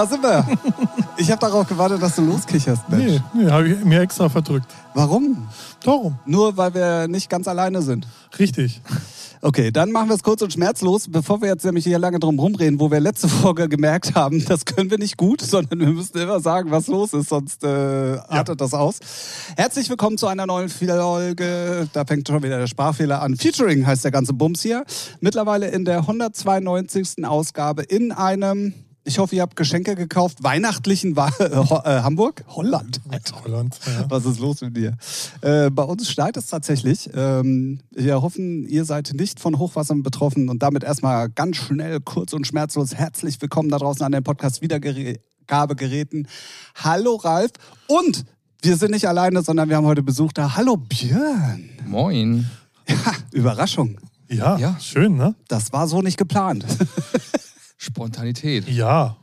Ja, 0.00 0.06
da 0.06 0.10
sind 0.10 0.22
wir. 0.22 0.46
Ich 1.18 1.30
habe 1.30 1.40
darauf 1.40 1.68
gewartet, 1.68 2.00
dass 2.00 2.16
du 2.16 2.22
loskicherst, 2.22 2.88
Mensch. 2.88 3.20
Nee, 3.34 3.42
nee 3.44 3.50
habe 3.50 3.68
ich 3.68 3.84
mir 3.84 4.00
extra 4.00 4.30
verdrückt. 4.30 4.64
Warum? 4.94 5.46
Darum. 5.84 6.18
Nur 6.24 6.56
weil 6.56 6.72
wir 6.72 7.06
nicht 7.06 7.28
ganz 7.28 7.46
alleine 7.46 7.82
sind. 7.82 8.06
Richtig. 8.38 8.80
Okay, 9.42 9.70
dann 9.70 9.92
machen 9.92 10.08
wir 10.08 10.14
es 10.14 10.22
kurz 10.22 10.40
und 10.40 10.54
schmerzlos, 10.54 11.08
bevor 11.10 11.42
wir 11.42 11.48
jetzt 11.48 11.66
nämlich 11.66 11.84
hier 11.84 11.98
lange 11.98 12.18
drum 12.18 12.38
rumreden, 12.38 12.80
wo 12.80 12.90
wir 12.90 12.98
letzte 12.98 13.28
Folge 13.42 13.68
gemerkt 13.68 14.14
haben, 14.14 14.42
das 14.46 14.64
können 14.64 14.90
wir 14.90 14.96
nicht 14.96 15.18
gut, 15.18 15.42
sondern 15.42 15.80
wir 15.80 15.88
müssen 15.88 16.16
immer 16.16 16.40
sagen, 16.40 16.70
was 16.70 16.86
los 16.86 17.12
ist, 17.12 17.28
sonst 17.28 17.62
äh, 17.62 17.66
artet 18.28 18.58
das 18.62 18.72
aus. 18.72 19.00
Herzlich 19.56 19.90
willkommen 19.90 20.16
zu 20.16 20.28
einer 20.28 20.46
neuen 20.46 20.70
Folge. 20.70 21.88
Da 21.92 22.06
fängt 22.06 22.26
schon 22.26 22.42
wieder 22.42 22.58
der 22.58 22.68
Sprachfehler 22.68 23.20
an. 23.20 23.36
Featuring 23.36 23.86
heißt 23.86 24.04
der 24.04 24.12
ganze 24.12 24.32
Bums 24.32 24.62
hier. 24.62 24.84
Mittlerweile 25.20 25.68
in 25.68 25.84
der 25.84 25.98
192. 25.98 27.26
Ausgabe 27.26 27.82
in 27.82 28.12
einem 28.12 28.72
ich 29.04 29.18
hoffe, 29.18 29.34
ihr 29.36 29.42
habt 29.42 29.56
Geschenke 29.56 29.94
gekauft. 29.96 30.42
Weihnachtlichen 30.42 31.16
Wa 31.16 31.28
äh, 31.38 31.44
äh, 31.44 32.02
Hamburg? 32.02 32.44
Holland. 32.48 33.00
Alter. 33.08 33.42
Holland. 33.44 33.78
Ja. 33.86 34.04
Was 34.10 34.24
ist 34.26 34.38
los 34.40 34.60
mit 34.60 34.76
dir? 34.76 34.96
Äh, 35.40 35.70
bei 35.70 35.82
uns 35.82 36.10
schneit 36.10 36.36
es 36.36 36.46
tatsächlich. 36.46 37.08
Ähm, 37.14 37.80
wir 37.90 38.20
hoffen, 38.22 38.66
ihr 38.68 38.84
seid 38.84 39.12
nicht 39.14 39.40
von 39.40 39.58
Hochwassern 39.58 40.02
betroffen 40.02 40.48
und 40.48 40.62
damit 40.62 40.84
erstmal 40.84 41.30
ganz 41.30 41.56
schnell, 41.56 42.00
kurz 42.00 42.32
und 42.34 42.46
schmerzlos 42.46 42.94
herzlich 42.94 43.40
willkommen 43.40 43.70
da 43.70 43.78
draußen 43.78 44.02
an 44.04 44.12
den 44.12 44.22
Podcast 44.22 44.60
Wiedergabegeräten. 44.62 46.28
Hallo 46.76 47.16
Ralf 47.16 47.52
und 47.88 48.24
wir 48.62 48.76
sind 48.76 48.90
nicht 48.90 49.08
alleine, 49.08 49.42
sondern 49.42 49.70
wir 49.70 49.76
haben 49.76 49.86
heute 49.86 50.02
Besuch 50.02 50.32
da. 50.32 50.56
Hallo 50.56 50.76
Björn. 50.76 51.70
Moin. 51.86 52.46
Ja, 52.86 52.96
Überraschung. 53.32 53.98
Ja, 54.28 54.58
Ja. 54.58 54.76
schön, 54.78 55.16
ne? 55.16 55.34
Das 55.48 55.72
war 55.72 55.88
so 55.88 56.02
nicht 56.02 56.18
geplant. 56.18 56.64
Spontanität. 57.80 58.68
Ja. 58.68 59.16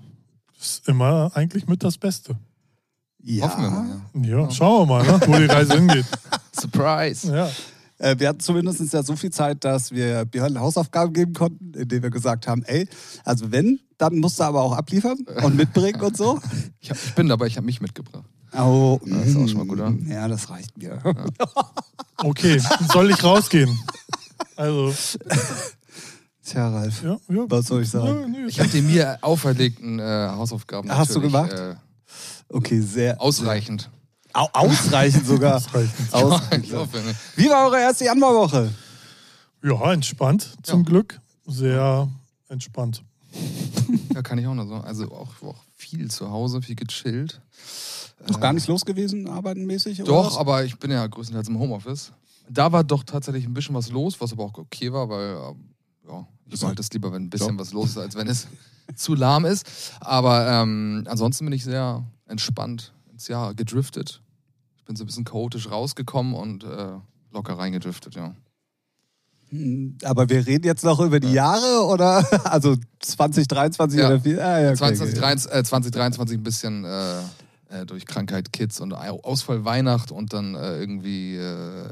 Ist 0.59 0.87
immer 0.87 1.29
eigentlich 1.35 1.67
mit 1.67 1.83
das 1.83 1.99
Beste. 1.99 2.35
Ja. 3.21 3.45
Hoffen 3.45 3.63
wir 3.63 3.69
mal, 3.69 4.01
ja. 4.15 4.39
Ja, 4.43 4.51
schauen 4.51 4.89
wir 4.89 4.95
mal, 4.97 5.05
ne? 5.05 5.19
wo 5.27 5.37
die 5.37 5.45
Reise 5.45 5.75
hingeht. 5.75 6.05
Surprise. 6.59 7.31
Ja. 7.31 7.49
Äh, 7.99 8.19
wir 8.19 8.29
hatten 8.29 8.39
zumindest 8.39 8.91
ja 8.91 9.03
so 9.03 9.15
viel 9.15 9.29
Zeit, 9.29 9.63
dass 9.63 9.91
wir 9.91 10.25
Björn 10.25 10.59
Hausaufgaben 10.59 11.13
geben 11.13 11.33
konnten, 11.33 11.71
indem 11.75 12.01
wir 12.01 12.09
gesagt 12.09 12.47
haben, 12.47 12.63
ey, 12.63 12.87
also 13.23 13.51
wenn, 13.51 13.79
dann 13.99 14.17
musst 14.17 14.39
du 14.39 14.43
aber 14.45 14.63
auch 14.63 14.73
abliefern 14.75 15.19
und 15.43 15.55
mitbringen 15.55 16.01
und 16.01 16.17
so. 16.17 16.39
Ich, 16.79 16.89
hab, 16.89 16.97
ich 16.97 17.13
bin 17.13 17.27
dabei, 17.27 17.45
ich 17.45 17.57
habe 17.57 17.65
mich 17.65 17.79
mitgebracht. 17.79 18.25
Oh, 18.57 18.99
Das 19.05 19.27
ist 19.27 19.35
auch 19.35 19.47
schon 19.47 19.57
mal 19.57 19.67
gut, 19.67 19.79
oder? 19.79 19.93
Ja, 20.07 20.27
das 20.27 20.49
reicht 20.49 20.75
mir. 20.77 20.99
Okay, 22.19 22.59
soll 22.91 23.11
ich 23.11 23.23
rausgehen? 23.23 23.77
Also, 24.55 24.91
Tja, 26.47 26.69
Ralf, 26.69 27.03
ja, 27.03 27.17
ja. 27.27 27.45
was 27.49 27.65
soll 27.65 27.81
ich 27.81 27.89
sagen? 27.89 28.21
Ja, 28.21 28.27
nee. 28.39 28.45
Ich 28.47 28.57
habe 28.59 28.69
die 28.69 28.81
mir 28.81 29.17
auferlegten 29.21 29.99
äh, 29.99 30.29
Hausaufgaben 30.31 30.89
Hast 30.89 31.13
du 31.13 31.19
gemacht? 31.21 31.51
Äh, 31.51 31.75
Okay, 32.49 32.79
sehr. 32.79 33.19
ausreichend. 33.19 33.89
Au 34.31 34.47
ausreichend 34.53 35.25
sogar. 35.27 35.55
Ausreichend. 35.57 36.13
Ausreichend. 36.13 36.65
Ich 36.65 36.73
hoffe, 36.73 36.97
ne? 36.99 37.13
Wie 37.35 37.49
war 37.49 37.65
eure 37.65 37.81
erste 37.81 38.05
Januarwoche? 38.05 38.71
Ja, 39.61 39.91
entspannt 39.91 40.55
zum 40.63 40.83
Ja. 40.83 40.85
Glück. 40.85 41.19
Sehr 41.45 42.07
entspannt. 42.47 43.03
Ja, 44.13 44.21
kann 44.23 44.37
ich 44.39 44.47
auch 44.47 44.55
noch 44.55 44.65
so. 44.67 44.75
Also 44.75 45.11
auch, 45.11 45.29
auch 45.43 45.63
viel 45.75 46.09
zu 46.09 46.31
Hause, 46.31 46.61
viel 46.61 46.75
gechillt. 46.75 47.39
Noch 48.27 48.39
gar 48.39 48.51
nicht 48.53 48.67
los 48.67 48.83
gewesen, 48.83 49.27
arbeitenmäßig? 49.27 50.01
oder 50.01 50.11
Doch, 50.11 50.27
was? 50.31 50.37
aber 50.37 50.63
ich 50.63 50.79
bin 50.79 50.89
ja 50.91 51.05
größtenteils 51.05 51.49
im 51.49 51.59
Homeoffice. 51.59 52.13
Da 52.49 52.71
war 52.71 52.83
doch 52.83 53.03
tatsächlich 53.03 53.45
ein 53.45 53.53
bisschen 53.53 53.75
was 53.75 53.89
los, 53.91 54.19
was 54.19 54.31
aber 54.33 54.45
auch 54.45 54.57
okay 54.57 54.91
war, 54.91 55.07
weil 55.09 55.35
ähm, 55.51 55.69
ja, 56.07 56.27
ich 56.49 56.61
mag 56.61 56.75
das 56.75 56.89
lieber, 56.91 57.11
wenn 57.11 57.23
ein 57.23 57.29
bisschen 57.29 57.55
Ja. 57.55 57.59
was 57.59 57.73
los 57.73 57.89
ist, 57.91 57.97
als 57.97 58.15
wenn 58.15 58.27
es 58.27 58.47
zu 58.95 59.15
lahm 59.15 59.45
ist. 59.45 59.65
Aber 59.99 60.47
ähm, 60.49 61.03
ansonsten 61.07 61.45
bin 61.45 61.53
ich 61.53 61.63
sehr 61.63 62.03
entspannt 62.27 62.93
ins 63.11 63.27
Jahr 63.27 63.53
gedriftet. 63.53 64.21
Ich 64.77 64.83
bin 64.85 64.95
so 64.95 65.03
ein 65.03 65.07
bisschen 65.07 65.25
chaotisch 65.25 65.69
rausgekommen 65.69 66.33
und 66.33 66.63
äh, 66.63 66.93
locker 67.31 67.57
reingedriftet, 67.57 68.15
ja. 68.15 68.33
Hm, 69.49 69.97
Aber 70.03 70.29
wir 70.29 70.45
reden 70.45 70.65
jetzt 70.65 70.83
noch 70.83 70.99
über 70.99 71.19
die 71.19 71.31
Jahre 71.31 71.85
oder? 71.85 72.25
Also 72.45 72.75
2023 72.99 73.99
Ja. 73.99 74.07
oder 74.07 74.19
viel? 74.21 74.39
Ah, 74.39 74.59
ja, 74.59 74.67
okay, 74.69 74.77
2023, 74.77 75.51
äh, 75.51 75.63
2023 75.63 76.37
ein 76.37 76.43
bisschen 76.43 76.83
äh, 76.85 77.19
äh, 77.69 77.85
durch 77.85 78.05
Krankheit 78.05 78.51
Kids 78.51 78.79
und 78.81 78.93
Au- 78.93 79.21
Ausfall 79.23 79.63
Weihnacht 79.65 80.11
und 80.11 80.33
dann 80.33 80.55
äh, 80.55 80.79
irgendwie 80.79 81.35
äh, 81.37 81.85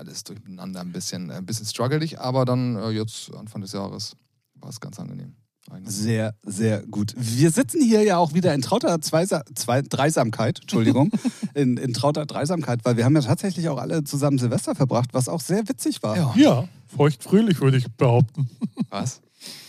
alles 0.00 0.24
durcheinander 0.24 0.80
ein 0.80 0.92
bisschen, 0.92 1.30
äh, 1.30 1.34
ein 1.34 1.46
bisschen 1.46 1.66
struggelig, 1.66 2.18
aber 2.18 2.44
dann 2.44 2.76
äh, 2.76 2.90
jetzt 2.90 3.32
Anfang 3.34 3.60
des 3.60 3.72
Jahres 3.72 4.16
war 4.54 4.70
es 4.70 4.80
ganz 4.80 4.98
angenehm. 4.98 5.34
eigentlich. 5.70 5.94
Sehr, 5.94 6.34
sehr 6.42 6.86
gut. 6.86 7.14
Wir 7.16 7.50
sitzen 7.50 7.82
hier 7.82 8.02
ja 8.02 8.16
auch 8.16 8.32
wieder 8.32 8.54
in 8.54 8.62
trauter 8.62 9.00
Zweisa 9.00 9.44
Zwei 9.54 9.82
Dreisamkeit, 9.82 10.60
Entschuldigung, 10.62 11.12
in, 11.54 11.76
in 11.76 11.92
trauter 11.92 12.26
Dreisamkeit, 12.26 12.80
weil 12.84 12.96
wir 12.96 13.04
haben 13.04 13.14
ja 13.14 13.22
tatsächlich 13.22 13.68
auch 13.68 13.78
alle 13.78 14.02
zusammen 14.04 14.38
Silvester 14.38 14.74
verbracht, 14.74 15.10
was 15.12 15.28
auch 15.28 15.40
sehr 15.40 15.68
witzig 15.68 16.02
war. 16.02 16.16
Ja. 16.16 16.34
Ja, 16.36 16.68
feuchtfröhlich 16.86 17.60
würde 17.60 17.76
ich 17.76 17.86
behaupten. 17.92 18.48
Was? 18.88 19.20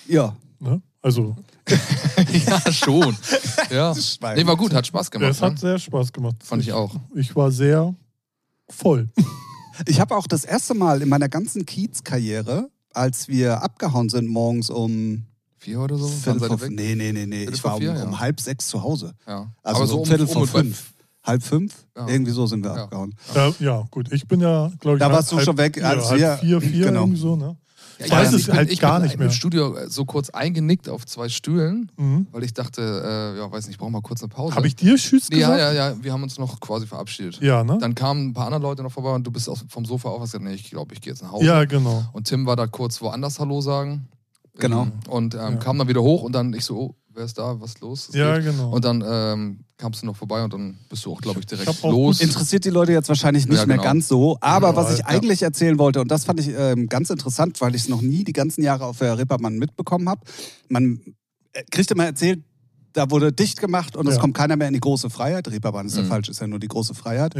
Ja. 0.07 0.35
Ne? 0.59 0.81
Also, 1.01 1.35
ja, 2.47 2.71
schon. 2.71 3.17
Ja. 3.69 3.93
Nee, 4.35 4.45
war 4.45 4.55
gut, 4.55 4.73
hat 4.73 4.87
Spaß 4.87 5.11
gemacht. 5.11 5.31
es 5.31 5.41
hat 5.41 5.53
ne? 5.53 5.59
sehr 5.59 5.79
Spaß 5.79 6.13
gemacht. 6.13 6.37
Fand 6.43 6.61
ich 6.61 6.71
auch. 6.71 6.95
Ich 7.15 7.35
war 7.35 7.51
sehr 7.51 7.93
voll. 8.69 9.09
Ich 9.87 9.99
habe 9.99 10.15
auch 10.15 10.27
das 10.27 10.43
erste 10.45 10.73
Mal 10.73 11.01
in 11.01 11.09
meiner 11.09 11.29
ganzen 11.29 11.65
Kiez-Karriere, 11.65 12.69
als 12.93 13.27
wir 13.27 13.61
abgehauen 13.63 14.09
sind 14.09 14.27
morgens 14.27 14.69
um 14.69 15.23
Vier 15.57 15.79
oder 15.79 15.95
so? 15.95 16.07
Viertel 16.07 16.47
vor, 16.47 16.57
nee, 16.69 16.95
nee, 16.95 17.11
nee, 17.11 17.27
nee. 17.27 17.43
Ich 17.51 17.63
war 17.63 17.75
um, 17.75 17.81
vier, 17.81 17.93
ja. 17.93 18.03
um 18.03 18.19
halb 18.19 18.39
sechs 18.39 18.67
zu 18.67 18.81
Hause. 18.81 19.13
Ja. 19.27 19.51
Also 19.61 19.77
aber 19.77 19.87
so 19.87 19.93
so 19.93 19.99
um 19.99 20.05
Viertel 20.07 20.25
um 20.25 20.33
vor 20.33 20.47
fünf. 20.47 20.93
Halb 21.23 21.43
fünf? 21.43 21.85
Ja. 21.95 22.07
Irgendwie 22.07 22.31
so 22.31 22.47
sind 22.47 22.63
wir 22.63 22.73
Ja. 22.75 22.83
abgehauen. 22.85 23.13
Ja, 23.35 23.53
ja, 23.59 23.87
gut. 23.91 24.11
Ich 24.11 24.27
bin 24.27 24.39
ja, 24.41 24.71
glaube 24.79 24.97
ich, 24.97 24.99
Da 25.01 25.05
halb- 25.05 25.17
warst 25.17 25.31
du 25.31 25.39
schon 25.39 25.55
weg, 25.59 25.77
ja, 25.77 25.89
als 25.89 26.09
halb 26.09 26.19
wir- 26.19 26.37
vier, 26.39 26.61
vier 26.61 26.85
genau. 26.87 27.01
irgendwie 27.01 27.19
so, 27.21 27.35
ne? 27.35 27.55
Ja, 28.01 28.05
Ich 28.07 28.11
weiß 28.11 28.31
ja, 28.31 28.37
es 28.37 28.45
bin- 28.47 28.55
halt 28.55 28.71
ich 28.71 28.79
gar 28.79 28.99
bin 28.99 29.07
nicht 29.07 29.17
mehr. 29.17 29.27
im 29.27 29.33
Studio 29.33 29.75
äh, 29.75 29.89
so 29.89 30.05
kurz 30.05 30.29
eingenickt 30.31 30.89
auf 30.89 31.05
zwei 31.05 31.29
Stühlen, 31.29 31.91
Mhm. 31.97 32.27
weil 32.31 32.43
ich 32.43 32.53
dachte, 32.53 32.81
äh, 32.81 33.37
ja, 33.39 33.51
weiß 33.51 33.65
nicht, 33.67 33.75
ich 33.75 33.77
brauche 33.79 33.91
mal 33.91 34.01
kurz 34.01 34.21
eine 34.21 34.29
Pause. 34.29 34.55
Habe 34.55 34.67
ich 34.67 34.75
dir 34.75 34.95
Tschüss 34.95 35.29
Nee, 35.29 35.39
ja, 35.39 35.51
gesagt? 35.55 35.75
ja, 35.75 35.89
ja, 35.91 35.95
wir 36.03 36.11
haben 36.13 36.23
uns 36.23 36.37
noch 36.39 36.59
quasi 36.59 36.87
verabschiedet. 36.87 37.39
Ja, 37.41 37.63
ne? 37.63 37.77
Dann 37.79 37.95
kamen 37.95 38.29
ein 38.29 38.33
paar 38.33 38.45
andere 38.47 38.61
Leute 38.61 38.83
noch 38.83 38.91
vorbei 38.91 39.11
und 39.13 39.25
du 39.25 39.31
bist 39.31 39.47
aus, 39.47 39.63
vom 39.69 39.85
Sofa 39.85 40.09
auf 40.09 40.15
und 40.15 40.21
hast 40.23 40.31
gesagt, 40.31 40.43
nee, 40.45 40.53
ich 40.55 40.69
glaube, 40.69 40.93
ich 40.93 41.01
gehe 41.01 41.13
jetzt 41.13 41.21
nach 41.21 41.31
Hause. 41.31 41.45
Ja, 41.45 41.63
genau. 41.65 42.03
Und 42.13 42.27
Tim 42.27 42.45
war 42.45 42.55
da 42.55 42.67
kurz 42.67 43.01
woanders 43.01 43.39
Hallo 43.39 43.61
sagen. 43.61 44.07
Genau. 44.57 44.83
Ähm, 44.83 44.91
Und 45.07 45.33
ähm, 45.35 45.39
Ja. 45.39 45.55
kam 45.55 45.77
dann 45.77 45.87
wieder 45.87 46.01
hoch 46.01 46.23
und 46.23 46.33
dann 46.33 46.53
ich 46.53 46.65
so, 46.65 46.77
oh, 46.77 46.95
wer 47.13 47.25
ist 47.25 47.37
da, 47.37 47.59
was 47.59 47.71
ist 47.71 47.81
los? 47.81 48.09
Es 48.09 48.15
Ja, 48.15 48.35
geht. 48.37 48.45
genau. 48.45 48.71
Und 48.71 48.85
dann 48.85 49.03
ähm, 49.05 49.59
kamst 49.77 50.01
du 50.01 50.05
noch 50.05 50.15
vorbei 50.15 50.43
und 50.43 50.53
dann 50.53 50.77
bist 50.89 51.05
du 51.05 51.11
auch, 51.13 51.21
glaube 51.21 51.39
ich, 51.39 51.45
direkt 51.45 51.69
Ich 51.69 51.83
los. 51.83 52.19
Interessiert 52.21 52.65
die 52.65 52.69
Leute 52.69 52.91
jetzt 52.93 53.09
wahrscheinlich 53.09 53.47
nicht 53.47 53.59
Ja, 53.59 53.65
mehr 53.65 53.77
genau. 53.77 53.87
ganz 53.89 54.07
so. 54.07 54.37
Aber 54.41 54.69
Ja, 54.69 54.75
was 54.75 54.93
ich 54.93 54.99
ja. 54.99 55.05
eigentlich 55.07 55.41
erzählen 55.41 55.77
wollte, 55.79 56.01
und 56.01 56.09
das 56.09 56.25
fand 56.25 56.39
ich 56.39 56.49
ähm, 56.49 56.87
ganz 56.87 57.09
interessant, 57.09 57.59
weil 57.61 57.75
ich 57.75 57.83
es 57.83 57.89
noch 57.89 58.01
nie 58.01 58.23
die 58.23 58.33
ganzen 58.33 58.63
Jahre 58.63 58.85
auf 58.85 58.99
der 58.99 59.17
Rippermann 59.17 59.57
mitbekommen 59.57 60.07
habe. 60.09 60.21
Man 60.69 61.01
äh, 61.53 61.63
kriegt 61.69 61.91
immer 61.91 62.05
erzählt, 62.05 62.43
da 62.93 63.09
wurde 63.09 63.31
dicht 63.31 63.59
gemacht 63.59 63.95
und 63.95 64.07
es 64.07 64.15
Ja. 64.15 64.21
kommt 64.21 64.35
keiner 64.35 64.55
mehr 64.57 64.67
in 64.67 64.73
die 64.73 64.79
große 64.81 65.09
Freiheit. 65.09 65.47
Reeperbahn 65.49 65.85
ist 65.87 65.95
ja 65.95 66.03
Mhm. 66.03 66.07
falsch, 66.07 66.29
ist 66.29 66.41
ja 66.41 66.47
nur 66.47 66.59
die 66.59 66.67
große 66.67 66.93
Freiheit. 66.93 67.35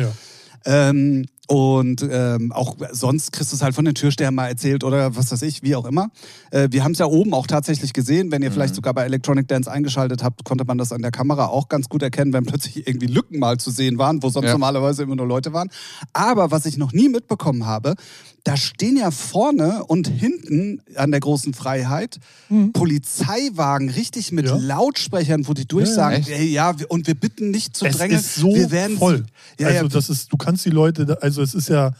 Ja. 0.66 0.90
Ähm, 0.90 1.25
und 1.48 2.08
ähm, 2.10 2.54
auch 2.54 2.78
sonst 2.94 3.34
kriegst 3.34 3.52
du 3.52 3.58
es 3.58 3.62
halt 3.62 3.75
von 3.75 3.84
den 3.84 3.94
Türstern 3.94 4.34
mal 4.34 4.48
erzählt 4.48 4.86
oder 4.86 5.18
was 5.18 5.34
weiß 5.34 5.42
ich, 5.42 5.63
wie 5.63 5.75
auch 5.75 5.84
immer. 5.86 6.10
Äh, 6.52 6.69
wir 6.72 6.86
haben 6.86 6.94
es 6.94 7.00
ja 7.00 7.08
oben 7.08 7.34
auch 7.34 7.46
tatsächlich 7.46 7.92
gesehen. 7.92 8.31
Wenn 8.31 8.42
ihr 8.42 8.50
Mhm. 8.50 8.54
vielleicht 8.54 8.75
sogar 8.75 8.94
bei 8.94 9.04
Electronic 9.04 9.50
Dance 9.50 9.69
eingeschaltet 9.69 10.24
habt, 10.24 10.46
konnte 10.46 10.63
man 10.63 10.78
das 10.78 10.94
an 10.94 11.02
der 11.02 11.12
Kamera 11.12 11.48
auch 11.48 11.68
ganz 11.68 11.90
gut 11.90 12.04
erkennen, 12.04 12.31
wenn 12.31 12.46
plötzlich 12.46 12.88
irgendwie 12.88 13.08
Lücken 13.08 13.38
mal 13.40 13.58
zu 13.58 13.69
sehen 13.69 13.98
waren, 13.98 14.24
wo 14.24 14.30
sonst 14.30 14.46
Ja. 14.46 14.52
normalerweise 14.54 15.04
immer 15.04 15.18
nur 15.18 15.28
Leute 15.28 15.52
waren. 15.52 15.69
Aber 16.13 16.52
was 16.52 16.66
ich 16.66 16.78
noch 16.78 16.94
nie 16.94 17.10
mitbekommen 17.10 17.66
habe, 17.66 17.96
da 18.46 18.56
stehen 18.56 18.96
ja 18.98 19.12
vorne 19.12 19.84
und 19.86 20.07
hinten 20.07 20.81
an 20.96 21.12
der 21.12 21.19
großen 21.19 21.54
Freiheit 21.54 22.19
Mhm. 22.50 22.72
Polizeiwagen 22.72 23.90
richtig 23.90 24.31
mit 24.31 24.46
Ja. 24.48 24.56
Lautsprechern, 24.56 25.48
wo 25.48 25.54
die 25.54 25.62
Ja, 25.64 25.68
durchsagen, 25.68 26.25
ey, 26.30 26.46
ja, 26.46 26.80
wir- 26.80 26.90
und 26.90 27.07
wir 27.07 27.16
bitten 27.16 27.52
nicht 27.52 27.75
zu 27.75 27.86
Es 27.86 27.98
drängeln. 27.98 28.19
ist 28.19 28.36
so 28.36 28.48
wir 28.56 28.72
werden 28.72 28.98
voll. 28.98 29.25
Ja, 29.60 29.68
also 29.68 29.84
ja, 29.84 29.88
das 29.90 30.10
ist, 30.10 30.31
du 30.31 30.38
kannst 30.38 30.50
die 30.57 30.69
Leute, 30.69 31.18
also 31.21 31.42
es 31.42 31.53
ist 31.53 31.69
ja, 31.69 31.92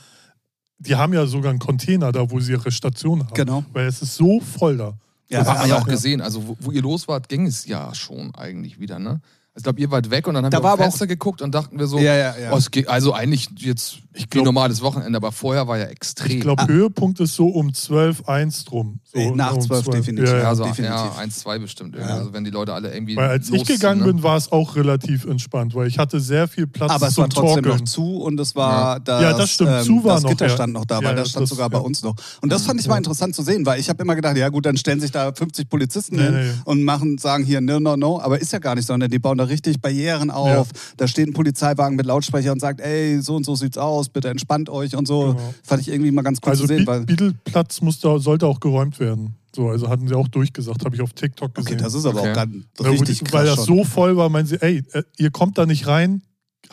die 0.78 0.96
haben 0.96 1.14
ja 1.14 1.26
sogar 1.26 1.52
einen 1.52 1.60
Container 1.60 2.12
da, 2.12 2.30
wo 2.30 2.40
sie 2.40 2.54
ihre 2.54 2.72
Station 2.72 3.24
haben. 3.24 3.34
Genau. 3.34 3.64
Weil 3.72 3.88
es 3.88 4.02
ist 4.02 4.16
so 4.16 4.40
voll 4.40 4.78
da. 4.78 4.94
Ja, 5.30 5.40
das 5.40 5.48
hat 5.50 5.60
man 5.60 5.70
ja 5.70 5.78
auch 5.78 5.88
gesehen. 5.88 6.20
Also, 6.22 6.46
wo, 6.48 6.58
wo 6.60 6.72
ihr 6.72 6.82
los 6.82 7.08
wart, 7.08 7.30
ging 7.30 7.46
es 7.46 7.66
ja 7.66 7.94
schon 7.96 8.36
eigentlich 8.36 8.80
wieder, 8.80 9.00
ne? 9.00 9.22
Ich 9.54 9.64
glaube, 9.64 9.82
ihr 9.82 9.92
wart 9.92 10.10
weg 10.10 10.28
und 10.28 10.34
dann 10.36 10.46
haben 10.46 10.52
Da 10.52 10.60
wir 10.60 10.64
war 10.64 10.74
auf 10.76 10.80
aber 10.80 10.88
auch- 10.88 10.92
Fenster 10.92 11.08
geguckt 11.08 11.42
und 11.42 11.54
dachten 11.54 11.78
wir 11.78 11.86
so, 11.86 12.00
Ja, 12.00 12.16
ja, 12.16 12.36
ja. 12.42 12.54
Oh, 12.54 12.58
es 12.58 12.72
geht, 12.72 12.88
also 12.88 13.12
eigentlich 13.14 13.50
jetzt 13.58 13.98
Ich 14.14 14.24
wie 14.24 14.28
glaub- 14.28 14.46
normales 14.46 14.82
Wochenende, 14.82 15.18
aber 15.18 15.34
vorher 15.34 15.68
war 15.68 15.78
ja 15.78 15.86
extrem. 15.88 16.32
Ich 16.38 16.40
glaube, 16.40 16.68
Höhepunkt 16.68 17.20
ist 17.20 17.36
so 17.36 17.48
um 17.50 17.74
12, 17.74 18.28
1 18.30 18.64
drum. 18.64 19.00
So 19.04 19.20
Nee, 19.20 19.32
nach 19.32 19.54
um 19.54 19.60
12 19.62 19.88
definitiv. 19.90 20.30
Ja, 20.30 20.38
ja, 20.38 20.44
ja. 20.44 20.56
so, 20.56 20.64
definitiv. 20.64 20.96
ja, 20.96 21.16
1, 21.18 21.40
2 21.40 21.60
bestimmt. 21.60 21.98
Ja. 21.98 22.04
Also 22.06 22.32
wenn 22.32 22.46
die 22.46 22.50
Leute 22.50 22.74
alle 22.74 22.94
irgendwie. 22.94 23.18
Weil 23.18 23.30
als 23.30 23.48
ich 23.50 23.58
los 23.58 23.68
sind, 23.68 23.76
gegangen 23.82 24.00
ne? 24.02 24.08
bin, 24.14 24.24
war 24.24 24.38
es 24.38 24.50
auch 24.54 24.78
relativ 24.78 25.26
entspannt, 25.26 25.76
weil 25.76 25.88
ich 25.88 26.00
hatte 26.00 26.22
sehr 26.22 26.48
viel 26.48 26.66
Platz 26.68 26.90
Aber 26.92 27.08
es 27.10 27.16
zum 27.16 27.24
war 27.24 27.30
trotzdem 27.30 27.64
Torkeln. 27.64 27.78
noch 27.80 27.84
zu 27.86 28.22
und 28.22 28.40
es 28.40 28.56
war 28.56 28.94
Ja. 28.96 29.00
das, 29.00 29.22
Ja, 29.22 29.34
das 29.38 29.50
stimmt. 29.52 29.70
ähm, 29.72 29.84
Zu 29.86 30.04
war 30.06 30.14
das 30.16 30.24
noch, 30.24 30.30
Gitter 30.30 30.48
ja. 30.48 30.54
stand 30.54 30.72
noch 30.74 30.86
da, 30.86 30.98
weil 31.00 31.04
ja, 31.08 31.14
das 31.14 31.30
stand 31.32 31.44
das- 31.44 31.50
sogar 31.50 31.66
ja. 31.66 31.78
bei 31.78 31.80
uns 31.80 32.04
noch. 32.04 32.16
Und 32.42 32.50
das 32.54 32.62
fand 32.64 32.80
ich 32.80 32.88
mal 32.88 32.96
interessant 32.98 33.36
zu 33.36 33.44
sehen, 33.44 33.66
weil 33.66 33.82
ich 33.82 33.90
habe 33.90 34.02
immer 34.02 34.16
gedacht, 34.16 34.38
ja 34.38 34.48
gut, 34.48 34.66
dann 34.66 34.78
stellen 34.78 35.02
sich 35.02 35.12
da 35.12 35.34
50 35.34 35.68
Polizisten 35.70 36.16
Nee, 36.16 36.24
hin 36.24 36.34
nee. 36.34 36.52
und 36.64 36.84
machen, 36.86 37.18
sagen 37.18 37.44
hier 37.44 37.60
no, 37.60 37.82
no, 37.82 37.98
no, 37.98 38.22
aber 38.22 38.40
ist 38.42 38.54
ja 38.54 38.60
gar 38.60 38.76
nicht, 38.76 38.88
sondern 38.88 39.10
die 39.12 39.20
bauen 39.20 39.38
da 39.38 39.42
richtig 39.52 39.80
Barrieren 39.82 40.32
auf. 40.32 40.70
Da 40.98 41.08
steht 41.08 41.28
ein 41.28 41.34
Polizeiwagen 41.34 41.96
mit 41.96 42.06
Lautsprecher 42.08 42.52
und 42.52 42.60
sagt, 42.60 42.82
ey, 42.82 43.22
so 43.22 43.36
und 43.36 43.46
so 43.46 43.54
sieht's 43.56 43.78
aus, 43.78 44.10
bitte 44.10 44.30
entspannt 44.30 44.70
euch 44.70 44.96
und 44.96 45.08
so. 45.08 45.34
Genau. 45.34 45.54
Fand 45.64 45.82
ich 45.82 45.90
irgendwie 45.90 46.10
mal 46.12 46.24
ganz 46.24 46.40
cool 46.44 46.50
Also 46.50 46.64
zu 46.64 46.68
sehen, 46.68 47.06
Biedelplatz 47.06 47.82
musste, 47.82 48.20
sollte 48.20 48.48
auch 48.48 48.60
geräumt 48.60 49.00
werden. 49.00 49.36
So, 49.56 49.70
also 49.70 49.90
hatten 49.90 50.08
sie 50.08 50.16
auch 50.16 50.30
durchgesagt, 50.30 50.86
habe 50.86 50.96
ich 50.96 51.02
auf 51.02 51.12
TikTok 51.14 51.54
gesehen. 51.54 51.74
okay, 51.74 51.84
das 51.84 51.94
ist 51.94 52.06
aber 52.06 52.22
Okay. 52.22 52.32
auch 52.32 52.36
ganz 52.36 52.54
Ja, 52.80 52.86
wo 52.86 52.92
richtig 52.92 53.20
krass 53.24 53.34
weil 53.34 53.46
das 53.46 53.56
schon. 53.56 53.66
so 53.66 53.84
voll 53.84 54.16
war, 54.18 54.30
meinen 54.30 54.46
sie, 54.48 54.62
ey, 54.62 54.82
äh, 54.94 55.04
ihr 55.18 55.30
kommt 55.30 55.58
da 55.58 55.66
nicht 55.66 55.88
rein, 55.88 56.22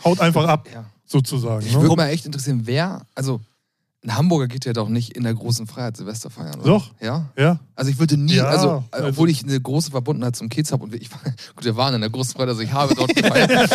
haut 0.04 0.20
einfach 0.20 0.46
ab, 0.46 0.68
Ja. 0.72 0.84
sozusagen. 1.04 1.66
Ich 1.66 1.74
Ne? 1.74 1.80
würde 1.82 1.96
mal 1.96 2.08
echt 2.08 2.24
interessieren, 2.24 2.60
wer, 2.64 3.02
also 3.16 3.40
ein 4.04 4.16
Hamburger 4.16 4.46
geht 4.46 4.64
ja 4.64 4.72
doch 4.72 4.88
nicht 4.88 5.16
in 5.16 5.24
der 5.24 5.34
großen 5.34 5.66
Freiheit 5.66 5.96
Silvester 5.96 6.30
feiern, 6.30 6.54
oder? 6.60 6.64
Doch. 6.70 6.90
Ja? 7.00 7.26
Ja, 7.36 7.58
Also 7.74 7.90
ich 7.90 7.98
würde 7.98 8.16
nie, 8.16 8.36
Ja, 8.36 8.44
also, 8.46 8.84
also- 8.92 9.08
obwohl 9.08 9.28
ich 9.28 9.42
eine 9.42 9.60
große 9.60 9.90
Verbundenheit 9.90 10.36
zum 10.36 10.48
Kiez 10.48 10.70
habe 10.72 10.84
und 10.84 10.94
ich, 10.94 11.10
gut, 11.56 11.64
wir 11.64 11.76
waren 11.76 11.94
in 11.94 12.00
der 12.00 12.10
großen 12.10 12.32
Freiheit, 12.34 12.50
also 12.50 12.60
ich 12.62 12.72
habe 12.72 12.94
dort 12.94 13.12
gefeiert. 13.14 13.70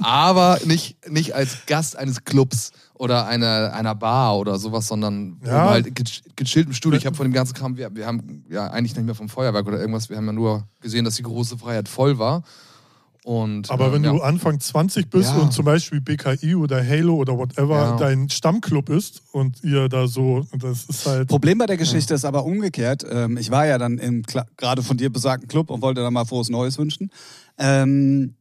Aber 0.00 0.58
nicht, 0.64 0.96
nicht 1.10 1.34
als 1.34 1.66
Gast 1.66 1.96
eines 1.96 2.24
Clubs 2.24 2.72
oder 2.94 3.26
einer, 3.26 3.72
einer 3.74 3.94
Bar 3.94 4.36
oder 4.38 4.58
sowas, 4.58 4.86
sondern 4.88 5.40
Ja. 5.44 5.70
halt 5.70 5.94
ge- 5.94 6.04
gechillt 6.36 6.66
im 6.68 6.72
Studio. 6.72 6.98
Ich 6.98 7.06
habe 7.06 7.16
von 7.16 7.26
dem 7.26 7.32
ganzen 7.32 7.54
Kram, 7.54 7.76
wir, 7.76 7.94
wir 7.94 8.06
haben 8.06 8.44
ja 8.48 8.68
eigentlich 8.68 8.94
nicht 8.96 9.04
mehr 9.04 9.14
vom 9.14 9.28
Feuerwerk 9.28 9.66
oder 9.66 9.78
irgendwas, 9.78 10.08
wir 10.08 10.16
haben 10.16 10.26
ja 10.26 10.32
nur 10.32 10.64
gesehen, 10.80 11.04
dass 11.04 11.16
die 11.16 11.22
große 11.22 11.58
Freiheit 11.58 11.88
voll 11.88 12.18
war. 12.18 12.42
Und, 13.28 13.70
aber 13.70 13.88
ähm, 13.88 13.92
wenn 13.92 14.04
ja. 14.04 14.12
du 14.12 14.22
Anfang 14.22 14.58
20 14.58 15.10
bist 15.10 15.32
Ja. 15.34 15.36
und 15.42 15.52
zum 15.52 15.66
Beispiel 15.66 16.00
BKI 16.00 16.54
oder 16.54 16.82
Halo 16.82 17.14
oder 17.16 17.36
whatever 17.36 17.76
Ja. 17.76 17.96
dein 17.98 18.30
Stammclub 18.30 18.88
ist 18.88 19.20
und 19.32 19.62
ihr 19.62 19.90
da 19.90 20.06
so, 20.06 20.46
das 20.58 20.86
ist 20.86 21.04
halt. 21.04 21.28
Problem 21.28 21.58
bei 21.58 21.66
der 21.66 21.76
Geschichte 21.76 22.14
ist 22.14 22.24
aber 22.24 22.46
umgekehrt. 22.46 23.04
Ähm, 23.06 23.36
ich 23.36 23.50
war 23.50 23.66
ja 23.66 23.76
dann 23.76 23.98
im 23.98 24.22
gerade 24.56 24.82
von 24.82 24.96
dir 24.96 25.12
besagten 25.12 25.46
Club 25.46 25.68
und 25.68 25.82
wollte 25.82 26.00
dann 26.00 26.14
mal 26.14 26.24
frohes 26.24 26.48
Neues 26.48 26.78
wünschen. 26.78 27.10
Ähm, 27.58 28.34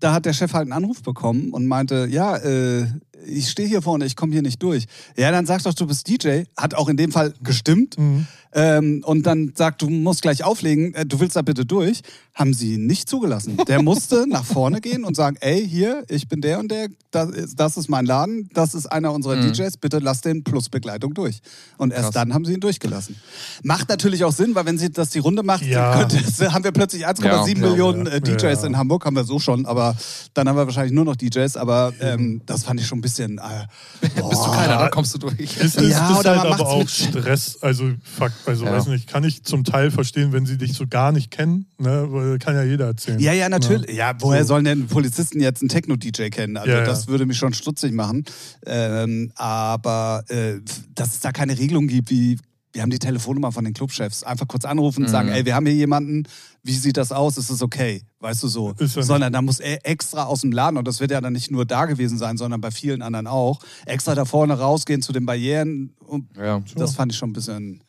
da 0.00 0.14
hat 0.14 0.24
der 0.24 0.32
Chef 0.32 0.54
halt 0.54 0.62
einen 0.62 0.72
Anruf 0.72 1.02
bekommen 1.02 1.50
und 1.50 1.66
meinte, 1.66 2.06
ja, 2.10 2.38
äh, 2.38 2.86
ich 3.26 3.50
stehe 3.50 3.68
hier 3.68 3.82
vorne, 3.82 4.04
ich 4.06 4.16
komme 4.16 4.32
hier 4.32 4.42
nicht 4.42 4.62
durch. 4.62 4.84
Ja, 5.16 5.30
dann 5.30 5.46
sag 5.46 5.62
doch, 5.62 5.74
du 5.74 5.86
bist 5.86 6.08
DJ. 6.08 6.42
Hat 6.56 6.74
auch 6.74 6.88
in 6.88 6.96
dem 6.96 7.12
Fall 7.12 7.34
gestimmt. 7.42 7.98
Mhm. 7.98 8.26
Ähm, 8.54 9.02
und 9.06 9.24
dann 9.24 9.54
sagt, 9.56 9.80
du 9.80 9.88
musst 9.88 10.20
gleich 10.20 10.44
auflegen, 10.44 10.92
äh, 10.94 11.06
du 11.06 11.20
willst 11.20 11.36
da 11.36 11.42
bitte 11.42 11.64
durch. 11.64 12.02
Haben 12.34 12.52
sie 12.52 12.76
nicht 12.76 13.08
zugelassen. 13.08 13.56
Der 13.66 13.82
musste 13.82 14.26
nach 14.28 14.44
vorne 14.44 14.82
gehen 14.82 15.04
und 15.04 15.16
sagen, 15.16 15.36
ey, 15.40 15.66
hier, 15.66 16.04
ich 16.10 16.28
bin 16.28 16.42
der 16.42 16.58
und 16.58 16.70
der, 16.70 16.88
das 17.10 17.30
ist, 17.30 17.58
das 17.58 17.78
ist 17.78 17.88
mein 17.88 18.04
Laden, 18.04 18.50
das 18.52 18.74
ist 18.74 18.86
einer 18.86 19.12
unserer 19.12 19.36
Mhm. 19.36 19.52
DJs, 19.52 19.78
bitte 19.78 20.00
lass 20.00 20.20
den 20.20 20.44
plus 20.44 20.68
Begleitung 20.68 21.14
durch. 21.14 21.40
Und 21.78 21.92
erst 21.92 22.04
Krass. 22.04 22.14
dann 22.14 22.34
haben 22.34 22.44
sie 22.44 22.52
ihn 22.52 22.60
durchgelassen. 22.60 23.16
Macht 23.62 23.88
natürlich 23.88 24.22
auch 24.24 24.32
Sinn, 24.32 24.54
weil 24.54 24.66
wenn 24.66 24.76
sie 24.76 24.90
das 24.90 25.08
die 25.10 25.18
Runde 25.20 25.42
macht, 25.42 25.64
Ja. 25.64 25.96
könnte, 26.06 26.52
haben 26.52 26.64
wir 26.64 26.72
plötzlich 26.72 27.06
1,7 27.06 27.48
Ja, 27.48 27.68
Millionen 27.68 28.04
ja, 28.06 28.12
äh, 28.12 28.20
DJs 28.20 28.42
ja. 28.42 28.66
in 28.66 28.76
Hamburg, 28.76 29.06
haben 29.06 29.16
wir 29.16 29.24
so 29.24 29.38
schon, 29.38 29.64
aber 29.64 29.96
dann 30.34 30.46
haben 30.46 30.56
wir 30.56 30.66
wahrscheinlich 30.66 30.92
nur 30.92 31.06
noch 31.06 31.16
DJs, 31.16 31.56
aber 31.56 31.94
ähm, 32.00 32.42
das 32.44 32.64
fand 32.64 32.80
ich 32.80 32.86
schon 32.86 32.98
ein 32.98 33.02
bisschen... 33.02 33.11
Äh, 33.18 33.66
bist 34.00 34.16
du 34.16 34.50
keiner, 34.52 34.78
dann 34.78 34.90
kommst 34.90 35.14
du 35.14 35.18
durch. 35.18 35.38
Es 35.58 35.74
ist, 35.76 35.90
Ja, 35.90 36.10
ist 36.12 36.18
oder 36.20 36.40
halt 36.40 36.52
aber 36.52 36.66
auch 36.68 36.88
Stress, 36.88 37.58
also 37.62 37.90
fuck, 38.16 38.32
also 38.46 38.64
Ja. 38.64 38.72
weiß 38.72 38.86
nicht, 38.86 39.08
kann 39.08 39.24
ich 39.24 39.44
zum 39.44 39.64
Teil 39.64 39.90
verstehen, 39.90 40.32
wenn 40.32 40.46
sie 40.46 40.58
dich 40.58 40.74
so 40.74 40.86
gar 40.86 41.12
nicht 41.12 41.30
kennen, 41.30 41.66
ne, 41.78 42.06
weil 42.10 42.38
kann 42.38 42.54
ja 42.54 42.62
jeder 42.62 42.86
erzählen. 42.86 43.18
Ja, 43.20 43.32
ja, 43.32 43.48
natürlich. 43.48 43.94
Ja, 43.96 44.14
woher 44.20 44.42
So. 44.42 44.48
sollen 44.48 44.64
denn 44.64 44.86
Polizisten 44.86 45.40
jetzt 45.40 45.62
einen 45.62 45.68
Techno-DJ 45.68 46.28
kennen? 46.30 46.56
Also 46.56 46.70
Ja, 46.70 46.78
ja. 46.78 46.84
das 46.84 47.08
würde 47.08 47.26
mich 47.26 47.36
schon 47.38 47.54
stutzig 47.54 47.92
machen. 47.92 48.24
Ähm, 48.66 49.32
aber 49.36 50.24
äh, 50.28 50.54
dass 50.94 51.14
es 51.14 51.20
da 51.20 51.32
keine 51.32 51.58
Regelung 51.58 51.86
gibt, 51.88 52.10
wie 52.10 52.38
wir 52.72 52.82
haben 52.82 52.90
die 52.90 52.98
Telefonnummer 52.98 53.52
von 53.52 53.64
den 53.64 53.74
Clubchefs. 53.74 54.22
Einfach 54.22 54.48
kurz 54.48 54.64
anrufen 54.64 55.04
und 55.04 55.10
sagen, 55.10 55.28
Mhm. 55.28 55.34
ey, 55.34 55.44
wir 55.44 55.54
haben 55.54 55.66
hier 55.66 55.74
jemanden, 55.74 56.24
wie 56.62 56.72
sieht 56.74 56.96
das 56.96 57.12
aus? 57.12 57.36
Ist 57.36 57.50
es 57.50 57.60
okay? 57.62 58.02
Weißt 58.20 58.42
du 58.42 58.48
so? 58.48 58.74
Ja. 58.78 58.86
Sondern 59.02 59.32
da 59.32 59.42
muss 59.42 59.60
er 59.60 59.86
extra 59.86 60.24
aus 60.24 60.40
dem 60.40 60.52
Laden, 60.52 60.76
und 60.78 60.88
das 60.88 61.00
wird 61.00 61.10
ja 61.10 61.20
dann 61.20 61.32
nicht 61.34 61.50
nur 61.50 61.66
da 61.66 61.84
gewesen 61.86 62.16
sein, 62.18 62.36
sondern 62.38 62.60
bei 62.60 62.70
vielen 62.70 63.02
anderen 63.02 63.26
auch, 63.26 63.60
extra 63.84 64.14
da 64.14 64.24
vorne 64.24 64.54
rausgehen 64.58 65.02
zu 65.02 65.12
den 65.12 65.26
Barrieren. 65.26 65.92
Und 66.06 66.28
Ja. 66.36 66.62
das 66.76 66.94
fand 66.94 67.12
ich 67.12 67.18
schon 67.18 67.30
ein 67.30 67.34
bisschen. 67.34 67.82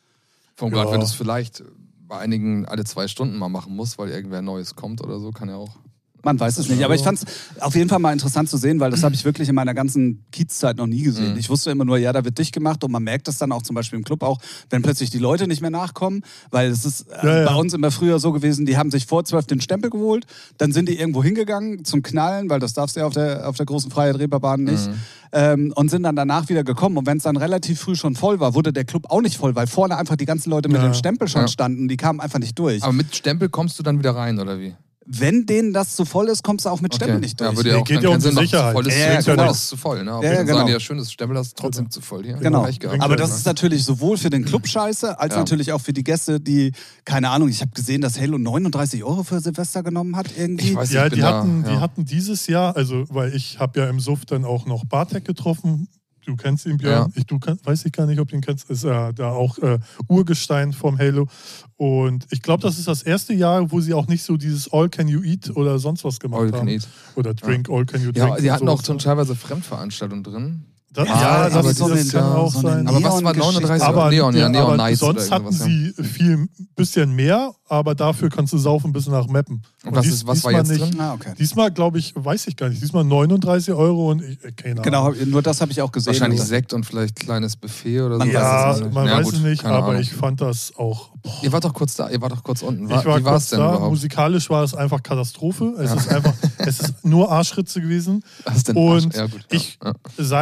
Vom 0.56 0.70
Ja. 0.72 0.82
Grad, 0.82 0.92
wenn 0.92 1.00
du 1.00 1.06
es 1.06 1.14
vielleicht 1.14 1.64
bei 2.06 2.18
einigen 2.18 2.66
alle 2.66 2.84
zwei 2.84 3.08
Stunden 3.08 3.36
mal 3.38 3.48
machen 3.48 3.74
musst, 3.74 3.96
weil 3.98 4.10
irgendwer 4.10 4.42
Neues 4.42 4.76
kommt 4.76 5.00
oder 5.02 5.18
so, 5.18 5.30
kann 5.32 5.48
ja 5.48 5.56
auch. 5.56 5.76
Man 6.24 6.40
weiß 6.40 6.58
es 6.58 6.68
nicht, 6.68 6.82
aber 6.84 6.94
ich 6.94 7.02
fand 7.02 7.18
es 7.18 7.24
auf 7.60 7.74
jeden 7.74 7.88
Fall 7.88 7.98
mal 7.98 8.12
interessant 8.12 8.48
zu 8.48 8.56
sehen, 8.56 8.80
weil 8.80 8.90
das 8.90 9.02
habe 9.02 9.14
ich 9.14 9.24
wirklich 9.24 9.48
in 9.48 9.54
meiner 9.54 9.74
ganzen 9.74 10.24
Kiezzeit 10.32 10.76
noch 10.78 10.86
nie 10.86 11.02
gesehen. 11.02 11.32
Mhm. 11.32 11.38
Ich 11.38 11.50
wusste 11.50 11.70
immer 11.70 11.84
nur, 11.84 11.98
ja, 11.98 12.12
da 12.12 12.24
wird 12.24 12.38
dicht 12.38 12.52
gemacht 12.54 12.82
und 12.82 12.90
man 12.90 13.02
merkt 13.02 13.28
das 13.28 13.38
dann 13.38 13.52
auch 13.52 13.62
zum 13.62 13.74
Beispiel 13.74 13.98
im 13.98 14.04
Club 14.04 14.22
auch, 14.22 14.38
wenn 14.70 14.82
plötzlich 14.82 15.10
die 15.10 15.18
Leute 15.18 15.46
nicht 15.46 15.60
mehr 15.60 15.70
nachkommen, 15.70 16.22
weil 16.50 16.70
es 16.70 16.84
ist 16.84 17.02
äh, 17.10 17.26
Ja, 17.26 17.38
ja. 17.40 17.46
bei 17.46 17.54
uns 17.54 17.74
immer 17.74 17.90
früher 17.90 18.18
so 18.18 18.32
gewesen, 18.32 18.66
die 18.66 18.76
haben 18.76 18.90
sich 18.90 19.06
vor 19.06 19.24
zwölf 19.24 19.46
den 19.46 19.60
Stempel 19.60 19.90
geholt, 19.90 20.24
dann 20.58 20.72
sind 20.72 20.88
die 20.88 20.98
irgendwo 20.98 21.22
hingegangen 21.22 21.84
zum 21.84 22.02
Knallen, 22.02 22.48
weil 22.50 22.58
das 22.60 22.72
darfst 22.72 22.96
du 22.96 23.00
ja 23.00 23.06
auf 23.06 23.12
der, 23.14 23.48
auf 23.48 23.56
der 23.56 23.66
großen 23.66 23.90
Freiheit 23.90 24.18
Reeperbahn 24.18 24.64
nicht, 24.64 24.86
Mhm. 24.88 24.94
ähm, 25.32 25.72
und 25.76 25.90
sind 25.90 26.04
dann 26.04 26.16
danach 26.16 26.48
wieder 26.48 26.64
gekommen. 26.64 26.96
Und 26.96 27.06
wenn 27.06 27.18
es 27.18 27.24
dann 27.24 27.36
relativ 27.36 27.80
früh 27.80 27.96
schon 27.96 28.14
voll 28.16 28.40
war, 28.40 28.54
wurde 28.54 28.72
der 28.72 28.84
Club 28.84 29.06
auch 29.10 29.20
nicht 29.20 29.36
voll, 29.36 29.54
weil 29.54 29.66
vorne 29.66 29.96
einfach 29.96 30.16
die 30.16 30.24
ganzen 30.26 30.50
Leute 30.50 30.68
mit 30.68 30.78
Ja. 30.78 30.84
dem 30.88 30.94
Stempel 30.94 31.28
schon 31.28 31.48
standen, 31.48 31.88
die 31.88 31.96
kamen 31.96 32.20
einfach 32.20 32.38
nicht 32.38 32.58
durch. 32.58 32.82
Aber 32.82 32.92
mit 32.92 33.14
Stempel 33.14 33.48
kommst 33.48 33.78
du 33.78 33.82
dann 33.82 33.98
wieder 33.98 34.14
rein, 34.14 34.38
oder 34.38 34.58
wie? 34.58 34.74
Wenn 35.06 35.44
denen 35.46 35.72
das 35.72 35.96
zu 35.96 36.04
voll 36.04 36.28
ist, 36.28 36.42
kommst 36.42 36.64
du 36.64 36.70
auch 36.70 36.80
mit 36.80 36.94
Stempel 36.94 37.18
nicht 37.20 37.38
durch. 37.40 37.50
Ja, 37.50 37.56
würde 37.56 37.68
ja 37.70 37.74
Nee, 37.76 37.80
auch 37.82 37.84
geht 37.86 38.02
ja 38.02 38.08
um 38.08 38.16
die 38.16 38.20
Sinn. 38.22 38.36
Sicherheit. 38.36 38.70
Zu 38.70 38.72
voll 38.82 38.86
ist, 38.88 38.98
Ja, 38.98 39.12
ja, 39.12 39.20
genau. 39.20 39.36
genau. 39.42 39.50
ist 39.50 39.68
zu 39.68 39.76
voll. 39.76 40.04
Ne? 40.04 40.12
Aber 40.12 40.24
Ja, 40.24 40.30
ja, 40.30 40.36
ja, 40.38 40.42
genau. 40.44 40.58
sagen, 40.58 40.68
ja, 40.70 40.80
schön, 40.80 40.98
das 40.98 41.12
Stempel 41.12 41.36
ist 41.36 41.56
trotzdem 41.56 41.90
zu 41.90 42.00
voll 42.00 42.24
hier. 42.24 42.36
Genau. 42.36 42.62
Gehabt. 42.62 43.02
Aber 43.02 43.16
das 43.16 43.30
Ja. 43.30 43.36
ist 43.36 43.46
natürlich 43.46 43.84
sowohl 43.84 44.16
für 44.16 44.30
den 44.30 44.44
Club 44.44 44.66
scheiße, 44.66 45.18
als 45.20 45.34
Ja. 45.34 45.40
natürlich 45.40 45.72
auch 45.72 45.80
für 45.80 45.92
die 45.92 46.04
Gäste, 46.04 46.40
die, 46.40 46.72
keine 47.04 47.30
Ahnung, 47.30 47.48
ich 47.48 47.60
habe 47.60 47.72
gesehen, 47.72 48.00
dass 48.00 48.18
Halo 48.20 48.38
39 48.38 49.04
Euro 49.04 49.22
für 49.24 49.40
Silvester 49.40 49.82
genommen 49.82 50.16
hat 50.16 50.26
irgendwie. 50.36 50.70
Ich 50.70 50.74
weiß 50.76 50.92
Ja, 50.92 51.04
ich 51.04 51.10
bin 51.10 51.16
die 51.16 51.20
da, 51.22 51.38
hatten, 51.38 51.64
die 51.64 51.70
ja. 51.70 51.80
hatten 51.80 52.04
dieses 52.04 52.46
Jahr, 52.46 52.76
also 52.76 53.04
weil 53.10 53.34
ich 53.34 53.58
habe 53.58 53.80
ja 53.80 53.88
im 53.88 54.00
Suff 54.00 54.24
dann 54.24 54.44
auch 54.44 54.66
noch 54.66 54.84
Bartek 54.86 55.24
getroffen. 55.24 55.88
Du 56.26 56.36
kennst 56.36 56.64
ihn, 56.66 56.78
Björn. 56.78 57.10
Ja. 57.10 57.12
Ich, 57.14 57.26
du 57.26 57.38
kann, 57.38 57.58
weiß 57.64 57.84
ich 57.84 57.92
gar 57.92 58.06
nicht, 58.06 58.18
ob 58.18 58.28
du 58.28 58.36
ihn 58.36 58.40
kennst. 58.40 58.68
Ist 58.70 58.84
ja 58.84 59.12
da 59.12 59.30
auch 59.30 59.58
äh, 59.58 59.78
Urgestein 60.08 60.72
vom 60.72 60.98
Halo. 60.98 61.28
Und 61.76 62.26
ich 62.30 62.40
glaube, 62.42 62.62
das 62.62 62.78
ist 62.78 62.88
das 62.88 63.02
erste 63.02 63.34
Jahr, 63.34 63.70
wo 63.70 63.80
sie 63.80 63.94
auch 63.94 64.06
nicht 64.06 64.22
so 64.22 64.36
dieses 64.36 64.72
All 64.72 64.88
Can 64.88 65.08
You 65.08 65.22
Eat 65.22 65.54
oder 65.56 65.78
sonst 65.78 66.04
was 66.04 66.20
gemacht 66.20 66.40
All 66.42 66.50
can 66.50 66.60
haben. 66.60 66.68
eat. 66.68 66.88
Oder 67.16 67.34
Drink, 67.34 67.68
All 67.70 67.84
Can 67.84 68.00
You 68.02 68.12
Drink. 68.12 68.16
Ja, 68.16 68.34
und 68.34 68.50
hatten 68.50 68.68
auch 68.68 68.76
sowas. 68.76 68.86
schon 68.86 68.98
teilweise 68.98 69.34
Fremdveranstaltungen 69.34 70.22
drin. 70.24 70.64
Das, 70.92 71.08
Ja, 71.08 71.20
ja, 71.20 71.28
aber 71.58 71.62
das, 71.70 71.76
so 71.78 71.88
das 71.88 72.00
eine- 72.00 72.10
kann 72.10 72.32
auch 72.36 72.52
so 72.52 72.60
sein. 72.60 72.86
Aber 72.86 73.02
was 73.02 73.12
war 73.24 73.32
Neon-Geschichte. 73.34 73.60
39 73.62 73.86
Aber, 73.88 74.10
Neon, 74.10 74.34
ja, 74.34 74.40
ja, 74.42 74.48
Neon 74.48 74.62
aber 74.64 74.76
Nights 74.76 75.00
sonst 75.00 75.30
hatten 75.32 75.50
sie 75.50 75.92
viel, 76.00 76.48
bisschen 76.76 77.16
mehr, 77.16 77.52
aber 77.74 77.94
dafür 77.94 78.28
kannst 78.30 78.52
du 78.52 78.58
saufen 78.58 78.92
bis 78.92 79.06
nach 79.06 79.26
Meppen. 79.26 79.62
Und 79.84 79.94
was 79.94 80.02
dies- 80.04 80.14
ist- 80.14 80.26
was 80.26 80.42
war 80.44 80.52
diesmal 80.52 80.54
jetzt 80.76 80.80
nicht. 80.82 80.92
drin? 80.94 81.00
Ah, 81.00 81.12
okay. 81.14 81.32
Diesmal, 81.38 81.70
glaube 81.70 81.98
ich, 81.98 82.12
weiß 82.16 82.46
ich 82.46 82.56
gar 82.56 82.68
nicht. 82.68 82.82
Diesmal 82.82 83.04
39 83.04 83.74
Euro 83.74 84.10
und 84.10 84.22
ich, 84.22 84.42
äh, 84.44 84.52
keine 84.52 84.80
Ahnung. 84.82 84.84
Genau, 85.14 85.30
nur 85.30 85.42
das 85.42 85.60
habe 85.60 85.72
ich 85.72 85.80
auch 85.82 85.92
gesehen. 85.92 86.12
Wahrscheinlich 86.12 86.40
Aber- 86.40 86.48
Sekt 86.48 86.72
und 86.72 86.84
vielleicht 86.86 87.16
kleines 87.16 87.56
Buffet 87.56 88.00
oder 88.00 88.14
so. 88.14 88.18
Man 88.20 88.30
Ja, 88.30 88.68
weiß 88.70 88.80
es 88.80 88.92
man 88.94 89.06
Ja, 89.06 89.16
weiß 89.18 89.24
gut, 89.26 89.34
es 89.34 89.40
nicht, 89.40 89.64
aber 89.64 89.88
Ahnung. 89.88 90.00
ich 90.00 90.12
fand 90.12 90.40
das 90.40 90.72
auch. 90.76 91.10
Boah. 91.22 91.32
Ihr 91.42 91.52
wart 91.52 91.64
doch 91.64 91.72
kurz 91.74 91.94
da, 91.96 92.10
ihr 92.10 92.20
wart 92.20 92.32
doch 92.32 92.42
kurz 92.42 92.62
unten. 92.62 92.88
War, 92.88 93.00
ich 93.00 93.06
war 93.06 93.18
wie 93.18 93.24
war 93.24 93.32
kurz 93.32 93.44
es 93.44 93.50
denn 93.50 93.58
da. 93.60 93.70
überhaupt? 93.74 93.90
Musikalisch 93.90 94.50
war 94.50 94.62
es 94.62 94.74
einfach 94.74 95.02
Katastrophe. 95.02 95.74
Es 95.78 95.92
ist 95.94 96.08
einfach, 96.12 96.34
es 96.58 96.80
ist 96.80 97.04
nur 97.04 97.30
Arschritze 97.32 97.80
gewesen. 97.80 98.22
Was 98.44 98.64
denn? 98.64 98.76
Und 98.76 99.14
ja, 99.14 99.26
gut, 99.26 99.40
ja. 99.50 99.56
ich- 99.58 99.78
ja. 99.82 99.92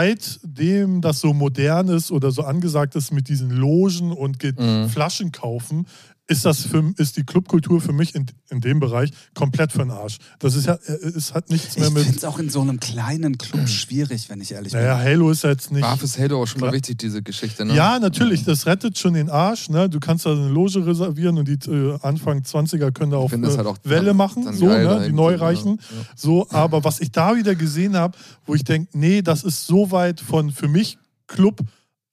Seitdem 0.07 1.01
das 1.01 1.21
so 1.21 1.33
modern 1.33 1.89
ist 1.89 2.11
oder 2.11 2.31
so 2.31 2.43
angesagt 2.43 2.95
ist 2.97 3.13
mit 3.13 3.29
diesen 3.29 3.51
Logen 3.51 4.13
und 4.13 4.43
Mhm. 4.43 4.89
Flaschen 4.89 5.31
kaufen, 5.33 5.87
ist 6.29 6.45
das 6.45 6.63
für, 6.65 6.93
ist 6.99 7.17
die 7.17 7.25
Clubkultur 7.25 7.81
für 7.81 7.93
mich 7.93 8.15
in, 8.15 8.27
in 8.49 8.61
dem 8.61 8.79
Bereich 8.81 9.11
komplett 9.35 9.73
für 9.73 9.79
den 9.79 9.91
Arsch. 9.91 10.19
Das 10.39 10.55
ist 10.55 10.67
ja, 10.67 10.75
es 10.77 11.35
hat 11.35 11.51
nichts 11.51 11.77
mehr 11.77 11.89
Ich 11.89 11.95
mit. 11.95 12.05
finde 12.05 12.19
es 12.19 12.25
auch 12.25 12.39
in 12.39 12.49
so 12.49 12.61
einem 12.61 12.79
kleinen 12.81 13.37
Club 13.39 13.69
schwierig, 13.69 14.31
wenn 14.31 14.41
ich 14.41 14.53
ehrlich 14.53 14.73
Naja, 14.73 14.97
Halo 14.99 15.31
ist 15.31 15.43
ja 15.43 15.51
jetzt 15.51 15.73
nicht. 15.73 15.83
War 15.83 15.97
fürs 15.99 16.19
Halo 16.19 16.43
auch 16.43 16.47
schon 16.47 16.61
mal 16.61 16.67
Klar. 16.69 16.75
wichtig, 16.75 16.99
diese 16.99 17.23
Geschichte, 17.23 17.65
ne? 17.65 17.75
Ja, 17.75 17.99
natürlich, 17.99 18.45
das 18.45 18.67
rettet 18.67 18.97
schon 18.99 19.15
den 19.15 19.29
Arsch. 19.31 19.69
Ne? 19.69 19.91
Du 19.91 19.99
kannst 20.01 20.25
da 20.25 20.31
eine 20.33 20.49
Loge 20.49 20.87
reservieren 20.87 21.37
und 21.39 21.49
die 21.49 21.59
äh, 21.71 21.99
Anfang 22.03 22.39
20er 22.41 22.93
können 22.93 23.11
da 23.11 23.23
Ich 23.25 23.31
das 23.41 23.55
äh, 23.55 23.57
halt 23.59 23.67
auch 23.67 23.79
Welle 23.83 24.07
dann- 24.07 24.17
machen, 24.17 24.45
dann 24.45 24.57
so, 24.57 24.67
ne? 24.67 24.79
die 24.79 24.85
irgendwie, 24.85 25.13
Neureichen. 25.13 25.79
ja. 25.81 25.97
So, 26.17 26.49
aber 26.51 26.85
was 26.85 27.01
ich 27.01 27.11
da 27.11 27.37
wieder 27.37 27.55
gesehen 27.57 27.97
habe, 27.97 28.17
wo 28.47 28.55
ich 28.55 28.63
denke, 28.65 28.97
nee, 28.97 29.23
das 29.23 29.43
ist 29.45 29.67
so 29.67 29.91
weit 29.91 30.21
von 30.21 30.51
für 30.53 30.69
mich 30.69 30.99
Club 31.27 31.61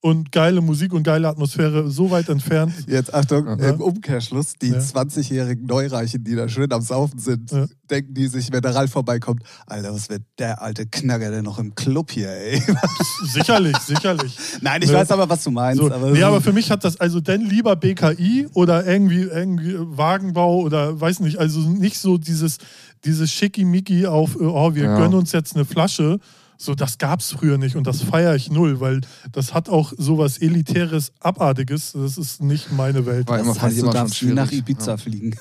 und 0.02 0.32
geile 0.32 0.62
Musik 0.62 0.94
und 0.94 1.04
geile 1.04 1.28
Atmosphäre 1.28 1.90
so 1.92 2.10
weit 2.10 2.30
entfernt. 2.30 2.74
Jetzt 2.88 3.14
Achtung, 3.14 3.48
Ja. 3.48 3.70
im 3.72 3.82
Umkehrschluss, 3.82 4.54
die 4.62 4.70
Ja. 4.70 4.78
20-jährigen 4.80 5.66
Neureichen, 5.66 6.24
die 6.24 6.36
da 6.36 6.48
schön 6.48 6.72
am 6.72 6.82
Saufen 6.82 7.20
sind, 7.20 7.52
Ja. 7.52 7.66
denken 7.90 8.14
die 8.14 8.28
sich, 8.28 8.50
wenn 8.54 8.62
der 8.62 8.76
Ralf 8.76 8.92
vorbeikommt, 8.92 9.44
Alter, 9.68 9.94
was 9.94 10.10
wird 10.10 10.22
der 10.38 10.62
alte 10.62 10.86
Knacker 10.86 11.32
denn 11.32 11.44
noch 11.44 11.60
im 11.60 11.76
Club 11.76 12.12
hier, 12.12 12.30
ey? 12.30 12.62
Sicherlich, 13.34 13.76
sicherlich. 13.80 14.38
Nein, 14.62 14.82
ich 14.82 14.90
Ne. 14.90 14.96
weiß 14.96 15.12
aber, 15.12 15.28
was 15.30 15.44
du 15.44 15.52
meinst. 15.52 15.82
So, 15.82 15.92
aber 15.92 16.12
nee, 16.12 16.20
so- 16.22 16.26
aber 16.26 16.40
für 16.42 16.54
mich 16.54 16.72
hat 16.72 16.84
das 16.86 16.98
also 17.00 17.20
denn 17.20 17.42
lieber 17.42 17.76
BKI 17.76 18.48
oder 18.54 18.86
irgendwie, 18.86 19.24
irgendwie 19.24 19.76
Wagenbau 19.78 20.60
oder 20.62 21.00
weiß 21.00 21.20
nicht, 21.20 21.38
also 21.40 21.60
nicht 21.60 21.98
so 21.98 22.18
dieses, 22.18 22.58
dieses 23.04 23.32
Schickimicki 23.32 24.06
auf, 24.08 24.36
äh, 24.36 24.44
oh, 24.46 24.76
wir 24.76 24.84
Ja. 24.84 24.98
gönnen 24.98 25.16
uns 25.16 25.34
jetzt 25.34 25.56
eine 25.56 25.66
Flasche. 25.66 26.20
So, 26.62 26.76
das 26.76 26.98
gab 26.98 27.22
es 27.22 27.32
früher 27.32 27.58
nicht 27.58 27.78
und 27.78 27.88
das 27.88 28.02
feiere 28.02 28.36
ich 28.36 28.52
null, 28.52 28.82
weil 28.82 29.00
das 29.32 29.54
hat 29.54 29.70
auch 29.70 29.94
sowas 29.98 30.38
Elitäres, 30.40 31.14
Abartiges. 31.22 31.94
Das 31.94 32.18
ist 32.18 32.42
nicht 32.44 32.70
meine 32.74 33.06
Welt. 33.06 33.30
Immer, 33.30 33.46
das 33.46 33.62
heißt, 33.62 33.82
du 33.82 33.90
darfst 33.90 34.22
nie 34.22 34.34
nach. 34.34 34.52
Ibiza 34.52 34.92
Ja. 34.92 34.98
fliegen. 34.98 35.36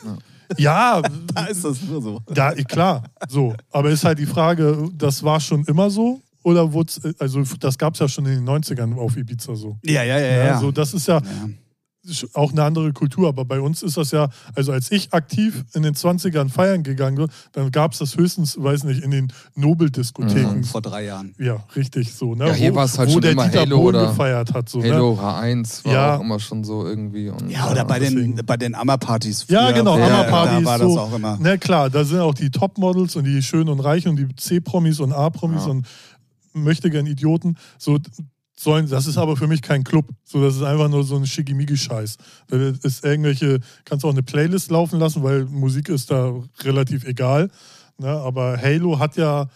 Ja, 0.57 1.03
Da 1.35 1.47
ist 1.47 1.65
das 1.65 1.83
nur 1.83 2.01
so. 2.01 2.23
ja, 2.35 2.53
klar, 2.55 3.03
so. 3.29 3.53
Aber 3.73 3.91
ist 3.91 4.05
halt 4.05 4.21
die 4.21 4.27
Frage, 4.27 4.89
das 4.97 5.23
war 5.25 5.41
schon 5.41 5.65
immer 5.65 5.91
so? 5.91 6.23
Oder 6.45 6.73
wurde 6.73 6.93
also 7.19 7.43
das 7.59 7.77
gab 7.77 7.95
es 7.95 8.01
ja 8.01 8.09
schon 8.09 8.25
in 8.27 8.45
den 8.45 8.49
90ern 8.49 8.95
auf 8.97 9.17
Ibiza 9.17 9.57
so. 9.57 9.77
Ja, 9.85 10.05
ja, 10.05 10.19
ja, 10.21 10.27
Ja, 10.27 10.45
ja. 10.47 10.61
So, 10.61 10.71
das 10.71 10.95
ist 10.95 11.09
ja, 11.09 11.17
ja. 11.19 11.49
Auch 12.35 12.53
eine 12.53 12.63
andere 12.65 12.93
Kultur, 12.93 13.29
aber 13.29 13.45
bei 13.45 13.61
uns 13.61 13.83
ist 13.83 13.97
das 13.97 14.11
ja, 14.11 14.29
also 14.55 14.73
als 14.73 14.91
ich 14.91 15.13
aktiv 15.13 15.65
in 15.75 15.83
den 15.83 15.95
20ern 15.95 16.49
feiern 16.49 16.83
gegangen 16.83 17.17
bin, 17.17 17.29
dann 17.53 17.71
gab 17.71 17.93
es 17.93 17.99
das 17.99 18.17
höchstens, 18.17 18.57
weiß 18.61 18.85
nicht, 18.85 19.03
in 19.03 19.11
den 19.11 19.33
Nobeldiskotheken. 19.55 20.65
Vor 20.65 20.83
drei 20.83 21.05
Jahren. 21.05 21.35
Ja, 21.39 21.65
richtig 21.77 22.15
so. 22.15 22.35
Ne? 22.35 22.49
Ja, 22.49 22.53
hier 22.55 22.73
wo, 22.73 22.77
war's 22.77 22.99
halt 22.99 23.09
wo 23.09 23.15
schon 23.15 23.23
der 23.23 23.33
immer 23.33 23.45
Dieter 23.47 23.61
Halo 23.61 23.77
Bohlen 23.79 23.97
oder 23.97 24.09
gefeiert 24.09 24.55
hat. 24.55 24.69
So, 24.69 24.81
ne? 24.81 24.93
Halo 24.93 25.19
H1 25.21 25.85
war 25.85 25.93
Ja. 25.93 26.17
auch 26.17 26.21
immer 26.21 26.41
schon 26.41 26.65
so 26.65 26.87
irgendwie. 26.87 27.29
Und, 27.29 27.51
Ja, 27.51 27.71
oder 27.71 27.85
bei 27.85 27.99
den, 27.99 28.35
bei 28.47 28.57
den 28.57 28.75
Ammerpartys. 28.75 29.47
Ja, 29.49 29.71
genau, 29.71 29.99
Ja, 29.99 30.05
Hammerpartys. 30.07 30.59
Da 30.59 30.65
war 30.65 30.79
so. 30.79 30.89
das 30.95 30.99
auch 31.05 31.15
immer. 31.15 31.39
Na 31.41 31.57
klar, 31.57 31.91
da 31.91 32.05
sind 32.05 32.21
auch 32.21 32.35
die 32.35 32.51
Top-Models 32.51 33.17
und 33.17 33.25
die 33.25 33.43
Schönen 33.43 33.69
und 33.69 33.81
Reichen 33.81 34.09
und 34.11 34.17
die 34.17 34.29
C-Promis 34.37 35.01
und 35.01 35.13
A-Promis 35.13 35.65
Ja. 35.65 35.71
und 35.71 35.87
möchte 36.55 36.91
gern 36.91 37.07
Idioten. 37.07 37.57
So 37.79 37.99
sollen, 38.59 38.89
das 38.89 39.07
ist 39.07 39.19
aber 39.19 39.37
für 39.37 39.47
mich 39.47 39.63
kein 39.63 39.85
Club. 39.85 40.07
So, 40.25 40.43
das 40.43 40.57
ist 40.57 40.63
einfach 40.63 40.89
nur 40.89 41.05
so 41.05 41.17
ein 41.17 41.27
Schickimicki-Scheiß. 41.27 42.17
Da 42.49 42.57
ist 42.57 43.05
irgendwelche, 43.05 43.61
kannst 43.85 44.05
auch 44.05 44.11
eine 44.11 44.23
Playlist 44.23 44.71
laufen 44.71 44.99
lassen, 44.99 45.23
weil 45.23 45.45
Musik 45.45 45.89
ist 45.89 46.11
da 46.11 46.35
relativ 46.63 47.05
egal. 47.05 47.51
Ne? 47.99 48.09
Aber 48.09 48.61
Halo 48.61 48.99
hat 48.99 49.17
ja, 49.17 49.49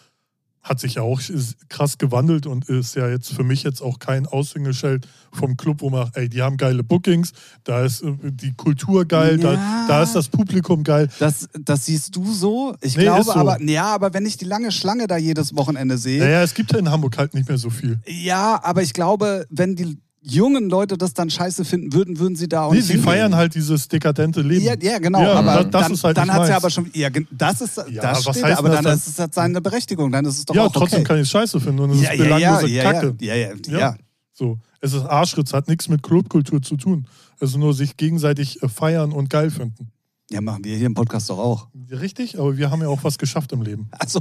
hat 0.62 0.78
sich 0.78 0.94
ja 0.94 1.02
auch 1.02 1.20
krass 1.68 1.98
gewandelt 1.98 2.46
und 2.46 2.68
ist 2.68 2.94
ja 2.94 3.08
jetzt 3.08 3.32
für 3.32 3.42
mich 3.42 3.62
jetzt 3.64 3.80
auch 3.82 3.98
kein 3.98 4.26
Aushängeschild 4.26 5.08
vom 5.32 5.56
Club, 5.56 5.80
wo 5.80 5.90
man, 5.90 6.10
ey, 6.14 6.28
die 6.28 6.40
haben 6.42 6.56
geile 6.56 6.84
Bookings, 6.84 7.32
da 7.64 7.84
ist 7.84 8.02
äh, 8.02 8.12
die 8.22 8.52
Kultur 8.54 9.04
geil, 9.04 9.40
Ja. 9.40 9.54
da, 9.54 9.84
da 9.88 10.02
ist 10.02 10.14
das 10.14 10.28
Publikum 10.28 10.84
geil. 10.84 11.08
Das, 11.18 11.48
das 11.58 11.86
siehst 11.86 12.14
du 12.14 12.32
so. 12.32 12.76
Ich 12.80 12.96
Nee, 12.96 13.04
glaube 13.04 13.24
so. 13.24 13.32
aber, 13.32 13.60
ja, 13.62 13.86
aber 13.86 14.14
wenn 14.14 14.24
ich 14.26 14.36
die 14.36 14.44
lange 14.44 14.70
Schlange 14.70 15.06
da 15.08 15.16
jedes 15.16 15.56
Wochenende 15.56 15.98
sehe, 15.98 16.20
Naja, 16.22 16.42
es 16.42 16.54
gibt 16.54 16.72
ja 16.72 16.78
in 16.78 16.90
Hamburg 16.90 17.18
halt 17.18 17.34
nicht 17.34 17.48
mehr 17.48 17.58
so 17.58 17.70
viel. 17.70 17.98
ja, 18.06 18.60
aber 18.62 18.82
ich 18.82 18.92
glaube, 18.92 19.46
wenn 19.50 19.74
die 19.74 19.98
jungen 20.22 20.70
Leute 20.70 20.96
das 20.96 21.14
dann 21.14 21.28
scheiße 21.30 21.64
finden 21.64 21.92
würden, 21.92 22.18
würden 22.18 22.36
sie 22.36 22.48
da 22.48 22.62
auch 22.64 22.70
Nee, 22.70 22.76
nicht 22.78 22.86
sie 22.86 22.92
hingehen. 22.94 23.04
feiern 23.10 23.34
halt 23.34 23.54
dieses 23.54 23.88
dekadente 23.88 24.40
Leben. 24.40 24.64
Ja, 24.64 24.74
ja, 24.80 24.98
genau. 24.98 25.20
Ja, 25.20 25.32
aber 25.34 25.64
das- 25.64 25.70
dann, 25.82 25.92
ist 25.92 26.04
halt 26.04 26.16
dann 26.16 26.30
hat 26.30 26.36
ja 26.42 26.42
meins. 26.44 26.50
aber 26.56 26.70
schon. 26.70 26.90
Ja, 26.94 27.08
das 27.30 27.60
ist 27.60 27.76
Ja, 27.90 28.02
das 28.02 28.24
was 28.26 28.36
steht, 28.36 28.44
heißt 28.44 28.58
aber 28.58 28.68
dann 28.70 28.84
dann? 28.84 28.96
ist 28.96 29.08
es 29.08 29.18
halt 29.18 29.34
seine 29.34 29.60
Berechtigung. 29.60 30.12
Dann 30.12 30.24
ist 30.24 30.38
es 30.38 30.44
doch 30.44 30.54
ja, 30.54 30.64
auch 30.66 30.72
trotzdem 30.72 31.00
okay. 31.00 31.08
kann 31.08 31.18
ich 31.20 31.28
Scheiße 31.28 31.60
finden 31.60 31.80
und 31.80 31.90
es 31.90 32.02
ja, 32.02 32.10
ist 32.12 32.18
ja, 32.18 32.24
ja, 32.24 32.36
belanglose 32.36 32.72
ja, 32.72 32.92
Kacke. 32.92 33.14
ja, 33.20 33.34
ja, 33.34 33.48
ja, 33.48 33.54
Ja. 33.68 33.78
ja. 33.78 33.96
So. 34.32 34.58
Es 34.80 34.92
ist 34.94 35.04
Arschritz, 35.04 35.52
hat 35.52 35.68
nichts 35.68 35.88
mit 35.88 36.02
Clubkultur 36.02 36.62
zu 36.62 36.76
tun. 36.76 37.06
Es 37.38 37.50
ist 37.50 37.56
nur 37.56 37.74
sich 37.74 37.96
gegenseitig 37.96 38.62
äh, 38.62 38.68
feiern 38.68 39.12
und 39.12 39.28
geil 39.30 39.50
finden. 39.50 39.90
Ja, 40.30 40.40
machen 40.40 40.64
wir 40.64 40.76
hier 40.76 40.86
im 40.86 40.94
Podcast 40.94 41.28
doch 41.28 41.38
auch. 41.38 41.68
Richtig, 41.90 42.38
aber 42.38 42.56
wir 42.56 42.70
haben 42.70 42.80
ja 42.80 42.88
auch 42.88 43.02
was 43.04 43.18
geschafft 43.18 43.52
im 43.52 43.60
Leben. 43.62 43.90
Also, 43.98 44.20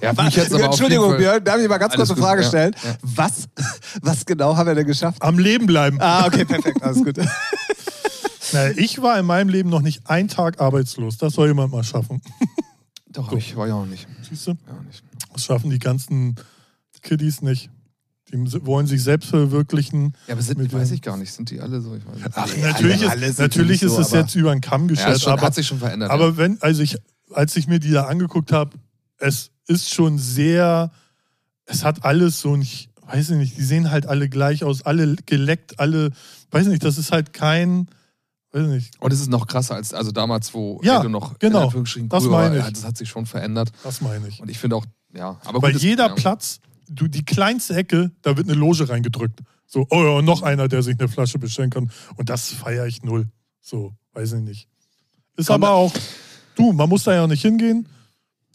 Ja, 0.00 0.12
mich 0.24 0.34
jetzt 0.34 0.52
aber 0.52 0.64
Entschuldigung, 0.64 1.16
Björn, 1.16 1.44
darf 1.44 1.58
ich 1.58 1.68
mal 1.68 1.78
ganz 1.78 1.94
kurz 1.94 2.10
eine 2.10 2.20
Frage 2.20 2.42
gut, 2.42 2.44
ja, 2.44 2.48
stellen? 2.48 2.74
ja. 2.82 2.96
Was, 3.02 3.48
was 4.00 4.26
genau 4.26 4.56
haben 4.56 4.66
wir 4.66 4.74
denn 4.74 4.86
geschafft? 4.86 5.22
Am 5.22 5.38
Leben 5.38 5.66
bleiben. 5.66 5.98
Ah, 6.00 6.26
okay, 6.26 6.44
perfekt, 6.44 6.82
alles 6.82 7.04
gut. 7.04 7.16
Naja, 8.52 8.74
ich 8.76 9.00
war 9.00 9.18
in 9.18 9.24
meinem 9.24 9.48
Leben 9.48 9.70
noch 9.70 9.80
nicht 9.80 10.10
einen 10.10 10.28
Tag 10.28 10.60
arbeitslos. 10.60 11.16
Das 11.16 11.32
soll 11.32 11.48
jemand 11.48 11.72
mal 11.72 11.82
schaffen. 11.82 12.20
Doch, 13.08 13.30
hab 13.30 13.38
ich 13.38 13.56
war 13.56 13.66
ja 13.66 13.74
auch 13.74 13.86
nicht. 13.86 14.06
Siehst 14.28 14.46
du? 14.46 14.50
Ja, 14.50 14.82
nicht. 14.86 15.02
Das 15.32 15.44
schaffen 15.44 15.70
die 15.70 15.78
ganzen 15.78 16.34
Kiddies 17.00 17.40
nicht. 17.40 17.70
Die 18.32 18.66
wollen 18.66 18.86
sich 18.86 19.02
selbst 19.02 19.28
verwirklichen. 19.28 20.14
Ja, 20.26 20.34
aber 20.34 20.42
sind, 20.42 20.58
Mit 20.58 20.72
weiß 20.72 20.90
ich 20.92 21.02
gar 21.02 21.16
nicht. 21.16 21.32
Sind 21.32 21.50
die 21.50 21.60
alle 21.60 21.80
so? 21.82 21.94
Ich 21.94 22.06
weiß 22.06 22.14
nicht. 22.16 22.28
Ach, 22.34 22.48
Nee, 22.56 22.62
natürlich 22.62 23.02
alle- 23.02 23.10
alle 23.10 23.26
ist, 23.26 23.36
sind 23.36 23.44
natürlich 23.44 23.82
ist 23.82 23.92
so, 23.94 24.00
es 24.00 24.08
aber- 24.08 24.20
jetzt 24.22 24.34
über 24.34 24.52
den 24.52 24.60
Kamm 24.62 24.82
ja, 24.82 24.86
geschert, 24.88 25.26
aber, 25.28 25.42
hat 25.42 25.54
sich 25.54 25.66
schon 25.66 25.78
verändert. 25.78 26.10
aber 26.10 26.28
ja. 26.28 26.36
wenn, 26.38 26.60
also 26.62 26.82
ich, 26.82 26.96
als 27.32 27.54
ich 27.56 27.66
mir 27.68 27.78
die 27.78 27.90
da 27.90 28.04
angeguckt 28.06 28.52
habe, 28.52 28.70
es 29.18 29.50
ist 29.66 29.92
schon 29.92 30.18
sehr, 30.18 30.90
es 31.66 31.84
hat 31.84 32.04
alles 32.04 32.40
so 32.40 32.54
ein, 32.54 32.62
ich 32.62 32.88
weiß 33.06 33.30
ich 33.30 33.36
nicht, 33.36 33.56
die 33.58 33.62
sehen 33.62 33.90
halt 33.90 34.06
alle 34.06 34.28
gleich 34.30 34.64
aus, 34.64 34.82
alle 34.82 35.16
geleckt, 35.26 35.78
alle, 35.78 36.10
weiß 36.50 36.62
ich 36.64 36.70
nicht, 36.72 36.84
das 36.84 36.96
ist 36.96 37.12
halt 37.12 37.34
kein, 37.34 37.86
weiß 38.52 38.62
ich 38.62 38.68
nicht, 38.68 39.00
Und 39.00 39.12
es 39.12 39.20
ist 39.20 39.28
noch 39.30 39.46
krasser 39.46 39.74
als 39.74 39.92
also 39.92 40.10
damals, 40.10 40.54
wo 40.54 40.80
Ja, 40.82 40.98
Halo 41.00 41.10
noch 41.10 41.38
genau. 41.38 41.58
in 41.58 41.64
Anführungsstrichen 41.64 42.08
Das 42.08 42.24
meine 42.24 42.58
war. 42.60 42.68
ich. 42.68 42.74
Das 42.74 42.84
hat 42.84 42.96
sich 42.96 43.10
schon 43.10 43.26
verändert. 43.26 43.70
das 43.84 44.00
meine 44.00 44.26
ich. 44.28 44.40
Und 44.40 44.50
ich 44.50 44.58
finde 44.58 44.76
auch, 44.76 44.86
ja, 45.14 45.38
aber 45.44 45.60
Bei 45.60 45.72
gut, 45.72 45.82
jeder 45.82 46.06
ja. 46.08 46.14
Platz, 46.14 46.60
du, 46.94 47.08
die 47.08 47.24
kleinste 47.24 47.74
Ecke, 47.74 48.10
da 48.22 48.36
wird 48.36 48.48
eine 48.48 48.58
Loge 48.58 48.88
reingedrückt. 48.88 49.40
So, 49.66 49.86
oh 49.90 50.02
ja, 50.04 50.22
noch 50.22 50.42
einer, 50.42 50.68
der 50.68 50.82
sich 50.82 50.98
eine 50.98 51.08
Flasche 51.08 51.38
bestellen 51.38 51.70
kann. 51.70 51.90
Und 52.16 52.28
das 52.28 52.48
feiere 52.50 52.86
ich 52.86 53.02
null. 53.02 53.26
So, 53.60 53.94
weiß 54.12 54.32
ich 54.34 54.40
nicht. 54.42 54.68
Ist 55.36 55.46
Komm, 55.46 55.62
aber 55.64 55.72
auch, 55.72 55.92
du, 56.56 56.72
man 56.72 56.88
muss 56.88 57.04
da 57.04 57.14
ja 57.14 57.26
nicht 57.26 57.42
hingehen. 57.42 57.88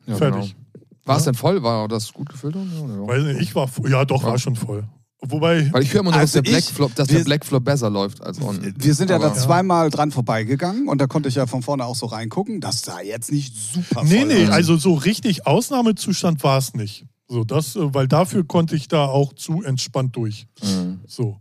Ja, 0.05 0.15
fertig. 0.15 0.55
Genau. 0.55 0.85
War 1.05 1.17
es 1.17 1.25
Ja. 1.25 1.31
denn 1.31 1.37
voll? 1.39 1.63
War 1.63 1.87
das 1.87 2.13
gut 2.13 2.29
gefüllt? 2.29 2.55
Ja, 2.55 2.61
ja. 2.61 3.07
Weiß 3.07 3.23
nicht, 3.23 3.41
ich 3.41 3.55
war, 3.55 3.69
ja 3.89 4.05
doch, 4.05 4.23
war 4.23 4.37
schon 4.37 4.55
voll. 4.55 4.83
Wobei, 5.21 5.73
Weil 5.73 5.81
ich 5.81 5.91
höre 5.93 6.01
immer 6.01 6.11
nur, 6.11 6.19
Also 6.19 6.37
dass, 6.39 6.43
der 6.43 6.51
Black 6.51 6.59
ich- 6.63 6.73
Flop, 6.75 6.93
dass 6.93 7.09
wir- 7.09 7.17
der 7.17 7.23
Black 7.25 7.43
Flop 7.43 7.63
besser 7.65 7.89
läuft 7.89 8.21
als 8.21 8.39
on. 8.39 8.73
Wir 8.77 8.93
sind 8.93 9.09
ja 9.09 9.15
Aber- 9.15 9.29
da 9.29 9.33
zweimal 9.33 9.89
dran 9.89 10.11
vorbeigegangen 10.11 10.87
und 10.87 10.99
da 11.01 11.07
konnte 11.07 11.27
ich 11.29 11.35
ja 11.35 11.47
von 11.47 11.63
vorne 11.63 11.85
auch 11.85 11.95
so 11.95 12.05
reingucken. 12.05 12.61
Das 12.61 12.81
sah 12.81 13.01
jetzt 13.01 13.31
nicht 13.31 13.55
super 13.55 14.03
nee, 14.03 14.19
voll 14.19 14.27
nee, 14.27 14.43
aus. 14.45 14.51
also 14.51 14.77
so 14.77 14.93
richtig 14.93 15.47
Ausnahmezustand 15.47 16.43
war 16.43 16.59
es 16.59 16.75
nicht. 16.75 17.05
So, 17.27 17.43
das, 17.43 17.75
äh, 17.75 17.93
weil 17.93 18.07
dafür 18.07 18.45
konnte 18.45 18.75
ich 18.75 18.87
da 18.87 19.05
auch 19.05 19.33
zu 19.33 19.61
entspannt 19.63 20.15
durch. 20.15 20.47
Mhm. 20.63 21.01
So, 21.07 21.37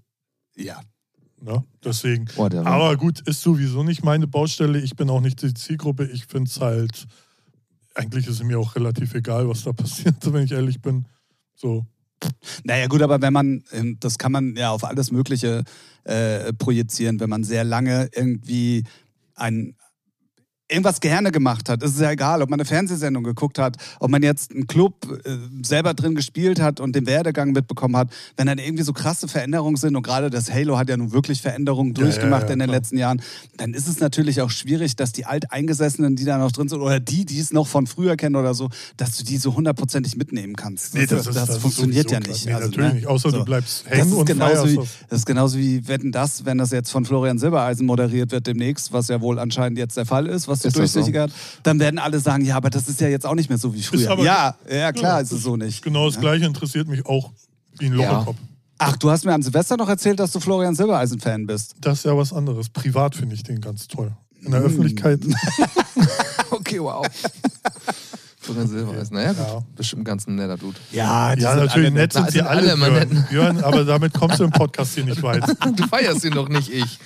Ja. 0.56 0.80
ne? 1.40 1.64
Deswegen. 1.84 2.26
Der 2.50 2.66
Aber 2.66 2.96
gut, 2.96 3.20
ist 3.20 3.40
sowieso 3.42 3.82
nicht 3.84 4.04
meine 4.04 4.26
Baustelle. 4.26 4.80
Ich 4.80 4.96
bin 4.96 5.08
auch 5.10 5.20
nicht 5.20 5.42
die 5.42 5.54
Zielgruppe. 5.54 6.06
Ich 6.06 6.26
finde 6.26 6.50
es 6.50 6.60
halt, 6.60 7.06
eigentlich 7.94 8.26
ist 8.26 8.40
es 8.40 8.42
mir 8.42 8.58
auch 8.58 8.74
relativ 8.74 9.14
egal, 9.14 9.48
was 9.48 9.62
da 9.62 9.72
passiert, 9.74 10.16
wenn 10.32 10.44
ich 10.44 10.52
ehrlich 10.52 10.80
bin. 10.80 11.06
So. 11.54 11.86
Naja, 12.64 12.86
gut, 12.88 13.02
aber 13.02 13.20
wenn 13.22 13.32
man, 13.32 13.62
ähm, 13.72 13.98
das 14.00 14.18
kann 14.18 14.32
man 14.32 14.56
ja 14.56 14.70
auf 14.70 14.84
alles 14.84 15.12
Mögliche 15.12 15.62
äh, 16.04 16.52
projizieren, 16.54 17.20
wenn 17.20 17.30
man 17.30 17.44
sehr 17.44 17.62
lange 17.62 18.08
irgendwie 18.12 18.84
ein 19.34 19.76
irgendwas 20.68 21.00
gerne 21.00 21.30
gemacht 21.30 21.68
hat. 21.68 21.82
Es 21.82 21.92
ist 21.94 22.00
ja 22.00 22.10
egal, 22.10 22.42
ob 22.42 22.50
man 22.50 22.58
eine 22.58 22.64
Fernsehsendung 22.64 23.22
geguckt 23.22 23.58
hat, 23.58 23.76
ob 24.00 24.10
man 24.10 24.22
jetzt 24.22 24.50
einen 24.52 24.66
Club 24.66 24.94
äh, 25.24 25.36
selber 25.64 25.94
drin 25.94 26.14
gespielt 26.14 26.60
hat 26.60 26.80
und 26.80 26.96
den 26.96 27.06
Werdegang 27.06 27.52
mitbekommen 27.52 27.96
hat. 27.96 28.08
Wenn 28.36 28.46
dann 28.48 28.58
irgendwie 28.58 28.82
so 28.82 28.92
krasse 28.92 29.28
Veränderungen 29.28 29.76
sind 29.76 29.94
und 29.94 30.02
gerade 30.02 30.28
das 30.28 30.52
Halo 30.52 30.76
hat 30.76 30.88
ja 30.88 30.96
nun 30.96 31.12
wirklich 31.12 31.40
Veränderungen 31.40 31.94
Ja, 31.94 32.02
durchgemacht 32.02 32.42
ja, 32.42 32.48
ja, 32.48 32.52
in 32.54 32.58
den 32.58 32.70
letzten 32.70 32.98
Jahren, 32.98 33.22
dann 33.58 33.74
ist 33.74 33.86
es 33.86 34.00
natürlich 34.00 34.40
auch 34.40 34.50
schwierig, 34.50 34.96
dass 34.96 35.12
die 35.12 35.24
Alteingesessenen, 35.24 36.16
die 36.16 36.24
da 36.24 36.38
noch 36.38 36.50
drin 36.50 36.68
sind 36.68 36.80
oder 36.80 36.98
die, 36.98 37.24
die 37.24 37.38
es 37.38 37.52
noch 37.52 37.68
von 37.68 37.86
früher 37.86 38.16
kennen 38.16 38.34
oder 38.36 38.54
so, 38.54 38.68
dass 38.96 39.16
du 39.16 39.24
die 39.24 39.36
so 39.36 39.54
hundertprozentig 39.54 40.16
mitnehmen 40.16 40.56
kannst. 40.56 40.96
das, 40.96 41.12
ist 41.12 41.56
funktioniert 41.58 42.10
ja 42.10 42.18
nicht. 42.18 42.46
Nee, 42.46 42.52
Also, 42.52 42.68
natürlich 42.68 42.88
ne? 42.88 42.94
nicht. 42.94 43.06
Außer 43.06 43.30
So. 43.30 43.38
du 43.38 43.44
bleibst 43.44 43.84
Das 43.84 43.92
hängen 43.98 44.08
ist, 44.10 44.14
und 44.14 44.26
genauso 44.26 44.68
wie, 44.68 44.76
das. 44.76 44.88
das 45.08 45.18
ist 45.20 45.26
genauso 45.26 45.58
wie 45.58 45.86
Wetten 45.86 46.10
das, 46.10 46.44
wenn 46.44 46.58
das 46.58 46.72
jetzt 46.72 46.90
von 46.90 47.04
Florian 47.04 47.38
Silbereisen 47.38 47.86
moderiert 47.86 48.32
wird 48.32 48.46
demnächst, 48.48 48.92
was 48.92 49.08
ja 49.08 49.20
wohl 49.20 49.38
anscheinend 49.38 49.78
jetzt 49.78 49.96
der 49.96 50.06
Fall 50.06 50.26
ist, 50.26 50.48
was 50.48 50.55
du 50.64 50.68
Ist 50.68 50.76
das 50.78 50.92
so? 50.92 50.98
durchsichert, 51.00 51.32
dann 51.62 51.78
werden 51.80 51.98
alle 51.98 52.18
sagen, 52.20 52.44
ja, 52.44 52.56
aber 52.56 52.70
das 52.70 52.88
ist 52.88 53.00
ja 53.00 53.08
jetzt 53.08 53.26
auch 53.26 53.34
nicht 53.34 53.48
mehr 53.48 53.58
so 53.58 53.74
wie 53.74 53.82
früher. 53.82 54.10
aber- 54.10 54.24
Ja, 54.24 54.56
ja, 54.70 54.92
klar 54.92 55.14
Ja, 55.16 55.20
ist 55.20 55.32
es 55.32 55.42
so 55.42 55.56
nicht. 55.56 55.82
Genau 55.82 56.06
das 56.06 56.14
Ja. 56.16 56.20
Gleiche 56.22 56.44
interessiert 56.46 56.88
mich 56.88 57.04
auch 57.06 57.30
wie 57.78 57.86
ein 57.86 57.92
Loch 57.92 58.02
Ja. 58.04 58.18
im 58.20 58.24
Kopf. 58.26 58.36
Ach, 58.78 58.96
du 58.96 59.10
hast 59.10 59.24
mir 59.24 59.32
an 59.32 59.42
Silvester 59.42 59.76
noch 59.78 59.88
erzählt, 59.88 60.20
dass 60.20 60.32
du 60.32 60.40
Florian 60.40 60.74
Silbereisen-Fan 60.74 61.46
bist. 61.46 61.76
Das 61.80 61.98
ist 62.00 62.04
ja 62.04 62.16
was 62.16 62.32
anderes. 62.32 62.68
Privat 62.68 63.14
finde 63.14 63.34
ich 63.34 63.42
den 63.42 63.60
ganz 63.60 63.88
toll. 63.88 64.12
In 64.42 64.50
der 64.50 64.60
Mm. 64.60 64.64
Öffentlichkeit. 64.64 65.20
Okay, 66.50 66.78
wow. 66.80 67.04
Florian 68.38 68.68
Silber 68.68 68.96
ist, 68.98 69.10
naja, 69.12 69.32
gut. 69.32 69.38
Ja. 69.46 69.62
Bestimmt 69.74 70.04
ganz 70.04 70.26
ein 70.28 70.36
netter 70.36 70.56
Dude. 70.56 70.76
Ja, 70.92 71.34
die 71.34 71.42
Ja, 71.42 71.50
sind 71.54 71.64
natürlich 71.64 71.86
alle 71.88 71.90
nett 71.90 72.12
Na, 72.14 72.20
sind 72.20 72.30
sie 72.32 72.38
sind 72.38 72.46
alle, 72.46 72.72
alle 72.72 73.06
Björn. 73.06 73.26
Björn, 73.28 73.64
aber 73.64 73.84
damit 73.84 74.14
kommst 74.14 74.38
du 74.38 74.44
im 74.44 74.50
Podcast 74.52 74.94
hier 74.94 75.04
nicht 75.04 75.22
weit. 75.22 75.42
Du 75.76 75.86
feierst 75.88 76.24
ihn 76.24 76.32
doch 76.32 76.48
nicht, 76.48 76.68
ich. 76.70 76.98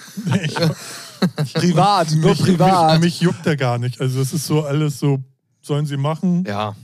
Privat, 1.55 2.11
nur 2.13 2.31
mich, 2.31 2.41
privat. 2.41 2.93
Mich, 3.01 3.01
mich 3.01 3.21
juckt 3.21 3.45
der 3.47 3.57
gar 3.57 3.79
nicht. 3.79 4.01
Also 4.01 4.21
es 4.21 4.33
ist 4.33 4.47
so 4.47 4.63
alles 4.65 4.99
so, 4.99 5.21
sollen 5.61 5.87
sie 5.87 5.97
machen? 5.97 6.45
Ja. 6.47 6.75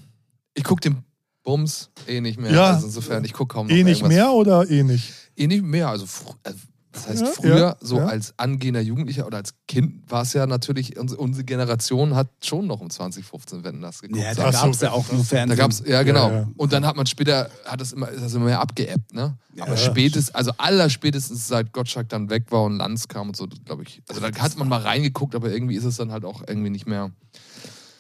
Ich 0.55 0.65
guck 0.65 0.81
den 0.81 1.05
Bums 1.43 1.91
eh 2.07 2.21
nicht 2.21 2.39
mehr. 2.39 2.53
Ja. 2.53 2.65
Also 2.73 2.87
insofern, 2.87 3.25
ich 3.25 3.33
guck 3.33 3.51
kaum 3.51 3.67
noch 3.67 3.73
eh 3.75 3.85
nicht 3.85 4.03
irgendwas. 4.03 4.09
mehr 4.09 4.33
oder 4.33 4.71
eh 4.71 4.83
nicht? 4.83 5.13
Eh 5.37 5.47
nicht 5.47 5.63
mehr. 5.63 5.89
Also, 5.89 6.07
äh, 6.45 6.53
das 6.97 7.07
heißt, 7.09 7.23
Ja, 7.23 7.27
früher, 7.33 7.59
ja, 7.59 7.77
so 7.81 7.99
ja. 7.99 8.07
als 8.07 8.35
angehender 8.39 8.81
Jugendlicher 8.81 9.27
oder 9.27 9.39
als 9.39 9.55
Kind, 9.69 10.11
war 10.11 10.23
es 10.23 10.33
ja 10.33 10.47
natürlich, 10.47 10.99
unsere, 10.99 11.45
Generation 11.45 12.15
hat 12.17 12.29
schon 12.43 12.67
noch 12.67 12.81
um 12.81 12.91
2015 12.91 13.63
Wetten 13.65 13.83
das 13.83 14.01
geguckt. 14.03 14.21
Ja, 14.23 14.35
da 14.35 14.51
gab 14.51 14.71
es 14.71 14.81
so, 14.81 14.87
ja 14.87 14.93
auch 14.93 15.11
nur 15.13 15.25
Fernsehen. 15.25 15.49
Da 15.51 15.55
gab's, 15.55 15.83
ja 15.87 16.03
genau. 16.03 16.29
Ja, 16.31 16.37
ja. 16.41 16.49
Und 16.57 16.73
dann 16.73 16.85
hat 16.87 16.97
man 16.97 17.07
später, 17.07 17.51
hat 17.65 17.81
das 17.81 17.93
immer, 17.93 18.09
ist 18.09 18.23
das 18.25 18.35
immer 18.35 18.47
mehr 18.47 18.61
abgeebbt, 18.61 19.13
ne? 19.15 19.37
Aber 19.61 19.71
Ja. 19.73 19.77
spätestens, 19.77 20.35
also 20.35 20.51
allerspätestens 20.59 21.47
seit 21.49 21.73
Gottschalk 21.73 22.09
dann 22.09 22.29
weg 22.31 22.47
war 22.51 22.65
und 22.65 22.77
Lanz 22.79 23.09
kam 23.09 23.29
und 23.29 23.37
so, 23.37 23.47
glaube 23.65 23.85
ich. 23.85 24.03
Also 24.09 24.21
da 24.21 24.31
hat 24.39 24.57
man 24.57 24.69
mal 24.69 24.81
reingeguckt, 24.81 25.35
aber 25.35 25.51
irgendwie 25.51 25.77
ist 25.77 25.85
es 25.85 25.97
dann 25.97 26.11
halt 26.13 26.25
auch 26.25 26.43
irgendwie 26.47 26.71
nicht 26.71 26.87
mehr. 26.87 27.11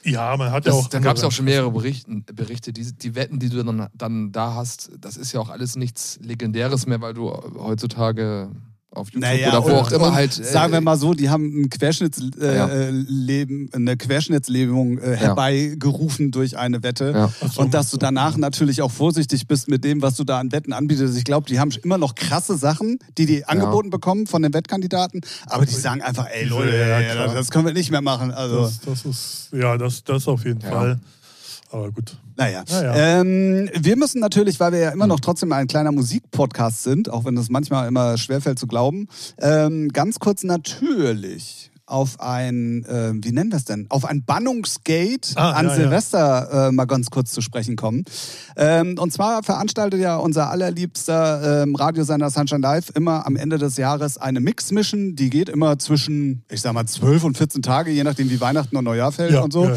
Ja, 0.04 0.36
man 0.36 0.52
hat 0.52 0.64
ja 0.66 0.70
Das, 0.70 0.84
auch. 0.84 0.88
da 0.88 1.00
gab 1.00 1.16
es 1.16 1.24
auch 1.24 1.32
schon 1.32 1.46
mehrere 1.46 1.70
Berichten, 1.72 2.24
Berichte. 2.32 2.72
Die, 2.72 2.92
die 2.92 3.14
Wetten, 3.16 3.40
die 3.40 3.48
du 3.48 3.64
dann, 3.64 3.88
dann 3.92 4.30
da 4.30 4.54
hast, 4.54 4.90
das 5.00 5.16
ist 5.16 5.32
ja 5.32 5.40
auch 5.40 5.48
alles 5.48 5.74
nichts 5.74 6.20
Legendäres 6.22 6.86
mehr, 6.86 7.00
weil 7.00 7.12
du 7.12 7.28
heutzutage 7.58 8.50
auf 8.96 9.08
YouTube 9.08 9.22
Naja, 9.22 9.48
oder 9.50 9.62
wo 9.64 9.68
und- 9.68 9.74
auch 9.74 9.92
immer 9.92 10.14
halt. 10.14 10.38
äh, 10.38 10.42
Sagen 10.44 10.72
wir 10.72 10.80
mal 10.80 10.96
so, 10.96 11.14
die 11.14 11.28
haben 11.30 11.62
ein 11.62 11.70
Querschnittsleben, 11.70 12.40
Ja. 12.42 12.68
äh, 12.68 12.90
Leben- 12.90 13.68
eine 13.72 13.96
Querschnittslähmung 13.96 14.98
äh, 14.98 15.16
herbeigerufen 15.16 16.30
durch 16.30 16.56
eine 16.56 16.82
Wette. 16.82 17.12
Ja. 17.12 17.48
So, 17.52 17.60
Und 17.62 17.74
dass 17.74 17.90
du 17.90 17.96
danach 17.96 18.36
natürlich 18.36 18.82
auch 18.82 18.90
vorsichtig 18.90 19.46
bist 19.46 19.68
mit 19.68 19.84
dem, 19.84 20.02
was 20.02 20.16
du 20.16 20.24
da 20.24 20.38
an 20.40 20.52
Wetten 20.52 20.72
anbietest. 20.72 21.16
Ich 21.16 21.24
glaube, 21.24 21.48
die 21.48 21.58
haben 21.58 21.70
immer 21.82 21.98
noch 21.98 22.14
krasse 22.14 22.56
Sachen, 22.56 22.98
die 23.18 23.26
die 23.26 23.44
angeboten 23.44 23.90
bekommen 23.90 24.26
von 24.26 24.42
den 24.42 24.52
Wettkandidaten. 24.54 25.20
Aber 25.46 25.66
die 25.66 25.74
sagen 25.74 26.02
einfach, 26.02 26.26
ey 26.30 26.44
Leute, 26.46 26.76
Ja, 26.76 27.00
ja, 27.00 27.34
das 27.34 27.50
können 27.50 27.66
wir 27.66 27.72
nicht 27.72 27.90
mehr 27.90 28.02
machen. 28.02 28.30
Also, 28.32 28.62
Das, 28.62 28.80
das 28.80 29.04
ist, 29.04 29.48
ja, 29.52 29.76
das, 29.76 30.04
das 30.04 30.26
auf 30.28 30.44
jeden 30.44 30.60
Ja. 30.60 30.68
Fall. 30.70 30.98
Aber 31.70 31.90
gut. 31.92 32.16
Naja. 32.36 32.64
Naja. 32.68 33.20
Ähm, 33.20 33.68
wir 33.74 33.96
müssen 33.96 34.20
natürlich, 34.20 34.60
weil 34.60 34.72
wir 34.72 34.78
ja 34.80 34.90
immer 34.90 35.06
noch 35.06 35.20
trotzdem 35.20 35.52
ein 35.52 35.66
kleiner 35.66 35.92
Musikpodcast 35.92 36.82
sind, 36.82 37.10
auch 37.10 37.24
wenn 37.24 37.34
das 37.34 37.48
manchmal 37.48 37.88
immer 37.88 38.18
schwerfällt 38.18 38.58
zu 38.58 38.66
glauben, 38.66 39.08
ähm, 39.38 39.88
ganz 39.88 40.18
kurz 40.18 40.42
natürlich 40.44 41.70
auf 41.88 42.18
ein, 42.18 42.84
äh, 42.86 43.12
wie 43.14 43.30
nennen 43.30 43.50
wir 43.52 43.58
es 43.58 43.64
denn, 43.64 43.86
auf 43.90 44.04
ein 44.04 44.24
Bannungsgate 44.24 45.36
Ah, 45.36 45.52
an 45.52 45.66
ja, 45.66 45.70
ja. 45.70 45.76
Silvester 45.76 46.68
äh, 46.68 46.72
mal 46.72 46.84
ganz 46.86 47.10
kurz 47.10 47.30
zu 47.30 47.40
sprechen 47.40 47.76
kommen. 47.76 48.04
Ähm, 48.56 48.96
und 48.98 49.12
zwar 49.12 49.44
veranstaltet 49.44 50.00
ja 50.00 50.16
unser 50.16 50.50
allerliebster 50.50 51.62
ähm, 51.62 51.76
Radiosender 51.76 52.28
Sunshine 52.30 52.60
Live 52.60 52.90
immer 52.94 53.24
am 53.24 53.36
Ende 53.36 53.58
des 53.58 53.76
Jahres 53.76 54.18
eine 54.18 54.40
Mix-Mission. 54.40 55.14
Die 55.14 55.30
geht 55.30 55.48
immer 55.48 55.78
zwischen, 55.78 56.42
ich 56.50 56.60
sag 56.60 56.72
mal, 56.72 56.86
12 56.86 57.22
und 57.22 57.38
14 57.38 57.62
Tage, 57.62 57.92
je 57.92 58.02
nachdem 58.02 58.30
wie 58.30 58.40
Weihnachten 58.40 58.76
und 58.76 58.82
Neujahr 58.84 59.12
fällt 59.12 59.32
Ja, 59.32 59.42
und 59.42 59.52
so. 59.52 59.70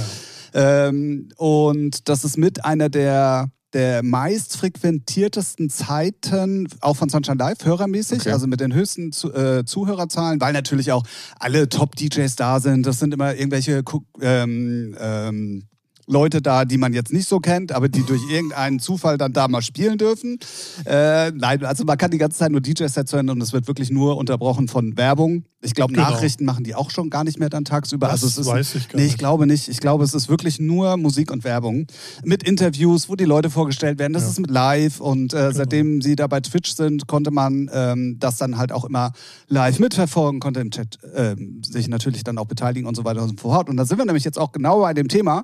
Ähm, 0.53 1.29
und 1.38 2.10
das 2.10 2.24
ist 2.24 2.38
mit 2.38 2.65
einer 2.65 2.89
der, 2.89 3.50
der 3.74 4.03
meistfrequentiertesten 4.03 5.70
Zeiten, 5.70 6.68
auch 6.82 6.96
von 6.96 7.10
Sunshine 7.10 7.38
Live, 7.38 7.63
hörermäßig, 7.65 8.22
Okay. 8.22 8.32
also 8.32 8.48
mit 8.48 8.60
den 8.60 8.74
höchsten 8.74 9.12
zu, 9.12 9.34
äh, 9.34 9.63
Zuhörerzahlen, 9.65 10.41
weil 10.41 10.53
natürlich 10.53 10.91
auch 10.91 11.03
alle 11.39 11.70
Top-DJs 11.70 12.36
da 12.36 12.60
sind. 12.60 12.86
Das 12.86 13.00
sind 13.00 13.13
immer 13.13 13.36
irgendwelche 13.36 13.84
ähm, 14.22 14.96
ähm, 15.00 15.69
Leute 16.10 16.42
da, 16.42 16.66
die 16.66 16.78
man 16.78 16.94
jetzt 16.94 17.13
nicht 17.13 17.28
so 17.30 17.39
kennt, 17.39 17.72
aber 17.72 17.88
die 17.88 18.04
durch 18.04 18.22
irgendeinen 18.32 18.80
Zufall 18.80 19.18
dann 19.20 19.32
da 19.32 19.48
mal 19.48 19.62
spielen 19.62 19.98
dürfen. 20.00 20.39
Äh, 20.86 21.32
nein, 21.32 21.63
also 21.63 21.84
man 21.86 21.98
kann 21.98 22.10
die 22.12 22.18
ganze 22.18 22.39
Zeit 22.39 22.51
nur 22.51 22.62
DJ-Sets 22.62 23.13
hören 23.13 23.30
und 23.30 23.42
es 23.42 23.54
wird 23.54 23.68
wirklich 23.68 23.92
nur 23.92 24.18
unterbrochen 24.18 24.68
von 24.68 24.98
Werbung. 24.98 25.44
Ich 25.62 25.75
glaube, 25.75 25.94
Genau. 25.94 26.10
Nachrichten 26.10 26.46
machen 26.46 26.63
die 26.63 26.74
auch 26.74 26.89
schon 26.89 27.10
gar 27.10 27.24
nicht 27.24 27.38
mehr 27.38 27.50
dann 27.50 27.66
tagsüber. 27.66 28.08
Das 28.08 28.24
also 28.24 28.28
es 28.28 28.38
ist, 28.38 28.46
weiß 28.48 28.75
ich 28.75 28.88
gar 28.89 28.98
nee, 28.98 29.04
ich 29.06 29.12
nicht. 29.12 29.18
glaube 29.20 29.46
nicht. 29.46 29.68
Ich 29.68 29.80
glaube, 29.80 30.04
es 30.04 30.13
ist 30.13 30.30
wirklich 30.30 30.60
nur 30.60 30.98
Musik 30.98 31.32
und 31.32 31.44
Werbung. 31.44 31.86
Mit 32.24 32.44
Interviews, 32.44 33.08
wo 33.10 33.16
die 33.16 33.25
Leute 33.25 33.50
vorgestellt 33.50 34.00
werden. 34.00 34.13
Das 34.13 34.24
Ja. 34.24 34.30
ist 34.30 34.39
mit 34.39 34.50
live. 34.50 35.00
Und 35.01 35.34
äh, 35.34 35.51
seitdem 35.54 36.01
sie 36.01 36.16
da 36.16 36.28
bei 36.28 36.39
Twitch 36.39 36.74
sind, 36.75 37.08
konnte 37.08 37.30
man 37.32 37.70
ähm, 37.74 38.18
das 38.20 38.38
dann 38.38 38.58
halt 38.58 38.72
auch 38.72 38.86
immer 38.86 39.12
live 39.48 39.80
mitverfolgen, 39.80 40.39
konnte 40.39 40.60
im 40.62 40.72
Chat 40.72 40.98
ähm, 41.13 41.62
sich 41.63 41.88
natürlich 41.88 42.24
dann 42.24 42.38
auch 42.38 42.46
beteiligen 42.48 42.88
und 42.88 42.96
so 42.96 43.04
weiter 43.04 43.22
und 43.22 43.30
so 43.30 43.36
fort. 43.38 43.70
Und 43.70 43.78
da 43.78 43.86
sind 43.86 43.98
wir 43.98 44.06
nämlich 44.06 44.24
jetzt 44.24 44.39
auch 44.39 44.51
genau 44.54 44.80
bei 44.82 44.94
dem 44.94 45.08
Thema. 45.10 45.44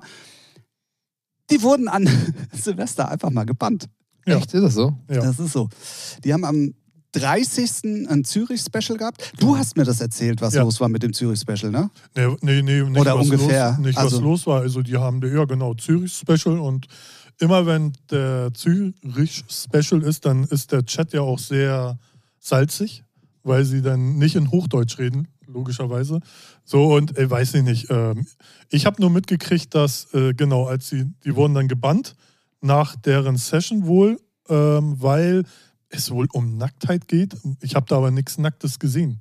Die 1.50 1.62
wurden 1.62 1.88
an 1.88 2.08
Silvester 2.52 3.08
einfach 3.08 3.30
mal 3.30 3.44
gebannt. 3.44 3.86
Ja. 4.26 4.36
Echt, 4.38 4.52
ist 4.54 4.62
das 4.62 4.74
so? 4.74 4.96
Ja. 5.10 5.20
Das 5.22 5.38
ist 5.38 5.52
so. 5.52 5.68
Die 6.24 6.32
haben 6.32 6.44
am 6.44 6.74
30. 7.12 8.08
ein 8.10 8.24
Zürich-Special 8.24 8.98
gehabt. 8.98 9.32
Du 9.38 9.56
hast 9.56 9.76
mir 9.76 9.84
das 9.84 10.00
erzählt, 10.00 10.40
was 10.42 10.54
Ja. 10.54 10.62
los 10.62 10.80
war 10.80 10.88
mit 10.88 11.02
dem 11.02 11.12
Zürich-Special, 11.12 11.70
ne? 11.70 11.88
Nee, 12.14 12.36
nee, 12.42 12.62
nee 12.62 12.82
nicht, 12.82 12.98
Oder 13.00 13.16
was 13.16 13.26
ungefähr. 13.30 13.70
Los, 13.70 13.78
nicht 13.86 13.98
Also- 13.98 14.16
was 14.16 14.22
los 14.22 14.46
war. 14.46 14.60
Also 14.60 14.82
die 14.82 14.96
haben, 14.96 15.22
ja 15.22 15.44
genau, 15.44 15.72
Zürich-Special 15.74 16.58
und 16.58 16.86
immer 17.38 17.64
wenn 17.66 17.92
der 18.10 18.50
Zürich-Special 18.52 20.02
ist, 20.02 20.26
dann 20.26 20.44
ist 20.44 20.72
der 20.72 20.84
Chat 20.84 21.12
ja 21.12 21.20
auch 21.22 21.38
sehr 21.38 21.98
salzig, 22.38 23.04
weil 23.44 23.64
sie 23.64 23.80
dann 23.82 24.16
nicht 24.18 24.36
in 24.36 24.50
Hochdeutsch 24.50 24.98
reden, 24.98 25.28
logischerweise. 25.46 26.20
So 26.68 26.92
und 26.94 27.16
äh, 27.16 27.30
weiß 27.30 27.54
ich 27.54 27.62
nicht. 27.62 27.86
Ähm, 27.90 28.26
ich 28.70 28.84
habe 28.86 29.00
nur 29.00 29.08
mitgekriegt, 29.10 29.72
dass, 29.74 30.12
äh, 30.12 30.34
genau, 30.34 30.66
als 30.66 30.88
sie, 30.88 31.04
die 31.24 31.34
wurden 31.36 31.54
dann 31.54 31.68
gebannt 31.68 32.16
nach 32.60 32.96
deren 32.96 33.36
Session 33.36 33.86
wohl, 33.86 34.20
ähm, 34.48 34.96
weil 35.00 35.44
es 35.90 36.10
wohl 36.10 36.26
um 36.32 36.56
Nacktheit 36.58 37.06
geht. 37.06 37.36
Ich 37.60 37.76
habe 37.76 37.86
da 37.88 37.98
aber 37.98 38.10
nichts 38.10 38.36
Nacktes 38.38 38.80
gesehen. 38.80 39.20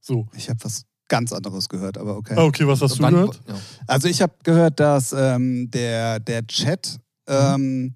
So. 0.00 0.26
Ich 0.36 0.48
habe 0.50 0.58
was 0.64 0.84
ganz 1.06 1.32
anderes 1.32 1.68
gehört, 1.68 1.96
aber 1.96 2.16
okay. 2.16 2.34
Ah, 2.36 2.42
okay, 2.44 2.66
was 2.66 2.80
hast 2.82 2.98
du 2.98 3.02
Wann- 3.04 3.14
gehört? 3.14 3.40
Ja. 3.46 3.54
Also 3.86 4.08
ich 4.08 4.20
habe 4.20 4.32
gehört, 4.42 4.80
dass 4.80 5.12
ähm, 5.16 5.70
der, 5.70 6.18
der 6.18 6.44
Chat 6.48 6.98
ähm, 7.28 7.94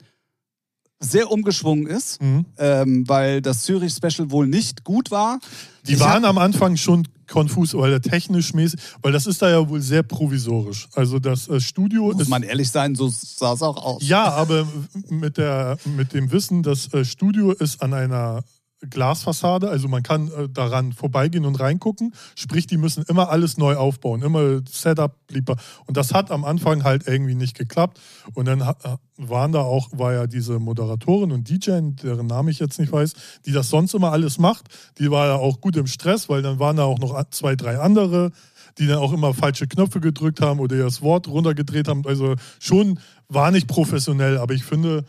sehr 1.00 1.30
umgeschwungen 1.30 1.86
ist, 1.86 2.22
Mhm. 2.22 2.46
ähm, 2.58 3.08
weil 3.08 3.42
das 3.42 3.62
Zürich-Special 3.62 4.30
wohl 4.30 4.46
nicht 4.46 4.84
gut 4.84 5.10
war. 5.10 5.38
Die 5.86 5.94
Ich 5.94 6.00
waren 6.00 6.22
hab- 6.22 6.30
am 6.30 6.38
Anfang 6.38 6.76
schon 6.76 7.06
konfus, 7.28 7.74
weil 7.74 7.90
der 7.90 8.00
technisch 8.00 8.54
mäßig, 8.54 8.80
weil 9.02 9.12
das 9.12 9.26
ist 9.26 9.42
da 9.42 9.50
ja 9.50 9.68
wohl 9.68 9.80
sehr 9.80 10.02
provisorisch. 10.02 10.88
Also 10.94 11.18
das 11.18 11.48
äh, 11.48 11.60
Studio 11.60 12.04
Muss 12.04 12.22
ist. 12.22 12.28
man 12.28 12.42
ehrlich 12.42 12.70
sein, 12.70 12.94
so 12.94 13.08
sah 13.08 13.52
es 13.52 13.62
auch 13.62 13.82
aus. 13.82 14.06
Ja, 14.06 14.32
aber 14.32 14.66
mit, 15.08 15.36
der, 15.38 15.76
mit 15.96 16.12
dem 16.12 16.30
Wissen, 16.32 16.62
das 16.62 16.92
äh, 16.92 17.04
Studio 17.04 17.52
ist 17.52 17.82
an 17.82 17.94
einer 17.94 18.44
Glasfassade, 18.88 19.68
also 19.68 19.88
man 19.88 20.02
kann 20.02 20.28
äh, 20.28 20.48
daran 20.48 20.92
vorbeigehen 20.92 21.44
und 21.44 21.58
reingucken. 21.60 22.14
Sprich, 22.34 22.66
die 22.66 22.76
müssen 22.76 23.04
immer 23.08 23.30
alles 23.30 23.58
neu 23.58 23.76
aufbauen, 23.76 24.22
immer 24.22 24.60
Setup, 24.70 25.16
lieber. 25.30 25.56
Und 25.86 25.96
das 25.96 26.12
hat 26.14 26.30
am 26.30 26.44
Anfang 26.44 26.84
halt 26.84 27.06
irgendwie 27.06 27.34
nicht 27.34 27.56
geklappt. 27.56 28.00
Und 28.34 28.46
dann 28.46 28.64
ha- 28.64 28.98
waren 29.16 29.52
da 29.52 29.60
auch, 29.60 29.88
war 29.92 30.12
ja 30.12 30.26
diese 30.26 30.58
Moderatorin 30.58 31.32
und 31.32 31.48
DJ, 31.48 31.80
deren 32.02 32.26
Name 32.26 32.50
ich 32.50 32.58
jetzt 32.58 32.78
nicht 32.78 32.92
weiß, 32.92 33.12
die 33.46 33.52
das 33.52 33.70
sonst 33.70 33.94
immer 33.94 34.12
alles 34.12 34.38
macht. 34.38 34.66
Die 34.98 35.10
war 35.10 35.26
ja 35.26 35.34
auch 35.36 35.60
gut 35.60 35.76
im 35.76 35.86
Stress, 35.86 36.28
weil 36.28 36.42
dann 36.42 36.58
waren 36.58 36.76
da 36.76 36.84
auch 36.84 36.98
noch 36.98 37.22
zwei, 37.30 37.56
drei 37.56 37.78
andere 37.78 38.32
die 38.78 38.88
dann 38.88 38.98
auch 38.98 39.12
immer 39.12 39.34
falsche 39.34 39.68
Knöpfe 39.68 40.00
gedrückt 40.00 40.40
haben 40.40 40.58
oder 40.58 40.76
das 40.76 41.00
Wort 41.00 41.28
runtergedreht 41.28 41.86
haben. 41.86 42.04
Also 42.06 42.34
schon 42.58 42.98
war 43.28 43.52
nicht 43.52 43.68
professionell, 43.68 44.38
aber 44.38 44.54
ich 44.54 44.64
finde, 44.64 45.04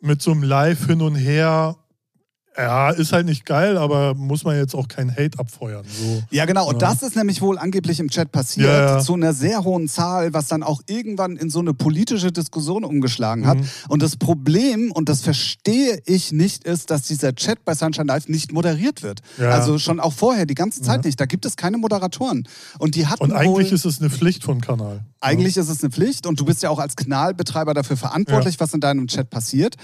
mit 0.00 0.20
so 0.20 0.32
einem 0.32 0.42
Live 0.42 0.86
hin 0.86 1.00
und 1.00 1.14
her, 1.14 1.76
ja, 2.56 2.90
ist 2.90 3.12
halt 3.12 3.26
nicht 3.26 3.46
geil, 3.46 3.78
aber 3.78 4.14
muss 4.14 4.44
man 4.44 4.56
jetzt 4.56 4.74
auch 4.74 4.88
kein 4.88 5.10
Hate 5.10 5.38
abfeuern. 5.38 5.84
So. 5.88 6.22
Ja, 6.30 6.44
genau. 6.44 6.68
Und 6.68 6.82
Ja. 6.82 6.90
das 6.90 7.02
ist 7.02 7.16
nämlich 7.16 7.40
wohl 7.40 7.58
angeblich 7.58 7.98
im 8.00 8.10
Chat 8.10 8.30
passiert, 8.30 8.66
Ja, 8.68 8.96
ja. 8.96 8.98
zu 9.00 9.14
einer 9.14 9.32
sehr 9.32 9.64
hohen 9.64 9.88
Zahl, 9.88 10.34
was 10.34 10.48
dann 10.48 10.62
auch 10.62 10.82
irgendwann 10.86 11.36
in 11.36 11.48
so 11.50 11.60
eine 11.60 11.72
politische 11.74 12.30
Diskussion 12.32 12.84
umgeschlagen 12.84 13.46
hat. 13.46 13.58
Mhm. 13.58 13.66
Und 13.88 14.02
das 14.02 14.16
Problem, 14.16 14.92
und 14.92 15.08
das 15.08 15.22
verstehe 15.22 16.00
ich 16.04 16.32
nicht, 16.32 16.64
ist, 16.64 16.90
dass 16.90 17.02
dieser 17.02 17.34
Chat 17.34 17.64
bei 17.64 17.74
Sunshine 17.74 18.06
Live 18.06 18.28
nicht 18.28 18.52
moderiert 18.52 19.02
wird. 19.02 19.20
Also 19.38 19.78
schon 19.78 19.98
auch 20.00 20.12
vorher, 20.12 20.44
die 20.46 20.54
ganze 20.54 20.82
Zeit 20.82 21.04
nicht. 21.04 21.18
Da 21.20 21.26
gibt 21.26 21.46
es 21.46 21.56
keine 21.56 21.78
Moderatoren. 21.78 22.46
Und 22.78 22.94
die 22.96 23.06
hatten 23.06 23.22
Und 23.22 23.32
eigentlich 23.32 23.68
wohl, 23.68 23.74
ist 23.74 23.84
es 23.86 24.00
eine 24.00 24.10
Pflicht 24.10 24.44
vom 24.44 24.60
Kanal. 24.60 25.00
eigentlich 25.20 25.56
ist 25.56 25.68
es 25.68 25.82
eine 25.82 25.90
Pflicht 25.90 26.26
und 26.26 26.38
du 26.40 26.44
bist 26.44 26.62
ja 26.62 26.70
auch 26.70 26.78
als 26.80 26.96
Kanalbetreiber 26.96 27.72
dafür 27.74 27.96
verantwortlich, 27.96 28.60
was 28.60 28.74
in 28.74 28.80
deinem 28.80 29.06
Chat 29.06 29.30
passiert. 29.30 29.76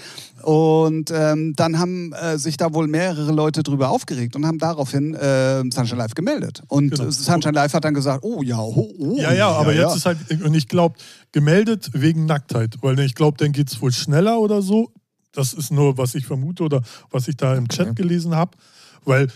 Und 0.43 1.11
ähm, 1.11 1.53
dann 1.55 1.79
haben 1.79 2.13
äh, 2.13 2.37
sich 2.37 2.57
da 2.57 2.73
wohl 2.73 2.87
mehrere 2.87 3.31
Leute 3.31 3.63
drüber 3.63 3.89
aufgeregt 3.89 4.35
und 4.35 4.45
haben 4.45 4.57
daraufhin 4.57 5.13
äh, 5.15 5.61
Sunshine 5.71 5.97
Live 5.97 6.15
gemeldet. 6.15 6.61
Und 6.67 6.91
Genau. 6.91 7.09
Sunshine 7.11 7.53
Live 7.53 7.73
hat 7.73 7.83
dann 7.85 7.93
gesagt, 7.93 8.23
oh 8.23 8.41
ja, 8.41 8.59
oh, 8.59 8.89
oh. 8.97 9.17
Ja, 9.17 9.33
ja, 9.33 9.49
aber 9.49 9.73
ja. 9.73 9.87
jetzt 9.87 9.97
ist 9.97 10.05
halt, 10.05 10.17
und 10.43 10.53
ich 10.53 10.67
glaube, 10.67 10.95
gemeldet 11.31 11.89
wegen 11.93 12.25
Nacktheit, 12.25 12.77
weil 12.81 12.99
ich 12.99 13.15
glaube, 13.15 13.37
dann 13.37 13.51
geht 13.51 13.69
es 13.71 13.81
wohl 13.81 13.91
schneller 13.91 14.39
oder 14.39 14.61
so. 14.61 14.91
Das 15.31 15.53
ist 15.53 15.71
nur, 15.71 15.97
was 15.97 16.15
ich 16.15 16.25
vermute 16.25 16.63
oder 16.63 16.81
was 17.11 17.27
ich 17.27 17.37
da 17.37 17.55
im 17.55 17.67
Chat 17.67 17.89
Okay. 17.89 18.01
gelesen 18.01 18.35
habe. 18.35 18.57
Weil 19.05 19.27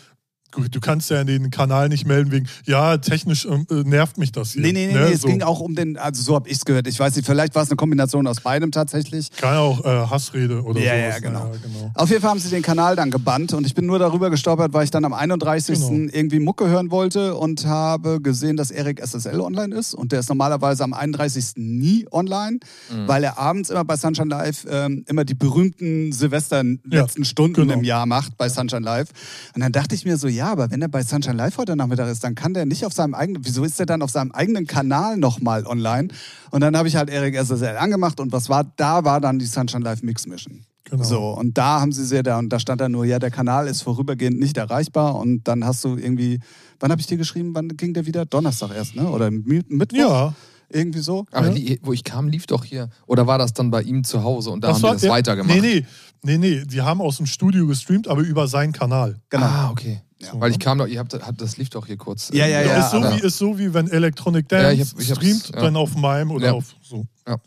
du 0.70 0.80
kannst 0.80 1.10
ja 1.10 1.24
den 1.24 1.52
Kanal 1.52 1.90
nicht 1.90 2.06
melden 2.06 2.32
wegen, 2.32 2.48
ja, 2.66 2.98
technisch 2.98 3.46
äh, 3.46 3.60
nervt 3.70 4.18
mich 4.18 4.32
das 4.32 4.54
hier. 4.54 4.62
Nee, 4.62 4.72
nee, 4.72 4.88
nee, 4.88 4.94
ne? 4.94 5.06
nee 5.08 5.14
es 5.14 5.22
so. 5.22 5.28
ging 5.28 5.42
auch 5.42 5.60
um 5.60 5.76
den, 5.76 5.98
also 5.98 6.22
so 6.22 6.36
habe 6.36 6.50
ich 6.50 6.58
es 6.58 6.66
gehört. 6.66 6.88
Ich 6.88 7.00
weiß 7.00 7.16
nicht, 7.16 7.26
vielleicht 7.26 7.56
war 7.56 7.64
es 7.64 7.70
eine 7.70 7.76
Kombination 7.78 8.28
aus 8.28 8.42
beidem 8.42 8.72
tatsächlich. 8.72 9.32
Kann 9.32 9.58
auch 9.58 9.84
äh, 9.86 10.08
Hassrede 10.10 10.64
oder 10.64 10.80
Ja, 10.80 10.94
sowas. 10.96 11.14
ja, 11.14 11.20
genau. 11.20 11.52
genau. 11.62 11.92
Auf 11.96 12.10
jeden 12.10 12.22
Fall 12.22 12.32
haben 12.32 12.40
sie 12.40 12.50
den 12.50 12.62
Kanal 12.62 12.96
dann 12.96 13.12
gebannt 13.12 13.54
und 13.54 13.66
ich 13.66 13.74
bin 13.76 13.86
nur 13.86 14.00
darüber 14.00 14.30
gestolpert, 14.30 14.74
weil 14.74 14.84
ich 14.84 14.92
dann 14.92 15.06
am 15.06 15.14
31. 15.14 15.80
Genau. 15.80 16.10
irgendwie 16.12 16.40
Mucke 16.40 16.68
hören 16.68 16.92
wollte 16.92 17.36
und 17.36 17.66
habe 17.66 18.22
gesehen, 18.22 18.58
dass 18.58 18.72
Erik 18.72 19.00
SSL 19.00 19.40
online 19.40 19.76
ist 19.76 19.94
und 19.94 20.12
der 20.12 20.20
ist 20.20 20.30
normalerweise 20.30 20.84
am 20.84 20.94
31. 20.94 21.54
nie 21.56 22.06
online, 22.12 22.60
weil 23.08 23.24
er 23.24 23.38
abends 23.38 23.70
immer 23.70 23.86
bei 23.86 23.96
Sunshine 23.98 24.30
Live 24.30 24.66
ähm, 24.70 25.04
immer 25.08 25.24
die 25.26 25.34
berühmten 25.34 26.12
Silvester-letzten 26.12 27.26
Stunden 27.26 27.54
genau. 27.62 27.74
im 27.74 27.84
Jahr 27.84 28.06
macht 28.06 28.38
bei 28.38 28.50
Sunshine 28.50 28.82
Live. 28.82 29.10
Und 29.56 29.62
dann 29.62 29.72
dachte 29.72 29.96
ich 29.96 30.06
mir 30.06 30.18
so, 30.18 30.28
ja, 30.28 30.43
aber 30.52 30.72
wenn 30.72 30.82
er 30.82 30.88
bei 30.88 31.04
Sunshine 31.04 31.36
Live 31.36 31.58
heute 31.58 31.76
Nachmittag 31.76 32.10
ist, 32.10 32.24
dann 32.24 32.36
kann 32.36 32.54
der 32.54 32.66
nicht 32.66 32.86
auf 32.86 32.94
seinem 32.94 33.14
eigenen, 33.14 33.46
wieso 33.46 33.64
ist 33.64 33.80
der 33.80 33.86
dann 33.86 34.02
auf 34.02 34.10
seinem 34.12 34.32
eigenen 34.32 34.66
Kanal 34.68 35.18
nochmal 35.18 35.66
online? 35.66 36.10
Und 36.52 36.62
dann 36.62 36.76
habe 36.78 36.88
ich 36.88 36.96
halt 36.96 37.10
Erik 37.10 37.36
SSL 37.36 37.78
angemacht 37.78 38.20
und 38.20 38.32
was 38.32 38.50
war, 38.50 38.64
da 38.76 39.04
war 39.04 39.20
dann 39.22 39.40
die 39.40 39.46
Sunshine 39.46 39.84
Live 39.84 40.02
Mix 40.04 40.26
Mission. 40.28 40.66
Genau. 40.86 41.04
So, 41.04 41.30
und 41.32 41.58
da 41.58 41.80
haben 41.80 41.92
sie 41.92 42.06
sehr 42.06 42.24
da, 42.24 42.38
und 42.38 42.50
da 42.50 42.60
stand 42.60 42.82
dann 42.82 42.92
nur, 42.92 43.06
ja, 43.06 43.18
der 43.18 43.32
Kanal 43.32 43.68
ist 43.68 43.82
vorübergehend 43.82 44.40
nicht 44.40 44.58
erreichbar. 44.58 45.16
Und 45.16 45.48
dann 45.48 45.64
hast 45.66 45.84
du 45.86 45.96
irgendwie, 45.96 46.40
wann 46.80 46.92
habe 46.92 47.00
ich 47.02 47.08
dir 47.08 47.18
geschrieben, 47.18 47.52
wann 47.56 47.70
ging 47.70 47.94
der 47.94 48.06
wieder? 48.06 48.26
Donnerstag 48.26 48.76
erst, 48.76 48.96
ne? 48.96 49.08
Oder 49.10 49.28
Mi- 49.32 49.64
Mittwoch? 49.70 49.98
Ja, 49.98 50.34
Irgendwie 50.70 51.00
so. 51.00 51.26
Aber 51.32 51.48
Ja. 51.48 51.54
li- 51.54 51.80
wo 51.84 51.94
ich 51.94 52.04
kam, 52.04 52.28
lief 52.28 52.48
doch 52.48 52.64
hier. 52.66 52.90
Oder 53.06 53.28
war 53.28 53.38
das 53.38 53.54
dann 53.54 53.70
bei 53.70 53.84
ihm 53.84 54.04
zu 54.04 54.24
Hause 54.24 54.50
und 54.50 54.64
da 54.64 54.70
haben 54.70 54.78
die 54.78 54.84
war- 54.84 54.94
das 54.94 55.04
ja, 55.04 55.12
weitergemacht? 55.12 55.56
Nee, 55.62 55.86
nee, 56.24 56.38
nee, 56.38 56.38
nee, 56.38 56.64
die 56.66 56.82
haben 56.82 57.00
aus 57.00 57.18
dem 57.18 57.28
Studio 57.28 57.68
gestreamt, 57.68 58.08
aber 58.08 58.22
über 58.22 58.48
seinen 58.48 58.74
Kanal. 58.74 59.18
Genau. 59.30 59.46
Ah, 59.46 59.70
okay. 59.72 60.02
Ja. 60.26 60.40
Weil 60.40 60.52
ich 60.52 60.60
kam 60.60 60.78
doch, 60.78 60.88
ihr 60.88 61.00
habt, 61.00 61.14
habt 61.14 61.42
das 61.42 61.58
lief 61.58 61.70
doch 61.70 61.86
hier 61.86 61.98
kurz. 61.98 62.30
Ja, 62.34 62.46
ja, 62.48 62.60
Äh, 62.62 62.68
ja. 62.68 62.80
ist, 62.86 62.92
so 62.92 62.98
aber- 62.98 63.16
wie, 63.16 63.20
ist 63.26 63.38
so 63.38 63.58
wie 63.60 63.74
wenn 63.74 63.90
Electronic 63.90 64.52
Ja, 64.52 64.62
Dance 64.64 64.74
ich 64.82 64.90
hab- 64.92 65.00
ich 65.00 65.10
streamt, 65.10 65.50
ja. 65.54 65.62
dann 65.62 65.76
auf 65.76 65.96
meinem 65.96 66.32
oder 66.32 66.48
Ja. 66.48 66.52
auf 66.54 66.66
so. 66.82 67.06
Ja. 67.28 67.38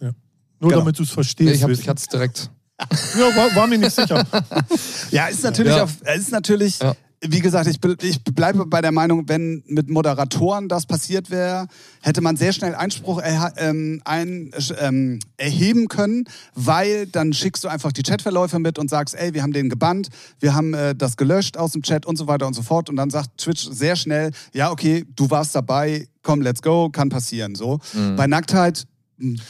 Nur 0.58 0.70
Genau. 0.70 0.78
damit 0.80 0.98
du 0.98 1.02
es 1.02 1.08
Nee, 1.10 1.14
verstehst. 1.14 1.54
ich, 1.56 1.62
hab, 1.62 1.70
weißt 1.70 1.80
ich 1.80 1.86
du. 1.86 1.90
hatte 1.90 2.00
es 2.02 2.08
direkt. 2.08 2.50
ja, 2.80 3.36
war, 3.36 3.54
war 3.56 3.66
mir 3.66 3.78
nicht 3.78 3.94
sicher. 3.94 4.24
Ja, 5.10 5.26
ist 5.28 5.42
natürlich, 5.42 5.74
Ja. 5.74 5.84
Auf, 5.84 5.92
ist 6.02 6.30
natürlich 6.30 6.78
Ja. 6.78 6.94
Wie 7.30 7.40
gesagt, 7.40 7.66
ich, 7.68 7.78
ich 8.02 8.24
bleibe 8.24 8.66
bei 8.66 8.80
der 8.80 8.92
Meinung, 8.92 9.28
wenn 9.28 9.62
mit 9.66 9.88
Moderatoren 9.88 10.68
das 10.68 10.86
passiert 10.86 11.30
wäre, 11.30 11.66
hätte 12.02 12.20
man 12.20 12.36
sehr 12.36 12.52
schnell 12.52 12.74
Einspruch 12.74 13.20
erha- 13.22 13.52
ähm, 13.56 14.00
ein, 14.04 14.50
ähm, 14.80 15.18
erheben 15.36 15.88
können, 15.88 16.24
weil 16.54 17.06
dann 17.06 17.32
schickst 17.32 17.64
du 17.64 17.68
einfach 17.68 17.92
die 17.92 18.02
Chatverläufe 18.02 18.58
mit 18.58 18.78
und 18.78 18.90
sagst, 18.90 19.14
ey, 19.14 19.34
wir 19.34 19.42
haben 19.42 19.52
den 19.52 19.68
gebannt, 19.68 20.08
wir 20.40 20.54
haben 20.54 20.74
äh, 20.74 20.94
das 20.94 21.16
gelöscht 21.16 21.56
aus 21.56 21.72
dem 21.72 21.82
Chat 21.82 22.06
und 22.06 22.16
so 22.16 22.26
weiter 22.26 22.46
und 22.46 22.54
so 22.54 22.62
fort. 22.62 22.88
Und 22.90 22.96
dann 22.96 23.10
sagt 23.10 23.38
Twitch 23.38 23.68
sehr 23.70 23.96
schnell, 23.96 24.30
ja, 24.52 24.70
okay, 24.70 25.04
du 25.16 25.30
warst 25.30 25.54
dabei, 25.54 26.08
komm, 26.22 26.42
let's 26.42 26.62
go, 26.62 26.90
kann 26.90 27.08
passieren. 27.08 27.54
So. 27.54 27.78
Bei 28.16 28.26
Nacktheit 28.26 28.86
mh, 29.18 29.40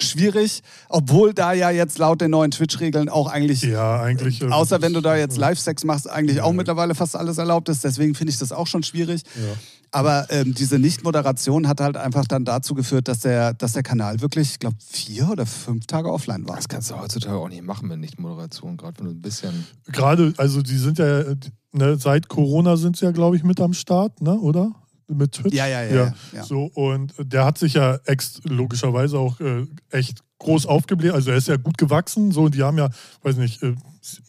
schwierig, 0.00 0.62
obwohl 0.88 1.34
da 1.34 1.52
ja 1.52 1.70
jetzt 1.70 1.98
laut 1.98 2.20
den 2.20 2.30
neuen 2.30 2.50
Twitch-Regeln 2.50 3.08
auch 3.08 3.28
eigentlich 3.30 3.62
Ja, 3.62 4.00
eigentlich. 4.00 4.42
äh, 4.42 4.46
Außer 4.46 4.82
wenn 4.82 4.92
du 4.92 5.00
da 5.00 5.16
jetzt 5.16 5.36
Live-Sex 5.36 5.84
machst, 5.84 6.08
eigentlich 6.10 6.40
auch 6.40 6.52
mittlerweile 6.52 6.94
fast 6.94 7.16
alles 7.16 7.38
erlaubt 7.38 7.68
ist. 7.68 7.84
Deswegen 7.84 8.14
finde 8.14 8.32
ich 8.32 8.38
das 8.38 8.52
auch 8.52 8.66
schon 8.66 8.82
schwierig. 8.82 9.22
Ja. 9.36 9.42
Aber 9.90 10.26
ähm, 10.30 10.54
diese 10.54 10.80
Nicht-Moderation 10.80 11.68
hat 11.68 11.80
halt 11.80 11.96
einfach 11.96 12.24
dann 12.26 12.44
dazu 12.44 12.74
geführt, 12.74 13.06
dass 13.06 13.20
der, 13.20 13.54
dass 13.54 13.74
der 13.74 13.84
Kanal 13.84 14.20
wirklich, 14.20 14.50
ich 14.50 14.58
glaube, 14.58 14.76
vier 14.84 15.30
oder 15.30 15.46
fünf 15.46 15.86
Tage 15.86 16.10
offline 16.12 16.48
war. 16.48 16.56
Das 16.56 16.68
kannst 16.68 16.90
du 16.90 16.98
heutzutage 16.98 17.36
auch 17.36 17.48
nicht 17.48 17.62
machen 17.62 17.86
mit 17.86 18.00
Nicht-Moderation, 18.00 18.76
gerade 18.76 18.98
wenn 18.98 19.06
du 19.06 19.12
ein 19.12 19.22
bisschen. 19.22 19.66
Gerade, 19.92 20.34
also 20.36 20.62
die 20.62 20.78
sind 20.78 20.98
ja, 20.98 21.20
äh, 21.20 21.36
ne, 21.72 21.96
seit 21.96 22.28
Corona 22.28 22.76
sind 22.76 22.96
sie 22.96 23.04
ja, 23.04 23.12
glaube 23.12 23.36
ich, 23.36 23.44
mit 23.44 23.60
am 23.60 23.72
Start, 23.72 24.20
ne, 24.20 24.34
oder? 24.36 24.72
Mit 25.08 25.32
Twitch? 25.32 25.54
Ja, 25.54 25.66
ja, 25.66 25.82
ja, 25.84 25.94
ja, 25.94 26.14
ja. 26.32 26.42
So, 26.44 26.64
und 26.74 27.12
der 27.18 27.44
hat 27.44 27.58
sich 27.58 27.74
ja 27.74 27.96
ex 28.06 28.40
logischerweise 28.44 29.18
auch 29.18 29.38
äh, 29.40 29.66
echt 29.90 30.22
groß 30.38 30.66
aufgebläht. 30.66 31.12
Also 31.12 31.30
er 31.30 31.36
ist 31.36 31.48
ja 31.48 31.56
gut 31.56 31.78
gewachsen. 31.78 32.32
So, 32.32 32.44
und 32.44 32.54
die 32.54 32.62
haben 32.62 32.78
ja, 32.78 32.88
weiß 33.22 33.36
nicht, 33.36 33.62
äh, 33.62 33.74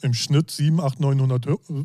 im 0.01 0.13
Schnitt 0.13 0.51
7, 0.51 0.79
8, 0.79 0.99
900 0.99 1.45
Hör- 1.47 1.59
äh, 1.69 1.83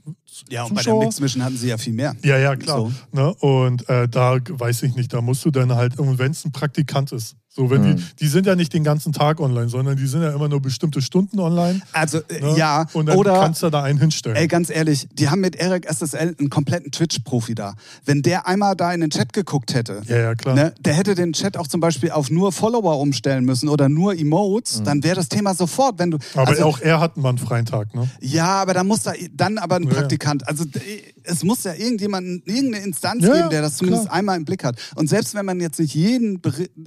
Ja, 0.48 0.64
und 0.64 0.70
bei 0.70 0.76
der 0.76 0.84
Zuschauer. 0.84 1.04
Mix-Mission 1.04 1.44
hatten 1.44 1.56
sie 1.56 1.68
ja 1.68 1.76
viel 1.78 1.92
mehr. 1.92 2.14
Ja, 2.24 2.38
ja, 2.38 2.56
klar. 2.56 2.78
So. 2.78 2.92
Ne? 3.12 3.34
Und 3.34 3.88
äh, 3.88 4.08
da 4.08 4.36
weiß 4.48 4.82
ich 4.84 4.94
nicht, 4.96 5.12
da 5.12 5.20
musst 5.20 5.44
du 5.44 5.50
dann 5.50 5.74
halt, 5.74 5.98
und 5.98 6.18
wenn 6.18 6.32
es 6.32 6.44
ein 6.44 6.52
Praktikant 6.52 7.12
ist, 7.12 7.36
so 7.52 7.68
wenn 7.68 7.82
Mhm. 7.82 7.96
die, 7.96 8.04
die 8.20 8.26
sind 8.28 8.46
ja 8.46 8.54
nicht 8.54 8.72
den 8.72 8.84
ganzen 8.84 9.12
Tag 9.12 9.40
online, 9.40 9.68
sondern 9.68 9.96
die 9.96 10.06
sind 10.06 10.22
ja 10.22 10.30
immer 10.30 10.48
nur 10.48 10.62
bestimmte 10.62 11.02
Stunden 11.02 11.40
online. 11.40 11.80
Also, 11.92 12.18
äh, 12.28 12.40
Ne? 12.40 12.54
ja, 12.56 12.86
Und 12.92 13.06
dann 13.06 13.16
oder. 13.18 13.32
kannst 13.40 13.60
du 13.64 13.70
da 13.70 13.82
einen 13.82 13.98
hinstellen. 13.98 14.36
Ey, 14.36 14.46
ganz 14.46 14.70
ehrlich, 14.70 15.08
die 15.12 15.28
haben 15.30 15.40
mit 15.40 15.56
Eric 15.56 15.84
SSL 15.90 16.36
einen 16.38 16.48
kompletten 16.48 16.92
Twitch-Profi 16.92 17.56
da. 17.56 17.74
Wenn 18.04 18.22
der 18.22 18.46
einmal 18.46 18.76
da 18.76 18.92
in 18.92 19.00
den 19.00 19.10
Chat 19.10 19.32
geguckt 19.32 19.74
hätte, 19.74 20.00
ja, 20.06 20.16
ja, 20.18 20.34
klar. 20.36 20.54
Ne, 20.54 20.72
der 20.80 20.94
hätte 20.94 21.16
den 21.16 21.32
Chat 21.32 21.56
auch 21.56 21.66
zum 21.66 21.80
Beispiel 21.80 22.12
auf 22.12 22.30
nur 22.30 22.52
Follower 22.52 23.00
umstellen 23.00 23.44
müssen 23.44 23.68
oder 23.68 23.88
nur 23.88 24.14
Emotes, 24.16 24.82
dann 24.84 25.02
wäre 25.02 25.16
das 25.16 25.28
Thema 25.28 25.52
sofort, 25.54 25.98
wenn 25.98 26.12
du. 26.12 26.18
Aber 26.36 26.46
also, 26.48 26.64
auch 26.66 26.78
er 26.80 27.00
hat 27.00 27.16
mal 27.16 27.30
einen 27.30 27.38
freien 27.38 27.66
Tag, 27.66 27.92
ne? 27.96 28.08
Ja, 28.20 28.62
aber 28.62 28.74
da 28.74 28.84
muss 28.84 29.02
da 29.02 29.12
dann 29.34 29.58
aber 29.58 29.74
ein 29.74 29.84
Ja, 29.90 29.90
Praktikant. 30.38 30.48
Also 30.48 30.64
d- 30.64 30.80
es 31.24 31.42
muss 31.44 31.64
ja 31.64 31.74
irgendjemanden, 31.74 32.42
irgendeine 32.44 32.84
Instanz 32.84 33.24
Ja, 33.24 33.34
geben, 33.36 33.50
der 33.50 33.62
das 33.62 33.76
zumindest 33.76 34.04
klar. 34.06 34.16
einmal 34.16 34.36
im 34.36 34.44
Blick 34.44 34.64
hat. 34.64 34.76
Und 34.94 35.08
selbst 35.08 35.34
wenn 35.34 35.44
man 35.46 35.60
jetzt 35.60 35.78
nicht 35.78 35.94
jeden, 35.94 36.40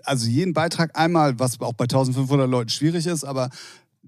also 0.04 0.28
jeden 0.28 0.54
Beitrag 0.54 0.98
einmal, 0.98 1.38
was 1.40 1.60
auch 1.62 1.74
bei 1.74 1.84
1500 1.86 2.50
Leuten 2.50 2.70
schwierig 2.70 3.06
ist, 3.06 3.24
aber 3.24 3.50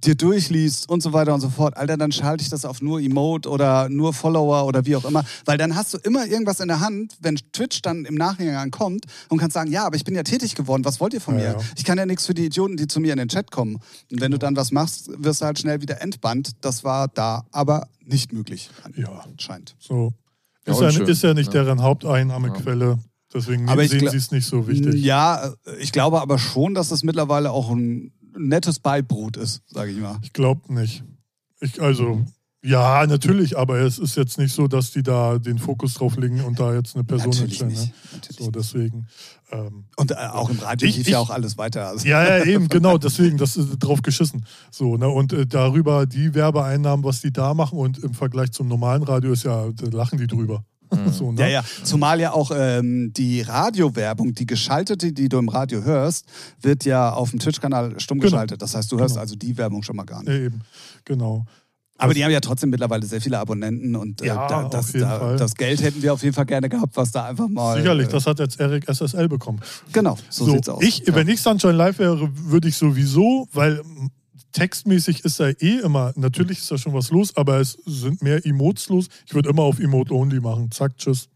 dir 0.06 0.16
durchliest 0.16 0.90
und 0.90 1.02
so 1.02 1.14
weiter 1.14 1.34
und 1.34 1.42
so 1.42 1.50
fort, 1.50 1.76
Alter, 1.78 1.98
dann 1.98 2.12
schalte 2.12 2.42
ich 2.44 2.50
das 2.50 2.66
auf 2.66 2.82
nur 2.82 3.00
Emote 3.00 3.50
oder 3.50 3.90
nur 3.90 4.14
Follower 4.14 4.66
oder 4.66 4.86
wie 4.86 4.96
auch 4.96 5.06
immer, 5.06 5.24
weil 5.46 5.58
dann 5.58 5.76
hast 5.76 5.94
du 5.94 5.98
immer 5.98 6.26
irgendwas 6.26 6.60
in 6.60 6.68
der 6.68 6.80
Hand, 6.80 7.18
wenn 7.22 7.36
Twitch 7.54 7.82
dann 7.82 8.06
im 8.06 8.16
Nachhinein 8.16 8.72
kommt 8.72 9.06
und 9.30 9.38
kannst 9.38 9.54
sagen, 9.54 9.72
ja, 9.72 9.86
aber 9.86 9.96
ich 9.96 10.04
bin 10.04 10.16
ja 10.16 10.24
tätig 10.24 10.56
geworden, 10.56 10.86
was 10.86 11.00
wollt 11.00 11.14
ihr 11.14 11.22
von 11.22 11.38
Ja, 11.40 11.54
mir? 11.54 11.60
ja. 11.60 11.66
Ich 11.76 11.84
kann 11.84 11.98
ja 11.98 12.06
nichts 12.06 12.26
für 12.26 12.34
die 12.34 12.46
Idioten, 12.46 12.78
die 12.78 12.88
zu 12.88 13.00
mir 13.00 13.12
in 13.14 13.18
den 13.20 13.28
Chat 13.30 13.52
kommen. 13.52 13.76
Und 14.12 14.22
wenn 14.22 14.32
du 14.32 14.38
dann 14.38 14.56
was 14.56 14.72
machst, 14.72 15.10
wirst 15.18 15.42
du 15.42 15.46
halt 15.46 15.60
schnell 15.60 15.82
wieder 15.82 16.02
entbannt. 16.02 16.52
Das 16.62 16.84
war 16.84 17.08
da 17.08 17.46
aber 17.52 17.88
nicht 18.04 18.34
möglich. 18.34 18.70
Ja. 18.96 19.10
Anscheinend. 19.24 19.76
So. 19.80 20.14
Ist 20.66 20.80
ja, 20.80 20.88
unschön, 20.88 21.08
ist 21.08 21.22
ja 21.24 21.34
nicht 21.34 21.54
deren 21.54 21.82
Haupteinnahmequelle. 21.82 23.00
Deswegen 23.34 23.68
Aber 23.68 23.86
sehen 23.88 24.08
sie 24.10 24.18
es 24.18 24.32
nicht 24.32 24.46
so 24.48 24.68
wichtig. 24.68 24.96
Ja, 25.04 25.54
ich 25.80 25.92
glaube 25.92 26.22
aber 26.22 26.40
schon, 26.40 26.74
dass 26.74 26.90
das 26.90 27.04
mittlerweile 27.04 27.52
auch 27.52 27.70
ein 27.70 28.12
nettes 28.38 28.80
Beibrot 28.80 29.38
ist, 29.38 29.62
sage 29.68 29.92
ich 29.92 29.98
mal. 30.00 30.18
Ich 30.24 30.34
glaube 30.34 30.74
nicht. 30.74 31.04
Ich, 31.62 31.82
also, 31.82 32.24
ja, 32.64 33.06
natürlich, 33.06 33.58
aber 33.58 33.80
es 33.80 34.00
ist 34.00 34.16
jetzt 34.18 34.38
nicht 34.38 34.54
so, 34.54 34.68
dass 34.68 34.92
die 34.92 35.04
da 35.04 35.38
den 35.38 35.60
Fokus 35.60 35.94
drauf 35.94 36.18
legen 36.18 36.42
und 36.42 36.60
da 36.60 36.74
jetzt 36.74 36.96
eine 36.96 37.04
Person 37.04 37.30
Natürlich 37.30 37.64
nicht. 37.64 37.78
Ne? 37.88 37.94
Natürlich. 38.14 38.38
So, 38.40 38.52
deswegen. 38.52 39.08
Ähm, 39.52 39.86
Und 39.98 40.12
äh, 40.12 40.16
auch 40.16 40.50
im 40.50 40.58
Radio 40.60 40.88
Ich- 40.90 40.98
lief 40.98 41.06
ich- 41.08 41.14
ja 41.14 41.20
auch 41.20 41.30
alles 41.30 41.58
weiter. 41.60 41.88
Also. 41.88 42.08
ja, 42.08 42.38
ja, 42.40 42.44
eben, 42.46 42.68
genau, 42.68 42.98
deswegen, 42.98 43.38
das 43.38 43.56
ist 43.56 43.78
drauf 43.78 44.02
geschissen. 44.02 44.46
So, 44.72 44.98
ne? 44.98 45.08
Und 45.08 45.32
äh, 45.34 45.46
darüber 45.46 46.08
die 46.08 46.34
Werbeeinnahmen, 46.34 47.06
was 47.06 47.22
die 47.22 47.32
da 47.32 47.54
machen 47.54 47.78
und 47.78 48.00
im 48.00 48.14
Vergleich 48.16 48.52
zum 48.52 48.68
normalen 48.68 49.04
Radio 49.04 49.32
ist 49.34 49.44
ja, 49.44 49.70
da 49.72 49.88
lachen 49.96 50.18
die 50.18 50.28
drüber. 50.28 50.66
So, 51.14 51.32
ne? 51.32 51.42
Ja, 51.42 51.48
ja. 51.48 51.64
Zumal 51.84 52.20
ja 52.20 52.32
auch 52.34 52.52
ähm, 52.56 53.12
die 53.16 53.42
Radiowerbung, 53.42 54.34
die 54.34 54.46
geschaltete, 54.46 55.12
die 55.14 55.30
du 55.30 55.38
im 55.38 55.50
Radio 55.50 55.84
hörst, 55.84 56.26
wird 56.62 56.86
ja 56.86 57.12
auf 57.14 57.32
dem 57.32 57.40
Twitch-Kanal 57.40 58.00
stumm 58.00 58.20
Genau. 58.20 58.32
geschaltet. 58.32 58.62
Das 58.62 58.76
heißt, 58.76 58.92
du 58.92 59.00
hörst 59.00 59.16
Genau. 59.16 59.22
also 59.22 59.36
die 59.36 59.58
Werbung 59.58 59.84
schon 59.84 59.96
mal 59.96 60.04
gar 60.06 60.20
nicht. 60.24 60.30
Ja, 60.30 60.36
eben, 60.36 60.62
genau. 61.04 61.46
Aber 61.98 62.14
die 62.14 62.22
haben 62.26 62.32
ja 62.32 62.42
trotzdem 62.42 62.72
mittlerweile 62.72 63.06
sehr 63.06 63.22
viele 63.22 63.40
Abonnenten 63.40 63.96
und 63.96 64.22
äh, 64.22 64.26
Ja, 64.28 64.48
da, 64.50 64.68
das, 64.68 64.92
da, 64.92 65.38
das 65.38 65.56
Geld 65.56 65.82
hätten 65.82 66.02
wir 66.02 66.12
auf 66.12 66.24
jeden 66.24 66.34
Fall 66.36 66.46
gerne 66.46 66.68
gehabt, 66.68 66.98
was 66.98 67.12
da 67.12 67.24
einfach 67.26 67.48
mal. 67.48 67.78
Sicherlich, 67.78 68.08
äh, 68.10 68.12
das 68.12 68.28
hat 68.28 68.38
jetzt 68.40 68.60
Eric 68.60 68.84
SSL 68.94 69.30
bekommen. 69.30 69.62
Genau, 69.94 70.18
so, 70.30 70.44
sieht's 70.46 70.68
aus. 70.68 70.84
Ich, 70.84 71.04
Wenn 71.06 71.30
ich 71.30 71.42
Sunshine 71.42 71.72
Live 71.72 72.00
wäre, 72.00 72.30
würde 72.34 72.68
ich 72.68 72.76
sowieso, 72.76 73.48
weil 73.54 73.82
textmäßig 74.56 75.26
ist 75.26 75.40
da 75.40 75.50
eh 75.50 75.80
immer, 75.84 76.14
natürlich 76.16 76.60
ist 76.60 76.72
da 76.72 76.78
schon 76.78 76.94
was 76.94 77.12
los, 77.12 77.36
aber 77.36 77.60
es 77.60 77.78
sind 77.86 78.22
mehr 78.22 78.46
Emotes 78.46 78.88
los. 78.88 79.08
Ich 79.28 79.34
würde 79.36 79.50
immer 79.50 79.64
auf 79.64 79.80
Emote 79.80 80.14
Only 80.14 80.40
machen. 80.40 80.72
Zack, 80.72 80.98
tschüss. 80.98 81.28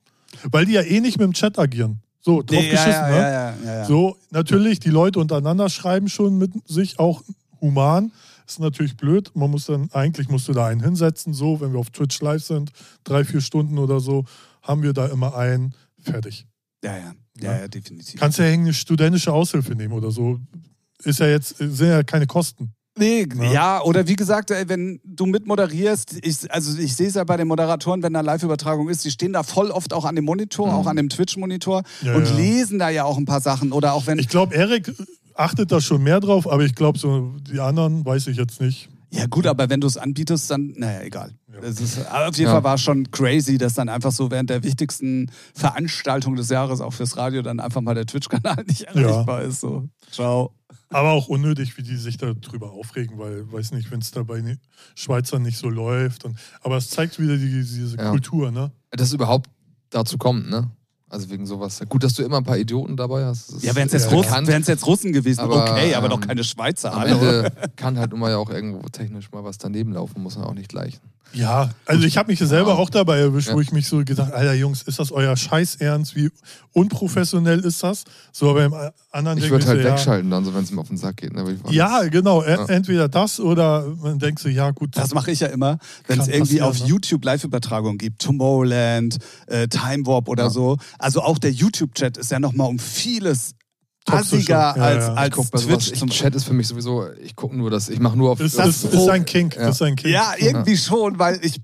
Weil 0.50 0.66
die 0.66 0.74
ja 0.74 0.82
eh 0.82 1.02
nicht 1.02 1.18
mit 1.20 1.26
dem 1.26 1.34
Chat 1.34 1.60
agieren. 1.60 2.02
So, 2.22 2.42
drauf 2.42 2.60
Nee, 2.62 2.70
geschissen, 2.70 2.92
ja, 2.92 3.10
ne? 3.10 3.16
ja, 3.16 3.30
ja, 3.30 3.56
ja, 3.64 3.76
ja. 3.80 3.86
So, 3.86 4.18
natürlich, 4.32 4.80
die 4.80 4.90
Leute 4.90 5.20
untereinander 5.20 5.70
schreiben 5.70 6.08
schon 6.08 6.38
mit 6.38 6.52
sich 6.68 6.98
auch 7.00 7.22
human. 7.60 8.12
Ist 8.48 8.60
natürlich 8.60 8.96
blöd. 8.96 9.32
Man 9.36 9.52
muss 9.52 9.66
dann, 9.66 9.90
eigentlich 9.92 10.30
musst 10.30 10.48
du 10.48 10.54
da 10.54 10.68
einen 10.68 10.82
hinsetzen, 10.82 11.34
so, 11.34 11.60
wenn 11.60 11.74
wir 11.74 11.80
auf 11.80 11.90
Twitch 11.90 12.20
live 12.22 12.44
sind, 12.44 12.72
drei, 13.04 13.26
vier 13.26 13.42
Stunden 13.42 13.78
oder 13.78 14.00
so, 14.00 14.26
haben 14.62 14.82
wir 14.82 14.94
da 14.94 15.08
immer 15.08 15.36
einen, 15.36 15.76
fertig. 16.02 16.48
ja, 16.84 16.96
ja, 16.98 17.14
ja, 17.42 17.60
ja, 17.60 17.68
definitiv. 17.68 18.20
Kannst 18.20 18.40
ja 18.40 18.46
eine 18.46 18.74
studentische 18.74 19.34
Aushilfe 19.34 19.76
nehmen 19.76 19.94
oder 19.94 20.12
so. 20.12 20.40
Ist 21.04 21.20
ja 21.20 21.28
jetzt, 21.28 21.58
sind 21.58 21.88
ja 21.90 22.04
keine 22.04 22.28
Kosten. 22.28 22.74
Nee, 22.98 23.28
Ja. 23.38 23.52
ja, 23.52 23.82
oder 23.84 24.08
wie 24.08 24.16
gesagt, 24.16 24.52
ey, 24.52 24.68
wenn 24.68 25.00
du 25.06 25.26
mit 25.26 25.48
moderierst, 25.48 26.18
ich, 26.22 26.52
also 26.52 26.78
ich 26.78 26.96
sehe 26.96 27.08
es 27.08 27.16
ja 27.16 27.24
bei 27.24 27.38
den 27.38 27.48
Moderatoren, 27.48 28.04
wenn 28.04 28.14
da 28.14 28.22
Live-Übertragung 28.22 28.90
ist, 28.90 29.06
die 29.06 29.12
stehen 29.12 29.32
da 29.34 29.44
voll 29.44 29.72
oft 29.72 29.94
auch 29.94 30.06
an 30.06 30.16
dem 30.16 30.26
Monitor, 30.26 30.74
auch 30.74 30.86
an 30.88 30.98
dem 30.98 31.08
Twitch-Monitor 31.10 31.84
Mhm. 32.02 32.08
Ja, 32.08 32.16
und 32.16 32.26
ja. 32.28 32.36
lesen 32.36 32.80
da 32.80 32.90
ja 32.90 33.04
auch 33.06 33.18
ein 33.18 33.26
paar 33.26 33.42
Sachen. 33.42 33.72
Oder 33.72 33.94
auch 33.94 34.06
wenn. 34.08 34.20
Ich 34.20 34.28
glaube, 34.28 34.54
Erik 34.56 34.94
achtet 35.36 35.72
da 35.72 35.80
schon 35.80 36.04
mehr 36.04 36.20
drauf, 36.20 36.50
aber 36.52 36.64
ich 36.66 36.76
glaube, 36.76 37.00
so 37.00 37.32
die 37.50 37.60
anderen 37.60 38.04
weiß 38.06 38.28
ich 38.28 38.38
jetzt 38.38 38.60
nicht. 38.60 38.90
Ja, 39.12 39.26
gut, 39.26 39.48
aber 39.48 39.70
wenn 39.70 39.82
du 39.82 39.88
es 39.88 39.98
anbietest, 39.98 40.52
dann, 40.52 40.74
naja, 40.78 41.02
egal. 41.02 41.32
Ja. 41.52 41.62
Das 41.62 41.80
ist, 41.82 41.98
auf 42.12 42.36
jeden 42.38 42.48
Ja. 42.50 42.54
Fall 42.56 42.64
war 42.64 42.76
es 42.76 42.82
schon 42.82 43.10
crazy, 43.10 43.58
dass 43.58 43.74
dann 43.74 43.90
einfach 43.90 44.12
so 44.12 44.30
während 44.30 44.50
der 44.52 44.64
wichtigsten 44.64 45.32
Veranstaltung 45.56 46.36
des 46.36 46.50
Jahres 46.50 46.80
auch 46.82 46.94
fürs 46.94 47.18
Radio 47.18 47.42
dann 47.42 47.60
einfach 47.60 47.82
mal 47.82 47.96
der 47.96 48.06
Twitch-Kanal 48.06 48.64
nicht 48.68 48.84
erreichbar 48.84 49.42
ist. 49.44 49.62
So, 49.62 49.88
ciao. 50.12 50.52
Aber 50.92 51.12
auch 51.12 51.28
unnötig, 51.28 51.78
wie 51.78 51.84
die 51.84 51.96
sich 51.98 52.18
darüber 52.18 52.72
aufregen, 52.72 53.20
weil, 53.20 53.52
weiß 53.52 53.72
nicht, 53.74 53.92
wenn 53.92 54.00
es 54.00 54.10
da 54.12 54.24
bei 54.24 54.42
den 54.42 54.58
Schweizern 54.96 55.44
nicht 55.44 55.58
so 55.58 55.70
läuft. 55.70 56.26
Und, 56.26 56.38
aber 56.62 56.78
es 56.78 56.90
zeigt 56.90 57.20
wieder 57.20 57.38
die, 57.38 57.46
diese 57.64 57.96
Ja. 57.98 58.10
Kultur, 58.10 58.52
ne? 58.52 58.72
Dass 58.92 59.10
es 59.10 59.14
überhaupt 59.14 59.50
dazu 59.92 60.18
kommt, 60.18 60.50
ne? 60.50 60.72
Also 61.12 61.30
wegen 61.32 61.46
sowas. 61.48 61.82
Gut, 61.90 62.04
dass 62.04 62.14
du 62.14 62.24
immer 62.24 62.38
ein 62.38 62.44
paar 62.44 62.58
Idioten 62.58 62.96
dabei 62.96 63.26
hast. 63.26 63.64
Ja, 63.64 63.76
wären 63.76 63.88
es 63.88 63.94
jetzt, 63.94 64.12
Russen- 64.12 64.46
jetzt 64.68 64.86
Russen 64.86 65.12
gewesen, 65.12 65.40
Aber, 65.42 65.64
okay, 65.72 65.96
aber 65.96 66.06
ähm, 66.06 66.12
doch 66.12 66.22
keine 66.22 66.44
Schweizer. 66.44 66.94
Am. 66.94 67.04
Ende 67.08 67.52
kann 67.76 67.98
halt 67.98 68.14
immer 68.14 68.30
ja 68.30 68.38
auch 68.38 68.50
irgendwo 68.52 68.82
technisch 68.90 69.32
mal 69.32 69.44
was 69.44 69.58
daneben 69.58 69.92
laufen, 69.94 70.22
muss 70.22 70.38
man 70.38 70.46
auch 70.46 70.54
nicht 70.54 70.70
gleichen. 70.70 71.00
Ja, 71.34 71.70
also 71.86 72.04
ich 72.06 72.18
habe 72.18 72.32
mich 72.32 72.40
selber 72.40 72.72
Ja. 72.72 72.76
auch 72.78 72.90
dabei 72.90 73.20
erwischt, 73.20 73.50
wo 73.52 73.58
Ja. 73.58 73.62
ich 73.62 73.72
mich 73.72 73.88
so 73.88 74.04
gedacht, 74.04 74.34
Alter 74.34 74.54
Jungs, 74.54 74.82
ist 74.82 74.98
das 75.00 75.12
euer 75.12 75.38
Scheiß 75.38 75.76
Ernst? 75.76 76.16
Wie 76.16 76.32
unprofessionell 76.74 77.60
ist 77.60 77.84
das? 77.84 78.04
So, 78.32 78.50
aber 78.50 78.66
im 78.66 78.74
anderen 79.12 79.38
Ich 79.38 79.50
würde 79.50 79.66
halt 79.68 79.82
so, 79.82 79.88
ja, 79.88 79.94
wegschalten 79.94 80.30
dann, 80.32 80.44
so 80.46 80.54
wenn 80.56 80.64
es 80.64 80.72
mir 80.72 80.82
auf 80.82 80.88
den 80.88 80.98
Sack 80.98 81.18
geht. 81.18 81.34
Ne? 81.34 81.58
Ja, 81.70 82.04
genau. 82.08 82.42
E- 82.44 82.50
Ja. 82.50 82.66
Entweder 82.66 83.08
das 83.10 83.40
oder 83.40 83.86
man 84.02 84.18
denkt 84.20 84.40
so, 84.40 84.50
ja 84.50 84.72
gut. 84.72 84.98
Das 84.98 85.14
mache 85.14 85.32
ich 85.32 85.40
ja 85.42 85.48
immer, 85.48 85.78
wenn 86.08 86.20
es 86.20 86.28
irgendwie 86.28 86.62
auf 86.62 86.80
ne? 86.80 86.86
YouTube 86.88 87.24
Live-Übertragungen 87.26 87.98
gibt, 87.98 88.22
Tomorrowland, 88.22 89.18
äh, 89.48 89.68
Time 89.68 90.06
Warp 90.06 90.28
oder 90.30 90.46
Ja. 90.46 90.50
so. 90.50 90.78
Also 90.98 91.22
auch 91.22 91.38
der 91.38 91.52
YouTube-Chat 91.52 92.18
ist 92.18 92.32
ja 92.32 92.40
nochmal 92.40 92.68
um 92.70 92.80
vieles. 92.80 93.54
Assiger 94.12 94.56
Ja, 94.58 94.72
als, 94.74 95.06
ja. 95.08 95.14
Ich 95.14 95.20
als 95.20 95.36
guck 95.36 95.52
bei 95.52 95.60
sowas, 95.60 95.86
Twitch. 95.86 96.04
ich, 96.04 96.10
Chat 96.12 96.36
ist 96.36 96.44
für 96.46 96.54
mich 96.54 96.68
sowieso, 96.68 97.06
ich 97.24 97.36
gucke 97.36 97.56
nur 97.56 97.70
das, 97.70 97.90
ich 97.90 98.00
mache 98.00 98.18
nur 98.18 98.32
auf. 98.32 98.40
ist, 98.40 98.58
das 98.58 98.84
ist, 98.84 98.94
ist 98.94 99.10
ein 99.10 99.26
Kink. 99.26 99.56
Ja. 99.56 99.70
Ist 99.70 99.82
ein 99.82 99.96
Kink. 99.96 100.14
Ja, 100.14 100.34
irgendwie 100.38 100.78
schon, 100.78 101.20
weil 101.20 101.40
ich, 101.44 101.62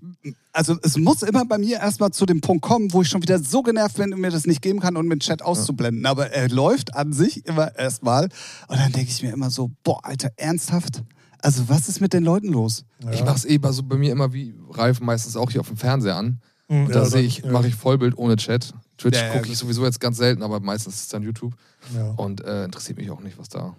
also 0.54 0.78
es 0.82 0.98
muss 0.98 1.22
immer 1.24 1.46
bei 1.46 1.58
mir 1.58 1.78
erstmal 1.78 2.12
zu 2.12 2.26
dem 2.26 2.42
Punkt 2.42 2.64
kommen, 2.64 2.92
wo 2.94 3.02
ich 3.02 3.10
schon 3.10 3.22
wieder 3.22 3.40
so 3.40 3.62
genervt 3.62 3.98
bin 3.98 4.14
und 4.14 4.22
mir 4.22 4.32
das 4.32 4.46
nicht 4.46 4.62
geben 4.62 4.80
kann 4.80 4.98
und 4.98 5.08
mit 5.08 5.22
Chat 5.22 5.42
auszublenden. 5.42 6.06
Aber 6.06 6.32
er 6.32 6.50
läuft 6.50 6.96
an 6.96 7.14
sich 7.14 7.46
immer 7.46 7.76
erstmal 7.78 8.26
und 8.68 8.80
dann 8.80 8.92
denke 8.92 9.10
ich 9.12 9.22
mir 9.24 9.34
immer 9.34 9.50
so, 9.50 9.72
boah, 9.84 10.00
Alter, 10.04 10.30
ernsthaft? 10.38 11.04
Also 11.42 11.70
was 11.70 11.90
ist 11.90 12.02
mit 12.02 12.14
den 12.14 12.24
Leuten 12.24 12.48
los? 12.48 12.86
Ja. 13.04 13.12
Ich 13.12 13.24
mache 13.24 13.36
es 13.38 13.46
eh 13.46 13.58
bei, 13.60 13.72
so 13.72 13.84
bei 13.84 13.98
mir 13.98 14.12
immer 14.12 14.34
wie 14.34 14.56
Ralf 14.72 15.00
meistens 15.00 15.36
auch 15.36 15.52
hier 15.52 15.62
auf 15.62 15.68
dem 15.68 15.78
Fernseher 15.78 16.16
an. 16.16 16.40
Hm, 16.70 16.86
Und 16.86 16.88
ja, 16.90 17.02
da 17.02 17.06
sehe 17.06 17.22
ich, 17.22 17.40
ja. 17.40 17.52
mache 17.52 17.68
ich 17.68 17.76
Vollbild 17.76 18.18
ohne 18.18 18.36
Chat. 18.38 18.74
Twitch 18.98 19.18
ja, 19.18 19.34
gucke 19.34 19.50
ich 19.50 19.58
sowieso 19.58 19.84
jetzt 19.86 20.00
ganz 20.00 20.18
selten, 20.18 20.44
aber 20.44 20.60
meistens 20.60 20.96
ist 20.96 21.02
es 21.02 21.08
dann 21.10 21.24
YouTube. 21.24 21.54
Ja. 21.94 22.12
Und 22.12 22.44
äh, 22.44 22.66
interessiert 22.66 22.98
mich 22.98 23.10
auch 23.10 23.22
nicht, 23.22 23.38
was 23.38 23.50
da. 23.50 23.76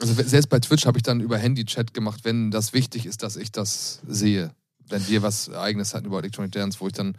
Also 0.00 0.14
selbst 0.14 0.48
bei 0.48 0.58
Twitch 0.60 0.86
habe 0.86 0.98
ich 0.98 1.02
dann 1.02 1.20
über 1.20 1.36
Handy-Chat 1.36 1.92
gemacht, 1.92 2.20
wenn 2.24 2.50
das 2.50 2.72
wichtig 2.72 3.06
ist, 3.06 3.22
dass 3.22 3.36
ich 3.36 3.52
das 3.52 4.00
sehe. 4.06 4.50
Wenn 4.88 5.06
wir 5.08 5.22
was 5.22 5.50
Eigenes 5.50 5.94
hatten 5.94 6.06
über 6.06 6.18
Electronic 6.18 6.52
Dance, 6.52 6.80
wo 6.80 6.86
ich 6.86 6.92
dann, 6.92 7.16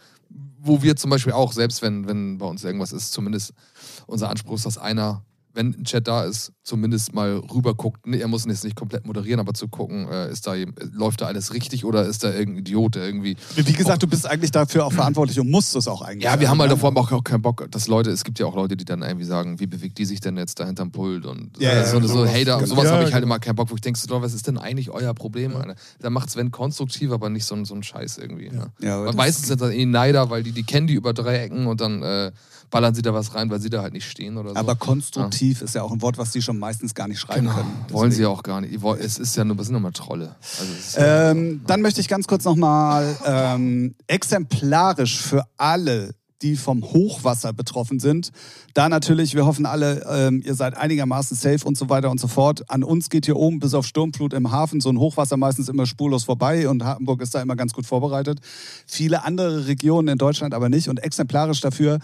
wo 0.59 0.81
wir 0.81 0.95
zum 0.95 1.09
Beispiel 1.09 1.33
auch, 1.33 1.53
selbst 1.53 1.81
wenn, 1.81 2.07
wenn 2.07 2.37
bei 2.37 2.45
uns 2.45 2.63
irgendwas 2.63 2.91
ist, 2.91 3.13
zumindest 3.13 3.53
unser 4.07 4.29
Anspruch 4.29 4.55
ist, 4.55 4.65
dass 4.65 4.77
einer, 4.77 5.23
wenn 5.53 5.67
ein 5.73 5.83
Chat 5.83 6.07
da 6.07 6.23
ist, 6.23 6.51
zumindest 6.63 7.13
mal 7.13 7.37
rüber 7.53 7.73
guckt. 7.73 8.05
Nee, 8.07 8.19
Er 8.19 8.27
muss 8.27 8.45
jetzt 8.45 8.63
nicht 8.63 8.75
komplett 8.75 9.05
moderieren, 9.05 9.39
aber 9.39 9.53
zu 9.53 9.67
gucken, 9.67 10.07
äh, 10.09 10.31
ist 10.31 10.47
da, 10.47 10.55
jem- 10.55 10.73
läuft 10.93 11.21
da 11.21 11.25
alles 11.27 11.53
richtig 11.53 11.83
oder 11.85 12.05
ist 12.05 12.23
da 12.23 12.31
irgendein 12.31 12.59
Idiot, 12.61 12.95
der 12.95 13.05
irgendwie 13.05 13.35
Wie 13.55 13.73
gesagt, 13.73 14.03
du 14.03 14.07
bist 14.07 14.25
eigentlich 14.27 14.51
dafür 14.51 14.85
auch 14.85 14.93
verantwortlich 14.93 15.39
und 15.39 15.49
musst 15.49 15.75
es 15.75 15.87
auch 15.87 16.01
eigentlich. 16.01 16.23
ja, 16.23 16.39
wir 16.39 16.49
haben 16.49 16.59
halt 16.59 16.69
ne? 16.69 16.75
davor 16.75 16.95
auch, 16.97 17.11
auch 17.11 17.23
keinen 17.23 17.41
Bock, 17.41 17.67
dass 17.71 17.87
Leute, 17.87 18.11
es 18.11 18.23
gibt 18.23 18.39
ja 18.39 18.45
auch 18.45 18.55
Leute, 18.55 18.77
die 18.77 18.85
dann 18.85 19.01
irgendwie 19.01 19.25
sagen, 19.25 19.59
wie 19.59 19.67
bewegt 19.67 19.97
die 19.97 20.05
sich 20.05 20.19
denn 20.19 20.37
jetzt 20.37 20.59
da 20.59 20.65
hinterm 20.65 20.91
Pult 20.91 21.25
und 21.25 21.57
Ja, 21.59 21.71
äh, 21.71 21.75
ja, 21.77 21.85
so, 21.85 21.99
so 22.01 22.07
sowas. 22.07 22.29
Hater, 22.29 22.55
Genau. 22.57 22.65
sowas 22.65 22.85
Ja, 22.85 22.91
habe 22.91 23.03
ich 23.03 23.13
halt 23.13 23.23
genau. 23.23 23.33
immer 23.35 23.39
keinen 23.39 23.55
Bock, 23.55 23.69
wo 23.71 23.75
ich 23.75 23.81
denke, 23.81 23.99
so, 23.99 24.21
was 24.21 24.33
ist 24.33 24.47
denn 24.47 24.57
eigentlich 24.57 24.89
euer 24.89 25.13
Problem? 25.13 25.55
Alter? 25.55 25.75
Da 25.99 26.09
macht 26.09 26.29
Sven 26.29 26.51
konstruktiv, 26.51 27.11
aber 27.11 27.29
nicht 27.29 27.45
so, 27.45 27.55
ein- 27.55 27.65
so 27.65 27.75
ein 27.75 27.83
Scheiß 27.83 28.17
irgendwie. 28.17 28.49
Ne? 28.49 28.71
Ja, 28.81 29.01
Und 29.03 29.15
meistens 29.17 29.47
sind 29.47 29.59
das 29.61 29.71
eh 29.71 29.85
Neider, 29.85 30.29
weil 30.29 30.43
die, 30.43 30.51
die 30.51 30.63
kennen 30.63 30.87
die 30.87 30.93
über 30.93 31.13
drei 31.13 31.37
Ecken 31.39 31.65
und 31.67 31.81
dann 31.81 32.01
äh, 32.03 32.31
ballern 32.71 32.95
sie 32.95 33.01
da 33.01 33.13
was 33.13 33.35
rein, 33.35 33.49
weil 33.49 33.59
sie 33.59 33.69
da 33.69 33.81
halt 33.81 33.93
nicht 33.93 34.09
stehen 34.09 34.37
oder 34.37 34.51
so. 34.51 34.55
Aber 34.55 34.75
konstruktiv 34.75 35.61
ist 35.61 35.75
ja 35.75 35.83
auch 35.83 35.91
ein 35.91 36.01
Wort, 36.01 36.17
was 36.17 36.31
die 36.31 36.41
schon 36.41 36.57
meistens 36.57 36.95
gar 36.95 37.07
nicht 37.07 37.19
schreiben 37.19 37.41
genau, 37.47 37.55
können. 37.55 37.85
wollen 37.89 38.11
sie 38.11 38.17
Deswegen. 38.17 38.31
ja 38.31 38.37
auch 38.37 38.43
gar 38.43 38.61
nicht. 38.61 38.83
Es 38.99 39.19
ist 39.19 39.35
ja 39.35 39.43
nur, 39.43 39.55
das 39.57 39.67
sind 39.67 39.73
nur 39.73 39.81
mal 39.81 39.91
Trolle. 39.91 40.35
Also 40.59 40.73
ist 40.73 40.95
ja, 40.95 41.31
Ähm, 41.31 41.61
dann 41.67 41.81
möchte 41.81 42.01
ich 42.01 42.07
ganz 42.07 42.27
kurz 42.27 42.45
nochmal 42.45 43.15
ähm, 43.25 43.93
exemplarisch 44.07 45.21
für 45.21 45.43
alle, 45.57 46.15
die 46.41 46.55
vom 46.55 46.83
Hochwasser 46.83 47.53
betroffen 47.53 47.99
sind. 47.99 48.31
Da 48.73 48.89
natürlich, 48.89 49.35
wir 49.35 49.45
hoffen 49.45 49.65
alle, 49.65 50.05
ähm, 50.09 50.41
ihr 50.43 50.55
seid 50.55 50.75
einigermaßen 50.75 51.37
safe 51.37 51.65
und 51.65 51.77
so 51.77 51.89
weiter 51.89 52.09
und 52.09 52.19
so 52.19 52.27
fort. 52.27 52.63
An 52.69 52.83
uns 52.83 53.09
geht 53.09 53.25
hier 53.25 53.35
oben 53.35 53.59
bis 53.59 53.73
auf 53.73 53.85
Sturmflut 53.85 54.33
im 54.33 54.51
Hafen 54.51 54.81
so 54.81 54.89
ein 54.89 54.97
Hochwasser 54.97 55.37
meistens 55.37 55.69
immer 55.69 55.85
spurlos 55.85 56.23
vorbei 56.23 56.67
und 56.67 56.83
Hamburg 56.83 57.21
ist 57.21 57.35
da 57.35 57.41
immer 57.41 57.55
ganz 57.55 57.73
gut 57.73 57.85
vorbereitet. 57.85 58.39
Viele 58.87 59.23
andere 59.23 59.67
Regionen 59.67 60.07
in 60.07 60.17
Deutschland 60.17 60.53
aber 60.53 60.69
nicht 60.69 60.89
und 60.89 61.03
exemplarisch 61.03 61.61
dafür 61.61 61.99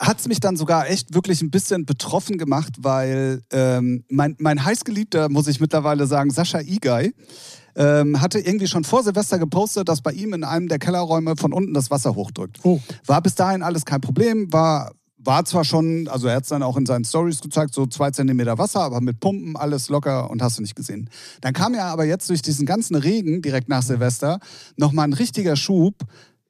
hat 0.00 0.20
es 0.20 0.28
mich 0.28 0.40
dann 0.40 0.56
sogar 0.56 0.88
echt 0.88 1.14
wirklich 1.14 1.42
ein 1.42 1.50
bisschen 1.50 1.84
betroffen 1.84 2.38
gemacht, 2.38 2.74
weil 2.78 3.42
ähm, 3.52 4.04
mein, 4.08 4.36
mein 4.38 4.64
heißgeliebter, 4.64 5.28
muss 5.28 5.48
ich 5.48 5.60
mittlerweile 5.60 6.06
sagen, 6.06 6.30
Sascha 6.30 6.60
Igay, 6.60 7.12
ähm, 7.74 8.20
hatte 8.20 8.38
irgendwie 8.38 8.66
schon 8.66 8.84
vor 8.84 9.02
Silvester 9.02 9.38
gepostet, 9.38 9.88
dass 9.88 10.00
bei 10.00 10.12
ihm 10.12 10.34
in 10.34 10.44
einem 10.44 10.68
der 10.68 10.78
Kellerräume 10.78 11.36
von 11.36 11.52
unten 11.52 11.74
das 11.74 11.90
Wasser 11.90 12.14
hochdrückt. 12.14 12.58
Oh, 12.62 12.80
War 13.06 13.22
bis 13.22 13.34
dahin 13.34 13.62
alles 13.62 13.84
kein 13.84 14.00
Problem, 14.00 14.52
war, 14.52 14.92
war 15.16 15.44
zwar 15.44 15.64
schon, 15.64 16.08
also 16.08 16.28
er 16.28 16.36
hat 16.36 16.44
es 16.44 16.48
dann 16.48 16.62
auch 16.62 16.76
in 16.76 16.86
seinen 16.86 17.04
Stories 17.04 17.40
gezeigt, 17.40 17.74
so 17.74 17.86
zwei 17.86 18.10
Zentimeter 18.10 18.58
Wasser, 18.58 18.80
aber 18.80 19.00
mit 19.00 19.20
Pumpen 19.20 19.56
alles 19.56 19.88
locker 19.88 20.30
und 20.30 20.42
hast 20.42 20.58
du 20.58 20.62
nicht 20.62 20.76
gesehen. 20.76 21.10
Dann 21.40 21.52
kam 21.52 21.74
ja 21.74 21.86
aber 21.86 22.04
jetzt 22.04 22.28
durch 22.30 22.42
diesen 22.42 22.66
ganzen 22.66 22.96
Regen 22.96 23.42
direkt 23.42 23.68
nach 23.68 23.82
Silvester 23.82 24.38
nochmal 24.76 25.06
ein 25.06 25.12
richtiger 25.12 25.56
Schub. 25.56 25.94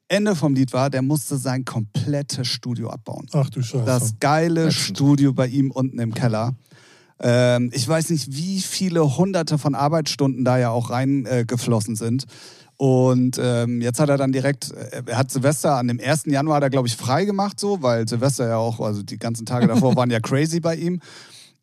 Ende 0.09 0.35
vom 0.35 0.55
Lied 0.55 0.73
war, 0.73 0.91
der 0.91 1.03
musste 1.03 1.37
sein 1.37 1.65
komplettes 1.65 2.49
Studio 2.49 2.91
abbauen. 2.91 3.27
ach 3.33 3.51
du 3.51 3.63
Scheiße. 3.63 3.85
Das 3.85 4.15
geile 4.21 4.69
Ätzend. 4.69 4.97
Studio 4.97 5.33
bei 5.33 5.47
ihm 5.47 5.71
unten 5.71 5.99
im 5.99 6.15
Keller. 6.15 6.55
Ähm, 7.21 7.71
ich 7.75 7.87
weiß 7.87 8.11
nicht, 8.11 8.35
wie 8.35 8.61
viele 8.61 9.17
hunderte 9.17 9.59
von 9.59 9.75
Arbeitsstunden 9.75 10.45
da 10.45 10.59
ja 10.59 10.71
auch 10.71 10.91
reingeflossen 10.91 11.95
äh, 11.95 11.97
sind. 11.97 12.25
Und 12.77 13.41
ähm, 13.43 13.81
jetzt 13.81 13.99
hat 13.99 14.09
er 14.09 14.17
dann 14.17 14.31
direkt, 14.31 14.71
äh, 14.71 15.03
er 15.05 15.19
hat 15.19 15.33
Silvester 15.33 15.77
an 15.77 15.89
dem 15.89 15.99
1. 16.01 16.27
Januar, 16.27 16.63
er 16.63 16.71
glaube 16.71 16.87
ich 16.87 16.97
frei 16.97 17.25
gemacht 17.25 17.59
so, 17.59 17.83
weil 17.83 18.07
Silvester 18.09 18.49
ja 18.49 18.57
auch, 18.57 18.79
also 18.79 19.03
die 19.03 19.19
ganzen 19.19 19.47
Tage 19.47 19.67
davor 19.67 19.97
waren 19.97 20.11
ja 20.11 20.21
crazy 20.21 20.61
bei 20.61 20.77
ihm. 20.77 21.01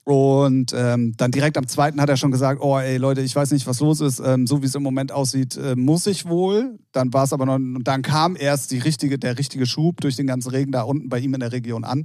Und 0.06 0.72
ähm, 0.78 1.14
dann 1.18 1.32
direkt 1.32 1.58
am 1.58 1.68
zweiten 1.68 2.00
hat 2.00 2.10
er 2.10 2.16
schon 2.16 2.30
gesagt, 2.30 2.62
oh 2.62 2.78
ey 2.78 2.98
Leute, 2.98 3.22
ich 3.22 3.36
weiß 3.36 3.50
nicht, 3.52 3.66
was 3.66 3.80
los 3.80 4.02
ist. 4.02 4.20
Ähm, 4.24 4.46
so 4.46 4.62
wie 4.62 4.68
es 4.68 4.76
im 4.76 4.84
Moment 4.84 5.12
aussieht, 5.12 5.58
äh, 5.58 5.76
muss 5.76 6.06
ich 6.06 6.28
wohl. 6.30 6.78
Dann 6.92 7.12
war 7.12 7.24
es 7.24 7.34
aber 7.34 7.48
noch, 7.48 7.56
und 7.56 7.84
dann 7.84 8.04
kam 8.04 8.36
erst 8.36 8.70
die 8.70 8.78
richtige, 8.78 9.18
der 9.18 9.40
richtige 9.40 9.66
Schub 9.66 10.02
durch 10.02 10.16
den 10.16 10.28
ganzen 10.28 10.52
Regen 10.52 10.72
da 10.72 10.84
unten 10.84 11.10
bei 11.10 11.18
ihm 11.18 11.34
in 11.34 11.40
der 11.40 11.52
Region 11.52 11.84
an. 11.84 12.04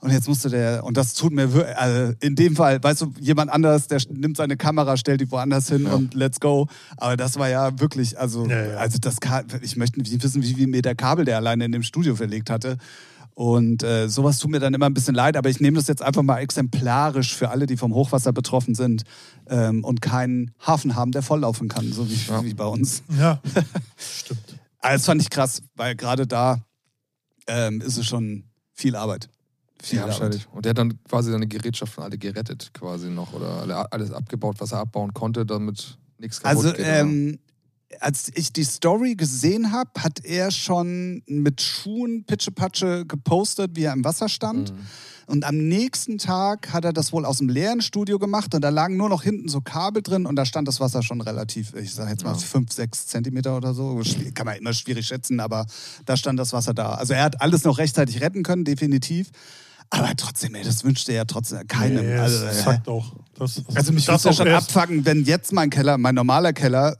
Und 0.00 0.12
jetzt 0.12 0.28
musste 0.28 0.48
der, 0.50 0.84
und 0.84 0.96
das 0.96 1.12
tut 1.14 1.32
mir 1.32 1.52
wir- 1.54 1.78
also 1.80 2.14
in 2.20 2.36
dem 2.36 2.54
Fall, 2.56 2.82
weißt 2.82 3.02
du, 3.02 3.12
jemand 3.18 3.50
anders, 3.50 3.86
der 3.86 4.00
nimmt 4.10 4.36
seine 4.38 4.56
Kamera, 4.56 4.96
stellt 4.96 5.20
die 5.20 5.30
woanders 5.30 5.68
hin 5.68 5.86
und 5.86 6.14
let's 6.14 6.38
go. 6.40 6.68
Aber 6.98 7.16
das 7.16 7.38
war 7.38 7.48
ja 7.50 7.78
wirklich, 7.80 8.18
also, 8.18 8.46
Ja, 8.46 8.64
ja. 8.66 8.76
also 8.76 8.98
das, 8.98 9.16
ich 9.62 9.76
möchte 9.76 10.00
nicht 10.00 10.22
wissen, 10.22 10.42
wie 10.42 10.54
viel 10.54 10.66
Meter 10.68 10.94
Kabel 10.94 11.24
der 11.26 11.36
alleine 11.36 11.64
in 11.66 11.72
dem 11.72 11.82
Studio 11.82 12.14
verlegt 12.14 12.48
hatte. 12.50 12.76
Und 13.38 13.82
äh, 13.82 14.08
sowas 14.08 14.38
tut 14.38 14.50
mir 14.50 14.60
dann 14.60 14.72
immer 14.72 14.86
ein 14.86 14.94
bisschen 14.94 15.14
leid, 15.14 15.36
aber 15.36 15.50
ich 15.50 15.60
nehme 15.60 15.76
das 15.76 15.88
jetzt 15.88 16.00
einfach 16.00 16.22
mal 16.22 16.38
exemplarisch 16.38 17.36
für 17.36 17.50
alle, 17.50 17.66
die 17.66 17.76
vom 17.76 17.92
Hochwasser 17.92 18.32
betroffen 18.32 18.74
sind 18.74 19.02
ähm, 19.46 19.84
und 19.84 20.00
keinen 20.00 20.52
Hafen 20.66 20.96
haben, 20.96 21.12
der 21.12 21.20
volllaufen 21.20 21.68
kann, 21.68 21.92
so 21.92 22.08
wie, 22.08 22.14
Ja. 22.28 22.42
wie 22.42 22.54
bei 22.54 22.64
uns. 22.64 23.02
Ja, 23.18 23.42
stimmt. 23.98 24.40
Aber 24.78 24.94
das 24.94 25.04
fand 25.04 25.20
ich 25.20 25.28
krass, 25.28 25.60
weil 25.74 25.94
gerade 25.96 26.26
da 26.26 26.64
ähm, 27.46 27.82
ist 27.82 27.98
es 27.98 28.06
schon 28.06 28.44
viel 28.72 28.96
Arbeit. 28.96 29.28
Viel 29.82 29.98
Ja, 29.98 30.04
Arbeit. 30.04 30.14
wahrscheinlich. 30.20 30.48
Und 30.52 30.64
der 30.64 30.70
hat 30.70 30.78
dann 30.78 30.98
quasi 31.04 31.30
seine 31.30 31.46
Gerätschaften 31.46 32.02
alle 32.04 32.16
gerettet, 32.16 32.70
quasi 32.72 33.10
noch. 33.10 33.34
Oder 33.34 33.48
alle, 33.60 33.92
alles 33.92 34.12
abgebaut, 34.12 34.56
was 34.60 34.72
er 34.72 34.78
abbauen 34.78 35.12
konnte, 35.12 35.44
damit 35.44 35.98
nichts 36.18 36.40
kaputt 36.40 36.56
Also, 36.64 36.70
geht. 36.74 36.80
oder? 36.86 37.00
ähm, 37.00 37.38
als 38.00 38.30
ich 38.34 38.52
die 38.52 38.64
Story 38.64 39.14
gesehen 39.14 39.72
habe, 39.72 39.90
hat 39.98 40.24
er 40.24 40.50
schon 40.50 41.22
mit 41.26 41.60
Schuhen 41.60 42.24
Pitschepatsche 42.24 43.04
gepostet, 43.06 43.72
wie 43.74 43.84
er 43.84 43.92
im 43.92 44.04
Wasser 44.04 44.28
stand. 44.28 44.72
Mhm. 44.72 44.78
Und 45.28 45.44
am 45.44 45.56
nächsten 45.56 46.18
Tag 46.18 46.72
hat 46.72 46.84
er 46.84 46.92
das 46.92 47.12
wohl 47.12 47.24
aus 47.24 47.38
dem 47.38 47.48
leeren 47.48 47.80
Studio 47.82 48.18
gemacht 48.20 48.54
und 48.54 48.60
da 48.62 48.68
lagen 48.68 48.96
nur 48.96 49.08
noch 49.08 49.24
hinten 49.24 49.48
so 49.48 49.60
Kabel 49.60 50.00
drin 50.00 50.24
und 50.24 50.36
da 50.36 50.44
stand 50.44 50.68
das 50.68 50.78
Wasser 50.78 51.02
schon 51.02 51.20
relativ, 51.20 51.74
ich 51.74 51.92
sage 51.92 52.10
jetzt 52.10 52.22
mal 52.22 52.32
Ja. 52.32 52.38
fünf, 52.38 52.72
sechs 52.72 53.08
Zentimeter 53.08 53.56
oder 53.56 53.74
so. 53.74 54.00
Kann 54.34 54.46
man 54.46 54.56
immer 54.56 54.72
schwierig 54.72 55.06
schätzen, 55.08 55.40
aber 55.40 55.66
da 56.04 56.16
stand 56.16 56.38
das 56.38 56.52
Wasser 56.52 56.74
da. 56.74 56.94
Also 56.94 57.14
er 57.14 57.24
hat 57.24 57.40
alles 57.40 57.64
noch 57.64 57.78
rechtzeitig 57.78 58.20
retten 58.20 58.44
können, 58.44 58.64
definitiv. 58.64 59.30
Aber 59.90 60.12
trotzdem, 60.16 60.54
ey, 60.54 60.64
das 60.64 60.84
wünschte 60.84 61.12
er 61.12 61.26
trotzdem 61.26 61.66
keinem. 61.66 62.06
Nee, 62.06 62.14
also, 62.14 62.44
es 62.46 62.66
äh, 62.66 62.78
auch. 62.86 63.12
Das, 63.34 63.62
also 63.74 63.92
mich 63.92 64.06
würde 64.08 64.22
ja 64.24 64.32
schon 64.32 64.48
abfacken, 64.48 65.04
wenn 65.04 65.24
jetzt 65.24 65.52
mein 65.52 65.70
Keller, 65.70 65.98
mein 65.98 66.14
normaler 66.14 66.52
Keller 66.52 66.96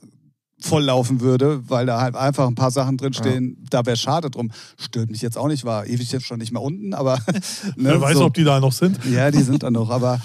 volllaufen 0.60 1.20
würde, 1.20 1.68
weil 1.68 1.86
da 1.86 2.00
halt 2.00 2.16
einfach 2.16 2.46
ein 2.46 2.54
paar 2.54 2.70
Sachen 2.70 2.96
drinstehen, 2.96 3.64
da 3.70 3.84
wäre 3.84 3.96
schade 3.96 4.30
drum. 4.30 4.50
Stört 4.78 5.10
mich 5.10 5.20
jetzt 5.22 5.36
auch 5.36 5.48
nicht, 5.48 5.64
war 5.64 5.86
ewig 5.86 6.10
jetzt 6.12 6.24
schon 6.26 6.38
nicht 6.38 6.52
mehr 6.52 6.62
unten, 6.62 6.94
aber 6.94 7.16
ne, 7.76 7.90
Wer 7.90 8.00
weiß, 8.00 8.16
so. 8.18 8.24
ob 8.26 8.34
die 8.34 8.44
da 8.44 8.58
noch 8.60 8.72
sind. 8.72 8.98
Ja, 9.04 9.30
die 9.30 9.42
sind 9.42 9.62
da 9.62 9.70
noch, 9.70 9.90
aber 9.90 10.20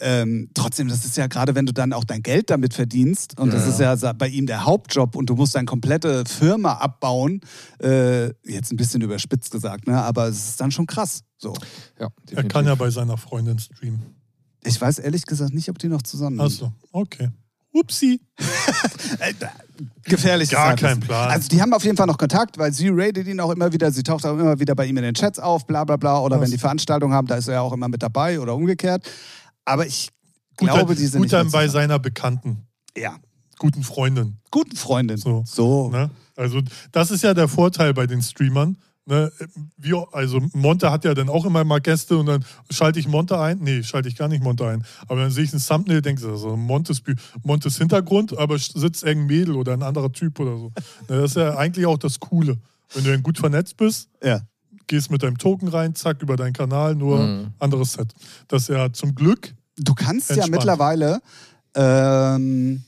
ähm, 0.00 0.48
trotzdem, 0.54 0.88
das 0.88 1.04
ist 1.04 1.16
ja 1.16 1.26
gerade, 1.26 1.54
wenn 1.56 1.66
du 1.66 1.72
dann 1.72 1.92
auch 1.92 2.04
dein 2.04 2.22
Geld 2.22 2.50
damit 2.50 2.72
verdienst 2.74 3.38
und 3.38 3.48
Ja. 3.52 3.54
das 3.58 3.66
ist 3.68 3.80
ja 3.80 3.94
bei 4.12 4.28
ihm 4.28 4.46
der 4.46 4.64
Hauptjob 4.64 5.16
und 5.16 5.28
du 5.30 5.34
musst 5.34 5.54
deine 5.56 5.66
komplette 5.66 6.24
Firma 6.26 6.74
abbauen, 6.74 7.40
äh, 7.82 8.26
jetzt 8.48 8.72
ein 8.72 8.76
bisschen 8.76 9.00
überspitzt 9.02 9.50
gesagt, 9.50 9.86
ne? 9.88 10.00
aber 10.00 10.28
es 10.28 10.50
ist 10.50 10.60
dann 10.60 10.70
schon 10.70 10.86
krass. 10.86 11.22
So. 11.36 11.52
Ja, 12.00 12.08
Er 12.32 12.44
kann 12.44 12.64
ja 12.66 12.74
bei 12.76 12.90
seiner 12.90 13.16
Freundin 13.16 13.58
streamen. 13.58 14.02
Ich 14.64 14.80
weiß 14.80 14.98
ehrlich 14.98 15.24
gesagt 15.24 15.52
nicht, 15.54 15.68
ob 15.68 15.78
die 15.78 15.88
noch 15.88 16.02
zusammen 16.02 16.36
sind. 16.36 16.46
Achso, 16.46 16.72
okay. 16.92 17.30
Upsi. 17.72 18.20
Gefährlich. 20.04 20.50
Gar 20.50 20.62
ist 20.64 20.68
halt 20.68 20.80
kein. 20.80 21.00
Plan. 21.00 21.30
Also 21.30 21.48
die 21.48 21.60
haben 21.60 21.72
auf 21.72 21.84
jeden 21.84 21.96
Fall 21.96 22.06
noch 22.06 22.18
Kontakt, 22.18 22.58
weil 22.58 22.72
sie 22.72 22.88
rated 22.90 23.26
ihn 23.26 23.40
auch 23.40 23.50
immer 23.50 23.72
wieder, 23.72 23.90
sie 23.92 24.02
taucht 24.02 24.24
auch 24.26 24.32
immer 24.38 24.58
wieder 24.58 24.74
bei 24.74 24.86
ihm 24.86 24.96
in 24.96 25.02
den 25.04 25.14
Chats 25.14 25.38
auf, 25.38 25.66
bla 25.66 25.84
bla 25.84 25.96
bla. 25.96 26.20
Oder 26.20 26.36
Was? 26.36 26.44
wenn 26.44 26.50
die 26.50 26.58
Veranstaltungen 26.58 27.12
haben, 27.14 27.26
da 27.26 27.36
ist 27.36 27.48
er 27.48 27.54
ja 27.54 27.60
auch 27.60 27.72
immer 27.72 27.88
mit 27.88 28.02
dabei 28.02 28.40
oder 28.40 28.54
umgekehrt. 28.54 29.08
Aber 29.64 29.86
ich 29.86 30.10
Gut, 30.56 30.68
glaube, 30.70 30.94
die 30.94 31.06
sind 31.06 31.22
gut 31.22 31.32
dann 31.32 31.50
bei 31.50 31.68
seiner 31.68 31.98
Bekannten, 31.98 32.66
Ja, 32.96 33.16
guten 33.58 33.82
Freundin. 33.84 34.38
guten 34.50 34.76
Freundin. 34.76 35.16
So. 35.18 35.44
So. 35.46 35.90
Ne? 35.90 36.10
Also 36.36 36.60
das 36.92 37.10
ist 37.10 37.22
ja 37.22 37.34
der 37.34 37.48
Vorteil 37.48 37.94
bei 37.94 38.06
den 38.06 38.22
Streamern. 38.22 38.76
Ne? 39.08 39.32
Wie, 39.78 39.94
also 40.12 40.38
Monte 40.52 40.90
hat 40.90 41.04
ja 41.06 41.14
dann 41.14 41.30
auch 41.30 41.46
immer 41.46 41.64
mal 41.64 41.80
Gäste 41.80 42.18
und 42.18 42.26
dann 42.26 42.44
schalte 42.70 43.00
ich 43.00 43.08
Monte 43.08 43.40
ein. 43.40 43.58
Nee, 43.58 43.82
schalte 43.82 44.06
ich 44.08 44.16
gar 44.16 44.28
nicht 44.28 44.42
Monte 44.42 44.66
ein. 44.68 44.84
Aber 45.06 45.22
dann 45.22 45.30
sehe 45.30 45.44
ich 45.44 45.52
ein 45.54 45.60
Thumbnail, 45.60 46.02
denke 46.02 46.20
ich, 46.20 46.38
so 46.38 46.56
Montes, 46.58 47.00
Montes 47.42 47.78
Hintergrund, 47.78 48.36
aber 48.36 48.58
sitzt 48.58 49.02
irgendein 49.04 49.26
Mädel 49.38 49.56
oder 49.56 49.72
ein 49.72 49.82
anderer 49.82 50.12
Typ 50.12 50.38
oder 50.40 50.58
so. 50.58 50.72
Ne, 51.08 51.22
das 51.22 51.30
ist 51.30 51.36
ja 51.36 51.56
eigentlich 51.56 51.86
auch 51.86 51.96
das 51.96 52.20
Coole. 52.20 52.58
Wenn 52.92 53.04
du 53.04 53.10
dann 53.10 53.22
gut 53.22 53.38
vernetzt 53.38 53.78
bist, 53.78 54.10
Ja. 54.22 54.42
gehst 54.86 55.10
mit 55.10 55.22
deinem 55.22 55.38
Token 55.38 55.68
rein, 55.68 55.94
zack, 55.94 56.20
über 56.22 56.36
deinen 56.36 56.52
Kanal, 56.52 56.94
nur 56.94 57.18
Mhm. 57.18 57.46
anderes 57.58 57.94
Set. 57.94 58.12
Das 58.48 58.62
ist 58.62 58.68
ja 58.68 58.92
zum 58.92 59.14
Glück, 59.14 59.54
Du 59.78 59.94
kannst 59.94 60.28
ja 60.30 60.36
Entspannt. 60.36 60.52
mittlerweile. 60.56 61.20
Ähm, 61.74 62.82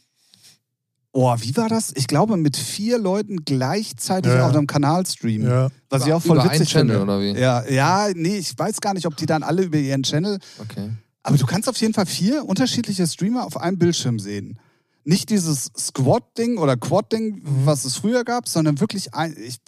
oh, 1.12 1.34
wie 1.40 1.56
war 1.56 1.68
das? 1.68 1.92
Ich 1.96 2.06
glaube, 2.06 2.36
mit 2.36 2.56
vier 2.56 2.98
Leuten 2.98 3.44
gleichzeitig 3.44 4.32
Ja. 4.32 4.46
auf 4.48 4.54
einem 4.54 4.66
Kanal 4.66 5.04
streamen. 5.06 5.48
ja, 5.48 5.68
Was 5.88 6.06
ich 6.06 6.12
auch 6.12 6.22
voll 6.22 6.36
Über 6.36 6.42
einen 6.50 6.60
witzig 6.60 6.72
Channel, 6.72 6.98
finde. 6.98 7.12
oder 7.12 7.20
wie? 7.20 7.38
Ja, 7.38 7.64
ja, 7.68 8.08
nee, 8.14 8.36
ich 8.38 8.56
weiß 8.58 8.80
gar 8.80 8.94
nicht, 8.94 9.06
ob 9.06 9.16
die 9.16 9.26
dann 9.26 9.42
alle 9.42 9.62
über 9.62 9.78
ihren 9.78 10.02
Channel. 10.02 10.38
Okay. 10.58 10.90
Aber 11.22 11.36
du 11.36 11.46
kannst 11.46 11.68
auf 11.68 11.76
jeden 11.76 11.92
Fall 11.94 12.06
vier 12.06 12.44
unterschiedliche 12.46 13.06
Streamer 13.06 13.44
auf 13.44 13.56
einem 13.56 13.76
Bildschirm 13.78 14.18
sehen. 14.18 14.58
Nicht 15.04 15.30
dieses 15.30 15.70
Squad-Ding 15.76 16.58
oder 16.58 16.76
Quad-Ding, 16.76 17.36
Mhm. 17.36 17.42
was 17.66 17.84
es 17.84 17.96
früher 17.96 18.22
gab, 18.24 18.48
sondern 18.48 18.80
wirklich 18.80 19.12
ein. 19.14 19.34
Ich 19.38 19.58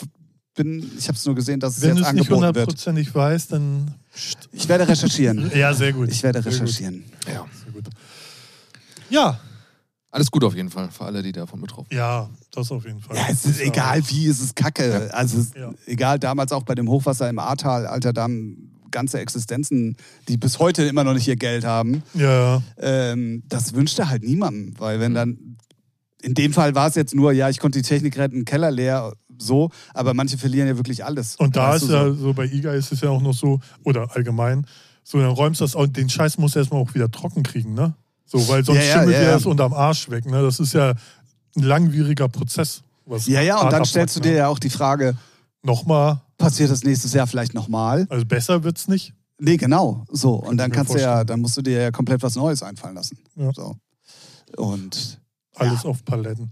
bin, 0.55 0.91
ich 0.99 1.09
habe 1.09 1.17
es 1.17 1.25
nur 1.25 1.35
gesehen, 1.35 1.59
dass 1.61 1.77
es 1.79 1.83
wenn 1.83 1.97
du 1.97 1.97
jetzt 2.03 2.09
es 2.09 2.13
nicht 2.13 2.21
angeboten 2.23 2.43
wird. 2.43 2.57
hundertprozentig 2.57 3.15
weißt, 3.15 3.53
dann. 3.53 3.95
Ich 4.53 4.69
werde 4.69 4.87
recherchieren. 4.87 5.51
Ja, 5.55 5.73
sehr 5.73 5.93
gut. 5.95 6.11
Ich 6.11 6.23
werde 6.23 6.43
Sehr 6.43 6.53
gut. 6.53 6.61
recherchieren. 6.61 7.05
Ja. 7.27 7.47
Sehr 7.65 7.73
gut. 7.73 7.85
Ja, 9.09 9.41
Alles 10.15 10.31
gut 10.31 10.45
auf 10.45 10.55
jeden 10.55 10.69
Fall 10.71 10.91
für 10.91 11.05
alle, 11.07 11.23
die 11.23 11.33
davon 11.33 11.61
betroffen 11.63 11.89
ja, 11.91 12.29
das 12.53 12.71
auf 12.71 12.85
jeden 12.85 13.01
Fall. 13.01 13.17
Ja, 13.17 13.25
es 13.31 13.47
ist 13.47 13.61
egal 13.61 14.03
wie, 14.11 14.27
es 14.29 14.41
ist 14.41 14.55
Kacke. 14.55 15.09
Ja. 15.09 15.15
Also 15.15 15.39
es 15.39 15.47
ist 15.47 15.57
Ja. 15.57 15.73
egal, 15.87 16.19
damals 16.19 16.53
auch 16.53 16.63
bei 16.65 16.75
dem 16.75 16.89
Hochwasser 16.89 17.29
im 17.31 17.39
Ahrtal, 17.39 17.87
Alter, 17.87 18.13
da 18.13 18.25
haben 18.25 18.69
ganze 18.91 19.21
Existenzen, 19.21 19.97
die 20.29 20.37
bis 20.37 20.59
heute 20.59 20.83
immer 20.85 21.03
noch 21.03 21.15
nicht 21.15 21.27
ihr 21.27 21.37
Geld 21.37 21.65
haben. 21.65 22.03
Ja, 22.13 22.63
Ähm, 22.77 23.43
das 23.49 23.73
wünschte 23.75 24.11
halt 24.11 24.23
niemandem, 24.23 24.75
weil 24.79 25.01
wenn 25.01 25.15
dann, 25.15 25.57
in 26.21 26.35
dem 26.35 26.53
Fall 26.53 26.75
war 26.75 26.89
es 26.89 26.95
jetzt 26.95 27.15
nur, 27.15 27.33
ja, 27.33 27.49
ich 27.49 27.59
konnte 27.59 27.79
die 27.81 27.89
Technik 27.89 28.19
retten, 28.19 28.45
Keller 28.45 28.71
leer, 28.71 29.15
so, 29.39 29.71
aber 29.95 30.13
manche 30.13 30.37
verlieren 30.37 30.69
ja 30.69 30.77
wirklich 30.77 31.07
alles. 31.07 31.37
und 31.37 31.57
da 31.57 31.71
Weißt 31.71 31.85
ist 31.85 31.91
ja 31.91 32.05
so. 32.09 32.15
so 32.15 32.35
bei 32.35 32.45
IGA 32.45 32.75
ist 32.75 32.93
es 32.93 33.01
ja 33.01 33.09
auch 33.09 33.23
noch 33.23 33.33
so, 33.35 33.61
oder 33.83 34.15
allgemein, 34.15 34.67
so 35.03 35.19
dann 35.19 35.31
räumst 35.31 35.61
du 35.61 35.65
das 35.65 35.75
und 35.75 35.97
den 35.97 36.11
Scheiß 36.11 36.37
musst 36.37 36.55
du 36.55 36.59
erstmal 36.59 36.83
auch 36.83 36.95
wieder 36.95 37.11
trocken 37.11 37.43
kriegen, 37.43 37.73
ne? 37.73 37.95
So, 38.33 38.49
weil 38.49 38.65
sonst 38.65 38.79
Ja, 38.79 38.85
ja, 38.85 38.93
schimmelt 38.95 39.13
ja, 39.13 39.21
dir 39.21 39.27
ja. 39.27 39.35
das 39.35 39.45
unterm 39.45 39.75
Arsch 39.75 40.09
weg, 40.09 40.25
ne? 40.25 40.41
Das 40.41 40.59
ist 40.59 40.73
ja 40.73 40.95
ein 41.55 41.63
langwieriger 41.63 42.29
Prozess. 42.29 42.83
Was 43.05 43.27
Ja, 43.27 43.43
ja, 43.43 43.61
und 43.61 43.71
dann 43.71 43.85
stellst 43.85 44.17
du 44.17 44.21
dir 44.21 44.33
ne? 44.33 44.39
ja 44.39 44.49
auch 44.49 44.59
die 44.59 44.71
Frage, 44.71 45.17
Nochmal, 45.63 46.21
passiert 46.39 46.71
das 46.71 46.83
nächstes 46.83 47.13
Jahr 47.13 47.27
vielleicht 47.27 47.53
nochmal? 47.53 48.07
also 48.09 48.25
besser 48.25 48.65
wird's 48.65 48.89
nicht. 48.89 49.13
Nee, 49.39 49.59
genau, 49.59 50.05
so. 50.11 50.35
Und 50.35 50.57
dann 50.57 50.71
kannst 50.73 50.95
du 50.95 50.99
ja, 50.99 51.05
vorstellen. 51.05 51.27
dann 51.27 51.41
musst 51.41 51.57
du 51.59 51.63
dir 51.63 51.83
ja 51.83 51.91
komplett 51.91 52.23
was 52.23 52.35
Neues 52.35 52.63
einfallen 52.63 52.95
lassen. 52.95 53.19
Ja. 53.37 53.53
So. 53.53 53.77
Und 54.57 55.21
Alles 55.57 55.85
auf 55.85 56.03
Paletten. 56.05 56.51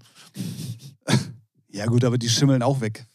ja 1.73 1.87
gut, 1.87 2.05
aber 2.05 2.19
die 2.19 2.29
schimmeln 2.29 2.62
auch 2.62 2.81
weg. 2.83 3.07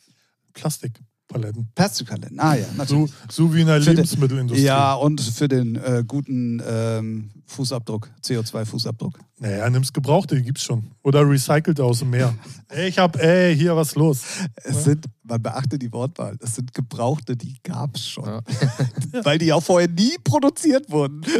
Plastikpaletten. 1.27 1.71
Plastikkalender. 1.75 2.43
Ah 2.43 2.55
ja, 2.55 2.65
natürlich. 2.77 3.11
So, 3.29 3.47
so 3.47 3.53
wie 3.55 3.61
in 3.61 3.67
der 3.67 3.79
Für 3.79 3.85
den- 3.85 3.95
Lebensmittelindustrie. 3.97 4.63
Ja, 4.63 4.93
und 4.93 5.19
für 5.21 5.47
den 5.47 5.75
äh, 5.75 6.03
guten 6.07 6.61
ähm, 6.65 7.31
Fußabdruck, 7.47 8.09
CO2-Fußabdruck. 8.23 9.17
Naja, 9.39 9.69
nimm's 9.69 9.91
Gebrauchte, 9.91 10.35
die 10.35 10.43
gibt's 10.43 10.63
schon. 10.63 10.91
Oder 11.03 11.27
recycelt 11.27 11.79
aus 11.81 11.99
dem 11.99 12.11
Meer. 12.11 12.33
ey, 12.69 12.87
ich 12.89 12.99
hab, 12.99 13.17
ey, 13.17 13.55
hier 13.55 13.75
was 13.75 13.95
los. 13.95 14.21
Es 14.63 14.83
sind, 14.83 15.05
man 15.23 15.41
beachte 15.41 15.79
die 15.79 15.91
Wortwahl, 15.91 16.37
es 16.41 16.55
sind 16.55 16.73
Gebrauchte, 16.73 17.35
die 17.35 17.55
gab 17.63 17.95
es 17.95 18.07
schon. 18.07 18.25
Ja. 18.25 18.41
Weil 19.23 19.37
die 19.39 19.51
auch 19.51 19.63
vorher 19.63 19.89
nie 19.89 20.15
produziert 20.23 20.89
wurden. 20.91 21.21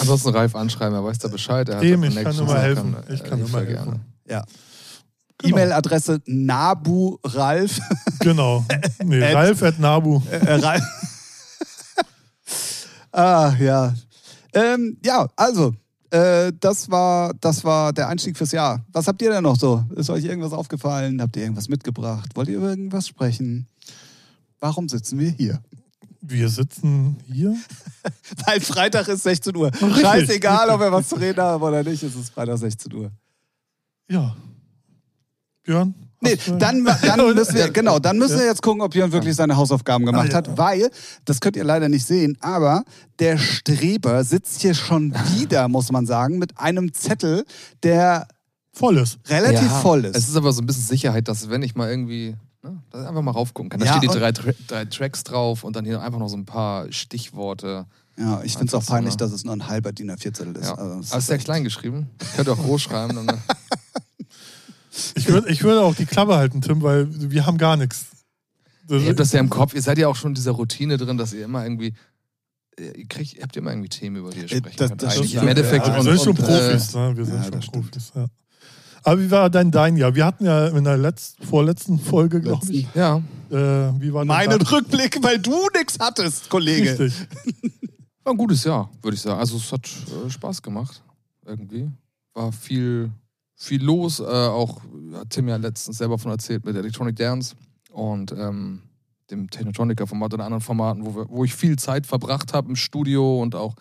Ansonsten 0.00 0.28
Ralf 0.30 0.54
anschreiben, 0.54 0.94
er 0.94 1.02
weiß 1.02 1.18
da 1.18 1.28
Bescheid. 1.28 1.68
Er 1.70 1.76
hat 1.76 1.82
Dem, 1.82 2.04
ich 2.04 2.14
kann 2.14 2.36
immer 2.38 2.54
er 2.56 2.60
helfen. 2.62 2.92
kann, 2.92 3.04
Ich 3.14 3.20
äh, 3.22 3.24
kann 3.28 3.38
immer 3.38 3.48
voll 3.48 3.66
helfen. 3.66 3.84
gerne. 3.84 4.00
Ja. 4.28 4.44
Genau. 5.38 5.56
E-Mail-Adresse 5.56 6.20
naburalf. 6.26 7.78
Genau. 8.20 8.64
Nee, 9.04 9.22
At- 9.22 9.34
Ralf 9.36 9.62
at 9.62 9.78
Nabu. 9.78 10.20
äh, 10.28 10.54
Ralf. 10.54 10.82
ah, 13.12 13.54
ja. 13.58 13.94
Ähm, 14.52 14.96
ja, 15.04 15.28
also, 15.36 15.74
äh, 16.10 16.52
das, 16.58 16.90
war, 16.90 17.32
das 17.40 17.62
war 17.64 17.92
der 17.92 18.08
Einstieg 18.08 18.36
fürs 18.36 18.50
Jahr. 18.52 18.84
Was 18.92 19.06
habt 19.06 19.22
ihr 19.22 19.30
denn 19.30 19.44
noch 19.44 19.56
so? 19.56 19.84
Ist 19.94 20.10
euch 20.10 20.24
irgendwas 20.24 20.52
aufgefallen? 20.52 21.22
Habt 21.22 21.36
ihr 21.36 21.42
irgendwas 21.42 21.68
mitgebracht? 21.68 22.30
Wollt 22.34 22.48
ihr 22.48 22.56
über 22.56 22.70
irgendwas 22.70 23.06
sprechen? 23.06 23.68
Warum 24.58 24.88
sitzen 24.88 25.18
wir 25.20 25.30
hier? 25.30 25.60
Wir 26.20 26.48
sitzen 26.48 27.16
hier. 27.32 27.54
Weil 28.46 28.60
Freitag 28.60 29.06
ist 29.08 29.22
16 29.22 29.54
Uhr. 29.54 29.70
Scheißegal, 29.72 30.68
ob 30.70 30.80
wir 30.80 30.90
was 30.90 31.08
zu 31.08 31.14
reden 31.14 31.40
haben 31.40 31.62
oder 31.62 31.84
nicht, 31.84 32.02
es 32.02 32.16
ist 32.16 32.30
Freitag 32.30 32.58
16 32.58 32.92
Uhr. 32.94 33.12
Ja. 34.08 34.34
Björn? 35.68 35.94
Nee, 36.20 36.36
dann, 36.58 36.84
dann 37.02 37.34
müssen 37.34 37.54
wir, 37.54 37.68
genau, 37.70 37.98
dann 37.98 38.18
müssen 38.18 38.38
wir 38.38 38.46
jetzt 38.46 38.62
gucken, 38.62 38.80
ob 38.82 38.92
Björn 38.92 39.12
wirklich 39.12 39.36
seine 39.36 39.56
Hausaufgaben 39.56 40.04
gemacht 40.06 40.28
Ah, 40.28 40.30
ja. 40.30 40.36
hat, 40.38 40.56
weil, 40.58 40.90
das 41.26 41.40
könnt 41.40 41.56
ihr 41.56 41.62
leider 41.64 41.88
nicht 41.90 42.04
sehen, 42.06 42.36
aber 42.40 42.82
der 43.18 43.36
Streber 43.38 44.24
sitzt 44.24 44.60
hier 44.62 44.74
schon 44.74 45.14
wieder, 45.36 45.68
muss 45.68 45.92
man 45.92 46.06
sagen, 46.06 46.38
mit 46.38 46.58
einem 46.58 46.92
Zettel, 46.94 47.44
der 47.82 48.26
Volles. 48.72 49.18
relativ 49.28 49.68
Ja, 49.68 49.78
voll 49.80 50.06
ist. 50.06 50.16
Es 50.16 50.28
ist 50.28 50.36
aber 50.36 50.52
so 50.52 50.62
ein 50.62 50.66
bisschen 50.66 50.84
Sicherheit, 50.84 51.28
dass 51.28 51.50
wenn 51.50 51.62
ich 51.62 51.74
mal 51.74 51.88
irgendwie, 51.90 52.34
ne, 52.62 52.82
dass 52.90 53.02
ich 53.02 53.06
einfach 53.08 53.22
mal 53.22 53.30
raufgucken 53.32 53.68
kann. 53.70 53.80
Da 53.80 53.86
Ja, 53.86 53.96
stehen 53.98 54.10
die 54.10 54.18
drei, 54.18 54.32
drei 54.32 54.84
Tracks 54.86 55.22
drauf 55.24 55.62
und 55.64 55.76
dann 55.76 55.84
hier 55.84 56.00
einfach 56.00 56.18
noch 56.18 56.28
so 56.28 56.36
ein 56.36 56.46
paar 56.46 56.90
Stichworte. 56.90 57.86
ja, 58.16 58.40
ich 58.42 58.52
finde 58.52 58.66
es 58.68 58.74
auch 58.74 58.78
Einfach 58.78 58.86
so, 58.88 58.92
peinlich, 58.94 59.14
ne? 59.14 59.18
dass 59.18 59.32
es 59.32 59.44
nur 59.44 59.54
ein 59.54 59.68
halber 59.68 59.92
DIN 59.92 60.10
A4-Zettel 60.10 60.56
ist. 60.56 60.64
Ja. 60.66 60.74
Also, 60.74 60.98
es 61.00 61.10
Aber 61.12 61.18
ist 61.18 61.26
sehr 61.28 61.36
echt- 61.36 61.44
klein 61.44 61.62
geschrieben. 61.64 62.08
Könnt 62.34 62.48
ihr 62.48 62.52
auch 62.54 62.58
groß 62.62 62.82
schreiben. 62.82 63.18
Ich 65.14 65.28
würde 65.28 65.48
ich 65.50 65.62
würd 65.62 65.78
auch 65.82 65.94
die 65.94 66.06
Klappe 66.06 66.36
halten, 66.36 66.60
Tim, 66.60 66.82
weil 66.82 67.06
wir 67.30 67.46
haben 67.46 67.58
gar 67.58 67.76
nichts. 67.76 68.06
Das, 68.86 69.02
Ihr 69.02 69.08
habt 69.10 69.20
das 69.20 69.32
ja 69.32 69.40
im 69.40 69.50
Kopf, 69.50 69.74
ihr 69.74 69.82
seid 69.82 69.98
ja 69.98 70.08
auch 70.08 70.16
schon 70.16 70.30
in 70.30 70.34
dieser 70.34 70.52
Routine 70.52 70.96
drin, 70.96 71.18
dass 71.18 71.32
ihr 71.32 71.44
immer 71.44 71.62
irgendwie. 71.64 71.94
Ihr, 72.78 73.06
kriegt, 73.08 73.34
ihr 73.34 73.42
habt 73.42 73.56
ja 73.56 73.60
immer 73.62 73.72
irgendwie 73.72 73.88
Themen, 73.88 74.16
über 74.16 74.30
die 74.30 74.38
ihr 74.38 74.44
Äh, 74.44 74.48
sprechen 74.58 74.76
das- 74.78 74.88
könnt. 74.90 75.02
das 75.02 75.16
Eigentlich 75.16 75.34
im 75.34 75.48
Endeffekt. 75.48 75.86
ja. 75.86 75.94
wir 75.96 76.02
sind 76.02 76.18
schon 76.18 76.28
und, 76.28 76.38
Profis, 76.38 76.94
ne? 76.94 77.16
Wir 77.16 77.24
sind 77.24 77.34
ja, 77.54 77.62
schon. 77.62 77.72
Profis, 77.72 78.12
ja. 78.14 78.26
Aber 79.02 79.20
wie 79.20 79.30
war 79.30 79.50
dein 79.50 79.70
dein 79.70 79.96
Jahr? 79.96 80.14
Wir 80.14 80.24
hatten 80.24 80.44
ja 80.44 80.68
in 80.68 80.84
der 80.84 80.96
letzten, 80.96 81.44
vorletzten 81.44 81.98
Folge, 81.98 82.40
glaube 82.40 82.64
ich. 82.70 82.84
Äh, 82.94 82.98
ja, 82.98 83.16
Äh, 83.50 83.54
wie 84.00 84.12
war 84.12 84.22
denn 84.22 84.28
Meinen 84.28 84.60
Rückblick, 84.62 85.18
weil 85.22 85.38
du 85.38 85.56
nichts 85.76 85.98
hattest, 85.98 86.48
Kollege. 86.50 86.98
Richtig. 86.98 87.26
war 88.24 88.32
ein 88.32 88.36
gutes 88.38 88.62
Jahr, 88.64 88.90
würde 89.02 89.14
ich 89.16 89.20
sagen. 89.20 89.38
Also 89.40 89.56
es 89.56 89.72
hat 89.72 89.86
äh, 90.26 90.30
Spaß 90.30 90.62
gemacht. 90.62 91.02
Irgendwie. 91.46 91.90
War 92.34 92.52
viel, 92.52 93.10
viel 93.58 93.82
los. 93.82 94.20
Äh, 94.20 94.24
auch 94.24 94.80
hat 95.14 95.30
Tim 95.30 95.48
ja 95.48 95.56
letztens 95.56 95.98
selber 95.98 96.16
von 96.16 96.30
erzählt 96.30 96.64
mit 96.64 96.76
Electronic 96.76 97.16
Dance 97.16 97.56
und 97.92 98.32
ähm, 98.32 98.82
dem 99.30 99.50
Technotroniker-Format 99.50 100.34
und 100.34 100.40
anderen 100.40 100.62
Formaten, 100.62 101.04
wo, 101.04 101.14
wir, 101.14 101.28
wo 101.28 101.44
ich 101.44 101.54
viel 101.54 101.76
Zeit 101.76 102.06
verbracht 102.06 102.54
habe 102.54 102.70
im 102.70 102.76
Studio 102.76 103.42
und 103.42 103.54
auch 103.54 103.74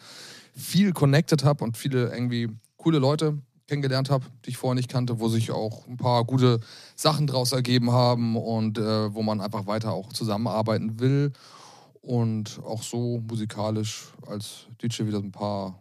viel 0.53 0.91
connected 0.91 1.43
habe 1.43 1.63
und 1.63 1.77
viele 1.77 2.11
irgendwie 2.11 2.49
coole 2.75 2.99
Leute 2.99 3.37
kennengelernt 3.67 4.09
habe, 4.09 4.25
die 4.45 4.51
ich 4.51 4.57
vorher 4.57 4.75
nicht 4.75 4.89
kannte, 4.89 5.19
wo 5.19 5.27
sich 5.27 5.51
auch 5.51 5.87
ein 5.87 5.97
paar 5.97 6.23
gute 6.23 6.59
Sachen 6.95 7.27
draus 7.27 7.51
ergeben 7.51 7.91
haben 7.91 8.35
und 8.35 8.77
äh, 8.77 9.13
wo 9.13 9.21
man 9.21 9.41
einfach 9.41 9.67
weiter 9.67 9.93
auch 9.93 10.11
zusammenarbeiten 10.11 10.99
will. 10.99 11.33
Und 12.01 12.61
auch 12.63 12.81
so 12.81 13.21
musikalisch 13.29 14.13
als 14.25 14.67
DJ 14.81 15.05
wieder 15.05 15.17
ein 15.17 15.33
paar 15.33 15.77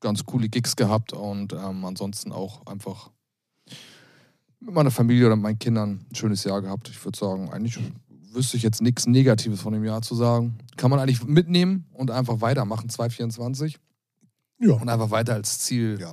ganz 0.00 0.26
coole 0.26 0.48
Gigs 0.48 0.74
gehabt 0.74 1.12
und 1.12 1.52
ähm, 1.52 1.84
ansonsten 1.84 2.32
auch 2.32 2.66
einfach 2.66 3.10
mit 4.60 4.74
meiner 4.74 4.90
Familie 4.90 5.26
oder 5.26 5.36
meinen 5.36 5.58
Kindern 5.58 6.04
ein 6.10 6.14
schönes 6.14 6.44
Jahr 6.44 6.60
gehabt. 6.62 6.88
Ich 6.88 7.02
würde 7.04 7.18
sagen, 7.18 7.50
eigentlich 7.50 7.78
wüsste 8.32 8.56
ich 8.56 8.62
jetzt 8.62 8.80
nichts 8.82 9.06
Negatives 9.06 9.60
von 9.60 9.72
dem 9.72 9.84
Jahr 9.84 10.02
zu 10.02 10.14
sagen. 10.14 10.58
Kann 10.76 10.90
man 10.90 11.00
eigentlich 11.00 11.24
mitnehmen 11.24 11.86
und 11.92 12.10
einfach 12.10 12.40
weitermachen, 12.40 12.88
2024. 12.88 13.78
Ja. 14.60 14.74
Und 14.74 14.88
einfach 14.88 15.10
weiter 15.10 15.34
als 15.34 15.58
Ziel. 15.60 15.98
Ja. 16.00 16.12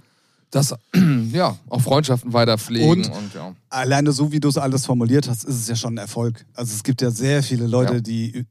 Das, 0.50 0.74
ja, 1.34 1.58
auch 1.70 1.82
Freundschaften 1.82 2.32
weiter 2.32 2.58
pflegen 2.58 2.90
Und- 2.90 3.10
und, 3.12 3.34
ja. 3.34 3.54
Alleine 3.70 4.14
so, 4.14 4.32
wie 4.32 4.40
du 4.40 4.48
es 4.48 4.58
alles 4.58 4.86
formuliert 4.86 5.28
hast, 5.28 5.44
ist 5.44 5.56
es 5.56 5.68
ja 5.68 5.76
schon 5.76 5.96
ein 5.96 5.98
Erfolg. 5.98 6.46
Also 6.54 6.74
es 6.74 6.84
gibt 6.84 7.02
ja 7.02 7.12
sehr 7.12 7.44
viele 7.44 7.68
Leute, 7.68 7.96
Ja. 7.96 8.00
die 8.00 8.46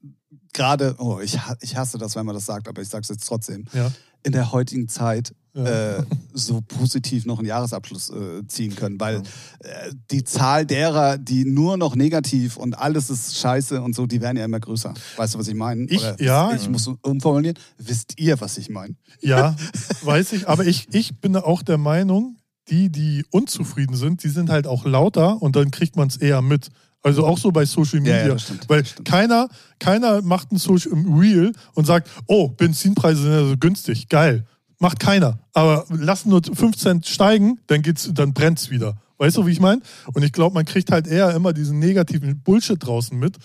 gerade, 0.53 0.95
oh, 0.99 1.21
ich, 1.21 1.39
ich 1.61 1.77
hasse 1.77 1.97
das, 1.99 2.15
wenn 2.15 2.27
man 2.27 2.35
das 2.35 2.45
sagt, 2.47 2.69
aber 2.69 2.83
ich 2.83 2.89
sage 2.89 3.03
es 3.03 3.09
jetzt 3.09 3.27
trotzdem, 3.27 3.65
Ja. 3.73 3.91
in 4.23 4.33
der 4.33 4.53
heutigen 4.53 4.89
Zeit 4.89 5.35
Ja. 5.57 5.99
äh, 5.99 6.05
so 6.35 6.61
positiv 6.61 7.25
noch 7.25 7.39
einen 7.39 7.49
Jahresabschluss 7.49 8.11
äh, 8.11 8.47
ziehen 8.47 8.77
können. 8.77 9.01
Weil 9.01 9.23
äh, 9.61 9.91
die 10.11 10.23
Zahl 10.23 10.67
derer, 10.67 11.17
die 11.17 11.45
nur 11.47 11.77
noch 11.79 11.97
negativ 11.97 12.57
und 12.59 12.79
alles 12.79 13.09
ist 13.09 13.39
scheiße 13.39 13.81
und 13.81 13.95
so, 13.95 14.07
die 14.07 14.21
werden 14.21 14.37
ja 14.37 14.45
immer 14.45 14.61
größer. 14.61 14.93
Weißt 15.17 15.35
du, 15.35 15.39
was 15.39 15.49
ich 15.49 15.55
meine? 15.55 15.85
Ich- 15.85 16.05
ja. 16.19 16.53
Ich 16.55 16.69
muss 16.69 16.87
umformulieren. 17.03 17.57
Wisst 17.79 18.19
ihr, 18.21 18.39
was 18.41 18.59
ich 18.59 18.69
meine? 18.69 18.95
Ja, 19.23 19.57
weiß 20.03 20.35
ich. 20.35 20.47
Aber 20.47 20.67
ich, 20.67 20.89
ich 20.93 21.21
bin 21.21 21.35
auch 21.37 21.63
der 21.63 21.79
Meinung, 21.79 22.37
die, 22.69 22.91
die 22.91 23.25
unzufrieden 23.31 23.97
sind, 23.97 24.23
die 24.25 24.29
sind 24.29 24.51
halt 24.51 24.67
auch 24.67 24.85
lauter 24.85 25.41
und 25.41 25.57
dann 25.57 25.71
kriegt 25.71 25.97
man 25.97 26.09
es 26.09 26.17
eher 26.17 26.43
mit. 26.43 26.69
Also 27.03 27.25
auch 27.25 27.39
so 27.39 27.53
bei 27.53 27.65
Social 27.65 28.05
Ja, 28.05 28.09
ja, 28.15 28.19
Media. 28.23 28.33
das 28.35 28.43
stimmt, 28.43 28.69
Weil 28.69 28.83
keiner, 29.05 29.49
keiner 29.79 30.23
macht 30.23 30.51
ein 30.51 30.59
Social 30.59 30.91
im 30.93 31.17
Reel 31.17 31.53
und 31.75 31.87
sagt, 31.87 32.11
oh, 32.27 32.49
Benzinpreise 32.49 33.23
sind 33.23 33.31
ja 33.33 33.47
so 33.49 33.57
günstig. 33.57 34.09
Geil. 34.09 34.45
Macht 34.79 35.01
keiner. 35.01 35.39
Aber 35.55 35.87
lassen 35.89 36.29
nur 36.31 36.43
5 36.43 36.77
Cent 36.77 37.07
steigen, 37.07 37.59
dann 37.67 37.83
geht's, 37.83 38.11
dann 38.13 38.33
brennt's 38.35 38.69
wieder. 38.71 38.97
Weißt 39.19 39.37
du, 39.39 39.47
wie 39.47 39.53
ich 39.53 39.61
meine? 39.61 39.81
Und 40.13 40.23
ich 40.23 40.33
glaube, 40.33 40.55
man 40.55 40.67
kriegt 40.67 40.93
halt 40.93 41.07
eher 41.07 41.35
immer 41.35 41.53
diesen 41.55 41.79
negativen 41.79 42.41
Bullshit 42.43 42.77
draußen 42.79 43.19
mit. 43.19 43.37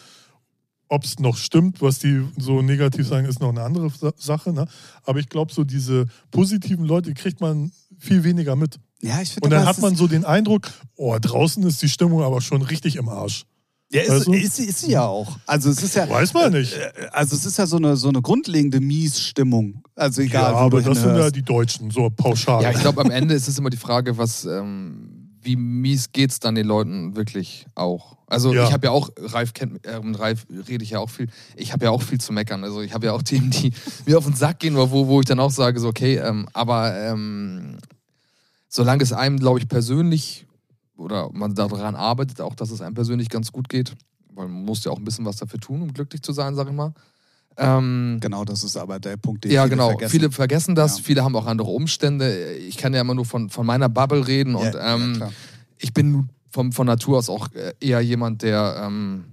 Ob 0.90 1.06
es 1.06 1.20
noch 1.20 1.38
stimmt, 1.38 1.82
was 1.82 2.00
die 2.00 2.22
so 2.38 2.62
negativ 2.62 3.08
sagen, 3.08 3.26
ist 3.26 3.40
noch 3.40 3.48
eine 3.50 3.62
andere 3.64 3.90
Sa- 3.90 4.12
Sache. 4.18 4.52
Ne? 4.52 4.68
Aber 5.04 5.20
ich 5.20 5.30
glaube, 5.30 5.54
so 5.54 5.64
diese 5.64 6.08
positiven 6.32 6.84
Leute 6.84 7.14
kriegt 7.14 7.40
man 7.40 7.72
viel 7.98 8.26
weniger 8.26 8.58
mit. 8.58 8.78
Ja, 9.02 9.22
ich 9.22 9.30
finde 9.30 9.46
Und 9.46 9.52
dann 9.52 9.66
hat 9.66 9.78
es 9.78 9.82
man 9.82 9.96
so 9.96 10.08
den 10.08 10.26
Eindruck, 10.26 10.70
oh, 10.98 11.18
draußen 11.20 11.64
ist 11.64 11.82
die 11.82 11.88
Stimmung 11.88 12.22
aber 12.24 12.42
schon 12.42 12.62
richtig 12.62 12.98
im 12.98 13.08
Arsch. 13.08 13.46
Ja, 13.94 14.02
ist, 14.04 14.10
Weißt 14.10 14.28
du? 14.28 14.34
ist, 14.34 14.56
sie- 14.56 14.66
ist 14.66 14.80
sie 14.80 14.92
ja 14.92 15.06
auch. 15.06 15.38
Also 15.46 15.70
es 15.70 15.84
ist 15.84 15.96
ja. 15.96 16.10
Weiß 16.10 16.34
man 16.34 16.54
nicht. 16.54 16.74
äh, 16.74 16.92
Also 17.12 17.36
es 17.36 17.46
ist 17.46 17.58
ja 17.58 17.66
so 17.68 17.78
eine, 17.78 17.98
so 17.98 18.08
eine 18.10 18.22
grundlegende 18.22 18.80
Miesstimmung. 18.80 19.84
Also 19.96 20.22
egal, 20.22 20.54
ja, 20.54 20.58
aber 20.58 20.82
du 20.82 20.90
das 20.90 21.02
sind 21.02 21.16
ja 21.18 21.30
die 21.30 21.42
Deutschen, 21.44 21.92
so 21.92 22.10
pauschal. 22.10 22.64
Ja, 22.64 22.72
ich 22.72 22.80
glaube, 22.80 23.02
am 23.02 23.12
Ende 23.12 23.34
ist 23.36 23.48
es 23.48 23.58
immer 23.60 23.70
die 23.70 23.78
Frage, 23.78 24.18
was, 24.18 24.46
ähm, 24.46 25.28
wie 25.44 25.56
mies 25.56 26.12
geht's 26.12 26.40
dann 26.40 26.56
den 26.56 26.68
Leuten 26.68 27.16
wirklich 27.16 27.66
auch. 27.76 28.18
Also 28.28 28.54
Ja. 28.54 28.64
ich 28.66 28.72
habe 28.72 28.88
ja 28.88 28.92
auch, 28.92 29.10
Ralf 29.18 29.54
kennt, 29.54 29.86
äh, 29.86 30.00
mit 30.02 30.18
Ralf 30.20 30.46
rede 30.70 30.84
ich 30.84 30.92
ja 30.92 31.00
auch 31.00 31.10
viel, 31.10 31.28
ich 31.58 31.74
habe 31.74 31.84
ja 31.86 31.92
auch 31.92 32.02
viel 32.02 32.22
zu 32.22 32.32
meckern. 32.32 32.64
Also 32.64 32.82
ich 32.82 32.94
habe 32.94 33.08
ja 33.08 33.12
auch 33.14 33.24
Themen, 33.24 33.50
die 33.52 33.74
mir 34.06 34.18
auf 34.18 34.24
den 34.26 34.36
Sack 34.36 34.60
gehen, 34.60 34.76
wo, 34.78 35.08
wo 35.08 35.20
ich 35.20 35.26
dann 35.26 35.40
auch 35.42 35.52
sage, 35.52 35.80
so 35.80 35.90
okay, 35.90 36.16
ähm, 36.18 36.48
aber 36.54 36.96
ähm, 36.96 37.78
solange 38.70 39.04
es 39.04 39.12
einem, 39.12 39.38
glaube 39.40 39.60
ich, 39.60 39.68
persönlich 39.68 40.46
oder 41.02 41.30
man 41.34 41.54
daran 41.56 41.96
arbeitet, 41.96 42.42
auch 42.42 42.56
dass 42.56 42.72
es 42.72 42.82
einem 42.82 42.96
persönlich 42.96 43.30
ganz 43.30 43.52
gut 43.52 43.70
geht, 43.70 43.94
weil 44.34 44.48
man 44.48 44.64
muss 44.64 44.84
ja 44.84 44.92
auch 44.92 44.98
ein 44.98 45.04
bisschen 45.04 45.26
was 45.26 45.38
dafür 45.38 45.60
tun, 45.60 45.82
um 45.82 45.94
glücklich 45.94 46.22
zu 46.22 46.32
sein, 46.32 46.56
sag 46.56 46.68
ich 46.68 46.74
mal. 46.74 46.94
Ähm, 47.58 48.20
Genau, 48.22 48.46
das 48.46 48.64
ist 48.64 48.78
aber 48.78 49.00
der 49.00 49.18
Punkt, 49.18 49.44
den 49.44 49.52
ja, 49.52 49.64
viele 49.64 49.72
genau. 49.76 49.90
vergessen. 49.90 50.12
Viele 50.12 50.32
vergessen 50.32 50.76
das, 50.76 50.98
Ja. 50.98 51.04
viele 51.04 51.24
haben 51.24 51.36
auch 51.36 51.46
andere 51.48 51.70
Umstände. 51.70 52.54
Ich 52.54 52.78
kann 52.78 52.94
ja 52.94 53.02
immer 53.02 53.14
nur 53.14 53.26
von, 53.26 53.50
von 53.50 53.66
meiner 53.66 53.90
Bubble 53.90 54.26
reden 54.26 54.56
und 54.56 54.74
ja, 54.74 54.96
ähm, 54.96 55.18
ja, 55.20 55.30
ich 55.78 55.94
bin 55.94 56.30
vom, 56.50 56.72
von 56.72 56.88
Natur 56.88 57.18
aus 57.18 57.30
auch 57.30 57.52
äh, 57.54 57.74
eher 57.80 58.02
jemand, 58.02 58.42
der 58.42 58.82
ähm, 58.86 59.26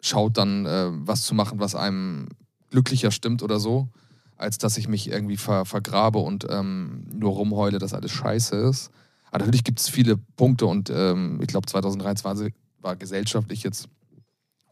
schaut 0.00 0.38
dann, 0.38 0.66
äh, 0.66 0.88
was 0.90 1.22
zu 1.22 1.34
machen, 1.34 1.58
was 1.58 1.74
einem 1.74 2.28
glücklicher 2.70 3.10
stimmt 3.10 3.42
oder 3.42 3.58
so, 3.60 3.88
als 4.36 4.58
dass 4.58 4.76
ich 4.76 4.88
mich 4.88 5.10
irgendwie 5.10 5.36
ver, 5.36 5.64
vergrabe 5.64 6.18
und 6.18 6.46
ähm, 6.48 7.04
nur 7.12 7.32
rumheule, 7.32 7.78
dass 7.78 7.94
alles 7.94 8.10
scheiße 8.12 8.56
ist. 8.56 8.90
Aber 9.36 9.44
natürlich 9.44 9.64
gibt 9.64 9.80
es 9.80 9.90
viele 9.90 10.16
Punkte 10.16 10.64
und 10.64 10.88
ähm, 10.88 11.38
ich 11.42 11.48
glaube 11.48 11.66
2023 11.66 12.54
war 12.80 12.96
gesellschaftlich 12.96 13.62
jetzt 13.64 13.86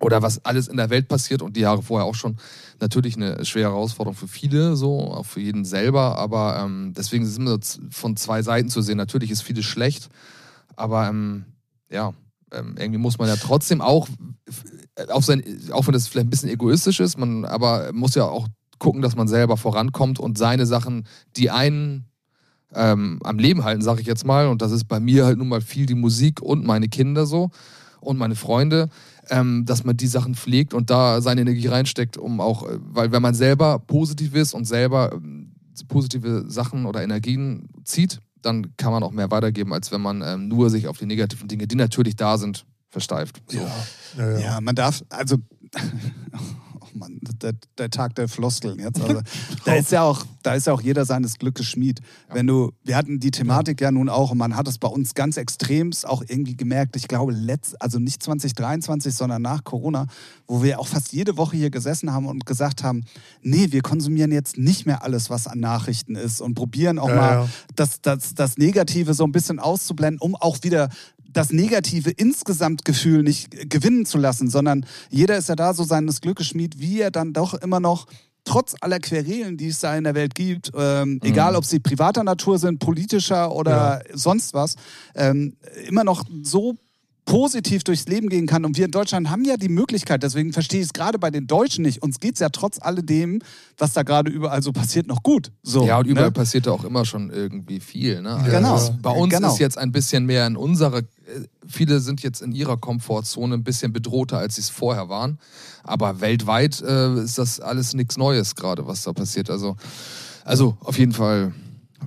oder 0.00 0.22
was 0.22 0.42
alles 0.46 0.68
in 0.68 0.78
der 0.78 0.88
Welt 0.88 1.06
passiert 1.06 1.42
und 1.42 1.54
die 1.54 1.60
Jahre 1.60 1.82
vorher 1.82 2.06
auch 2.06 2.14
schon 2.14 2.38
natürlich 2.80 3.14
eine 3.16 3.44
schwere 3.44 3.72
Herausforderung 3.72 4.16
für 4.16 4.26
viele, 4.26 4.74
so 4.74 5.00
auch 5.12 5.26
für 5.26 5.40
jeden 5.40 5.66
selber. 5.66 6.16
Aber 6.16 6.58
ähm, 6.64 6.94
deswegen 6.96 7.26
immer 7.36 7.60
z- 7.60 7.78
von 7.90 8.16
zwei 8.16 8.40
Seiten 8.40 8.70
zu 8.70 8.80
sehen. 8.80 8.96
Natürlich 8.96 9.30
ist 9.30 9.42
vieles 9.42 9.66
schlecht, 9.66 10.08
aber 10.74 11.08
ähm, 11.08 11.44
ja, 11.90 12.14
ähm, 12.50 12.76
irgendwie 12.78 12.98
muss 12.98 13.18
man 13.18 13.28
ja 13.28 13.36
trotzdem 13.36 13.82
auch 13.82 14.08
f- 14.48 14.64
auf 15.10 15.26
sein, 15.26 15.44
auch 15.72 15.86
wenn 15.86 15.92
das 15.92 16.08
vielleicht 16.08 16.26
ein 16.26 16.30
bisschen 16.30 16.48
egoistisch 16.48 17.00
ist, 17.00 17.18
man 17.18 17.44
aber 17.44 17.92
muss 17.92 18.14
ja 18.14 18.24
auch 18.24 18.48
gucken, 18.78 19.02
dass 19.02 19.14
man 19.14 19.28
selber 19.28 19.58
vorankommt 19.58 20.18
und 20.18 20.38
seine 20.38 20.64
Sachen, 20.64 21.06
die 21.36 21.50
einen 21.50 22.06
ähm, 22.74 23.20
am 23.24 23.38
Leben 23.38 23.64
halten, 23.64 23.82
sage 23.82 24.00
ich 24.00 24.06
jetzt 24.06 24.26
mal. 24.26 24.48
Und 24.48 24.62
das 24.62 24.72
ist 24.72 24.84
bei 24.84 25.00
mir 25.00 25.24
halt 25.24 25.38
nun 25.38 25.48
mal 25.48 25.60
viel 25.60 25.86
die 25.86 25.94
Musik 25.94 26.40
und 26.40 26.64
meine 26.64 26.88
Kinder 26.88 27.26
so 27.26 27.50
und 28.00 28.18
meine 28.18 28.34
Freunde, 28.34 28.88
ähm, 29.30 29.64
dass 29.64 29.84
man 29.84 29.96
die 29.96 30.06
Sachen 30.06 30.34
pflegt 30.34 30.74
und 30.74 30.90
da 30.90 31.20
seine 31.20 31.40
Energie 31.40 31.68
reinsteckt, 31.68 32.16
um 32.16 32.40
auch, 32.40 32.68
äh, 32.68 32.78
weil 32.80 33.12
wenn 33.12 33.22
man 33.22 33.34
selber 33.34 33.78
positiv 33.78 34.34
ist 34.34 34.54
und 34.54 34.66
selber 34.66 35.12
ähm, 35.14 35.52
positive 35.88 36.44
Sachen 36.48 36.86
oder 36.86 37.02
Energien 37.02 37.68
zieht, 37.84 38.20
dann 38.42 38.76
kann 38.76 38.92
man 38.92 39.02
auch 39.02 39.10
mehr 39.10 39.30
weitergeben, 39.30 39.72
als 39.72 39.90
wenn 39.90 40.02
man 40.02 40.22
ähm, 40.22 40.48
nur 40.48 40.70
sich 40.70 40.86
auf 40.86 40.98
die 40.98 41.06
negativen 41.06 41.48
Dinge, 41.48 41.66
die 41.66 41.76
natürlich 41.76 42.16
da 42.16 42.36
sind, 42.38 42.66
versteift. 42.90 43.42
So. 43.48 43.58
Ja, 43.58 43.70
ja, 44.18 44.30
ja. 44.30 44.38
Ja, 44.38 44.60
man 44.60 44.74
darf, 44.74 45.02
also, 45.08 45.36
Mann, 46.94 47.20
der, 47.42 47.52
der 47.78 47.90
Tag 47.90 48.14
der 48.14 48.28
Floskeln 48.28 48.78
jetzt. 48.78 49.00
Also, 49.00 49.20
da 49.64 49.74
ist 49.74 49.92
ja 49.92 50.02
auch, 50.02 50.24
da 50.42 50.54
ist 50.54 50.66
ja 50.66 50.72
auch 50.72 50.80
jeder 50.80 51.04
seines 51.04 51.38
Glückes 51.38 51.66
Schmied. 51.66 52.00
Wenn 52.32 52.46
du, 52.46 52.72
wir 52.84 52.96
hatten 52.96 53.20
die 53.20 53.30
Thematik 53.30 53.80
ja 53.80 53.90
nun 53.90 54.08
auch 54.08 54.30
und 54.30 54.38
man 54.38 54.56
hat 54.56 54.68
es 54.68 54.78
bei 54.78 54.88
uns 54.88 55.14
ganz 55.14 55.36
extremst 55.36 56.06
auch 56.06 56.22
irgendwie 56.26 56.56
gemerkt, 56.56 56.96
ich 56.96 57.08
glaube, 57.08 57.32
letzt, 57.32 57.80
also 57.80 57.98
nicht 57.98 58.22
2023, 58.22 59.14
sondern 59.14 59.42
nach 59.42 59.64
Corona, 59.64 60.06
wo 60.46 60.62
wir 60.62 60.78
auch 60.78 60.86
fast 60.86 61.12
jede 61.12 61.36
Woche 61.36 61.56
hier 61.56 61.70
gesessen 61.70 62.12
haben 62.12 62.26
und 62.26 62.46
gesagt 62.46 62.82
haben, 62.82 63.04
nee, 63.42 63.68
wir 63.70 63.82
konsumieren 63.82 64.32
jetzt 64.32 64.58
nicht 64.58 64.86
mehr 64.86 65.02
alles, 65.02 65.30
was 65.30 65.46
an 65.46 65.60
Nachrichten 65.60 66.16
ist 66.16 66.40
und 66.40 66.54
probieren 66.54 66.98
auch 66.98 67.08
Ja, 67.08 67.14
mal 67.14 67.32
ja. 67.32 67.48
das, 67.76 68.00
das, 68.00 68.34
das 68.34 68.58
Negative 68.58 69.14
so 69.14 69.24
ein 69.24 69.32
bisschen 69.32 69.58
auszublenden, 69.58 70.20
um 70.20 70.34
auch 70.36 70.58
wieder 70.62 70.88
das 71.34 71.52
negative 71.52 72.10
Insgesamtgefühl 72.10 73.22
nicht 73.22 73.68
gewinnen 73.70 74.06
zu 74.06 74.16
lassen, 74.18 74.48
sondern 74.48 74.86
jeder 75.10 75.36
ist 75.36 75.48
ja 75.50 75.56
da 75.56 75.74
so 75.74 75.84
seines 75.84 76.20
Glückes 76.20 76.46
Schmied, 76.46 76.78
wie 76.80 77.00
er 77.00 77.10
dann 77.10 77.32
doch 77.32 77.54
immer 77.54 77.80
noch 77.80 78.06
trotz 78.44 78.74
aller 78.80 79.00
Querelen, 79.00 79.56
die 79.56 79.68
es 79.68 79.80
da 79.80 79.96
in 79.96 80.04
der 80.04 80.14
Welt 80.14 80.34
gibt, 80.34 80.70
ähm, 80.76 81.18
egal 81.22 81.56
ob 81.56 81.64
sie 81.64 81.80
privater 81.80 82.22
Natur 82.24 82.58
sind, 82.58 82.78
politischer 82.78 83.50
oder 83.52 84.02
sonst 84.12 84.52
was, 84.54 84.76
ähm, 85.14 85.56
immer 85.88 86.04
noch 86.04 86.24
so 86.42 86.74
positiv 87.26 87.84
durchs 87.84 88.06
Leben 88.06 88.28
gehen 88.28 88.46
kann. 88.46 88.66
Und 88.66 88.76
wir 88.76 88.84
in 88.84 88.90
Deutschland 88.90 89.30
haben 89.30 89.46
ja 89.46 89.56
die 89.56 89.70
Möglichkeit, 89.70 90.22
deswegen 90.22 90.52
verstehe 90.52 90.80
ich 90.80 90.86
es 90.88 90.92
gerade 90.92 91.18
bei 91.18 91.30
den 91.30 91.46
Deutschen 91.46 91.80
nicht. 91.80 92.02
Uns 92.02 92.20
geht 92.20 92.34
es 92.34 92.40
ja 92.40 92.50
trotz 92.50 92.78
alledem, 92.78 93.40
was 93.78 93.94
da 93.94 94.02
gerade 94.02 94.30
überall 94.30 94.62
so 94.62 94.72
passiert, 94.72 95.06
noch 95.06 95.22
gut. 95.22 95.50
So, 95.62 95.86
Ja, 95.86 95.96
und 96.00 96.06
überall 96.06 96.26
ne? 96.26 96.32
passierte 96.32 96.70
auch 96.70 96.84
immer 96.84 97.06
schon 97.06 97.30
irgendwie 97.30 97.80
viel. 97.80 98.20
Ne? 98.20 98.28
Also 98.34 98.50
Genau. 98.50 98.76
es- 98.76 98.92
Bei 99.00 99.10
uns 99.10 99.32
Genau. 99.32 99.54
ist 99.54 99.58
jetzt 99.58 99.78
ein 99.78 99.90
bisschen 99.90 100.26
mehr 100.26 100.46
in 100.46 100.54
unserer, 100.54 101.00
viele 101.66 102.00
sind 102.00 102.22
jetzt 102.22 102.42
in 102.42 102.52
ihrer 102.52 102.76
Komfortzone 102.76 103.54
ein 103.54 103.64
bisschen 103.64 103.92
bedrohter, 103.92 104.38
als 104.38 104.56
sie 104.56 104.60
es 104.60 104.70
vorher 104.70 105.08
waren. 105.08 105.38
Aber 105.82 106.20
weltweit 106.20 106.80
äh, 106.82 107.14
ist 107.20 107.38
das 107.38 107.60
alles 107.60 107.94
nichts 107.94 108.16
Neues 108.16 108.54
gerade, 108.54 108.86
was 108.86 109.02
da 109.02 109.12
passiert. 109.12 109.50
Also, 109.50 109.76
also 110.44 110.76
auf 110.80 110.98
jeden 110.98 111.12
Fall 111.12 111.52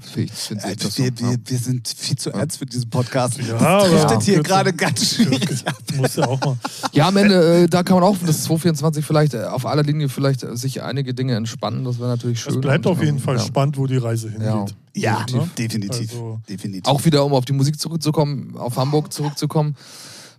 finde 0.01 0.33
find 0.33 0.63
Äh, 0.63 0.71
ich 0.71 0.77
das 0.77 0.95
so. 0.95 1.03
wir, 1.03 1.11
ja. 1.11 1.31
wir, 1.31 1.37
wir 1.45 1.57
sind 1.57 1.87
viel 1.87 2.17
zu 2.17 2.31
ernst 2.31 2.57
für 2.57 2.65
diesen 2.65 2.89
Podcast. 2.89 3.37
Ja, 3.39 3.57
das 3.57 3.89
driftet 3.89 4.23
hier 4.23 4.35
Ja. 4.35 4.41
gerade 4.41 4.73
ganz 4.73 5.15
schwierig 5.15 5.67
ab. 5.67 5.77
Muss 5.95 6.15
ja 6.15 6.27
auch 6.27 6.39
mal. 6.41 6.57
Ja, 6.93 7.07
am 7.07 7.17
Ende, 7.17 7.63
äh, 7.63 7.67
da 7.67 7.83
kann 7.83 7.95
man 7.95 8.03
auch, 8.03 8.17
das 8.25 8.43
2024 8.43 9.05
vielleicht 9.05 9.33
äh, 9.33 9.43
auf 9.43 9.65
aller 9.65 9.83
Linie 9.83 10.09
vielleicht 10.09 10.43
äh, 10.43 10.55
sich 10.57 10.81
einige 10.81 11.13
Dinge 11.13 11.35
entspannen. 11.35 11.83
Das 11.83 11.99
wäre 11.99 12.09
natürlich 12.09 12.39
schön. 12.41 12.53
Es 12.55 12.61
bleibt 12.61 12.87
auf 12.87 13.01
jeden 13.01 13.19
Fall 13.19 13.37
ja. 13.37 13.41
spannend, 13.43 13.77
wo 13.77 13.85
die 13.87 13.97
Reise 13.97 14.29
hingeht. 14.29 14.75
Ja, 14.95 15.25
Ne? 15.31 15.47
definitiv. 15.57 16.11
Also- 16.11 16.39
definitiv. 16.49 16.85
Auch 16.91 17.05
wieder, 17.05 17.23
um 17.23 17.33
auf 17.33 17.45
die 17.45 17.53
Musik 17.53 17.79
zurückzukommen, 17.79 18.55
auf 18.57 18.77
Hamburg 18.77 19.13
zurückzukommen, 19.13 19.75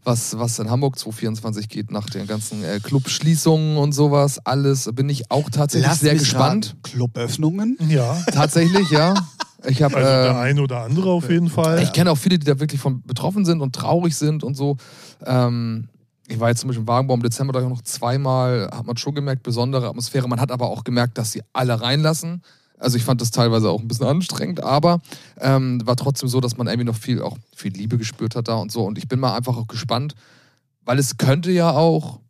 was, 0.04 0.38
was 0.38 0.58
in 0.58 0.70
Hamburg 0.70 0.98
2024 0.98 1.68
geht, 1.68 1.90
nach 1.90 2.08
den 2.08 2.26
ganzen 2.26 2.64
äh, 2.64 2.80
Clubschließungen 2.82 3.76
und 3.76 3.92
sowas, 3.92 4.38
alles, 4.44 4.88
bin 4.94 5.08
ich 5.10 5.30
auch 5.30 5.50
tatsächlich 5.50 5.88
Lass 5.88 6.00
sehr 6.00 6.14
gespannt. 6.14 6.68
raten, 6.68 6.82
Cluböffnungen. 6.82 7.76
Ja, 7.88 8.14
Tatsächlich, 8.32 8.90
ja. 8.90 9.14
Ich 9.66 9.82
habe 9.82 9.96
also 9.96 10.08
der 10.08 10.30
ähm, 10.30 10.36
eine 10.36 10.62
oder 10.62 10.82
andere 10.82 11.10
auf 11.10 11.28
jeden 11.30 11.48
Fall. 11.48 11.82
ich 11.82 11.92
kenne 11.92 12.10
auch 12.12 12.18
viele, 12.18 12.38
die 12.38 12.46
da 12.46 12.60
wirklich 12.60 12.80
von 12.80 13.02
betroffen 13.02 13.44
sind 13.44 13.60
und 13.60 13.74
traurig 13.74 14.16
sind 14.16 14.44
und 14.44 14.54
so. 14.54 14.76
Ähm, 15.24 15.88
ich 16.28 16.38
war 16.38 16.48
jetzt 16.50 16.60
zum 16.60 16.68
Beispiel 16.68 16.82
im 16.82 16.88
Wagenbaum 16.88 17.20
im 17.20 17.22
Dezember 17.22 17.52
da 17.52 17.60
noch 17.60 17.82
zweimal, 17.82 18.70
hat 18.70 18.86
man 18.86 18.96
schon 18.96 19.14
gemerkt, 19.14 19.42
besondere 19.42 19.88
Atmosphäre. 19.88 20.28
Man 20.28 20.40
hat 20.40 20.52
aber 20.52 20.68
auch 20.68 20.84
gemerkt, 20.84 21.18
dass 21.18 21.32
sie 21.32 21.42
alle 21.52 21.80
reinlassen. 21.80 22.42
Also 22.78 22.96
ich 22.96 23.04
fand 23.04 23.20
das 23.20 23.32
teilweise 23.32 23.70
auch 23.70 23.80
ein 23.80 23.88
bisschen 23.88 24.06
anstrengend, 24.06 24.62
aber 24.62 25.00
ähm, 25.40 25.84
war 25.84 25.96
trotzdem 25.96 26.28
so, 26.28 26.40
dass 26.40 26.56
man 26.56 26.68
irgendwie 26.68 26.84
noch 26.84 26.96
viel, 26.96 27.20
auch 27.22 27.36
viel 27.56 27.72
Liebe 27.72 27.98
gespürt 27.98 28.36
hat 28.36 28.46
da 28.46 28.56
und 28.56 28.70
so. 28.70 28.84
Und 28.84 28.98
ich 28.98 29.08
bin 29.08 29.18
mal 29.18 29.34
einfach 29.34 29.56
auch 29.56 29.66
gespannt, 29.66 30.14
weil 30.84 30.98
es 30.98 31.16
könnte 31.16 31.50
ja 31.50 31.72
auch 31.72 32.20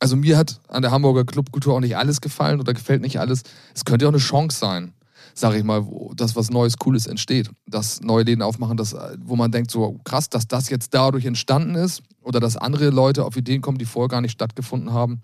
Also 0.00 0.16
mir 0.16 0.36
hat 0.36 0.60
an 0.68 0.82
der 0.82 0.90
Hamburger 0.90 1.24
Clubkultur 1.24 1.74
auch 1.74 1.80
nicht 1.80 1.96
alles 1.96 2.20
gefallen 2.20 2.60
oder 2.60 2.74
gefällt 2.74 3.02
nicht 3.02 3.20
alles. 3.20 3.42
Es 3.74 3.84
könnte 3.84 4.06
auch 4.06 4.12
eine 4.12 4.18
Chance 4.18 4.58
sein, 4.58 4.92
sage 5.34 5.58
ich 5.58 5.64
mal, 5.64 5.84
wo 5.86 6.12
das 6.14 6.36
was 6.36 6.50
Neues, 6.50 6.76
Cooles 6.78 7.06
entsteht. 7.06 7.50
Dass 7.66 8.00
neue 8.00 8.24
Läden 8.24 8.42
aufmachen, 8.42 8.76
dass, 8.76 8.94
wo 9.24 9.36
man 9.36 9.50
denkt, 9.50 9.70
so 9.70 9.98
krass, 10.04 10.28
dass 10.28 10.46
das 10.46 10.68
jetzt 10.70 10.94
dadurch 10.94 11.24
entstanden 11.26 11.74
ist 11.74 12.02
oder 12.22 12.40
dass 12.40 12.56
andere 12.56 12.90
Leute 12.90 13.24
auf 13.24 13.36
Ideen 13.36 13.60
kommen, 13.60 13.78
die 13.78 13.84
vorher 13.84 14.08
gar 14.08 14.20
nicht 14.20 14.32
stattgefunden 14.32 14.92
haben. 14.92 15.20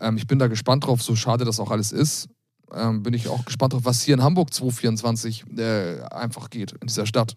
Ähm, 0.00 0.16
ich 0.16 0.26
bin 0.26 0.38
da 0.38 0.46
gespannt 0.46 0.86
drauf, 0.86 1.02
so 1.02 1.16
schade 1.16 1.44
das 1.44 1.60
auch 1.60 1.70
alles 1.70 1.92
ist. 1.92 2.28
Ähm, 2.72 3.02
bin 3.02 3.12
ich 3.14 3.28
auch 3.28 3.44
gespannt 3.44 3.72
drauf, 3.72 3.84
was 3.84 4.02
hier 4.02 4.14
in 4.14 4.22
Hamburg 4.22 4.54
2024 4.54 5.44
äh, 5.58 6.00
einfach 6.10 6.50
geht, 6.50 6.72
in 6.80 6.86
dieser 6.86 7.06
Stadt. 7.06 7.34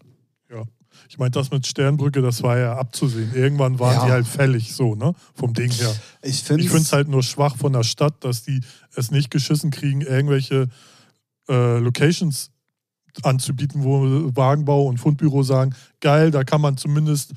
Ja. 0.50 0.62
Ich 1.08 1.18
meine, 1.18 1.32
das 1.32 1.50
mit 1.50 1.66
Sternbrücke, 1.66 2.22
das 2.22 2.44
war 2.44 2.56
ja 2.56 2.76
abzusehen. 2.76 3.34
Irgendwann 3.34 3.80
waren 3.80 3.94
Ja. 3.96 4.04
die 4.06 4.12
halt 4.12 4.28
fällig, 4.28 4.74
so, 4.74 4.94
ne? 4.94 5.12
Vom 5.34 5.52
Ding 5.52 5.72
her. 5.72 5.92
Ich 6.22 6.44
finde 6.44 6.62
Ich 6.62 6.68
finde 6.70 6.84
es 6.84 6.92
halt 6.92 7.08
nur 7.08 7.24
schwach 7.24 7.56
von 7.56 7.72
der 7.72 7.82
Stadt, 7.82 8.22
dass 8.24 8.44
die 8.44 8.60
es 8.94 9.10
nicht 9.10 9.32
geschissen 9.32 9.72
kriegen, 9.72 10.02
irgendwelche 10.02 10.68
äh, 11.48 11.78
Locations 11.78 12.50
anzubieten, 13.22 13.84
wo 13.84 14.00
Wagenbau 14.34 14.86
und 14.86 14.98
Fundbüro 14.98 15.42
sagen, 15.42 15.74
geil, 16.00 16.30
da 16.30 16.42
kann 16.44 16.60
man 16.60 16.76
zumindest 16.76 17.32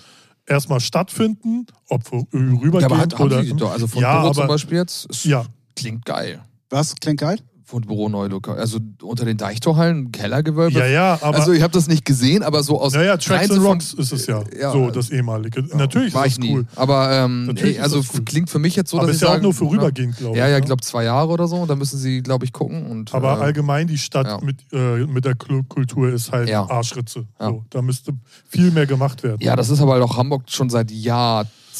erstmal 0.45 0.79
stattfinden, 0.79 1.65
ob 1.89 2.11
rübergehend 2.11 2.73
Ja, 2.81 2.85
aber 2.87 2.97
hat, 2.97 3.13
haben 3.19 3.25
oder... 3.25 3.43
doch, 3.43 3.71
also 3.71 3.87
von 3.87 4.01
Ja, 4.01 4.11
aber- 4.19 4.33
zum 4.33 4.47
Beispiel 4.47 4.77
jetzt, 4.77 5.07
es 5.09 5.23
Ja, 5.25 5.45
klingt 5.75 6.03
geil. 6.05 6.41
Was 6.69 6.95
klingt 6.95 7.19
geil? 7.19 7.39
Von 7.69 7.81
Büro 7.81 8.07
neu 8.07 8.27
lokal. 8.27 8.57
Also 8.57 8.79
unter 9.01 9.25
den 9.25 9.35
Deichtorhallen, 9.35 10.13
Kellergewölbe. 10.13 10.79
ja, 10.79 10.85
ja, 10.85 11.13
aber... 11.21 11.35
also 11.37 11.51
ich 11.51 11.61
habe 11.61 11.73
das 11.73 11.89
nicht 11.89 12.05
gesehen, 12.05 12.41
aber 12.41 12.63
so 12.63 12.79
aus 12.79 12.93
ja, 12.93 13.03
ja, 13.03 13.17
Tracks 13.17 13.49
and 13.49 13.55
so 13.55 13.55
von- 13.61 13.71
Rocks 13.73 13.91
ist 13.91 14.13
es 14.13 14.25
ja, 14.25 14.41
Ja, 14.57 14.71
so 14.71 14.89
das 14.89 15.09
ehemalige. 15.09 15.63
Natürlich 15.75 16.13
war 16.13 16.25
ist 16.25 16.31
ich 16.31 16.37
das 16.37 16.45
nie. 16.45 16.53
cool. 16.55 16.65
Aber 16.77 17.11
ähm, 17.11 17.53
ey, 17.57 17.77
also 17.79 17.97
cool. 17.97 18.23
klingt 18.23 18.49
für 18.49 18.59
mich 18.59 18.77
jetzt 18.77 18.91
so, 18.91 18.97
aber 18.99 19.07
dass 19.07 19.17
ist 19.17 19.21
ich 19.21 19.23
ja 19.23 19.27
auch 19.27 19.33
sagen, 19.33 19.43
nur 19.43 19.53
vorübergehend, 19.53 20.15
glaube 20.15 20.35
ich. 20.35 20.39
Ja, 20.39 20.47
ja, 20.47 20.53
ne? 20.53 20.59
ich 20.59 20.65
glaube 20.65 20.81
zwei 20.81 21.03
Jahre 21.03 21.27
oder 21.27 21.49
so. 21.49 21.65
Da 21.65 21.75
müssen 21.75 21.97
sie, 21.99 22.21
glaube 22.21 22.45
ich, 22.45 22.53
gucken. 22.53 22.85
Und, 22.89 23.13
Aber 23.13 23.33
äh, 23.37 23.43
allgemein 23.43 23.87
die 23.87 23.97
Stadt 23.97 24.27
ja. 24.27 24.39
mit, 24.41 24.59
äh, 24.71 25.05
mit 25.05 25.25
der 25.25 25.35
Kul- 25.35 25.65
Kultur 25.67 26.07
ist 26.07 26.31
halt 26.31 26.47
Ja. 26.47 26.69
Arschritze. 26.69 27.25
Ja. 27.37 27.49
So, 27.49 27.65
da 27.69 27.81
müsste 27.81 28.13
viel 28.47 28.71
mehr 28.71 28.85
gemacht 28.85 29.23
werden. 29.23 29.39
Ja, 29.41 29.57
das 29.57 29.69
ist 29.69 29.81
aber 29.81 30.01
auch 30.01 30.15
Hamburg 30.15 30.43
schon 30.47 30.69
seit 30.69 30.89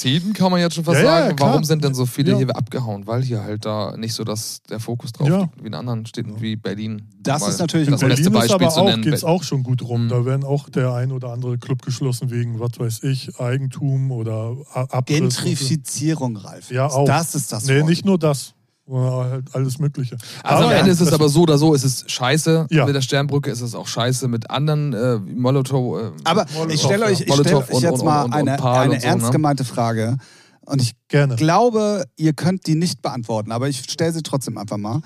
Jahrzehnten, 0.03 0.33
kann 0.33 0.51
man 0.51 0.59
jetzt 0.59 0.75
schon 0.75 0.83
fast 0.83 0.99
Ja, 0.99 1.05
ja, 1.05 1.21
sagen. 1.23 1.35
klar. 1.35 1.49
Warum 1.49 1.63
sind 1.63 1.83
denn 1.83 1.93
so 1.93 2.05
viele 2.05 2.31
Ja. 2.31 2.37
hier 2.37 2.55
abgehauen? 2.55 3.07
Weil 3.07 3.23
hier 3.23 3.43
halt 3.43 3.65
da 3.65 3.95
nicht 3.97 4.13
so 4.13 4.23
das, 4.23 4.61
der 4.69 4.79
Fokus 4.79 5.11
drauf 5.11 5.27
Ja. 5.27 5.41
liegt, 5.41 5.63
wie 5.63 5.67
in 5.67 5.73
anderen 5.73 6.05
Städten 6.05 6.39
wie 6.41 6.55
Berlin. 6.55 7.03
Das 7.21 7.41
Mal 7.41 7.49
ist 7.49 7.59
natürlich 7.59 7.89
das 7.89 8.01
ein 8.03 8.09
beste 8.09 8.29
Berlin 8.29 8.41
ist 8.45 8.49
Beispiel 8.49 8.67
aber 8.67 8.93
auch, 8.93 9.01
geht 9.01 9.13
es 9.13 9.23
auch 9.23 9.43
schon 9.43 9.63
gut 9.63 9.81
rum. 9.81 10.05
Mhm. 10.05 10.09
Da 10.09 10.25
werden 10.25 10.43
auch 10.43 10.69
der 10.69 10.93
ein 10.93 11.11
oder 11.11 11.29
andere 11.31 11.57
Club 11.57 11.81
geschlossen 11.81 12.29
wegen, 12.31 12.59
was 12.59 12.79
weiß 12.79 13.03
ich, 13.03 13.39
Eigentum 13.39 14.11
oder 14.11 14.55
Abriss. 14.73 15.17
Gentrifizierung, 15.19 16.37
Ralf. 16.37 16.71
Ja, 16.71 16.87
auch. 16.87 17.05
Das 17.05 17.35
ist 17.35 17.51
das 17.51 17.65
Nee, 17.65 17.79
Wort. 17.81 17.89
nicht 17.89 18.05
nur 18.05 18.17
das. 18.17 18.53
Halt 18.89 19.53
alles 19.53 19.79
Mögliche. 19.79 20.17
Also 20.43 20.63
am 20.63 20.69
Aber 20.69 20.75
Ende 20.79 20.91
ist 20.91 21.01
es 21.01 21.11
aber 21.11 21.27
so 21.27 21.41
oder 21.41 21.57
so, 21.57 21.73
ist 21.73 21.83
es 21.83 22.05
scheiße. 22.07 22.67
Ja. 22.69 22.85
Mit 22.85 22.95
der 22.95 23.01
Sternbrücke 23.01 23.51
ist 23.51 23.61
es 23.61 23.75
auch 23.75 23.87
scheiße. 23.87 24.27
Mit 24.29 24.49
anderen 24.49 24.93
äh, 24.93 25.17
Molotow. 25.17 25.99
Äh, 25.99 26.11
Aber 26.23 26.45
Molotow, 26.53 26.73
ich 26.73 26.81
stelle 26.81 27.05
euch, 27.05 27.19
ja. 27.19 27.25
ich 27.27 27.33
stell 27.33 27.55
euch 27.55 27.69
jetzt 27.81 27.99
und- 27.99 28.05
mal 28.05 28.23
und- 28.23 28.33
eine, 28.33 28.63
eine 28.63 28.93
und 28.93 29.01
so, 29.01 29.07
ernst 29.07 29.25
ne? 29.25 29.31
gemeinte 29.31 29.65
Frage. 29.65 30.17
Und 30.65 30.81
ich 30.81 30.95
Gerne. 31.07 31.35
glaube, 31.35 32.05
ihr 32.17 32.33
könnt 32.33 32.67
die 32.67 32.75
nicht 32.75 33.01
beantworten, 33.01 33.51
aber 33.51 33.69
ich 33.69 33.83
stelle 33.89 34.11
sie 34.13 34.21
trotzdem 34.21 34.57
einfach 34.57 34.77
mal. 34.77 35.01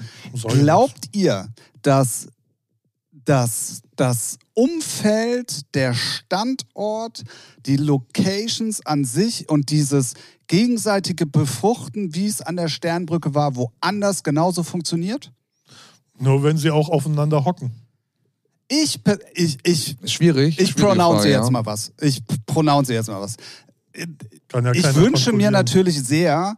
Glaubt 0.48 1.06
ihr, 1.12 1.50
dass, 1.84 2.28
dass 3.26 3.82
das 3.96 4.38
Umfeld, 4.54 5.74
der 5.76 5.94
Standort, 5.94 7.22
die 7.66 7.78
Locations 7.78 8.84
an 8.86 9.06
sich 9.06 9.50
und 9.50 9.70
dieses 9.70 10.14
gegenseitige 10.52 11.26
Befruchten, 11.26 12.14
wie 12.14 12.28
es 12.28 12.42
an 12.42 12.58
der 12.58 12.68
Sternbrücke 12.68 13.34
war, 13.34 13.56
woanders 13.56 14.22
genauso 14.22 14.64
funktioniert? 14.64 15.32
Nur 16.20 16.44
wenn 16.44 16.58
sie 16.58 16.72
auch 16.72 16.90
aufeinander 16.90 17.46
hocken. 17.46 17.72
Ich, 18.68 19.00
ich, 19.34 19.58
ich, 19.64 19.98
schwierig. 20.12 20.60
ich 20.60 20.76
pronounce 20.76 21.22
Frage, 21.22 21.30
jetzt 21.30 21.46
ja. 21.46 21.52
mal 21.52 21.66
was. 21.66 21.94
Ich 22.02 22.22
pronounce 22.46 22.94
jetzt 22.94 23.08
mal 23.08 23.22
was. 23.22 23.38
Kann 24.50 24.66
ja 24.66 24.74
Ich 24.74 24.94
wünsche 24.96 25.32
mir 25.32 25.52
natürlich 25.52 26.04
sehr, 26.04 26.58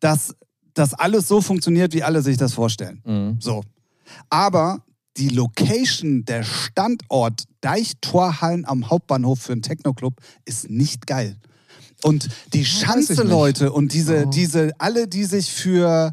dass 0.00 0.34
das 0.72 0.94
alles 0.94 1.28
so 1.28 1.42
funktioniert, 1.42 1.92
wie 1.92 2.02
alle 2.02 2.22
sich 2.22 2.38
das 2.38 2.54
vorstellen. 2.54 3.02
Mhm. 3.04 3.36
So. 3.40 3.62
Aber 4.30 4.82
die 5.18 5.28
Location, 5.28 6.24
der 6.24 6.44
Standort 6.44 7.44
Deichtorhallen 7.60 8.64
am 8.64 8.88
Hauptbahnhof 8.88 9.40
für 9.40 9.52
einen 9.52 9.62
Techno-Club 9.62 10.14
ist 10.46 10.70
nicht 10.70 11.06
geil. 11.06 11.36
Und 12.04 12.28
die 12.52 12.64
Schanze-Leute 12.66 13.72
und 13.72 13.92
diese, 13.94 14.14
Ja. 14.16 14.24
diese, 14.26 14.72
alle, 14.78 15.08
die 15.08 15.24
sich 15.24 15.50
für 15.50 16.12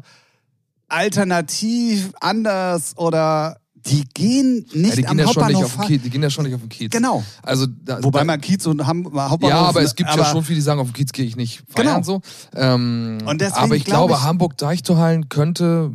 alternativ, 0.88 2.12
anders 2.20 2.96
oder 2.96 3.58
die 3.86 4.04
gehen 4.14 4.64
nicht 4.72 4.90
Ja, 4.90 4.94
die 4.96 5.06
am 5.08 5.16
gehen 5.16 5.26
ja 5.26 5.32
schon 5.32 5.46
nicht 5.48 5.56
Hauptbahnhof 5.56 5.64
auf 5.80 5.86
den. 5.86 5.88
Kiez. 5.88 6.02
Die 6.02 6.10
gehen 6.10 6.22
ja 6.22 6.30
schon 6.30 6.44
nicht 6.44 6.54
auf 6.54 6.60
den 6.60 6.68
Kiez. 6.68 6.90
Genau. 6.90 7.24
Also 7.42 7.66
da, 7.66 8.02
Wobei 8.02 8.20
da, 8.20 8.24
man 8.24 8.40
Kiez 8.40 8.64
und 8.66 8.86
Ham 8.86 9.04
Hauptbahnhof... 9.06 9.42
Ja, 9.50 9.60
aber 9.68 9.82
es 9.82 9.94
gibt 9.96 10.08
aber 10.10 10.22
ja 10.22 10.30
schon 10.30 10.44
viele, 10.44 10.56
die 10.56 10.62
sagen, 10.62 10.80
auf 10.80 10.86
den 10.88 10.94
Kiez 10.94 11.12
gehe 11.12 11.24
ich 11.26 11.36
nicht 11.36 11.62
feiern 11.68 11.86
Genau. 11.86 12.02
so. 12.02 12.20
Ähm, 12.54 13.18
Und 13.26 13.40
deswegen 13.40 13.64
aber 13.64 13.76
ich 13.76 13.84
glaub 13.84 14.06
glaube, 14.08 14.20
ich- 14.20 14.26
Hamburg 14.26 14.56
Deichtorhallen 14.58 15.28
könnte. 15.28 15.90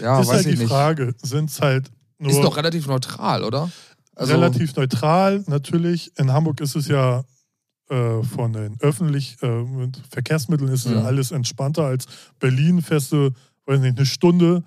Ja, 0.00 0.20
ist 0.20 0.28
weiß 0.28 0.36
halt 0.36 0.46
ich 0.46 0.52
die 0.54 0.58
nicht. 0.60 0.68
Frage, 0.70 1.14
sind 1.22 1.50
es 1.50 1.60
halt 1.60 1.90
nur 2.18 2.30
Ist 2.30 2.40
doch 2.42 2.56
relativ 2.56 2.86
neutral, 2.86 3.42
oder? 3.44 3.70
Also, 4.16 4.32
relativ 4.32 4.74
neutral. 4.76 5.42
Natürlich, 5.48 6.12
in 6.18 6.32
Hamburg 6.32 6.60
ist 6.60 6.76
es 6.76 6.86
ja 6.88 7.24
äh, 7.90 8.22
von 8.22 8.52
den 8.52 8.76
öffentlichen 8.80 9.36
äh, 9.42 9.62
mit 9.64 9.96
Verkehrsmitteln 10.10 10.70
ist 10.70 10.86
es 10.86 10.92
ja 10.92 11.00
Mhm. 11.00 11.06
alles 11.06 11.30
entspannter 11.32 11.84
als 11.84 12.06
Berlin. 12.40 12.80
Fährst 12.82 13.12
du, 13.12 13.30
weiß 13.66 13.80
nicht, 13.80 13.96
eine 13.98 14.06
Stunde 14.06 14.62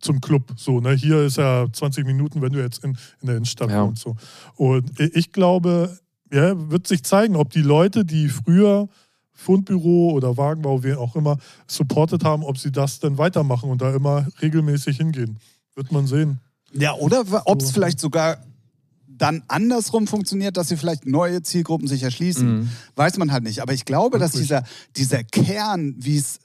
zum 0.00 0.20
Club. 0.20 0.52
So, 0.56 0.80
ne? 0.80 0.92
Hier 0.92 1.22
ist 1.22 1.36
ja 1.38 1.66
20 1.72 2.04
Minuten, 2.04 2.42
wenn 2.42 2.52
du 2.52 2.60
jetzt 2.60 2.84
in, 2.84 2.90
in 3.20 3.26
der 3.26 3.36
Innenstadt 3.36 3.70
Ja. 3.70 3.84
wohnst. 3.84 4.02
So. 4.02 4.16
Und 4.56 4.98
i- 5.00 5.10
ich 5.14 5.32
glaube, 5.32 5.98
ja, 6.32 6.54
wird 6.70 6.86
sich 6.86 7.02
zeigen, 7.04 7.36
ob 7.36 7.50
die 7.50 7.62
Leute, 7.62 8.04
die 8.04 8.28
früher 8.28 8.88
Fundbüro 9.32 10.10
oder 10.12 10.36
Wagenbau, 10.36 10.82
wer 10.82 10.98
auch 10.98 11.14
immer, 11.14 11.36
supportet 11.66 12.24
haben, 12.24 12.42
ob 12.42 12.58
sie 12.58 12.72
das 12.72 12.98
dann 13.00 13.18
weitermachen 13.18 13.70
und 13.70 13.80
da 13.82 13.94
immer 13.94 14.26
regelmäßig 14.42 14.96
hingehen. 14.96 15.38
Wird 15.74 15.92
man 15.92 16.06
sehen. 16.06 16.40
Ja, 16.72 16.94
oder 16.94 17.22
ob 17.44 17.60
es 17.60 17.68
So. 17.68 17.74
vielleicht 17.74 18.00
sogar 18.00 18.38
dann 19.18 19.42
andersrum 19.48 20.06
funktioniert, 20.06 20.56
dass 20.56 20.68
sie 20.68 20.76
vielleicht 20.76 21.06
neue 21.06 21.42
Zielgruppen 21.42 21.88
sich 21.88 22.02
erschließen. 22.02 22.60
Mhm. 22.60 22.68
Weiß 22.96 23.16
man 23.18 23.32
halt 23.32 23.44
nicht. 23.44 23.60
Aber 23.60 23.72
ich 23.72 23.84
glaube, 23.84 24.18
dass 24.18 24.32
dieser, 24.32 24.62
dieser 24.96 25.24
Kern, 25.24 25.94
wie 25.98 26.18
es 26.18 26.38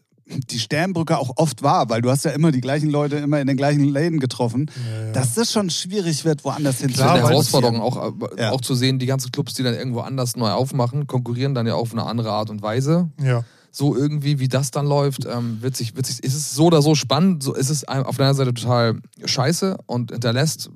die 0.50 0.60
Sternbrücke 0.60 1.18
auch 1.18 1.32
oft 1.36 1.62
war, 1.62 1.90
weil 1.90 2.02
du 2.02 2.10
hast 2.10 2.24
ja 2.24 2.32
immer 2.32 2.54
die 2.54 2.62
gleichen 2.62 2.90
Leute 2.90 3.18
immer 3.18 3.42
in 3.42 3.48
den 3.48 3.58
gleichen 3.58 3.84
Läden 3.84 4.20
getroffen, 4.20 4.72
Ja, 4.90 5.06
ja. 5.08 5.12
dass 5.12 5.34
das 5.34 5.52
schon 5.52 5.70
schwierig 5.70 6.24
wird, 6.24 6.46
woanders 6.46 6.80
hin 6.80 6.94
Klar, 6.94 7.16
eine 7.16 7.28
Herausforderung 7.28 7.82
auch, 7.82 8.14
äh, 8.38 8.42
Ja. 8.44 8.52
auch 8.52 8.62
zu 8.62 8.74
sehen, 8.74 8.98
die 8.98 9.08
ganzen 9.08 9.32
Clubs, 9.34 9.56
die 9.56 9.64
dann 9.64 9.74
irgendwo 9.74 10.00
anders 10.00 10.38
neu 10.38 10.52
aufmachen, 10.52 11.06
konkurrieren 11.08 11.54
dann 11.54 11.68
ja 11.68 11.74
auf 11.76 11.92
eine 11.92 12.04
andere 12.06 12.32
Art 12.32 12.50
und 12.50 12.62
Weise. 12.62 13.10
ja. 13.22 13.44
So 13.74 13.96
irgendwie, 13.96 14.40
wie 14.40 14.50
das 14.50 14.72
dann 14.72 14.86
läuft, 14.86 15.26
ähm, 15.26 15.62
wird 15.62 15.78
sich, 15.78 15.96
wird 15.96 16.06
sich, 16.06 16.22
ist 16.26 16.34
es 16.36 16.52
so 16.54 16.66
oder 16.66 16.82
so 16.82 16.94
spannend, 16.94 17.42
so 17.42 17.54
ist 17.54 17.70
es 17.70 17.88
auf 17.88 18.18
der 18.18 18.26
einen 18.28 18.36
Seite 18.36 18.54
total 18.54 19.00
scheiße 19.24 19.78
und 19.86 20.12
hinterlässt 20.12 20.70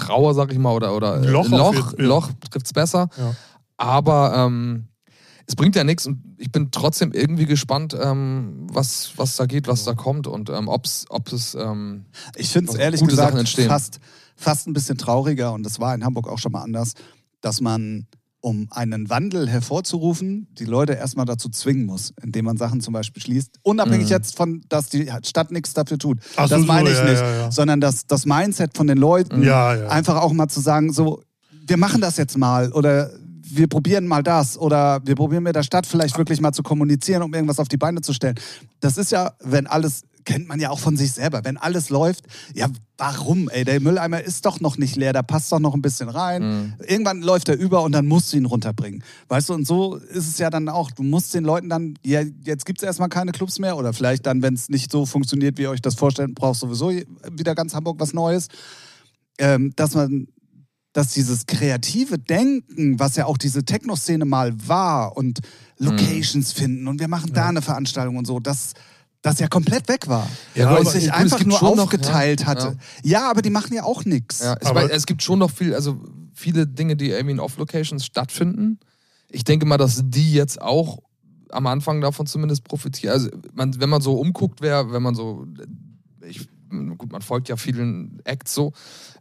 Trauer, 0.00 0.34
sag 0.34 0.52
ich 0.52 0.58
mal, 0.58 0.72
oder, 0.72 0.94
oder 0.94 1.14
Ein 1.14 1.24
äh, 1.24 1.30
Loch 1.30 1.48
Loch, 1.48 1.92
ja. 1.98 2.04
Loch 2.04 2.30
trifft 2.50 2.66
es 2.66 2.72
besser. 2.72 3.08
Ja. 3.16 3.34
Aber 3.76 4.34
ähm, 4.36 4.88
es 5.46 5.56
bringt 5.56 5.74
ja 5.74 5.84
nichts 5.84 6.06
und 6.06 6.22
ich 6.38 6.52
bin 6.52 6.70
trotzdem 6.70 7.12
irgendwie 7.12 7.46
gespannt, 7.46 7.96
ähm, 8.00 8.66
was, 8.70 9.12
was 9.16 9.36
da 9.36 9.46
geht, 9.46 9.66
was 9.68 9.84
da 9.84 9.94
kommt 9.94 10.26
und 10.26 10.48
ähm, 10.50 10.68
ob's, 10.68 11.06
ob 11.08 11.32
es. 11.32 11.54
Ähm, 11.54 12.06
Ich 12.36 12.50
finde 12.50 12.72
es 12.72 12.78
ehrlich 12.78 13.00
gute 13.00 13.10
gesagt 13.10 13.30
Sachen 13.30 13.40
entstehen. 13.40 13.68
fast, 13.68 14.00
fast 14.36 14.66
ein 14.68 14.72
bisschen 14.72 14.96
trauriger, 14.96 15.52
und 15.52 15.64
das 15.64 15.80
war 15.80 15.94
in 15.94 16.04
Hamburg 16.04 16.28
auch 16.28 16.38
schon 16.38 16.52
mal 16.52 16.62
anders, 16.62 16.94
dass 17.40 17.60
man, 17.60 18.06
um 18.40 18.68
einen 18.70 19.10
Wandel 19.10 19.48
hervorzurufen, 19.48 20.48
die 20.58 20.64
Leute 20.64 20.94
erstmal 20.94 21.26
dazu 21.26 21.48
zwingen 21.48 21.84
muss, 21.86 22.12
indem 22.22 22.46
man 22.46 22.56
Sachen 22.56 22.80
zum 22.80 22.94
Beispiel 22.94 23.22
schließt. 23.22 23.58
Unabhängig 23.62 24.06
Mhm. 24.06 24.10
jetzt 24.12 24.36
von, 24.36 24.62
dass 24.68 24.88
die 24.88 25.10
Stadt 25.24 25.50
nichts 25.50 25.74
dafür 25.74 25.98
tut. 25.98 26.18
Ach 26.36 26.48
so, 26.48 26.56
das 26.56 26.66
meine 26.66 26.88
so, 26.88 26.92
ich 26.92 26.98
ja, 26.98 27.04
nicht. 27.10 27.20
ja, 27.20 27.34
ja. 27.36 27.50
Sondern 27.52 27.80
das, 27.80 28.06
das 28.06 28.26
Mindset 28.26 28.76
von 28.76 28.86
den 28.86 28.98
Leuten, 28.98 29.42
einfach 29.88 30.16
auch 30.22 30.32
mal 30.32 30.48
zu 30.48 30.60
sagen, 30.60 30.92
so, 30.92 31.22
wir 31.66 31.76
machen 31.76 32.00
das 32.00 32.16
jetzt 32.16 32.36
mal 32.38 32.72
oder 32.72 33.10
wir 33.52 33.66
probieren 33.66 34.06
mal 34.06 34.22
das 34.22 34.56
oder 34.56 35.00
wir 35.04 35.16
probieren 35.16 35.42
mit 35.42 35.56
der 35.56 35.62
Stadt 35.64 35.86
vielleicht 35.86 36.16
wirklich 36.16 36.40
mal 36.40 36.52
zu 36.52 36.62
kommunizieren, 36.62 37.22
um 37.22 37.34
irgendwas 37.34 37.58
auf 37.58 37.68
die 37.68 37.76
Beine 37.76 38.00
zu 38.00 38.12
stellen. 38.12 38.36
Das 38.80 38.96
ist 38.96 39.10
ja, 39.10 39.32
wenn 39.40 39.66
alles, 39.66 40.02
kennt 40.24 40.48
man 40.48 40.60
ja 40.60 40.70
auch 40.70 40.78
von 40.78 40.96
sich 40.96 41.12
selber, 41.12 41.44
wenn 41.44 41.56
alles 41.56 41.90
läuft, 41.90 42.24
ja, 42.54 42.68
warum, 42.98 43.48
ey, 43.48 43.64
der 43.64 43.80
Mülleimer 43.80 44.22
ist 44.22 44.44
doch 44.44 44.60
noch 44.60 44.76
nicht 44.76 44.96
leer, 44.96 45.12
da 45.12 45.22
passt 45.22 45.50
doch 45.52 45.58
noch 45.60 45.74
ein 45.74 45.82
bisschen 45.82 46.08
rein. 46.08 46.42
Mhm. 46.42 46.74
Irgendwann 46.86 47.22
läuft 47.22 47.48
er 47.48 47.58
über 47.58 47.82
und 47.82 47.92
dann 47.92 48.06
musst 48.06 48.32
du 48.32 48.36
ihn 48.36 48.44
runterbringen. 48.44 49.02
Weißt 49.28 49.48
du, 49.48 49.54
und 49.54 49.66
so 49.66 49.96
ist 49.96 50.28
es 50.28 50.38
ja 50.38 50.50
dann 50.50 50.68
auch, 50.68 50.90
du 50.90 51.02
musst 51.02 51.32
den 51.34 51.44
Leuten 51.44 51.68
dann, 51.68 51.94
ja, 52.04 52.22
jetzt 52.44 52.66
gibt 52.66 52.80
es 52.80 52.86
erstmal 52.86 53.08
keine 53.08 53.32
Clubs 53.32 53.58
mehr 53.58 53.76
oder 53.76 53.92
vielleicht 53.92 54.26
dann, 54.26 54.42
wenn 54.42 54.54
es 54.54 54.68
nicht 54.68 54.92
so 54.92 55.06
funktioniert, 55.06 55.56
wie 55.56 55.62
ihr 55.62 55.70
euch 55.70 55.82
das 55.82 55.94
vorstellt, 55.94 56.34
brauchst 56.34 56.62
du 56.62 56.72
sowieso 56.74 56.90
wieder 57.32 57.54
ganz 57.54 57.74
Hamburg 57.74 57.98
was 57.98 58.12
Neues 58.12 58.48
ähm, 59.40 59.72
dass 59.74 59.94
man, 59.94 60.28
dass 60.92 61.12
dieses 61.12 61.46
kreative 61.46 62.18
Denken, 62.18 62.98
was 62.98 63.16
ja 63.16 63.26
auch 63.26 63.38
diese 63.38 63.64
Techno-Szene 63.64 64.24
mal 64.24 64.52
war 64.68 65.16
und 65.16 65.40
Locations 65.78 66.52
finden 66.52 66.86
und 66.86 67.00
wir 67.00 67.08
machen 67.08 67.32
da 67.32 67.48
eine 67.48 67.62
Veranstaltung 67.62 68.16
und 68.16 68.26
so, 68.26 68.38
das, 68.38 68.74
das 69.22 69.38
ja 69.38 69.48
komplett 69.48 69.88
weg 69.88 70.08
war. 70.08 70.28
Ja, 70.54 70.66
weil 70.66 70.78
aber 70.78 70.82
es 70.82 70.92
sich 70.92 71.04
es 71.04 71.10
einfach 71.10 71.44
nur 71.44 71.58
schon 71.58 71.76
noch, 71.76 71.84
aufgeteilt 71.84 72.40
ja, 72.40 72.46
hatte. 72.46 72.76
Ja. 73.02 73.30
aber 73.30 73.42
die 73.42 73.50
machen 73.50 73.74
ja 73.74 73.84
auch 73.84 74.04
nichts. 74.04 74.40
Ja, 74.40 74.56
es, 74.60 74.70
es 74.90 75.06
gibt 75.06 75.22
schon 75.22 75.38
noch 75.38 75.50
viel, 75.50 75.74
also 75.74 76.00
viele 76.34 76.66
Dinge, 76.66 76.96
die 76.96 77.10
irgendwie 77.10 77.32
in 77.32 77.40
Off-Locations 77.40 78.04
stattfinden. 78.04 78.80
Ich 79.28 79.44
denke 79.44 79.66
mal, 79.66 79.76
dass 79.76 80.02
die 80.04 80.32
jetzt 80.32 80.60
auch 80.60 80.98
am 81.50 81.66
Anfang 81.66 82.00
davon 82.00 82.26
zumindest 82.26 82.64
profitieren. 82.64 83.12
Also 83.12 83.28
man, 83.52 83.78
wenn 83.80 83.88
man 83.88 84.00
so 84.00 84.14
umguckt, 84.14 84.60
wer, 84.62 84.92
wenn 84.92 85.02
man 85.02 85.14
so, 85.14 85.46
ich, 86.26 86.48
gut, 86.96 87.12
man 87.12 87.22
folgt 87.22 87.48
ja 87.48 87.56
vielen 87.56 88.20
Acts 88.24 88.54
so, 88.54 88.72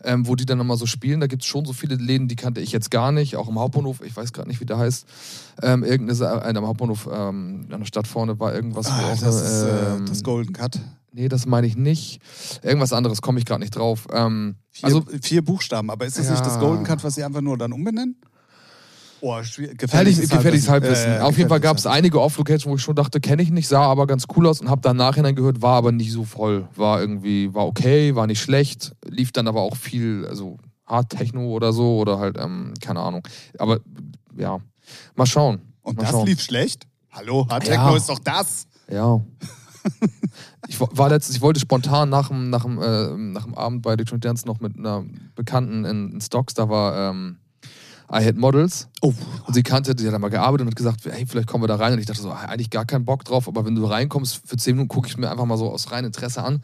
ähm, 0.04 0.28
wo 0.28 0.36
die 0.36 0.46
dann 0.46 0.58
nochmal 0.58 0.78
so 0.78 0.86
spielen. 0.86 1.20
Da 1.20 1.28
gibt 1.28 1.42
es 1.44 1.48
schon 1.48 1.66
so 1.66 1.74
viele 1.74 1.96
Läden, 1.96 2.28
die 2.28 2.36
kannte 2.36 2.62
ich 2.62 2.72
jetzt 2.72 2.92
gar 2.92 3.12
nicht, 3.12 3.36
auch 3.36 3.50
im 3.50 3.60
Hauptbahnhof, 3.60 4.02
ich 4.02 4.16
weiß 4.16 4.34
gerade 4.34 4.48
nicht, 4.48 4.62
wie 4.62 4.66
der 4.66 4.78
heißt. 4.78 5.06
Ähm, 5.62 5.84
irgendeine, 5.84 6.20
äh, 6.46 6.58
am 6.58 6.68
Hauptbahnhof 6.68 7.08
ähm, 7.12 7.68
an 7.72 7.80
der 7.80 7.86
Stadt 7.86 8.08
vorne 8.08 8.40
war 8.40 8.54
irgendwas. 8.54 8.88
wo 8.88 8.92
Ah, 8.92 9.12
auch 9.12 9.20
das 9.20 9.36
ist 9.42 9.64
äh, 9.64 9.96
ähm, 9.96 10.06
das 10.06 10.24
Golden 10.24 10.54
Cut. 10.54 10.80
Nee, 11.12 11.28
das 11.28 11.48
meine 11.48 11.66
ich 11.66 11.76
nicht. 11.76 12.22
Irgendwas 12.62 12.94
anderes 12.94 13.22
komme 13.24 13.40
ich 13.40 13.46
gerade 13.46 13.62
nicht 13.62 13.76
drauf. 13.76 14.08
Ähm, 14.14 14.56
Vier, 14.70 14.86
also 14.86 15.04
vier 15.22 15.44
Buchstaben, 15.44 15.90
aber 15.90 16.06
ist 16.06 16.18
das 16.20 16.26
Ja. 16.28 16.32
nicht 16.34 16.46
das 16.46 16.60
Golden 16.60 16.84
Cut, 16.84 17.04
was 17.04 17.16
sie 17.16 17.24
einfach 17.24 17.42
nur 17.42 17.58
dann 17.58 17.74
umbenennen? 17.74 18.16
Oh. 19.22 19.36
Gefährliches, 19.78 20.30
gefährliches 20.30 20.70
Halbwissen. 20.70 21.12
Äh, 21.14 21.20
Auf 21.20 21.38
jeden 21.38 21.50
Fall 21.50 21.60
gab 21.60 21.78
es 21.78 21.86
einige 21.86 22.22
Off-Locations, 22.22 22.66
wo 22.66 22.76
ich 22.76 22.82
schon 22.82 22.96
dachte, 22.96 23.20
kenne 23.20 23.42
ich 23.42 23.52
nicht, 23.52 23.68
sah 23.68 23.82
aber 23.84 24.08
ganz 24.08 24.26
cool 24.36 24.48
aus 24.48 24.62
und 24.62 24.70
habe 24.70 24.82
dann 24.82 24.98
nachhinein 24.98 25.36
gehört, 25.36 25.62
war 25.62 25.76
aber 25.76 25.92
nicht 25.92 26.12
so 26.12 26.24
voll. 26.24 26.68
War 26.76 27.02
irgendwie, 27.02 27.54
war 27.54 27.66
okay, 27.68 28.16
war 28.16 28.28
nicht 28.28 28.42
schlecht, 28.42 28.96
lief 29.06 29.32
dann 29.32 29.48
aber 29.48 29.62
auch 29.62 29.76
viel, 29.76 30.26
also 30.28 30.58
Hard 30.86 31.10
Techno 31.10 31.48
oder 31.50 31.74
so 31.74 31.98
oder 31.98 32.18
halt, 32.20 32.38
ähm, 32.40 32.74
keine 32.82 33.00
Ahnung. 33.02 33.28
Aber 33.58 33.80
ja, 34.38 34.60
mal 35.16 35.26
schauen. 35.26 35.62
Und 35.82 35.98
mal 35.98 36.04
das 36.04 36.12
schauen. 36.12 36.26
lief 36.26 36.42
schlecht? 36.42 36.88
Hallo, 37.12 37.48
Hard 37.50 37.68
Ja. 37.68 37.74
Techno 37.76 37.96
ist 37.96 38.10
doch 38.10 38.20
das. 38.20 38.68
Ja. 38.92 39.20
ich 40.68 40.80
wa- 40.80 40.90
war 40.92 41.10
letztens, 41.10 41.36
ich 41.38 41.42
wollte 41.42 41.60
spontan 41.60 42.10
nach 42.10 42.28
dem, 42.30 42.50
nach 42.50 42.64
dem, 42.64 42.82
äh, 42.82 43.16
nach 43.18 43.44
dem 43.44 43.56
Abend 43.56 43.82
bei 43.82 43.94
Electronic 43.94 44.22
Dance 44.22 44.46
noch 44.48 44.60
mit 44.60 44.78
einer 44.78 45.06
Bekannten 45.36 45.86
in, 45.86 46.12
in 46.14 46.22
Stocks, 46.22 46.54
da 46.54 46.70
war 46.70 47.12
ähm, 47.12 47.38
I 48.12 48.26
Had 48.26 48.38
Models. 48.38 48.88
Oh, 49.02 49.14
Und 49.46 49.54
sie 49.54 49.62
kannte, 49.64 49.94
die 49.96 50.06
hat 50.08 50.14
da 50.14 50.20
mal 50.20 50.30
gearbeitet 50.30 50.62
und 50.66 50.72
hat 50.72 50.76
gesagt, 50.76 51.02
hey, 51.06 51.26
vielleicht 51.28 51.48
kommen 51.48 51.64
wir 51.64 51.68
da 51.68 51.76
rein. 51.76 51.94
Und 51.94 52.00
ich 52.00 52.06
dachte 52.08 52.22
so, 52.22 52.32
eigentlich 52.32 52.70
gar 52.70 52.86
keinen 52.86 53.06
Bock 53.06 53.24
drauf, 53.24 53.48
aber 53.48 53.66
wenn 53.66 53.76
du 53.76 53.86
reinkommst, 53.86 54.42
für 54.46 54.58
10 54.58 54.76
Minuten 54.76 54.88
gucke 54.88 55.08
ich 55.08 55.18
mir 55.18 55.30
einfach 55.30 55.46
mal 55.46 55.58
so 55.58 55.70
aus 55.72 55.92
reinem 55.92 56.08
Interesse 56.08 56.44
an. 56.44 56.64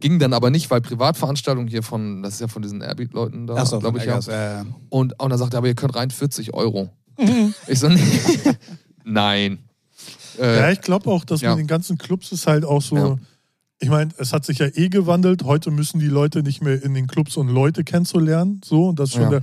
Ging 0.00 0.20
dann 0.20 0.32
aber 0.32 0.50
nicht, 0.50 0.70
weil 0.70 0.80
Privatveranstaltung 0.80 1.66
hier 1.66 1.82
von, 1.82 2.22
das 2.22 2.34
ist 2.34 2.40
ja 2.40 2.46
von 2.48 2.62
diesen 2.62 2.80
Airbeat-Leuten 2.82 3.48
da, 3.48 3.54
Achso, 3.56 3.80
glaube 3.80 3.98
ich, 3.98 4.04
ja. 4.04 4.18
Äh, 4.60 4.64
Und, 4.90 5.20
und 5.20 5.30
dann 5.30 5.38
sagte 5.38 5.56
er, 5.56 5.58
aber 5.58 5.66
ihr 5.66 5.74
könnt 5.74 5.96
rein 5.96 6.10
40 6.10 6.54
Euro. 6.54 6.90
ich 7.66 7.78
so, 7.80 7.88
nee. 7.88 8.00
Nein. 9.04 9.58
Äh, 10.38 10.58
Ja, 10.60 10.70
ich 10.70 10.80
glaube 10.80 11.10
auch, 11.10 11.24
dass 11.24 11.40
ja. 11.40 11.50
mit 11.50 11.58
den 11.58 11.66
ganzen 11.66 11.98
Clubs 11.98 12.30
ist 12.30 12.46
halt 12.46 12.64
auch 12.64 12.82
so. 12.82 12.96
Ja. 12.96 13.16
Ich 13.80 13.88
meine, 13.88 14.10
es 14.18 14.32
hat 14.32 14.44
sich 14.44 14.58
ja 14.58 14.66
eh 14.66 14.88
gewandelt. 14.88 15.42
Heute 15.44 15.70
müssen 15.72 15.98
die 15.98 16.06
Leute 16.06 16.42
nicht 16.44 16.62
mehr 16.62 16.80
in 16.82 16.94
den 16.94 17.06
Clubs 17.08 17.36
und 17.36 17.48
Leute 17.48 17.82
kennenzulernen. 17.84 18.60
So, 18.64 18.88
und 18.88 18.98
das 19.00 19.10
ist 19.10 19.14
schon 19.16 19.22
Ja. 19.24 19.30
der 19.30 19.42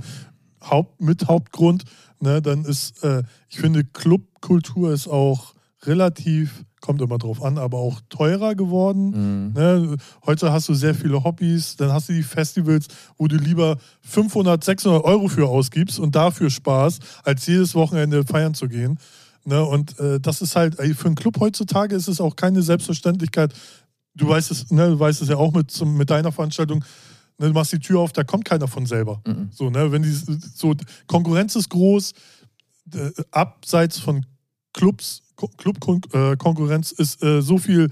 Haupt, 0.70 1.00
mit 1.00 1.28
Hauptgrund. 1.28 1.84
Ne, 2.18 2.40
dann 2.40 2.64
ist, 2.64 3.04
äh, 3.04 3.22
ich 3.48 3.58
finde, 3.58 3.84
Clubkultur 3.84 4.92
ist 4.92 5.06
auch 5.06 5.54
relativ, 5.82 6.64
kommt 6.80 7.02
immer 7.02 7.18
drauf 7.18 7.42
an, 7.42 7.58
aber 7.58 7.78
auch 7.78 8.00
teurer 8.08 8.54
geworden. 8.54 9.10
Mhm. 9.10 9.52
Ne? 9.52 9.96
Heute 10.24 10.52
hast 10.52 10.68
du 10.68 10.74
sehr 10.74 10.94
viele 10.94 11.24
Hobbys, 11.24 11.76
dann 11.76 11.92
hast 11.92 12.08
du 12.08 12.12
die 12.12 12.22
Festivals, 12.22 12.88
wo 13.18 13.28
du 13.28 13.36
lieber 13.36 13.76
500, 14.02 14.62
600 14.62 15.04
Euro 15.04 15.28
für 15.28 15.48
ausgibst 15.48 15.98
und 15.98 16.14
dafür 16.14 16.50
Spaß, 16.50 16.98
als 17.22 17.46
jedes 17.46 17.74
Wochenende 17.74 18.24
feiern 18.24 18.54
zu 18.54 18.68
gehen. 18.68 18.98
Ne? 19.44 19.64
Und 19.64 19.98
äh, 20.00 20.20
das 20.20 20.42
ist 20.42 20.56
halt, 20.56 20.78
ey, 20.78 20.94
für 20.94 21.06
einen 21.06 21.14
Club 21.14 21.38
heutzutage 21.40 21.94
ist 21.94 22.08
es 22.08 22.20
auch 22.20 22.36
keine 22.36 22.62
Selbstverständlichkeit. 22.62 23.54
Du 24.14 24.28
weißt 24.28 24.50
es, 24.50 24.70
ne, 24.70 24.90
du 24.90 24.98
weißt 24.98 25.22
es 25.22 25.28
ja 25.28 25.36
auch 25.36 25.52
mit, 25.52 25.70
zum, 25.70 25.96
mit 25.96 26.10
deiner 26.10 26.32
Veranstaltung. 26.32 26.84
Ne, 27.38 27.48
du 27.48 27.52
machst 27.52 27.72
die 27.72 27.78
Tür 27.78 28.00
auf, 28.00 28.12
da 28.12 28.24
kommt 28.24 28.44
keiner 28.44 28.68
von 28.68 28.86
selber. 28.86 29.20
Mhm. 29.26 29.50
So, 29.52 29.70
ne, 29.70 29.92
wenn 29.92 30.02
die 30.02 30.12
so 30.12 30.74
Konkurrenz 31.06 31.54
ist 31.56 31.68
groß, 31.68 32.12
äh, 32.94 33.10
abseits 33.30 33.98
von 33.98 34.24
Clubs, 34.72 35.22
Club-Konkurrenz 35.58 36.92
ist 36.92 37.22
äh, 37.22 37.42
so 37.42 37.58
viel 37.58 37.90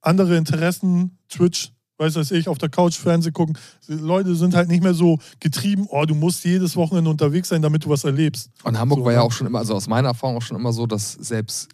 andere 0.00 0.36
Interessen, 0.36 1.18
Twitch, 1.28 1.72
weiß 1.98 2.16
was 2.16 2.30
ich, 2.30 2.48
auf 2.48 2.58
der 2.58 2.68
Couch 2.68 2.96
Fernsehen 2.96 3.32
gucken. 3.32 3.56
Die 3.86 3.92
Leute 3.92 4.34
sind 4.34 4.54
halt 4.54 4.68
nicht 4.68 4.82
mehr 4.82 4.94
so 4.94 5.18
getrieben, 5.38 5.86
oh, 5.88 6.04
du 6.04 6.14
musst 6.14 6.44
jedes 6.44 6.74
Wochenende 6.74 7.10
unterwegs 7.10 7.48
sein, 7.48 7.62
damit 7.62 7.84
du 7.84 7.90
was 7.90 8.04
erlebst. 8.04 8.50
Und 8.64 8.78
Hamburg 8.78 9.00
So, 9.00 9.04
war 9.04 9.12
ja 9.12 9.18
ne? 9.18 9.24
auch 9.24 9.32
schon 9.32 9.46
immer, 9.46 9.58
also 9.58 9.74
aus 9.74 9.86
meiner 9.86 10.08
Erfahrung 10.08 10.36
auch 10.36 10.42
schon 10.42 10.56
immer 10.56 10.72
so, 10.72 10.86
dass 10.86 11.12
selbst 11.12 11.68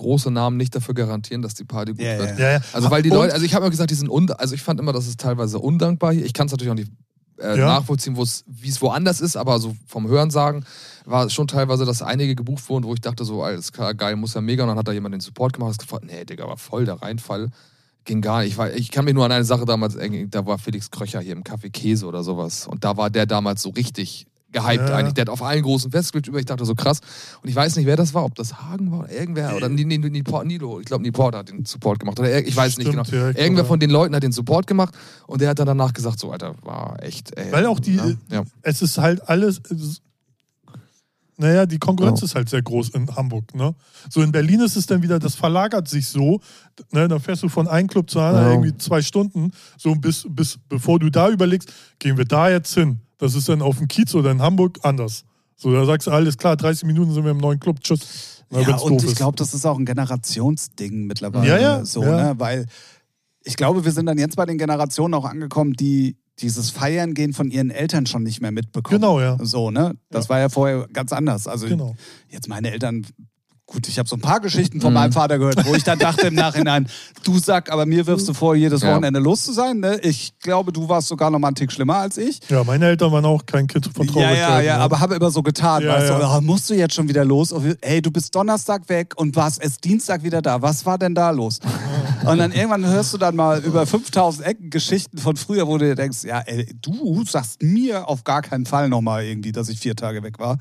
große 0.00 0.30
Namen 0.30 0.56
nicht 0.56 0.74
dafür 0.74 0.94
garantieren, 0.94 1.42
dass 1.42 1.54
die 1.54 1.64
Party 1.64 1.92
gut 1.92 2.00
Ja, 2.02 2.18
wird. 2.18 2.38
ja. 2.38 2.46
Ja, 2.46 2.52
ja. 2.54 2.60
Also 2.72 2.90
weil 2.90 3.02
die 3.02 3.10
Und- 3.10 3.16
Leute, 3.18 3.32
also 3.34 3.46
ich 3.46 3.54
habe 3.54 3.64
immer 3.64 3.70
gesagt, 3.70 3.90
die 3.90 3.94
sind 3.94 4.08
un, 4.10 4.30
also 4.32 4.54
ich 4.54 4.62
fand 4.62 4.80
immer, 4.80 4.92
das 4.92 5.06
ist 5.06 5.20
teilweise 5.20 5.58
undankbar 5.58 6.12
hier. 6.12 6.24
Ich 6.24 6.32
kann 6.32 6.46
es 6.46 6.52
natürlich 6.52 6.70
auch 6.72 6.76
nicht 6.76 6.90
äh, 7.38 7.56
Ja. 7.58 7.66
nachvollziehen, 7.66 8.16
wo 8.16 8.22
es, 8.22 8.44
wie 8.46 8.68
es 8.68 8.82
woanders 8.82 9.20
ist, 9.22 9.34
aber 9.36 9.58
so 9.60 9.74
vom 9.86 10.06
Hören 10.08 10.30
sagen 10.30 10.64
war 11.06 11.24
es 11.24 11.32
schon 11.32 11.46
teilweise, 11.46 11.86
dass 11.86 12.02
einige 12.02 12.34
gebucht 12.34 12.68
wurden, 12.68 12.84
wo 12.84 12.92
ich 12.92 13.00
dachte 13.00 13.24
so, 13.24 13.42
alles 13.42 13.72
klar, 13.72 13.94
geil, 13.94 14.16
muss 14.16 14.34
ja 14.34 14.42
mega. 14.42 14.62
Und 14.64 14.68
dann 14.68 14.76
hat 14.78 14.86
da 14.86 14.92
jemand 14.92 15.14
den 15.14 15.20
Support 15.22 15.54
gemacht, 15.54 15.72
hat 15.72 15.78
gefragt, 15.78 16.04
nee, 16.06 16.24
Digga, 16.26 16.46
war 16.46 16.58
voll 16.58 16.84
der 16.84 17.00
Reinfall. 17.00 17.48
Ging 18.04 18.20
gar 18.20 18.40
nicht. 18.40 18.50
Ich, 18.52 18.58
war, 18.58 18.70
ich 18.72 18.90
kann 18.90 19.04
mich 19.06 19.14
nur 19.14 19.24
an 19.24 19.32
eine 19.32 19.44
Sache 19.44 19.64
damals, 19.64 19.94
äh, 19.94 20.26
da 20.28 20.44
war 20.44 20.58
Felix 20.58 20.90
Kröcher 20.90 21.20
hier 21.20 21.32
im 21.32 21.42
Café 21.42 21.70
Käse 21.70 22.04
oder 22.06 22.22
sowas. 22.22 22.66
Und 22.66 22.84
da 22.84 22.96
war 22.98 23.08
der 23.10 23.24
damals 23.26 23.62
so 23.62 23.70
richtig 23.70 24.26
gehypt 24.52 24.88
Ja. 24.88 24.96
eigentlich. 24.96 25.14
Der 25.14 25.22
hat 25.22 25.28
auf 25.28 25.42
allen 25.42 25.62
großen 25.62 25.90
Festivals 25.90 26.26
über, 26.28 26.38
ich 26.38 26.46
dachte 26.46 26.64
so 26.64 26.74
krass. 26.74 27.00
Und 27.42 27.48
ich 27.48 27.54
weiß 27.56 27.76
nicht, 27.76 27.86
wer 27.86 27.96
das 27.96 28.14
war, 28.14 28.24
ob 28.24 28.34
das 28.34 28.60
Hagen 28.62 28.90
war 28.90 29.00
oder 29.00 29.12
irgendwer 29.12 29.56
oder 29.56 29.68
Ni- 29.68 29.84
Ni- 29.84 29.98
Niport, 29.98 30.46
Nilo. 30.46 30.80
Ich 30.80 30.86
glaube, 30.86 31.02
Niport 31.02 31.34
hat 31.34 31.48
den 31.50 31.64
Support 31.64 32.00
gemacht. 32.00 32.18
Oder 32.18 32.44
ich 32.44 32.56
weiß 32.56 32.78
nicht 32.78 32.88
Stimmt, 32.88 33.08
genau. 33.10 33.26
ja, 33.30 33.38
Irgendwer 33.38 33.64
von 33.64 33.78
den 33.80 33.90
Leuten 33.90 34.14
hat 34.14 34.22
den 34.22 34.32
Support 34.32 34.66
gemacht 34.66 34.94
und 35.26 35.40
der 35.40 35.50
hat 35.50 35.58
dann 35.58 35.66
danach 35.66 35.92
gesagt, 35.92 36.18
so, 36.18 36.30
Alter, 36.32 36.54
war 36.62 37.02
echt. 37.02 37.36
Ey, 37.38 37.52
Weil 37.52 37.66
auch 37.66 37.80
die, 37.80 37.94
Ja, 37.96 38.12
ja. 38.30 38.42
es 38.62 38.82
ist 38.82 38.98
halt 38.98 39.28
alles. 39.28 39.60
Es, 39.70 40.00
naja, 41.36 41.64
die 41.64 41.78
Konkurrenz 41.78 42.20
Ja. 42.20 42.26
ist 42.26 42.34
halt 42.34 42.50
sehr 42.50 42.60
groß 42.60 42.90
in 42.90 43.16
Hamburg. 43.16 43.54
Ne? 43.54 43.74
So 44.10 44.20
in 44.20 44.30
Berlin 44.30 44.60
ist 44.60 44.76
es 44.76 44.84
dann 44.84 45.02
wieder, 45.02 45.18
das 45.18 45.34
verlagert 45.36 45.88
sich 45.88 46.06
so. 46.06 46.40
Ne? 46.92 47.08
Dann 47.08 47.18
fährst 47.18 47.42
du 47.42 47.48
von 47.48 47.66
einem 47.66 47.88
Club 47.88 48.10
zu 48.10 48.20
anderen 48.20 48.44
Ja. 48.46 48.50
irgendwie 48.52 48.76
zwei 48.76 49.00
Stunden, 49.00 49.52
so 49.78 49.94
bis, 49.94 50.26
bis 50.28 50.58
bevor 50.68 50.98
du 50.98 51.08
da 51.08 51.30
überlegst, 51.30 51.72
gehen 51.98 52.18
wir 52.18 52.26
da 52.26 52.50
jetzt 52.50 52.74
hin. 52.74 53.00
Das 53.20 53.34
ist 53.34 53.48
dann 53.48 53.62
auf 53.62 53.78
dem 53.78 53.86
Kiez 53.88 54.14
oder 54.14 54.30
in 54.30 54.42
Hamburg 54.42 54.78
anders. 54.82 55.24
So, 55.56 55.72
da 55.72 55.84
sagst 55.84 56.06
du, 56.06 56.10
alles 56.10 56.38
klar, 56.38 56.56
30 56.56 56.84
Minuten 56.84 57.12
sind 57.12 57.22
wir 57.24 57.32
im 57.32 57.38
neuen 57.38 57.60
Club, 57.60 57.80
tschüss. 57.82 58.44
Na, 58.50 58.62
ja, 58.62 58.76
und 58.78 59.04
ich 59.04 59.14
glaube, 59.14 59.36
das 59.36 59.54
ist 59.54 59.64
auch 59.66 59.78
ein 59.78 59.84
Generationsding 59.84 61.06
mittlerweile. 61.06 61.46
Ja, 61.46 61.58
ja, 61.58 61.84
So, 61.84 62.02
ja. 62.02 62.32
Ne? 62.32 62.34
Weil 62.38 62.66
ich 63.44 63.56
glaube, 63.56 63.84
wir 63.84 63.92
sind 63.92 64.06
dann 64.06 64.18
jetzt 64.18 64.36
bei 64.36 64.46
den 64.46 64.58
Generationen 64.58 65.14
auch 65.14 65.24
angekommen, 65.24 65.74
die 65.74 66.16
dieses 66.40 66.70
Feiern 66.70 67.14
gehen 67.14 67.32
von 67.32 67.50
ihren 67.50 67.70
Eltern 67.70 68.06
schon 68.06 68.22
nicht 68.22 68.40
mehr 68.40 68.50
mitbekommen. 68.50 69.00
Genau, 69.00 69.20
ja. 69.20 69.36
So, 69.42 69.70
ne? 69.70 69.94
Das 70.08 70.28
war 70.28 70.40
ja 70.40 70.48
vorher 70.48 70.86
ganz 70.92 71.12
anders. 71.12 71.46
Also 71.46 71.66
Genau. 71.66 71.94
jetzt 72.28 72.48
meine 72.48 72.70
Eltern. 72.70 73.06
Gut, 73.72 73.86
ich 73.86 74.00
habe 74.00 74.08
so 74.08 74.16
ein 74.16 74.20
paar 74.20 74.40
Geschichten 74.40 74.80
von 74.80 74.90
Mhm. 74.90 74.94
meinem 74.94 75.12
Vater 75.12 75.38
gehört, 75.38 75.64
wo 75.64 75.76
ich 75.76 75.84
dann 75.84 75.96
dachte 76.00 76.26
im 76.26 76.34
Nachhinein, 76.34 76.88
du 77.22 77.38
sag, 77.38 77.70
aber 77.70 77.86
mir 77.86 78.04
wirfst 78.04 78.28
du 78.28 78.34
vor, 78.34 78.56
jedes 78.56 78.82
Ja. 78.82 78.90
Wochenende 78.90 79.20
los 79.20 79.44
zu 79.44 79.52
sein. 79.52 79.78
Ne? 79.78 80.00
Ich 80.02 80.32
glaube, 80.40 80.72
du 80.72 80.88
warst 80.88 81.06
sogar 81.06 81.30
noch 81.30 81.38
mal 81.38 81.46
einen 81.48 81.54
Tick 81.54 81.70
schlimmer 81.70 81.96
als 81.98 82.16
ich. 82.18 82.40
Ja, 82.48 82.64
meine 82.64 82.86
Eltern 82.86 83.12
waren 83.12 83.24
auch 83.24 83.46
kein 83.46 83.68
Kind 83.68 83.88
von 83.94 84.06
Ja, 84.06 84.12
Traurigkeit. 84.12 84.38
ja, 84.38 84.60
ja, 84.60 84.76
ne? 84.78 84.82
aber 84.82 84.98
habe 84.98 85.14
immer 85.14 85.30
so 85.30 85.42
getan, 85.44 85.84
Ja, 85.84 85.94
weißt 85.94 86.08
du, 86.10 86.14
ja. 86.14 86.36
oh, 86.36 86.40
musst 86.40 86.68
du 86.68 86.74
jetzt 86.74 86.94
schon 86.94 87.08
wieder 87.08 87.24
los? 87.24 87.54
Hey, 87.80 88.02
du 88.02 88.10
bist 88.10 88.34
Donnerstag 88.34 88.88
weg 88.88 89.14
und 89.16 89.36
warst 89.36 89.62
erst 89.62 89.84
Dienstag 89.84 90.24
wieder 90.24 90.42
da. 90.42 90.60
Was 90.62 90.84
war 90.84 90.98
denn 90.98 91.14
da 91.14 91.30
los? 91.30 91.60
und 92.26 92.38
dann 92.38 92.50
irgendwann 92.50 92.84
hörst 92.84 93.12
du 93.14 93.18
dann 93.18 93.36
mal 93.36 93.60
über 93.60 93.86
5000 93.86 94.46
Ecken 94.48 94.70
Geschichten 94.70 95.16
von 95.18 95.36
früher, 95.36 95.68
wo 95.68 95.78
du 95.78 95.84
dir 95.84 95.94
denkst, 95.94 96.24
ja, 96.24 96.40
ey, 96.40 96.66
du 96.82 97.24
sagst 97.24 97.62
mir 97.62 98.08
auf 98.08 98.24
gar 98.24 98.42
keinen 98.42 98.66
Fall 98.66 98.88
nochmal 98.88 99.22
irgendwie, 99.24 99.52
dass 99.52 99.68
ich 99.68 99.78
vier 99.78 99.94
Tage 99.94 100.24
weg 100.24 100.40
war. 100.40 100.58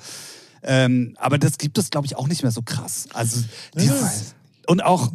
Ähm, 0.64 1.16
aber 1.18 1.38
das 1.38 1.58
gibt 1.58 1.78
es, 1.78 1.90
glaube 1.90 2.06
ich, 2.06 2.16
auch 2.16 2.28
nicht 2.28 2.44
mehr 2.44 2.52
so 2.52 2.62
krass. 2.62 3.08
Also 3.14 3.44
dieses, 3.76 4.36
und 4.68 4.84
auch 4.84 5.12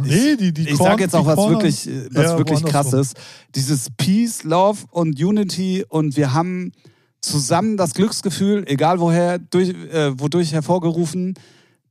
Nee, 0.00 0.36
die, 0.36 0.52
die 0.52 0.68
ich 0.68 0.76
sage 0.76 1.02
jetzt 1.02 1.14
auch 1.14 1.22
die 1.22 1.36
was 1.36 1.48
wirklich, 1.48 1.88
äh, 1.88 2.08
was 2.12 2.24
Ja, 2.24 2.38
wirklich 2.38 2.62
woanders 2.62 2.72
krass 2.72 2.92
rum. 2.92 3.00
ist. 3.00 3.16
Dieses 3.54 3.88
Peace, 3.96 4.44
Love 4.44 4.84
und 4.90 5.20
Unity 5.22 5.84
und 5.88 6.16
wir 6.16 6.32
haben 6.32 6.72
zusammen 7.20 7.76
das 7.76 7.94
Glücksgefühl, 7.94 8.64
egal 8.68 9.00
woher, 9.00 9.38
durch, 9.38 9.70
äh, 9.70 10.18
wodurch 10.18 10.52
hervorgerufen, 10.52 11.34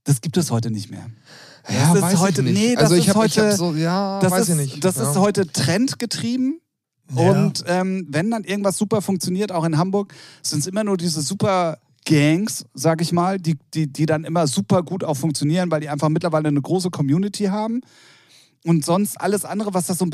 das 0.03 0.21
gibt 0.21 0.37
es 0.37 0.51
heute 0.51 0.71
nicht 0.71 0.89
mehr. 0.89 1.05
Ja, 1.69 1.93
das 1.93 2.13
ist 2.13 2.19
heute, 2.19 2.43
nicht. 2.43 2.53
nee, 2.57 2.73
das 2.75 2.85
also 2.85 2.95
ich 2.95 3.07
ist 3.07 3.09
hab 3.09 3.17
heute, 3.17 3.51
so, 3.57 3.73
ja, 3.75 4.19
das 4.21 4.31
weiß 4.31 4.41
ist, 4.43 4.49
ich 4.49 4.55
nicht. 4.55 4.83
das 4.85 4.95
ja. 4.95 5.11
ist 5.11 5.17
heute 5.17 5.47
trendgetrieben. 5.47 6.61
Ja. 7.13 7.29
Und 7.29 7.63
ähm, 7.67 8.07
wenn 8.09 8.31
dann 8.31 8.45
irgendwas 8.45 8.77
super 8.77 9.01
funktioniert, 9.01 9.51
auch 9.51 9.65
in 9.65 9.77
Hamburg, 9.77 10.13
sind 10.41 10.59
es 10.59 10.67
immer 10.67 10.85
nur 10.85 10.95
diese 10.95 11.21
super 11.21 11.77
Gangs, 12.07 12.65
sag 12.73 13.01
ich 13.01 13.11
mal, 13.11 13.37
die, 13.37 13.57
die, 13.73 13.91
die 13.91 14.05
dann 14.05 14.23
immer 14.23 14.47
super 14.47 14.81
gut 14.81 15.03
auch 15.03 15.15
funktionieren, 15.15 15.69
weil 15.69 15.81
die 15.81 15.89
einfach 15.89 16.07
mittlerweile 16.07 16.47
eine 16.47 16.61
große 16.61 16.89
Community 16.89 17.45
haben. 17.45 17.81
Und 18.65 18.85
sonst 18.85 19.19
alles 19.19 19.43
andere, 19.43 19.73
was 19.73 19.87
da 19.87 19.93
so 19.93 20.05
ein 20.05 20.11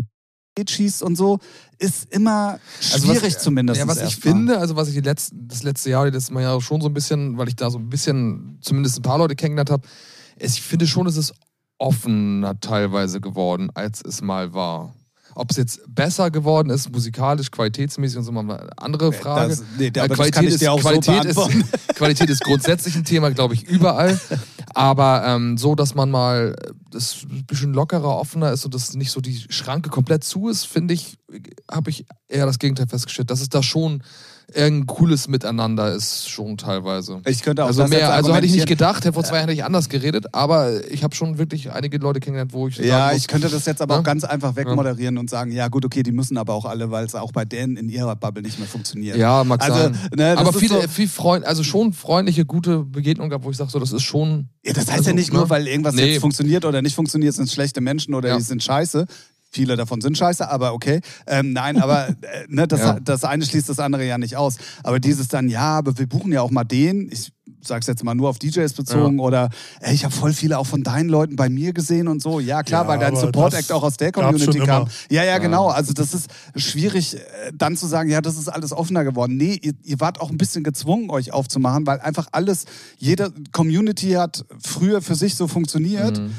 bisschen 0.55 0.67
schießt 0.67 1.03
und 1.03 1.15
so, 1.15 1.37
ist 1.77 2.11
immer 2.11 2.59
Also 2.91 3.07
schwierig 3.07 3.35
was, 3.35 3.43
zumindest. 3.43 3.79
Ja, 3.79 3.87
was 3.87 4.01
ich 4.01 4.15
finde, 4.15 4.57
also 4.57 4.75
was 4.75 4.87
ich 4.87 4.95
die 4.95 5.01
letzten, 5.01 5.47
das 5.47 5.61
letzte 5.61 5.91
Jahr, 5.91 6.05
die 6.05 6.11
letzten 6.11 6.33
Mal 6.33 6.41
ja 6.41 6.59
schon 6.61 6.81
so 6.81 6.87
ein 6.87 6.93
bisschen, 6.95 7.37
weil 7.37 7.47
ich 7.47 7.55
da 7.55 7.69
so 7.69 7.77
ein 7.77 7.89
bisschen 7.89 8.57
zumindest 8.61 8.99
ein 8.99 9.03
paar 9.03 9.19
Leute 9.19 9.35
kennengelernt 9.35 9.69
habe, 9.69 9.87
ich 10.37 10.63
finde 10.63 10.87
schon, 10.87 11.05
es 11.05 11.15
ist 11.15 11.33
offener 11.77 12.59
teilweise 12.59 13.21
geworden, 13.21 13.69
als 13.75 14.01
es 14.03 14.21
mal 14.23 14.53
war. 14.53 14.95
Ob 15.35 15.51
es 15.51 15.57
jetzt 15.57 15.81
besser 15.87 16.31
geworden 16.31 16.69
ist, 16.69 16.91
musikalisch, 16.91 17.49
qualitätsmäßig 17.51 18.17
und 18.17 18.23
so, 18.23 18.31
mal 18.31 18.41
eine 18.41 18.69
andere 18.77 19.11
Frage. 19.11 19.49
Das, 19.49 19.63
nee, 19.77 19.89
Äh, 19.89 19.99
aber 19.99 20.15
das 20.15 20.53
ich 20.53 20.57
dir 20.57 20.71
auch 20.71 20.79
Qualität, 20.79 21.33
so 21.33 21.47
ist, 21.47 21.87
Qualität 21.95 22.29
ist 22.29 22.43
grundsätzlich 22.43 22.95
ein 22.95 23.05
Thema, 23.05 23.31
glaube 23.31 23.53
ich, 23.53 23.63
überall. 23.63 24.19
Aber 24.73 25.23
ähm, 25.25 25.57
so, 25.57 25.75
dass 25.75 25.95
man 25.95 26.11
mal 26.11 26.55
äh, 26.59 26.71
das 26.91 27.25
ein 27.29 27.45
bisschen 27.45 27.73
lockerer, 27.73 28.17
offener 28.17 28.51
ist 28.51 28.65
und 28.65 28.73
dass 28.73 28.93
nicht 28.93 29.11
so 29.11 29.21
die 29.21 29.43
Schranke 29.49 29.89
komplett 29.89 30.23
zu 30.23 30.49
ist, 30.49 30.65
finde 30.65 30.93
ich, 30.93 31.17
habe 31.71 31.89
ich 31.89 32.05
eher 32.27 32.45
das 32.45 32.59
Gegenteil 32.59 32.87
festgestellt. 32.87 33.31
Dass 33.31 33.41
es 33.41 33.49
da 33.49 33.63
schon 33.63 34.03
irgendein 34.55 34.87
cooles 34.87 35.27
Miteinander 35.27 35.93
ist, 35.93 36.29
schon 36.29 36.57
teilweise. 36.57 37.21
Ich 37.25 37.41
könnte 37.41 37.63
auch 37.63 37.67
Also 37.67 37.85
mehr, 37.87 38.13
also 38.13 38.33
hätte 38.35 38.45
ich 38.45 38.53
nicht 38.53 38.67
gedacht, 38.67 39.03
vor 39.13 39.23
zwei 39.23 39.35
Jahren 39.37 39.47
hätte 39.49 39.53
ich 39.53 39.63
anders 39.63 39.89
geredet, 39.89 40.33
aber 40.33 40.85
ich 40.91 41.03
habe 41.03 41.15
schon 41.15 41.37
wirklich 41.37 41.71
einige 41.71 41.97
Leute 41.97 42.19
kennengelernt, 42.19 42.53
wo 42.53 42.67
ich 42.67 42.77
Ja, 42.77 43.07
muss, 43.09 43.17
ich 43.17 43.27
könnte 43.27 43.49
das 43.49 43.65
jetzt 43.65 43.81
aber 43.81 43.95
Ja? 43.95 43.99
auch 43.99 44.03
ganz 44.03 44.23
einfach 44.23 44.55
wegmoderieren 44.55 45.17
und 45.17 45.29
sagen, 45.29 45.51
ja 45.51 45.67
gut, 45.67 45.85
okay, 45.85 46.03
die 46.03 46.11
müssen 46.11 46.37
aber 46.37 46.53
auch 46.53 46.65
alle, 46.65 46.91
weil 46.91 47.05
es 47.05 47.15
auch 47.15 47.31
bei 47.31 47.45
denen 47.45 47.77
in 47.77 47.89
ihrer 47.89 48.15
Bubble 48.15 48.43
nicht 48.43 48.59
mehr 48.59 48.67
funktioniert. 48.67 49.17
Ja, 49.17 49.43
mag 49.43 49.61
Also, 49.61 49.77
sein. 49.77 49.97
ne, 50.15 50.35
aber 50.37 50.53
viele, 50.53 50.81
so- 50.83 50.87
viel 50.87 51.07
Freund, 51.07 51.45
also 51.45 51.63
schon 51.63 51.93
freundliche, 51.93 52.45
gute 52.45 52.79
Begegnungen 52.83 53.29
gehabt, 53.29 53.45
wo 53.45 53.51
ich 53.51 53.57
sage, 53.57 53.71
so, 53.71 53.79
das 53.79 53.91
ist 53.91 54.03
schon. 54.03 54.49
Ja, 54.65 54.73
das 54.73 54.85
heißt 54.87 54.99
Also, 54.99 55.09
ja 55.09 55.15
nicht 55.15 55.33
ne? 55.33 55.39
nur, 55.39 55.49
weil 55.49 55.67
irgendwas 55.67 55.95
Nee. 55.95 56.11
jetzt 56.13 56.21
funktioniert 56.21 56.63
oder 56.65 56.81
nicht 56.81 56.95
funktioniert, 56.95 57.33
sind 57.33 57.49
schlechte 57.49 57.81
Menschen 57.81 58.13
oder 58.13 58.29
Ja. 58.29 58.37
die 58.37 58.43
sind 58.43 58.63
scheiße. 58.63 59.05
Viele 59.53 59.75
davon 59.77 60.01
sind 60.01 60.17
scheiße, 60.17 60.49
aber 60.49 60.73
okay. 60.73 60.99
Ähm, 61.27 61.53
nein, 61.53 61.79
aber 61.79 62.09
äh, 62.21 62.45
ne, 62.47 62.67
das, 62.67 62.79
Ja. 62.79 62.99
das 62.99 63.23
eine 63.23 63.45
schließt 63.45 63.69
das 63.69 63.79
andere 63.79 64.05
ja 64.05 64.17
nicht 64.17 64.35
aus. 64.35 64.57
Aber 64.83 64.99
dieses 64.99 65.27
dann, 65.27 65.47
ja, 65.47 65.77
aber 65.77 65.97
wir 65.97 66.07
buchen 66.07 66.31
ja 66.33 66.41
auch 66.41 66.51
mal 66.51 66.63
den. 66.63 67.09
Ich 67.11 67.31
sag's 67.65 67.87
jetzt 67.87 68.03
mal 68.03 68.13
nur 68.15 68.29
auf 68.29 68.39
DJs 68.39 68.73
bezogen 68.73 69.19
oder 69.19 69.49
ey, 69.79 69.93
ich 69.93 70.03
habe 70.03 70.13
voll 70.13 70.33
viele 70.33 70.57
auch 70.57 70.65
von 70.67 70.83
deinen 70.83 71.07
Leuten 71.07 71.35
bei 71.37 71.47
mir 71.47 71.71
gesehen 71.71 72.07
und 72.09 72.21
so. 72.21 72.39
Ja, 72.41 72.61
klar, 72.63 72.83
Ja, 72.83 72.87
weil 72.89 72.99
dein 72.99 73.15
Support 73.15 73.53
Act 73.53 73.71
auch 73.71 73.83
aus 73.83 73.95
der 73.95 74.11
Community 74.11 74.59
kam. 74.59 74.81
immer. 74.83 74.91
Ja, 75.09 75.23
ja, 75.23 75.37
genau. 75.37 75.67
Also 75.67 75.93
das 75.93 76.13
ist 76.13 76.29
schwierig, 76.57 77.15
äh, 77.15 77.19
dann 77.53 77.77
zu 77.77 77.87
sagen, 77.87 78.09
ja, 78.09 78.19
das 78.21 78.37
ist 78.37 78.49
alles 78.49 78.73
offener 78.73 79.03
geworden. 79.05 79.37
Nee, 79.37 79.59
ihr, 79.61 79.73
ihr 79.83 79.99
wart 80.01 80.19
auch 80.19 80.29
ein 80.29 80.37
bisschen 80.37 80.63
gezwungen, 80.65 81.09
euch 81.09 81.31
aufzumachen, 81.31 81.85
weil 81.87 82.01
einfach 82.01 82.27
alles, 82.31 82.65
jede 82.97 83.31
Community 83.53 84.11
hat 84.11 84.45
früher 84.61 85.01
für 85.01 85.15
sich 85.15 85.35
so 85.35 85.47
funktioniert. 85.47 86.19
Mhm. 86.19 86.31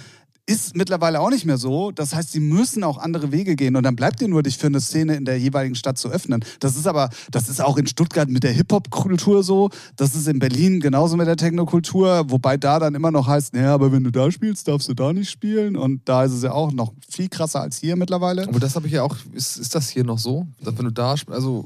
Ist 0.46 0.76
mittlerweile 0.76 1.20
auch 1.20 1.30
nicht 1.30 1.46
mehr 1.46 1.56
so. 1.56 1.90
Das 1.90 2.14
heißt, 2.14 2.32
sie 2.32 2.40
müssen 2.40 2.84
auch 2.84 2.98
andere 2.98 3.32
Wege 3.32 3.56
gehen. 3.56 3.76
Und 3.76 3.82
dann 3.82 3.96
bleibt 3.96 4.20
dir 4.20 4.28
nur, 4.28 4.42
dich 4.42 4.58
für 4.58 4.66
eine 4.66 4.80
Szene 4.82 5.14
in 5.16 5.24
der 5.24 5.38
jeweiligen 5.38 5.74
Stadt 5.74 5.96
zu 5.96 6.10
öffnen. 6.10 6.44
Das 6.60 6.76
ist 6.76 6.86
aber, 6.86 7.08
das 7.30 7.48
ist 7.48 7.62
auch 7.62 7.78
in 7.78 7.86
Stuttgart 7.86 8.28
mit 8.28 8.42
der 8.42 8.52
Hip-Hop-Kultur 8.52 9.42
so. 9.42 9.70
Das 9.96 10.14
ist 10.14 10.28
in 10.28 10.38
Berlin 10.38 10.80
genauso 10.80 11.16
mit 11.16 11.26
der 11.26 11.38
Techno-Kultur. 11.38 12.24
Wobei 12.28 12.58
da 12.58 12.78
dann 12.78 12.94
immer 12.94 13.10
noch 13.10 13.26
heißt, 13.26 13.54
ja, 13.54 13.72
aber 13.72 13.90
wenn 13.90 14.04
du 14.04 14.10
da 14.10 14.30
spielst, 14.30 14.68
darfst 14.68 14.86
du 14.86 14.92
da 14.92 15.14
nicht 15.14 15.30
spielen. 15.30 15.76
Und 15.76 16.06
da 16.06 16.24
ist 16.24 16.32
es 16.32 16.42
ja 16.42 16.52
auch 16.52 16.72
noch 16.72 16.92
viel 17.08 17.30
krasser 17.30 17.62
als 17.62 17.78
hier 17.78 17.96
mittlerweile. 17.96 18.46
Aber 18.46 18.60
das 18.60 18.76
habe 18.76 18.86
ich 18.86 18.92
ja 18.92 19.02
auch. 19.02 19.16
Ist, 19.32 19.56
ist 19.56 19.74
das 19.74 19.88
hier 19.88 20.04
noch 20.04 20.18
so? 20.18 20.46
Dass 20.60 20.76
wenn 20.76 20.84
du 20.84 20.92
da 20.92 21.14
also 21.30 21.64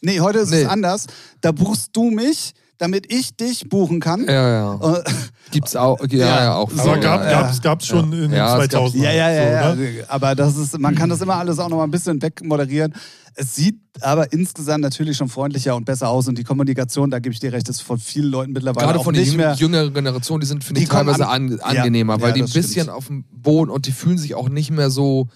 Nee, 0.00 0.18
heute 0.20 0.40
ist 0.40 0.50
Nee. 0.50 0.62
es 0.62 0.68
anders. 0.68 1.06
Da 1.40 1.52
buchst 1.52 1.90
du 1.96 2.10
mich, 2.10 2.54
damit 2.78 3.12
ich 3.12 3.36
dich 3.36 3.68
buchen 3.68 4.00
kann. 4.00 4.24
ja, 4.26 4.78
ja. 4.78 4.96
Äh, 4.98 5.02
Gibt's 5.50 5.76
auch. 5.76 5.98
Ja, 6.10 6.18
Ja. 6.18 6.44
ja, 6.44 6.54
auch. 6.54 6.70
So, 6.70 6.76
gab, 7.00 7.02
ja. 7.24 7.30
gab's, 7.42 7.62
gab's 7.62 7.86
schon 7.86 8.12
in 8.12 8.20
den 8.22 8.32
Ja, 8.32 8.54
es 8.54 8.68
gab's- 8.70 8.92
2000 8.92 9.02
Ja, 9.04 9.12
ja, 9.12 9.30
ja, 9.30 9.74
so, 9.74 9.80
ja. 9.80 9.90
ne? 9.90 10.04
Aber 10.08 10.34
das 10.34 10.56
ist, 10.56 10.78
man 10.78 10.94
kann 10.94 11.08
das 11.08 11.20
immer 11.20 11.36
alles 11.36 11.58
auch 11.58 11.68
noch 11.68 11.76
mal 11.78 11.84
ein 11.84 11.90
bisschen 11.90 12.20
wegmoderieren. 12.20 12.92
Es 13.38 13.54
sieht 13.54 13.78
aber 14.00 14.32
insgesamt 14.32 14.80
natürlich 14.82 15.16
schon 15.18 15.28
freundlicher 15.28 15.76
und 15.76 15.84
besser 15.84 16.08
aus 16.08 16.26
und 16.26 16.36
die 16.38 16.42
Kommunikation, 16.44 17.10
da 17.10 17.18
gebe 17.18 17.32
ich 17.32 17.38
dir 17.40 17.52
recht, 17.52 17.68
ist 17.68 17.82
von 17.82 17.98
vielen 17.98 18.30
Leuten 18.30 18.52
mittlerweile 18.52 18.86
Gerade 18.86 18.98
auch 18.98 19.04
von 19.04 19.14
der 19.14 19.22
nicht 19.22 19.34
jüng- 19.34 19.36
mehr. 19.36 19.52
jüngeren 19.54 19.92
Generation, 19.94 20.40
die 20.40 20.46
sind, 20.46 20.64
finde 20.64 20.80
ich, 20.80 20.88
teilweise 20.88 21.28
an- 21.28 21.60
angenehmer, 21.60 22.20
weil 22.20 22.30
ja, 22.30 22.34
die 22.36 22.42
ein 22.42 22.46
bisschen 22.50 22.82
stimmt. 22.84 22.90
auf 22.90 23.06
dem 23.08 23.24
Boden 23.30 23.70
und 23.70 23.86
die 23.86 23.92
fühlen 23.92 24.16
sich 24.18 24.34
auch 24.34 24.48
nicht 24.48 24.70
mehr 24.70 24.88
so, 24.90 25.28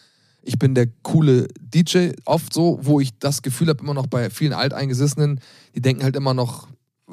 ich 0.42 0.58
bin 0.58 0.74
der 0.74 0.86
coole 1.02 1.48
DJ, 1.60 2.12
oft 2.24 2.52
so, 2.54 2.78
wo 2.82 3.00
ich 3.00 3.10
das 3.18 3.42
Gefühl 3.42 3.68
habe, 3.68 3.82
immer 3.82 3.92
noch 3.94 4.06
bei 4.06 4.30
vielen 4.30 4.54
Alteingesessenen, 4.54 5.40
die 5.74 5.82
denken 5.82 6.02
halt 6.02 6.16
immer 6.16 6.32
noch, 6.32 6.68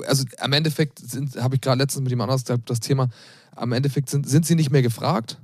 also 0.05 0.25
am 0.39 0.53
Endeffekt 0.53 1.01
habe 1.39 1.55
ich 1.55 1.61
gerade 1.61 1.79
letztens 1.79 2.03
mit 2.03 2.11
jemand 2.11 2.31
anders 2.31 2.61
das 2.65 2.79
Thema, 2.79 3.09
am 3.55 3.71
Endeffekt 3.71 4.09
sind, 4.09 4.27
sind 4.27 4.45
sie 4.45 4.55
nicht 4.55 4.71
mehr 4.71 4.81
gefragt. 4.81 5.37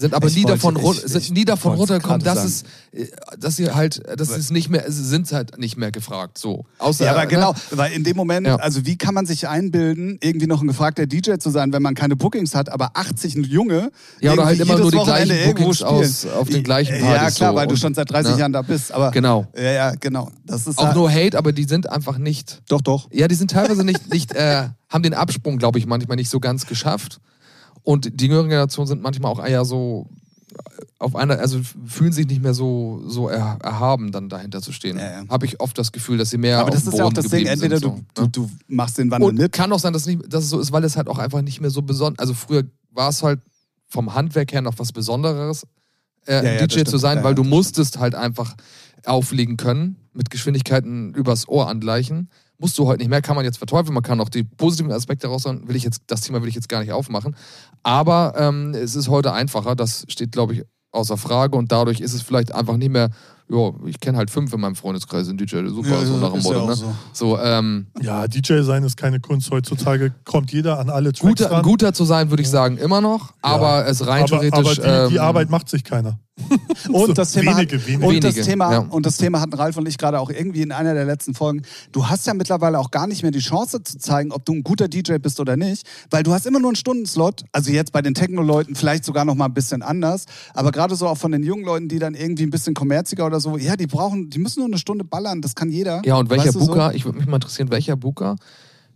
Sind 0.00 0.14
aber 0.14 0.28
Ich 0.28 0.36
nie 0.36 0.44
wollte- 0.44 0.56
davon, 0.58 0.76
run- 0.76 0.94
ich- 0.94 1.10
sind 1.10 1.22
ich 1.24 1.32
nie 1.32 1.44
davon 1.44 1.74
runtergekommen, 1.74 2.22
dass 2.22 2.44
es, 2.44 2.62
äh, 2.92 3.06
dass 3.36 3.56
sie 3.56 3.68
halt, 3.72 4.00
dass 4.16 4.28
es 4.30 4.50
nicht 4.52 4.68
mehr, 4.70 4.84
sind 4.86 5.30
halt 5.32 5.58
nicht 5.58 5.76
mehr 5.76 5.90
gefragt. 5.90 6.38
So. 6.38 6.66
Außer, 6.78 7.04
Ja, 7.06 7.10
aber 7.10 7.22
ne? 7.22 7.26
genau, 7.26 7.52
weil 7.72 7.92
in 7.92 8.04
dem 8.04 8.16
Moment, 8.16 8.46
Ja. 8.46 8.56
also 8.56 8.86
wie 8.86 8.96
kann 8.96 9.12
man 9.12 9.26
sich 9.26 9.48
einbilden, 9.48 10.18
irgendwie 10.22 10.46
noch 10.46 10.60
ein 10.62 10.68
gefragter 10.68 11.06
DJ 11.08 11.38
zu 11.38 11.50
sein, 11.50 11.72
wenn 11.72 11.82
man 11.82 11.96
keine 11.96 12.14
Bookings 12.14 12.54
hat, 12.54 12.68
aber 12.70 12.90
80 12.94 13.34
Junge 13.34 13.90
Ja, 14.20 14.34
oder 14.34 14.44
halt 14.44 14.60
immer 14.60 14.78
nur 14.78 14.92
die 14.92 14.98
Wochenende 14.98 15.34
gleichen 15.34 15.54
Bookings 15.54 15.82
aus- 15.82 16.26
auf 16.26 16.48
den 16.48 16.62
gleichen 16.62 16.94
Ja, 17.00 17.16
Partys 17.16 17.34
klar, 17.34 17.50
so 17.50 17.56
weil 17.56 17.66
du 17.66 17.76
schon 17.76 17.92
seit 17.94 18.08
30 18.08 18.34
ne? 18.34 18.38
Jahren 18.38 18.52
da 18.52 18.62
bist, 18.62 18.92
aber 18.92 19.10
Genau. 19.10 19.48
ja, 19.56 19.62
ja, 19.72 19.92
genau. 19.98 20.30
Das 20.46 20.68
ist 20.68 20.78
Auch 20.78 20.84
halt- 20.86 20.96
no 20.96 21.08
hate, 21.10 21.36
aber 21.36 21.50
die 21.50 21.64
sind 21.64 21.90
einfach 21.90 22.18
nicht. 22.18 22.62
doch, 22.68 22.82
doch. 22.82 23.08
Ja, 23.12 23.26
die 23.26 23.34
sind 23.34 23.50
teilweise 23.50 23.82
nicht, 23.82 24.12
nicht 24.12 24.32
äh, 24.34 24.68
haben 24.88 25.02
den 25.02 25.14
Absprung, 25.14 25.58
glaube 25.58 25.80
ich, 25.80 25.86
manchmal 25.86 26.16
nicht 26.16 26.30
so 26.30 26.38
ganz 26.38 26.66
geschafft. 26.66 27.18
Und 27.88 28.20
die 28.20 28.26
jüngere 28.26 28.42
Generation 28.48 28.86
sind 28.86 29.00
manchmal 29.00 29.32
auch 29.32 29.42
eher 29.42 29.64
so 29.64 30.10
auf 30.98 31.16
einer, 31.16 31.38
also 31.38 31.58
fühlen 31.86 32.12
sich 32.12 32.26
nicht 32.26 32.42
mehr 32.42 32.52
so, 32.52 33.02
so 33.06 33.30
er, 33.30 33.56
erhaben, 33.62 34.12
dann 34.12 34.28
dahinter 34.28 34.60
zu 34.60 34.72
stehen. 34.72 34.98
Ja, 34.98 35.22
ja. 35.22 35.28
Habe 35.30 35.46
ich 35.46 35.58
oft 35.58 35.78
das 35.78 35.90
Gefühl, 35.90 36.18
dass 36.18 36.28
sie 36.28 36.36
mehr. 36.36 36.58
Aber 36.58 36.70
das 36.70 36.86
ist 36.86 36.98
ja 36.98 37.04
auch 37.04 37.12
das 37.14 37.28
Ding, 37.28 37.46
entweder 37.46 37.78
sind, 37.78 37.94
du, 38.14 38.22
so, 38.22 38.26
du, 38.26 38.42
ne? 38.42 38.48
du 38.50 38.50
machst 38.74 38.98
den 38.98 39.10
Wandel 39.10 39.30
Und 39.30 39.38
mit. 39.38 39.52
kann 39.52 39.72
auch 39.72 39.78
sein, 39.78 39.94
dass, 39.94 40.04
nicht, 40.04 40.20
dass 40.30 40.44
es 40.44 40.50
so 40.50 40.60
ist, 40.60 40.70
weil 40.70 40.84
es 40.84 40.98
halt 40.98 41.08
auch 41.08 41.16
einfach 41.16 41.40
nicht 41.40 41.62
mehr 41.62 41.70
so 41.70 41.80
besonders. 41.80 42.18
Also 42.18 42.34
früher 42.34 42.64
war 42.90 43.08
es 43.08 43.22
halt 43.22 43.40
vom 43.86 44.12
Handwerk 44.12 44.52
her 44.52 44.60
noch 44.60 44.74
was 44.76 44.92
Besonderes, 44.92 45.66
äh, 46.26 46.58
Ja, 46.58 46.66
DJ 46.66 46.82
zu 46.82 46.98
sein, 46.98 47.24
weil 47.24 47.34
du 47.34 47.42
musstest 47.42 47.98
halt 47.98 48.14
einfach 48.14 48.54
auflegen 49.06 49.56
können, 49.56 49.96
mit 50.12 50.28
Geschwindigkeiten 50.28 51.14
übers 51.14 51.48
Ohr 51.48 51.70
angleichen. 51.70 52.28
Musst 52.60 52.76
du 52.76 52.86
heute 52.86 52.98
nicht 52.98 53.08
mehr, 53.08 53.22
kann 53.22 53.36
man 53.36 53.44
jetzt 53.44 53.58
verteufeln, 53.58 53.94
man 53.94 54.02
kann 54.02 54.20
auch 54.20 54.28
die 54.28 54.42
positiven 54.42 54.90
Aspekte 54.90 55.28
raus 55.28 55.44
will 55.44 55.76
ich 55.76 55.84
jetzt, 55.84 56.02
das 56.08 56.22
Thema 56.22 56.42
will 56.42 56.48
ich 56.48 56.56
jetzt 56.56 56.68
gar 56.68 56.80
nicht 56.80 56.92
aufmachen. 56.92 57.36
Aber 57.84 58.34
ähm, 58.36 58.74
es 58.74 58.96
ist 58.96 59.08
heute 59.08 59.32
einfacher, 59.32 59.76
das 59.76 60.04
steht, 60.08 60.32
glaube 60.32 60.54
ich, 60.54 60.64
außer 60.90 61.16
Frage 61.16 61.56
und 61.56 61.70
dadurch 61.70 62.00
ist 62.00 62.14
es 62.14 62.22
vielleicht 62.22 62.54
einfach 62.54 62.76
nicht 62.76 62.90
mehr, 62.90 63.10
ja, 63.50 63.72
ich 63.86 64.00
kenne 64.00 64.18
halt 64.18 64.30
fünf 64.30 64.52
in 64.52 64.60
meinem 64.60 64.74
Freundeskreis, 64.74 65.26
sind 65.26 65.40
DJ, 65.40 65.66
super, 65.68 65.88
Ja, 65.88 66.04
so 66.04 66.14
ja, 66.14 66.20
nach 66.20 66.30
dem 66.30 66.38
ist 66.38 66.44
ja 66.46 66.52
Motto. 66.52 66.64
auch 66.64 66.68
ne? 66.68 66.74
so. 66.76 66.94
So, 67.12 67.38
ähm, 67.38 67.86
Ja, 68.00 68.26
DJ 68.26 68.62
sein 68.62 68.82
ist 68.84 68.96
keine 68.96 69.20
Kunst. 69.20 69.50
Heutzutage 69.50 70.14
kommt 70.24 70.52
jeder 70.52 70.78
an 70.78 70.90
alle 70.90 71.12
Tracks 71.12 71.20
guter, 71.20 71.50
ran. 71.50 71.62
guter 71.62 71.92
zu 71.92 72.04
sein, 72.04 72.30
würde 72.30 72.42
ich 72.42 72.50
sagen, 72.50 72.76
immer 72.76 73.00
noch, 73.00 73.34
aber 73.40 73.86
es 73.86 74.06
rein 74.06 74.24
aber, 74.24 74.36
aber 74.36 74.50
theoretisch. 74.50 74.76
die, 74.76 75.10
die 75.10 75.16
ähm, 75.16 75.20
Arbeit 75.20 75.50
macht 75.50 75.68
sich 75.68 75.84
keiner. 75.84 76.18
Und 76.92 77.18
das 77.18 77.32
Thema, 77.32 77.56
wenige, 77.56 77.76
hat, 77.76 77.86
wenige. 77.86 78.06
Und 78.06 78.24
das 78.24 78.34
Thema, 78.34 78.72
ja. 78.72 78.78
und 78.78 79.06
das 79.06 79.16
Thema 79.16 79.40
hatten 79.40 79.54
Ralf 79.54 79.76
und 79.76 79.86
ich 79.86 79.98
gerade 79.98 80.20
auch 80.20 80.30
irgendwie 80.30 80.62
in 80.62 80.72
einer 80.72 80.94
der 80.94 81.04
letzten 81.04 81.34
Folgen. 81.34 81.62
Du 81.92 82.08
hast 82.08 82.26
ja 82.26 82.34
mittlerweile 82.34 82.78
auch 82.78 82.90
gar 82.90 83.06
nicht 83.06 83.22
mehr 83.22 83.30
die 83.30 83.40
Chance 83.40 83.82
zu 83.82 83.98
zeigen, 83.98 84.32
ob 84.32 84.44
du 84.44 84.54
ein 84.54 84.62
guter 84.62 84.88
DJ 84.88 85.16
bist 85.16 85.40
oder 85.40 85.56
nicht, 85.56 85.86
weil 86.10 86.22
du 86.22 86.32
hast 86.32 86.46
immer 86.46 86.60
nur 86.60 86.70
einen 86.70 86.76
Stundenslot. 86.76 87.44
Also 87.52 87.70
jetzt 87.70 87.92
bei 87.92 88.02
den 88.02 88.14
Techno-Leuten 88.14 88.74
vielleicht 88.74 89.04
sogar 89.04 89.24
noch 89.24 89.34
mal 89.34 89.46
ein 89.46 89.54
bisschen 89.54 89.82
anders, 89.82 90.26
aber 90.54 90.72
gerade 90.72 90.96
so 90.96 91.06
auch 91.06 91.18
von 91.18 91.32
den 91.32 91.42
jungen 91.42 91.64
Leuten, 91.64 91.88
die 91.88 91.98
dann 91.98 92.14
irgendwie 92.14 92.44
ein 92.44 92.50
bisschen 92.50 92.74
kommerziger 92.74 93.26
oder 93.26 93.40
so, 93.40 93.56
ja, 93.56 93.76
die 93.76 93.86
brauchen, 93.86 94.30
die 94.30 94.38
müssen 94.38 94.60
nur 94.60 94.68
eine 94.68 94.78
Stunde 94.78 95.04
ballern. 95.04 95.40
Das 95.42 95.54
kann 95.54 95.70
jeder. 95.70 96.02
Ja, 96.04 96.16
und 96.16 96.30
welcher 96.30 96.46
Weißt 96.46 96.54
du 96.54 96.60
so? 96.60 96.66
Booker, 96.66 96.94
ich 96.94 97.04
würde 97.04 97.18
mich 97.18 97.26
mal 97.26 97.36
interessieren, 97.36 97.70
welcher 97.70 97.96
Booker 97.96 98.36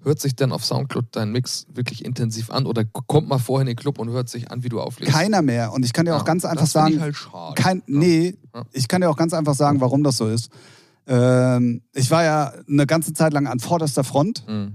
hört 0.05 0.20
sich 0.20 0.34
denn 0.34 0.53
auf 0.53 0.64
Soundcloud 0.64 1.07
dein 1.12 1.30
Mix 1.32 1.66
wirklich 1.72 2.05
intensiv 2.05 2.50
an 2.50 2.66
oder 2.66 2.84
kommt 2.84 3.28
mal 3.28 3.38
vorher 3.38 3.62
in 3.62 3.68
den 3.68 3.76
Club 3.76 3.98
und 3.98 4.11
hört 4.11 4.28
sich 4.28 4.50
an, 4.50 4.62
wie 4.64 4.68
du 4.68 4.80
auflegst? 4.80 5.14
Keiner 5.14 5.42
mehr. 5.42 5.72
Und 5.72 5.84
ich 5.84 5.92
kann 5.92 6.07
dir 6.07 6.14
auch 6.14 6.18
Ja, 6.20 6.24
ganz 6.24 6.44
einfach 6.44 6.62
das 6.64 6.72
sagen, 6.72 6.94
ich 6.94 7.00
halt 7.00 7.16
schade. 7.16 7.55
kein, 7.61 7.78
Ja. 7.78 7.82
nee, 7.86 8.34
Ja. 8.55 8.64
ich 8.72 8.88
kann 8.88 9.00
dir 9.00 9.11
auch 9.11 9.16
ganz 9.16 9.32
einfach 9.34 9.55
sagen, 9.55 9.80
warum 9.80 10.03
das 10.03 10.16
so 10.16 10.28
ist. 10.28 10.50
Ähm, 11.07 11.82
ich 11.92 12.11
war 12.11 12.24
ja 12.24 12.53
eine 12.68 12.86
ganze 12.86 13.12
Zeit 13.12 13.32
lang 13.32 13.46
an 13.46 13.59
vorderster 13.61 14.05
Front 14.05 14.44
Mhm. 14.48 14.74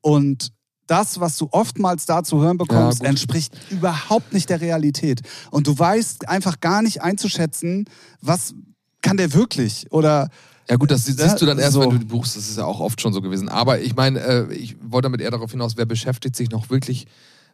und 0.00 0.52
das, 0.86 1.18
was 1.18 1.36
du 1.36 1.48
oftmals 1.50 2.06
da 2.06 2.22
zu 2.22 2.40
hören 2.40 2.58
bekommst, 2.58 3.02
entspricht 3.02 3.52
überhaupt 3.70 4.32
nicht 4.32 4.48
der 4.50 4.60
Realität. 4.60 5.20
Und 5.50 5.66
du 5.66 5.76
weißt 5.76 6.28
einfach 6.28 6.60
gar 6.60 6.80
nicht 6.82 7.02
einzuschätzen, 7.02 7.86
was 8.20 8.54
kann 9.02 9.16
der 9.16 9.34
wirklich 9.34 9.90
oder 9.90 10.28
Ja 10.68 10.76
gut, 10.76 10.90
das 10.90 11.04
sie- 11.04 11.12
Ja, 11.12 11.28
siehst 11.28 11.40
du 11.40 11.46
dann 11.46 11.58
erst, 11.58 11.74
so. 11.74 11.80
wenn 11.80 11.90
du 11.90 11.98
die 11.98 12.04
buchst. 12.04 12.36
Das 12.36 12.48
ist 12.48 12.58
ja 12.58 12.64
auch 12.64 12.80
oft 12.80 13.00
schon 13.00 13.12
so 13.12 13.20
gewesen. 13.20 13.48
Aber 13.48 13.80
ich 13.80 13.94
meine, 13.96 14.20
äh, 14.20 14.52
ich 14.54 14.76
wollte 14.82 15.06
damit 15.06 15.20
eher 15.20 15.30
darauf 15.30 15.50
hinaus, 15.50 15.76
wer 15.76 15.86
beschäftigt 15.86 16.34
sich 16.36 16.50
noch 16.50 16.70
wirklich 16.70 17.06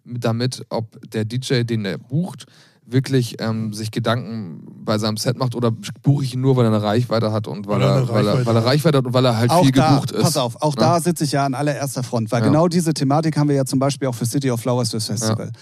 mit- 0.04 0.24
damit, 0.24 0.64
ob 0.70 0.98
der 1.10 1.24
DJ, 1.24 1.62
den 1.64 1.84
er 1.84 1.98
bucht, 1.98 2.46
wirklich 2.84 3.36
ähm, 3.40 3.72
sich 3.72 3.92
Gedanken 3.92 4.66
bei 4.84 4.98
seinem 4.98 5.16
Set 5.16 5.38
macht 5.38 5.54
oder 5.54 5.70
buche 6.02 6.24
ich 6.24 6.34
ihn 6.34 6.40
nur, 6.40 6.56
weil 6.56 6.64
er 6.64 6.72
eine 6.72 6.82
Reichweite 6.82 7.30
hat 7.30 7.46
und 7.46 7.68
weil, 7.68 7.80
er 7.80 7.94
eine 7.96 8.08
weil, 8.08 8.26
er, 8.26 8.32
Reichweite 8.34 8.46
weil 8.46 8.56
er 8.56 8.60
hat. 8.62 8.66
Reichweite 8.68 8.98
hat 8.98 9.06
und 9.06 9.14
weil 9.14 9.24
er 9.24 9.36
halt 9.36 9.50
auch 9.52 9.62
viel 9.62 9.70
da, 9.72 9.90
gebucht 9.94 10.10
ist. 10.10 10.22
pass 10.22 10.36
auf, 10.36 10.60
auch 10.60 10.74
Ne? 10.74 10.80
da 10.80 11.00
sitze 11.00 11.22
ich 11.22 11.30
ja 11.32 11.46
an 11.46 11.54
allererster 11.54 12.02
Front, 12.02 12.32
weil 12.32 12.40
Ja. 12.42 12.48
genau 12.48 12.66
diese 12.66 12.92
Thematik 12.92 13.36
haben 13.36 13.48
wir 13.48 13.54
ja 13.54 13.64
zum 13.64 13.78
Beispiel 13.78 14.08
auch 14.08 14.14
für 14.16 14.26
City 14.26 14.50
of 14.50 14.60
Flowers 14.60 14.90
fürs 14.90 15.06
Festival. 15.06 15.52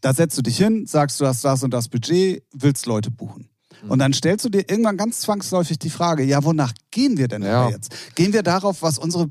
Da 0.00 0.14
setzt 0.14 0.38
du 0.38 0.42
dich 0.42 0.56
hin, 0.56 0.86
sagst, 0.86 1.20
du 1.20 1.26
hast 1.26 1.44
das 1.44 1.62
und 1.62 1.74
das 1.74 1.88
Budget, 1.88 2.42
willst 2.54 2.86
Leute 2.86 3.10
buchen. 3.10 3.49
Und 3.88 3.98
dann 3.98 4.12
stellst 4.12 4.44
du 4.44 4.48
dir 4.48 4.68
irgendwann 4.68 4.96
ganz 4.96 5.20
zwangsläufig 5.20 5.78
die 5.78 5.90
Frage, 5.90 6.22
ja, 6.22 6.42
wonach 6.44 6.72
gehen 6.90 7.16
wir 7.18 7.28
denn 7.28 7.42
Ja. 7.42 7.68
jetzt? 7.70 7.92
Gehen 8.14 8.32
wir 8.32 8.42
darauf, 8.42 8.82
was 8.82 8.98
unsere, 8.98 9.30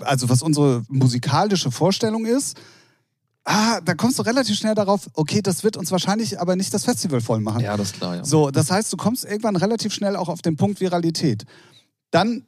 also 0.00 0.28
was 0.28 0.42
unsere 0.42 0.82
musikalische 0.88 1.70
Vorstellung 1.70 2.26
ist? 2.26 2.56
ah, 3.44 3.80
da 3.82 3.94
kommst 3.94 4.18
du 4.18 4.22
relativ 4.22 4.56
schnell 4.56 4.74
darauf, 4.74 5.06
okay, 5.14 5.42
das 5.42 5.64
wird 5.64 5.76
uns 5.76 5.90
wahrscheinlich 5.92 6.40
aber 6.40 6.56
nicht 6.56 6.72
das 6.72 6.84
Festival 6.84 7.20
voll 7.20 7.40
machen. 7.40 7.60
Ja, 7.60 7.76
das 7.76 7.88
ist 7.90 7.96
klar, 7.98 8.16
ja. 8.16 8.24
So, 8.24 8.50
das 8.50 8.70
heißt, 8.70 8.90
du 8.92 8.96
kommst 8.96 9.24
irgendwann 9.24 9.56
relativ 9.56 9.92
schnell 9.92 10.16
auch 10.16 10.30
auf 10.30 10.40
den 10.40 10.56
Punkt 10.56 10.80
Viralität. 10.80 11.44
Dann 12.10 12.44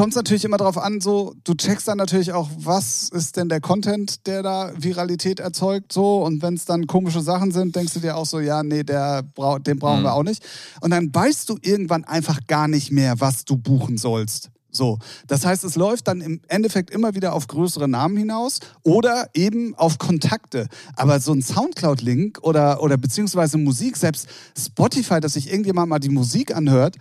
kommt 0.00 0.14
es 0.14 0.16
natürlich 0.16 0.46
immer 0.46 0.56
darauf 0.56 0.78
an, 0.78 1.02
so, 1.02 1.34
du 1.44 1.52
checkst 1.52 1.86
dann 1.86 1.98
natürlich 1.98 2.32
auch, 2.32 2.48
was 2.56 3.10
ist 3.10 3.36
denn 3.36 3.50
der 3.50 3.60
Content, 3.60 4.26
der 4.26 4.42
da 4.42 4.72
Viralität 4.74 5.40
erzeugt, 5.40 5.92
so, 5.92 6.24
und 6.24 6.40
wenn 6.40 6.54
es 6.54 6.64
dann 6.64 6.86
komische 6.86 7.20
Sachen 7.20 7.50
sind, 7.50 7.76
denkst 7.76 7.92
du 7.92 8.00
dir 8.00 8.16
auch 8.16 8.24
so, 8.24 8.40
ja, 8.40 8.62
nee, 8.62 8.82
der 8.82 9.22
den 9.22 9.78
brauchen 9.78 10.00
Mhm. 10.00 10.04
wir 10.04 10.14
auch 10.14 10.22
nicht. 10.22 10.42
Und 10.80 10.92
dann 10.92 11.14
weißt 11.14 11.50
du 11.50 11.58
irgendwann 11.60 12.04
einfach 12.04 12.38
gar 12.46 12.66
nicht 12.66 12.90
mehr, 12.90 13.20
was 13.20 13.44
du 13.44 13.58
buchen 13.58 13.98
sollst. 13.98 14.48
So, 14.72 14.98
das 15.26 15.44
heißt, 15.44 15.64
es 15.64 15.76
läuft 15.76 16.08
dann 16.08 16.20
im 16.20 16.40
Endeffekt 16.48 16.90
immer 16.90 17.14
wieder 17.14 17.34
auf 17.34 17.46
größere 17.48 17.88
Namen 17.88 18.16
hinaus 18.16 18.60
oder 18.82 19.28
eben 19.34 19.74
auf 19.74 19.98
Kontakte. 19.98 20.68
Aber 20.96 21.20
so 21.20 21.32
ein 21.32 21.42
Soundcloud-Link 21.42 22.38
oder, 22.42 22.82
oder 22.82 22.96
beziehungsweise 22.96 23.58
Musik, 23.58 23.96
selbst 23.96 24.28
Spotify, 24.56 25.20
dass 25.20 25.34
sich 25.34 25.50
irgendjemand 25.50 25.88
mal 25.88 25.98
die 25.98 26.08
Musik 26.08 26.56
anhört, 26.56 26.96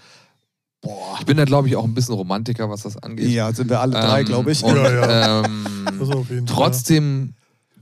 boah, 0.82 1.18
Ich 1.20 1.26
bin 1.26 1.38
da, 1.38 1.46
glaube 1.46 1.68
ich, 1.68 1.76
auch 1.76 1.84
ein 1.84 1.94
bisschen 1.94 2.16
Romantiker, 2.16 2.70
was 2.70 2.84
das 2.84 2.98
angeht. 2.98 3.30
ja, 3.30 3.52
sind 3.54 3.70
wir 3.70 3.80
alle 3.82 3.94
drei, 3.94 4.22
Ähm, 4.22 4.26
glaube 4.26 4.52
ich. 4.52 4.64
Und, 4.64 4.76
Ja, 4.76 5.44
Ähm, 5.46 5.66
Das 6.00 6.10
auf 6.10 6.30
jeden 6.30 6.48
Fall. 6.48 6.56
trotzdem 6.56 7.34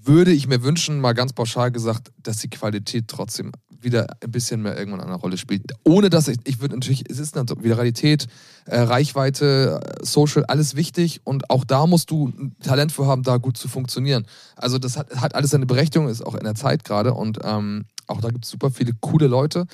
würde 0.03 0.31
ich 0.31 0.47
mir 0.47 0.63
wünschen, 0.63 1.01
mal 1.01 1.13
ganz 1.13 1.33
pauschal 1.33 1.69
gesagt, 1.71 2.11
dass 2.23 2.37
die 2.37 2.49
Qualität 2.49 3.07
trotzdem 3.07 3.51
wieder 3.79 4.07
ein 4.23 4.31
bisschen 4.31 4.61
mehr 4.63 4.77
irgendwann 4.77 5.01
eine 5.01 5.15
Rolle 5.15 5.37
spielt. 5.37 5.71
Ohne 5.83 6.09
dass 6.09 6.27
ich, 6.27 6.37
ich 6.45 6.59
würde 6.61 6.75
natürlich, 6.75 7.03
es 7.11 7.19
ist 7.19 7.35
natürlich 7.35 7.63
Viralität, 7.63 8.27
äh, 8.65 8.79
Reichweite, 8.79 9.79
äh, 9.83 10.05
Social, 10.05 10.45
alles 10.45 10.75
wichtig 10.75 11.21
und 11.25 11.49
auch 11.51 11.63
da 11.63 11.85
musst 11.85 12.09
du 12.09 12.29
ein 12.29 12.55
Talent 12.63 12.91
für 12.91 13.05
haben, 13.05 13.21
da 13.23 13.37
gut 13.37 13.57
zu 13.57 13.67
funktionieren. 13.67 14.25
Also 14.55 14.79
das 14.79 14.97
hat, 14.97 15.15
hat 15.17 15.35
alles 15.35 15.51
seine 15.51 15.65
Berechtigung, 15.67 16.07
ist 16.09 16.25
auch 16.25 16.35
in 16.35 16.43
der 16.43 16.55
Zeit 16.55 16.83
gerade 16.85 17.13
und 17.13 17.39
ähm, 17.43 17.85
auch 18.07 18.19
da 18.21 18.29
gibt 18.29 18.45
es 18.45 18.51
super 18.51 18.71
viele 18.71 18.93
coole 18.99 19.27
Leute, 19.27 19.65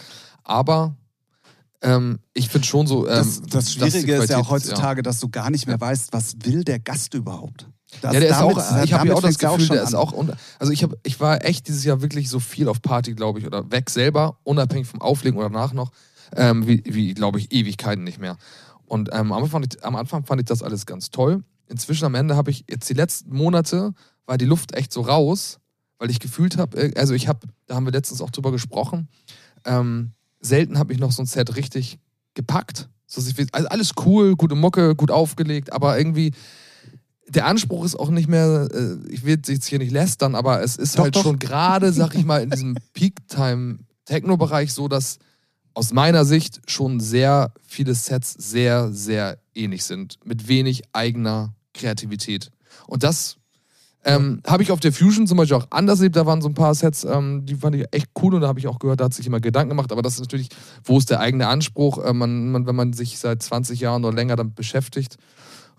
aber 0.44 0.96
ähm, 1.84 2.20
ich 2.34 2.50
finde 2.50 2.68
schon 2.68 2.88
so. 2.88 3.08
Ähm, 3.08 3.14
Das, 3.18 3.42
das 3.42 3.74
Schwierige 3.74 4.16
ist 4.16 4.30
ja 4.30 4.38
auch 4.38 4.50
heutzutage, 4.50 5.04
dass 5.04 5.20
du 5.20 5.30
gar 5.30 5.50
nicht 5.52 5.68
mehr 5.68 5.80
weißt, 5.80 6.14
was 6.14 6.36
will 6.44 6.64
der 6.64 6.80
Gast 6.80 7.14
überhaupt. 7.14 7.68
Das, 8.02 8.14
ja, 8.14 8.20
der 8.22 8.30
ist 8.30 8.40
damit- 8.40 8.58
auch, 8.58 8.84
ich 8.84 8.94
habe 8.94 9.08
ja 9.08 9.14
auch 9.14 9.22
das 9.22 9.40
ja 9.40 9.50
Gefühl, 9.52 9.68
schon 9.68 9.76
der 9.76 9.84
ist 9.84 9.94
an. 9.94 10.00
auch, 10.00 10.12
unter- 10.14 10.36
also 10.58 10.74
ich 10.74 10.82
habe, 10.82 10.98
ich 11.04 11.20
war 11.20 11.46
echt 11.46 11.68
dieses 11.68 11.84
Jahr 11.84 12.02
wirklich 12.02 12.28
so 12.30 12.40
viel 12.40 12.68
auf 12.68 12.82
Party, 12.82 13.14
glaube 13.14 13.38
ich, 13.40 13.46
oder 13.46 13.70
weg 13.72 13.92
selber, 13.92 14.40
unabhängig 14.44 14.88
vom 14.88 15.00
Auflegen 15.02 15.38
oder 15.38 15.50
danach 15.50 15.74
noch, 15.74 15.92
ähm, 16.36 16.66
wie, 16.68 16.82
wie 16.86 17.14
glaube 17.14 17.38
ich, 17.40 17.52
Ewigkeiten 17.52 18.04
nicht 18.04 18.20
mehr. 18.20 18.38
Und 18.88 19.10
ähm, 19.14 19.32
am, 19.32 19.34
Anfang, 19.34 19.50
fand 19.62 19.76
ich- 19.76 19.86
am 19.86 19.96
Anfang 19.96 20.26
fand 20.26 20.42
ich 20.42 20.46
das 20.46 20.64
alles 20.64 20.88
ganz 20.88 21.12
toll. 21.12 21.44
Inzwischen 21.68 22.06
am 22.06 22.16
Ende 22.16 22.36
habe 22.36 22.50
ich, 22.50 22.66
jetzt 22.70 22.90
die 22.90 22.94
letzten 22.96 23.36
Monate, 23.36 23.94
war 24.26 24.38
die 24.40 24.46
Luft 24.46 24.74
echt 24.76 24.92
so 24.92 25.02
raus, 25.02 25.60
weil 26.00 26.10
ich 26.10 26.20
gefühlt 26.20 26.58
habe, 26.58 26.92
also 26.98 27.14
ich 27.14 27.28
habe, 27.28 27.48
da 27.68 27.76
haben 27.76 27.86
wir 27.86 27.92
letztens 27.92 28.22
auch 28.22 28.32
drüber 28.32 28.52
gesprochen, 28.52 29.08
ähm, 29.66 30.14
selten 30.44 30.78
habe 30.78 30.94
ich 30.94 31.00
noch 31.00 31.12
so 31.12 31.24
ein 31.24 31.26
Set 31.26 31.56
richtig 31.56 32.00
gepackt. 32.34 32.90
Also 33.52 33.70
alles 33.70 33.92
cool, 34.06 34.36
gute 34.36 34.56
Mucke, 34.56 34.96
gut 34.96 35.12
aufgelegt, 35.12 35.72
aber 35.72 35.98
irgendwie 35.98 36.34
der 37.28 37.46
Anspruch 37.46 37.86
ist 37.86 37.96
auch 37.96 38.10
nicht 38.10 38.28
mehr, 38.28 38.68
äh, 38.74 38.98
ich 39.10 39.24
will 39.24 39.40
jetzt 39.48 39.66
hier 39.66 39.80
nicht 39.80 39.92
lästern, 39.92 40.36
aber 40.36 40.62
es 40.62 40.76
ist 40.76 40.98
Doch, 40.98 41.04
halt 41.04 41.16
doch. 41.16 41.24
schon 41.24 41.40
gerade, 41.40 41.94
sag 41.94 42.16
ich 42.16 42.26
mal, 42.26 42.42
in 42.42 42.50
diesem 42.50 42.76
Peak-Time-Techno-Bereich 42.94 44.74
so, 44.74 44.88
dass 44.88 45.20
aus 45.74 45.94
meiner 45.94 46.26
Sicht 46.26 46.62
schon 46.68 47.00
sehr 47.00 47.54
viele 47.66 47.96
Sets 47.96 48.34
sehr, 48.34 48.92
sehr 48.92 49.40
ähnlich 49.56 49.84
sind, 49.84 50.20
mit 50.24 50.48
wenig 50.48 50.84
eigener 50.94 51.56
Kreativität. 51.74 52.52
Und 52.88 53.04
das 53.04 53.38
ähm, 54.06 54.42
habe 54.46 54.64
ich 54.64 54.72
auf 54.72 54.80
der 54.80 54.92
Fusion 54.92 55.28
zum 55.28 55.38
Beispiel 55.38 55.58
auch 55.58 55.68
anders 55.70 56.00
erlebt. 56.00 56.16
Da 56.16 56.26
waren 56.26 56.42
so 56.42 56.50
ein 56.50 56.54
paar 56.54 56.76
Sets, 56.76 57.06
ähm, 57.06 57.46
die 57.46 57.56
fand 57.56 57.76
ich 57.76 57.86
echt 57.92 58.10
cool 58.22 58.36
und 58.36 58.42
da 58.42 58.48
habe 58.48 58.60
ich 58.60 58.68
auch 58.68 58.80
gehört, 58.80 59.00
da 59.00 59.06
hat 59.06 59.14
sich 59.14 59.28
immer 59.28 59.40
Gedanken 59.40 59.70
gemacht. 59.70 59.92
Aber 59.92 60.02
das 60.02 60.16
ist 60.16 60.20
natürlich, 60.20 60.50
wo 60.84 60.98
ist 60.98 61.10
der 61.10 61.20
eigene 61.20 61.48
Anspruch, 61.48 62.04
äh, 62.04 62.14
man, 62.14 62.52
man, 62.52 62.68
wenn 62.68 62.76
man 62.76 62.94
sich 62.94 63.18
seit 63.20 63.42
20 63.42 63.80
Jahren 63.80 64.04
oder 64.04 64.16
länger 64.16 64.36
damit 64.36 64.56
beschäftigt. 64.56 65.18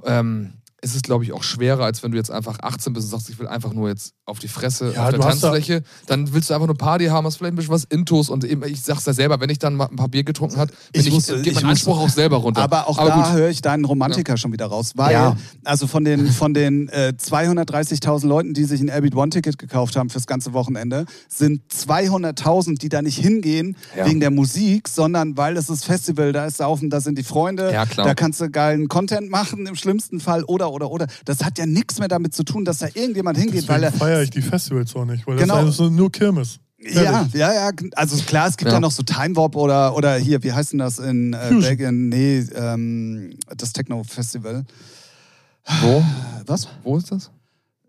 Ähm, 0.04 0.54
ist 0.84 0.94
es, 0.94 1.02
glaube 1.02 1.24
ich, 1.24 1.32
auch 1.32 1.42
schwerer, 1.42 1.84
als 1.84 2.02
wenn 2.02 2.10
du 2.12 2.18
jetzt 2.18 2.30
einfach 2.30 2.58
18 2.60 2.92
bist 2.92 3.06
und 3.06 3.10
sagst, 3.12 3.30
ich 3.30 3.38
will 3.38 3.48
einfach 3.48 3.72
nur 3.72 3.88
jetzt 3.88 4.12
auf 4.26 4.38
die 4.38 4.48
Fresse, 4.48 4.92
Ja, 4.94 5.04
auf 5.06 5.10
der 5.14 5.24
hast 5.24 5.42
da- 5.42 5.48
Tanzfläche. 5.50 5.82
Dann 6.06 6.32
willst 6.32 6.50
du 6.50 6.54
einfach 6.54 6.66
nur 6.66 6.76
Party 6.76 7.06
haben, 7.06 7.26
hast 7.26 7.36
vielleicht 7.36 7.54
ein 7.54 7.56
bisschen 7.56 7.72
was 7.72 7.84
Intos 7.84 8.28
und 8.30 8.44
eben, 8.44 8.62
ich 8.64 8.82
sag's 8.82 9.04
ja 9.06 9.12
selber, 9.12 9.40
wenn 9.40 9.50
ich 9.50 9.58
dann 9.58 9.74
mal 9.76 9.86
ein 9.90 9.96
paar 9.96 10.08
Bier 10.08 10.24
getrunken 10.24 10.56
hat, 10.58 10.70
Ich 10.92 11.06
ich, 11.06 11.12
wusste- 11.12 11.36
geht 11.42 11.48
ich 11.48 11.54
mein 11.62 11.70
Anspruch 11.72 11.94
wusste- 11.96 12.04
auch 12.12 12.14
selber 12.14 12.36
runter. 12.36 12.62
Aber 12.62 12.86
auch 12.88 12.98
Aber 12.98 13.08
da 13.10 13.32
höre 13.32 13.48
ich 13.48 13.60
deinen 13.62 13.84
Romantiker 13.84 14.36
schon 14.36 14.52
wieder 14.52 14.66
raus. 14.66 14.92
Weil, 14.94 15.12
Ja. 15.12 15.36
also 15.64 15.86
von 15.86 16.04
den, 16.04 16.26
von 16.28 16.54
den 16.54 16.88
äh, 16.90 17.12
230.000 17.18 18.26
Leuten, 18.28 18.54
die 18.54 18.64
sich 18.64 18.80
ein 18.80 18.88
Airbeat 18.88 19.14
One-Ticket 19.14 19.58
gekauft 19.58 19.96
haben 19.96 20.10
fürs 20.10 20.26
ganze 20.26 20.52
Wochenende, 20.52 21.06
sind 21.28 21.62
200.000, 21.72 22.78
die 22.78 22.88
da 22.88 23.02
nicht 23.02 23.18
hingehen 23.18 23.76
Ja. 23.96 24.06
wegen 24.06 24.20
der 24.20 24.30
Musik, 24.30 24.88
sondern 24.88 25.36
weil 25.36 25.56
es 25.56 25.68
ist 25.70 25.84
Festival, 25.84 26.32
da 26.32 26.46
ist 26.46 26.58
Saufen, 26.58 26.90
da 26.90 27.00
sind 27.00 27.18
die 27.18 27.22
Freunde, 27.22 27.72
Ja, 27.72 27.86
klar. 27.86 28.06
da 28.06 28.14
kannst 28.14 28.40
du 28.40 28.50
geilen 28.50 28.88
Content 28.88 29.30
machen 29.30 29.66
im 29.66 29.74
schlimmsten 29.76 30.20
Fall 30.20 30.44
oder, 30.44 30.72
oder, 30.74 30.90
oder. 30.90 31.06
Das 31.24 31.42
hat 31.44 31.56
ja 31.58 31.64
nichts 31.66 31.98
mehr 31.98 32.08
damit 32.08 32.34
zu 32.34 32.42
tun, 32.44 32.64
dass 32.64 32.78
da 32.78 32.86
irgendjemand 32.92 33.38
hingeht, 33.38 33.66
weil 33.68 33.80
Deswegen 33.80 33.94
er 33.94 34.06
feiere 34.06 34.22
ich 34.22 34.30
die 34.30 34.42
Festivals 34.42 34.94
auch 34.94 35.04
nicht, 35.06 35.26
weil 35.26 35.36
Genau. 35.36 35.64
das 35.64 35.78
ist 35.78 35.90
nur 35.90 36.12
Kirmes. 36.12 36.58
Ja, 36.78 37.02
Ehrlich. 37.20 37.32
ja, 37.34 37.54
ja. 37.54 37.70
Also 37.96 38.22
klar, 38.24 38.48
es 38.48 38.58
gibt 38.58 38.68
ja, 38.70 38.74
Ja. 38.76 38.80
noch 38.80 38.90
so 38.90 39.02
Time 39.02 39.34
Warp 39.36 39.56
oder, 39.56 39.96
oder 39.96 40.16
hier, 40.16 40.42
wie 40.42 40.52
heißt 40.52 40.72
denn 40.72 40.80
das 40.80 40.98
in 40.98 41.32
äh. 41.32 41.48
Belgien? 41.50 42.10
Nee, 42.10 42.44
ähm, 42.54 43.30
das 43.56 43.72
Techno-Festival. 43.72 44.64
wo? 45.80 46.04
Was? 46.46 46.68
Wo 46.82 46.98
ist 46.98 47.10
das? 47.10 47.30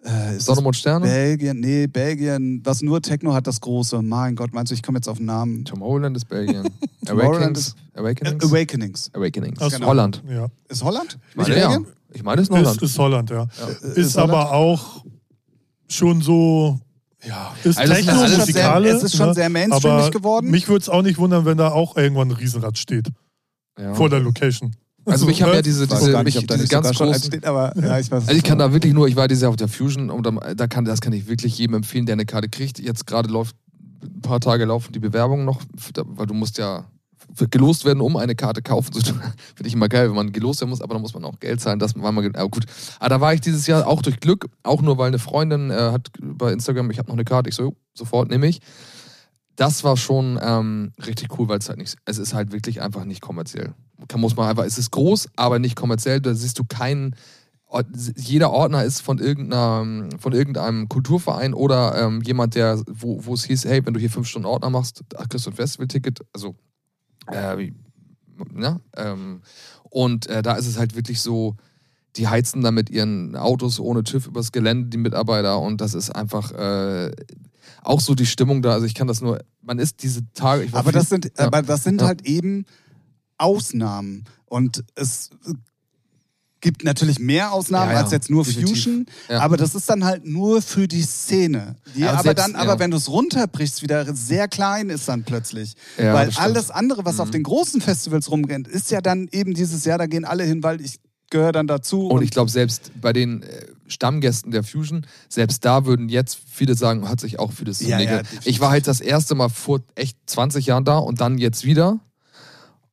Äh, 0.05 0.37
ist 0.37 0.45
Sonne, 0.45 0.61
Mond, 0.61 0.75
Sterne? 0.75 1.05
Belgien? 1.05 1.59
Nee, 1.59 1.87
Belgien. 1.87 2.61
Was 2.63 2.81
nur 2.81 3.01
Techno 3.01 3.33
hat, 3.33 3.47
das 3.47 3.59
große. 3.61 4.01
Mein 4.01 4.35
Gott, 4.35 4.53
meinst 4.53 4.71
du, 4.71 4.75
ich 4.75 4.83
komme 4.83 4.99
jetzt 4.99 5.07
auf 5.07 5.17
den 5.17 5.25
Namen? 5.25 5.65
Tomorrowland 5.65 6.15
ist 6.15 6.25
Belgien. 6.25 6.63
Tomorrowland 7.05 7.35
Awakenings? 7.37 7.75
Äh, 7.95 7.99
Awakenings? 7.99 8.43
Awakenings. 8.45 9.11
Awakenings. 9.13 9.59
Ach 9.61 9.71
so. 9.71 9.85
Holland. 9.85 10.21
Ja. 10.29 10.47
Ist 10.69 10.83
Holland? 10.83 11.17
Ich 11.31 11.35
meine, 11.35 11.59
ja. 11.59 11.79
Ich 12.13 12.23
meine, 12.23 12.41
es 12.41 12.49
ist 12.49 12.55
Ist, 12.55 12.59
Holland. 12.59 12.81
ist 12.81 12.97
Holland, 12.99 13.29
ja. 13.31 13.35
Ja. 13.37 13.87
Äh, 13.89 13.99
Ist, 13.99 14.15
Holland? 14.15 14.31
aber 14.31 14.51
auch 14.51 15.03
schon 15.89 16.21
so, 16.21 16.79
ja, 17.25 17.53
ist 17.63 17.77
Also 17.77 17.93
ist 17.93 17.97
Techno, 18.05 18.11
alles 18.21 18.21
schon 18.21 18.29
sehr- 18.29 18.39
Musikale. 18.39 18.89
es 18.89 19.03
ist 19.03 19.15
schon 19.17 19.27
ne? 19.27 19.33
sehr 19.33 19.49
mainstreamig 19.49 20.11
geworden. 20.11 20.49
Mich 20.51 20.67
würde 20.67 20.81
es 20.81 20.89
auch 20.89 21.01
nicht 21.01 21.17
wundern, 21.17 21.45
wenn 21.45 21.57
da 21.57 21.71
auch 21.71 21.97
irgendwann 21.97 22.29
ein 22.29 22.35
Riesenrad 22.35 22.77
steht 22.77 23.07
Ja. 23.79 23.93
vor 23.95 24.09
der 24.09 24.19
Location. 24.19 24.75
Also 25.05 25.25
mich 25.25 25.41
haben 25.41 25.53
ja 25.53 25.61
diese, 25.61 25.83
Ich 25.83 25.89
diese, 25.89 26.23
nicht, 26.23 26.35
mich, 26.35 26.47
diese 26.47 26.67
ganz 26.67 26.91
großen... 26.91 27.23
steht, 27.23 27.45
aber 27.45 27.73
ja, 27.79 27.99
ich 27.99 28.09
weiß 28.09 28.27
Also 28.27 28.37
ich 28.37 28.43
kann 28.43 28.57
da 28.57 28.73
wirklich 28.73 28.93
nur, 28.93 29.07
ich 29.07 29.15
war 29.15 29.27
dieses 29.27 29.43
Jahr 29.43 29.51
auf 29.51 29.55
der 29.55 29.67
Fusion 29.67 30.09
und 30.09 30.27
da, 30.55 30.67
kann, 30.67 30.85
das 30.85 31.01
kann 31.01 31.13
ich 31.13 31.27
wirklich 31.27 31.57
jedem 31.57 31.75
empfehlen, 31.75 32.05
der 32.05 32.13
eine 32.13 32.25
Karte 32.25 32.49
kriegt. 32.49 32.79
Jetzt 32.79 33.05
gerade 33.05 33.29
läuft, 33.29 33.55
ein 34.03 34.21
paar 34.21 34.39
Tage 34.39 34.65
laufen 34.65 34.93
die 34.93 34.99
Bewerbungen 34.99 35.45
noch, 35.45 35.61
weil 36.05 36.25
du 36.25 36.33
musst 36.33 36.57
ja 36.57 36.85
gelost 37.49 37.85
werden, 37.85 38.01
um 38.01 38.17
eine 38.17 38.35
Karte 38.35 38.61
kaufen 38.61 38.93
zu 38.93 39.01
tun. 39.01 39.21
Finde 39.55 39.67
ich 39.67 39.73
immer 39.73 39.89
geil, 39.89 40.09
wenn 40.09 40.15
man 40.15 40.31
gelost 40.31 40.61
werden 40.61 40.69
muss, 40.69 40.81
aber 40.81 40.93
dann 40.93 41.01
muss 41.01 41.13
man 41.13 41.23
auch 41.25 41.39
Geld 41.39 41.59
zahlen. 41.59 41.79
Das 41.79 41.95
war 41.95 42.11
mal, 42.11 42.25
aber 42.25 42.49
gut. 42.49 42.65
Aber 42.99 43.09
da 43.09 43.21
war 43.21 43.33
ich 43.33 43.41
dieses 43.41 43.67
Jahr 43.67 43.87
auch 43.87 44.01
durch 44.01 44.19
Glück, 44.19 44.47
auch 44.63 44.81
nur 44.81 44.97
weil 44.97 45.07
eine 45.07 45.19
Freundin 45.19 45.71
äh, 45.71 45.91
hat 45.91 46.09
bei 46.19 46.51
Instagram, 46.51 46.91
ich 46.91 46.99
habe 46.99 47.07
noch 47.09 47.15
eine 47.15 47.25
Karte, 47.25 47.49
ich 47.49 47.55
so, 47.55 47.75
sofort 47.93 48.29
nehme 48.29 48.47
ich. 48.47 48.59
Das 49.55 49.83
war 49.83 49.95
schon 49.95 50.39
ähm, 50.41 50.91
richtig 51.05 51.37
cool, 51.37 51.47
weil 51.47 51.59
es 51.59 51.69
halt 51.69 51.77
nicht, 51.79 51.95
es 52.05 52.17
ist 52.17 52.33
halt 52.33 52.51
wirklich 52.51 52.81
einfach 52.81 53.05
nicht 53.05 53.21
kommerziell. 53.21 53.73
Kann, 54.09 54.19
muss 54.19 54.35
man 54.35 54.49
einfach, 54.49 54.65
es 54.65 54.77
ist 54.77 54.91
groß, 54.91 55.29
aber 55.37 55.59
nicht 55.59 55.75
kommerziell. 55.75 56.19
Da 56.19 56.33
siehst 56.33 56.59
du 56.59 56.65
keinen, 56.65 57.15
jeder 58.17 58.51
Ordner 58.51 58.83
ist 58.83 59.01
von, 59.01 59.17
irgendeiner, 59.17 60.09
von 60.19 60.33
irgendeinem 60.33 60.89
Kulturverein 60.89 61.53
oder 61.53 61.95
ähm, 62.01 62.21
jemand, 62.21 62.55
der, 62.55 62.81
wo, 62.91 63.25
wo 63.25 63.33
es 63.33 63.45
hieß, 63.45 63.65
hey, 63.65 63.85
wenn 63.85 63.93
du 63.93 63.99
hier 63.99 64.09
fünf 64.09 64.27
Stunden 64.27 64.45
Ordner 64.45 64.69
machst, 64.69 65.03
ach, 65.17 65.29
kriegst 65.29 65.45
du 65.45 65.51
ein 65.51 65.55
Festivalticket. 65.55 66.19
Also, 66.33 66.55
äh, 67.27 67.57
wie- 67.57 67.73
ne? 68.53 68.81
Ähm, 68.97 69.41
und 69.89 70.27
äh, 70.27 70.41
da 70.41 70.55
ist 70.55 70.67
es 70.67 70.77
halt 70.77 70.95
wirklich 70.95 71.21
so, 71.21 71.55
die 72.17 72.27
heizen 72.27 72.61
da 72.61 72.71
mit 72.71 72.89
ihren 72.89 73.35
Autos 73.35 73.79
ohne 73.79 74.03
TÜV 74.03 74.27
übers 74.27 74.51
Gelände, 74.51 74.89
die 74.89 74.97
Mitarbeiter. 74.97 75.59
Und 75.59 75.79
das 75.81 75.93
ist 75.93 76.09
einfach 76.11 76.51
äh, 76.51 77.11
auch 77.85 78.01
so 78.01 78.15
die 78.15 78.25
Stimmung 78.25 78.61
da. 78.61 78.73
Also 78.73 78.85
ich 78.85 78.93
kann 78.95 79.07
das 79.07 79.21
nur, 79.21 79.39
man 79.61 79.79
ist 79.79 80.03
diese 80.03 80.21
Tage. 80.33 80.67
Aber 80.71 80.91
das 80.91 81.09
sind, 81.09 81.25
ja. 81.25 81.31
aber 81.45 81.61
das 81.61 81.83
sind 81.83 82.01
Ja. 82.01 82.07
halt 82.07 82.25
eben 82.25 82.65
Ausnahmen. 83.37 84.25
Und 84.45 84.83
es 84.95 85.29
gibt 86.61 86.83
natürlich 86.83 87.19
mehr 87.19 87.51
Ausnahmen 87.51 87.91
Ja, 87.91 87.97
als 88.01 88.11
jetzt 88.11 88.29
nur 88.31 88.43
definitiv. 88.43 88.69
Fusion, 88.83 89.05
aber 89.29 89.55
das 89.55 89.75
ist 89.75 89.87
dann 89.87 90.03
halt 90.03 90.25
nur 90.25 90.61
für 90.63 90.87
die 90.87 91.03
Szene. 91.03 91.75
Die 91.95 91.99
Ja, 92.01 92.13
aber 92.13 92.23
selbst- 92.23 92.43
dann, 92.43 92.55
aber 92.55 92.79
wenn 92.79 92.89
du 92.89 92.97
es 92.97 93.07
runterbrichst, 93.09 93.83
wieder 93.83 94.15
sehr 94.15 94.47
klein 94.47 94.89
ist 94.89 95.07
dann 95.07 95.23
plötzlich. 95.23 95.75
Weil 95.97 96.31
alles 96.37 96.71
andere, 96.71 97.05
was 97.05 97.19
auf 97.19 97.27
Mhm. 97.27 97.33
den 97.33 97.43
großen 97.43 97.81
Festivals 97.81 98.31
rumrennt, 98.31 98.67
ist 98.67 98.89
ja 98.89 99.01
dann 99.01 99.27
eben 99.31 99.53
dieses 99.53 99.85
Jahr, 99.85 99.99
da 99.99 100.07
gehen 100.07 100.25
alle 100.25 100.43
hin, 100.43 100.63
weil 100.63 100.81
ich 100.81 100.99
gehöre 101.29 101.51
dann 101.51 101.67
dazu. 101.67 102.07
Und 102.07 102.23
ich 102.23 102.31
glaube, 102.31 102.49
selbst 102.49 102.91
bei 102.99 103.13
den 103.13 103.43
äh, 103.43 103.65
Stammgästen 103.87 104.51
der 104.51 104.63
Fusion, 104.63 105.05
selbst 105.29 105.63
da 105.65 105.85
würden 105.85 106.09
jetzt 106.09 106.39
viele 106.49 106.75
sagen, 106.75 107.07
hat 107.07 107.19
sich 107.19 107.39
auch 107.39 107.51
vieles 107.51 107.81
Ja, 107.81 107.99
ja, 107.99 108.19
definitiv. 108.19 108.47
ich 108.47 108.59
war 108.59 108.69
halt 108.69 108.87
das 108.87 109.01
erste 109.01 109.35
Mal 109.35 109.49
vor 109.49 109.81
echt 109.95 110.17
20 110.25 110.65
Jahren 110.65 110.85
da 110.85 110.97
und 110.97 111.21
dann 111.21 111.37
jetzt 111.37 111.65
wieder. 111.65 111.99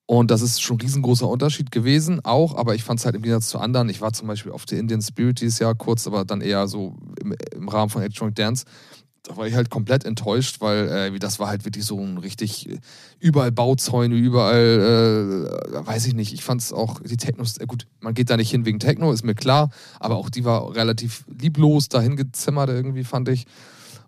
Und 0.07 0.30
das 0.30 0.43
ist 0.43 0.61
schon 0.61 0.76
ein 0.76 0.80
riesengroßer 0.82 1.26
Unterschied 1.26 1.70
gewesen, 1.70 2.22
auch, 2.24 2.57
aber 2.57 2.74
ich 2.74 2.84
fand 2.84 3.01
es 3.01 3.07
halt 3.07 3.14
im 3.14 3.22
Gegensatz 3.22 3.49
zu 3.49 3.59
anderen. 3.59 3.88
Ich 3.88 4.01
war 4.01 4.12
zum 4.12 4.28
Beispiel 4.28 4.53
auf 4.53 4.66
der 4.66 4.78
Indian 4.78 5.01
Spirit 5.01 5.40
dieses 5.40 5.59
Jahr 5.59 5.74
kurz, 5.74 6.07
aber 6.07 6.24
dann 6.24 6.40
eher 6.40 6.68
so 6.68 6.97
im, 7.20 7.34
im 7.53 7.68
Rahmen 7.68 7.88
von 7.88 8.03
Electronic 8.03 8.34
Dance. 8.34 8.66
Da 9.22 9.36
war 9.36 9.46
ich 9.46 9.54
halt 9.54 9.70
komplett 9.70 10.04
enttäuscht, 10.04 10.60
weil 10.60 10.88
äh, 10.88 11.18
das 11.18 11.38
war 11.38 11.48
halt 11.48 11.64
wirklich 11.64 11.84
so 11.84 11.98
ein 11.98 12.18
richtig 12.18 12.68
äh, 12.68 12.78
überall 13.20 13.52
Bauzäune, 13.52 14.16
überall, 14.16 15.48
äh, 15.72 15.86
weiß 15.86 16.06
ich 16.06 16.14
nicht. 16.14 16.32
Ich 16.32 16.42
fand 16.42 16.60
es 16.60 16.72
auch, 16.72 17.00
die 17.00 17.16
Technos, 17.16 17.58
äh, 17.58 17.66
gut, 17.66 17.86
man 18.00 18.14
geht 18.14 18.30
da 18.30 18.36
nicht 18.36 18.50
hin 18.50 18.64
wegen 18.64 18.80
Techno, 18.80 19.12
ist 19.12 19.24
mir 19.24 19.34
klar, 19.34 19.70
aber 20.00 20.16
auch 20.16 20.28
die 20.28 20.44
war 20.44 20.74
relativ 20.74 21.24
lieblos 21.40 21.88
dahin 21.88 22.16
gezimmert 22.16 22.70
irgendwie, 22.70 23.04
fand 23.04 23.28
ich. 23.28 23.46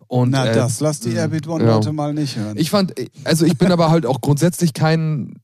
Und, 0.08 0.30
Na, 0.30 0.46
äh, 0.46 0.54
das 0.54 0.80
lass 0.80 1.00
die 1.00 1.12
Airbeat 1.12 1.46
One 1.46 1.64
ja. 1.64 1.74
Leute 1.74 1.92
mal 1.92 2.12
nicht 2.12 2.36
hören. 2.36 2.56
Ich 2.56 2.70
fand, 2.70 2.94
also 3.24 3.44
ich 3.46 3.56
bin 3.56 3.70
aber 3.70 3.90
halt 3.90 4.06
auch 4.06 4.20
grundsätzlich 4.20 4.74
kein 4.74 5.40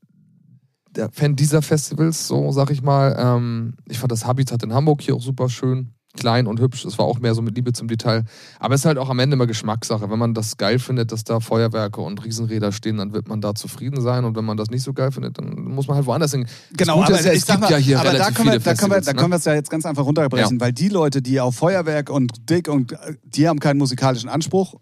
der 0.97 1.11
Fan 1.11 1.37
dieser 1.37 1.63
Festivals, 1.63 2.27
so 2.27 2.51
sag 2.51 2.71
ich 2.71 2.83
mal. 2.83 3.17
Ähm, 3.19 3.75
ich 3.89 3.99
fand 3.99 4.11
das 4.11 4.27
Habitat 4.27 4.63
in 4.65 4.75
Hamburg 4.75 5.03
hier 5.03 5.15
auch 5.15 5.23
super 5.23 5.49
schön. 5.49 5.95
Klein 6.19 6.49
und 6.49 6.59
hübsch. 6.59 6.85
Es 6.85 6.99
war 6.99 7.07
auch 7.07 7.21
mehr 7.21 7.35
so 7.35 7.43
mit 7.43 7.55
Liebe 7.55 7.73
zum 7.73 7.87
Detail. 7.87 8.25
Aber 8.59 8.75
es 8.75 8.81
ist 8.81 8.85
halt 8.85 8.99
auch 8.99 9.09
am 9.11 9.21
Ende 9.21 9.35
immer 9.35 9.47
Geschmackssache. 9.47 10.11
Wenn 10.11 10.19
man 10.19 10.35
das 10.35 10.57
geil 10.57 10.81
findet, 10.81 11.13
dass 11.13 11.23
da 11.23 11.39
Feuerwerke 11.39 12.01
und 12.01 12.25
Riesenräder 12.25 12.73
stehen, 12.73 12.97
dann 12.97 13.13
wird 13.13 13.29
man 13.29 13.41
da 13.41 13.55
zufrieden 13.55 14.01
sein. 14.01 14.25
Und 14.25 14.37
wenn 14.37 14.45
man 14.45 14.57
das 14.57 14.71
nicht 14.71 14.83
so 14.83 14.93
geil 14.93 15.13
findet, 15.13 15.39
dann 15.39 15.55
muss 15.63 15.87
man 15.87 15.97
halt 15.97 16.07
woanders 16.07 16.33
hin. 16.33 16.47
Genau, 16.77 17.03
aber 17.03 17.19
ist 17.19 17.27
ja, 17.27 17.33
es 17.33 17.47
gibt 17.47 17.61
mal, 17.61 17.71
ja 17.71 17.77
hier 17.77 18.01
aber 18.01 18.13
da 18.13 18.31
können 18.33 18.51
wir, 18.51 18.59
da 18.59 18.75
können 18.75 18.91
wir, 18.93 19.01
da 19.01 19.13
können 19.13 19.31
wir 19.31 19.37
es 19.37 19.45
ja 19.45 19.55
jetzt 19.55 19.71
ganz 19.71 19.87
einfach 19.87 20.05
runterbrechen, 20.05 20.61
weil 20.61 20.73
die 20.73 20.89
Leute, 20.89 21.23
die 21.23 21.41
auf 21.41 21.55
Feuerwerk 21.55 22.11
und 22.11 22.51
Dick 22.51 22.67
und 22.69 22.97
die 23.25 23.49
haben 23.49 23.61
keinen 23.61 23.79
musikalischen 23.79 24.29
Anspruch 24.29 24.75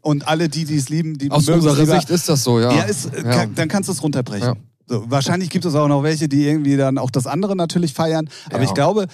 und 0.00 0.26
alle 0.26 0.48
die, 0.48 0.64
die 0.64 0.76
es 0.76 0.88
lieben, 0.88 1.16
die 1.16 1.28
ne? 1.28 1.34
Aus 1.34 1.48
unserer 1.48 1.78
lieber. 1.78 1.94
Sicht 1.94 2.10
ist 2.10 2.28
das 2.28 2.42
so, 2.42 2.58
ja. 2.58 2.72
Ja, 2.72 2.82
ist, 2.82 3.08
Ja. 3.14 3.22
Kann, 3.22 3.54
dann 3.54 3.68
kannst 3.68 3.88
du 3.88 3.92
es 3.92 4.02
runterbrechen. 4.02 4.48
Ja. 4.48 4.56
So, 4.88 5.04
wahrscheinlich 5.08 5.48
gibt 5.48 5.64
es 5.64 5.76
auch 5.76 5.86
noch 5.86 6.02
welche, 6.02 6.28
die 6.28 6.44
irgendwie 6.44 6.76
dann 6.76 6.98
auch 6.98 7.10
das 7.12 7.28
andere 7.28 7.54
natürlich 7.54 7.94
feiern. 7.94 8.28
Aber 8.48 8.58
Ja. 8.58 8.64
ich 8.64 8.74
glaube, 8.74 9.06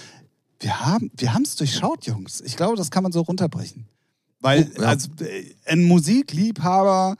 wir 0.59 0.79
haben 0.85 1.11
wir 1.15 1.33
es 1.43 1.55
durchschaut, 1.55 2.05
Jungs. 2.05 2.41
Ich 2.41 2.55
glaube, 2.57 2.75
das 2.75 2.91
kann 2.91 3.03
man 3.03 3.11
so 3.11 3.21
runterbrechen. 3.21 3.85
Weil 4.41 4.69
Oh, 4.77 4.81
ja. 4.81 4.87
also, 4.87 5.09
äh, 5.19 5.53
ein 5.65 5.83
Musikliebhaber 5.85 7.15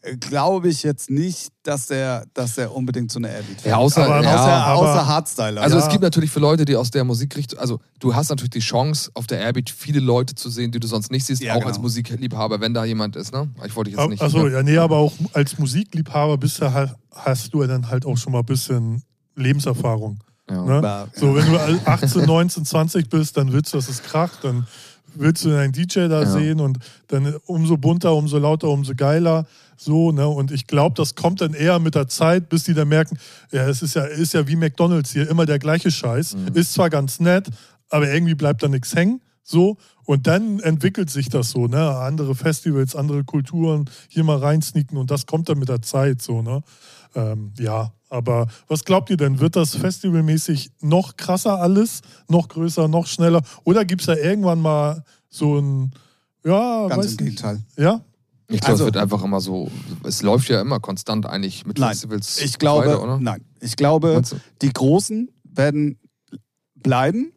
äh, 0.00 0.16
glaube 0.16 0.68
ich 0.68 0.82
jetzt 0.82 1.10
nicht, 1.10 1.50
dass 1.62 1.86
der, 1.86 2.24
dass 2.34 2.54
der 2.56 2.74
unbedingt 2.74 3.12
so 3.12 3.18
eine 3.18 3.28
Airbeat 3.28 3.64
Ja, 3.64 3.76
außer, 3.76 4.04
Aber- 4.04 4.22
ja, 4.24 4.34
außer, 4.34 4.74
außer 4.74 5.06
Hardstyler. 5.06 5.60
Also 5.62 5.76
Ja. 5.78 5.84
es 5.84 5.90
gibt 5.90 6.02
natürlich 6.02 6.30
für 6.30 6.40
Leute, 6.40 6.64
die 6.64 6.74
aus 6.74 6.90
der 6.90 7.04
Musikrichtung, 7.04 7.58
also 7.60 7.78
du 8.00 8.14
hast 8.14 8.30
natürlich 8.30 8.50
die 8.50 8.58
Chance, 8.60 9.10
auf 9.14 9.26
der 9.26 9.38
Airbeat 9.40 9.70
viele 9.70 10.00
Leute 10.00 10.34
zu 10.34 10.50
sehen, 10.50 10.72
die 10.72 10.80
du 10.80 10.88
sonst 10.88 11.10
nicht 11.12 11.24
siehst, 11.26 11.40
Ja, 11.42 11.52
auch 11.52 11.58
genau. 11.58 11.68
als 11.68 11.78
Musikliebhaber, 11.78 12.60
wenn 12.60 12.74
da 12.74 12.84
jemand 12.84 13.14
ist, 13.14 13.32
ne? 13.32 13.48
Ich 13.64 13.76
wollte 13.76 13.90
dich 13.90 13.98
jetzt 14.00 14.08
nicht. 14.08 14.22
Achso, 14.22 14.42
ne? 14.44 14.52
ja, 14.52 14.62
nee, 14.62 14.76
aber 14.78 14.96
auch 14.96 15.12
als 15.34 15.56
Musikliebhaber 15.58 16.36
bist 16.38 16.60
du 16.60 16.72
halt, 16.72 16.94
hast 17.12 17.54
du 17.54 17.60
ja 17.60 17.68
dann 17.68 17.88
halt 17.88 18.04
auch 18.06 18.16
schon 18.16 18.32
mal 18.32 18.40
ein 18.40 18.46
bisschen 18.46 19.02
Lebenserfahrung. 19.36 20.18
Ja. 20.50 20.80
Ne? 20.80 21.08
So, 21.14 21.34
wenn 21.34 21.46
du 21.46 21.58
18, 21.86 22.24
19, 22.24 22.64
20 22.64 23.08
bist, 23.08 23.36
dann 23.36 23.52
willst 23.52 23.72
du, 23.72 23.78
dass 23.78 23.88
es 23.88 24.02
kracht, 24.02 24.40
dann 24.42 24.66
willst 25.14 25.44
du 25.44 25.56
einen 25.56 25.72
DJ 25.72 26.08
da 26.08 26.22
Ja. 26.22 26.26
sehen 26.26 26.60
und 26.60 26.78
dann 27.08 27.34
umso 27.46 27.76
bunter, 27.76 28.14
umso 28.14 28.38
lauter, 28.38 28.68
umso 28.68 28.94
geiler. 28.94 29.46
So, 29.76 30.12
ne? 30.12 30.26
Und 30.28 30.50
ich 30.52 30.66
glaube, 30.66 30.94
das 30.96 31.14
kommt 31.14 31.40
dann 31.40 31.54
eher 31.54 31.78
mit 31.78 31.94
der 31.94 32.08
Zeit, 32.08 32.48
bis 32.48 32.64
die 32.64 32.74
dann 32.74 32.88
merken, 32.88 33.18
ja, 33.50 33.66
es 33.68 33.82
ist 33.82 33.94
ja, 33.94 34.04
ist 34.04 34.32
ja 34.32 34.46
wie 34.46 34.56
McDonalds 34.56 35.12
hier, 35.12 35.28
immer 35.28 35.44
der 35.46 35.58
gleiche 35.58 35.90
Scheiß. 35.90 36.36
Mhm. 36.36 36.48
Ist 36.54 36.72
zwar 36.72 36.88
ganz 36.88 37.20
nett, 37.20 37.48
aber 37.90 38.10
irgendwie 38.10 38.34
bleibt 38.34 38.62
da 38.62 38.68
nichts 38.68 38.94
hängen. 38.94 39.20
So, 39.44 39.76
und 40.04 40.28
dann 40.28 40.60
entwickelt 40.60 41.10
sich 41.10 41.28
das 41.28 41.50
so, 41.50 41.66
ne? 41.66 41.96
Andere 41.96 42.34
Festivals, 42.36 42.94
andere 42.94 43.24
Kulturen, 43.24 43.90
hier 44.08 44.22
mal 44.22 44.38
reinsneaken 44.38 44.96
und 44.96 45.10
das 45.10 45.26
kommt 45.26 45.48
dann 45.48 45.58
mit 45.58 45.68
der 45.68 45.82
Zeit, 45.82 46.22
so, 46.22 46.42
ne? 46.42 46.62
Ähm, 47.14 47.52
ja, 47.58 47.92
aber 48.08 48.46
was 48.68 48.84
glaubt 48.84 49.10
ihr 49.10 49.16
denn? 49.16 49.40
Wird 49.40 49.56
das 49.56 49.74
festivalmäßig 49.76 50.70
noch 50.80 51.16
krasser 51.16 51.60
alles? 51.60 52.00
Noch 52.28 52.48
größer, 52.48 52.88
noch 52.88 53.06
schneller? 53.06 53.42
Oder 53.64 53.84
gibt 53.84 54.02
es 54.02 54.06
da 54.06 54.14
irgendwann 54.14 54.60
mal 54.60 55.04
so 55.28 55.58
ein, 55.58 55.92
ja, 56.44 56.88
Ganz 56.88 56.98
weiß 56.98 57.04
im 57.06 57.10
nicht. 57.10 57.18
Gegenteil. 57.42 57.60
Ja? 57.76 58.00
Ich 58.48 58.60
glaube, 58.60 58.72
Also- 58.72 58.84
es 58.84 58.86
wird 58.86 58.96
einfach 58.98 59.22
immer 59.24 59.40
so, 59.40 59.70
es 60.04 60.22
läuft 60.22 60.48
ja 60.50 60.60
immer 60.60 60.80
konstant 60.80 61.24
eigentlich 61.26 61.64
mit 61.64 61.78
Nein, 61.78 61.90
Festivals. 61.90 62.38
Ich 62.38 62.58
glaube, 62.58 62.86
weiter, 62.86 63.02
oder? 63.02 63.18
nein. 63.18 63.44
Ich 63.60 63.76
glaube, 63.76 64.20
die 64.60 64.72
Großen 64.72 65.30
werden 65.44 65.98
bleiben 66.74 67.32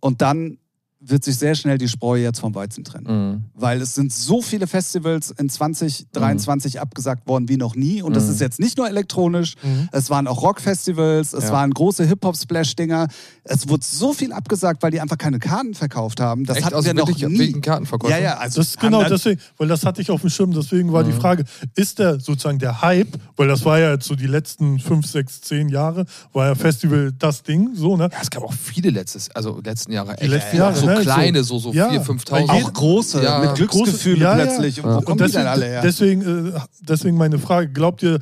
und 0.00 0.22
dann 0.22 0.58
wird 1.00 1.22
sich 1.22 1.38
sehr 1.38 1.54
schnell 1.54 1.78
die 1.78 1.86
Spreu 1.88 2.16
jetzt 2.18 2.40
vom 2.40 2.54
Weizen 2.54 2.82
trennen. 2.82 3.06
Mhm. 3.30 3.44
Weil 3.54 3.80
es 3.80 3.94
sind 3.94 4.12
so 4.12 4.42
viele 4.42 4.66
Festivals 4.66 5.30
in 5.30 5.48
2023 5.48 6.80
abgesagt 6.80 7.26
worden 7.28 7.48
wie 7.48 7.56
noch 7.56 7.76
nie. 7.76 8.02
Und 8.02 8.16
das 8.16 8.24
Mhm. 8.24 8.30
ist 8.32 8.40
jetzt 8.40 8.58
nicht 8.60 8.76
nur 8.78 8.88
elektronisch, 8.88 9.54
Mhm. 9.62 9.88
es 9.92 10.10
waren 10.10 10.26
auch 10.26 10.42
Rockfestivals, 10.42 11.32
es 11.34 11.44
Ja. 11.44 11.52
waren 11.52 11.70
große 11.72 12.04
Hip-Hop-Splash-Dinger. 12.04 13.06
Es 13.44 13.68
wurde 13.68 13.84
so 13.86 14.12
viel 14.12 14.32
abgesagt, 14.32 14.82
weil 14.82 14.90
die 14.90 15.00
einfach 15.00 15.18
keine 15.18 15.38
Karten 15.38 15.74
verkauft 15.74 16.20
haben. 16.20 16.44
Das 16.44 16.56
Echt, 16.56 16.66
hatten 16.66 16.74
also 16.76 16.86
wir 16.86 16.94
noch 16.94 17.08
nie. 17.08 17.38
wegen 17.38 17.60
Kartenverkäufen? 17.60 18.16
Ja, 18.16 18.22
ja, 18.22 18.36
also 18.38 18.60
Das 18.60 18.76
genau 18.76 19.04
deswegen, 19.04 19.40
weil 19.56 19.68
das 19.68 19.84
hatte 19.84 20.02
ich 20.02 20.10
auf 20.10 20.20
dem 20.22 20.30
Schirm, 20.30 20.52
deswegen 20.52 20.92
war 20.92 21.04
die 21.04 21.12
Mhm. 21.12 21.20
Frage, 21.20 21.44
ist 21.76 21.98
der 22.00 22.18
sozusagen 22.20 22.58
der 22.58 22.82
Hype, 22.82 23.18
weil 23.36 23.46
das 23.48 23.64
war 23.64 23.78
ja 23.78 23.92
jetzt 23.92 24.06
so 24.06 24.14
die 24.16 24.26
letzten 24.26 24.78
fünf, 24.80 25.06
sechs, 25.06 25.40
zehn 25.42 25.68
Jahre, 25.68 26.06
war 26.32 26.46
ja 26.48 26.54
Festival 26.54 27.12
das 27.16 27.42
Ding, 27.44 27.70
so, 27.74 27.96
ne? 27.96 28.08
Ja, 28.12 28.18
es 28.20 28.30
gab 28.30 28.42
auch 28.42 28.52
viele 28.52 28.90
letztes, 28.90 29.30
also 29.30 29.60
letzten 29.64 29.92
Jahre 29.92 30.18
echt 30.18 30.28
letzten 30.30 30.50
viele, 30.50 30.62
Jahre, 30.64 30.76
so 30.76 30.87
ne, 30.88 30.96
so- 30.96 31.02
kleine, 31.02 31.44
so, 31.44 31.58
so, 31.58 31.72
Ja, 31.72 31.88
4.000, 31.90 32.04
5.000. 32.04 32.48
weil 32.48 32.62
Auch 32.64 32.72
große, 32.72 33.22
Ja. 33.22 33.38
mit 33.40 33.54
Glücksgefühle 33.56 34.20
Ja, 34.20 34.34
plötzlich. 34.34 34.76
Ja. 34.78 34.84
Wo 34.84 34.88
Und 34.88 34.94
kommen 35.04 35.06
Und 35.06 35.20
die 35.20 35.24
deswegen, 35.24 35.38
denn 35.44 35.46
alle 35.52 35.66
her? 35.66 35.80
deswegen, 35.82 36.48
äh, 36.56 36.60
deswegen 36.80 37.16
meine 37.16 37.38
Frage, 37.38 37.68
glaubt 37.72 38.02
ihr, 38.02 38.18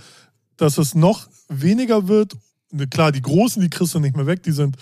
dass 0.56 0.78
es 0.78 0.94
noch 0.94 1.28
weniger 1.48 2.08
wird? 2.08 2.32
Ne, 2.72 2.86
Klar, 2.86 3.12
die 3.12 3.22
Großen, 3.22 3.62
die 3.62 3.70
kriegst 3.70 3.94
du 3.94 4.00
nicht 4.00 4.16
mehr 4.16 4.26
weg, 4.26 4.42
die 4.42 4.52
sind 4.52 4.76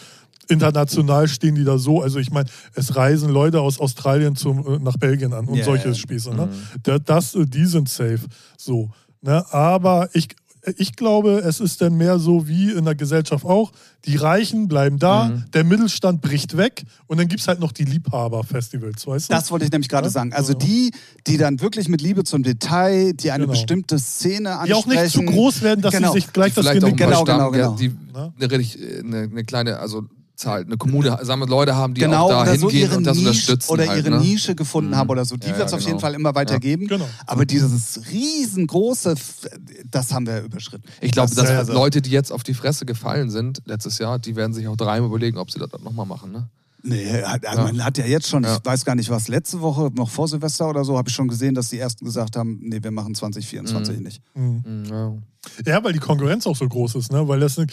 international 0.49 1.27
stehen 1.29 1.55
die 1.55 1.65
da 1.65 1.79
so. 1.79 2.03
Also 2.03 2.19
ich 2.19 2.31
meine, 2.31 2.49
es 2.75 2.97
reisen 2.97 3.31
Leute 3.31 3.61
aus 3.61 3.81
Australien 3.81 4.37
zum, 4.37 4.59
äh, 4.67 4.79
nach 4.79 4.97
Belgien 4.99 5.33
an 5.33 5.47
und 5.47 5.57
Ja, 5.57 5.65
solche. 5.65 5.95
Spieße. 5.95 6.35
Ne? 6.35 6.47
Mhm. 6.47 6.51
Da- 6.83 6.99
Das, 6.99 7.35
äh, 7.35 7.47
die 7.47 7.65
sind 7.65 7.89
safe. 7.89 8.21
So. 8.59 8.91
Ne? 9.23 9.45
Aber 9.53 10.09
ich, 10.13 10.29
ich 10.77 10.97
glaube, 10.97 11.43
es 11.45 11.61
ist 11.61 11.81
dann 11.81 11.97
mehr 11.97 12.19
so 12.19 12.47
wie 12.49 12.71
in 12.73 12.85
der 12.85 12.95
Gesellschaft 12.95 13.45
auch. 13.45 13.73
Die 14.05 14.17
Reichen 14.17 14.69
bleiben 14.69 14.99
da, 14.99 15.29
Mhm. 15.29 15.45
der 15.53 15.65
Mittelstand 15.65 16.21
bricht 16.21 16.57
weg 16.57 16.85
und 17.07 17.19
dann 17.19 17.29
gibt 17.29 17.41
es 17.41 17.49
halt 17.49 17.61
noch 17.61 17.73
die 17.73 17.85
Liebhaber-Festivals, 17.85 19.07
weißt 19.07 19.31
du? 19.31 19.35
Das 19.35 19.51
wollte 19.51 19.65
ich 19.67 19.71
nämlich 19.73 19.89
gerade 19.89 20.07
Ja? 20.07 20.11
sagen. 20.11 20.33
Also 20.33 20.53
Ja. 20.53 20.59
die, 20.59 20.91
die 21.27 21.37
dann 21.37 21.61
wirklich 21.61 21.89
mit 21.89 22.01
Liebe 22.01 22.25
zum 22.25 22.43
Detail, 22.43 23.13
die 23.15 23.31
eine 23.31 23.45
Genau. 23.45 23.53
bestimmte 23.53 23.99
Szene 23.99 24.51
ansprechen. 24.59 24.67
die 24.91 24.97
auch 24.99 25.03
nicht 25.03 25.13
zu 25.13 25.23
groß 25.23 25.63
werden, 25.63 25.81
dass 25.81 25.95
Genau. 25.95 26.13
sie 26.13 26.21
sich 26.21 26.33
gleich 26.33 26.55
die 26.55 26.63
das 26.63 26.73
Genick 26.73 26.97
Genau, 26.97 27.25
genau, 27.25 27.51
genau. 27.51 27.75
Die 27.77 27.89
Ne? 27.89 28.33
äh, 28.41 29.01
eine, 29.01 29.17
eine 29.23 29.45
kleine, 29.45 29.79
also 29.79 30.05
Zahl, 30.37 30.63
eine 30.63 30.77
Kommune, 30.77 31.17
sammelt 31.23 31.49
Leute 31.49 31.77
haben, 31.77 31.95
die 31.95 32.01
Genau, 32.01 32.25
auch 32.25 32.29
da 32.31 32.43
oder 32.43 32.57
so 32.59 32.69
hingehen 32.69 32.89
ihre 32.89 32.97
und 32.97 33.05
das 33.05 33.17
Nische, 33.17 33.29
unterstützen. 33.29 33.71
oder 33.71 33.87
halt, 33.89 34.05
ihre 34.05 34.11
ne? 34.17 34.21
Nische 34.21 34.55
gefunden 34.57 34.91
Mhm. 34.91 34.97
haben 34.97 35.11
oder 35.11 35.25
so. 35.25 35.37
Die 35.37 35.47
Ja, 35.47 35.57
wird 35.57 35.67
es 35.67 35.71
ja, 35.73 35.77
auf 35.77 35.81
jeden 35.83 35.93
genau. 35.93 36.01
Fall 36.01 36.15
immer 36.15 36.35
weiter 36.35 36.55
Ja. 36.55 36.59
geben. 36.59 36.87
Genau. 36.89 37.09
Aber 37.27 37.45
dieses 37.47 38.01
riesengroße, 38.11 39.15
das 39.91 40.13
haben 40.13 40.27
wir 40.27 40.43
überschritten. 40.43 40.85
Ich 41.01 41.13
glaube, 41.13 41.33
Das 41.35 41.47
dass 41.47 41.57
also- 41.57 41.73
Leute, 41.73 42.03
die 42.03 42.11
jetzt 42.11 42.33
auf 42.33 42.43
die 42.43 42.55
Fresse 42.55 42.85
gefallen 42.85 43.31
sind 43.31 43.63
letztes 43.65 43.99
Jahr, 43.99 44.19
die 44.19 44.35
werden 44.37 44.53
sich 44.53 44.67
auch 44.69 44.77
dreimal 44.77 45.09
überlegen, 45.09 45.39
ob 45.39 45.51
sie 45.51 45.59
das 45.59 45.71
nochmal 45.83 46.07
machen. 46.07 46.33
Ne? 46.33 46.49
Nee, 46.87 47.21
Ja. 47.21 47.39
man 47.57 47.83
hat 47.83 47.97
ja 47.97 48.05
jetzt 48.05 48.29
schon, 48.29 48.43
Ja. 48.45 48.57
ich 48.57 48.65
weiß 48.65 48.85
gar 48.85 48.95
nicht 48.95 49.09
was, 49.09 49.29
letzte 49.29 49.63
Woche, 49.63 49.91
noch 49.95 50.11
vor 50.11 50.29
Silvester 50.29 50.69
oder 50.69 50.85
so, 50.85 50.99
habe 50.99 51.09
ich 51.09 51.15
schon 51.15 51.29
gesehen, 51.29 51.55
dass 51.55 51.71
die 51.71 51.79
ersten 51.79 52.05
gesagt 52.05 52.37
haben, 52.37 52.59
nee, 52.63 52.79
wir 52.83 52.91
machen 52.91 53.15
2024 53.15 53.97
Mhm. 53.97 54.03
nicht. 54.03 54.23
Mhm. 54.35 54.85
Ja. 54.91 55.13
Ja, 55.67 55.85
weil 55.85 55.93
die 55.93 55.99
Konkurrenz 55.99 56.47
auch 56.47 56.57
so 56.57 56.67
groß 56.67 56.95
ist, 56.97 57.13
ne? 57.13 57.27
Weil 57.29 57.41
das 57.41 57.55
du 57.57 57.65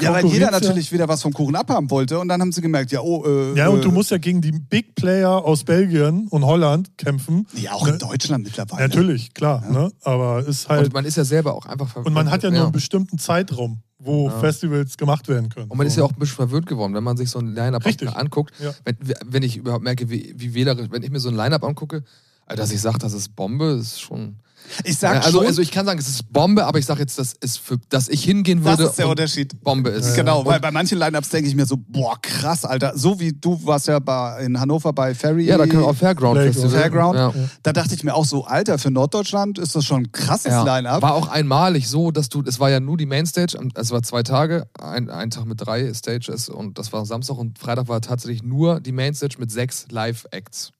Ja, 0.00 0.12
weil 0.12 0.26
jeder 0.26 0.50
natürlich 0.50 0.90
wieder 0.90 1.06
was 1.08 1.22
vom 1.22 1.32
Kuchen 1.32 1.54
abhaben 1.54 1.88
wollte 1.90 2.18
und 2.18 2.26
dann 2.28 2.40
haben 2.40 2.50
sie 2.52 2.60
gemerkt, 2.60 2.90
ja, 2.90 3.00
oh, 3.02 3.24
äh, 3.24 3.50
Ja, 3.50 3.56
ja 3.56 3.68
und 3.68 3.78
äh, 3.78 3.82
du 3.82 3.92
musst 3.92 4.10
ja 4.10 4.18
gegen 4.18 4.40
die 4.40 4.50
Big 4.52 4.94
Player 4.96 5.30
aus 5.44 5.62
Belgien 5.64 6.26
und 6.28 6.44
Holland 6.44 6.96
kämpfen. 6.98 7.46
Ja, 7.54 7.72
auch 7.72 7.86
in 7.86 7.98
Deutschland 7.98 8.44
mittlerweile. 8.44 8.82
Natürlich, 8.88 9.32
klar, 9.34 9.62
Ja. 9.64 9.70
ne? 9.70 9.92
Aber 10.02 10.44
ist 10.44 10.68
halt. 10.68 10.86
Und 10.86 10.92
man 10.92 11.04
ist 11.04 11.16
ja 11.16 11.24
selber 11.24 11.54
auch 11.54 11.66
einfach 11.66 11.88
ver- 11.88 12.04
Und 12.04 12.12
man 12.12 12.30
hat 12.32 12.42
ja 12.42 12.50
nur 12.50 12.62
einen 12.64 12.72
bestimmten 12.72 13.18
Zeitraum, 13.18 13.80
wo 14.02 14.28
Ja. 14.28 14.40
Festivals 14.40 14.96
gemacht 14.96 15.28
werden 15.28 15.48
können. 15.50 15.70
Und 15.70 15.76
man 15.78 15.86
ist 15.86 15.94
So, 15.94 16.00
ja 16.00 16.06
auch 16.06 16.12
ein 16.12 16.18
bisschen 16.18 16.36
verwöhnt 16.36 16.66
geworden, 16.66 16.94
wenn 16.94 17.04
man 17.04 17.16
sich 17.16 17.30
so 17.30 17.38
ein 17.38 17.54
Line-Up 17.54 17.84
anguckt. 18.16 18.52
Ja. 18.58 18.72
Wenn, 18.84 18.96
wenn 19.26 19.42
ich 19.42 19.56
überhaupt 19.58 19.84
merke, 19.84 20.08
wie, 20.10 20.34
wie 20.36 20.54
wählerisch, 20.54 20.88
wenn 20.90 21.02
ich 21.02 21.10
mir 21.10 21.20
so 21.20 21.28
ein 21.28 21.36
Line-Up 21.36 21.62
angucke, 21.64 22.02
dass 22.46 22.72
ich 22.72 22.80
sage, 22.80 22.98
das 22.98 23.12
ist 23.12 23.36
Bombe, 23.36 23.66
ist 23.72 24.00
schon. 24.00 24.36
Ich 24.84 24.98
sag 24.98 25.14
Ja, 25.14 25.20
also, 25.20 25.38
schon, 25.38 25.46
also 25.46 25.62
ich 25.62 25.70
kann 25.70 25.86
sagen, 25.86 25.98
es 25.98 26.08
ist 26.08 26.32
Bombe, 26.32 26.64
aber 26.66 26.78
ich 26.78 26.86
sage 26.86 27.00
jetzt, 27.00 27.18
dass, 27.18 27.34
es 27.40 27.56
für, 27.56 27.78
dass 27.88 28.08
ich 28.08 28.22
hingehen 28.24 28.62
das 28.62 28.78
würde 28.78 28.90
ist 28.90 28.96
der 28.98 29.06
und 29.06 29.10
Unterschied. 29.12 29.60
Bombe 29.62 29.90
ist. 29.90 30.14
Genau, 30.14 30.40
Und- 30.40 30.46
weil 30.46 30.60
bei 30.60 30.70
manchen 30.70 30.98
Lineups 30.98 31.28
denke 31.30 31.48
ich 31.48 31.54
mir 31.54 31.66
so, 31.66 31.76
boah, 31.76 32.16
krass, 32.20 32.64
Alter. 32.64 32.92
So 32.96 33.18
wie 33.20 33.32
du 33.32 33.60
warst 33.64 33.88
ja 33.88 33.98
bei, 33.98 34.44
in 34.44 34.58
Hannover 34.60 34.92
bei 34.92 35.14
Ferry. 35.14 35.44
Ja, 35.46 35.58
da 35.58 35.66
können 35.66 35.82
wir 35.82 35.86
auch 35.88 35.96
Fairground. 35.96 36.38
Festival. 36.38 36.70
Fairground. 36.70 37.16
Ja. 37.18 37.32
Da 37.62 37.72
dachte 37.72 37.94
ich 37.94 38.04
mir 38.04 38.14
auch 38.14 38.24
so, 38.24 38.44
Alter, 38.44 38.78
für 38.78 38.90
Norddeutschland 38.90 39.58
ist 39.58 39.74
das 39.76 39.84
schon 39.84 40.02
ein 40.04 40.12
krasses 40.12 40.52
Ja. 40.52 40.62
Line-Up. 40.62 41.02
War 41.02 41.14
auch 41.14 41.28
einmalig 41.28 41.88
so, 41.88 42.10
dass 42.10 42.28
du, 42.28 42.42
es 42.46 42.60
war 42.60 42.70
ja 42.70 42.80
nur 42.80 42.96
die 42.96 43.06
Mainstage, 43.06 43.58
es 43.74 43.90
war 43.90 44.02
zwei 44.02 44.22
Tage, 44.22 44.66
ein, 44.80 45.10
ein 45.10 45.30
Tag 45.30 45.46
mit 45.46 45.60
drei 45.60 45.92
Stages 45.94 46.48
und 46.48 46.78
das 46.78 46.92
war 46.92 47.04
Samstag 47.06 47.36
und 47.38 47.58
Freitag 47.58 47.88
war 47.88 48.00
tatsächlich 48.00 48.42
nur 48.42 48.80
die 48.80 48.92
Mainstage 48.92 49.36
mit 49.38 49.50
sechs 49.50 49.86
Live-Acts. 49.90 50.72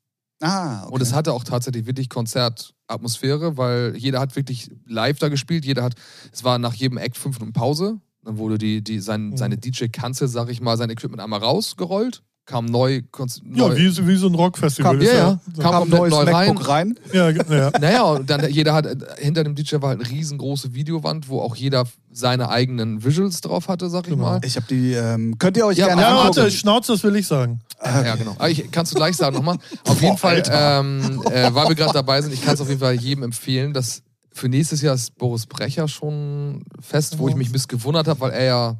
Ah, 0.42 0.84
okay. 0.84 0.94
Und 0.94 1.02
es 1.02 1.12
hatte 1.12 1.32
auch 1.32 1.44
tatsächlich 1.44 1.86
wirklich 1.86 2.08
Konzertatmosphäre, 2.08 3.56
weil 3.56 3.94
jeder 3.96 4.20
hat 4.20 4.36
wirklich 4.36 4.70
live 4.86 5.18
da 5.18 5.28
gespielt. 5.28 5.64
Jeder 5.64 5.82
hat, 5.82 5.94
es 6.32 6.44
war 6.44 6.58
nach 6.58 6.74
jedem 6.74 6.98
Act 6.98 7.18
fünf 7.18 7.38
Minuten 7.38 7.52
Pause. 7.52 8.00
Dann 8.22 8.38
wurde 8.38 8.58
die, 8.58 8.82
die, 8.82 9.00
sein, 9.00 9.30
Mhm. 9.30 9.36
seine 9.36 9.56
DJ-Kanzel, 9.58 10.28
sag 10.28 10.48
ich 10.50 10.60
mal, 10.60 10.76
sein 10.76 10.90
Equipment 10.90 11.20
einmal 11.22 11.40
rausgerollt. 11.40 12.22
Kam 12.50 12.66
neu. 12.66 13.02
konz- 13.12 13.40
Ja, 13.44 13.68
neu 13.68 13.76
wie, 13.76 14.06
wie 14.08 14.16
so 14.16 14.26
ein 14.26 14.34
Rockfestival. 14.34 14.92
kam, 14.96 15.00
ja, 15.02 15.10
ist 15.10 15.16
ja, 15.16 15.40
so- 15.54 15.62
kam 15.62 15.72
Kam 15.72 15.74
ein 15.74 15.78
komplett 15.90 16.00
neues 16.00 16.12
neu 16.12 16.32
rein. 16.32 16.46
MacBook 16.48 16.68
rein. 16.68 16.94
ja, 17.12 17.30
ja. 17.30 17.70
Naja, 17.80 18.02
und 18.02 18.28
dann 18.28 18.50
jeder 18.50 18.74
hat, 18.74 18.86
hinter 19.18 19.44
dem 19.44 19.54
DJ 19.54 19.76
war 19.80 19.90
halt 19.90 20.00
eine 20.00 20.10
riesengroße 20.10 20.74
Videowand, 20.74 21.28
wo 21.28 21.40
auch 21.40 21.54
jeder 21.56 21.84
seine 22.12 22.48
eigenen 22.48 23.04
Visuals 23.04 23.40
drauf 23.40 23.68
hatte, 23.68 23.88
sag 23.88 24.04
ich 24.06 24.10
Genau. 24.14 24.24
mal. 24.24 24.40
Ich 24.44 24.56
habe 24.56 24.66
die, 24.68 24.92
ähm, 24.94 25.38
könnt 25.38 25.56
ihr 25.56 25.64
euch 25.66 25.78
Ja, 25.78 25.86
gerne 25.86 26.02
Ja, 26.02 26.08
angucken. 26.20 26.36
warte, 26.38 26.50
Schnauze, 26.50 26.92
das 26.92 27.04
will 27.04 27.14
ich 27.16 27.26
sagen. 27.26 27.60
Ja, 27.84 28.16
genau. 28.16 28.32
Aber 28.32 28.50
ich, 28.50 28.70
kannst 28.70 28.92
du 28.92 28.96
gleich 28.96 29.16
sagen 29.16 29.36
nochmal. 29.36 29.56
Auf 29.86 30.02
jeden 30.02 30.18
Fall, 30.18 30.42
ähm, 30.50 31.22
äh, 31.30 31.54
weil 31.54 31.68
wir 31.68 31.74
gerade 31.76 31.92
dabei 31.94 32.20
sind, 32.20 32.34
ich 32.34 32.42
kann 32.44 32.54
es 32.54 32.60
auf 32.60 32.68
jeden 32.68 32.80
Fall 32.80 32.94
jedem 32.94 33.22
empfehlen, 33.22 33.72
dass 33.72 34.02
für 34.32 34.48
nächstes 34.48 34.82
Jahr 34.82 34.94
ist 34.94 35.16
Boris 35.18 35.46
Brecher 35.46 35.88
schon 35.88 36.62
fest, 36.80 37.18
wo 37.18 37.28
ich 37.28 37.34
mich 37.34 37.48
ein 37.48 37.52
bisschen 37.52 37.68
gewundert 37.68 38.06
habe, 38.08 38.20
weil 38.20 38.30
er 38.32 38.44
ja, 38.44 38.76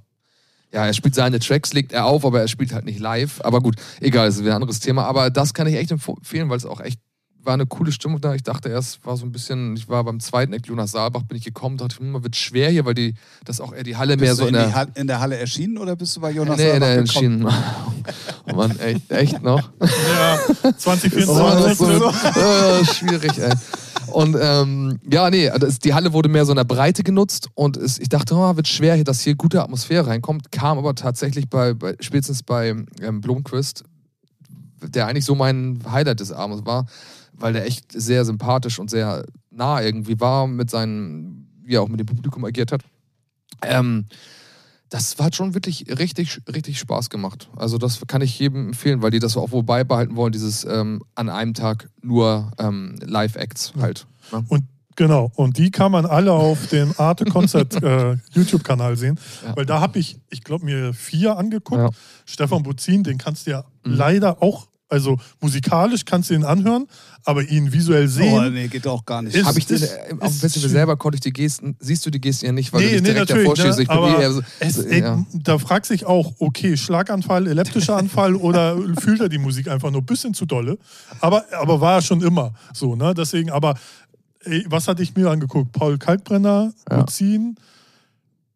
ja, 0.73 0.87
er 0.87 0.93
spielt 0.93 1.15
seine 1.15 1.39
Tracks, 1.41 1.73
legt 1.73 1.93
er 1.93 2.07
auf, 2.07 2.25
aber 2.25 2.41
er 2.41 2.49
spielt 2.49 2.73
halt 2.73 2.85
nicht 2.85 3.01
live. 3.01 3.41
Aber 3.43 3.61
gut, 3.61 3.77
egal, 4.01 4.27
das 4.27 4.37
ist 4.37 4.43
wieder 4.43 4.53
ein 4.53 4.63
anderes 4.63 4.81
Thema. 4.81 5.05
Aber 5.05 5.31
das 5.31 5.53
kann 5.55 5.67
ich 5.67 5.75
echt 5.75 5.91
empfehlen, 5.91 6.49
weil 6.49 6.57
es 6.57 6.67
auch 6.67 6.81
echt 6.81 7.01
war 7.43 7.55
eine 7.55 7.67
coole 7.67 7.93
Stimmung 7.93 8.21
da. 8.21 8.35
Ich 8.35 8.43
dachte 8.43 8.69
erst, 8.69 9.05
war 9.05 9.17
so 9.17 9.25
ein 9.25 9.33
bisschen, 9.33 9.77
ich 9.77 9.89
war 9.89 10.05
beim 10.05 10.21
zweiten 10.21 10.53
Act 10.53 10.67
Jonas 10.67 10.93
Saalbach, 10.93 11.23
bin 11.23 11.39
ich 11.39 11.45
gekommen, 11.45 11.77
dachte, 11.77 11.99
hm, 11.99 12.23
wird 12.23 12.37
schwer 12.37 12.71
hier, 12.71 12.85
weil 12.85 12.95
die, 12.95 13.15
das 13.45 13.61
auch 13.61 13.73
eher 13.73 13.83
die 13.83 13.97
Halle 13.97 14.17
mehr 14.17 14.31
Bist 14.31 14.39
so 14.39 14.43
du 14.45 14.49
in 14.49 14.55
in, 14.55 14.61
der. 14.61 14.75
Halle, 14.75 14.91
in 14.95 15.07
der 15.07 15.21
Halle 15.21 15.37
erschienen 15.39 15.79
oder 15.79 15.97
bist 15.97 16.17
du 16.17 16.21
bei 16.21 16.31
Jonas 16.31 16.59
Nee, 16.59 16.71
Saalbach 16.71 16.87
nee, 16.87 16.95
entschieden. 16.95 17.49
Oh 18.47 18.57
Mann, 18.57 18.79
echt, 18.81 19.11
echt 19.11 19.43
noch? 19.43 19.71
Ja, 19.81 20.39
Oh, 20.49 20.55
das 20.63 20.79
2024. 20.79 21.71
ist 21.71 21.79
so, 21.79 22.09
äh, 22.41 22.85
schwierig, 22.95 23.39
ey. 23.39 23.53
Und 24.11 24.37
ähm, 24.41 24.99
ja, 25.11 25.31
nee, 25.31 25.51
das, 25.59 25.79
die 25.79 25.95
Halle 25.95 26.13
wurde 26.13 26.29
mehr 26.29 26.45
so 26.45 26.53
in 26.53 26.57
der 26.57 26.65
Breite 26.65 27.03
genutzt 27.03 27.49
und 27.55 27.77
es, 27.77 27.99
ich 27.99 28.09
dachte, 28.09 28.35
oh, 28.35 28.57
wird 28.57 28.69
schwer, 28.69 29.03
dass 29.05 29.21
hier 29.21 29.35
gute 29.35 29.63
Atmosphäre 29.63 30.07
reinkommt. 30.07 30.53
Kam 30.53 30.79
aber 30.79 30.95
tatsächlich 30.95 31.49
bei, 31.49 31.75
bei 31.75 31.97
spätestens 32.01 32.43
bei 32.43 32.75
ähm, 33.01 33.21
Blomquist, 33.21 33.85
der 34.83 35.07
eigentlich 35.07 35.25
so 35.25 35.35
mein 35.35 35.81
Highlight 35.91 36.21
des 36.21 36.33
Abends 36.33 36.65
war, 36.67 36.87
weil 37.33 37.53
der 37.53 37.67
echt 37.67 37.93
sehr 37.93 38.25
sympathisch 38.25 38.79
und 38.79 38.91
sehr 38.91 39.25
nah 39.51 39.83
irgendwie 39.83 40.21
war 40.21 40.47
mit 40.47 40.71
seinen, 40.71 41.49
wie 41.65 41.75
er 41.75 41.83
auch 41.83 41.89
mit 41.89 42.01
dem 42.01 42.07
Publikum 42.07 42.45
agiert 42.45 42.73
hat. 42.73 42.83
Ähm, 43.63 44.07
das 44.91 45.17
hat 45.19 45.37
schon 45.37 45.55
wirklich 45.55 45.87
richtig, 45.99 46.41
richtig 46.53 46.79
Spaß 46.79 47.11
gemacht. 47.11 47.49
Also 47.57 47.79
das 47.79 48.01
kann 48.07 48.23
ich 48.23 48.39
jedem 48.39 48.69
empfehlen, 48.69 49.03
weil 49.03 49.11
die 49.11 49.21
das 49.21 49.37
auch 49.37 49.53
wohl 49.53 49.63
beibehalten 49.63 50.17
wollen, 50.17 50.33
dieses 50.33 50.65
ähm, 50.65 51.03
an 51.15 51.29
einem 51.29 51.55
Tag 51.55 51.89
nur 52.03 52.51
ähm, 52.59 52.97
Live-Acts 53.01 53.73
halt. 53.81 54.07
Ne? 54.33 54.45
Und 54.49 54.65
genau, 54.97 55.31
und 55.37 55.57
die 55.59 55.71
kann 55.71 55.93
man 55.93 56.07
alle 56.07 56.33
auf 56.33 56.67
dem 56.69 56.93
Arte 56.99 57.25
Konzert 57.25 57.81
äh, 57.83 58.17
YouTube-Kanal 58.33 58.97
sehen. 58.97 59.19
Ja. 59.45 59.57
Weil 59.57 59.65
da 59.67 59.81
habe 59.81 59.99
ich, 59.99 60.19
ich 60.29 60.43
glaube, 60.43 60.65
mir 60.65 60.93
vier 60.93 61.37
angeguckt. 61.39 61.81
Ja. 61.81 61.91
Stefan 62.27 62.63
Buzin, 62.63 63.03
den 63.05 63.17
kannst 63.17 63.47
du 63.47 63.53
ja 63.53 63.65
Mhm. 63.83 63.95
leider 63.95 64.43
auch, 64.43 64.67
also 64.91 65.17
musikalisch 65.41 66.05
kannst 66.05 66.29
du 66.31 66.35
ihn 66.35 66.45
anhören, 66.45 66.87
aber 67.25 67.43
ihn 67.43 67.73
visuell 67.73 68.05
Oh, 68.05 68.09
sehen. 68.09 68.53
nee, 68.55 68.69
geht 68.69 68.87
auch 68.87 69.05
gar 69.07 69.23
nicht. 69.23 69.35
Ist- 69.37 69.47
Habe 69.47 69.59
ich 69.59 69.67
den, 69.67 69.77
ist- 69.77 69.85
äh, 69.93 70.15
auf 70.21 70.29
dem 70.33 70.39
Festival 70.41 70.69
selber 70.69 70.97
konnte 70.97 71.17
ich 71.17 71.21
die 71.21 71.33
Gesten, 71.33 71.77
siehst 71.81 72.05
du 72.05 72.11
die 72.11 72.21
Gesten 72.21 72.47
ja 72.47 72.53
nicht, 72.53 72.73
weil 72.73 72.81
du 72.83 72.87
Nee, 72.87 72.93
nicht 72.95 73.03
nee, 73.05 73.13
direkt 73.13 73.31
natürlich. 73.31 73.49
davor 73.49 73.57
stehst. 73.57 73.79
Ne? 73.79 73.83
Ich 73.85 73.89
bin 73.89 73.97
Aber 73.97 74.19
eh 74.19 74.23
eher 74.23 74.33
so, 74.33 74.43
es, 74.59 74.75
so, 74.75 74.83
ey, 74.83 75.01
ja. 75.01 75.25
Da 75.33 75.59
fragt 75.59 75.87
sich 75.87 76.05
auch, 76.07 76.33
okay, 76.41 76.77
Schlaganfall, 76.77 77.47
epileptischer 77.47 77.97
Anfall 77.97 78.35
oder 78.35 78.77
fühlt 79.01 79.21
er 79.21 79.29
die 79.29 79.39
Musik 79.39 79.69
einfach 79.69 79.91
nur 79.91 80.03
ein 80.03 80.07
bisschen 80.07 80.35
zu 80.35 80.45
dolle? 80.45 80.77
Aber, 81.21 81.45
aber 81.59 81.81
war 81.81 81.95
er 81.97 82.03
schon 82.03 82.21
immer 82.23 82.53
so, 82.75 82.97
ne? 82.97 83.15
Deswegen, 83.15 83.51
aber 83.51 83.75
ey, 84.45 84.65
was 84.69 84.89
hatte 84.89 85.03
ich 85.03 85.15
mir 85.15 85.31
angeguckt? 85.31 85.73
Paul 85.73 85.99
Kalkbrenner, 85.99 86.73
Ja. 86.91 87.03
Buzin, 87.03 87.57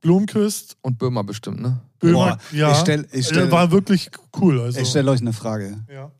Blomquist, 0.01 0.77
Und 0.83 0.99
Böhmer 0.99 1.25
bestimmt, 1.25 1.61
ne? 1.63 1.81
Böhmer. 1.99 2.37
Boah, 2.37 2.39
ja, 2.53 2.73
ich 2.73 2.79
stell- 2.79 3.07
ich 3.13 3.27
stell- 3.27 3.49
Äh, 3.49 3.51
war 3.51 3.71
wirklich 3.71 4.11
cool. 4.41 4.61
Also, 4.61 4.81
Ich 4.81 4.89
stelle 4.89 5.11
euch 5.11 5.21
eine 5.21 5.33
Frage. 5.33 5.79
ja. 5.93 6.11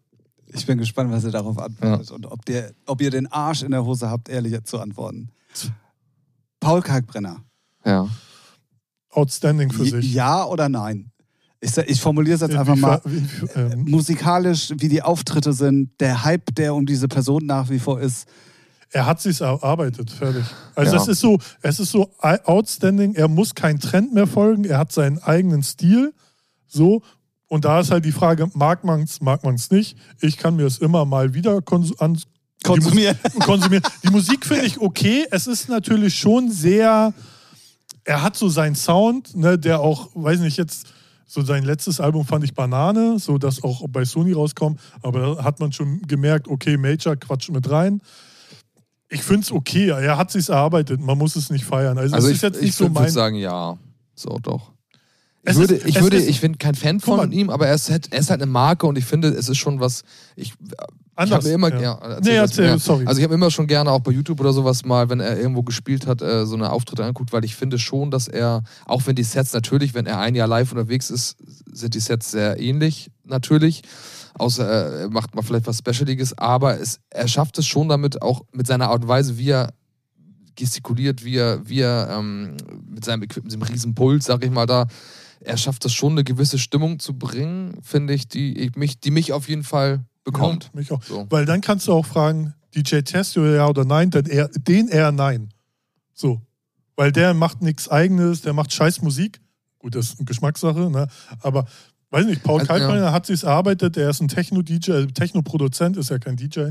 Ich 0.55 0.67
bin 0.67 0.79
gespannt, 0.79 1.11
was 1.11 1.25
ihr 1.25 1.31
darauf 1.33 1.59
antwortet 1.59 2.11
und 2.13 2.27
ob, 2.27 2.45
der, 2.45 2.73
ob 2.87 3.01
ihr 3.03 3.11
den 3.11 3.27
Arsch 3.31 3.63
in 3.63 3.73
der 3.73 3.85
Hose 3.85 4.09
habt, 4.09 4.29
ehrlich 4.29 4.63
zu 4.65 4.79
antworten. 4.81 5.31
Paul 6.61 6.81
Kalkbrenner. 6.81 7.43
Ja. 7.85 8.09
Outstanding 9.11 9.71
für 9.73 9.85
sich. 9.85 10.13
Ja 10.15 10.45
oder 10.45 10.69
nein? 10.69 11.11
Ich, 11.61 11.77
ich 11.79 12.01
formuliere 12.01 12.35
es 12.37 12.41
jetzt 12.43 12.55
einfach 12.57 12.77
Wie- 12.77 12.81
mal. 12.81 13.01
wie- 13.05 13.27
ähm, 13.55 13.85
Musikalisch, 13.89 14.73
wie 14.79 14.89
die 14.89 15.03
Auftritte 15.03 15.53
sind, 15.53 15.91
der 16.01 16.25
Hype, 16.25 16.55
der 16.55 16.75
um 16.75 16.85
diese 16.87 17.09
Person 17.09 17.47
nach 17.47 17.69
wie 17.71 17.79
vor 17.79 18.01
ist. 18.01 18.27
Er 18.91 19.07
hat 19.07 19.21
sich 19.21 19.41
erarbeitet, 19.41 20.11
fertig. 20.11 20.45
Also 20.77 20.95
Ja. 20.97 21.03
es 21.03 21.09
ist 21.09 21.21
so, 21.21 21.39
es 21.63 21.81
ist 21.81 21.91
so 21.91 22.11
outstanding. 22.21 23.15
Er 23.15 23.29
muss 23.29 23.55
keinen 23.55 23.81
Trend 23.81 24.13
mehr 24.15 24.27
folgen. 24.27 24.65
Er 24.65 24.79
hat 24.79 24.93
seinen 24.93 25.19
eigenen 25.19 25.63
Stil. 25.63 26.15
So. 26.69 27.03
Und 27.49 27.65
da 27.65 27.81
ist 27.81 27.91
halt 27.91 28.05
die 28.05 28.13
Frage, 28.13 28.49
mag 28.55 28.85
man 28.85 29.03
es, 29.03 29.21
mag 29.21 29.45
man 29.45 29.55
es 29.55 29.71
nicht. 29.71 29.97
Ich 30.21 30.39
kann 30.39 30.57
mir 30.57 30.67
es 30.67 30.79
immer 30.79 31.05
mal 31.05 31.35
wieder 31.35 31.61
kons 31.63 31.93
Konsumieren. 32.65 33.19
Die, 33.35 33.39
konsumieren. 33.41 33.85
die 34.03 34.11
Musik 34.11 34.47
finde 34.47 34.65
ich 34.65 34.81
okay. 34.81 35.27
Es 35.31 35.47
ist 35.47 35.69
natürlich 35.69 36.17
schon 36.19 36.51
sehr, 36.51 37.13
er 38.05 38.23
hat 38.23 38.37
so 38.37 38.49
seinen 38.49 38.75
Sound, 38.75 39.37
ne, 39.37 39.59
der 39.59 39.81
auch, 39.81 40.09
weiß 40.15 40.41
nicht, 40.41 40.57
jetzt 40.57 40.87
so 41.27 41.43
sein 41.43 41.65
letztes 41.65 42.01
Album 42.01 42.25
fand 42.25 42.45
ich 42.45 42.55
Banane, 42.55 43.19
so 43.19 43.39
dass 43.39 43.63
auch 43.63 43.85
bei 43.89 44.05
Sony 44.05 44.33
rauskommt, 44.33 44.81
aber 45.03 45.21
da 45.37 45.45
hat 45.45 45.61
man 45.61 45.73
schon 45.73 46.01
gemerkt, 46.03 46.49
okay, 46.49 46.77
Major 46.77 47.17
quatscht 47.17 47.51
mit 47.51 47.69
rein. 47.71 48.01
Ich 49.09 49.23
finde 49.23 49.43
es 49.43 49.53
okay, 49.53 49.89
er 49.89 50.17
hat 50.17 50.31
sich 50.31 50.49
erarbeitet, 50.49 51.01
man 51.01 51.19
muss 51.19 51.37
es 51.37 51.51
nicht 51.51 51.65
feiern. 51.65 51.99
Also, 51.99 52.15
Also 52.15 52.29
ich, 52.29 52.37
ist 52.37 52.43
jetzt 52.43 52.61
nicht 52.61 52.71
ich 52.71 52.75
so 52.77 52.85
würde 52.85 52.95
mein. 52.95 53.11
sagen, 53.11 53.37
ja. 53.37 53.77
So, 54.15 54.39
doch. 54.43 54.74
Ich 55.47 55.57
würde, 55.57 55.75
ist- 55.75 55.87
ich, 55.87 56.01
würde, 56.01 56.17
ist- 56.17 56.29
ich 56.29 56.41
bin 56.41 56.59
kein 56.59 56.75
Fan 56.75 57.01
von 57.01 57.31
ihm, 57.33 57.51
aber 57.51 57.67
er 57.67 57.75
ist, 57.75 57.91
halt, 57.91 58.13
er 58.13 58.19
ist 58.21 58.31
halt 58.31 58.41
eine 58.43 58.51
Marke 58.51 58.87
und 58.87 58.97
ich 58.97 59.05
finde, 59.05 59.29
es 59.29 59.49
ist 59.49 59.59
schon 59.59 59.79
was. 59.81 60.03
Ich, 60.37 60.53
ich 60.53 60.75
Anders, 61.17 61.37
habe 61.39 61.49
mir 61.49 61.55
immer, 61.55 61.69
ja. 61.75 61.81
ja. 61.81 62.21
Nee, 62.21 62.37
das 62.37 62.51
erzähl, 62.51 62.73
mir. 62.73 62.79
sorry. 62.79 63.07
Also 63.07 63.19
ich 63.19 63.25
habe 63.25 63.35
immer 63.35 63.51
schon 63.51 63.67
gerne 63.67 63.91
auch 63.91 64.01
bei 64.01 64.11
YouTube 64.11 64.41
oder 64.41 64.53
sowas 64.53 64.85
mal, 64.85 65.09
wenn 65.11 65.21
er 65.21 65.39
irgendwo 65.39 65.63
gespielt 65.63 66.07
hat, 66.07 66.23
äh, 66.23 66.45
so 66.47 66.57
eine 66.57 66.71
Auftritte 66.71 67.05
anguckt, 67.05 67.33
weil 67.33 67.45
ich 67.45 67.55
finde 67.55 67.79
schon, 67.79 68.11
dass 68.11 68.27
er, 68.27 68.63
auch 68.87 69.07
wenn 69.07 69.15
die 69.15 69.23
Sets 69.23 69.53
natürlich, 69.53 69.95
wenn 69.95 70.07
er 70.07 70.19
ein 70.19 70.35
Jahr 70.35 70.49
live 70.49 70.73
unterwegs 70.73 71.11
ist, 71.11 71.37
sind 71.73 71.95
die 71.95 72.01
Sets 72.01 72.31
sehr 72.33 72.59
ähnlich 72.59 73.11
natürlich. 73.25 73.83
Außer 74.37 74.67
er 74.67 75.11
macht 75.11 75.35
mal 75.37 75.43
vielleicht 75.43 75.67
was 75.69 75.79
Specialiges, 75.79 76.37
aber 76.37 76.81
es, 76.81 76.99
er 77.11 77.29
schafft 77.29 77.59
es 77.59 77.67
schon 77.67 77.89
damit, 77.89 78.21
auch 78.21 78.43
mit 78.53 78.67
seiner 78.67 78.89
Art 78.89 79.03
und 79.03 79.09
Weise, 79.09 79.39
wie 79.39 79.51
er 79.51 79.73
gestikuliert, 80.57 81.25
wie 81.25 81.37
er, 81.37 81.69
wie 81.69 81.81
er 81.81 82.09
ähm, 82.19 82.57
mit 82.89 83.05
seinem 83.05 83.23
Equipment, 83.25 83.53
diesem 83.53 83.63
riesen 83.63 83.95
Puls, 83.95 84.25
sag 84.25 84.45
ich 84.45 84.51
mal, 84.51 84.67
da, 84.67 84.87
er 85.45 85.57
schafft 85.57 85.85
es 85.85 85.93
schon, 85.93 86.13
eine 86.13 86.25
gewisse 86.25 86.59
Stimmung 86.59 86.99
zu 86.99 87.15
bringen, 87.17 87.79
finde 87.83 88.15
ich, 88.15 88.29
die, 88.29 88.57
ich, 88.59 88.77
mich, 88.77 88.99
die 89.01 89.11
mich 89.11 89.33
auf 89.33 89.49
jeden 89.49 89.65
Fall 89.65 90.05
bekommt. 90.25 90.65
Ja, 90.65 90.71
mich 90.75 90.93
auch. 90.93 91.03
So. 91.03 91.27
Weil 91.31 91.45
dann 91.45 91.61
kannst 91.61 91.87
du 91.87 91.93
auch 91.93 92.07
fragen, 92.07 92.55
DJ 92.75 93.01
Testio 93.01 93.47
ja 93.47 93.69
oder 93.69 93.85
nein, 93.85 94.11
dann 94.11 94.27
eher, 94.27 94.49
den 94.49 94.89
eher 94.89 95.13
nein. 95.13 95.51
So. 96.13 96.41
Weil 96.97 97.13
der 97.13 97.35
macht 97.35 97.63
nichts 97.63 97.89
eigenes, 97.89 98.43
der 98.43 98.53
macht 98.53 98.73
scheiß 98.73 99.03
Musik. 99.03 99.41
Gut, 99.79 99.95
das 99.95 100.11
ist 100.11 100.19
eine 100.19 100.27
Geschmackssache, 100.27 100.91
ne? 100.91 101.09
Aber 101.41 101.67
weiß 102.11 102.27
nicht, 102.27 102.43
Paul 102.43 102.61
Also, 102.61 102.69
Kalkbrenner 102.69 103.07
ja. 103.07 103.13
hat 103.13 103.27
sich's 103.27 103.43
erarbeitet, 103.43 103.97
der 103.97 104.11
ist 104.11 104.21
ein 104.21 104.29
Techno-DJ, 104.29 104.93
also 104.93 105.07
Techno-Produzent, 105.09 105.97
ist 105.97 106.11
ja 106.11 106.19
kein 106.19 106.37
DJ. 106.37 106.71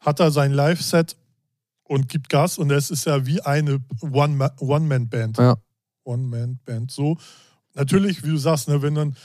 Hat 0.00 0.18
da 0.18 0.30
sein 0.30 0.52
Live-Set 0.52 1.16
und 1.84 2.08
gibt 2.08 2.28
Gas 2.28 2.58
und 2.58 2.70
es 2.70 2.90
ist 2.90 3.04
ja 3.06 3.26
wie 3.26 3.40
eine 3.42 3.80
One-Ma- 4.00 4.54
One-Man-Band. 4.58 5.38
Ja. 5.38 5.56
One-Man-Band. 6.04 6.90
So. 6.90 7.18
Natürlich, 7.80 8.22
wie 8.22 8.28
du 8.30 8.36
sagst, 8.36 8.68
ne, 8.68 8.82
wenn 8.82 8.94
dann 8.94 9.16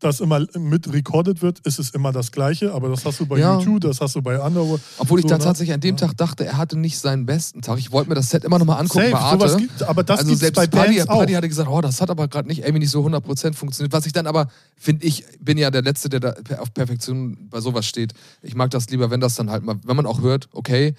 das 0.00 0.18
immer 0.20 0.44
mit 0.58 0.92
recorded 0.92 1.42
wird, 1.42 1.60
ist 1.60 1.78
es 1.78 1.90
immer 1.90 2.10
das 2.10 2.32
Gleiche, 2.32 2.74
aber 2.74 2.88
das 2.88 3.04
hast 3.04 3.20
du 3.20 3.26
bei 3.26 3.38
Ja. 3.38 3.58
YouTube, 3.60 3.82
das 3.82 4.00
hast 4.00 4.16
du 4.16 4.20
bei 4.22 4.36
Underworld. 4.40 4.82
Obwohl 4.98 5.20
ich 5.20 5.22
So, 5.22 5.28
da 5.28 5.38
ne? 5.38 5.44
tatsächlich 5.44 5.72
an 5.72 5.80
dem 5.80 5.94
Ja. 5.96 6.08
Tag 6.08 6.16
dachte, 6.16 6.44
er 6.44 6.56
hatte 6.56 6.76
nicht 6.76 6.98
seinen 6.98 7.24
besten 7.24 7.62
Tag. 7.62 7.78
Ich 7.78 7.92
wollte 7.92 8.08
mir 8.08 8.16
das 8.16 8.28
Set 8.30 8.42
immer 8.42 8.58
nochmal 8.58 8.80
angucken 8.80 8.98
Safe, 9.04 9.12
bei 9.12 9.18
Arte. 9.18 9.56
gibt, 9.58 9.82
aber 9.84 10.02
das 10.02 10.18
also 10.20 10.34
selbst 10.34 10.56
bei 10.56 10.66
Paddy, 10.66 11.02
auch. 11.02 11.20
Paddy 11.20 11.34
hatte 11.34 11.48
gesagt, 11.48 11.68
oh, 11.70 11.80
das 11.80 12.00
hat 12.00 12.10
aber 12.10 12.26
gerade 12.26 12.48
nicht 12.48 12.62
irgendwie 12.62 12.80
nicht 12.80 12.90
so 12.90 13.06
100% 13.06 13.54
funktioniert. 13.54 13.92
Was 13.92 14.04
ich 14.04 14.12
dann 14.12 14.26
aber, 14.26 14.48
finde 14.76 15.06
ich, 15.06 15.24
bin 15.40 15.56
ja 15.56 15.70
der 15.70 15.82
Letzte, 15.82 16.08
der 16.08 16.18
da 16.18 16.34
auf 16.58 16.74
Perfektion 16.74 17.48
bei 17.48 17.60
sowas 17.60 17.86
steht. 17.86 18.12
Ich 18.42 18.56
mag 18.56 18.70
das 18.72 18.90
lieber, 18.90 19.08
wenn 19.10 19.20
das 19.20 19.36
dann 19.36 19.50
halt 19.50 19.62
mal, 19.62 19.76
wenn 19.84 19.94
man 19.96 20.06
auch 20.06 20.20
hört, 20.20 20.48
okay, 20.52 20.94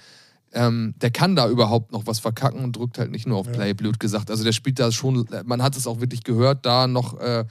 ähm, 0.54 0.94
der 1.00 1.10
kann 1.10 1.36
da 1.36 1.48
überhaupt 1.48 1.92
noch 1.92 2.06
was 2.06 2.18
verkacken 2.20 2.62
und 2.64 2.76
drückt 2.76 2.98
halt 2.98 3.10
nicht 3.10 3.26
nur 3.26 3.38
auf 3.38 3.46
Ja. 3.46 3.52
Play, 3.52 3.74
blöd 3.74 4.00
gesagt. 4.00 4.30
Also 4.30 4.44
der 4.44 4.52
spielt 4.52 4.78
da 4.78 4.90
schon, 4.92 5.26
man 5.44 5.62
hat 5.62 5.76
es 5.76 5.86
auch 5.86 6.00
wirklich 6.00 6.22
gehört, 6.24 6.64
da 6.64 6.86
noch, 6.86 7.18
äh, 7.20 7.44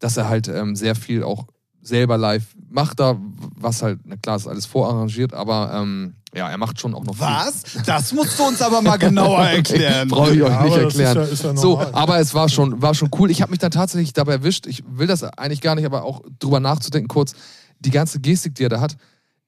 dass 0.00 0.16
er 0.16 0.28
halt 0.28 0.48
ähm, 0.48 0.76
sehr 0.76 0.94
viel 0.94 1.22
auch 1.22 1.46
selber 1.82 2.18
live 2.18 2.44
macht 2.68 3.00
da, 3.00 3.16
was 3.56 3.82
halt, 3.82 4.00
na 4.04 4.16
klar, 4.16 4.36
ist 4.36 4.46
alles 4.46 4.66
vorarrangiert, 4.66 5.32
aber 5.32 5.72
ähm, 5.74 6.14
ja, 6.34 6.48
er 6.50 6.58
macht 6.58 6.78
schon 6.78 6.94
auch 6.94 7.04
noch 7.04 7.14
viel. 7.16 7.24
Was? 7.26 7.62
Das 7.86 8.12
musst 8.12 8.38
du 8.38 8.44
uns 8.44 8.60
aber 8.62 8.82
mal 8.82 8.98
genauer 8.98 9.40
erklären. 9.46 10.08
Brauche 10.08 10.34
ich 10.34 10.42
euch 10.42 10.50
Ja, 10.50 10.62
nicht 10.64 10.76
das 10.76 10.94
ist 10.94 11.00
erklären. 11.00 11.16
ja- 11.16 11.32
ist 11.32 11.42
ja 11.42 11.56
so, 11.56 11.80
aber 11.80 12.18
es 12.20 12.34
war 12.34 12.48
schon, 12.50 12.82
war 12.82 12.94
schon 12.94 13.08
cool. 13.18 13.30
Ich 13.30 13.40
habe 13.42 13.50
mich 13.50 13.58
dann 13.60 13.70
tatsächlich 13.70 14.12
dabei 14.12 14.32
erwischt. 14.34 14.66
Ich 14.66 14.84
will 14.86 15.06
das 15.06 15.22
eigentlich 15.24 15.62
gar 15.62 15.74
nicht, 15.74 15.86
aber 15.86 16.04
auch 16.04 16.20
drüber 16.38 16.60
nachzudenken 16.60 17.08
kurz. 17.08 17.32
Die 17.80 17.90
ganze 17.90 18.20
Gestik, 18.20 18.54
die 18.56 18.64
er 18.64 18.68
da 18.68 18.80
hat, 18.80 18.96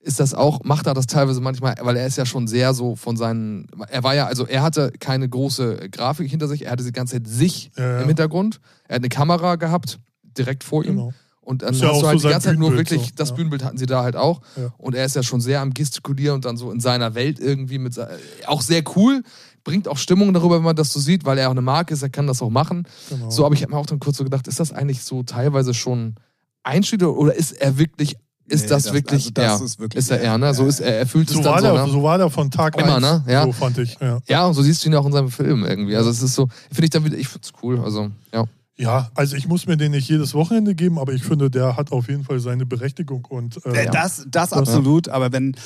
ist 0.02 0.20
das 0.20 0.34
auch, 0.34 0.64
macht 0.64 0.86
er 0.86 0.94
das 0.94 1.06
teilweise 1.06 1.40
manchmal, 1.40 1.76
weil 1.80 1.96
er 1.96 2.06
ist 2.06 2.18
ja 2.18 2.26
schon 2.26 2.48
sehr 2.48 2.74
so 2.74 2.96
von 2.96 3.16
seinen, 3.16 3.68
er 3.88 4.02
war 4.02 4.14
ja, 4.14 4.26
also 4.26 4.46
er 4.46 4.62
hatte 4.62 4.92
keine 4.98 5.28
große 5.28 5.88
Grafik 5.90 6.28
hinter 6.28 6.48
sich, 6.48 6.66
er 6.66 6.72
hatte 6.72 6.84
die 6.84 6.92
ganze 6.92 7.14
Zeit 7.14 7.28
sich 7.28 7.70
Ja, 7.76 7.84
ja. 7.84 8.00
im 8.00 8.08
Hintergrund. 8.08 8.60
Er 8.88 8.96
hat 8.96 9.02
eine 9.02 9.08
Kamera 9.08 9.56
gehabt, 9.56 10.00
direkt 10.36 10.64
vor 10.64 10.84
ihm. 10.84 10.96
Genau. 10.96 11.12
Und 11.40 11.62
dann 11.62 11.74
Ist 11.74 11.82
hast 11.82 12.00
du 12.00 12.06
halt 12.06 12.20
so 12.20 12.28
die 12.28 12.32
ganze 12.32 12.48
Zeit 12.48 12.58
nur 12.58 12.76
wirklich, 12.76 13.02
so, 13.02 13.10
das 13.16 13.30
ja. 13.30 13.34
Bühnenbild 13.34 13.64
hatten 13.64 13.78
sie 13.78 13.86
da 13.86 14.02
halt 14.02 14.14
auch. 14.14 14.40
Ja. 14.56 14.72
Und 14.78 14.94
er 14.94 15.04
ist 15.04 15.16
ja 15.16 15.22
schon 15.24 15.40
sehr 15.40 15.60
am 15.60 15.74
Gestikulieren 15.74 16.36
und 16.36 16.44
dann 16.44 16.56
so 16.56 16.70
in 16.70 16.78
seiner 16.78 17.14
Welt 17.16 17.40
irgendwie 17.40 17.78
mit, 17.78 17.98
auch 18.46 18.62
sehr 18.62 18.82
cool. 18.96 19.22
Bringt 19.64 19.88
auch 19.88 19.98
Stimmung 19.98 20.32
darüber, 20.34 20.56
wenn 20.56 20.64
man 20.64 20.76
das 20.76 20.92
so 20.92 21.00
sieht, 21.00 21.24
weil 21.24 21.38
er 21.38 21.48
auch 21.48 21.52
eine 21.52 21.60
Marke 21.60 21.94
ist, 21.94 22.02
er 22.02 22.10
kann 22.10 22.26
das 22.28 22.42
auch 22.42 22.50
machen. 22.50 22.86
Genau. 23.08 23.30
So, 23.30 23.44
aber 23.44 23.54
ich 23.54 23.62
habe 23.62 23.72
mir 23.72 23.78
auch 23.78 23.86
dann 23.86 24.00
kurz 24.00 24.18
so 24.18 24.24
gedacht, 24.24 24.46
ist 24.46 24.60
das 24.60 24.72
eigentlich 24.72 25.02
so 25.02 25.22
teilweise 25.24 25.74
schon 25.74 26.14
Einstieg 26.62 27.02
oder 27.02 27.34
ist 27.34 27.52
er 27.52 27.76
wirklich, 27.76 28.16
ist 28.52 28.62
Nee, 28.62 28.68
das, 28.68 28.82
das- 28.84 28.92
wirklich 28.92 29.22
also 29.22 29.30
das 29.32 29.60
er? 29.60 29.64
ist 29.66 29.78
wirklich 29.80 29.98
ist 29.98 30.10
er 30.10 30.20
er. 30.20 30.32
er, 30.32 30.38
ne? 30.38 30.54
So 30.54 30.62
Ja, 30.62 30.68
ist 30.68 30.80
er, 30.80 30.98
er 30.98 31.06
fühlt 31.06 31.28
es 31.30 31.36
so, 31.36 31.42
dann 31.42 31.52
war 31.54 31.60
so, 31.60 31.72
der, 31.74 31.86
ne? 31.86 31.92
so 31.92 32.02
war 32.02 32.18
der 32.18 32.30
von 32.30 32.50
Tag 32.50 32.76
Immer, 32.78 32.96
1. 32.96 33.00
ne? 33.00 33.24
Ja. 33.26 33.44
So 33.44 33.52
fand 33.52 33.78
ich. 33.78 33.96
Ja. 34.00 34.18
Ja, 34.28 34.46
und 34.46 34.54
so 34.54 34.62
siehst 34.62 34.84
du 34.84 34.88
ihn 34.88 34.94
auch 34.94 35.06
in 35.06 35.12
seinem 35.12 35.30
Film 35.30 35.64
irgendwie. 35.64 35.96
Also 35.96 36.10
es 36.10 36.22
ist 36.22 36.34
so, 36.34 36.48
finde 36.70 36.84
ich 36.84 36.90
dann 36.90 37.04
wieder, 37.04 37.16
ich 37.16 37.28
find's 37.28 37.50
cool. 37.62 37.80
Also, 37.80 38.10
ja. 38.32 38.44
ja, 38.76 39.10
also 39.14 39.36
ich 39.36 39.48
muss 39.48 39.66
mir 39.66 39.76
den 39.76 39.92
nicht 39.92 40.08
jedes 40.08 40.34
Wochenende 40.34 40.74
geben, 40.74 40.98
aber 40.98 41.12
ich 41.12 41.22
finde, 41.24 41.50
der 41.50 41.76
hat 41.76 41.92
auf 41.92 42.08
jeden 42.08 42.24
Fall 42.24 42.38
seine 42.40 42.66
Berechtigung. 42.66 43.24
Und, 43.28 43.64
äh, 43.66 43.84
Äh, 43.84 43.90
Das, 43.90 44.26
das 44.30 44.52
absolut, 44.52 45.08
aber 45.08 45.32
wenn. 45.32 45.56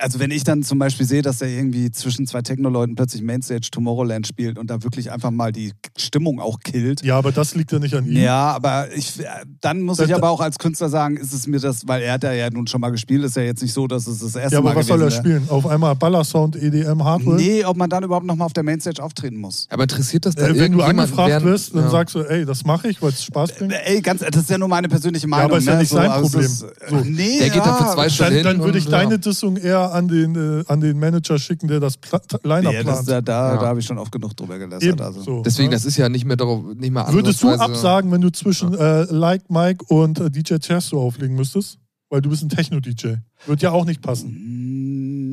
Also 0.00 0.18
wenn 0.18 0.30
ich 0.30 0.44
dann 0.44 0.62
zum 0.62 0.78
Beispiel 0.78 1.06
sehe, 1.06 1.22
dass 1.22 1.40
er 1.42 1.48
irgendwie 1.48 1.90
zwischen 1.90 2.26
zwei 2.26 2.42
Techno-Leuten 2.42 2.94
plötzlich 2.94 3.22
Mainstage 3.22 3.68
Tomorrowland 3.70 4.26
spielt 4.26 4.58
und 4.58 4.70
da 4.70 4.82
wirklich 4.82 5.12
einfach 5.12 5.30
mal 5.30 5.52
die 5.52 5.72
Stimmung 5.96 6.40
auch 6.40 6.58
killt. 6.60 7.02
ja, 7.04 7.18
aber 7.18 7.32
das 7.32 7.54
liegt 7.54 7.70
ja 7.72 7.78
nicht 7.78 7.94
an 7.94 8.06
ihm. 8.06 8.16
Ja, 8.16 8.52
aber 8.52 8.88
ich, 8.94 9.20
äh, 9.20 9.24
dann 9.60 9.82
muss 9.82 9.98
Da- 9.98 10.04
ich 10.04 10.10
da- 10.10 10.16
aber 10.16 10.30
auch 10.30 10.40
als 10.40 10.58
Künstler 10.58 10.88
sagen, 10.88 11.16
ist 11.16 11.32
es 11.32 11.46
mir 11.46 11.60
das, 11.60 11.86
weil 11.86 12.02
er 12.02 12.14
hat 12.14 12.24
ja 12.24 12.48
nun 12.50 12.66
schon 12.66 12.80
mal 12.80 12.90
gespielt, 12.90 13.22
ist 13.24 13.36
ja 13.36 13.42
jetzt 13.42 13.62
nicht 13.62 13.72
so, 13.74 13.86
dass 13.86 14.06
es 14.06 14.20
das 14.20 14.34
erste 14.36 14.54
Ja, 14.54 14.58
aber 14.60 14.70
Mal 14.70 14.76
was 14.76 14.86
soll 14.86 15.02
er 15.02 15.10
spielen? 15.10 15.44
Auf 15.48 15.66
einmal 15.66 15.94
Ballersound, 15.96 16.56
EDM, 16.56 17.04
Hardware? 17.04 17.36
Nee, 17.36 17.64
ob 17.64 17.76
man 17.76 17.90
dann 17.90 18.02
überhaupt 18.04 18.26
noch 18.26 18.36
mal 18.36 18.46
auf 18.46 18.52
der 18.52 18.62
Mainstage 18.62 19.02
auftreten 19.02 19.36
muss. 19.36 19.66
Aber 19.70 19.82
interessiert 19.82 20.24
das 20.24 20.34
dann 20.34 20.54
Äh, 20.56 20.58
wenn 20.60 20.72
du 20.72 20.82
angefragt 20.82 21.28
während- 21.30 21.44
wirst, 21.46 21.74
dann 21.74 21.84
ja. 21.84 21.90
sagst 21.90 22.14
du, 22.14 22.20
ey, 22.20 22.44
das 22.46 22.64
mache 22.64 22.88
ich, 22.88 23.02
weil 23.02 23.10
es 23.10 23.22
Spaß 23.24 23.52
bringt. 23.58 23.72
Äh, 23.72 23.80
Ey, 23.84 24.00
ganz, 24.00 24.20
das 24.20 24.42
ist 24.42 24.50
ja 24.50 24.58
nur 24.58 24.68
meine 24.68 24.88
persönliche 24.88 25.26
Meinung. 25.28 25.46
aber 25.50 25.58
ist 25.58 25.66
ja 25.66 25.74
ne? 25.74 25.80
nicht 25.80 25.90
sein 25.90 26.10
also 26.10 26.22
Problem. 26.22 26.46
Ist, 26.46 26.58
So. 26.60 26.96
Nee, 27.04 27.38
Der 27.38 27.48
geht 27.50 27.56
ja, 27.56 27.64
dann 27.64 27.86
für 27.86 27.92
zwei 27.94 28.08
Stunden 28.08 28.30
Dann, 28.30 28.34
hin 28.34 28.44
dann 28.44 28.58
würde 28.64 28.78
ich 28.78 28.86
und, 28.86 28.92
ja. 28.92 28.98
deine 28.98 29.18
Dissung 29.18 29.56
eher 29.56 29.89
an 29.90 30.08
den, 30.08 30.34
äh, 30.34 30.64
an 30.68 30.80
den 30.80 30.98
Manager 30.98 31.38
schicken, 31.38 31.68
der 31.68 31.80
das 31.80 31.96
Pla 31.96 32.20
Line-Up 32.42 32.72
Nee, 32.72 32.82
das, 32.84 33.04
plant. 33.04 33.08
da 33.08 33.20
da, 33.20 33.54
Ja. 33.54 33.60
da 33.60 33.66
habe 33.68 33.80
ich 33.80 33.86
schon 33.86 33.98
oft 33.98 34.10
genug 34.12 34.36
drüber. 34.36 34.56
Eben, 34.80 35.00
Also. 35.00 35.22
so, 35.22 35.42
Deswegen, 35.42 35.68
ne? 35.70 35.74
das 35.76 35.84
ist 35.84 35.96
ja 35.96 36.08
nicht 36.08 36.24
mehr 36.24 36.36
darauf, 36.36 36.62
nicht 36.74 36.90
mehr 36.92 37.06
Würdest 37.12 37.42
du 37.42 37.50
absagen, 37.50 38.10
wenn 38.12 38.20
du 38.20 38.30
zwischen 38.30 38.74
äh, 38.74 39.02
Like 39.04 39.50
Mike 39.50 39.84
und 39.88 40.18
äh, 40.20 40.30
DJ 40.30 40.54
Chesto 40.58 41.00
auflegen 41.02 41.36
müsstest? 41.36 41.78
Weil 42.08 42.22
du 42.22 42.30
bist 42.30 42.42
ein 42.42 42.48
Techno-DJ. 42.48 43.14
Wird 43.46 43.62
ja 43.62 43.70
auch 43.70 43.84
nicht 43.84 44.02
passen. 44.02 44.30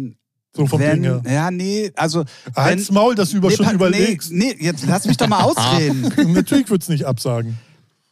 Mm, 0.09 0.15
So 0.55 0.65
vom 0.67 0.79
wenn, 0.79 1.01
Ding 1.03 1.21
her. 1.23 1.33
ja, 1.33 1.51
nee, 1.51 1.91
also. 1.95 2.23
Halt's 2.55 2.91
Maul, 2.91 3.15
dass 3.15 3.31
du 3.31 3.37
über 3.37 3.49
nee, 3.49 3.55
schon 3.55 3.71
überlegst. 3.73 4.31
Nee, 4.31 4.55
nee, 4.59 4.65
jetzt 4.65 4.85
lass 4.87 5.05
mich 5.05 5.17
doch 5.17 5.27
mal 5.27 5.41
ausreden. 5.43 6.33
Natürlich 6.33 6.69
wird's 6.69 6.87
nicht 6.89 7.05
absagen. 7.05 7.57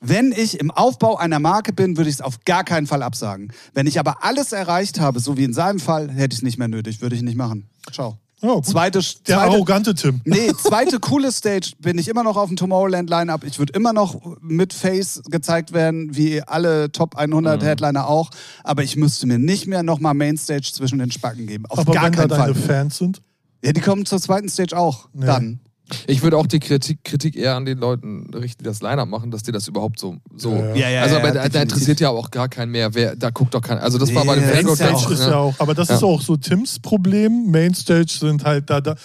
Wenn 0.08 0.32
ich 0.32 0.60
im 0.60 0.72
Aufbau 0.72 1.18
einer 1.18 1.40
Marke 1.40 1.74
bin, 1.74 1.98
würde 1.98 2.10
ich 2.10 2.16
es 2.18 2.22
auf 2.22 2.40
gar 2.46 2.64
keinen 2.64 2.88
Fall 2.88 3.04
absagen. 3.04 3.52
Wenn 3.74 3.88
ich 3.88 4.00
aber 4.00 4.24
alles 4.24 4.52
erreicht 4.52 5.00
habe, 5.00 5.20
so 5.20 5.38
wie 5.38 5.44
in 5.44 5.54
seinem 5.54 5.80
Fall, 5.80 6.10
hätte 6.12 6.34
ich 6.34 6.40
es 6.40 6.44
nicht 6.44 6.58
mehr 6.58 6.68
nötig, 6.68 7.02
würde 7.02 7.16
ich 7.16 7.22
nicht 7.22 7.38
machen. 7.38 7.70
Ciao. 7.92 8.18
Ja, 8.42 8.54
gut. 8.56 8.66
Zweite, 8.66 9.00
Der 9.00 9.04
zweite, 9.38 9.40
arrogante 9.42 9.96
Tim. 9.96 10.22
Nee, 10.26 10.52
zweite 10.58 11.00
coole 11.00 11.32
Stage 11.32 11.72
bin 11.80 11.98
ich 11.98 12.08
immer 12.10 12.22
noch 12.24 12.36
auf 12.38 12.50
dem 12.50 12.58
Tomorrowland 12.58 13.10
Line-Up. 13.10 13.44
Ich 13.46 13.58
würde 13.60 13.74
immer 13.74 13.94
noch 13.94 14.20
mit 14.42 14.74
Face 14.74 15.22
gezeigt 15.32 15.72
werden, 15.74 16.16
wie 16.16 16.42
alle 16.44 16.92
Top 16.92 17.16
100 17.16 17.62
Mhm. 17.62 17.66
Headliner 17.66 18.08
auch. 18.08 18.30
Aber 18.64 18.84
ich 18.84 18.98
müsste 18.98 19.26
mir 19.26 19.40
nicht 19.40 19.68
mehr 19.68 19.84
nochmal 19.84 20.14
Mainstage 20.14 20.70
zwischen 20.74 21.00
den 21.00 21.12
Spacken 21.12 21.48
geben. 21.48 21.66
Auf 21.68 21.80
Aber 21.80 21.94
gar 21.94 22.04
wenn 22.04 22.12
da 22.12 22.18
keinen 22.20 22.30
deine 22.30 22.54
Fall. 22.54 22.56
Fans 22.56 22.98
sind, 22.98 23.22
Ja, 23.64 23.72
die 23.72 23.82
kommen 23.82 24.06
zur 24.06 24.20
zweiten 24.22 24.50
Stage 24.50 24.78
auch. 24.78 25.08
Nee. 25.14 25.26
Dann. 25.26 25.60
Ich 26.08 26.24
würde 26.24 26.38
auch 26.38 26.48
die 26.48 26.60
Kritik, 26.60 27.04
Kritik 27.04 27.36
eher 27.36 27.56
an 27.56 27.66
den 27.66 27.78
Leuten 27.78 28.34
richten, 28.34 28.64
die 28.64 28.66
das 28.68 28.82
Line-Up 28.82 29.08
machen, 29.08 29.30
dass 29.32 29.44
die 29.44 29.52
das 29.52 29.68
überhaupt 29.68 30.00
so. 30.00 30.18
so 30.36 30.52
Ja, 30.54 30.58
ja. 30.58 30.76
Ja, 30.76 30.90
ja, 30.90 31.02
also, 31.04 31.16
ja, 31.16 31.22
aber 31.22 31.32
da, 31.32 31.50
da 31.50 31.62
interessiert 31.62 32.00
ja 32.00 32.10
auch 32.10 32.32
gar 32.32 32.50
keinen 32.50 32.72
mehr. 32.72 32.94
Wer, 32.96 33.16
da 33.16 33.30
guckt 33.30 33.54
doch 33.54 33.62
keiner. 33.62 33.82
Also, 33.84 33.98
das 33.98 34.14
war 34.16 34.26
bei 34.26 34.36
dem 34.36 34.44
ist 34.68 34.80
ja 34.80 34.92
auch, 34.92 35.10
ist 35.12 35.20
ja 35.20 35.36
auch, 35.38 35.54
aber 35.60 35.74
das 35.76 35.90
Ja. 35.90 35.96
ist 35.96 36.04
auch 36.04 36.22
so 36.22 36.36
Tims 36.38 36.80
Problem. 36.80 37.52
Mainstage 37.52 38.08
sind 38.20 38.44
halt 38.44 38.70
da, 38.70 38.82
da 38.82 38.96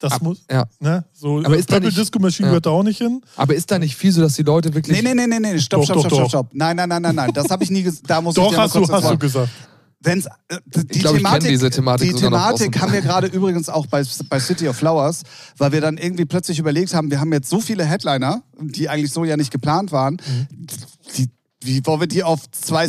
das 0.00 0.12
Ab- 0.12 0.22
muss, 0.22 0.44
ja. 0.48 0.64
ne, 0.78 1.04
so 1.12 1.38
Aber 1.42 1.56
ist 1.56 1.68
da 1.68 1.74
Purple 1.74 1.88
nicht- 1.88 1.98
Disco 1.98 2.20
Machine 2.20 2.46
ja. 2.46 2.50
gehört 2.52 2.66
da 2.66 2.70
auch 2.70 2.84
nicht 2.84 2.98
hin. 2.98 3.20
Aber 3.34 3.54
ist 3.56 3.68
da 3.68 3.80
nicht 3.80 3.96
viel 3.96 4.12
so, 4.12 4.20
dass 4.20 4.34
die 4.34 4.42
Leute 4.44 4.72
wirklich. 4.72 4.96
Nee, 5.02 5.12
nee, 5.12 5.26
nee, 5.26 5.26
nee, 5.26 5.40
nee. 5.54 5.58
Stopp, 5.58 5.80
Doch, 5.80 5.86
stopp, 5.86 5.96
doch, 5.96 6.00
stopp, 6.02 6.10
doch. 6.10 6.28
stopp, 6.28 6.46
stopp. 6.46 6.54
Nein, 6.54 6.76
nein, 6.76 6.88
nein, 6.88 7.02
nein, 7.02 7.14
nein. 7.16 7.30
Das 7.34 7.50
habe 7.50 7.64
ich 7.64 7.70
nie 7.72 7.82
gesagt. 7.82 8.08
Da 8.08 8.20
muss 8.20 8.36
ich 8.36 8.42
Doch, 8.42 8.52
mal 8.52 8.58
hast 8.58 8.76
du, 8.76 8.86
hast 8.88 9.10
du 9.10 9.18
gesagt. 9.18 9.48
Wenn's, 10.00 10.26
äh, 10.26 10.58
die 10.72 10.98
ich 10.98 11.04
kenn 11.04 11.16
Thematik, 11.16 11.48
diese 11.48 11.70
Thematik 11.70 12.08
die 12.08 12.20
Thematik 12.20 12.80
haben 12.80 12.92
wir 12.92 13.00
gerade 13.00 13.26
übrigens 13.26 13.68
auch 13.68 13.86
bei, 13.86 14.04
bei 14.28 14.38
City 14.38 14.68
of 14.68 14.76
Flowers, 14.76 15.22
weil 15.56 15.72
wir 15.72 15.80
dann 15.80 15.98
irgendwie 15.98 16.24
plötzlich 16.24 16.58
überlegt 16.60 16.94
haben, 16.94 17.10
wir 17.10 17.18
haben 17.18 17.32
jetzt 17.32 17.50
so 17.50 17.60
viele 17.60 17.84
Headliner, 17.84 18.42
die 18.60 18.88
eigentlich 18.88 19.12
so 19.12 19.24
ja 19.24 19.36
nicht 19.36 19.50
geplant 19.50 19.90
waren. 19.90 20.14
Mhm. 20.14 20.66
Die, 21.16 21.30
wie 21.62 21.84
wollen 21.84 22.00
wir 22.00 22.06
die 22.06 22.22
auf 22.22 22.48
zwei 22.52 22.88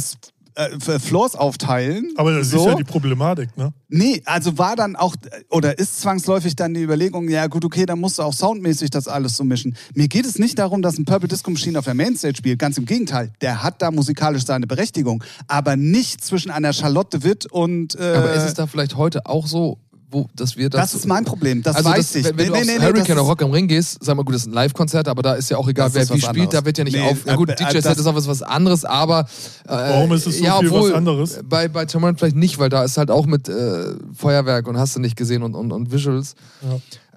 äh, 0.59 0.99
Floors 0.99 1.35
aufteilen? 1.35 2.13
Aber 2.17 2.33
das 2.33 2.49
so? 2.49 2.57
ist 2.57 2.65
ja 2.65 2.75
die 2.75 2.83
Problematik, 2.83 3.55
ne? 3.57 3.73
Nee, 3.87 4.21
also 4.25 4.57
war 4.57 4.75
dann 4.75 4.95
auch, 4.95 5.15
oder 5.49 5.79
ist 5.79 6.01
zwangsläufig 6.01 6.55
dann 6.55 6.73
die 6.73 6.81
Überlegung, 6.81 7.29
ja 7.29 7.47
gut, 7.47 7.65
okay, 7.65 7.85
dann 7.85 7.99
musst 7.99 8.19
du 8.19 8.23
auch 8.23 8.33
soundmäßig 8.33 8.89
das 8.91 9.07
alles 9.07 9.35
so 9.35 9.43
mischen. 9.43 9.75
Mir 9.95 10.07
geht 10.07 10.25
es 10.25 10.37
nicht 10.37 10.59
darum, 10.59 10.81
dass 10.81 10.97
ein 10.97 11.05
Purple 11.05 11.27
Disco 11.27 11.49
Machine 11.49 11.79
auf 11.79 11.85
der 11.85 11.95
Mainstage 11.95 12.35
spielt, 12.35 12.59
ganz 12.59 12.77
im 12.77 12.85
Gegenteil. 12.85 13.31
Der 13.41 13.63
hat 13.63 13.81
da 13.81 13.89
musikalisch 13.89 14.45
seine 14.45 14.67
Berechtigung, 14.67 15.23
aber 15.47 15.75
nicht 15.75 16.23
zwischen 16.23 16.51
einer 16.51 16.73
Charlotte 16.73 17.19
de 17.19 17.29
Witt 17.29 17.45
und... 17.47 17.95
Äh, 17.95 18.15
Aber 18.15 18.33
ist 18.33 18.43
es 18.43 18.53
da 18.53 18.67
vielleicht 18.67 18.95
heute 18.97 19.25
auch 19.25 19.47
so, 19.47 19.79
wo, 20.11 20.27
dass 20.35 20.57
wir 20.57 20.69
das. 20.69 20.91
das 20.91 20.95
ist 21.01 21.05
mein 21.07 21.23
Problem, 21.23 21.61
das 21.61 21.75
also 21.75 21.89
weiß 21.89 22.13
das, 22.13 22.15
ich. 22.15 22.25
Wenn, 22.25 22.37
wenn 22.37 22.47
du 22.47 22.53
aufs 22.55 22.67
das 22.67 22.81
Hurricane 22.81 23.11
oder 23.13 23.21
Rock 23.21 23.41
am 23.43 23.51
Ring 23.51 23.67
gehst, 23.67 23.97
sag 24.03 24.15
mal 24.15 24.23
gut, 24.23 24.33
das 24.33 24.41
ist 24.41 24.47
ein 24.47 24.53
Live-Konzert, 24.53 25.07
aber 25.07 25.21
da 25.21 25.33
ist 25.35 25.49
ja 25.49 25.57
auch 25.57 25.67
egal, 25.67 25.93
wer 25.93 26.01
wie 26.01 26.05
spielt, 26.19 26.25
anderes. 26.27 26.49
da 26.49 26.65
wird 26.65 26.77
ja 26.79 26.83
nicht 26.83 26.97
Nee, 26.97 27.09
auf. 27.09 27.25
Ja 27.25 27.35
gut, 27.35 27.49
äh, 27.49 27.55
DJ-Set 27.55 27.85
das- 27.85 27.97
ist 27.99 28.07
auch 28.07 28.15
was, 28.15 28.27
was 28.27 28.41
anderes, 28.41 28.85
aber. 28.85 29.21
Äh, 29.65 29.69
Warum 29.69 30.11
ist 30.13 30.25
es 30.25 30.39
so 30.39 30.43
ja, 30.43 30.57
viel 30.59 30.69
obwohl, 30.69 30.89
was 30.89 30.97
anderes? 30.97 31.39
Bei, 31.43 31.67
bei 31.67 31.85
Tomorrowland 31.85 32.19
vielleicht 32.19 32.35
nicht, 32.35 32.57
weil 32.57 32.69
da 32.69 32.83
ist 32.83 32.97
halt 32.97 33.11
auch 33.11 33.25
mit 33.27 33.47
äh, 33.49 33.93
Feuerwerk 34.15 34.67
und 34.67 34.77
hast 34.77 34.95
du 34.95 34.99
nicht 34.99 35.15
gesehen 35.15 35.43
und, 35.43 35.53
und, 35.55 35.71
und 35.71 35.91
Visuals. 35.91 36.35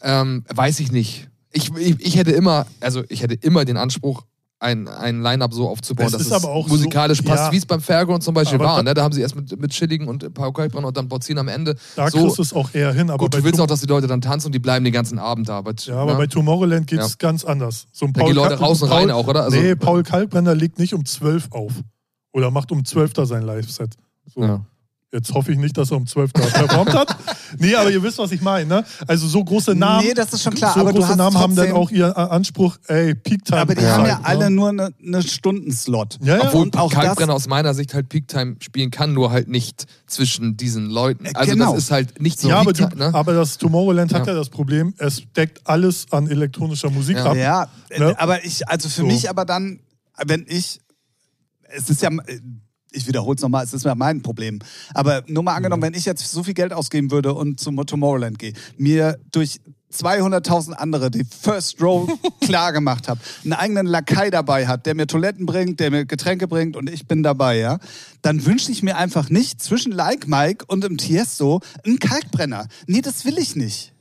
Ja. 0.02 0.20
Ähm, 0.20 0.44
weiß 0.54 0.80
ich 0.80 0.92
nicht. 0.92 1.28
Ich, 1.52 1.74
ich, 1.76 2.00
ich 2.00 2.16
hätte 2.16 2.32
immer, 2.32 2.66
also 2.80 3.04
ich 3.08 3.22
hätte 3.22 3.34
immer 3.34 3.64
den 3.64 3.76
Anspruch, 3.76 4.22
ein, 4.62 4.86
ein 4.88 5.22
Line-Up 5.22 5.52
so 5.52 5.68
aufzubauen, 5.68 6.06
Es 6.06 6.12
dass 6.12 6.22
es 6.42 6.68
musikalisch 6.68 7.18
so- 7.18 7.24
passt, 7.24 7.44
ja. 7.46 7.52
wie 7.52 7.56
es 7.56 7.66
beim 7.66 7.80
Fairground 7.80 8.22
zum 8.22 8.32
Beispiel 8.34 8.56
Aber 8.56 8.64
war. 8.66 8.76
da- 8.76 8.82
Ne? 8.84 8.94
Da 8.94 9.02
haben 9.02 9.12
sie 9.12 9.20
erst 9.20 9.34
mit, 9.36 9.60
mit 9.60 9.74
Schilligen 9.74 10.06
und 10.08 10.32
Paul 10.34 10.52
Kalkbrenn 10.52 10.84
und 10.84 10.96
dann 10.96 11.08
Borzin 11.08 11.36
am 11.38 11.48
Ende. 11.48 11.74
Da 11.96 12.08
so, 12.10 12.18
kriegst 12.22 12.38
du 12.38 12.42
es 12.42 12.52
auch 12.52 12.72
eher 12.72 12.92
hin. 12.92 13.10
Aber 13.10 13.18
gut, 13.18 13.34
du 13.34 13.42
willst 13.42 13.60
auch, 13.60 13.66
dass 13.66 13.80
die 13.80 13.86
Leute 13.86 14.06
dann 14.06 14.20
tanzen 14.20 14.46
und 14.46 14.52
die 14.54 14.58
bleiben 14.60 14.84
den 14.84 14.92
ganzen 14.94 15.18
Abend 15.18 15.48
da. 15.48 15.58
Aber, 15.58 15.74
ja, 15.78 15.96
aber 15.96 16.12
ne? 16.12 16.18
bei 16.18 16.26
Tomorrowland 16.28 16.86
geht 16.86 17.00
es 17.00 17.10
Ja. 17.10 17.16
ganz 17.18 17.44
anders. 17.44 17.86
So 17.92 18.06
ein 18.06 18.12
Da 18.12 18.24
gehen 18.24 18.34
Leute 18.36 18.54
raus 18.58 18.80
und 18.82 18.88
Paul, 18.88 18.98
rein 18.98 19.10
auch, 19.10 19.26
oder? 19.26 19.42
Also- 19.44 19.56
nee, 19.58 19.74
Paul 19.74 20.02
Kalkbrenner 20.04 20.54
legt 20.54 20.78
nicht 20.78 20.94
um 20.94 21.04
12 21.04 21.48
auf. 21.50 21.72
Oder 22.32 22.50
macht 22.50 22.70
um 22.72 22.84
12 22.84 23.12
da 23.12 23.26
sein 23.26 23.42
Live-Set. 23.42 23.94
So. 24.32 24.42
ja. 24.42 24.64
Jetzt 25.14 25.34
hoffe 25.34 25.52
ich 25.52 25.58
nicht, 25.58 25.76
dass 25.76 25.90
er 25.90 25.98
um 25.98 26.06
12 26.06 26.32
da 26.32 26.40
performt 26.40 26.94
hat. 26.94 27.16
Nee, 27.58 27.74
aber 27.74 27.90
ihr 27.90 28.02
wisst, 28.02 28.16
was 28.16 28.32
ich 28.32 28.40
meine. 28.40 28.64
Ne? 28.66 28.84
Also 29.06 29.28
so 29.28 29.44
große 29.44 29.74
Namen. 29.74 30.06
Nee, 30.06 30.14
das 30.14 30.32
ist 30.32 30.42
schon 30.42 30.54
klar, 30.54 30.72
So 30.72 30.80
aber 30.80 30.90
du 30.90 31.00
große 31.00 31.10
hast 31.10 31.16
Namen 31.18 31.36
haben 31.38 31.54
dann 31.54 31.72
auch 31.72 31.90
ihren 31.90 32.12
äh, 32.12 32.14
Anspruch, 32.14 32.78
ey, 32.86 33.14
Peak 33.14 33.44
Time. 33.44 33.60
Aber 33.60 33.74
die 33.74 33.82
Ja. 33.82 33.90
haben 33.98 34.06
ja 34.06 34.20
alle 34.22 34.44
ne? 34.48 34.56
nur 34.56 34.70
eine, 34.70 34.90
eine 35.06 35.22
Stundenslot. 35.22 36.18
Ja, 36.22 36.38
ja. 36.38 36.46
Obwohl 36.50 36.70
Kalkbrenner 36.70 37.34
aus 37.34 37.46
meiner 37.48 37.74
Sicht 37.74 37.92
halt 37.92 38.08
Peak-Time 38.08 38.56
spielen 38.60 38.90
kann, 38.90 39.12
nur 39.12 39.30
halt 39.32 39.48
nicht 39.48 39.84
zwischen 40.06 40.56
diesen 40.56 40.88
Leuten. 40.88 41.26
Also 41.34 41.52
genau. 41.52 41.74
das 41.74 41.84
ist 41.84 41.90
halt 41.90 42.22
nicht 42.22 42.40
so 42.40 42.48
Ja, 42.48 42.60
aber, 42.60 42.72
du, 42.72 42.84
ne? 42.96 43.10
aber 43.12 43.34
das 43.34 43.58
Tomorrowland 43.58 44.14
hat 44.14 44.26
Ja. 44.26 44.32
das 44.32 44.48
Problem, 44.48 44.94
es 44.96 45.22
deckt 45.36 45.60
alles 45.66 46.06
an 46.10 46.28
elektronischer 46.30 46.88
Musik 46.88 47.18
Ja. 47.18 47.26
ab. 47.26 47.36
Ja, 47.36 47.68
Ne? 47.98 48.18
aber 48.18 48.42
ich, 48.46 48.66
also 48.66 48.88
für 48.88 49.02
So. 49.02 49.06
mich 49.06 49.28
aber 49.28 49.44
dann, 49.44 49.80
wenn 50.24 50.46
ich, 50.48 50.80
es 51.68 51.90
ist 51.90 52.00
ja, 52.00 52.08
ich 52.92 53.06
wiederhole 53.06 53.36
es 53.36 53.42
nochmal, 53.42 53.64
es 53.64 53.72
ist 53.72 53.84
ja 53.84 53.94
mein 53.94 54.22
Problem. 54.22 54.58
Aber 54.94 55.22
nur 55.26 55.42
mal 55.42 55.54
angenommen, 55.54 55.82
wenn 55.82 55.94
ich 55.94 56.04
jetzt 56.04 56.30
so 56.30 56.42
viel 56.42 56.54
Geld 56.54 56.72
ausgeben 56.72 57.10
würde 57.10 57.34
und 57.34 57.60
zum 57.60 57.76
Tomorrowland 57.84 58.38
gehe, 58.38 58.52
mir 58.76 59.18
durch 59.32 59.60
200.000 59.92 60.72
andere, 60.72 61.10
die 61.10 61.24
First 61.24 61.80
Row 61.82 62.10
klar 62.40 62.72
gemacht 62.72 63.08
habe, 63.08 63.20
einen 63.44 63.52
eigenen 63.52 63.86
Lakai 63.86 64.30
dabei 64.30 64.66
hat, 64.66 64.86
der 64.86 64.94
mir 64.94 65.06
Toiletten 65.06 65.46
bringt, 65.46 65.80
der 65.80 65.90
mir 65.90 66.06
Getränke 66.06 66.48
bringt 66.48 66.76
und 66.76 66.88
ich 66.88 67.06
bin 67.06 67.22
dabei, 67.22 67.58
ja, 67.58 67.78
dann 68.22 68.44
wünsche 68.46 68.72
ich 68.72 68.82
mir 68.82 68.96
einfach 68.96 69.28
nicht 69.28 69.62
zwischen 69.62 69.92
Like 69.92 70.26
Mike 70.28 70.64
und 70.68 70.84
im 70.84 70.96
Tiesto 70.96 71.60
einen 71.84 71.98
Kalkbrenner. 71.98 72.68
Nee, 72.86 73.02
das 73.02 73.24
will 73.24 73.38
ich 73.38 73.54
nicht. 73.56 73.91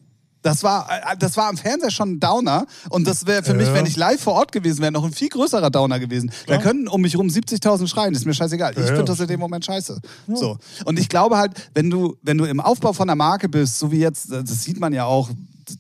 Das 0.41 0.63
war, 0.63 0.87
äh, 0.89 1.17
das 1.17 1.37
war 1.37 1.49
am 1.49 1.57
Fernseher 1.57 1.91
schon 1.91 2.13
ein 2.13 2.19
Downer 2.19 2.65
und 2.89 3.05
das 3.07 3.25
wäre 3.27 3.43
für 3.43 3.51
Ja. 3.51 3.57
mich, 3.57 3.73
wenn 3.73 3.85
ich 3.85 3.95
live 3.95 4.21
vor 4.21 4.33
Ort 4.33 4.51
gewesen 4.51 4.81
wäre, 4.81 4.91
noch 4.91 5.03
ein 5.05 5.11
viel 5.13 5.29
größerer 5.29 5.69
Downer 5.69 5.99
gewesen. 5.99 6.29
Da 6.47 6.57
Klar. 6.57 6.59
könnten 6.61 6.87
um 6.87 7.01
mich 7.01 7.17
rum 7.17 7.27
70.000 7.27 7.87
schreien, 7.87 8.13
ist 8.15 8.25
mir 8.25 8.33
scheißegal. 8.33 8.71
Ich 8.71 8.77
Ja, 8.79 8.83
ja. 8.85 8.95
finde 8.95 9.05
das 9.05 9.19
in 9.19 9.27
dem 9.27 9.39
Moment 9.39 9.65
scheiße. 9.65 9.99
So. 10.33 10.57
Und 10.85 10.99
ich 10.99 11.09
glaube 11.09 11.37
halt, 11.37 11.69
wenn 11.73 11.89
du, 11.89 12.15
wenn 12.21 12.37
du 12.37 12.45
im 12.45 12.59
Aufbau 12.59 12.93
von 12.93 13.09
einer 13.09 13.15
Marke 13.15 13.49
bist, 13.49 13.77
so 13.79 13.91
wie 13.91 13.99
jetzt, 13.99 14.31
das 14.31 14.63
sieht 14.63 14.79
man 14.79 14.93
ja 14.93 15.05
auch, 15.05 15.29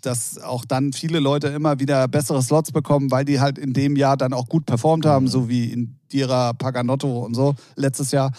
dass 0.01 0.37
auch 0.37 0.63
dann 0.63 0.93
viele 0.93 1.19
Leute 1.19 1.47
immer 1.47 1.79
wieder 1.79 2.07
bessere 2.07 2.41
Slots 2.41 2.71
bekommen, 2.71 3.11
weil 3.11 3.25
die 3.25 3.39
halt 3.41 3.57
in 3.57 3.73
dem 3.73 3.95
Jahr 3.95 4.15
dann 4.15 4.31
auch 4.31 4.47
gut 4.47 4.65
performt 4.65 5.05
haben, 5.05 5.27
so 5.27 5.49
wie 5.49 5.71
in 5.71 5.97
Dira 6.13 6.53
Paganotto 6.53 7.25
und 7.25 7.33
so 7.35 7.55
letztes 7.75 8.11
Jahr 8.11 8.31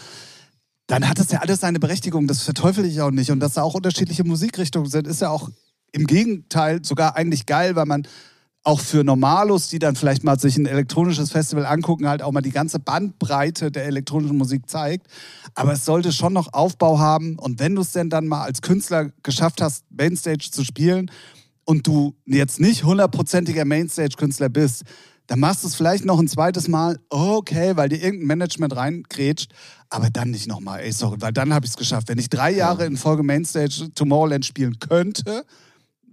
dann 0.88 1.08
hat 1.08 1.18
das 1.18 1.30
ja 1.30 1.38
alles 1.38 1.60
seine 1.60 1.78
Berechtigung. 1.78 2.26
Das 2.26 2.42
verteufel 2.42 2.84
ich 2.84 3.00
auch 3.00 3.10
nicht. 3.12 3.30
Und 3.30 3.40
dass 3.40 3.54
da 3.54 3.62
auch 3.62 3.72
unterschiedliche 3.74 4.24
Musikrichtungen 4.24 4.90
sind, 4.90 5.06
ist 5.06 5.22
ja 5.22 5.30
auch 5.30 5.48
im 5.92 6.06
Gegenteil 6.06 6.84
sogar 6.84 7.16
eigentlich 7.16 7.46
geil, 7.46 7.76
weil 7.76 7.86
man 7.86 8.06
auch 8.64 8.80
für 8.80 9.02
Normalos, 9.02 9.68
die 9.68 9.78
dann 9.78 9.96
vielleicht 9.96 10.22
mal 10.22 10.38
sich 10.38 10.56
ein 10.56 10.66
elektronisches 10.66 11.32
Festival 11.32 11.66
angucken, 11.66 12.08
halt 12.08 12.22
auch 12.22 12.30
mal 12.30 12.42
die 12.42 12.52
ganze 12.52 12.78
Bandbreite 12.78 13.72
der 13.72 13.86
elektronischen 13.86 14.36
Musik 14.36 14.68
zeigt. 14.70 15.08
Aber 15.54 15.72
es 15.72 15.84
sollte 15.84 16.12
schon 16.12 16.32
noch 16.32 16.52
Aufbau 16.52 16.98
haben. 16.98 17.38
Und 17.38 17.58
wenn 17.58 17.74
du 17.74 17.82
es 17.82 17.92
denn 17.92 18.08
dann 18.08 18.28
mal 18.28 18.42
als 18.42 18.62
Künstler 18.62 19.10
geschafft 19.22 19.60
hast, 19.60 19.84
Mainstage 19.90 20.48
zu 20.50 20.64
spielen 20.64 21.10
und 21.64 21.86
du 21.86 22.14
jetzt 22.24 22.60
nicht 22.60 22.84
hundertprozentiger 22.84 23.64
Mainstage-Künstler 23.64 24.48
bist, 24.48 24.84
dann 25.26 25.40
machst 25.40 25.62
du 25.64 25.68
es 25.68 25.74
vielleicht 25.74 26.04
noch 26.04 26.18
ein 26.18 26.28
zweites 26.28 26.68
Mal, 26.68 26.98
okay, 27.08 27.76
weil 27.76 27.88
dir 27.88 28.02
irgendein 28.02 28.26
Management 28.26 28.76
reingrätscht, 28.76 29.52
aber 29.88 30.10
dann 30.10 30.30
nicht 30.30 30.48
nochmal, 30.48 30.80
ey, 30.80 30.92
sorry, 30.92 31.16
weil 31.20 31.32
dann 31.32 31.54
habe 31.54 31.64
ich 31.64 31.70
es 31.72 31.76
geschafft. 31.76 32.08
Wenn 32.08 32.18
ich 32.18 32.28
drei 32.28 32.50
Jahre 32.50 32.84
in 32.86 32.96
Folge 32.96 33.22
Mainstage 33.22 33.90
Tomorrowland 33.94 34.44
spielen 34.44 34.78
könnte, 34.78 35.44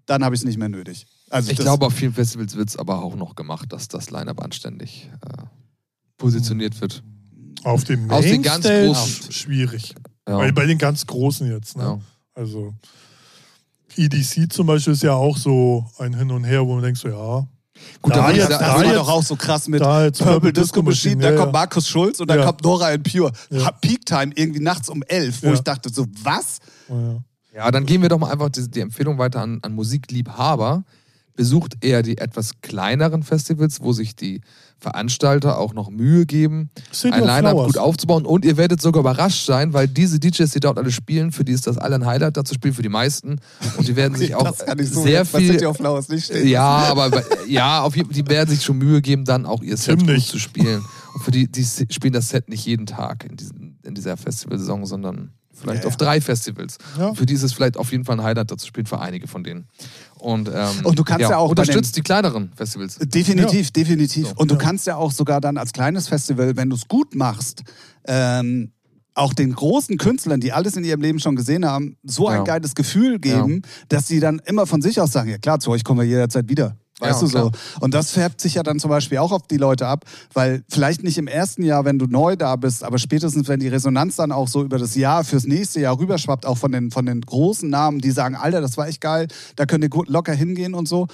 dann 0.10 0.24
habe 0.24 0.36
ich 0.36 0.42
es 0.42 0.46
nicht 0.46 0.58
mehr 0.58 0.70
nötig. 0.70 1.06
Also 1.30 1.52
Ich 1.52 1.58
glaube, 1.58 1.86
auf 1.86 1.94
vielen 1.94 2.14
Festivals 2.14 2.56
wird 2.56 2.70
es 2.70 2.78
aber 2.78 3.04
auch 3.04 3.16
noch 3.16 3.36
gemacht, 3.36 3.72
dass 3.72 3.88
das 3.88 4.10
Line-Up 4.10 4.42
anständig 4.44 5.10
äh, 5.22 5.44
positioniert 6.18 6.80
wird. 6.82 7.04
Auf 7.64 7.84
dem 7.84 8.10
Aus 8.10 8.24
den 8.24 8.42
ganz 8.42 8.66
großen- 8.66 9.32
schwierig. 9.32 9.94
Ja. 10.28 10.38
Weil 10.38 10.54
bei 10.54 10.66
den 10.66 10.78
ganz 10.78 11.06
Großen 11.06 11.50
jetzt. 11.52 11.78
Ne? 11.78 11.84
Ja. 11.84 12.00
Also 12.34 12.74
EDC 13.98 14.52
zum 14.52 14.68
Beispiel 14.68 14.94
ist 14.94 15.04
ja 15.04 15.14
auch 15.14 15.38
so 15.38 15.86
ein 15.98 16.14
Hin 16.18 16.32
und 16.32 16.44
Her, 16.44 16.66
wo 16.66 16.74
man 16.76 16.84
denkt 16.84 17.00
so, 17.00 17.10
ja, 17.10 17.48
Gut, 18.02 18.14
Da 18.14 18.28
da 18.28 18.32
jetzt- 18.32 18.50
da 18.52 18.60
war 18.76 18.84
jetzt- 18.84 18.96
doch 18.96 19.08
auch 19.08 19.24
so 19.24 19.38
krass 19.38 19.70
mit 19.70 19.80
da 19.80 20.04
jetzt 20.04 20.22
Purple 20.22 20.52
Disco 20.52 20.82
Machine, 20.82 21.22
da 21.22 21.32
ja, 21.32 21.38
kommt 21.38 21.54
Markus 21.54 21.88
Schulz 21.88 22.20
und 22.20 22.30
dann 22.30 22.40
Ja. 22.40 22.46
kommt 22.46 22.62
Nora 22.62 22.88
and 22.88 23.10
Pure. 23.10 23.32
Ja. 23.50 23.72
Peak 23.72 24.06
Time 24.06 24.34
irgendwie 24.36 24.60
nachts 24.60 24.90
um 24.90 25.02
elf, 25.04 25.42
wo 25.44 25.48
Ja. 25.48 25.54
ich 25.54 25.62
dachte 25.62 25.90
so, 25.90 26.06
was? 26.24 26.60
Ja. 27.54 27.72
Dann 27.72 27.86
geben 27.86 28.04
wir 28.04 28.10
doch 28.10 28.20
mal 28.20 28.32
einfach 28.32 28.50
die, 28.50 28.70
die 28.70 28.82
Empfehlung 28.82 29.18
weiter 29.18 29.42
an, 29.42 29.60
an 29.62 29.74
Musikliebhaber. 29.74 30.84
Besucht 31.36 31.78
eher 31.80 32.04
die 32.04 32.18
etwas 32.18 32.60
kleineren 32.62 33.24
Festivals, 33.24 33.80
wo 33.80 33.94
sich 33.94 34.14
die 34.14 34.42
Veranstalter 34.78 35.58
auch 35.58 35.74
noch 35.74 35.90
Mühe 35.90 36.26
geben, 36.26 36.70
City 36.92 37.14
ein 37.14 37.24
Line-Up 37.24 37.56
gut 37.66 37.78
aufzubauen. 37.78 38.26
Und 38.26 38.44
ihr 38.44 38.58
werdet 38.58 38.82
sogar 38.82 39.02
überrascht 39.02 39.46
sein, 39.46 39.72
weil 39.72 39.88
diese 39.88 40.20
DJs, 40.20 40.52
die 40.52 40.60
dort 40.60 40.78
alle 40.78 40.92
spielen, 40.92 41.32
für 41.32 41.46
die 41.46 41.54
ist 41.54 41.66
das 41.66 41.78
alle 41.78 41.96
ein 41.96 42.06
Highlight, 42.06 42.36
dazu 42.36 42.56
spielen 42.56 42.74
für 42.74 42.82
die 42.82 42.90
meisten. 42.90 43.40
Und 43.78 43.88
die 43.88 43.96
werden 43.96 44.16
sich 44.18 44.36
auch 44.36 44.54
so 44.54 45.02
sehr 45.02 45.26
viel 45.26 45.54
City 45.54 45.66
of 45.66 45.78
Flowers 45.78 46.10
nicht 46.10 46.26
stehen. 46.26 46.46
Ja, 46.46 46.66
aber 46.66 47.24
ja, 47.48 47.84
auf 47.84 47.94
die 47.94 48.28
werden 48.28 48.50
sich 48.50 48.64
schon 48.64 48.78
Mühe 48.78 49.02
geben, 49.02 49.24
dann 49.24 49.46
auch 49.46 49.62
ihr 49.62 49.78
Set 49.78 50.00
gut 50.00 50.08
nicht. 50.08 50.28
zu 50.28 50.40
spielen. 50.40 50.84
Und 51.14 51.24
für 51.24 51.32
die, 51.32 51.50
die 51.50 51.64
spielen 51.64 52.14
das 52.14 52.30
Set 52.30 52.50
nicht 52.50 52.66
jeden 52.66 52.86
Tag 52.86 53.24
in, 53.24 53.38
diesen, 53.38 53.80
in 53.84 53.96
dieser 53.96 54.18
Festivalsaison, 54.18 54.86
sondern 54.86 55.32
vielleicht 55.60 55.84
Ja, 55.84 55.88
auf 55.88 55.94
ja. 55.94 55.98
drei 56.06 56.22
Festivals. 56.22 56.78
Ja. 56.98 57.14
Für 57.14 57.26
die 57.26 57.34
ist 57.34 57.44
es 57.44 57.54
vielleicht 57.54 57.78
auf 57.78 57.92
jeden 57.92 58.06
Fall 58.06 58.18
ein 58.20 58.24
Highlight, 58.24 58.52
dazu 58.52 58.66
spielen 58.68 58.86
für 58.86 59.00
einige 59.00 59.28
von 59.28 59.44
denen. 59.44 59.68
Und, 60.18 60.50
ähm, 60.54 60.86
Und 60.86 60.98
du 61.00 61.04
kannst 61.04 61.22
ja 61.22 61.38
auch 61.38 61.46
bei 61.48 61.62
unterstützt 61.62 61.96
die 61.96 62.02
kleineren 62.02 62.52
Festivals. 62.56 62.98
Definitiv, 63.00 63.72
definitiv. 63.72 64.28
So, 64.28 64.34
und 64.36 64.52
du 64.52 64.56
ja. 64.56 64.62
kannst 64.62 64.88
ja 64.88 64.96
auch 64.98 65.12
sogar 65.12 65.40
dann 65.42 65.58
als 65.58 65.72
kleines 65.74 66.08
Festival, 66.08 66.56
wenn 66.58 66.70
du 66.70 66.76
es 66.76 66.88
gut 66.88 67.16
machst, 67.16 67.64
ähm, 68.06 68.72
auch 69.16 69.34
den 69.34 69.54
großen 69.54 69.98
Künstlern, 69.98 70.40
die 70.40 70.54
alles 70.54 70.78
in 70.78 70.84
ihrem 70.84 71.02
Leben 71.02 71.20
schon 71.20 71.36
gesehen 71.36 71.66
haben, 71.66 71.98
so 72.04 72.28
ein 72.30 72.38
Ja. 72.38 72.44
geiles 72.44 72.74
Gefühl 72.74 73.20
geben, 73.20 73.64
dass 73.90 74.08
sie 74.08 74.20
dann 74.22 74.40
immer 74.46 74.66
von 74.66 74.82
sich 74.82 75.02
aus 75.02 75.12
sagen, 75.12 75.30
ja 75.30 75.38
klar, 75.38 75.60
zu 75.60 75.72
euch 75.72 75.84
kommen 75.84 76.00
wir 76.00 76.08
jederzeit 76.08 76.48
wieder. 76.48 76.78
Weißt 77.00 77.22
Ja, 77.22 77.28
du 77.28 77.32
so? 77.32 77.50
klar. 77.50 77.52
Und 77.80 77.94
das 77.94 78.12
färbt 78.12 78.42
sich 78.42 78.56
ja 78.56 78.64
dann 78.64 78.80
zum 78.80 78.90
Beispiel 78.90 79.18
auch 79.20 79.32
auf 79.32 79.48
die 79.48 79.58
Leute 79.58 79.88
ab, 79.88 80.06
weil 80.34 80.64
vielleicht 80.70 81.04
nicht 81.04 81.18
im 81.18 81.28
ersten 81.28 81.64
Jahr, 81.64 81.86
wenn 81.86 81.98
du 81.98 82.06
neu 82.08 82.36
da 82.36 82.56
bist, 82.56 82.84
aber 82.84 82.98
spätestens, 82.98 83.48
wenn 83.48 83.60
die 83.60 83.68
Resonanz 83.70 84.18
dann 84.18 84.32
auch 84.32 84.48
so 84.48 84.64
über 84.64 84.78
das 84.78 84.96
Jahr 84.96 85.24
fürs 85.24 85.46
nächste 85.46 85.80
Jahr 85.80 85.98
rüberschwappt, 85.98 86.46
auch 86.46 86.58
von 86.58 86.72
den, 86.72 86.92
von 86.92 87.06
den 87.06 87.22
großen 87.22 87.70
Namen, 87.70 88.00
die 88.00 88.12
sagen, 88.12 88.36
Alter, 88.36 88.62
das 88.62 88.78
war 88.78 88.88
echt 88.88 89.02
geil, 89.02 89.28
da 89.56 89.66
könnt 89.66 89.84
ihr 89.84 89.90
gut 89.90 90.10
locker 90.10 90.34
hingehen 90.34 90.74
und 90.74 90.88
so, 90.88 91.08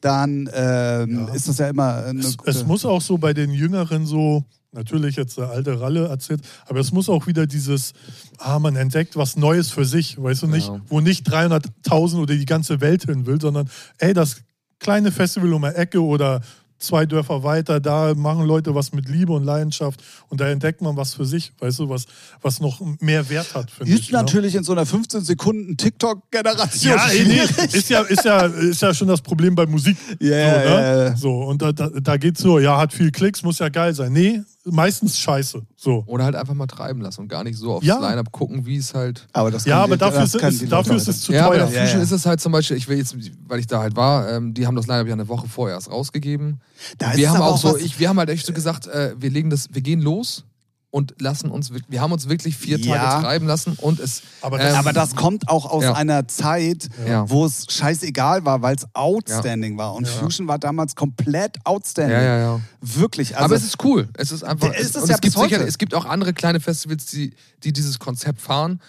dann 0.00 0.48
ähm, 0.54 1.26
Ja. 1.28 1.34
ist 1.34 1.48
das 1.48 1.58
ja 1.58 1.68
immer 1.68 2.04
eine 2.04 2.20
Es, 2.20 2.36
gute... 2.36 2.50
es 2.50 2.66
muss 2.66 2.84
auch 2.84 3.00
so 3.02 3.18
bei 3.18 3.32
den 3.34 3.50
Jüngeren 3.50 4.06
so, 4.06 4.44
natürlich 4.72 5.16
jetzt 5.16 5.36
der 5.36 5.50
alte 5.50 5.80
Ralle 5.80 6.06
erzählt, 6.08 6.42
aber 6.66 6.80
es 6.80 6.92
muss 6.92 7.08
auch 7.08 7.26
wieder 7.26 7.46
dieses, 7.46 7.92
ah, 8.38 8.58
man 8.58 8.76
entdeckt 8.76 9.16
was 9.16 9.36
Neues 9.36 9.70
für 9.70 9.84
sich, 9.84 10.22
weißt 10.22 10.42
du 10.42 10.46
nicht, 10.46 10.68
Ja. 10.68 10.80
wo 10.88 11.00
nicht 11.00 11.28
300.000 11.28 12.16
oder 12.20 12.34
die 12.34 12.44
ganze 12.46 12.80
Welt 12.80 13.04
hin 13.04 13.26
will, 13.26 13.40
sondern 13.40 13.68
ey, 13.98 14.12
das 14.14 14.36
kleine 14.80 15.12
Festival 15.12 15.52
um 15.52 15.62
die 15.62 15.68
Ecke 15.68 16.02
oder 16.02 16.40
zwei 16.80 17.06
Dörfer 17.06 17.42
weiter, 17.42 17.78
da 17.78 18.14
machen 18.14 18.46
Leute 18.46 18.74
was 18.74 18.92
mit 18.92 19.08
Liebe 19.08 19.32
und 19.32 19.44
Leidenschaft 19.44 20.02
und 20.28 20.40
da 20.40 20.48
entdeckt 20.48 20.80
man 20.80 20.96
was 20.96 21.14
für 21.14 21.24
sich, 21.24 21.52
weißt 21.60 21.80
du, 21.80 21.88
was, 21.88 22.06
was 22.42 22.60
noch 22.60 22.80
mehr 23.00 23.28
Wert 23.28 23.54
hat, 23.54 23.70
finde 23.70 23.92
Ist 23.92 24.00
ich. 24.00 24.12
ne? 24.12 24.18
natürlich 24.18 24.54
in 24.54 24.64
so 24.64 24.72
einer 24.72 24.86
15 24.86 25.20
Sekunden 25.20 25.76
TikTok-Generation 25.76 26.94
Ja, 26.94 27.06
nee, 27.12 27.40
ist 27.72 27.90
ja, 27.90 28.00
ist, 28.00 28.24
ja, 28.24 28.46
ist 28.46 28.82
ja 28.82 28.94
schon 28.94 29.08
das 29.08 29.20
Problem 29.20 29.54
bei 29.54 29.66
Musik. 29.66 29.96
Ja, 30.18 30.54
so, 30.54 30.68
ne? 30.68 30.74
ja. 30.74 31.16
so 31.16 31.30
und 31.42 31.62
da, 31.62 31.72
da, 31.72 31.88
da 31.88 32.16
geht's 32.16 32.42
nur, 32.42 32.60
ja, 32.60 32.78
hat 32.78 32.92
viel 32.92 33.12
Klicks, 33.12 33.42
muss 33.42 33.58
ja 33.58 33.68
geil 33.68 33.94
sein. 33.94 34.12
Nee, 34.12 34.42
meistens 34.70 35.18
scheiße. 35.18 35.62
So. 35.76 36.04
Oder 36.06 36.24
halt 36.24 36.34
einfach 36.36 36.54
mal 36.54 36.66
treiben 36.66 37.00
lassen 37.00 37.22
und 37.22 37.28
gar 37.28 37.44
nicht 37.44 37.56
so 37.58 37.72
aufs 37.74 37.86
Ja. 37.86 37.98
Line-Up 37.98 38.32
gucken, 38.32 38.66
wie 38.66 38.76
es 38.76 38.94
halt. 38.94 39.26
Aber 39.32 39.50
das 39.50 39.64
Ja, 39.64 39.74
können 39.74 39.84
aber 39.84 39.94
die- 39.96 40.00
dafür, 40.00 40.20
das 40.20 40.34
ist, 40.34 40.40
können 40.40 40.52
ist, 40.62 40.72
dafür 40.72 40.96
ist 40.96 41.08
es 41.08 41.20
zu 41.22 41.32
ja, 41.32 41.46
aber 41.46 41.56
teuer. 41.58 41.70
Ja, 41.70 41.80
Fusion 41.82 41.98
ja. 41.98 42.02
ist 42.04 42.12
es 42.12 42.26
halt 42.26 42.40
zum 42.40 42.52
Beispiel, 42.52 42.76
ich 42.76 42.88
will 42.88 42.98
jetzt, 42.98 43.14
weil 43.46 43.58
ich 43.60 43.66
da 43.66 43.80
halt 43.80 43.96
war, 43.96 44.28
ähm, 44.30 44.54
die 44.54 44.66
haben 44.66 44.76
das 44.76 44.86
Line-Up 44.86 45.06
ja 45.06 45.12
eine 45.14 45.28
Woche 45.28 45.48
vorher 45.48 45.76
erst 45.76 45.90
rausgegeben. 45.90 46.60
Da 46.98 47.10
ist 47.12 47.18
wir 47.18 47.30
haben 47.30 47.36
aber 47.36 47.46
auch 47.52 47.58
so, 47.58 47.76
ich, 47.76 47.98
wir 47.98 48.08
haben 48.08 48.18
halt 48.18 48.30
echt 48.30 48.46
so 48.46 48.52
gesagt, 48.52 48.86
äh, 48.86 49.14
wir 49.18 49.30
legen 49.30 49.50
das, 49.50 49.68
wir 49.72 49.82
gehen 49.82 50.00
los 50.00 50.44
und 50.92 51.14
lassen 51.20 51.50
uns, 51.50 51.70
wir- 51.88 52.00
haben 52.00 52.12
uns 52.12 52.28
wirklich 52.28 52.56
vier 52.56 52.78
Ja. 52.78 52.96
Tage 52.96 53.22
treiben 53.24 53.46
lassen 53.46 53.74
und 53.80 54.00
es. 54.00 54.22
Aber 54.40 54.58
das- 54.58 54.72
ähm, 54.72 54.78
Aber 54.78 54.92
das 54.92 55.14
kommt 55.14 55.48
auch 55.48 55.66
aus 55.70 55.84
Ja. 55.84 55.92
einer 55.94 56.26
Zeit, 56.26 56.88
Ja. 57.06 57.28
wo 57.30 57.44
es 57.44 57.66
scheißegal 57.70 58.44
war, 58.44 58.60
weil 58.62 58.74
es 58.76 58.86
outstanding 58.94 59.78
war. 59.78 59.94
Und 59.94 60.06
Ja. 60.06 60.12
Fusion 60.14 60.48
war 60.48 60.58
damals 60.58 60.96
komplett 60.96 61.58
outstanding. 61.64 62.16
ja, 62.16 62.22
ja, 62.22 62.38
ja. 62.38 62.60
Wirklich. 62.80 63.36
Also, 63.36 63.44
aber 63.44 63.54
es 63.56 63.64
ist 63.64 63.84
cool. 63.84 64.08
Es 64.14 64.32
ist 64.32 64.42
einfach. 64.42 64.72
Ist 64.74 64.96
es 64.96 65.08
es, 65.08 65.20
gibt 65.20 65.38
sicher, 65.38 65.66
es 65.66 65.78
gibt 65.78 65.94
auch 65.94 66.06
andere 66.06 66.32
kleine 66.32 66.60
Festivals, 66.60 67.06
die, 67.06 67.34
die 67.62 67.72
dieses 67.72 67.98
Konzept 67.98 68.40
fahren. 68.40 68.80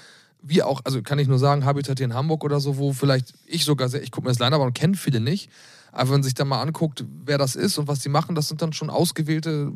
Wir 0.42 0.66
auch, 0.66 0.82
also 0.86 1.04
kann 1.04 1.20
ich 1.20 1.28
nur 1.28 1.38
sagen, 1.38 1.66
Habitat 1.66 2.00
hier 2.00 2.06
in 2.06 2.16
Hamburg 2.16 2.44
oder 2.44 2.60
so, 2.60 2.78
wo 2.78 2.94
vielleicht 2.94 3.34
ich 3.46 3.64
sogar 3.64 3.90
sehr, 3.90 4.02
ich 4.02 4.10
gucke 4.10 4.26
mir 4.26 4.32
das 4.32 4.40
Line-Up 4.40 4.60
an 4.62 4.68
und 4.68 4.74
kenne 4.74 4.96
viele 4.96 5.20
nicht. 5.20 5.52
Aber 5.92 6.04
wenn 6.10 6.16
man 6.16 6.24
sich 6.24 6.34
dann 6.34 6.48
mal 6.48 6.62
anguckt, 6.62 7.04
wer 7.26 7.38
das 7.38 7.56
ist 7.56 7.78
und 7.78 7.88
was 7.88 8.00
die 8.00 8.10
machen, 8.10 8.36
das 8.36 8.48
sind 8.48 8.62
dann 8.62 8.74
schon 8.74 8.90
ausgewählte 8.90 9.72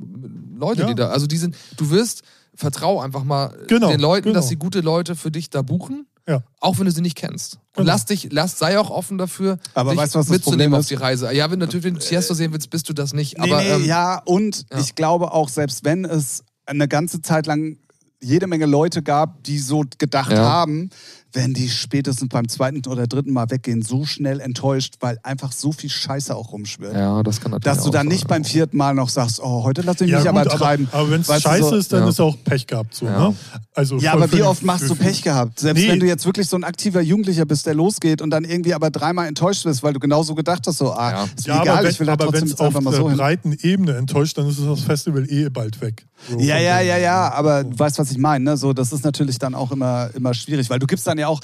Leute, 0.58 0.82
Ja. 0.82 0.88
die 0.88 0.96
da. 0.96 1.10
Also 1.10 1.28
die 1.28 1.38
sind, 1.38 1.56
du 1.78 1.90
wirst, 1.90 2.24
vertrau 2.56 3.02
einfach 3.02 3.24
mal 3.24 3.54
Genau, 3.68 3.90
den 3.90 4.00
Leuten, 4.00 4.30
genau. 4.30 4.36
dass 4.36 4.48
sie 4.48 4.56
gute 4.56 4.80
Leute 4.82 5.16
für 5.16 5.32
dich 5.32 5.50
da 5.50 5.62
buchen. 5.62 6.06
Ja. 6.28 6.42
Auch 6.60 6.80
wenn 6.80 6.86
du 6.86 6.92
sie 6.92 7.02
nicht 7.02 7.16
kennst. 7.18 7.56
Und 7.56 7.62
Genau. 7.84 7.88
lass 7.88 8.06
dich, 8.06 8.30
lass, 8.32 8.58
sei 8.58 8.80
auch 8.80 8.90
offen 8.90 9.18
dafür, 9.18 9.60
Aber 9.76 9.92
dich 9.92 10.00
weißt 10.00 10.16
was 10.16 10.30
mitzunehmen 10.30 10.74
auf 10.80 10.88
die 10.88 10.96
Reise. 10.96 11.32
Ja, 11.34 11.52
wenn 11.52 11.60
du 11.60 11.66
natürlich 11.68 11.84
wenn 11.84 11.94
du 11.96 12.00
Tiesto 12.00 12.34
sehen 12.34 12.52
willst, 12.54 12.70
bist 12.72 12.90
du 12.90 12.94
das 12.94 13.14
nicht. 13.14 13.38
Nee, 13.38 13.52
aber, 13.52 13.62
nee, 13.62 13.70
ähm, 13.70 13.86
ja, 13.86 14.22
und 14.26 14.66
ja. 14.72 14.80
ich 14.80 14.96
glaube 14.96 15.34
auch, 15.34 15.50
selbst 15.50 15.84
wenn 15.84 16.04
es 16.06 16.44
eine 16.66 16.88
ganze 16.88 17.22
Zeit 17.22 17.46
lang 17.46 17.78
jede 18.24 18.48
Menge 18.48 18.66
Leute 18.66 19.04
gab, 19.04 19.44
die 19.44 19.60
so 19.60 19.84
gedacht 20.00 20.32
Ja. 20.32 20.38
haben, 20.40 20.90
werden 21.36 21.54
die 21.54 21.70
spätestens 21.70 22.30
beim 22.30 22.48
zweiten 22.48 22.82
oder 22.90 23.08
dritten 23.08 23.32
Mal 23.34 23.50
weggehen, 23.50 23.82
so 23.82 24.06
schnell 24.06 24.40
enttäuscht, 24.40 24.96
weil 25.02 25.20
einfach 25.24 25.52
so 25.52 25.72
viel 25.72 25.90
Scheiße 25.90 26.36
auch 26.36 26.52
rumschwirrt. 26.52 26.94
Ja, 26.96 27.22
das 27.24 27.42
kann 27.42 27.52
natürlich 27.52 27.76
Dass 27.76 27.84
du 27.84 27.90
auch 27.90 27.94
dann 27.94 28.08
sein. 28.08 28.14
nicht 28.14 28.28
beim 28.28 28.44
vierten 28.44 28.78
Mal 28.78 28.94
noch 28.96 29.10
sagst, 29.10 29.40
oh, 29.42 29.64
heute 29.64 29.82
lass 29.82 29.96
ich 30.02 30.12
mich 30.12 30.24
Ja, 30.24 30.30
aber 30.30 30.44
gut, 30.44 30.54
treiben. 30.54 30.88
aber, 30.92 31.02
aber 31.02 31.12
wenn 31.12 31.22
es 31.22 31.28
scheiße 31.42 31.70
so- 31.70 31.76
ist, 31.76 31.94
dann 31.94 32.04
Ja. 32.04 32.10
ist 32.10 32.20
auch 32.22 32.36
Pech 32.44 32.66
gehabt. 32.68 32.96
So, 32.96 33.06
Ja. 33.06 33.30
ne? 33.30 33.36
also 33.74 33.98
Ja, 33.98 34.14
aber 34.14 34.32
wie 34.32 34.42
oft 34.44 34.64
machst 34.64 34.90
du 34.90 34.96
Pech 34.96 35.22
gehabt? 35.22 35.60
Selbst 35.60 35.82
Nee. 35.82 35.90
wenn 35.90 36.00
du 36.00 36.06
jetzt 36.06 36.26
wirklich 36.26 36.48
so 36.48 36.56
ein 36.56 36.64
aktiver 36.64 37.02
Jugendlicher 37.02 37.46
bist, 37.46 37.66
der 37.66 37.74
losgeht 37.76 38.22
und 38.22 38.30
dann 38.30 38.44
irgendwie 38.46 38.74
aber 38.74 38.90
dreimal 38.90 39.28
enttäuscht 39.28 39.66
wirst, 39.66 39.84
weil 39.84 39.94
du 39.94 40.00
genauso 40.00 40.36
gedacht 40.36 40.66
hast, 40.68 40.78
so, 40.78 40.94
ah, 40.94 41.12
Ja. 41.12 41.24
ist 41.36 41.48
mir 41.48 41.54
Ja, 41.56 41.62
egal, 41.64 41.78
aber 41.80 41.90
ich 41.90 42.00
will 42.00 42.08
wenn 42.08 42.18
da 42.18 42.26
trotzdem 42.26 42.44
es 42.46 42.50
jetzt 42.52 42.60
auf 42.62 42.68
einfach 42.68 42.82
mal 42.82 42.92
der 42.92 43.00
so 43.02 43.10
hin. 43.10 43.18
breiten 43.18 43.58
Ebene 43.62 43.96
enttäuscht, 43.98 44.38
dann 44.38 44.48
ist 44.50 44.60
das 44.66 44.82
Festival 44.82 45.26
eh 45.30 45.50
bald 45.50 45.82
weg. 45.82 46.06
So 46.30 46.40
Ja, 46.40 46.58
ja, 46.58 46.80
ja, 46.80 46.98
ja, 46.98 47.32
aber 47.34 47.64
du 47.66 47.78
weißt, 47.78 48.00
was 48.00 48.10
ich 48.10 48.18
meine. 48.18 48.46
Ne? 48.46 48.58
So, 48.58 48.72
das 48.74 48.94
ist 48.94 49.04
natürlich 49.04 49.38
dann 49.38 49.54
auch 49.54 49.72
immer, 49.72 50.10
immer 50.16 50.34
schwierig, 50.34 50.70
weil 50.70 50.80
du 50.80 50.88
gibst 50.88 51.06
dann 51.06 51.18
ja 51.18 51.25
auch 51.28 51.42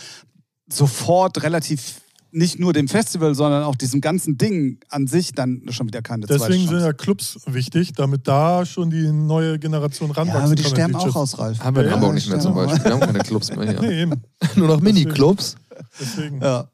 sofort 0.69 1.43
relativ 1.43 2.01
nicht 2.33 2.59
nur 2.59 2.71
dem 2.71 2.87
Festival, 2.87 3.35
sondern 3.35 3.63
auch 3.63 3.75
diesem 3.75 3.99
ganzen 3.99 4.37
Ding 4.37 4.79
an 4.87 5.05
sich 5.05 5.33
dann 5.33 5.63
schon 5.69 5.87
wieder 5.87 6.01
keine 6.01 6.25
zweite 6.27 6.39
Deswegen 6.47 6.65
sind 6.67 6.79
ja 6.79 6.93
Clubs 6.93 7.37
wichtig, 7.45 7.91
damit 7.91 8.25
da 8.25 8.65
schon 8.65 8.89
die 8.89 9.11
neue 9.11 9.59
Generation 9.59 10.11
ranwachsen 10.11 10.39
Ja, 10.39 10.45
aber 10.45 10.55
die 10.55 10.63
kann. 10.63 10.71
sterben 10.71 10.95
auch 10.95 11.15
aus, 11.15 11.37
Ralf. 11.37 11.59
Haben 11.59 11.75
wir 11.75 11.83
in 11.83 11.89
Ja, 11.89 11.95
Hamburg 11.95 12.13
nicht 12.13 12.29
mehr 12.29 12.39
zum 12.39 12.55
Beispiel. 12.55 12.85
Wir 12.85 12.91
haben 12.93 13.01
keine 13.01 13.19
Clubs 13.19 13.53
mehr 13.53 13.69
hier. 13.69 13.81
Nee, 13.81 14.01
eben. 14.03 14.21
Nur 14.55 14.69
noch 14.69 14.79
Mini-Clubs. 14.79 15.55
Deswegen. 15.99 16.41
Ja. 16.41 16.67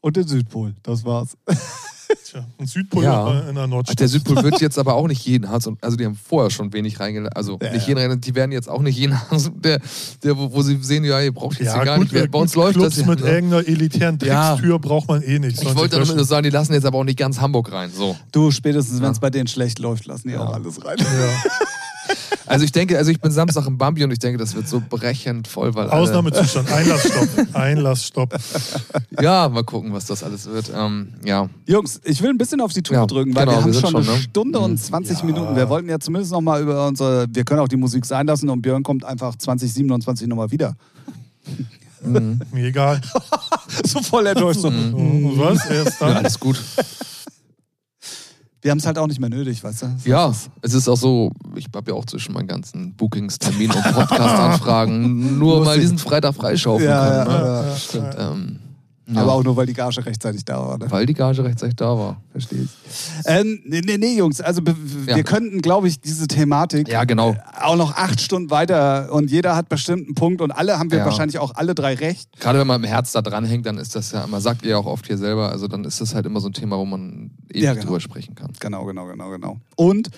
Und 0.00 0.16
den 0.16 0.26
Südpol, 0.26 0.74
das 0.82 1.04
war's. 1.04 1.36
Tja, 2.24 2.44
ein 2.58 2.66
Südpol 2.66 3.04
Ja. 3.04 3.40
in 3.48 3.54
der 3.54 3.66
Nordstadt. 3.66 4.00
Der 4.00 4.08
Südpol 4.08 4.42
wird 4.42 4.60
jetzt 4.60 4.78
aber 4.78 4.94
auch 4.94 5.06
nicht 5.06 5.24
jeden 5.26 5.44
und- 5.44 5.78
Also 5.82 5.96
die 5.96 6.04
haben 6.04 6.16
vorher 6.16 6.50
schon 6.50 6.72
wenig 6.72 7.00
reingelassen. 7.00 7.36
Also 7.36 7.58
Ja, 7.62 7.70
nicht 7.72 7.82
ja. 7.82 7.88
jeden 7.88 7.98
reingelassen. 7.98 8.20
Die 8.22 8.34
werden 8.34 8.52
jetzt 8.52 8.68
auch 8.68 8.82
nicht 8.82 8.96
jeden 8.98 9.18
Hass, 9.30 9.50
der, 9.54 9.80
der, 10.22 10.36
wo, 10.36 10.52
wo 10.52 10.62
sie 10.62 10.78
sehen, 10.82 11.04
ja, 11.04 11.20
ihr 11.20 11.32
braucht 11.32 11.58
jetzt 11.58 11.68
ja, 11.68 11.76
hier 11.76 11.84
gar 11.84 11.98
gut, 11.98 12.12
nicht. 12.12 12.22
Äh, 12.24 12.28
bei 12.28 12.38
uns 12.38 12.52
gut, 12.52 12.62
läuft 12.64 12.74
Clubs 12.78 12.96
das 12.96 13.04
ja. 13.04 13.10
mit 13.10 13.20
ne? 13.22 13.30
irgendeiner 13.30 13.66
elitären 13.68 14.18
Ja. 14.22 14.50
Dreckstür 14.54 14.78
braucht 14.78 15.08
man 15.08 15.22
eh 15.22 15.38
nicht. 15.38 15.62
Ich 15.62 15.74
wollte 15.76 15.96
damit 15.96 16.14
nur 16.14 16.24
sagen, 16.24 16.44
die 16.44 16.50
lassen 16.50 16.72
jetzt 16.74 16.84
aber 16.86 16.98
auch 16.98 17.04
nicht 17.04 17.18
ganz 17.18 17.40
Hamburg 17.40 17.72
rein. 17.72 17.90
So. 17.94 18.16
Du, 18.32 18.50
spätestens 18.50 19.00
wenn 19.00 19.10
es 19.12 19.18
Ja. 19.18 19.20
bei 19.22 19.30
denen 19.30 19.46
schlecht 19.46 19.78
läuft, 19.78 20.06
lassen 20.06 20.28
die 20.28 20.34
Ja. 20.34 20.44
auch 20.44 20.52
alles 20.54 20.84
rein. 20.84 20.96
Also 22.46 22.64
ich 22.64 22.72
denke, 22.72 22.98
also 22.98 23.10
ich 23.10 23.20
bin 23.20 23.30
Samstag 23.32 23.66
im 23.66 23.78
Bambi 23.78 24.04
und 24.04 24.10
ich 24.10 24.18
denke, 24.18 24.38
das 24.38 24.54
wird 24.54 24.68
so 24.68 24.82
brechend 24.86 25.48
voll, 25.48 25.74
weil 25.74 25.88
Ausnahmezustand, 25.88 26.70
Einlassstopp. 26.70 27.28
Einlassstopp. 27.54 28.34
Ja, 29.20 29.48
mal 29.48 29.64
gucken, 29.64 29.92
was 29.92 30.06
das 30.06 30.22
alles 30.22 30.46
wird. 30.46 30.70
Ähm, 30.74 31.08
ja, 31.24 31.48
Jungs, 31.66 32.00
ich 32.04 32.20
will 32.22 32.30
ein 32.30 32.38
bisschen 32.38 32.60
auf 32.60 32.72
die 32.72 32.82
Tour 32.82 32.96
Ja, 32.96 33.06
drücken, 33.06 33.34
weil 33.34 33.44
genau, 33.46 33.56
wir 33.58 33.62
haben 33.62 33.66
wir 33.72 33.72
sind 33.72 33.88
schon 33.88 33.96
eine 33.96 34.04
schon, 34.04 34.14
ne? 34.14 34.20
Stunde 34.20 34.58
und 34.58 34.72
Mhm. 34.72 34.76
20 34.76 35.18
Ja. 35.20 35.24
Minuten. 35.24 35.56
Wir 35.56 35.68
wollten 35.68 35.88
ja 35.88 35.98
zumindest 35.98 36.32
noch 36.32 36.40
mal 36.42 36.60
über 36.62 36.86
unsere, 36.86 37.26
wir 37.30 37.44
können 37.44 37.60
auch 37.60 37.68
die 37.68 37.76
Musik 37.76 38.04
sein 38.04 38.26
lassen 38.26 38.48
und 38.50 38.60
Björn 38.62 38.82
kommt 38.82 39.04
einfach 39.04 39.34
2027 39.36 40.26
nochmal 40.28 40.50
wieder. 40.50 40.76
mhm. 42.04 42.40
Mir 42.52 42.66
egal. 42.66 43.00
so 43.86 44.00
voll 44.02 44.26
enttäuscht. 44.26 44.60
So. 44.60 44.68
Und 44.68 45.38
was? 45.38 45.64
Er 45.66 45.82
ist 45.86 46.00
ja 46.00 46.06
alles 46.08 46.38
gut. 46.38 46.60
Wir 48.64 48.70
haben 48.70 48.78
es 48.78 48.86
halt 48.86 48.96
auch 48.96 49.06
nicht 49.06 49.20
mehr 49.20 49.28
nötig, 49.28 49.62
weißt 49.62 49.82
du? 49.82 49.86
Ja, 50.06 50.32
es 50.62 50.72
ist 50.72 50.88
auch 50.88 50.96
so, 50.96 51.30
ich 51.54 51.66
habe 51.76 51.90
ja 51.90 51.96
auch 51.98 52.06
zwischen 52.06 52.32
meinen 52.32 52.46
ganzen 52.46 52.94
Bookings, 52.94 53.38
Termin 53.38 53.70
und 53.70 53.82
Podcast-Anfragen 53.82 55.38
nur 55.38 55.58
Muss 55.58 55.66
mal 55.66 55.78
diesen 55.78 55.98
Freitag 55.98 56.34
freischaufeln 56.34 56.88
Ja, 56.88 57.24
können. 57.24 57.30
ja, 57.30 57.38
Ne? 57.40 57.44
ja. 57.46 57.68
Ja, 57.68 57.76
Stimmt. 57.76 58.16
Ähm, 58.18 58.58
ja. 59.06 59.20
Aber 59.20 59.32
auch 59.34 59.44
nur, 59.44 59.56
weil 59.56 59.66
die 59.66 59.72
Gage 59.74 60.04
rechtzeitig 60.06 60.44
da 60.44 60.56
war. 60.66 60.78
Ne? 60.78 60.90
weil 60.90 61.04
die 61.06 61.14
Gage 61.14 61.44
rechtzeitig 61.44 61.76
da 61.76 61.96
war. 61.98 62.22
Verstehe 62.30 62.62
ich. 62.62 62.70
Ähm, 63.26 63.60
nee, 63.66 63.80
nee, 63.84 63.98
nee, 63.98 64.16
Jungs, 64.16 64.40
also 64.40 64.62
be- 64.62 64.74
wir 65.06 65.16
Ja. 65.18 65.22
könnten, 65.22 65.60
glaube 65.60 65.88
ich, 65.88 66.00
diese 66.00 66.26
Thematik 66.26 66.88
Ja, 66.88 67.04
genau. 67.04 67.36
auch 67.60 67.76
noch 67.76 67.94
acht 67.96 68.20
Stunden 68.20 68.50
weiter 68.50 69.12
und 69.12 69.30
jeder 69.30 69.56
hat 69.56 69.68
bestimmt 69.68 70.06
einen 70.06 70.14
Punkt 70.14 70.40
und 70.40 70.50
alle 70.50 70.78
haben 70.78 70.90
wir 70.90 70.98
Ja. 70.98 71.04
wahrscheinlich 71.04 71.38
auch 71.38 71.54
alle 71.54 71.74
drei 71.74 71.94
recht. 71.94 72.30
Gerade 72.40 72.58
wenn 72.58 72.66
man 72.66 72.82
im 72.82 72.88
Herz 72.88 73.12
da 73.12 73.20
dran 73.22 73.44
hängt, 73.44 73.66
dann 73.66 73.78
ist 73.78 73.94
das 73.94 74.12
ja 74.12 74.24
immer, 74.24 74.40
sagt 74.40 74.62
ihr 74.62 74.70
ja 74.70 74.76
auch 74.78 74.86
oft 74.86 75.06
hier 75.06 75.18
selber, 75.18 75.50
also 75.50 75.68
dann 75.68 75.84
ist 75.84 76.00
das 76.00 76.14
halt 76.14 76.26
immer 76.26 76.40
so 76.40 76.48
ein 76.48 76.52
Thema, 76.54 76.78
wo 76.78 76.84
man 76.86 77.30
ewig 77.50 77.62
Ja, 77.62 77.72
genau. 77.74 77.84
drüber 77.86 78.00
sprechen 78.00 78.34
kann. 78.34 78.52
Genau, 78.58 78.84
genau, 78.84 79.06
genau, 79.06 79.30
genau. 79.30 79.60
Und, 79.76 80.08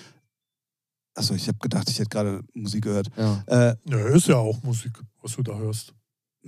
achso, 1.15 1.33
ich 1.33 1.47
habe 1.47 1.57
gedacht, 1.59 1.89
ich 1.89 1.99
hätte 1.99 2.09
gerade 2.09 2.41
Musik 2.53 2.83
gehört. 2.83 3.07
Ja. 3.17 3.43
Äh, 3.47 3.75
Ja, 3.89 3.97
ist 4.07 4.27
ja 4.27 4.37
auch 4.37 4.61
Musik, 4.63 4.91
was 5.21 5.35
du 5.35 5.43
da 5.43 5.55
hörst. 5.57 5.93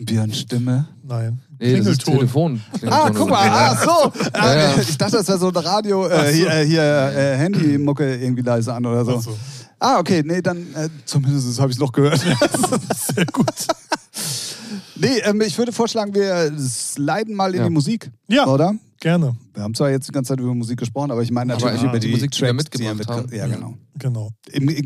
Björn 0.05 0.33
Stimme. 0.33 0.87
Nein. 1.03 1.39
Nee, 1.59 1.73
Klingelton. 1.73 2.13
Telefon. 2.15 2.61
Ah, 2.71 2.77
Klingelton 2.77 3.13
guck 3.15 3.27
ist- 3.27 3.29
mal, 3.31 3.49
ah, 3.49 3.75
so. 3.75 4.11
Ah, 4.33 4.53
Ja, 4.53 4.55
ja. 4.75 4.81
Ich 4.81 4.97
dachte, 4.97 5.17
das 5.17 5.27
wäre 5.27 5.37
so 5.39 5.49
ein 5.49 5.55
Radio, 5.57 6.07
äh, 6.07 6.31
hier, 6.33 6.49
äh, 6.51 6.65
hier 6.65 6.81
äh, 6.83 7.35
Handymucke 7.37 8.15
irgendwie 8.15 8.41
leise 8.43 8.73
an 8.73 8.85
oder 8.85 9.03
so. 9.03 9.19
So. 9.19 9.37
Ah, 9.79 9.99
okay, 9.99 10.21
nee, 10.25 10.41
dann 10.41 10.57
äh, 10.75 10.89
zumindest 11.05 11.59
habe 11.59 11.71
ich 11.71 11.77
es 11.77 11.81
noch 11.81 11.91
gehört. 11.91 12.19
Sehr 13.15 13.25
gut. 13.31 13.45
nee, 14.95 15.19
ähm, 15.23 15.41
ich 15.41 15.57
würde 15.57 15.71
vorschlagen, 15.71 16.13
wir 16.13 16.51
sliden 16.57 17.35
mal 17.35 17.51
in 17.53 17.59
Ja. 17.61 17.63
die 17.67 17.69
Musik, 17.73 18.11
Ja, 18.27 18.45
oder? 18.47 18.73
gerne. 18.99 19.35
Wir 19.53 19.63
haben 19.63 19.73
zwar 19.73 19.89
jetzt 19.91 20.07
die 20.07 20.11
ganze 20.11 20.29
Zeit 20.29 20.39
über 20.39 20.53
Musik 20.53 20.77
gesprochen, 20.79 21.11
aber 21.11 21.21
ich 21.21 21.31
meine 21.31 21.53
Aber 21.53 21.61
natürlich 21.65 21.81
ja, 21.83 21.89
über 21.89 21.99
die 21.99 22.07
die, 22.07 22.13
Musik, 22.13 22.31
die 22.31 22.41
wir 22.41 22.53
mitgebracht 22.53 23.01
ihr 23.07 23.15
haben. 23.15 23.29
Ja, 23.31 23.45
Ja. 23.47 23.55
genau. 23.55 23.73
Genau. 23.97 24.31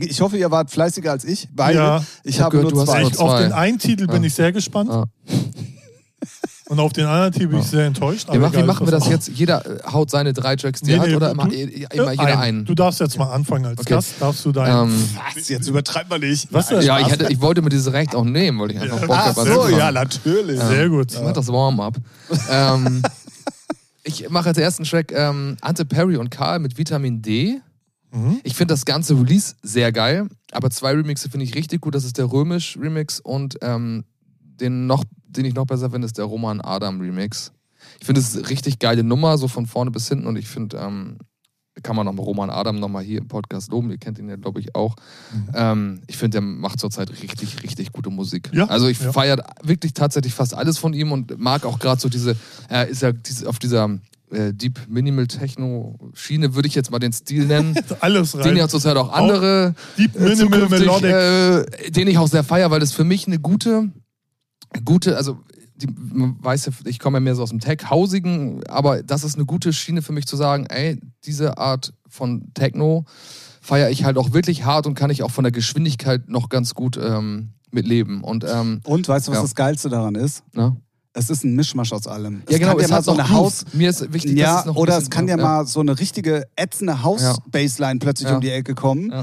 Ich 0.10 0.22
hoffe, 0.22 0.38
ihr 0.38 0.50
wart 0.52 0.70
fleißiger 0.72 1.12
als 1.12 1.26
ich, 1.26 1.48
weil 1.54 1.76
Ja. 1.76 1.98
ich 2.24 2.36
Ich 2.36 2.40
hab 2.40 2.46
habe 2.46 2.58
gehört, 2.58 2.74
nur 2.76 2.86
du 2.86 2.92
hast 2.92 2.94
zwei. 2.96 3.02
nur 3.02 3.10
Echt, 3.12 3.20
auf 3.20 3.30
zwei. 3.32 3.44
den 3.44 3.52
einen 3.54 3.80
Titel 3.80 4.08
bin 4.08 4.24
Ah. 4.24 4.26
ich 4.26 4.34
sehr 4.34 4.52
gespannt 4.52 4.90
Ah. 4.92 5.06
Und 6.70 6.80
auf 6.80 6.94
den 6.94 7.06
anderen 7.06 7.32
Titel 7.32 7.48
bin 7.48 7.60
ich 7.60 7.66
sehr 7.68 7.86
enttäuscht. 7.86 8.28
Ja, 8.34 8.54
wie 8.54 8.64
machen 8.64 8.88
wir 8.88 8.92
das 8.92 9.08
jetzt? 9.08 9.28
Jeder 9.30 9.66
äh, 9.66 9.92
haut 9.92 10.10
seine 10.10 10.34
drei 10.34 10.56
Tracks, 10.56 10.82
die 10.82 10.92
Nee, 10.92 11.00
hat, 11.00 11.08
nee, 11.08 11.16
oder 11.16 11.28
du- 11.28 11.32
immer, 11.34 11.48
du- 11.48 11.56
immer 11.58 12.12
jeder 12.12 12.40
einen? 12.40 12.66
Du 12.66 12.74
darfst 12.74 13.00
jetzt 13.00 13.18
mal 13.18 13.32
anfangen 13.34 13.66
als 13.66 13.80
Okay. 13.82 13.94
Gast. 13.96 14.14
Darfst 14.20 14.46
du 14.46 14.52
deinen. 14.52 14.90
Ähm, 14.92 15.10
Was? 15.36 15.50
Jetzt 15.50 15.68
übertreibt 15.68 16.10
man 16.10 16.22
nicht. 16.22 16.48
Was 16.54 16.70
ja, 16.70 17.00
ich, 17.00 17.10
hätte, 17.10 17.28
ich 17.32 17.42
wollte 17.42 17.62
mir 17.62 17.70
dieses 17.70 17.92
Recht 17.94 18.16
auch 18.16 18.24
nehmen, 18.26 18.60
weil 18.60 18.72
ich 18.72 18.80
einfach 18.80 19.02
Bock 19.02 19.16
Ach 19.20 19.36
habe. 19.36 19.54
so, 19.54 19.68
ja, 19.70 19.92
natürlich. 19.92 20.60
Sehr 20.60 20.90
gut. 20.90 21.12
Ich 21.14 21.22
mach 21.22 21.34
das 21.34 21.48
Warm-up. 21.50 21.98
ähm, 22.50 23.02
ich 24.04 24.30
mache 24.30 24.50
als 24.50 24.58
ersten 24.58 24.84
Track 24.84 25.12
ähm, 25.12 25.58
Ante 25.62 25.86
Perry 25.86 26.18
und 26.18 26.30
Karl 26.30 26.60
mit 26.60 26.78
Vitamin 26.78 27.22
D. 27.22 27.60
Mhm. 28.12 28.40
Ich 28.44 28.56
finde 28.56 28.74
das 28.74 28.86
ganze 28.86 29.16
Release 29.20 29.56
sehr 29.64 29.92
geil, 29.92 30.28
aber 30.52 30.70
zwei 30.70 30.92
Remixe 30.94 31.30
finde 31.30 31.46
ich 31.46 31.56
richtig 31.56 31.82
gut. 31.82 31.96
Das 31.96 32.04
ist 32.06 32.18
der 32.18 32.32
Römisch-Remix 32.32 33.20
und 33.20 33.58
ähm, 33.62 34.04
den, 34.40 34.86
noch, 34.86 35.04
den 35.36 35.46
ich 35.46 35.54
noch 35.54 35.66
besser 35.66 35.90
finde, 35.90 36.06
ist 36.06 36.18
der 36.18 36.26
Roman 36.26 36.62
Adam-Remix. 36.62 37.52
Ich 38.00 38.06
finde 38.06 38.22
es 38.22 38.36
eine 38.36 38.50
richtig 38.50 38.80
geile 38.80 39.04
Nummer, 39.04 39.38
so 39.38 39.48
von 39.48 39.66
vorne 39.66 39.92
bis 39.92 40.08
hinten 40.08 40.28
und 40.28 40.38
ich 40.38 40.48
finde, 40.48 40.78
ähm, 40.78 41.18
kann 41.82 41.96
man 41.96 42.06
noch 42.06 42.14
mal 42.14 42.24
Roman 42.24 42.50
Adam 42.50 42.80
nochmal 42.80 43.04
hier 43.04 43.20
im 43.20 43.28
Podcast 43.28 43.72
loben. 43.72 43.90
Ihr 43.90 43.98
kennt 43.98 44.20
ihn 44.20 44.30
ja, 44.30 44.36
glaube 44.36 44.60
ich, 44.60 44.76
auch. 44.76 44.96
Ähm, 45.56 46.02
ich 46.08 46.18
finde, 46.18 46.36
der 46.36 46.42
macht 46.42 46.80
zurzeit 46.80 47.10
richtig, 47.24 47.64
richtig 47.64 47.92
gute 47.92 48.12
Musik. 48.12 48.52
Ja, 48.54 48.66
also 48.66 48.88
ich 48.88 49.00
ja. 49.00 49.12
feiere 49.12 49.44
wirklich 49.64 49.94
tatsächlich 49.94 50.34
fast 50.34 50.54
alles 50.54 50.78
von 50.78 50.94
ihm 50.94 51.12
und 51.12 51.40
mag 51.40 51.66
auch 51.66 51.80
gerade 51.80 52.00
so 52.00 52.10
diese, 52.10 52.36
er 52.70 52.88
ist 52.88 53.02
ja 53.02 53.12
diese, 53.12 53.50
auf 53.50 53.58
dieser 53.58 53.90
äh, 54.30 54.54
Deep 54.54 54.82
Minimal 54.88 55.26
Techno 55.26 55.98
Schiene, 56.14 56.54
würde 56.54 56.68
ich 56.68 56.76
jetzt 56.76 56.92
mal 56.92 57.00
den 57.00 57.14
Stil 57.14 57.46
nennen. 57.46 57.76
Alles 58.00 58.36
rein. 58.38 58.44
den 58.44 58.58
ja 58.58 58.68
zurzeit 58.68 58.96
auch 58.98 59.12
andere 59.12 59.74
Deep 59.98 60.16
äh, 60.16 60.30
Minimal 60.30 60.70
Melodic. 60.70 61.12
äh, 61.12 61.92
den 61.92 62.08
ich 62.08 62.18
auch 62.20 62.28
sehr 62.28 62.44
feier, 62.44 62.70
weil 62.70 62.80
das 62.80 62.92
für 62.92 63.04
mich 63.04 63.26
eine 63.26 63.40
gute, 63.40 63.92
gute, 64.86 65.18
also 65.18 65.40
die, 65.76 65.88
man 65.88 66.38
weiß 66.44 66.66
ja, 66.68 66.72
ich 66.86 67.00
komme 67.00 67.18
ja 67.18 67.20
mehr 67.20 67.36
so 67.36 67.44
aus 67.44 67.50
dem 67.50 67.60
Tech-Hausigen, 67.60 68.64
aber 68.68 69.04
das 69.04 69.24
ist 69.24 69.36
eine 69.36 69.46
gute 69.46 69.74
Schiene 69.74 70.02
für 70.02 70.14
mich 70.14 70.28
zu 70.28 70.36
sagen, 70.36 70.66
ey, 70.68 71.00
diese 71.26 71.58
Art 71.58 71.94
von 72.08 72.52
Techno 72.54 73.06
feiere 73.62 73.90
ich 73.90 74.04
halt 74.04 74.18
auch 74.18 74.34
wirklich 74.34 74.66
hart 74.66 74.86
und 74.88 74.94
kann 74.94 75.10
ich 75.10 75.24
auch 75.24 75.32
von 75.32 75.44
der 75.44 75.52
Geschwindigkeit 75.52 76.30
noch 76.30 76.50
ganz 76.50 76.76
gut 76.76 76.98
ähm, 77.02 77.54
mitleben. 77.72 78.24
Und 78.24 78.44
ähm, 78.48 78.82
Und 78.84 79.08
weißt 79.08 79.28
du, 79.28 79.32
was 79.32 79.38
Ja. 79.38 79.42
das 79.44 79.56
Geilste 79.56 79.90
daran 79.90 80.16
ist? 80.16 80.44
ne? 80.54 80.76
Es 81.16 81.30
ist 81.30 81.44
ein 81.44 81.56
Mischmasch 81.56 81.94
aus 81.94 82.08
allem. 82.08 82.42
ja 82.50 82.56
es 82.56 82.60
genau, 82.60 82.72
kann 82.72 82.82
ja 82.82 82.88
mal 82.88 82.96
hat 82.98 83.06
so 83.06 83.12
eine. 83.12 83.30
Haus. 83.30 83.66
Mir 83.74 83.90
ist 83.92 84.12
wichtig, 84.14 84.32
dass 84.36 84.40
Ja, 84.42 84.60
es 84.62 84.66
noch 84.66 84.76
oder 84.76 84.98
es 84.98 85.10
kann 85.12 85.28
ja, 85.28 85.38
mal 85.38 85.66
so 85.68 85.80
eine 85.80 85.98
richtige 86.00 86.44
ätzende 86.56 87.04
House-Baseline 87.04 88.00
plötzlich 88.00 88.30
Ja. 88.30 88.36
um 88.36 88.42
die 88.42 88.50
Ecke 88.50 88.74
kommen. 88.74 89.14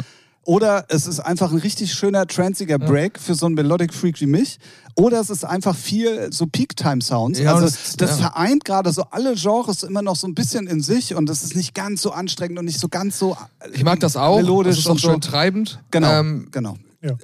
Ja. 0.51 0.55
Oder 0.57 0.85
es 0.89 1.07
ist 1.07 1.21
einfach 1.21 1.53
ein 1.53 1.59
richtig 1.59 1.93
schöner, 1.95 2.27
transiger 2.27 2.79
Break 2.79 3.19
für 3.21 3.35
so 3.35 3.47
einen 3.47 3.55
Melodic 3.55 3.95
Freak 3.95 4.21
wie 4.21 4.27
mich. 4.27 4.59
Oder 4.97 5.21
es 5.21 5.31
ist 5.31 5.45
einfach 5.45 5.77
viel 5.77 6.33
so 6.33 6.47
Peak-Time-Sounds. 6.47 7.39
Ja, 7.39 7.55
also 7.55 7.67
das- 7.67 7.97
das, 7.97 8.11
ja. 8.19 8.31
vereint 8.31 8.65
gerade 8.65 8.93
so 8.93 9.05
alle 9.11 9.35
Genres 9.37 9.83
immer 9.85 10.03
noch 10.03 10.17
so 10.17 10.27
ein 10.27 10.35
bisschen 10.35 10.67
in 10.67 10.81
sich 10.83 11.15
und 11.15 11.31
es 11.31 11.45
ist 11.45 11.55
nicht 11.55 11.75
ganz 11.75 12.03
so 12.03 12.11
anstrengend 12.11 12.59
und 12.59 12.65
nicht 12.65 12.81
so 12.81 12.89
ganz 12.89 13.19
so 13.19 13.37
äh, 13.61 13.71
Ich 13.73 13.85
mag 13.85 14.01
das 14.01 14.17
auch. 14.17 14.37
melodisch 14.37 14.77
das 14.77 14.79
ist 14.81 14.87
auch 14.87 14.91
und 14.93 15.01
so. 15.01 15.11
schön 15.13 15.21
treibend. 15.21 15.79
Genau, 15.93 16.13
Ähm, 16.21 16.49
genau. 16.51 16.77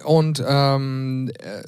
und 0.05 0.43
ähm, 0.47 1.31
äh, 1.41 1.63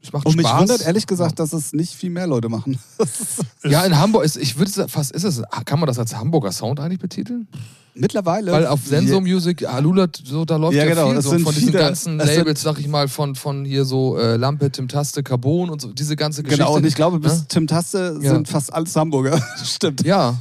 es 0.00 0.12
macht 0.12 0.26
Und 0.26 0.36
mich 0.36 0.46
Spaß. 0.46 0.60
wundert 0.60 0.82
ehrlich 0.86 1.06
gesagt, 1.06 1.38
dass 1.38 1.52
es 1.52 1.72
nicht 1.72 1.94
viel 1.94 2.10
mehr 2.10 2.26
Leute 2.26 2.48
machen. 2.48 2.78
Ja, 3.64 3.84
in 3.84 3.96
Hamburg 3.96 4.24
ist, 4.24 4.36
ich 4.36 4.58
würde 4.58 4.88
fast, 4.88 5.12
ist 5.12 5.22
es, 5.24 5.42
kann 5.64 5.78
man 5.78 5.86
das 5.86 5.96
als 5.98 6.16
Hamburger 6.16 6.50
Sound 6.50 6.80
eigentlich 6.80 6.98
betiteln? 6.98 7.46
Mittlerweile. 7.94 8.52
Weil 8.52 8.66
auf 8.66 8.80
Sensor 8.86 9.20
Music, 9.20 9.66
Alula, 9.68 10.06
so, 10.24 10.44
da 10.44 10.56
läuft 10.56 10.74
Ja, 10.74 10.84
ja, 10.84 10.90
genau, 10.90 11.08
viel 11.10 11.18
es 11.18 11.24
so 11.24 11.30
sind 11.30 11.42
von 11.42 11.54
diesen 11.54 11.72
ganzen 11.72 12.16
Labels, 12.18 12.62
sag 12.62 12.78
ich 12.78 12.88
mal, 12.88 13.06
von, 13.08 13.34
von 13.34 13.64
hier 13.66 13.84
so 13.84 14.18
äh, 14.18 14.36
Lampe, 14.36 14.70
Tim 14.70 14.88
Taste, 14.88 15.22
Carbon 15.22 15.68
und 15.68 15.80
so, 15.82 15.92
diese 15.92 16.16
ganze 16.16 16.42
Geschichte. 16.42 16.64
Genau, 16.64 16.76
und 16.76 16.86
ich 16.86 16.94
glaube, 16.94 17.18
bis 17.18 17.40
ne? 17.40 17.44
Tim 17.48 17.66
Taste 17.66 18.18
Ja. 18.22 18.32
sind 18.34 18.48
fast 18.48 18.72
alles 18.72 18.96
Hamburger. 18.96 19.42
Stimmt. 19.64 20.06
Ja, 20.06 20.38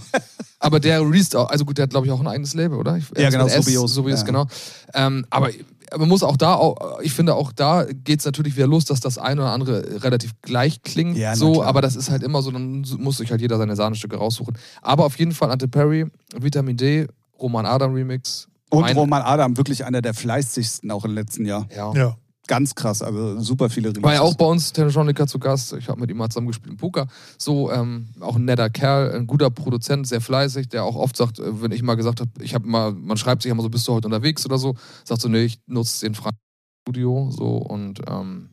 aber 0.60 0.80
der 0.80 1.02
released 1.02 1.36
auch, 1.36 1.49
also 1.49 1.65
gut, 1.65 1.78
der 1.78 1.84
hat 1.84 1.90
glaube 1.90 2.06
ich 2.07 2.11
auch 2.14 2.22
ein 2.22 2.28
eigenes 2.28 2.53
Label, 2.53 2.78
oder? 2.78 2.95
Ich, 2.98 3.06
Ja, 3.18 3.30
genau, 3.30 3.48
Sobios. 3.49 3.94
Sobios, 3.94 4.19
Ja. 4.22 4.26
genau. 4.26 4.48
Ähm, 4.94 5.26
aber 5.30 5.49
man 5.98 6.07
muss 6.07 6.23
auch 6.23 6.38
da, 6.38 6.53
auch, 6.53 7.02
ich 7.02 7.11
finde 7.11 7.36
auch 7.36 7.52
da 7.52 7.84
geht 7.84 8.19
es 8.19 8.26
natürlich 8.26 8.56
wieder 8.56 8.68
los, 8.68 8.86
dass 8.86 9.02
das 9.02 9.18
eine 9.18 9.41
oder 9.41 9.52
andere 9.52 10.02
relativ 10.03 10.32
gleich 10.41 10.84
klingt, 10.84 11.18
Ja, 11.18 11.36
so, 11.36 11.64
aber 11.64 11.82
das 11.82 11.98
ist 11.98 12.10
halt 12.10 12.23
immer 12.23 12.41
so, 12.41 12.49
dann 12.52 12.86
muss 12.99 13.18
sich 13.18 13.30
halt 13.30 13.41
jeder 13.41 13.57
seine 13.57 13.76
Sahnestücke 13.76 14.15
raussuchen. 14.15 14.57
Aber 14.82 15.03
auf 15.03 15.19
jeden 15.19 15.34
Fall 15.34 15.52
Ante 15.52 15.68
Perry, 15.68 16.06
Vitamin 16.40 16.78
D, 16.78 17.07
Roman 17.41 17.65
Adam 17.65 17.93
Remix. 17.93 18.47
Und 18.69 18.81
Mein- 18.81 18.95
Roman 18.95 19.22
Adam, 19.22 19.57
wirklich 19.57 19.84
einer 19.85 20.01
der 20.01 20.13
fleißigsten 20.13 20.89
auch 20.91 21.03
im 21.05 21.13
letzten 21.13 21.45
Jahr. 21.45 21.68
Ja. 21.76 21.93
Ja. 21.93 22.18
Ganz 22.47 22.73
krass, 22.76 23.01
also 23.01 23.39
super 23.39 23.69
viele 23.69 23.89
Remixes. 23.89 24.03
War 24.03 24.13
ja 24.13 24.22
auch 24.22 24.35
bei 24.35 24.45
uns 24.45 24.73
Teletronica 24.73 25.26
zu 25.27 25.39
Gast. 25.39 25.73
Ich 25.73 25.88
habe 25.88 26.01
mit 26.01 26.09
ihm 26.09 26.18
mal 26.18 26.27
zusammen 26.30 26.47
gespielt 26.47 26.72
im 26.72 26.77
Poker. 26.77 27.07
So, 27.38 27.72
ähm, 27.72 28.09
auch 28.19 28.35
ein 28.35 28.45
netter 28.45 28.69
Kerl, 28.69 29.13
ein 29.15 29.27
guter 29.27 29.49
Produzent, 29.51 30.07
sehr 30.07 30.19
fleißig, 30.22 30.68
der 30.68 30.84
auch 30.84 30.95
oft 30.95 31.15
sagt, 31.15 31.39
äh, 31.39 31.61
wenn 31.61 31.72
ich 31.72 31.81
mal 31.84 31.95
gesagt 31.95 32.19
habe, 32.19 32.31
ich 32.41 32.53
habe 32.53 32.68
mal, 32.68 32.91
man 32.93 33.15
schreibt 33.18 33.43
sich 33.43 33.51
immer 33.51 33.61
so, 33.61 33.69
bist 33.69 33.88
du 33.88 33.93
heute 33.93 34.07
unterwegs 34.07 34.45
oder 34.45 34.57
so, 34.57 34.76
sagt 35.05 35.22
so, 35.22 35.30
nee, 35.30 35.43
ich 35.43 35.59
nutze 35.68 36.05
den 36.05 36.15
freien 36.15 36.35
Studio 36.84 37.30
so 37.31 37.57
und 37.57 38.01
ähm, 38.07 38.49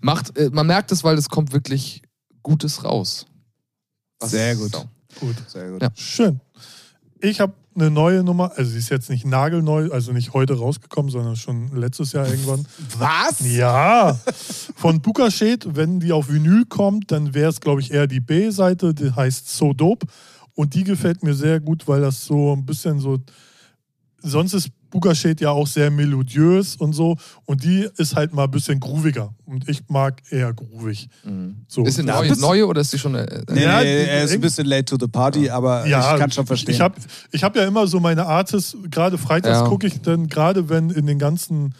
macht, 0.00 0.36
äh, 0.36 0.50
man 0.52 0.66
merkt 0.66 0.92
es, 0.92 1.02
weil 1.02 1.16
es 1.16 1.28
kommt 1.28 1.52
wirklich 1.52 2.02
Gutes 2.42 2.84
raus. 2.84 3.26
Was- 4.20 4.30
Sehr 4.30 4.54
gut. 4.54 4.72
So. 4.72 4.84
Gut. 5.18 5.36
Sehr 5.48 5.70
gut. 5.70 5.82
Ja. 5.82 5.88
Schön. 5.94 6.40
Ich 7.20 7.40
habe 7.40 7.54
eine 7.80 7.90
neue 7.90 8.22
Nummer, 8.22 8.52
also 8.56 8.70
sie 8.70 8.78
ist 8.78 8.90
jetzt 8.90 9.10
nicht 9.10 9.26
nagelneu, 9.26 9.90
also 9.90 10.12
nicht 10.12 10.32
heute 10.32 10.58
rausgekommen, 10.58 11.10
sondern 11.10 11.36
schon 11.36 11.74
letztes 11.74 12.12
Jahr 12.12 12.28
irgendwann. 12.28 12.66
Was? 12.98 13.40
Ja, 13.40 14.18
von 14.76 15.00
Bukashed, 15.00 15.74
wenn 15.74 16.00
die 16.00 16.12
auf 16.12 16.28
Vinyl 16.28 16.64
kommt, 16.66 17.10
dann 17.10 17.34
wäre 17.34 17.50
es, 17.50 17.60
glaube 17.60 17.80
ich, 17.80 17.92
eher 17.92 18.06
die 18.06 18.20
B-Seite, 18.20 18.94
die 18.94 19.12
heißt 19.12 19.48
So 19.48 19.72
Dope. 19.72 20.06
Und 20.54 20.74
die 20.74 20.84
gefällt 20.84 21.22
mir 21.22 21.34
sehr 21.34 21.60
gut, 21.60 21.88
weil 21.88 22.02
das 22.02 22.24
so 22.24 22.54
ein 22.54 22.66
bisschen 22.66 22.98
so. 22.98 23.18
Sonst 24.22 24.52
ist 24.52 24.70
Bukashed 24.90 25.40
ja 25.40 25.50
auch 25.50 25.66
sehr 25.66 25.90
melodiös 25.90 26.76
und 26.76 26.92
so. 26.92 27.16
Und 27.46 27.62
die 27.64 27.88
ist 27.96 28.16
halt 28.16 28.32
mal 28.34 28.44
ein 28.44 28.50
bisschen 28.50 28.80
grooviger. 28.80 29.32
Und 29.46 29.68
ich 29.68 29.82
mag 29.88 30.20
eher 30.30 30.52
groovig. 30.52 31.08
Mhm. 31.24 31.56
So. 31.68 31.84
Ist 31.84 31.96
sie 31.96 32.02
neu, 32.02 32.28
neue 32.38 32.66
oder 32.66 32.80
ist 32.80 32.90
sie 32.90 32.98
schon. 32.98 33.14
Äh, 33.14 33.42
Nee, 33.50 33.62
Ja, 33.64 33.80
nee, 33.80 34.04
er 34.04 34.24
ist 34.24 34.32
ein 34.32 34.40
bisschen 34.40 34.66
late 34.66 34.84
to 34.84 34.96
the 35.00 35.06
party, 35.08 35.48
aber 35.50 35.86
Ja, 35.86 36.12
ich 36.14 36.20
kann 36.20 36.30
schon 36.30 36.46
verstehen. 36.46 36.74
Ich 36.74 36.80
habe 36.80 36.94
ich 37.32 37.42
hab 37.44 37.56
ja 37.56 37.64
immer 37.64 37.86
so 37.86 38.00
meine 38.00 38.26
Artists, 38.26 38.76
gerade 38.90 39.16
freitags 39.18 39.58
Ja. 39.60 39.66
gucke 39.68 39.86
ich 39.86 40.00
dann, 40.00 40.28
gerade 40.28 40.68
wenn 40.68 40.90
in 40.90 41.06
den 41.06 41.18
ganzen 41.18 41.74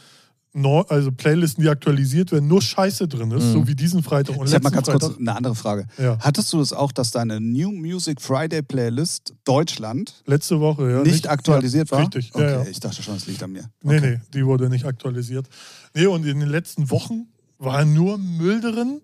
neu, 0.52 0.80
also 0.88 1.12
Playlisten, 1.12 1.62
die 1.62 1.68
aktualisiert 1.70 2.32
werden, 2.32 2.48
nur 2.48 2.60
Scheiße 2.60 3.06
drin 3.06 3.30
ist, 3.30 3.44
Mhm. 3.44 3.52
so 3.52 3.68
wie 3.68 3.74
diesen 3.76 4.02
Freitag 4.02 4.36
und 4.36 4.48
Ich 4.48 4.54
habe 4.54 4.64
mal 4.64 4.70
letzten 4.70 4.84
ganz 4.86 4.86
kurz 5.00 5.04
Freitag. 5.04 5.20
eine 5.20 5.36
andere 5.36 5.54
Frage. 5.54 5.86
Ja. 5.96 6.18
Hattest 6.20 6.52
du 6.52 6.60
es 6.60 6.72
auch, 6.72 6.90
dass 6.92 7.12
deine 7.12 7.40
New 7.40 7.70
Music 7.70 8.20
Friday 8.20 8.62
Playlist 8.62 9.34
Deutschland 9.44 10.22
Letzte 10.26 10.58
Woche, 10.60 10.90
ja. 10.90 11.02
nicht, 11.02 11.28
aktualisiert 11.28 11.90
ja, 11.90 11.96
war? 11.96 12.02
Richtig, 12.04 12.34
okay, 12.34 12.50
ja, 12.50 12.62
ich 12.64 12.80
dachte 12.80 13.02
schon, 13.02 13.14
es 13.16 13.26
liegt 13.26 13.42
an 13.42 13.52
mir. 13.52 13.70
Nee, 13.82 13.98
okay. 13.98 14.10
nee, 14.16 14.20
die 14.34 14.44
wurde 14.44 14.68
nicht 14.68 14.84
aktualisiert. 14.84 15.46
Nee, 15.94 16.06
und 16.06 16.26
in 16.26 16.40
den 16.40 16.48
letzten 16.48 16.90
Wochen 16.90 17.28
war 17.58 17.84
nur 17.84 18.18
Müll 18.18 18.60
drin, 18.60 19.00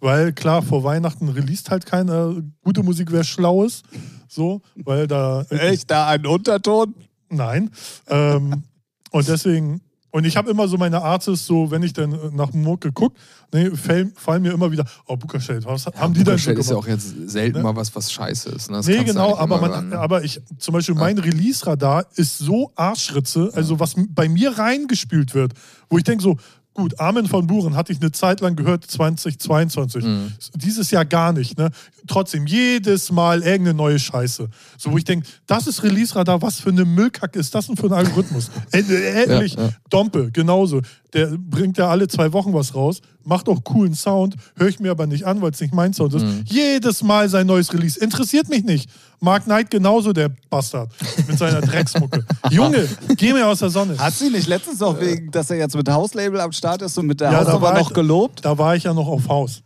weil 0.00 0.32
klar, 0.32 0.62
vor 0.62 0.84
Weihnachten 0.84 1.28
released 1.28 1.70
halt 1.70 1.86
keine 1.86 2.44
gute 2.62 2.82
Musik, 2.82 3.10
wer 3.10 3.24
schlau 3.24 3.64
ist. 3.64 3.84
So, 4.28 4.60
weil 4.76 5.06
da. 5.08 5.42
Echt 5.48 5.90
da 5.90 6.08
ein 6.08 6.26
Unterton? 6.26 6.94
Nein. 7.30 7.70
Ähm, 8.08 8.62
und 9.10 9.26
deswegen. 9.28 9.80
Und 10.14 10.24
ich 10.26 10.36
habe 10.36 10.48
immer 10.48 10.68
so 10.68 10.76
meine 10.76 11.02
Artists, 11.02 11.44
so 11.44 11.72
wenn 11.72 11.82
ich 11.82 11.92
dann 11.92 12.16
nach 12.36 12.52
Mucke 12.52 12.92
gucke, 12.92 13.16
ne, 13.52 13.76
fallen, 13.76 14.12
fallen 14.14 14.42
mir 14.42 14.52
immer 14.52 14.70
wieder, 14.70 14.84
oh, 15.08 15.16
Bookershade, 15.16 15.64
was 15.64 15.86
haben 15.86 16.14
die 16.14 16.22
denn 16.22 16.38
so 16.38 16.44
Shade 16.44 16.60
ist 16.60 16.68
ja 16.68 16.74
gemacht? 16.76 16.86
auch 16.86 16.88
jetzt 16.88 17.30
selten 17.30 17.58
Ne? 17.58 17.64
mal 17.64 17.74
was, 17.74 17.96
was 17.96 18.12
scheiße 18.12 18.50
ist. 18.50 18.70
Ne? 18.70 18.76
Das 18.76 18.86
Nee, 18.86 19.02
genau, 19.02 19.36
aber, 19.36 19.60
man, 19.60 19.88
ne? 19.88 19.98
aber 19.98 20.22
ich, 20.22 20.40
zum 20.58 20.72
Beispiel 20.72 20.94
mein 20.94 21.18
Release-Radar 21.18 22.06
ist 22.14 22.38
so 22.38 22.70
Arschritze, 22.76 23.50
also 23.54 23.80
was 23.80 23.96
bei 24.10 24.28
mir 24.28 24.56
reingespült 24.56 25.34
wird, 25.34 25.54
wo 25.90 25.98
ich 25.98 26.04
denke 26.04 26.22
so, 26.22 26.36
gut, 26.74 26.98
Armin 27.00 27.26
von 27.26 27.46
Buren 27.46 27.76
hatte 27.76 27.92
ich 27.92 28.00
eine 28.00 28.12
Zeit 28.12 28.40
lang 28.40 28.56
gehört, 28.56 28.84
2022. 28.84 30.04
Mhm. 30.04 30.32
Dieses 30.56 30.90
Jahr 30.90 31.04
gar 31.04 31.32
nicht, 31.32 31.56
ne? 31.56 31.70
Trotzdem, 32.06 32.46
jedes 32.46 33.10
Mal 33.10 33.42
irgendeine 33.42 33.74
neue 33.74 33.98
Scheiße. 33.98 34.48
So, 34.76 34.92
wo 34.92 34.98
ich 34.98 35.04
denke, 35.04 35.26
das 35.46 35.66
ist 35.66 35.82
Release-Radar, 35.82 36.42
was 36.42 36.60
für 36.60 36.70
eine 36.70 36.84
Müllkacke 36.84 37.38
ist 37.38 37.54
das 37.54 37.68
denn 37.68 37.76
für 37.76 37.86
ein 37.86 37.92
Algorithmus? 37.92 38.50
Äh, 38.72 38.80
äh, 38.80 39.26
Ehrlich, 39.26 39.54
Ja, 39.54 39.64
ja. 39.64 39.70
Dompe, 39.88 40.30
genauso. 40.30 40.82
Der 41.14 41.28
bringt 41.38 41.78
ja 41.78 41.88
alle 41.88 42.08
zwei 42.08 42.32
Wochen 42.32 42.52
was 42.52 42.74
raus, 42.74 43.00
macht 43.22 43.48
auch 43.48 43.62
coolen 43.64 43.94
Sound, 43.94 44.34
höre 44.56 44.68
ich 44.68 44.80
mir 44.80 44.90
aber 44.90 45.06
nicht 45.06 45.24
an, 45.24 45.40
weil 45.40 45.52
es 45.52 45.60
nicht 45.60 45.72
mein 45.72 45.92
Sound 45.94 46.12
ist. 46.14 46.22
Mhm. 46.24 46.42
Jedes 46.46 47.02
Mal 47.02 47.28
sein 47.28 47.46
neues 47.46 47.72
Release. 47.72 47.98
Interessiert 48.00 48.48
mich 48.48 48.64
nicht. 48.64 48.90
Mark 49.20 49.44
Knight 49.44 49.70
genauso, 49.70 50.12
der 50.12 50.30
Bastard. 50.50 50.90
Mit 51.28 51.38
seiner 51.38 51.60
Drecksmucke. 51.62 52.24
Junge, 52.50 52.88
geh 53.16 53.32
mir 53.32 53.46
aus 53.46 53.60
der 53.60 53.70
Sonne. 53.70 53.96
Hat 53.96 54.12
sie 54.12 54.28
nicht 54.28 54.48
letztens 54.48 54.82
auch 54.82 55.00
wegen, 55.00 55.30
dass 55.30 55.48
er 55.50 55.56
jetzt 55.56 55.76
mit 55.76 55.88
Hauslabel 55.88 56.40
am 56.40 56.52
Start 56.52 56.82
ist 56.82 56.98
und 56.98 57.06
mit 57.06 57.20
der 57.20 57.28
Ja, 57.30 57.38
da 57.38 57.46
Hausnummer 57.46 57.62
war 57.62 57.78
noch 57.78 57.88
ich- 57.90 57.94
gelobt? 57.94 58.44
Da 58.44 58.58
war 58.58 58.76
ich 58.76 58.82
ja 58.82 58.92
noch 58.92 59.06
auf 59.08 59.28
Haus. 59.28 59.62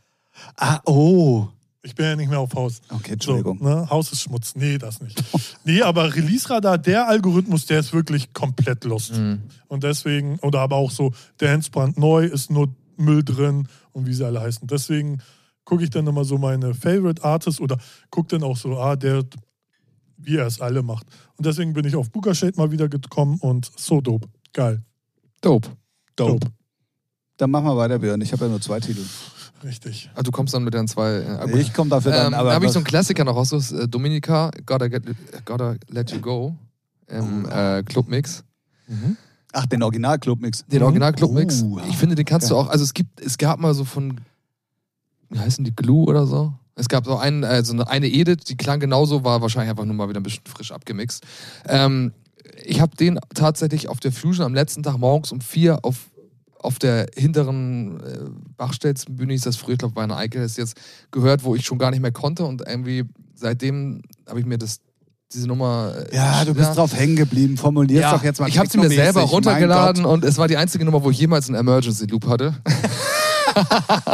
Ah, 0.56 0.78
oh. 0.84 1.48
Ich 1.82 1.94
bin 1.94 2.06
ja 2.06 2.16
nicht 2.16 2.28
mehr 2.28 2.40
auf 2.40 2.54
Haus. 2.54 2.80
Okay, 2.88 3.12
Entschuldigung. 3.12 3.58
So, 3.58 3.64
ne? 3.64 3.88
Haus 3.88 4.10
ist 4.12 4.22
Schmutz. 4.22 4.54
Nee, 4.56 4.78
das 4.78 5.00
nicht. 5.00 5.22
Nee, 5.64 5.82
aber 5.82 6.14
Release-Radar, 6.14 6.76
der 6.78 7.08
Algorithmus, 7.08 7.66
der 7.66 7.80
ist 7.80 7.92
wirklich 7.92 8.32
komplett 8.32 8.84
lost. 8.84 9.14
Mhm. 9.14 9.42
Und 9.68 9.84
deswegen, 9.84 10.38
oder 10.40 10.60
aber 10.60 10.76
auch 10.76 10.90
so, 10.90 11.12
Dancebrand 11.36 11.96
neu 11.96 12.24
ist 12.24 12.50
nur 12.50 12.68
Müll 12.96 13.22
drin 13.22 13.68
und 13.92 14.06
wie 14.06 14.12
sie 14.12 14.26
alle 14.26 14.40
heißen. 14.40 14.66
Deswegen 14.66 15.22
gucke 15.64 15.84
ich 15.84 15.90
dann 15.90 16.06
immer 16.06 16.24
so 16.24 16.36
meine 16.36 16.74
Favorite 16.74 17.22
Artists 17.22 17.60
oder 17.60 17.78
gucke 18.10 18.28
dann 18.36 18.42
auch 18.42 18.56
so, 18.56 18.78
ah, 18.78 18.96
der, 18.96 19.24
wie 20.16 20.36
er 20.36 20.46
es 20.46 20.60
alle 20.60 20.82
macht. 20.82 21.06
Und 21.36 21.46
deswegen 21.46 21.74
bin 21.74 21.84
ich 21.84 21.94
auf 21.94 22.10
Booker 22.10 22.34
Shade 22.34 22.54
mal 22.56 22.72
wieder 22.72 22.88
gekommen 22.88 23.38
und 23.40 23.70
so 23.76 24.00
dope. 24.00 24.28
Geil. 24.52 24.82
Dope. 25.40 25.68
Dope. 26.16 26.48
Dann 27.36 27.50
machen 27.52 27.66
wir 27.66 27.76
weiter, 27.76 28.00
Björn. 28.00 28.20
Ich 28.20 28.32
habe 28.32 28.46
ja 28.46 28.50
nur 28.50 28.60
zwei 28.60 28.80
Titel. 28.80 29.04
Richtig. 29.64 30.10
Ah, 30.14 30.22
du 30.22 30.30
kommst 30.30 30.54
dann 30.54 30.62
mit 30.64 30.74
den 30.74 30.86
zwei. 30.86 31.14
Äh. 31.16 31.58
Ich 31.58 31.74
komme 31.74 31.90
dafür 31.90 32.12
dann, 32.12 32.28
ähm, 32.28 32.34
aber. 32.34 32.50
da 32.50 32.54
habe 32.54 32.66
ich 32.66 32.72
so 32.72 32.78
einen 32.78 32.84
Klassiker 32.86 33.24
noch 33.24 33.34
raus, 33.36 33.50
das 33.50 33.72
ist, 33.72 33.78
äh, 33.78 33.88
Dominika, 33.88 34.50
Gotta, 34.66 34.88
get, 34.88 35.02
Gotta 35.44 35.74
Let 35.88 36.10
You 36.12 36.20
Go 36.20 36.54
im 37.08 37.44
Oh. 37.44 37.48
äh, 37.48 37.82
Clubmix. 37.82 38.44
Ach, 39.52 39.66
den 39.66 39.82
Original-Clubmix. 39.82 40.64
Den 40.66 40.78
Mhm. 40.80 40.84
Original-Clubmix. 40.86 41.62
Oh, 41.62 41.80
ich 41.88 41.96
finde, 41.96 42.14
den 42.14 42.24
kannst 42.24 42.50
du 42.50 42.54
geil. 42.54 42.64
auch, 42.64 42.68
also 42.68 42.84
es 42.84 42.94
gibt, 42.94 43.20
es 43.20 43.36
gab 43.38 43.58
mal 43.58 43.74
so 43.74 43.84
von, 43.84 44.20
wie 45.30 45.38
heißen 45.38 45.64
die, 45.64 45.74
Glue 45.74 46.06
oder 46.06 46.26
so? 46.26 46.52
Es 46.74 46.88
gab 46.88 47.04
so 47.06 47.16
einen, 47.16 47.42
äh, 47.42 47.64
so 47.64 47.72
eine, 47.72 47.88
eine 47.88 48.06
Edit, 48.06 48.48
die 48.48 48.56
klang 48.56 48.78
genauso, 48.78 49.24
war 49.24 49.40
wahrscheinlich 49.42 49.70
einfach 49.70 49.84
nur 49.84 49.94
mal 49.94 50.08
wieder 50.08 50.20
ein 50.20 50.22
bisschen 50.22 50.44
frisch 50.46 50.70
abgemixt. 50.70 51.24
Ähm, 51.66 52.12
ich 52.64 52.80
habe 52.80 52.94
den 52.96 53.18
tatsächlich 53.34 53.88
auf 53.88 53.98
der 54.00 54.12
Fusion 54.12 54.44
am 54.46 54.54
letzten 54.54 54.82
Tag 54.82 54.96
morgens 54.98 55.32
um 55.32 55.40
vier 55.40 55.84
auf, 55.84 56.08
auf 56.60 56.78
der 56.78 57.06
hinteren 57.14 58.00
äh, 58.00 58.18
Bachstelzenbühne, 58.56 59.34
ist 59.34 59.46
das 59.46 59.56
früher, 59.56 59.72
ich 59.74 59.78
glaube 59.78 59.94
bei 59.94 60.02
einer 60.02 60.16
Eikel 60.16 60.42
ist 60.42 60.58
jetzt 60.58 60.76
gehört, 61.10 61.44
wo 61.44 61.54
ich 61.54 61.64
schon 61.64 61.78
gar 61.78 61.90
nicht 61.90 62.00
mehr 62.00 62.12
konnte 62.12 62.44
und 62.44 62.62
irgendwie 62.66 63.04
seitdem 63.34 64.02
habe 64.28 64.40
ich 64.40 64.46
mir 64.46 64.58
das 64.58 64.80
diese 65.32 65.46
Nummer. 65.46 65.94
äh, 66.10 66.16
Ja, 66.16 66.44
du 66.44 66.54
bist 66.54 66.74
drauf 66.76 66.94
hängen 66.94 67.14
geblieben. 67.16 67.56
Formulier's 67.58 68.00
ja, 68.02 68.12
doch 68.12 68.24
jetzt 68.24 68.40
mal 68.40 68.48
ich 68.48 68.58
habe 68.58 68.68
sie 68.68 68.78
mir 68.78 68.88
selber 68.88 69.20
runtergeladen 69.22 70.04
und 70.06 70.24
es 70.24 70.38
war 70.38 70.48
die 70.48 70.56
einzige 70.56 70.84
Nummer, 70.84 71.04
wo 71.04 71.10
ich 71.10 71.18
jemals 71.18 71.48
einen 71.48 71.58
Emergency 71.58 72.06
Loop 72.06 72.26
hatte. 72.26 72.54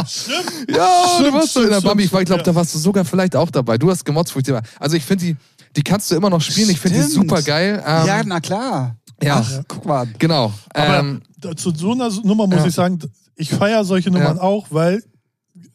Stimmt. 0.06 0.44
Ja, 0.74 1.04
Stimmt, 1.14 1.28
du 1.28 1.32
warst 1.34 1.52
so 1.52 1.60
in 1.62 1.68
der 1.68 1.74
stimmt, 1.76 1.88
Bambi. 1.88 2.04
Ich 2.04 2.08
stimmt, 2.08 2.26
glaube, 2.26 2.40
ja. 2.40 2.44
da 2.44 2.54
warst 2.54 2.74
du 2.74 2.78
sogar 2.78 3.04
vielleicht 3.04 3.36
auch 3.36 3.50
dabei. 3.50 3.76
Du 3.78 3.90
hast 3.90 4.04
gemotzt, 4.04 4.34
wo 4.34 4.38
ich 4.38 4.44
dir 4.44 4.54
war. 4.54 4.62
Also 4.80 4.96
ich 4.96 5.04
finde 5.04 5.24
die, 5.26 5.36
die 5.76 5.82
kannst 5.82 6.10
du 6.10 6.14
immer 6.16 6.30
noch 6.30 6.40
spielen. 6.40 6.70
Ich 6.70 6.80
finde 6.80 6.98
die 6.98 7.10
Stimmt. 7.10 7.28
super 7.28 7.42
geil. 7.42 7.82
Ähm, 7.86 8.06
ja, 8.06 8.22
na 8.24 8.40
klar. 8.40 8.96
Ja. 9.22 9.44
Ach, 9.44 9.62
guck 9.68 9.84
mal. 9.86 10.06
genau. 10.18 10.52
Aber 10.72 10.98
Ähm, 10.98 11.22
zu 11.56 11.70
so 11.74 11.92
einer 11.92 12.10
Nummer 12.22 12.46
muss 12.46 12.60
Ja. 12.60 12.66
ich 12.66 12.74
sagen, 12.74 12.98
ich 13.36 13.50
feiere 13.50 13.84
solche 13.84 14.10
Nummern 14.10 14.36
Ja. 14.36 14.42
auch, 14.42 14.66
weil 14.70 15.02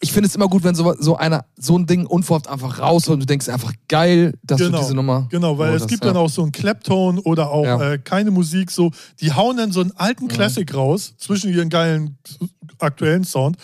ich 0.01 0.11
finde 0.13 0.27
es 0.27 0.35
immer 0.35 0.47
gut, 0.47 0.63
wenn 0.63 0.75
so, 0.75 0.93
so 0.99 1.17
einer 1.17 1.45
so 1.57 1.77
ein 1.77 1.85
Ding 1.85 2.05
unverhofft 2.05 2.47
einfach 2.47 2.79
rausholt 2.79 3.15
und 3.15 3.19
du 3.21 3.25
denkst 3.25 3.49
einfach 3.49 3.73
geil, 3.87 4.33
dass 4.43 4.57
Genau, 4.59 4.77
du 4.77 4.83
diese 4.83 4.93
Nummer. 4.95 5.27
Genau, 5.29 5.57
weil 5.57 5.73
es 5.73 5.87
gibt 5.87 6.03
ja. 6.05 6.11
dann 6.13 6.21
auch 6.21 6.29
so 6.29 6.41
einen 6.41 6.51
Claptone 6.51 7.21
oder 7.21 7.49
auch 7.51 7.65
Ja. 7.65 7.93
äh, 7.93 7.97
keine 7.97 8.31
Musik 8.31 8.71
so. 8.71 8.91
Die 9.19 9.33
hauen 9.33 9.57
dann 9.57 9.71
so 9.71 9.81
einen 9.81 9.91
alten 9.95 10.27
Classic 10.27 10.71
raus 10.73 11.13
zwischen 11.17 11.51
ihren 11.53 11.69
geilen 11.69 12.17
aktuellen 12.79 13.23
Sound. 13.25 13.57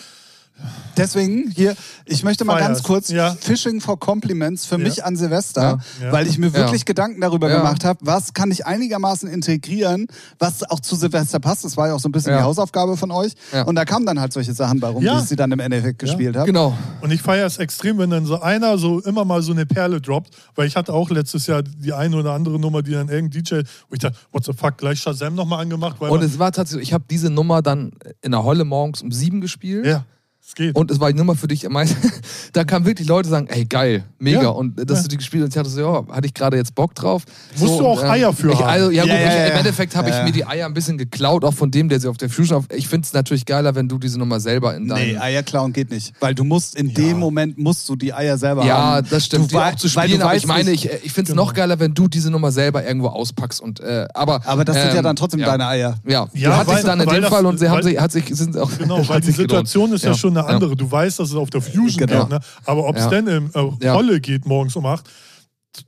Deswegen 0.98 1.52
hier, 1.53 1.76
ich 2.06 2.23
möchte 2.23 2.45
mal 2.45 2.53
Feier's. 2.53 2.68
ganz 2.68 2.84
kurz 2.84 3.10
Ja. 3.10 3.36
Fishing 3.40 3.82
for 3.82 3.99
Compliments 3.99 4.65
für 4.65 4.76
Ja. 4.77 4.84
mich 4.84 5.03
an 5.03 5.18
Silvester, 5.18 5.80
Ja. 5.99 6.06
Ja. 6.07 6.11
weil 6.14 6.26
ich 6.27 6.38
mir 6.38 6.53
wirklich 6.53 6.82
Ja. 6.82 6.86
Gedanken 6.86 7.19
darüber 7.19 7.49
Ja. 7.49 7.57
gemacht 7.57 7.84
habe, 7.84 7.99
was 8.03 8.34
kann 8.34 8.49
ich 8.52 8.65
einigermaßen 8.65 9.27
integrieren, 9.30 10.07
was 10.40 10.64
auch 10.69 10.80
zu 10.80 10.95
Silvester 10.95 11.40
passt. 11.40 11.65
Das 11.65 11.76
war 11.76 11.90
ja 11.90 11.94
auch 11.95 11.99
so 11.99 12.07
ein 12.07 12.14
bisschen 12.14 12.32
Ja. 12.32 12.38
die 12.40 12.44
Hausaufgabe 12.44 12.95
von 12.95 13.11
euch. 13.11 13.34
Ja. 13.52 13.64
Und 13.64 13.76
da 13.76 13.84
kamen 13.84 14.06
dann 14.06 14.19
halt 14.19 14.32
solche 14.32 14.53
Sachen 14.53 14.80
bei 14.80 14.88
rum, 14.88 15.03
Ja. 15.03 15.18
wie 15.18 15.23
ich 15.23 15.30
sie 15.30 15.36
dann 15.36 15.52
im 15.52 15.60
Endeffekt 15.60 15.99
gespielt 15.99 16.36
habe. 16.38 16.45
Genau. 16.48 16.73
Und 17.02 17.11
ich 17.11 17.22
feiere 17.22 17.45
es 17.45 17.57
extrem, 17.57 17.98
wenn 17.98 18.10
dann 18.10 18.26
so 18.26 18.40
einer 18.41 18.77
so 18.77 19.02
immer 19.02 19.26
mal 19.26 19.41
so 19.41 19.52
eine 19.52 19.65
Perle 19.65 19.99
droppt, 19.99 20.34
weil 20.56 20.68
ich 20.68 20.77
hatte 20.77 20.94
auch 20.94 21.10
letztes 21.10 21.48
Jahr 21.48 21.61
die 21.64 21.91
eine 21.91 22.15
oder 22.15 22.32
andere 22.32 22.57
Nummer, 22.60 22.82
die 22.82 22.91
dann 22.91 23.10
irgendein 23.10 23.44
DJ, 23.44 23.56
wo 23.90 23.94
ich 23.95 23.99
dachte, 23.99 24.15
what 24.32 24.45
the 24.45 24.53
fuck, 24.53 24.77
gleich 24.77 25.02
Shazam 25.02 25.36
nochmal 25.36 25.60
angemacht, 25.61 25.98
weil 25.99 26.10
Und 26.10 26.23
es 26.23 26.40
war 26.40 26.52
tatsächlich, 26.53 26.88
ich 26.90 26.94
habe 26.94 27.03
diese 27.10 27.30
Nummer 27.30 27.61
dann 27.61 27.91
in 28.22 28.32
der 28.32 28.44
Holle 28.44 28.64
morgens 28.64 29.02
um 29.02 29.11
sieben 29.11 29.41
gespielt. 29.41 29.86
ja, 29.86 30.06
es 30.47 30.53
geht. 30.55 30.76
Und 30.76 30.91
es 30.91 30.99
war 30.99 31.11
die 31.11 31.17
Nummer 31.17 31.35
für 31.35 31.47
dich 31.47 31.65
am 31.65 31.73
meisten. 31.73 32.11
Da 32.53 32.63
kamen 32.63 32.85
wirklich 32.85 33.05
Leute 33.07 33.27
sagen, 33.27 33.47
ey 33.47 33.65
geil, 33.65 34.05
mega. 34.17 34.43
Ja. 34.43 34.49
Und 34.49 34.77
dass 34.89 34.99
Ja. 34.99 35.03
du 35.03 35.09
die 35.09 35.17
gespielt 35.17 35.43
hast, 35.43 35.51
ich 35.51 35.57
hatte 35.57 35.69
so, 35.69 35.81
ja, 35.81 36.05
hatte 36.15 36.26
ich 36.27 36.34
gerade 36.34 36.55
jetzt 36.55 36.73
Bock 36.73 36.95
drauf. 36.95 37.23
Musst 37.57 37.73
so, 37.73 37.80
du 37.80 37.88
auch 37.88 38.01
und, 38.01 38.07
Eier 38.09 38.31
für 38.31 38.51
ich, 38.51 38.59
haben. 38.59 38.63
also, 38.69 38.91
ja, 38.91 39.03
Ja, 39.03 39.03
gut, 39.03 39.09
ja, 39.11 39.17
ich, 39.17 39.23
ja, 39.35 39.45
im 39.47 39.51
ja. 39.51 39.57
Endeffekt 39.59 39.95
habe 39.95 40.09
ich 40.09 40.15
Ja. 40.15 40.23
mir 40.23 40.31
die 40.31 40.45
Eier 40.45 40.65
ein 40.65 40.73
bisschen 40.73 40.97
geklaut, 40.97 41.43
auch 41.43 41.53
von 41.53 41.69
dem, 41.69 41.89
der 41.89 41.99
sie 41.99 42.07
auf 42.07 42.15
der 42.15 42.30
Fusion 42.30 42.59
auf. 42.59 42.65
Ich 42.73 42.88
finde 42.88 43.05
es 43.05 43.11
natürlich 43.13 43.45
geiler, 43.45 43.76
wenn 43.76 43.89
du 43.89 43.97
diese 43.97 44.17
Nummer 44.17 44.39
selber 44.39 44.73
in 44.76 44.88
deinem. 44.88 45.05
Nee, 45.05 45.17
Eier 45.17 45.43
klauen 45.43 45.73
geht 45.73 45.91
nicht. 45.91 46.13
Weil 46.22 46.34
du 46.34 46.45
musst 46.45 46.76
in 46.76 46.93
dem 46.93 47.19
Moment 47.19 47.57
musst 47.57 47.89
du 47.89 47.97
die 47.97 48.13
Eier 48.13 48.38
selber 48.38 48.63
ja, 48.65 48.77
haben. 48.77 49.07
das 49.09 49.26
stimmt. 49.26 49.51
Du 49.51 49.57
auch 49.59 49.76
zu 49.76 49.93
weil 49.95 50.07
du 50.07 50.13
spielen, 50.13 50.22
aber 50.22 50.35
ich 50.38 50.47
meine, 50.47 50.72
ich, 50.72 50.85
ich 50.85 51.11
finde 51.11 51.30
es 51.31 51.35
Genau. 51.35 51.43
noch 51.45 51.53
geiler, 51.53 51.77
wenn 51.80 51.93
du 51.93 52.07
diese 52.07 52.31
Nummer 52.31 52.51
selber 52.53 52.85
irgendwo 52.85 53.07
auspackst. 53.07 53.59
Und, 53.59 53.81
äh, 53.81 54.07
aber, 54.13 54.39
Aber 54.45 54.63
das 54.63 54.77
sind 54.77 54.91
ja 54.91 54.97
ähm, 54.99 55.03
dann 55.03 55.15
trotzdem 55.17 55.41
ja. 55.41 55.47
deine 55.47 55.67
Eier. 55.67 55.95
Ja, 56.07 56.11
Ja, 56.11 56.27
die 56.34 56.47
hat 56.47 56.67
weil- 56.67 56.76
sich 56.77 56.85
dann 56.85 57.01
in 57.01 57.07
weil 57.07 57.15
dem 57.15 57.22
das- 57.23 57.31
Fall 57.31 57.45
und 57.45 57.57
sie 57.59 57.67
haben 57.67 57.76
weil- 57.77 57.84
sich, 57.84 57.99
hat 57.99 58.11
sich, 58.13 58.26
sind 58.31 58.57
auch. 58.57 58.72
Genau, 58.77 59.05
weil 59.09 59.19
die. 59.19 59.31
Situation 59.31 59.91
ist 59.91 60.03
ja, 60.05 60.11
Ja. 60.11 60.15
schon 60.17 60.34
eine 60.35 60.47
Ja. 60.47 60.53
andere. 60.53 60.75
Du 60.75 60.89
weißt, 60.91 61.19
dass 61.19 61.29
es 61.29 61.35
auf 61.35 61.49
der 61.49 61.61
Fusion 61.61 62.07
Genau. 62.07 62.21
geht, 62.23 62.29
ne? 62.29 62.39
aber 62.65 62.87
ob 62.87 62.95
es 62.95 63.03
Ja. 63.03 63.09
denn 63.09 63.27
im 63.27 63.49
äh, 63.53 63.85
Ja. 63.85 63.93
Rolle 63.93 64.19
geht 64.19 64.45
morgens 64.45 64.75
um 64.75 64.85
8, 64.85 65.05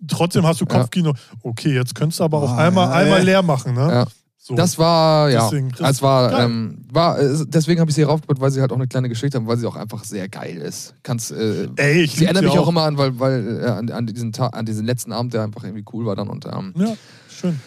trotzdem 0.08 0.46
hast 0.46 0.62
du 0.62 0.66
Ja. 0.66 0.78
Kopfkino. 0.80 1.14
Okay, 1.44 1.74
jetzt 1.74 1.96
könntest 1.96 2.20
du 2.20 2.24
aber 2.24 2.42
auch 2.44 2.52
Ah, 2.52 2.68
einmal, 2.68 2.88
ja, 2.90 2.94
einmal 2.96 3.20
ja. 3.20 3.24
leer 3.26 3.42
machen. 3.44 3.74
Ne? 3.74 3.88
Ja. 3.92 4.06
So. 4.40 4.56
Das 4.56 4.78
war, 4.80 5.30
ja. 5.30 5.44
Deswegen, 5.44 5.74
das 5.78 5.92
es 5.98 6.02
war, 6.02 6.40
ähm, 6.40 6.86
war 6.90 7.20
äh, 7.20 7.46
deswegen 7.48 7.82
habe 7.82 7.90
ich 7.92 7.96
sie 7.96 8.02
hier 8.04 8.08
raufgebaut, 8.08 8.40
weil 8.40 8.50
sie 8.50 8.62
halt 8.62 8.72
auch 8.72 8.78
eine 8.78 8.88
kleine 8.88 9.10
Geschichte 9.10 9.38
haben, 9.38 9.46
weil 9.46 9.58
sie 9.58 9.68
auch 9.68 9.76
einfach 9.76 10.06
sehr 10.06 10.30
geil 10.30 10.56
ist. 10.58 10.96
Kannst, 11.04 11.32
äh, 11.32 11.68
Ey, 11.76 12.04
ich 12.04 12.14
sie 12.14 12.24
erinnert 12.24 12.46
mich 12.46 12.58
auch 12.58 12.70
immer 12.70 12.84
an, 12.84 12.98
weil, 12.98 13.20
weil 13.20 13.60
äh, 13.62 13.66
an, 13.68 13.90
an, 13.90 14.08
diesen 14.08 14.32
Tag, 14.32 14.56
an 14.56 14.66
diesen 14.66 14.86
letzten 14.86 15.12
Abend, 15.12 15.34
der 15.34 15.44
einfach 15.44 15.66
irgendwie 15.66 15.84
cool 15.92 16.06
war 16.06 16.16
dann. 16.16 16.30
Und 16.30 16.46
ähm, 16.46 16.74
Ja, 16.78 16.94
schön. 17.30 17.60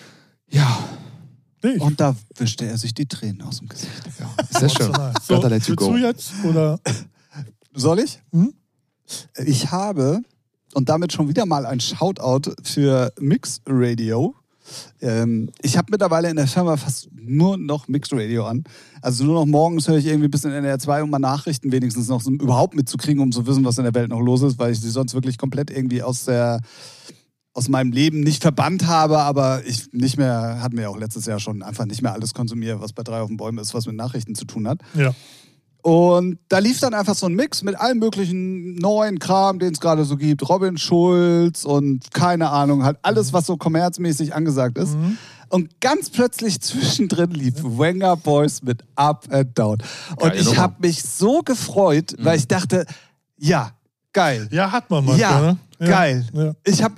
ja, 0.49 0.79
Nee, 1.63 1.73
ich 1.73 1.81
Und 1.81 2.01
da 2.01 2.17
wischte 2.37 2.67
er 2.67 2.79
sich 2.79 2.95
die 2.95 3.07
Tränen 3.07 3.43
aus 3.43 3.59
dem 3.59 3.69
Gesicht. 3.69 3.93
ja, 4.19 4.59
sehr 4.59 4.69
schön. 4.69 4.93
So, 5.23 5.35
Gotta 5.35 5.49
let 5.49 5.63
you 5.65 5.77
willst 5.77 5.79
go. 5.79 5.93
du 5.93 5.97
jetzt? 5.99 6.33
Oder? 6.45 6.81
Soll 7.75 8.01
ich? 8.01 8.21
Hm? 8.33 8.55
Ich 9.45 9.71
habe, 9.71 10.21
und 10.75 10.89
damit 10.89 11.13
schon 11.13 11.29
wieder 11.29 11.47
mal 11.47 11.67
ein 11.67 11.81
Shoutout 11.81 12.53
für 12.63 13.13
Mix 13.19 13.61
Radio. 13.67 14.35
Ähm, 15.01 15.51
ich 15.63 15.77
habe 15.77 15.89
mittlerweile 15.91 16.31
in 16.31 16.37
der 16.37 16.47
Firma 16.47 16.77
fast 16.77 17.09
nur 17.13 17.57
noch 17.59 17.89
Mix 17.89 18.11
Radio 18.13 18.47
an. 18.47 18.65
Also 19.03 19.25
nur 19.25 19.35
noch 19.35 19.47
morgens 19.47 19.89
höre 19.89 19.97
ich 19.99 20.07
irgendwie 20.07 20.29
bis 20.29 20.45
in 20.45 20.53
NR 20.53 20.79
2, 20.79 21.03
um 21.03 21.11
mal 21.11 21.19
Nachrichten 21.19 21.73
wenigstens 21.73 22.09
noch 22.09 22.21
so 22.21 22.31
überhaupt 22.31 22.75
mitzukriegen, 22.75 23.21
um 23.23 23.33
zu 23.33 23.47
wissen, 23.47 23.65
was 23.65 23.79
in 23.79 23.85
der 23.85 23.95
Welt 23.95 24.11
noch 24.11 24.21
los 24.21 24.43
ist, 24.43 24.59
weil 24.59 24.73
ich 24.73 24.81
sie 24.81 24.91
sonst 24.91 25.15
wirklich 25.15 25.39
komplett 25.39 25.71
irgendwie 25.71 26.03
aus 26.03 26.25
der 26.25 26.61
aus 27.53 27.69
meinem 27.69 27.91
Leben 27.93 28.21
nicht 28.21 28.43
verbannt 28.43 28.87
habe, 28.87 29.19
aber 29.19 29.63
ich 29.67 29.93
nicht 29.93 30.17
mehr, 30.17 30.61
hatten 30.63 30.77
wir 30.77 30.85
ja 30.85 30.89
auch 30.89 30.97
letztes 30.97 31.27
Jahr 31.27 31.41
schon, 31.41 31.63
einfach 31.63 31.85
nicht 31.85 32.01
mehr 32.03 32.13
alles 32.13 32.33
konsumiere, 32.33 32.81
was 32.81 32.93
bei 32.93 33.03
drei 33.03 33.21
auf 33.21 33.29
den 33.29 33.37
Bäumen 33.37 33.59
ist, 33.59 33.75
was 33.75 33.87
mit 33.87 33.97
Nachrichten 33.97 34.35
zu 34.35 34.45
tun 34.45 34.69
hat. 34.69 34.81
Ja. 34.95 35.13
Und 35.83 36.39
da 36.49 36.59
lief 36.59 36.79
dann 36.81 36.95
einfach 36.95 37.15
so 37.15 37.27
ein 37.27 37.35
Mix 37.35 37.63
mit 37.63 37.75
allem 37.75 37.99
möglichen 37.99 38.75
neuen 38.75 39.19
Kram, 39.19 39.59
den 39.59 39.73
es 39.73 39.81
gerade 39.81 40.05
so 40.05 40.17
gibt. 40.17 40.47
Robin 40.49 40.77
Schulz 40.77 41.65
und 41.65 42.13
keine 42.13 42.51
Ahnung, 42.51 42.85
halt 42.85 42.99
alles, 43.03 43.33
was 43.33 43.47
so 43.47 43.57
kommerzmäßig 43.57 44.35
angesagt 44.35 44.77
ist. 44.79 44.95
Mhm. 44.95 45.19
Und 45.49 45.81
ganz 45.81 46.11
plötzlich 46.11 46.61
zwischendrin 46.61 47.31
lief 47.31 47.55
Wenger 47.63 48.17
Boys 48.17 48.63
mit 48.63 48.85
Up 48.95 49.27
and 49.31 49.59
Down. 49.59 49.79
Und 50.11 50.19
Geile 50.21 50.37
ich 50.37 50.59
habe 50.59 50.77
mich 50.81 51.03
so 51.03 51.41
gefreut, 51.41 52.15
weil 52.19 52.39
ich 52.39 52.47
dachte, 52.47 52.85
ja, 53.39 53.71
geil. 54.13 54.49
Ja, 54.53 54.71
hat 54.71 54.91
man 54.91 55.05
manchmal, 55.05 55.31
Ja, 55.31 55.41
ne? 55.41 55.59
Geil. 55.81 56.27
Ja. 56.33 56.53
Ich 56.65 56.83
habe 56.83 56.95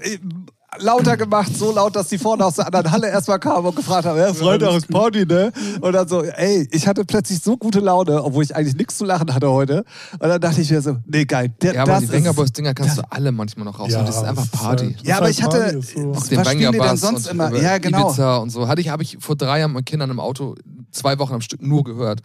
lauter 0.78 1.18
gemacht, 1.18 1.54
so 1.54 1.70
laut, 1.70 1.94
dass 1.94 2.08
die 2.08 2.16
vorne 2.16 2.44
aus 2.46 2.54
der 2.54 2.66
anderen 2.66 2.90
Halle 2.90 3.08
erstmal 3.10 3.38
kamen 3.38 3.66
und 3.66 3.76
gefragt 3.76 4.06
haben, 4.06 4.18
ja, 4.18 4.32
Freitag 4.32 4.68
das 4.70 4.76
ist 4.78 4.88
Party, 4.88 5.26
ne? 5.26 5.52
Und 5.82 5.92
dann 5.92 6.08
so, 6.08 6.22
ey, 6.22 6.66
ich 6.72 6.86
hatte 6.88 7.04
plötzlich 7.04 7.40
so 7.42 7.58
gute 7.58 7.80
Laune, 7.80 8.24
obwohl 8.24 8.42
ich 8.42 8.56
eigentlich 8.56 8.74
nichts 8.76 8.96
zu 8.96 9.04
lachen 9.04 9.32
hatte 9.34 9.50
heute. 9.50 9.84
Und 10.18 10.28
dann 10.28 10.40
dachte 10.40 10.62
ich 10.62 10.70
mir 10.70 10.80
so, 10.80 10.96
nee, 11.06 11.26
geil. 11.26 11.52
Der, 11.60 11.74
Ja, 11.74 11.82
aber 11.82 11.92
das 11.92 11.98
die 12.00 12.04
ist- 12.06 12.12
Wenger 12.12 12.32
Boys 12.32 12.52
Dinger 12.52 12.72
kannst 12.72 12.96
du 12.96 13.02
alle 13.10 13.32
manchmal 13.32 13.66
noch 13.66 13.78
raus. 13.78 13.92
Ja, 13.92 14.02
das 14.02 14.16
ist 14.16 14.22
einfach 14.22 14.46
das 14.46 14.54
ist 14.54 14.60
Party. 14.62 14.84
halt- 14.94 15.06
Ja, 15.06 15.16
aber 15.18 15.26
Das 15.26 15.36
ich 15.38 15.42
hatte, 15.44 15.62
halt 15.62 15.74
ist 15.74 15.90
so. 15.94 16.00
Auch 16.10 16.16
was 16.16 16.28
den 16.30 16.44
spielen 16.44 16.72
die 16.72 16.78
denn 16.78 16.96
sonst 16.96 17.26
immer? 17.28 17.54
Ja, 17.54 17.76
genau. 17.78 18.06
Ibiza 18.08 18.36
und 18.36 18.48
so. 18.48 18.66
Hatte 18.66 18.80
ich, 18.80 18.88
habe 18.88 19.02
ich 19.02 19.18
vor 19.20 19.36
drei 19.36 19.60
Jahren 19.60 19.74
mit 19.74 19.84
Kindern 19.84 20.10
im 20.10 20.20
Auto 20.20 20.54
zwei 20.90 21.18
Wochen 21.18 21.34
am 21.34 21.40
Stück 21.42 21.60
nur 21.62 21.84
gehört. 21.84 22.22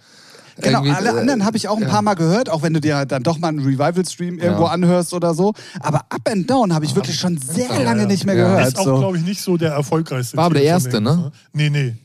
Genau, 0.61 0.79
Irgendwie, 0.79 0.95
alle 0.95 1.09
äh, 1.17 1.19
anderen 1.21 1.45
habe 1.45 1.57
ich 1.57 1.67
auch 1.67 1.77
ein 1.77 1.83
ja. 1.83 1.89
paar 1.89 2.01
Mal 2.01 2.15
gehört, 2.15 2.49
auch 2.49 2.63
wenn 2.63 2.73
du 2.73 2.81
dir 2.81 3.05
dann 3.05 3.23
doch 3.23 3.37
mal 3.37 3.49
einen 3.49 3.59
Revival-Stream 3.59 4.39
irgendwo 4.39 4.63
Ja. 4.63 4.69
anhörst 4.71 5.13
oder 5.13 5.33
so. 5.33 5.53
Aber 5.79 5.99
Up 6.09 6.27
and 6.29 6.49
Down 6.49 6.73
habe 6.73 6.85
ich 6.85 6.95
wirklich 6.95 7.17
schon 7.19 7.37
sehr 7.37 7.67
Ja, 7.67 7.81
lange 7.83 8.01
ja. 8.01 8.07
nicht 8.07 8.25
mehr 8.25 8.35
Ja. 8.35 8.43
gehört. 8.47 8.67
Ist 8.69 8.79
auch, 8.79 8.85
so. 8.85 8.97
glaube 8.99 9.17
ich, 9.17 9.23
nicht 9.23 9.41
so 9.41 9.57
der 9.57 9.71
erfolgreichste. 9.73 10.35
War 10.37 10.45
aber 10.45 10.55
der 10.55 10.63
erste, 10.63 10.89
denen, 10.89 11.03
ne? 11.03 11.31
Nee, 11.53 11.69
nee. 11.69 11.95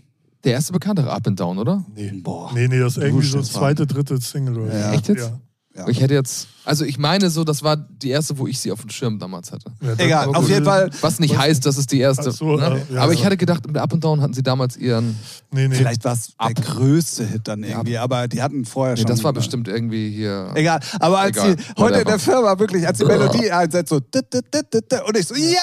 Der 0.44 0.52
erste 0.54 0.72
bekanntere 0.72 1.10
Up 1.10 1.26
and 1.26 1.38
Down, 1.38 1.56
oder? 1.58 1.84
Nee. 1.94 2.10
Boah. 2.22 2.50
Nee, 2.52 2.68
nee, 2.68 2.78
das 2.80 2.96
ist 2.96 3.02
irgendwie 3.02 3.26
so 3.26 3.38
das 3.38 3.52
zweite, 3.52 3.86
dritte 3.86 4.20
Single 4.20 4.58
oder 4.58 4.78
Ja. 4.78 4.92
Echt 4.92 5.08
jetzt? 5.08 5.20
Ja. 5.30 5.38
Ja. 5.74 5.88
Ich 5.88 6.02
hätte 6.02 6.12
jetzt, 6.12 6.48
also 6.66 6.84
ich 6.84 6.98
meine 6.98 7.30
so, 7.30 7.44
das 7.44 7.62
war 7.62 7.76
die 7.76 8.10
erste, 8.10 8.36
wo 8.36 8.46
ich 8.46 8.60
sie 8.60 8.70
auf 8.72 8.82
dem 8.82 8.90
Schirm 8.90 9.18
damals 9.18 9.52
hatte. 9.52 9.72
Ja, 9.80 9.94
Egal, 9.96 10.28
auf 10.34 10.46
jeden 10.46 10.66
Fall. 10.66 10.90
Was 11.00 11.18
nicht 11.18 11.38
heißt, 11.38 11.64
dass 11.64 11.78
es 11.78 11.86
die 11.86 11.98
erste. 11.98 12.30
So, 12.30 12.56
ne? 12.56 12.82
ja, 12.92 13.00
aber 13.00 13.14
ich 13.14 13.24
hatte 13.24 13.38
gedacht, 13.38 13.66
mit 13.66 13.78
Up 13.78 13.90
and 13.94 14.04
Down 14.04 14.20
hatten 14.20 14.34
sie 14.34 14.42
damals 14.42 14.76
ihren. 14.76 15.16
Nee, 15.50 15.68
nee. 15.68 15.74
Vielleicht 15.74 16.04
war 16.04 16.12
es 16.12 16.34
der 16.36 16.52
größte 16.52 17.24
Hit 17.24 17.48
dann 17.48 17.62
irgendwie, 17.64 17.96
aber 17.96 18.28
die 18.28 18.42
hatten 18.42 18.66
vorher 18.66 18.96
Nee, 18.96 19.00
schon. 19.00 19.08
das 19.08 19.24
war 19.24 19.32
bestimmt 19.32 19.66
irgendwie 19.66 20.10
hier. 20.10 20.50
Egal, 20.54 20.80
aber 21.00 21.20
als 21.20 21.38
Egal, 21.38 21.56
sie 21.56 21.64
heute 21.78 22.00
in 22.00 22.06
der 22.06 22.18
Firma 22.18 22.58
wirklich, 22.58 22.86
als 22.86 22.98
die 22.98 23.04
Melodie 23.06 23.50
einsetzt, 23.50 23.88
so 23.88 23.96
und 23.96 25.16
ich 25.16 25.26
so, 25.26 25.34
ja! 25.34 25.58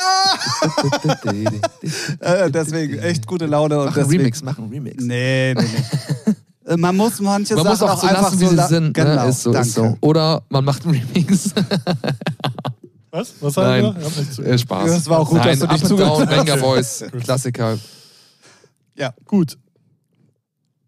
Äh, 2.19 2.52
deswegen 2.52 2.98
echt 2.99 3.27
gute 3.27 3.45
Laune 3.45 3.77
und 3.80 3.86
Mach 3.86 3.95
einen 3.95 4.03
deswegen. 4.06 4.22
Remix, 4.22 4.41
mach 4.44 4.57
einen 4.57 4.69
Remix. 4.69 5.03
Nee, 5.03 5.53
nee, 5.53 5.61
nee. 6.26 6.34
Äh, 6.69 6.77
Man 6.77 6.95
muss 6.95 7.19
manche 7.19 7.55
Man 7.55 7.65
muss 7.65 7.79
Sachen 7.79 7.91
auch 7.91 8.01
so 8.01 8.07
einfach 8.07 8.21
lassen, 8.23 8.39
wie 8.39 8.43
so 8.45 8.49
sie 8.51 8.55
la- 8.55 8.67
sind. 8.67 8.93
Genau, 8.93 9.23
ne? 9.23 9.29
Ist 9.29 9.41
so, 9.43 9.51
danke. 9.51 9.67
ist 9.67 9.73
so. 9.75 9.97
Oder 10.01 10.43
man 10.49 10.63
macht 10.65 10.85
einen 10.85 10.95
Remix. 11.15 11.53
Was? 13.11 13.33
Was 13.41 13.57
haben 13.57 13.63
Nein. 13.67 13.83
wir? 13.83 13.95
Ich 13.97 14.05
hab 14.05 14.17
nichts 14.17 14.35
zu 14.35 14.43
Äh, 14.43 14.57
Spaß. 14.59 14.91
Das 14.91 15.09
war 15.09 15.19
auch 15.19 15.29
gut, 15.29 15.39
Nein, 15.39 15.59
dass 15.59 15.67
du 15.67 15.67
and 15.67 15.85
zugehört 15.87 16.19
hast. 16.19 16.29
Banger 16.29 16.57
Boys, 16.57 17.03
Klassiker. 17.23 17.79
Ja. 18.95 19.13
Gut. 19.25 19.57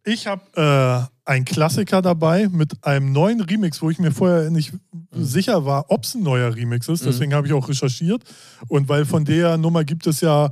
Ich 0.03 0.27
habe 0.27 1.09
äh, 1.25 1.29
einen 1.31 1.45
Klassiker 1.45 2.01
dabei 2.01 2.47
mit 2.51 2.73
einem 2.85 3.11
neuen 3.11 3.41
Remix, 3.41 3.81
wo 3.81 3.89
ich 3.89 3.97
mir 3.99 4.11
vorher 4.11 4.49
nicht 4.51 4.71
sicher 5.11 5.65
war, 5.65 5.85
ob 5.89 6.03
es 6.03 6.13
ein 6.15 6.23
neuer 6.23 6.55
Remix 6.55 6.87
ist. 6.89 7.05
Deswegen 7.05 7.33
habe 7.33 7.47
ich 7.47 7.53
auch 7.53 7.67
recherchiert. 7.69 8.23
Und 8.67 8.87
weil 8.89 9.05
von 9.05 9.25
der 9.25 9.57
Nummer 9.57 9.83
gibt 9.83 10.05
es 10.07 10.21
ja 10.21 10.51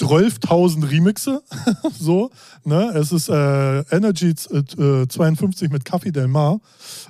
12.000 0.00 0.90
Remixe. 0.90 1.42
so, 1.98 2.30
ne? 2.64 2.92
Es 2.94 3.12
ist 3.12 3.28
äh, 3.28 3.80
Energy 3.94 4.30
äh, 4.50 5.06
52 5.08 5.70
mit 5.70 5.84
Café 5.84 6.10
Del 6.10 6.28
Mar 6.28 6.60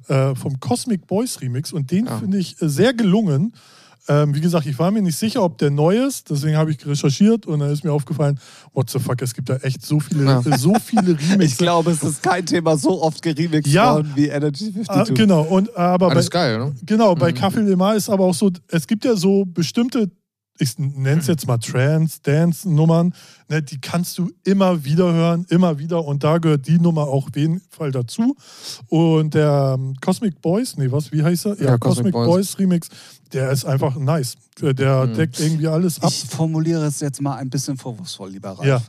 äh, 0.09 0.35
vom 0.35 0.59
Cosmic 0.61 1.07
Boys 1.07 1.41
Remix. 1.41 1.73
Und 1.73 1.91
den 1.91 2.07
Ja. 2.07 2.19
finde 2.19 2.39
ich 2.39 2.61
äh, 2.61 2.69
sehr 2.69 2.93
gelungen. 2.95 3.53
Ähm, 4.09 4.35
wie 4.35 4.41
gesagt, 4.41 4.67
ich 4.67 4.77
war 4.81 4.91
mir 4.91 5.01
nicht 5.01 5.17
sicher, 5.17 5.45
ob 5.45 5.59
der 5.59 5.71
neu 5.71 6.05
ist, 6.05 6.29
deswegen 6.29 6.57
habe 6.57 6.73
ich 6.73 6.85
recherchiert 6.85 7.47
und 7.47 7.61
dann 7.61 7.71
ist 7.71 7.85
mir 7.85 7.93
aufgefallen, 7.93 8.41
what 8.73 8.91
the 8.91 8.99
fuck, 8.99 9.23
es 9.23 9.33
gibt 9.33 9.49
da 9.49 9.59
echt 9.59 9.87
so 9.87 10.01
viele, 10.01 10.25
Ja. 10.25 10.43
so 10.43 10.75
viele 10.85 11.13
Ich 11.21 11.31
Remixe. 11.31 11.59
glaube, 11.59 11.93
es 11.93 12.03
ist 12.03 12.21
kein 12.21 12.45
Thema 12.45 12.77
so 12.77 13.01
oft 13.01 13.23
geremixed 13.23 13.73
Ja. 13.73 13.95
worden 13.95 14.11
wie 14.17 14.27
Energy 14.27 14.73
52. 14.73 14.89
Ah, 14.89 15.05
genau, 15.15 15.43
und 15.43 15.77
aber 15.77 16.09
bei, 16.09 16.15
Alles 16.15 16.31
geil, 16.33 16.59
ne? 16.59 16.75
genau, 16.85 17.15
bei 17.15 17.31
Mhm. 17.31 17.37
Café 17.37 17.65
Del 17.65 17.77
Mar 17.77 17.95
ist 17.95 18.11
aber 18.11 18.25
auch 18.25 18.35
so, 18.35 18.51
es 18.67 18.89
gibt 18.89 19.05
ja 19.05 19.15
so 19.15 19.45
bestimmte, 19.45 20.11
ich 20.63 20.79
nenne 20.79 21.21
es 21.21 21.27
jetzt 21.27 21.47
mal 21.47 21.59
Trance, 21.59 22.21
Dance-Nummern, 22.23 23.15
ne, 23.49 23.63
die 23.63 23.81
kannst 23.81 24.17
du 24.19 24.31
immer 24.45 24.85
wieder 24.85 25.13
hören, 25.13 25.47
immer 25.51 25.79
wieder 25.79 26.05
und 26.05 26.23
da 26.25 26.39
gehört 26.39 26.67
die 26.67 26.79
Nummer 26.79 27.03
auch 27.03 27.27
auf 27.29 27.37
jeden 27.37 27.61
Fall 27.71 27.91
dazu. 27.91 28.37
Und 28.89 29.35
der 29.35 29.77
ähm, 29.79 29.97
Cosmic 30.01 30.41
Boys, 30.41 30.77
nee, 30.77 30.91
was, 30.91 31.13
wie 31.13 31.23
heißt 31.23 31.47
er? 31.47 31.61
Ja, 31.61 31.79
Cosmic 31.79 31.81
Cosmic 31.81 32.13
Boys. 32.13 32.27
Boys 32.29 32.59
Remix, 32.59 32.89
der 33.33 33.51
ist 33.51 33.65
einfach 33.65 33.97
nice. 33.97 34.37
Der 34.61 35.07
Mhm. 35.07 35.15
deckt 35.15 35.41
irgendwie 35.41 35.67
alles 35.69 36.01
ab. 36.03 36.11
Ich 36.11 36.25
formuliere 36.29 36.85
es 36.85 37.01
jetzt 37.01 37.21
mal 37.21 37.37
ein 37.37 37.49
bisschen 37.51 37.77
vorwurfsvoll, 37.79 38.31
lieber 38.31 38.51
Ralf. 38.51 38.67
Ja. 38.67 38.83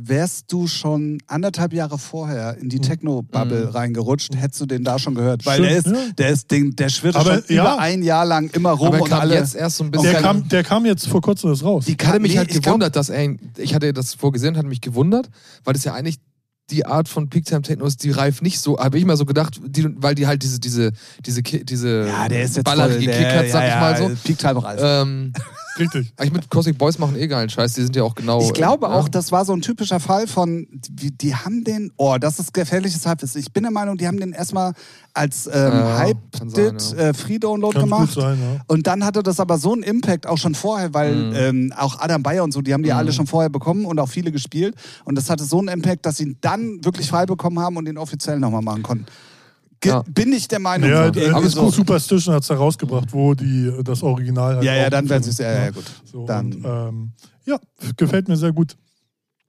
Wärst 0.00 0.44
du 0.52 0.66
schon 0.68 1.18
anderthalb 1.26 1.72
Jahre 1.72 1.98
vorher 1.98 2.56
in 2.58 2.68
die 2.68 2.78
Techno-Bubble 2.78 3.66
Mhm. 3.66 3.70
reingerutscht, 3.70 4.34
hättest 4.36 4.60
du 4.60 4.66
den 4.66 4.84
da 4.84 4.98
schon 4.98 5.14
gehört. 5.14 5.44
Weil 5.44 5.54
Stimmt, 5.64 5.70
der 5.70 5.78
ist, 5.78 5.86
ja. 6.08 6.12
der 6.18 6.28
ist, 6.30 6.50
den, 6.52 6.76
der 6.76 6.88
schwirrt 6.88 7.16
Aber 7.16 7.34
schon 7.34 7.44
ja. 7.56 7.62
über 7.64 7.78
ein 7.80 8.02
Jahr 8.02 8.24
lang 8.24 8.48
immer 8.54 8.70
rum 8.70 8.88
Aber 8.88 8.96
er 8.98 9.02
und 9.02 9.08
kam 9.10 9.20
alle. 9.20 9.34
jetzt 9.34 9.56
erst 9.56 9.76
so 9.78 9.84
ein 9.84 9.90
bisschen. 9.90 10.12
Der 10.12 10.22
kam, 10.22 10.48
der 10.48 10.62
kam 10.62 10.86
jetzt 10.86 11.08
vor 11.08 11.20
kurzem 11.20 11.50
das 11.50 11.64
raus. 11.64 11.84
die 11.86 11.96
Ich 12.00 12.06
hatte 12.06 12.20
mich 12.20 12.32
nee, 12.32 12.38
halt 12.38 12.48
ich 12.48 12.54
glaub- 12.54 12.64
gewundert, 12.74 12.94
dass 12.96 13.08
er, 13.08 13.34
ich 13.56 13.74
hatte 13.74 13.92
das 13.92 14.14
vorgesehen, 14.14 14.56
hatte 14.56 14.68
mich 14.68 14.80
gewundert, 14.80 15.28
weil 15.64 15.74
das 15.74 15.82
ja 15.84 15.94
eigentlich 15.94 16.18
die 16.70 16.84
Art 16.86 17.08
von 17.08 17.30
Peak 17.30 17.46
Time 17.46 17.62
Techno 17.62 17.86
ist, 17.86 18.04
die 18.04 18.10
Reif 18.10 18.42
nicht 18.42 18.60
so, 18.60 18.78
habe 18.78 18.98
ich 18.98 19.04
mal 19.06 19.16
so 19.16 19.24
gedacht, 19.24 19.58
die, 19.64 19.86
weil 20.02 20.14
die 20.14 20.26
halt 20.26 20.42
diese, 20.42 20.60
diese, 20.60 20.92
diese, 21.24 21.42
diese 21.42 22.06
Ja, 22.06 22.28
der 22.28 22.42
ist 22.42 22.56
jetzt 22.56 22.64
ballerige 22.66 22.96
voll, 22.96 23.06
der, 23.06 23.16
Kick 23.16 23.26
hat, 23.38 23.48
sag 23.50 23.62
ja, 23.66 23.68
ich 23.74 23.80
mal 23.80 23.92
ja, 24.02 24.08
so. 24.10 24.14
Peak 24.22 24.38
Time 24.38 24.62
Ralf. 24.62 24.80
Ähm, 24.84 25.32
Richtig. 25.78 26.12
eigentlich 26.16 26.32
mit 26.32 26.50
Cosmic 26.50 26.78
Boys 26.78 26.98
machen 26.98 27.16
eh 27.16 27.26
geilen 27.26 27.48
Scheiß, 27.48 27.74
die 27.74 27.82
sind 27.82 27.94
ja 27.96 28.02
auch 28.02 28.14
genau. 28.14 28.40
Ich 28.42 28.52
glaube 28.52 28.86
äh, 28.86 28.90
auch, 28.90 29.04
ja. 29.04 29.08
das 29.10 29.32
war 29.32 29.44
so 29.44 29.52
ein 29.52 29.60
typischer 29.62 30.00
Fall 30.00 30.26
von, 30.26 30.66
die, 30.72 31.10
die 31.10 31.34
haben 31.34 31.64
den, 31.64 31.92
oh, 31.96 32.16
das 32.20 32.38
ist 32.38 32.52
gefährliches 32.54 33.06
Halbwissen. 33.06 33.40
Ich 33.40 33.52
bin 33.52 33.62
der 33.62 33.72
Meinung, 33.72 33.96
die 33.96 34.06
haben 34.06 34.18
den 34.18 34.32
erstmal 34.32 34.72
als 35.14 35.46
ähm, 35.46 35.52
Ja, 35.54 35.98
Hype 35.98 36.16
sein, 36.46 36.76
ja. 36.96 36.96
äh, 37.08 37.14
Free 37.14 37.38
Download 37.38 37.74
Kann 37.74 37.84
gemacht. 37.84 38.14
gut 38.14 38.22
sein, 38.22 38.38
ja. 38.40 38.60
Und 38.66 38.86
dann 38.86 39.04
hatte 39.04 39.22
das 39.22 39.40
aber 39.40 39.58
so 39.58 39.72
einen 39.72 39.82
Impact 39.82 40.26
auch 40.26 40.38
schon 40.38 40.54
vorher, 40.54 40.94
weil 40.94 41.14
Mhm. 41.14 41.32
ähm, 41.34 41.72
auch 41.76 41.98
Adam 42.00 42.22
Bayer 42.22 42.44
und 42.44 42.52
so, 42.52 42.60
die 42.62 42.72
haben 42.74 42.82
die 42.82 42.90
Mhm. 42.90 42.96
alle 42.96 43.12
schon 43.12 43.26
vorher 43.26 43.50
bekommen 43.50 43.84
und 43.84 43.98
auch 43.98 44.08
viele 44.08 44.30
gespielt. 44.32 44.74
Und 45.04 45.16
das 45.16 45.28
hatte 45.30 45.44
so 45.44 45.58
einen 45.58 45.68
Impact, 45.68 46.06
dass 46.06 46.18
sie 46.18 46.24
ihn 46.24 46.36
dann 46.40 46.84
wirklich 46.84 47.08
frei 47.08 47.26
bekommen 47.26 47.58
haben 47.58 47.76
und 47.76 47.84
den 47.86 47.98
offiziell 47.98 48.38
nochmal 48.38 48.62
machen 48.62 48.82
konnten. 48.82 49.06
Ge 49.80 49.92
Ja. 49.92 50.02
Bin 50.08 50.32
ich 50.32 50.48
der 50.48 50.58
Meinung. 50.58 50.88
Ja, 50.90 51.12
so. 51.12 51.20
äh, 51.20 51.24
Irgendwie 51.24 51.46
ist 51.46 51.54
so. 51.54 51.70
Superstition 51.70 52.34
hat 52.34 52.42
es 52.42 52.50
herausgebracht, 52.50 53.12
wo 53.12 53.34
die 53.34 53.72
das 53.84 54.02
Original 54.02 54.56
halt 54.56 54.64
ja, 54.64 54.74
ja, 54.74 54.90
dann 54.90 55.08
werden 55.08 55.22
sie 55.22 55.30
es, 55.30 55.38
ja, 55.38 55.52
ja, 55.52 55.70
gut. 55.70 55.84
So, 56.04 56.26
Dann, 56.26 56.52
und, 56.52 56.64
ähm, 56.64 57.12
ja, 57.44 57.58
gefällt 57.96 58.28
mir 58.28 58.36
sehr 58.36 58.52
gut. 58.52 58.76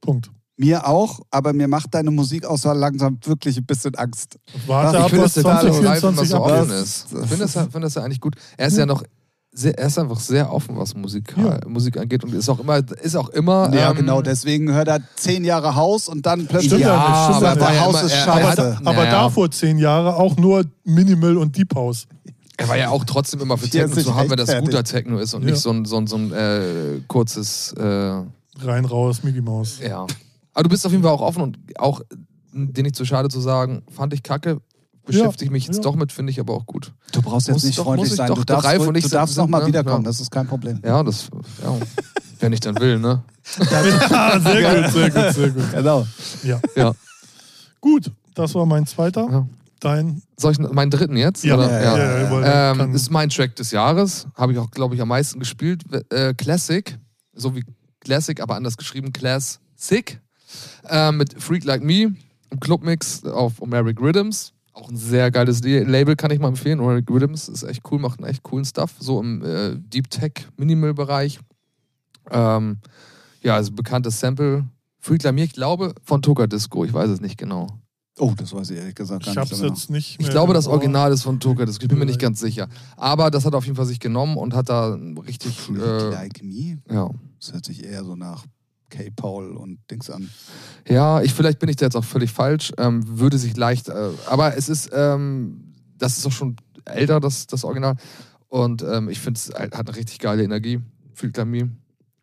Punkt. 0.02 0.32
mir 0.56 0.88
auch, 0.88 1.20
aber 1.32 1.52
mir 1.54 1.68
macht 1.68 1.94
deine 1.94 2.12
Musikauswahl 2.12 2.78
langsam 2.78 3.18
wirklich 3.26 3.58
ein 3.58 3.66
bisschen 3.66 3.96
Angst. 3.96 4.38
Warte 4.68 4.98
Ich 4.98 5.04
ab, 5.04 5.12
was 5.14 5.34
dass 5.34 5.44
der 5.62 5.72
gute 5.72 5.86
Reifen 5.88 6.18
was 6.18 6.28
2024 6.28 6.30
so 6.30 6.38
abgeht. 6.44 6.62
offen 6.62 6.72
ist. 6.84 7.06
Ich 7.12 7.30
finde 7.30 7.38
das, 7.46 7.54
find 7.54 7.84
das 7.84 7.94
ja 7.96 8.04
eigentlich 8.04 8.22
gut. 8.22 8.36
Er 8.58 8.68
ist 8.68 8.78
ja 8.78 8.86
noch. 8.86 9.04
Sehr, 9.52 9.78
er 9.80 9.88
ist 9.88 9.98
einfach 9.98 10.20
sehr 10.20 10.54
offen, 10.54 10.78
was 10.78 10.94
Musik, 10.96 11.34
Ja. 11.36 11.60
Musik 11.68 11.98
angeht 11.98 12.24
und 12.24 12.34
ist 12.36 12.48
auch 12.50 12.60
immer, 12.60 12.82
ist 13.02 13.16
auch 13.16 13.30
immer. 13.30 13.74
Ja, 13.74 13.90
ähm, 13.90 13.98
genau, 13.98 14.22
deswegen 14.22 14.72
hört 14.72 14.88
er 14.88 15.00
zehn 15.16 15.44
Jahre 15.44 15.76
Haus 15.76 16.08
und 16.08 16.26
dann 16.26 16.46
plötzlich. 16.46 16.68
Stimmt 16.72 16.82
ja 16.84 17.10
nicht, 17.10 17.36
stimmt 17.36 17.50
aber 17.50 17.60
ja 17.62 17.68
er 17.70 17.74
ja 17.76 17.82
Haus 17.82 17.96
immer- 17.96 18.04
ist 18.06 18.16
scheiße. 18.16 18.78
Aber, 18.78 18.90
aber 18.92 19.06
davor 19.06 19.50
zehn 19.52 19.80
Jahre 19.80 20.16
auch 20.18 20.38
nur 20.38 20.66
Minimal 20.84 21.38
und 21.38 21.58
Deep 21.58 21.74
House. 21.74 22.06
Er 22.58 22.68
war 22.70 22.78
ja 22.78 22.90
auch 22.90 23.04
trotzdem 23.06 23.40
immer 23.42 23.58
für 23.58 23.66
Hier 23.68 23.88
Techno 23.88 24.02
zu 24.04 24.16
haben, 24.16 24.30
wenn 24.30 24.38
das 24.38 24.56
guter 24.60 24.84
Techno 24.84 25.18
ist 25.18 25.34
und 25.34 25.44
Ja. 25.44 25.52
nicht 25.52 25.62
so 25.62 25.72
ein, 25.72 25.86
so 25.86 25.98
ein, 25.98 26.06
so 26.08 26.18
ein 26.18 26.32
äh, 26.32 27.02
kurzes. 27.08 27.74
Äh, 27.74 28.22
Rein, 28.62 28.86
raus, 28.86 29.24
Mickey 29.24 29.42
Mouse. 29.42 29.80
ja. 29.82 30.06
Aber 30.54 30.64
du 30.64 30.70
bist 30.70 30.86
auf 30.86 30.92
jeden 30.92 31.04
Fall 31.04 31.14
auch 31.14 31.22
offen 31.22 31.42
und 31.42 31.58
auch, 31.78 32.02
dir 32.54 32.84
nicht 32.84 32.96
zu 32.96 33.06
schade 33.06 33.30
zu 33.30 33.40
sagen, 33.40 33.82
fand 33.90 34.14
ich 34.14 34.22
kacke, 34.24 34.60
beschäftige 35.18 35.52
mich 35.52 35.66
jetzt 35.66 35.78
ja. 35.78 35.82
doch 35.84 35.96
mit, 35.96 36.12
finde 36.12 36.32
ich 36.32 36.40
aber 36.40 36.54
auch 36.54 36.66
gut. 36.66 36.92
Du 37.12 37.22
brauchst 37.22 37.48
jetzt 37.48 37.56
Muss 37.56 37.64
nicht 37.64 37.78
doch- 37.80 37.84
freundlich 37.86 38.14
sein. 38.14 38.28
doch, 38.28 38.38
Du 38.38 38.44
darfst, 38.46 38.68
und 38.80 38.96
ich 38.96 39.04
du 39.04 39.10
sind- 39.10 39.18
darfst 39.18 39.38
noch 39.38 39.48
mal 39.48 39.60
sind, 39.60 39.68
ne? 39.74 39.80
wiederkommen, 39.80 40.04
Ja. 40.04 40.10
das 40.10 40.20
ist 40.20 40.32
kein 40.32 40.48
Problem. 40.48 40.80
Ja, 40.84 41.04
das, 41.04 41.30
ja, 41.64 41.76
wenn 42.40 42.54
ich 42.54 42.60
dann 42.60 42.80
will, 42.80 43.00
ne? 43.00 43.24
Ja, 43.72 44.40
sehr 44.40 44.84
gut, 44.84 44.92
sehr 44.94 45.10
gut, 45.12 45.34
sehr 45.36 45.50
gut. 45.50 45.72
Genau. 45.74 46.08
Ja. 46.44 46.60
Ja. 46.76 46.94
Gut, 47.82 48.12
das 48.36 48.54
war 48.56 48.66
mein 48.66 48.86
zweiter. 48.86 49.28
ja. 49.32 49.48
Dein. 49.82 50.22
Soll 50.38 50.52
ich 50.52 50.60
meinen 50.60 50.92
dritten 50.92 51.16
jetzt? 51.16 51.46
Ja, 51.46 51.56
oder? 51.56 51.72
ja, 51.82 51.98
ja, 51.98 52.42
ja, 52.42 52.72
Ähm, 52.74 52.94
ist 52.94 53.10
mein 53.12 53.30
Track 53.30 53.56
des 53.56 53.72
Jahres. 53.72 54.28
Habe 54.36 54.52
ich 54.52 54.58
auch, 54.60 54.70
glaube 54.72 54.94
ich, 54.96 55.02
am 55.02 55.08
meisten 55.08 55.40
gespielt. 55.40 55.84
Äh, 56.12 56.34
Classic. 56.34 56.98
So 57.34 57.56
wie 57.56 57.64
Classic, 58.02 58.42
aber 58.42 58.56
anders 58.58 58.76
geschrieben. 58.76 59.14
Classic. 59.14 60.20
Äh, 60.90 61.14
mit 61.14 61.42
Freak 61.42 61.64
Like 61.64 61.82
Me. 61.82 62.14
Im 62.52 62.60
Clubmix 62.60 63.24
auf 63.24 63.62
Omeric 63.62 64.02
Rhythms. 64.02 64.52
Auch 64.80 64.90
ein 64.90 64.96
sehr 64.98 65.30
geiles 65.32 65.62
Le- 65.64 65.84
Label, 65.84 66.16
kann 66.16 66.32
ich 66.32 66.40
mal 66.40 66.48
empfehlen. 66.48 66.80
Omeric 66.80 67.10
Rhythms 67.10 67.48
ist 67.50 67.64
echt 67.64 67.82
cool, 67.92 68.00
macht 68.00 68.20
einen 68.20 68.30
echt 68.30 68.44
coolen 68.44 68.66
Stuff. 68.66 68.96
So 69.00 69.20
im 69.20 69.44
äh, 69.44 69.76
Deep 69.78 70.10
Tech 70.10 70.32
Minimal 70.58 70.94
Bereich. 70.94 71.40
Ähm, 72.32 72.78
ja, 73.42 73.56
also 73.56 73.72
bekanntes 73.72 74.20
Sample. 74.20 74.66
Friedler 75.00 75.32
mir, 75.32 75.46
ich 75.46 75.54
glaube, 75.54 75.94
von 76.04 76.22
Toka 76.22 76.46
Disco. 76.48 76.84
Ich 76.86 76.94
weiß 76.94 77.10
es 77.10 77.22
nicht 77.22 77.38
genau. 77.38 77.68
Oh, 78.18 78.34
das 78.36 78.54
weiß 78.54 78.70
ich 78.72 78.78
ehrlich 78.78 78.96
gesagt 78.96 79.24
gar 79.24 79.32
Ich 79.32 79.38
nicht. 79.38 79.38
hab's 79.38 79.50
so 79.52 79.64
genau. 79.64 79.74
jetzt 79.74 79.90
nicht 79.90 80.12
Ich 80.20 80.26
mehr 80.26 80.30
glaube, 80.30 80.54
das. 80.54 80.68
Original 80.68 81.14
ist 81.14 81.24
von 81.24 81.40
Toka 81.40 81.66
Disco. 81.66 81.84
Ich 81.84 81.88
bin 81.90 81.98
mir 82.00 82.06
nicht 82.06 82.20
ganz 82.20 82.40
sicher. 82.42 82.68
Aber 82.98 83.32
das 83.32 83.46
hat 83.46 83.54
er 83.54 83.58
auf 83.58 83.66
jeden 83.66 83.78
Fall 83.78 83.86
sich 83.86 84.00
genommen 84.02 84.36
und 84.38 84.54
hat 84.54 84.68
da 84.70 84.98
richtig. 85.26 85.70
Äh, 85.70 86.10
Like 86.10 86.44
Me? 86.44 86.80
ja. 86.92 87.10
Das 87.40 87.54
hört 87.54 87.64
sich 87.66 87.84
eher 87.86 88.04
so 88.04 88.18
nach 88.18 88.44
K-Paul 88.90 89.56
und 89.56 89.80
Dings 89.90 90.10
an. 90.10 90.30
Ja, 90.88 91.22
ich, 91.22 91.34
vielleicht 91.34 91.60
bin 91.60 91.70
ich 91.70 91.76
da 91.76 91.86
jetzt 91.86 91.96
auch 91.96 92.04
völlig 92.04 92.32
falsch. 92.32 92.74
Ähm, 92.78 93.20
würde 93.20 93.38
sich 93.38 93.56
leicht. 93.56 93.90
Äh, 93.90 94.10
aber 94.28 94.56
es 94.58 94.70
ist. 94.70 94.90
Ähm, 94.94 95.66
das 95.98 96.18
ist 96.18 96.26
auch 96.26 96.32
schon 96.32 96.56
älter, 96.86 97.20
das, 97.20 97.46
das 97.48 97.64
Original. 97.64 97.96
Und 98.48 98.82
ähm, 98.82 99.10
ich 99.10 99.20
finde, 99.20 99.38
es 99.38 99.54
hat 99.54 99.88
eine 99.88 99.96
richtig 99.96 100.20
geile 100.20 100.44
Energie. 100.44 100.80
Like 101.22 101.46
Me 101.46 101.70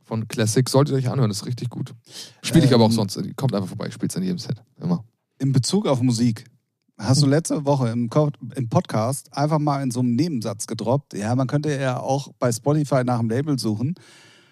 von 0.02 0.28
Classic. 0.28 0.68
Solltet 0.68 0.94
ihr 0.94 0.98
euch 0.98 1.10
anhören, 1.10 1.30
ist 1.30 1.46
richtig 1.46 1.68
gut. 1.68 1.94
Spiele 2.42 2.64
ich 2.64 2.74
aber 2.74 2.84
auch 2.84 2.88
Ähm, 2.90 2.94
sonst. 2.94 3.20
Kommt 3.36 3.54
einfach 3.54 3.68
vorbei, 3.68 3.90
spielt 3.90 4.12
es 4.12 4.16
in 4.16 4.22
jedem 4.22 4.38
Set. 4.38 4.62
Immer. 4.80 5.04
In 5.38 5.52
Bezug 5.52 5.86
auf 5.86 6.00
Musik. 6.00 6.44
Hast 6.98 7.22
du 7.22 7.26
letzte 7.26 7.66
Woche 7.66 7.90
im 7.90 8.08
Podcast 8.70 9.30
einfach 9.36 9.58
mal 9.58 9.82
in 9.82 9.90
so 9.90 10.00
einem 10.00 10.14
Nebensatz 10.14 10.66
gedroppt? 10.66 11.12
Ja, 11.12 11.34
man 11.34 11.46
könnte 11.46 11.78
ja 11.78 12.00
auch 12.00 12.32
bei 12.38 12.50
Spotify 12.50 13.04
nach 13.04 13.18
dem 13.18 13.28
Label 13.28 13.58
suchen. 13.58 13.94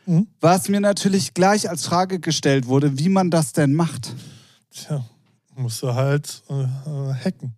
Mhm. 0.06 0.26
Was 0.40 0.68
mir 0.68 0.80
natürlich 0.80 1.34
gleich 1.34 1.68
als 1.68 1.84
Frage 1.86 2.20
gestellt 2.20 2.66
wurde, 2.66 2.98
wie 2.98 3.08
man 3.08 3.30
das 3.30 3.52
denn 3.52 3.74
macht. 3.74 4.14
Tja, 4.70 5.04
musst 5.56 5.82
du 5.82 5.94
halt 5.94 6.42
äh, 6.48 6.62
äh, 6.62 7.14
hacken. 7.14 7.54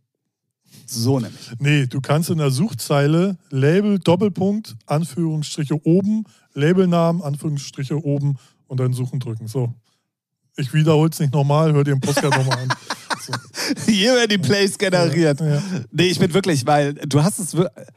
So 0.86 1.18
nämlich. 1.18 1.50
Nee, 1.58 1.86
du 1.86 2.00
kannst 2.00 2.30
in 2.30 2.38
der 2.38 2.50
Suchzeile 2.50 3.36
Label, 3.50 3.98
Doppelpunkt, 3.98 4.76
Anführungsstriche 4.86 5.84
oben, 5.84 6.24
Labelnamen, 6.54 7.22
Anführungsstriche 7.22 8.04
oben 8.04 8.36
und 8.68 8.78
dann 8.78 8.92
Suchen 8.92 9.18
drücken. 9.18 9.48
So. 9.48 9.74
Ich 10.56 10.72
wiederhole 10.72 11.10
es 11.10 11.18
nicht 11.18 11.34
nochmal, 11.34 11.72
hör 11.72 11.84
dir 11.84 11.94
den 11.94 12.00
Podcast 12.00 12.36
nochmal 12.36 12.58
an. 12.58 12.68
Hier 13.86 14.14
werden 14.14 14.28
die 14.30 14.38
Plays 14.38 14.76
generiert. 14.78 15.40
Ja, 15.40 15.62
Nee, 15.92 16.08
ich 16.08 16.18
bin 16.18 16.32
wirklich, 16.34 16.66
weil 16.66 16.94
du 16.94 17.22
hast 17.22 17.38
es, 17.38 17.52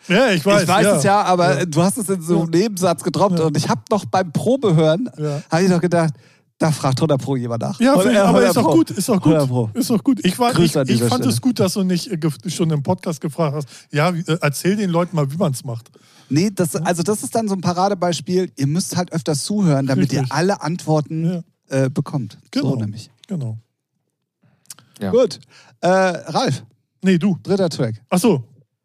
ja 0.07 0.29
ich 0.31 0.45
weiß. 0.45 0.63
ich 0.63 0.67
weiß 0.67 0.85
ja. 0.85 0.95
es 0.97 1.03
ja, 1.03 1.21
aber 1.23 1.59
Ja. 1.59 1.65
du 1.65 1.81
hast 1.81 1.97
es 1.97 2.09
in 2.09 2.21
so 2.21 2.41
einem 2.41 2.49
Nebensatz 2.51 3.03
gedroppt 3.03 3.39
Ja. 3.39 3.45
und 3.45 3.57
ich 3.57 3.67
habe 3.69 3.81
noch 3.91 4.05
beim 4.05 4.31
Probehören, 4.31 5.09
Ja. 5.17 5.41
habe 5.51 5.63
ich 5.63 5.69
doch 5.69 5.81
gedacht, 5.81 6.13
da 6.57 6.71
fragt 6.71 6.99
100 6.99 7.21
Pro 7.21 7.35
jemand 7.37 7.61
nach. 7.61 7.79
Ja, 7.79 7.95
Oder- 7.95 8.11
ich, 8.11 8.17
aber 8.19 8.27
100 8.41 8.49
ist 8.49 8.57
doch 8.57 8.71
gut, 8.73 8.91
ist 8.91 9.09
doch 9.09 9.23
100 9.23 9.47
Pro. 9.47 9.67
gut. 9.67 9.75
Ist 9.77 9.89
doch 9.89 10.03
gut. 10.03 10.19
Ich, 10.25 10.37
war, 10.39 10.51
ich, 10.51 10.59
ich 10.65 10.71
fand 10.73 10.89
Stelle. 10.89 11.29
es 11.29 11.39
gut, 11.41 11.59
dass 11.59 11.73
du 11.73 11.83
nicht 11.83 12.07
äh, 12.11 12.17
schon 12.49 12.69
im 12.71 12.83
Podcast 12.83 13.21
gefragt 13.21 13.55
hast. 13.55 13.67
Ja, 13.91 14.09
äh, 14.09 14.37
erzähl 14.41 14.75
den 14.75 14.89
Leuten 14.89 15.15
mal, 15.15 15.31
wie 15.31 15.37
man 15.37 15.53
es 15.53 15.63
macht. 15.63 15.89
Nee, 16.31 16.51
das, 16.53 16.75
also 16.75 17.01
das 17.01 17.23
ist 17.23 17.33
dann 17.33 17.47
so 17.47 17.55
ein 17.55 17.61
Paradebeispiel. 17.61 18.51
Ihr 18.57 18.67
müsst 18.67 18.97
halt 18.97 19.11
öfters 19.13 19.43
zuhören, 19.45 19.87
damit 19.87 20.11
Richtig. 20.11 20.27
ihr 20.29 20.35
alle 20.35 20.61
Antworten 20.61 21.43
Ja, 21.69 21.85
äh, 21.85 21.89
bekommt. 21.89 22.37
Genau. 22.51 22.71
So 22.71 22.75
nämlich. 22.75 23.09
genau. 23.27 23.57
Ja. 24.99 25.11
Gut. 25.11 25.39
Äh, 25.81 25.87
Ralf, 25.87 26.63
Nee, 27.01 27.17
du. 27.17 27.37
dritter 27.43 27.69
Track. 27.69 27.95
Ach 28.09 28.19
so, 28.19 28.43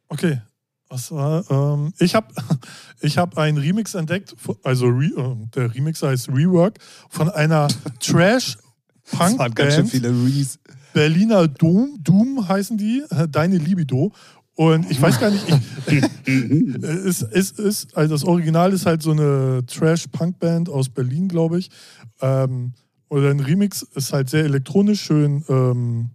okay. 0.09 0.41
Was 0.89 1.11
war, 1.11 1.45
ähm, 1.51 1.93
ich 1.99 2.15
habe 2.15 2.28
ich 3.01 3.19
hab 3.19 3.36
einen 3.39 3.59
Remix 3.59 3.95
entdeckt, 3.95 4.35
also 4.62 4.86
Re, 4.86 5.07
äh, 5.07 5.47
der 5.55 5.74
Remix 5.74 6.03
heißt 6.03 6.28
Rework, 6.28 6.78
von 7.11 7.31
einer 7.31 7.66
Das 8.01 8.15
waren 8.15 9.55
ganz 9.55 9.74
schön 9.74 9.86
Trash-Punk-Band. 9.86 9.91
viele 9.91 10.09
Rees. 10.11 10.59
Berliner 10.93 11.49
Doom, 11.49 11.99
Doom 12.01 12.47
heißen 12.49 12.77
die, 12.78 13.03
äh, 13.11 13.27
Deine 13.28 13.59
Libido. 13.59 14.12
Und 14.57 14.89
ich 14.89 15.03
weiß 15.03 15.19
gar 15.19 15.31
nicht, 15.31 15.45
ich, 15.89 16.03
äh, 16.28 16.86
es, 16.86 17.23
es 17.23 17.51
ist, 17.51 17.97
also 17.97 18.15
das 18.15 18.23
Original 18.23 18.73
ist 18.73 18.86
halt 18.86 19.03
so 19.03 19.11
eine 19.11 19.65
Trash-Punk-Band 19.66 20.69
aus 20.69 20.89
Berlin, 20.91 21.27
glaube 21.27 21.59
ich. 21.59 21.70
Ähm, 22.20 22.73
oder 23.15 23.31
ein 23.31 23.41
Remix 23.41 23.82
ist 23.95 24.12
halt 24.12 24.28
sehr 24.28 24.45
elektronisch, 24.45 25.03
schön. 25.03 25.45
Ähm, 25.49 26.11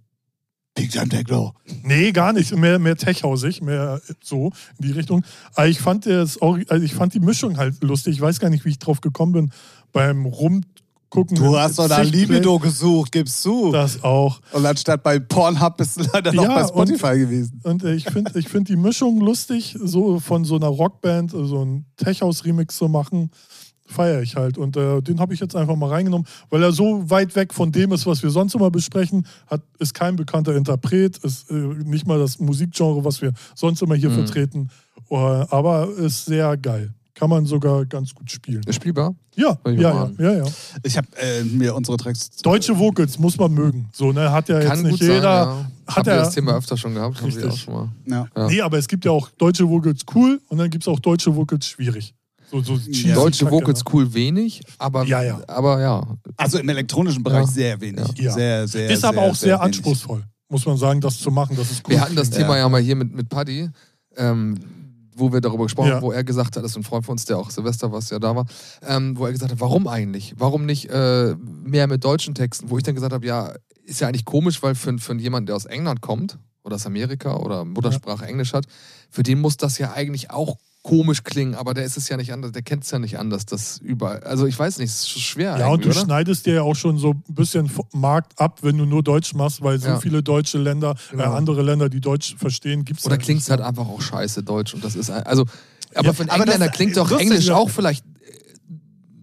Big 0.75 0.91
Time 0.91 1.09
Techno. 1.09 1.53
Nee, 1.83 2.11
gar 2.11 2.33
nicht. 2.33 2.55
Mehr, 2.55 2.77
mehr 2.77 2.95
techhausig, 2.95 3.61
mehr 3.61 4.01
so 4.21 4.51
in 4.77 4.87
die 4.87 4.91
Richtung. 4.91 5.23
Aber 5.55 5.67
ich 5.67 5.79
fand, 5.79 6.05
das, 6.05 6.41
also 6.41 6.83
ich 6.83 6.93
fand 6.93 7.13
die 7.13 7.19
Mischung 7.19 7.57
halt 7.57 7.81
lustig. 7.83 8.15
Ich 8.15 8.21
weiß 8.21 8.39
gar 8.39 8.49
nicht, 8.49 8.65
wie 8.65 8.69
ich 8.69 8.79
drauf 8.79 9.01
gekommen 9.01 9.31
bin 9.31 9.51
beim 9.91 10.25
Rumgucken. 10.25 11.35
Du 11.35 11.57
hast 11.57 11.79
doch 11.79 11.87
nach 11.87 12.03
Libido 12.03 12.59
gesucht, 12.59 13.11
gibst 13.13 13.43
du. 13.45 13.71
Das 13.71 14.03
auch. 14.03 14.41
Und 14.51 14.65
anstatt 14.65 15.01
bei 15.01 15.19
Pornhub 15.19 15.77
bist 15.77 15.97
du 15.97 16.03
leider 16.13 16.33
noch 16.33 16.43
Ja, 16.43 16.61
bei 16.61 16.67
Spotify 16.67 17.17
gewesen. 17.17 17.61
Und 17.63 17.83
äh, 17.83 17.95
ich 17.95 18.05
finde 18.05 18.37
ich 18.37 18.47
find 18.47 18.69
die 18.69 18.77
Mischung 18.77 19.21
lustig, 19.21 19.75
so 19.81 20.19
von 20.19 20.45
so 20.45 20.55
einer 20.55 20.67
Rockband 20.67 21.31
so 21.31 21.61
einen 21.61 21.85
Tech-House-Remix 21.97 22.75
zu 22.77 22.87
machen. 22.87 23.31
Feiere 23.89 24.21
ich 24.21 24.35
halt. 24.35 24.57
Und 24.57 24.77
äh, 24.77 25.01
den 25.01 25.19
habe 25.19 25.33
ich 25.33 25.39
jetzt 25.39 25.55
einfach 25.55 25.75
mal 25.75 25.89
reingenommen, 25.89 26.27
weil 26.49 26.61
er 26.63 26.71
so 26.71 27.09
weit 27.09 27.35
weg 27.35 27.53
von 27.53 27.71
dem 27.71 27.91
ist, 27.91 28.05
was 28.05 28.21
wir 28.23 28.29
sonst 28.29 28.53
immer 28.55 28.69
besprechen. 28.71 29.25
Hat, 29.47 29.61
ist 29.79 29.93
kein 29.93 30.15
bekannter 30.15 30.55
Interpret, 30.55 31.17
ist 31.17 31.49
äh, 31.49 31.53
nicht 31.53 32.05
mal 32.07 32.19
das 32.19 32.39
Musikgenre, 32.39 33.03
was 33.03 33.21
wir 33.21 33.33
sonst 33.55 33.81
immer 33.81 33.95
hier 33.95 34.09
Mhm. 34.09 34.13
vertreten. 34.25 34.69
Äh, 35.09 35.15
aber 35.15 35.89
ist 35.97 36.25
sehr 36.25 36.55
geil. 36.57 36.93
Kann 37.15 37.29
man 37.29 37.45
sogar 37.45 37.85
ganz 37.85 38.13
gut 38.15 38.31
spielen. 38.31 38.61
Ist 38.65 38.75
spielbar? 38.75 39.13
Ja, 39.35 39.57
ja, 39.65 39.71
ja, 39.73 40.11
ja, 40.19 40.33
ja. 40.37 40.43
Ich 40.83 40.95
habe 40.95 41.07
äh, 41.17 41.43
mir 41.43 41.75
unsere 41.75 41.97
Tracks. 41.97 42.29
Deutsche 42.43 42.77
Vocals 42.79 43.19
muss 43.19 43.37
man 43.37 43.51
mögen. 43.53 43.89
So, 43.91 44.13
ne, 44.13 44.31
hat 44.31 44.47
ja 44.47 44.59
jetzt 44.59 44.69
Kann 44.69 44.83
nicht 44.83 44.91
gut 44.91 45.01
jeder. 45.01 45.15
sein, 45.15 45.21
ja. 45.23 45.71
Hat 45.87 45.95
Haben 45.97 46.05
wir 46.05 46.13
er, 46.13 46.19
das 46.19 46.33
Thema 46.35 46.55
öfter 46.55 46.77
schon 46.77 46.93
gehabt? 46.93 47.17
Haben 47.21 47.27
wir 47.27 47.35
Richtig. 47.35 47.51
auch 47.51 47.57
schon 47.57 47.73
mal. 47.73 47.89
Ja. 48.05 48.27
Ja. 48.37 48.47
Nee, 48.47 48.61
aber 48.61 48.77
es 48.77 48.87
gibt 48.87 49.03
ja 49.03 49.11
auch 49.11 49.29
deutsche 49.31 49.67
Vocals 49.67 50.01
cool 50.15 50.39
und 50.47 50.59
dann 50.59 50.69
gibt 50.69 50.85
es 50.85 50.87
auch 50.87 50.99
deutsche 50.99 51.35
Vocals 51.35 51.65
schwierig. 51.67 52.13
So, 52.51 52.61
so 52.63 52.77
cheesy 52.77 53.13
Deutsche 53.13 53.49
Vocals 53.49 53.83
cool 53.93 54.11
wenig, 54.13 54.61
aber 54.77 55.03
Ja, 55.05 55.21
ja. 55.23 55.41
aber 55.47 55.79
ja. 55.81 56.07
Also 56.37 56.57
im 56.59 56.67
elektronischen 56.69 57.21
Bereich 57.23 57.45
Ja. 57.45 57.51
sehr 57.51 57.81
wenig. 57.81 58.07
Ja. 58.17 58.31
Sehr, 58.31 58.67
sehr. 58.67 58.89
Ist 58.89 59.05
aber 59.05 59.21
auch 59.21 59.35
sehr, 59.35 59.53
wenig. 59.59 59.61
anspruchsvoll, 59.77 60.23
muss 60.49 60.65
man 60.65 60.77
sagen, 60.77 60.99
das 61.01 61.19
zu 61.19 61.29
machen. 61.31 61.55
Das 61.55 61.69
ist 61.71 61.83
cool. 61.87 61.91
Wir 61.93 62.01
hatten 62.01 62.15
das 62.15 62.29
Ja. 62.29 62.37
Thema 62.37 62.57
ja 62.57 62.67
mal 62.69 62.81
hier 62.81 62.95
mit, 62.95 63.13
mit 63.13 63.29
Paddy, 63.29 63.69
ähm, 64.17 64.57
wo 65.15 65.31
wir 65.33 65.41
darüber 65.41 65.63
gesprochen 65.65 65.89
Ja. 65.89 65.95
haben, 65.95 66.01
wo 66.01 66.11
er 66.11 66.23
gesagt 66.23 66.55
hat, 66.55 66.63
das 66.63 66.71
ist 66.71 66.77
ein 66.77 66.83
Freund 66.83 67.05
von 67.05 67.13
uns, 67.13 67.25
der 67.25 67.37
auch 67.37 67.51
Silvester 67.51 67.91
was 67.91 68.09
ja 68.09 68.19
da 68.19 68.35
war, 68.35 68.45
ähm, 68.87 69.17
wo 69.17 69.25
er 69.25 69.31
gesagt 69.31 69.51
hat, 69.51 69.59
warum 69.59 69.87
eigentlich? 69.87 70.33
Warum 70.37 70.65
nicht 70.65 70.89
äh, 70.89 71.35
mehr 71.63 71.87
mit 71.87 72.03
deutschen 72.03 72.33
Texten? 72.35 72.69
Wo 72.69 72.77
ich 72.77 72.83
dann 72.83 72.95
gesagt 72.95 73.13
habe, 73.13 73.25
ja, 73.27 73.53
ist 73.83 73.99
ja 74.01 74.07
eigentlich 74.07 74.25
komisch, 74.25 74.63
weil 74.63 74.75
für, 74.75 74.97
für 74.97 75.15
jemanden, 75.15 75.47
der 75.47 75.55
aus 75.55 75.65
England 75.65 76.01
kommt 76.01 76.39
oder 76.63 76.75
aus 76.75 76.85
Amerika 76.85 77.35
oder 77.37 77.65
Muttersprache 77.65 78.25
Englisch 78.25 78.53
hat, 78.53 78.65
für 79.09 79.23
den 79.23 79.39
muss 79.41 79.57
das 79.57 79.77
ja 79.77 79.91
eigentlich 79.93 80.31
auch 80.31 80.57
komisch 80.81 81.23
klingen, 81.23 81.55
aber 81.55 81.73
der 81.73 81.83
ist 81.83 81.97
es 81.97 82.07
ja 82.09 82.15
nicht 82.17 82.31
anders, 82.31 82.51
der 82.53 82.61
kennt 82.61 82.83
es 82.85 82.91
ja 82.91 82.99
nicht 82.99 83.19
anders, 83.19 83.45
das 83.45 83.79
überall. 83.79 84.21
Also 84.21 84.45
ich 84.45 84.57
weiß 84.57 84.77
nicht, 84.79 84.89
es 84.89 85.01
ist 85.01 85.19
schwer. 85.19 85.57
Ja, 85.57 85.67
und 85.67 85.83
du 85.83 85.89
oder? 85.89 85.99
schneidest 85.99 86.45
dir 86.45 86.53
ja 86.55 86.61
auch 86.61 86.75
schon 86.75 86.97
so 86.97 87.11
ein 87.11 87.23
bisschen 87.27 87.69
Markt 87.91 88.39
ab, 88.39 88.59
wenn 88.63 88.77
du 88.77 88.85
nur 88.85 89.03
Deutsch 89.03 89.33
machst, 89.33 89.61
weil 89.61 89.77
so 89.79 89.89
Ja. 89.89 89.99
viele 89.99 90.23
deutsche 90.23 90.57
Länder, 90.57 90.91
äh, 90.91 91.11
Genau. 91.17 91.33
andere 91.33 91.61
Länder, 91.63 91.89
die 91.89 91.99
Deutsch 92.01 92.35
verstehen, 92.37 92.85
gibt 92.85 93.01
es 93.01 93.05
Oder 93.05 93.17
klingt 93.17 93.41
es 93.41 93.49
halt 93.49 93.61
einfach 93.61 93.87
auch 93.87 94.01
scheiße 94.01 94.43
Deutsch 94.43 94.73
und 94.73 94.83
das 94.83 94.95
ist 94.95 95.09
also 95.09 95.45
aber 95.95 96.05
Ja, 96.05 96.13
das- 96.13 96.19
Engländer 96.39 96.69
klingt 96.69 96.95
lustig, 96.95 97.19
Englisch 97.19 97.49
auch 97.49 97.69
vielleicht 97.69 98.05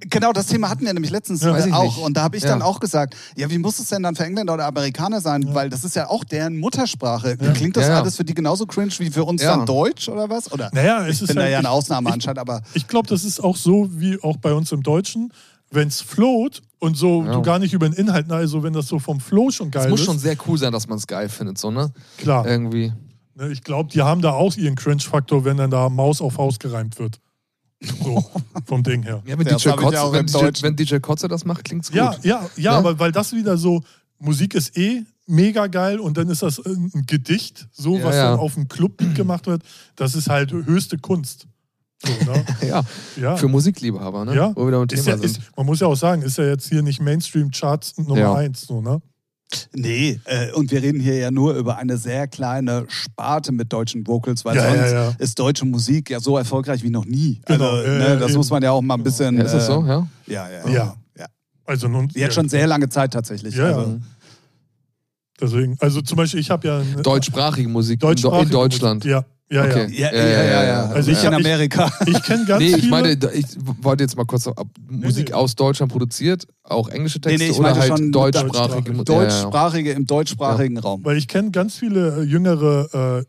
Genau, 0.08 0.32
das 0.32 0.46
Thema 0.46 0.68
hatten 0.68 0.84
wir 0.84 0.92
nämlich 0.92 1.10
letztens 1.10 1.42
Ja. 1.42 1.56
äh, 1.56 1.72
auch. 1.72 1.82
nicht. 1.84 1.98
Und 1.98 2.16
da 2.16 2.22
habe 2.22 2.36
ich 2.36 2.42
Ja. 2.42 2.50
dann 2.50 2.62
auch 2.62 2.80
gesagt, 2.80 3.16
ja, 3.36 3.50
wie 3.50 3.58
muss 3.58 3.78
es 3.78 3.88
denn 3.88 4.02
dann 4.02 4.14
für 4.14 4.24
Engländer 4.24 4.54
oder 4.54 4.66
Amerikaner 4.66 5.20
sein? 5.20 5.54
Weil 5.54 5.68
das 5.70 5.84
ist 5.84 5.96
ja 5.96 6.08
auch 6.08 6.24
deren 6.24 6.56
Muttersprache. 6.58 7.36
Ja. 7.40 7.52
Klingt 7.52 7.76
das 7.76 7.84
Ja, 7.84 7.94
ja. 7.94 8.00
alles 8.00 8.16
für 8.16 8.24
die 8.24 8.34
genauso 8.34 8.66
cringe 8.66 8.92
wie 8.98 9.10
für 9.10 9.24
uns 9.24 9.42
Ja. 9.42 9.56
dann 9.56 9.66
Deutsch 9.66 10.08
oder 10.08 10.28
was? 10.30 10.50
Oder 10.52 10.70
Naja, 10.72 11.06
es 11.06 11.16
ich 11.16 11.22
ist 11.22 11.26
bin 11.28 11.36
da 11.36 11.42
halt- 11.42 11.52
ja 11.52 11.58
eine 11.58 11.70
Ausnahme 11.70 12.08
ich- 12.10 12.14
anscheinend, 12.14 12.38
aber 12.38 12.62
Ich 12.74 12.86
glaube, 12.86 13.08
das 13.08 13.24
ist 13.24 13.40
auch 13.42 13.56
so 13.56 13.88
wie 13.92 14.22
auch 14.22 14.36
bei 14.36 14.52
uns 14.52 14.72
im 14.72 14.82
Deutschen. 14.82 15.32
Wenn 15.70 15.88
es 15.88 16.00
float 16.00 16.62
und 16.78 16.96
so 16.96 17.24
Ja. 17.24 17.32
du 17.32 17.42
gar 17.42 17.58
nicht 17.58 17.72
über 17.74 17.88
den 17.88 17.94
Inhalt, 17.98 18.30
also 18.30 18.62
wenn 18.62 18.72
das 18.72 18.86
so 18.86 18.98
vom 19.00 19.18
Flow 19.18 19.50
schon 19.50 19.70
geil 19.72 19.86
Es 19.86 19.90
muss 19.90 20.00
ist, 20.00 20.06
schon 20.06 20.18
sehr 20.18 20.36
cool 20.46 20.56
sein, 20.58 20.72
dass 20.72 20.86
man 20.86 20.98
es 20.98 21.06
geil 21.08 21.28
findet, 21.28 21.58
so, 21.58 21.70
ne? 21.72 21.90
klar. 22.18 22.46
Irgendwie. 22.46 22.92
Ne, 23.34 23.48
Ich 23.50 23.62
glaube, 23.64 23.90
die 23.92 24.00
haben 24.00 24.22
da 24.22 24.30
auch 24.30 24.54
ihren 24.56 24.76
Cringe-Faktor, 24.76 25.44
wenn 25.44 25.56
dann 25.56 25.70
da 25.70 25.88
Maus 25.88 26.20
auf 26.22 26.38
Haus 26.38 26.58
gereimt 26.60 26.98
wird. 27.00 27.18
So, 27.80 28.24
vom 28.64 28.82
Ding 28.82 29.02
her. 29.02 29.22
Ja, 29.26 29.38
wenn 29.38 29.46
Das 29.46 29.62
DJ, 29.62 29.68
ja 29.68 29.76
Kotze, 29.76 30.00
auch 30.02 30.12
wenn, 30.12 30.26
DJ, 30.26 30.62
wenn 30.62 30.76
DJ 30.76 30.96
Kotze 30.96 31.28
das 31.28 31.44
macht, 31.44 31.64
klingt's 31.64 31.88
gut. 31.88 31.96
Ja, 31.96 32.14
ja, 32.22 32.48
ja, 32.56 32.72
Ne? 32.72 32.76
aber 32.78 32.98
weil 32.98 33.12
das 33.12 33.32
wieder 33.32 33.56
so, 33.58 33.82
Musik 34.18 34.54
ist 34.54 34.76
eh 34.78 35.02
mega 35.26 35.66
geil 35.66 36.00
und 36.00 36.16
dann 36.16 36.28
ist 36.30 36.42
das 36.42 36.58
ein 36.64 37.04
Gedicht, 37.06 37.68
so 37.72 37.98
Ja, 37.98 38.04
was 38.04 38.14
ja. 38.16 38.30
dann 38.30 38.38
auf 38.40 38.54
dem 38.54 38.68
Clubbeat 38.68 39.14
gemacht 39.14 39.46
wird, 39.46 39.62
das 39.96 40.14
ist 40.14 40.28
halt 40.30 40.52
höchste 40.52 40.96
Kunst. 40.98 41.46
So, 42.02 42.12
ne? 42.30 42.44
ja. 42.68 42.82
ja. 43.20 43.36
Für 43.36 43.48
Musikliebhaber, 43.48 44.24
ne? 44.24 44.34
Ja. 44.36 44.52
Wo 44.56 44.64
wir 44.66 44.70
da 44.72 44.82
Ist 44.82 45.04
Thema 45.04 45.16
ja, 45.16 45.16
sind. 45.16 45.24
ist, 45.24 45.40
man 45.56 45.66
muss 45.66 45.80
ja 45.80 45.86
auch 45.86 45.96
sagen, 45.96 46.22
ist 46.22 46.38
ja 46.38 46.44
jetzt 46.46 46.68
hier 46.68 46.82
nicht 46.82 47.00
Mainstream-Charts 47.00 47.98
Nummer 47.98 48.18
Ja. 48.18 48.34
eins. 48.34 48.62
So, 48.62 48.80
ne? 48.80 49.00
Nee. 49.74 50.20
Äh, 50.24 50.52
und 50.52 50.70
wir 50.70 50.82
reden 50.82 51.00
hier 51.00 51.16
ja 51.16 51.30
nur 51.30 51.54
über 51.54 51.76
eine 51.76 51.96
sehr 51.96 52.26
kleine 52.28 52.84
Sparte 52.88 53.52
mit 53.52 53.72
deutschen 53.72 54.06
Vocals, 54.06 54.44
weil 54.44 54.56
Ja, 54.56 54.62
sonst 54.64 54.76
ja, 54.78 55.04
ja. 55.10 55.14
ist 55.18 55.38
deutsche 55.38 55.64
Musik 55.64 56.10
ja 56.10 56.20
so 56.20 56.36
erfolgreich 56.36 56.82
wie 56.82 56.90
noch 56.90 57.04
nie. 57.04 57.40
Genau, 57.46 57.70
Also, 57.70 57.82
äh, 57.84 57.98
ne, 57.98 58.16
das 58.18 58.30
eben. 58.30 58.38
muss 58.38 58.50
man 58.50 58.62
ja 58.62 58.72
auch 58.72 58.82
mal 58.82 58.94
ein 58.94 59.02
bisschen. 59.02 59.36
Ja, 59.38 59.44
ist 59.44 59.52
das 59.54 59.64
äh, 59.64 59.66
so, 59.72 59.84
ja? 59.86 60.06
Ja, 60.26 60.48
ja. 60.50 60.68
Ja. 60.70 60.96
ja. 61.18 61.26
Also 61.64 61.88
nun, 61.88 62.08
Jetzt 62.14 62.34
schon 62.34 62.48
sehr 62.48 62.66
lange 62.66 62.88
Zeit 62.88 63.12
tatsächlich. 63.12 63.54
Ja, 63.54 63.70
ja. 63.70 63.76
also, 63.76 64.00
Deswegen, 65.38 65.76
also 65.80 66.00
zum 66.00 66.16
Beispiel, 66.16 66.40
ich 66.40 66.50
habe 66.50 66.66
ja 66.66 66.82
Deutschsprachige 67.02 67.68
Musik 67.68 68.00
deutschsprachige 68.00 68.42
in 68.44 68.50
Deutschland. 68.50 69.04
Musik. 69.04 69.10
Ja, 69.12 69.24
Ja, 69.48 69.62
Okay. 69.64 69.86
Ja, 69.92 70.12
ja, 70.12 70.26
ja, 70.44 70.64
ja. 70.64 70.86
Also 70.86 71.10
ich 71.12 71.18
ich 71.18 71.24
in 71.24 71.32
hab- 71.32 71.40
ich- 71.40 71.46
Amerika. 71.46 71.84
ja. 72.00 72.06
Ich 72.08 72.22
kenne 72.24 72.44
ganz 72.46 72.60
nee, 72.60 72.68
viele. 72.70 72.78
ich 72.78 72.90
meine, 72.90 73.12
ich 73.12 73.46
wollte 73.80 74.02
jetzt 74.02 74.16
mal 74.16 74.24
kurz 74.24 74.48
ab, 74.48 74.66
Musik 74.88 75.28
nee. 75.28 75.34
aus 75.34 75.54
Deutschland 75.54 75.92
produziert, 75.92 76.46
auch 76.64 76.88
englische 76.88 77.20
Texte 77.20 77.38
Nee, 77.38 77.44
nee, 77.44 77.50
ich 77.52 77.58
oder 77.58 77.68
meine 77.70 77.80
halt 77.80 77.88
schon 77.98 78.10
deutschsprachige. 78.10 78.82
deutschsprachig. 78.82 78.96
Mu- 78.96 79.02
ja, 79.06 79.14
ja, 79.14 79.22
ja. 79.22 79.24
Deutschsprachige 79.30 79.92
im 79.92 80.06
deutschsprachigen 80.06 80.78
Raum. 80.78 81.04
Weil 81.04 81.16
ich 81.16 81.28
kenne 81.28 81.52
ganz 81.52 81.76
viele 81.76 82.18
äh, 82.18 82.22
jüngere 82.22 83.24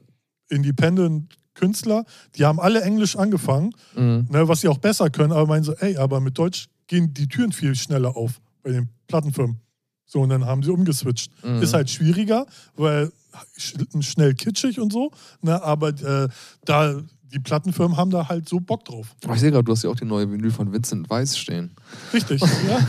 äh, 0.49 0.55
Independent-Künstler, 0.55 2.05
die 2.35 2.45
haben 2.45 2.59
alle 2.59 2.81
Englisch 2.81 3.15
angefangen, 3.15 3.71
Mhm. 3.95 4.27
ne, 4.29 4.47
was 4.47 4.61
sie 4.61 4.67
auch 4.67 4.77
besser 4.77 5.09
können, 5.09 5.31
aber 5.31 5.47
meinen 5.47 5.63
so, 5.63 5.73
ey, 5.73 5.97
aber 5.97 6.19
mit 6.19 6.37
Deutsch 6.37 6.67
gehen 6.87 7.13
die 7.13 7.27
Türen 7.27 7.51
viel 7.51 7.75
schneller 7.75 8.15
auf 8.15 8.39
bei 8.63 8.71
den 8.71 8.89
Plattenfirmen. 9.07 9.57
So, 10.05 10.21
und 10.21 10.29
dann 10.29 10.45
haben 10.45 10.63
sie 10.63 10.71
umgeswitcht. 10.71 11.31
Mhm. 11.43 11.61
Ist 11.61 11.73
halt 11.73 11.89
schwieriger, 11.89 12.45
weil 12.75 13.11
schnell 13.57 14.33
kitschig 14.33 14.79
und 14.79 14.91
so, 14.93 15.11
ne, 15.41 15.61
aber 15.63 15.89
äh, 15.89 16.27
da 16.65 16.95
die 17.33 17.39
Plattenfirmen 17.39 17.97
haben 17.97 18.09
da 18.09 18.29
halt 18.29 18.47
so 18.47 18.59
Bock 18.61 18.85
drauf. 18.85 19.13
Aber 19.25 19.33
ich 19.33 19.41
sehe 19.41 19.51
gerade, 19.51 19.65
du 19.65 19.73
hast 19.73 19.83
ja 19.83 19.89
auch 19.89 19.95
die 19.97 20.05
neue 20.05 20.31
Vinyl 20.31 20.49
von 20.49 20.71
Vincent 20.71 21.09
Weiss 21.09 21.37
stehen. 21.37 21.71
Richtig, 22.13 22.41
ja. 22.69 22.79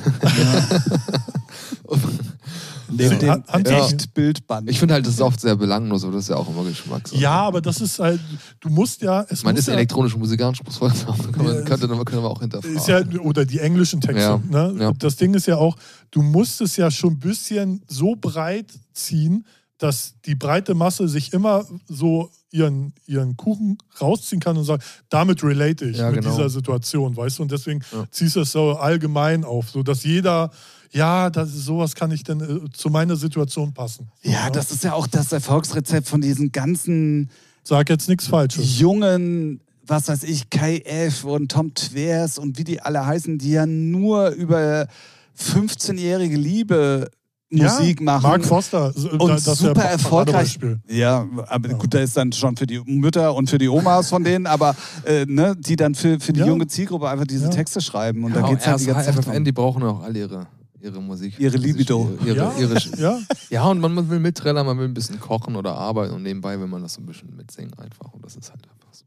Neben 2.90 3.20
Ja. 3.20 3.36
dem 3.36 3.64
Echt-Bildband. 3.66 4.70
Ich 4.70 4.78
finde 4.78 4.94
halt, 4.94 5.06
das 5.06 5.14
ist 5.14 5.20
oft 5.20 5.40
sehr 5.40 5.56
belanglos, 5.56 6.04
aber 6.04 6.14
das 6.14 6.22
ist 6.24 6.28
ja 6.30 6.36
auch 6.36 6.48
immer 6.48 6.64
Geschmackssache. 6.64 7.20
ja, 7.20 7.32
aber 7.42 7.60
das 7.60 7.80
ist 7.82 7.98
halt, 7.98 8.20
du 8.60 8.70
musst 8.70 9.02
ja, 9.02 9.26
es 9.28 9.42
meine, 9.44 9.54
muss 9.56 9.60
ist 9.60 9.66
ja, 9.68 9.74
elektronische 9.74 10.18
Musik 10.18 10.40
anspruchsvoll. 10.40 10.92
Kann 11.32 11.44
man, 11.44 11.54
Ja, 11.56 11.62
könnte, 11.62 11.86
können 11.88 12.22
wir 12.22 12.30
auch 12.30 12.40
hinterfragen. 12.40 12.76
Ist 12.78 12.88
ja, 12.88 13.02
oder 13.20 13.44
die 13.44 13.58
englischen 13.58 14.00
Texte. 14.00 14.20
Ja, 14.22 14.38
Ne? 14.48 14.74
ja. 14.80 14.92
Das 14.98 15.16
Ding 15.16 15.34
ist 15.34 15.46
ja 15.46 15.56
auch, 15.56 15.76
du 16.10 16.22
musst 16.22 16.60
es 16.62 16.76
ja 16.76 16.90
schon 16.90 17.14
ein 17.14 17.18
bisschen 17.18 17.82
so 17.88 18.16
breit 18.18 18.72
ziehen, 18.94 19.44
dass 19.78 20.14
die 20.26 20.34
breite 20.34 20.74
Masse 20.74 21.08
sich 21.08 21.32
immer 21.32 21.64
so 21.86 22.30
ihren, 22.50 22.92
ihren 23.06 23.36
Kuchen 23.36 23.78
rausziehen 24.00 24.40
kann 24.40 24.56
und 24.56 24.64
sagt, 24.64 24.84
damit 25.08 25.42
relate 25.44 25.84
ich 25.86 25.98
Ja, 25.98 26.10
mit 26.10 26.20
genau. 26.20 26.30
dieser 26.34 26.50
Situation, 26.50 27.16
weißt 27.16 27.38
du? 27.38 27.42
Und 27.42 27.52
deswegen 27.52 27.80
Ja. 27.92 28.06
ziehst 28.10 28.36
du 28.36 28.40
es 28.40 28.52
so 28.52 28.72
allgemein 28.76 29.44
auf, 29.44 29.70
sodass 29.70 30.02
jeder, 30.04 30.50
ja, 30.90 31.30
das 31.30 31.50
ist, 31.50 31.64
sowas 31.66 31.94
kann 31.94 32.10
ich 32.10 32.24
denn 32.24 32.40
äh, 32.40 32.70
zu 32.72 32.88
meiner 32.90 33.16
Situation 33.16 33.72
passen. 33.74 34.08
ja, 34.22 34.50
das 34.50 34.70
ist 34.72 34.82
ja 34.84 34.94
auch 34.94 35.06
das 35.06 35.30
Erfolgsrezept 35.32 36.08
von 36.08 36.20
diesen 36.20 36.50
ganzen 36.52 37.30
Sag 37.62 37.90
jetzt 37.90 38.08
nichts 38.08 38.26
Falsches. 38.26 38.78
jungen, 38.80 39.60
was 39.86 40.08
weiß 40.08 40.22
ich, 40.24 40.48
KF 40.48 41.24
und 41.24 41.50
Tom 41.52 41.74
Twers 41.74 42.38
und 42.38 42.58
wie 42.58 42.64
die 42.64 42.80
alle 42.80 43.04
heißen, 43.04 43.36
die 43.38 43.50
ja 43.52 43.66
nur 43.66 44.30
über 44.30 44.88
15-jährige 45.38 46.36
Liebe 46.36 47.10
Musik 47.50 48.00
ja, 48.00 48.04
machen. 48.04 48.22
Mark 48.22 48.44
Foster. 48.44 48.92
und 48.94 49.18
da- 49.20 49.26
das 49.28 49.40
ist 49.40 49.46
ja 49.46 49.54
super 49.54 49.82
erfolgreich. 49.84 50.58
Ja, 50.88 51.26
aber 51.46 51.70
gut, 51.70 51.94
da 51.94 52.00
ist 52.00 52.16
dann 52.16 52.30
schon 52.32 52.56
für 52.56 52.66
die 52.66 52.80
Mütter 52.84 53.34
und 53.34 53.48
für 53.48 53.56
die 53.58 53.68
Omas 53.68 54.10
von 54.10 54.22
denen, 54.22 54.46
aber 54.46 54.76
äh, 55.04 55.24
ne, 55.26 55.56
die 55.58 55.76
dann 55.76 55.94
für, 55.94 56.20
für 56.20 56.32
die 56.34 56.40
Ja. 56.40 56.46
junge 56.46 56.66
Zielgruppe 56.66 57.08
einfach 57.08 57.26
diese 57.26 57.44
Ja. 57.44 57.50
Texte 57.50 57.80
schreiben. 57.80 58.22
Und 58.24 58.34
ja, 58.34 58.42
da 58.42 58.48
geht's 58.48 58.66
halt 58.66 58.80
die 58.80 58.86
ganze 58.86 59.12
Zeit 59.12 59.24
FFN, 59.24 59.44
die 59.44 59.52
brauchen 59.52 59.82
auch 59.82 60.02
alle 60.02 60.18
ihre, 60.18 60.46
ihre 60.80 61.00
Musik. 61.00 61.38
Ihre 61.40 61.56
Libido. 61.56 62.10
Ihre, 62.24 62.36
Ja. 62.36 62.52
ihre, 62.58 62.76
Ja, 62.98 63.18
ja, 63.48 63.64
und 63.64 63.80
man, 63.80 63.94
man 63.94 64.10
will 64.10 64.20
mitträllern, 64.20 64.66
man 64.66 64.76
will 64.78 64.86
ein 64.86 64.94
bisschen 64.94 65.18
kochen 65.18 65.56
oder 65.56 65.74
arbeiten 65.74 66.12
und 66.14 66.22
nebenbei 66.24 66.60
will 66.60 66.66
man 66.66 66.82
das 66.82 66.94
so 66.94 67.00
ein 67.00 67.06
bisschen 67.06 67.34
mitsingen 67.34 67.72
einfach. 67.78 68.12
Und 68.12 68.24
das 68.24 68.36
ist 68.36 68.50
halt 68.50 68.62
einfach 68.68 68.92
so. 68.92 69.04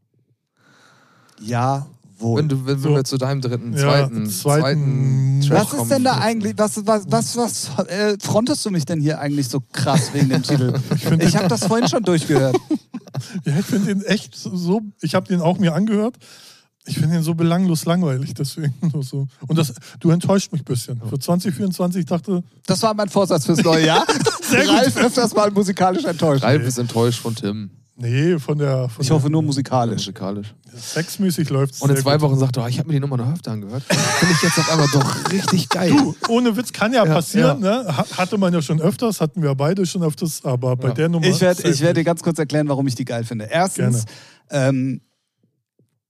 Ja, 1.40 1.86
wohl. 2.22 2.38
Wenn, 2.40 2.48
du, 2.48 2.64
wenn, 2.66 2.78
So. 2.78 2.90
wir 2.94 3.04
zu 3.04 3.18
deinem 3.18 3.40
dritten, 3.40 3.72
Ja, 3.72 3.78
zweiten, 3.80 4.26
zweiten- 4.30 4.30
zweiten 4.30 5.40
Track 5.48 5.72
Was 5.72 5.82
ist 5.82 5.90
denn 5.90 6.04
da 6.04 6.18
eigentlich, 6.18 6.54
was, 6.56 6.86
was, 6.86 7.04
was, 7.08 7.36
was 7.36 7.70
äh, 7.88 8.16
frontest 8.20 8.64
du 8.64 8.70
mich 8.70 8.84
denn 8.84 9.00
hier 9.00 9.18
eigentlich 9.20 9.48
so 9.48 9.60
krass 9.72 10.12
wegen 10.14 10.28
dem 10.30 10.42
Titel? 10.42 10.72
find 10.96 11.22
Ich 11.22 11.36
habe 11.36 11.48
das 11.48 11.66
vorhin 11.66 11.88
schon 11.88 12.02
durchgehört. 12.02 12.56
Ja, 13.44 13.58
ich 13.58 13.66
finde 13.66 13.94
den 13.94 14.02
echt 14.04 14.34
so. 14.34 14.80
Ich 15.02 15.14
habe 15.14 15.28
den 15.28 15.40
auch 15.42 15.58
mir 15.58 15.74
angehört. 15.74 16.16
Ich 16.86 16.94
finde 16.98 17.14
den 17.14 17.22
so 17.22 17.34
belanglos 17.34 17.84
langweilig, 17.84 18.32
deswegen 18.34 18.74
nur 18.92 19.02
so. 19.04 19.28
Und 19.46 19.58
das, 19.58 19.72
du 20.00 20.10
enttäuscht 20.10 20.50
mich 20.50 20.62
ein 20.62 20.64
bisschen. 20.64 21.00
Für 21.08 21.18
2024 21.18 22.06
dachte, 22.06 22.42
Das 22.66 22.82
war 22.82 22.94
mein 22.94 23.08
Vorsatz 23.10 23.44
fürs 23.46 23.62
neue 23.62 23.86
Jahr. 23.86 24.06
Ralf 24.50 24.96
öfters 24.96 25.34
mal 25.34 25.50
musikalisch 25.50 26.04
enttäuscht. 26.04 26.42
Ralf 26.42 26.66
ist 26.66 26.78
enttäuscht 26.78 27.20
von 27.20 27.34
Tim. 27.36 27.70
Nee, 27.96 28.38
von 28.38 28.58
der. 28.58 28.88
Von 28.88 29.04
Ich 29.04 29.10
hoffe 29.10 29.28
nur 29.30 29.42
musikalisch. 29.42 30.02
Musikalisch. 30.06 30.54
Sexmäßig 30.74 31.50
läuft 31.50 31.80
Und 31.82 31.90
in 31.90 31.96
zwei 31.98 32.20
Wochen 32.22 32.38
sagt 32.38 32.56
er, 32.56 32.64
oh, 32.64 32.66
ich 32.66 32.78
habe 32.78 32.88
mir 32.88 32.94
die 32.94 33.00
Nummer 33.00 33.18
noch 33.18 33.30
öfter 33.32 33.52
angehört. 33.52 33.82
Finde 33.84 34.34
ich 34.34 34.42
jetzt 34.42 34.58
auf 34.58 34.70
einmal 34.70 34.88
doch 34.92 35.30
richtig 35.30 35.68
geil. 35.68 35.90
Du, 35.90 36.14
ohne 36.28 36.56
Witz 36.56 36.72
kann 36.72 36.92
ja, 36.94 37.04
passieren. 37.04 37.60
Ne? 37.60 37.84
Ha- 37.86 38.06
Hatte 38.16 38.38
man 38.38 38.52
ja 38.54 38.62
schon 38.62 38.80
öfters, 38.80 39.20
hatten 39.20 39.42
wir 39.42 39.54
beide 39.54 39.84
schon 39.84 40.02
öfters, 40.02 40.42
aber 40.44 40.76
bei 40.76 40.88
Ja. 40.88 40.94
der 40.94 41.08
Nummer. 41.10 41.26
Ich 41.26 41.40
werde 41.42 41.62
werd 41.80 41.96
dir 41.96 42.04
ganz 42.04 42.22
kurz 42.22 42.38
erklären, 42.38 42.68
warum 42.68 42.86
ich 42.86 42.94
die 42.94 43.04
geil 43.04 43.24
finde. 43.24 43.48
Erstens, 43.50 44.06
ähm, 44.50 45.02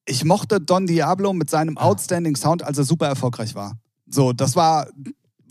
ich 0.04 0.24
mochte 0.24 0.60
Don 0.60 0.86
Diablo 0.86 1.32
mit 1.32 1.50
seinem 1.50 1.76
outstanding 1.76 2.36
Sound, 2.36 2.62
als 2.62 2.78
er 2.78 2.84
super 2.84 3.06
erfolgreich 3.08 3.54
war. 3.54 3.78
So, 4.06 4.32
das 4.32 4.54
war, 4.56 4.86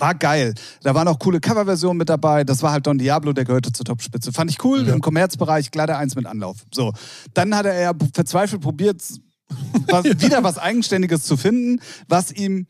war 0.02 0.16
geil. 0.16 0.54
Da 0.84 0.94
waren 0.96 1.08
auch 1.08 1.20
coole 1.20 1.40
Coverversionen 1.40 1.98
mit 1.98 2.10
dabei. 2.10 2.44
Das 2.44 2.62
war 2.64 2.72
halt 2.72 2.88
Don 2.88 2.98
Diablo, 2.98 3.34
der 3.34 3.46
gehörte 3.46 3.72
zur 3.72 3.86
Topspitze. 3.86 4.34
Fand 4.34 4.50
ich 4.52 4.64
cool, 4.64 4.86
Ja. 4.88 4.94
im 4.94 5.00
Kommerzbereich, 5.02 5.72
glatte 5.72 5.96
Eins 5.96 6.16
mit 6.16 6.26
Anlauf. 6.26 6.58
So, 6.74 6.92
dann 7.34 7.56
hat 7.56 7.66
er 7.68 7.80
ja 7.80 7.92
verzweifelt 8.14 8.62
probiert, 8.62 9.02
was, 9.88 10.04
wieder 10.22 10.44
was 10.44 10.58
Eigenständiges 10.58 11.24
zu 11.24 11.38
finden, 11.38 11.80
was 12.08 12.32
ihm 12.32 12.68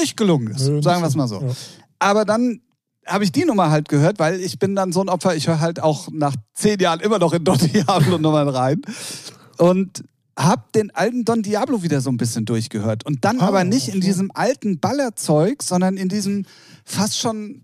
nicht 0.00 0.16
gelungen 0.16 0.48
ist. 0.52 0.64
Sagen 0.82 1.02
wir 1.02 1.06
es 1.08 1.16
mal 1.16 1.28
so. 1.28 1.40
Ja. 1.42 1.48
Aber 1.98 2.24
dann 2.24 2.60
habe 3.04 3.24
ich 3.24 3.32
die 3.32 3.44
Nummer 3.44 3.70
halt 3.70 3.88
gehört, 3.88 4.18
weil 4.18 4.40
ich 4.40 4.58
bin 4.58 4.74
dann 4.74 4.92
so 4.92 5.00
ein 5.00 5.08
Opfer, 5.08 5.36
ich 5.36 5.48
höre 5.48 5.60
halt 5.60 5.80
auch 5.80 6.08
nach 6.12 6.34
zehn 6.54 6.78
Jahren 6.80 7.00
immer 7.00 7.18
noch 7.18 7.32
in 7.32 7.44
Don 7.44 7.58
Diablo 7.58 8.18
Nummern 8.18 8.48
rein. 8.48 8.82
Und 9.58 10.02
hab 10.38 10.72
den 10.72 10.94
alten 10.94 11.24
Don 11.24 11.42
Diablo 11.42 11.82
wieder 11.82 12.00
so 12.00 12.10
ein 12.10 12.16
bisschen 12.18 12.44
durchgehört. 12.44 13.06
Und 13.06 13.24
dann 13.24 13.40
Ah, 13.40 13.48
aber 13.48 13.64
nicht 13.64 13.88
in 13.88 13.94
okay. 13.98 14.06
diesem 14.06 14.30
alten 14.34 14.78
Ballerzeug, 14.78 15.62
sondern 15.62 15.96
in 15.96 16.08
diesem 16.08 16.44
fast 16.84 17.18
schon 17.18 17.62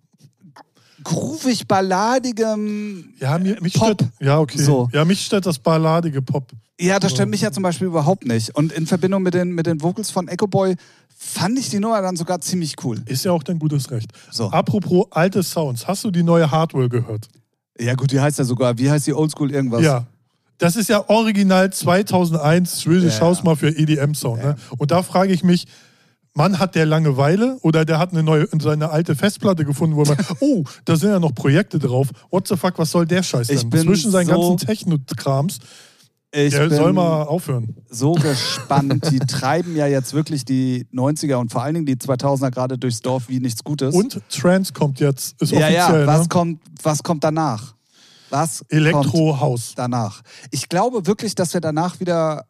groovig 1.04 1.66
balladigem 1.66 3.12
Ja, 3.18 3.38
mir, 3.38 3.60
mich 3.60 3.74
Pop. 3.74 3.94
stört. 3.94 4.04
Ja, 4.20 4.38
okay. 4.38 4.58
So. 4.58 4.88
Ja, 4.92 5.04
mich 5.04 5.24
stört 5.24 5.46
das 5.46 5.58
balladige 5.58 6.22
Pop. 6.22 6.50
Ja, 6.80 6.98
das 6.98 7.12
stört 7.12 7.28
mich 7.28 7.40
ja 7.42 7.52
zum 7.52 7.62
Beispiel 7.62 7.86
überhaupt 7.88 8.26
nicht. 8.26 8.54
Und 8.56 8.72
in 8.72 8.86
Verbindung 8.86 9.22
mit 9.22 9.34
den, 9.34 9.52
mit 9.52 9.66
den 9.66 9.82
Vocals 9.82 10.10
von 10.10 10.28
Echo 10.28 10.46
Boy 10.46 10.76
fand 11.16 11.58
ich 11.58 11.68
die 11.70 11.78
Nummer 11.78 12.00
dann 12.02 12.16
sogar 12.16 12.40
ziemlich 12.40 12.74
cool. 12.84 13.02
Ist 13.06 13.24
ja 13.24 13.32
auch 13.32 13.42
dein 13.42 13.58
gutes 13.58 13.90
Recht. 13.90 14.10
So. 14.30 14.50
Apropos 14.50 15.06
alte 15.10 15.42
Sounds, 15.42 15.86
hast 15.86 16.04
du 16.04 16.10
die 16.10 16.22
neue 16.22 16.50
Hardware 16.50 16.88
gehört? 16.88 17.28
Ja, 17.78 17.94
gut, 17.94 18.10
die 18.12 18.20
heißt 18.20 18.38
ja 18.38 18.44
sogar, 18.44 18.78
wie 18.78 18.90
heißt 18.90 19.06
die 19.06 19.12
Oldschool 19.14 19.50
irgendwas? 19.52 19.82
Ja. 19.82 20.06
Das 20.62 20.76
ist 20.76 20.88
ja 20.88 21.08
original 21.08 21.72
2001 21.72 22.80
Swedish 22.80 23.14
Ja, 23.16 23.20
House 23.22 23.38
ja. 23.38 23.44
mal 23.44 23.56
für 23.56 23.68
EDM-Sound. 23.68 24.40
Ja. 24.42 24.48
Ne? 24.50 24.56
Und 24.78 24.90
da 24.90 25.02
frage 25.02 25.32
ich 25.32 25.42
mich, 25.42 25.66
Mann 26.34 26.58
hat 26.58 26.74
der 26.76 26.86
Langeweile 26.86 27.58
oder 27.62 27.84
der 27.84 27.98
hat 27.98 28.12
eine 28.12 28.22
neue, 28.22 28.48
seine 28.60 28.90
alte 28.90 29.14
Festplatte 29.16 29.64
gefunden, 29.64 29.96
wo 29.96 30.04
man, 30.04 30.16
oh, 30.40 30.64
da 30.84 30.96
sind 30.96 31.10
ja 31.10 31.18
noch 31.18 31.34
Projekte 31.34 31.78
drauf. 31.78 32.08
What 32.30 32.48
the 32.48 32.56
fuck, 32.56 32.78
was 32.78 32.90
soll 32.90 33.06
der 33.06 33.22
Scheiß 33.22 33.50
Ich 33.50 33.60
denn? 33.62 33.70
bin 33.70 33.82
Zwischen 33.82 34.10
seinen 34.10 34.28
so- 34.28 34.50
ganzen 34.50 34.66
Techno-Krams, 34.66 35.58
Ich 36.34 36.54
der 36.54 36.68
bin 36.68 36.76
soll 36.78 36.92
mal 36.94 37.24
aufhören. 37.24 37.74
so 37.90 38.12
gespannt. 38.12 39.10
Die 39.10 39.18
treiben 39.26 39.76
ja 39.76 39.86
jetzt 39.88 40.14
wirklich 40.14 40.44
die 40.46 40.86
90er 40.94 41.34
und 41.34 41.52
vor 41.52 41.62
allen 41.64 41.74
Dingen 41.74 41.86
die 41.86 41.96
2000er 41.96 42.50
gerade 42.50 42.78
durchs 42.78 43.00
Dorf 43.02 43.28
wie 43.28 43.40
nichts 43.40 43.62
Gutes. 43.62 43.94
Und 43.94 44.18
Trance 44.30 44.72
kommt 44.72 45.00
jetzt, 45.00 45.42
ist 45.42 45.52
ja, 45.52 45.58
offiziell, 45.58 46.00
ja, 46.02 46.06
was, 46.06 46.20
ne? 46.22 46.28
kommt, 46.28 46.60
was 46.82 47.02
kommt 47.02 47.24
danach? 47.24 47.74
Was 48.32 48.58
kommt 48.60 48.72
Elektro-House. 48.72 49.74
danach? 49.76 50.22
Ich 50.50 50.68
glaube 50.68 51.06
wirklich, 51.06 51.34
dass 51.34 51.52
wir 51.54 51.60
danach 51.60 52.00
wieder 52.00 52.46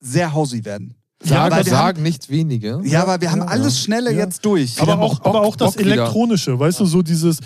sehr 0.00 0.32
hausy 0.32 0.64
werden. 0.64 0.94
Sagen, 1.22 1.54
weil 1.54 1.64
wir 1.64 1.70
sagen 1.70 2.02
nicht 2.02 2.28
wenige. 2.28 2.80
Ja, 2.84 3.02
aber 3.02 3.20
wir 3.20 3.30
haben 3.30 3.40
ja, 3.40 3.46
alles 3.46 3.80
schnelle 3.80 4.12
ja. 4.12 4.18
jetzt 4.24 4.44
durch. 4.44 4.80
Aber 4.80 4.92
haben 4.92 5.00
auch, 5.02 5.18
Bock- 5.18 5.26
aber 5.26 5.40
auch 5.42 5.56
das 5.56 5.72
Bock 5.74 5.80
wieder. 5.84 5.94
Elektronische, 5.94 6.58
weißt 6.58 6.80
du, 6.80 6.84
so 6.86 7.00
dieses 7.02 7.38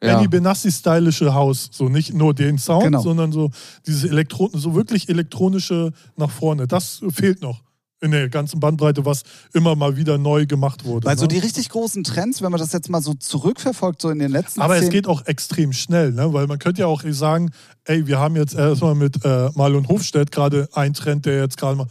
Benny 0.00 0.22
Ja. 0.22 0.28
Benassi-stylische 0.28 1.32
Haus. 1.34 1.68
So 1.72 1.88
nicht 1.88 2.14
nur 2.14 2.34
den 2.34 2.58
Sound, 2.58 2.84
Genau. 2.84 3.00
sondern 3.02 3.30
so 3.32 3.50
dieses 3.86 4.04
Elektro 4.10 4.50
so 4.54 4.74
wirklich 4.74 5.08
elektronische 5.08 5.92
nach 6.16 6.30
vorne. 6.30 6.66
Das 6.66 7.02
fehlt 7.12 7.42
noch 7.42 7.62
in 8.00 8.10
der 8.10 8.28
ganzen 8.28 8.60
Bandbreite, 8.60 9.04
was 9.04 9.22
immer 9.54 9.74
mal 9.74 9.96
wieder 9.96 10.18
neu 10.18 10.46
gemacht 10.46 10.84
wurde. 10.84 11.06
Weil 11.06 11.16
so 11.16 11.24
ne? 11.24 11.28
die 11.28 11.38
richtig 11.38 11.70
großen 11.70 12.04
Trends, 12.04 12.42
wenn 12.42 12.50
man 12.50 12.60
das 12.60 12.72
jetzt 12.72 12.90
mal 12.90 13.00
so 13.00 13.14
zurückverfolgt, 13.14 14.02
so 14.02 14.10
in 14.10 14.18
den 14.18 14.30
letzten 14.30 14.60
aber 14.60 14.76
es 14.76 14.90
geht 14.90 15.06
auch 15.06 15.24
extrem 15.26 15.72
schnell, 15.72 16.12
ne? 16.12 16.32
weil 16.32 16.46
man 16.46 16.58
könnte 16.58 16.82
ja 16.82 16.86
auch 16.86 17.02
sagen, 17.06 17.50
ey, 17.84 18.06
wir 18.06 18.18
haben 18.18 18.36
jetzt 18.36 18.54
erstmal 18.54 18.94
mit 18.94 19.24
äh, 19.24 19.50
Marlon 19.54 19.88
Hofstedt 19.88 20.30
gerade 20.30 20.68
einen 20.72 20.94
Trend, 20.94 21.24
der 21.24 21.40
jetzt 21.40 21.56
gerade 21.56 21.76
mal 21.76 21.86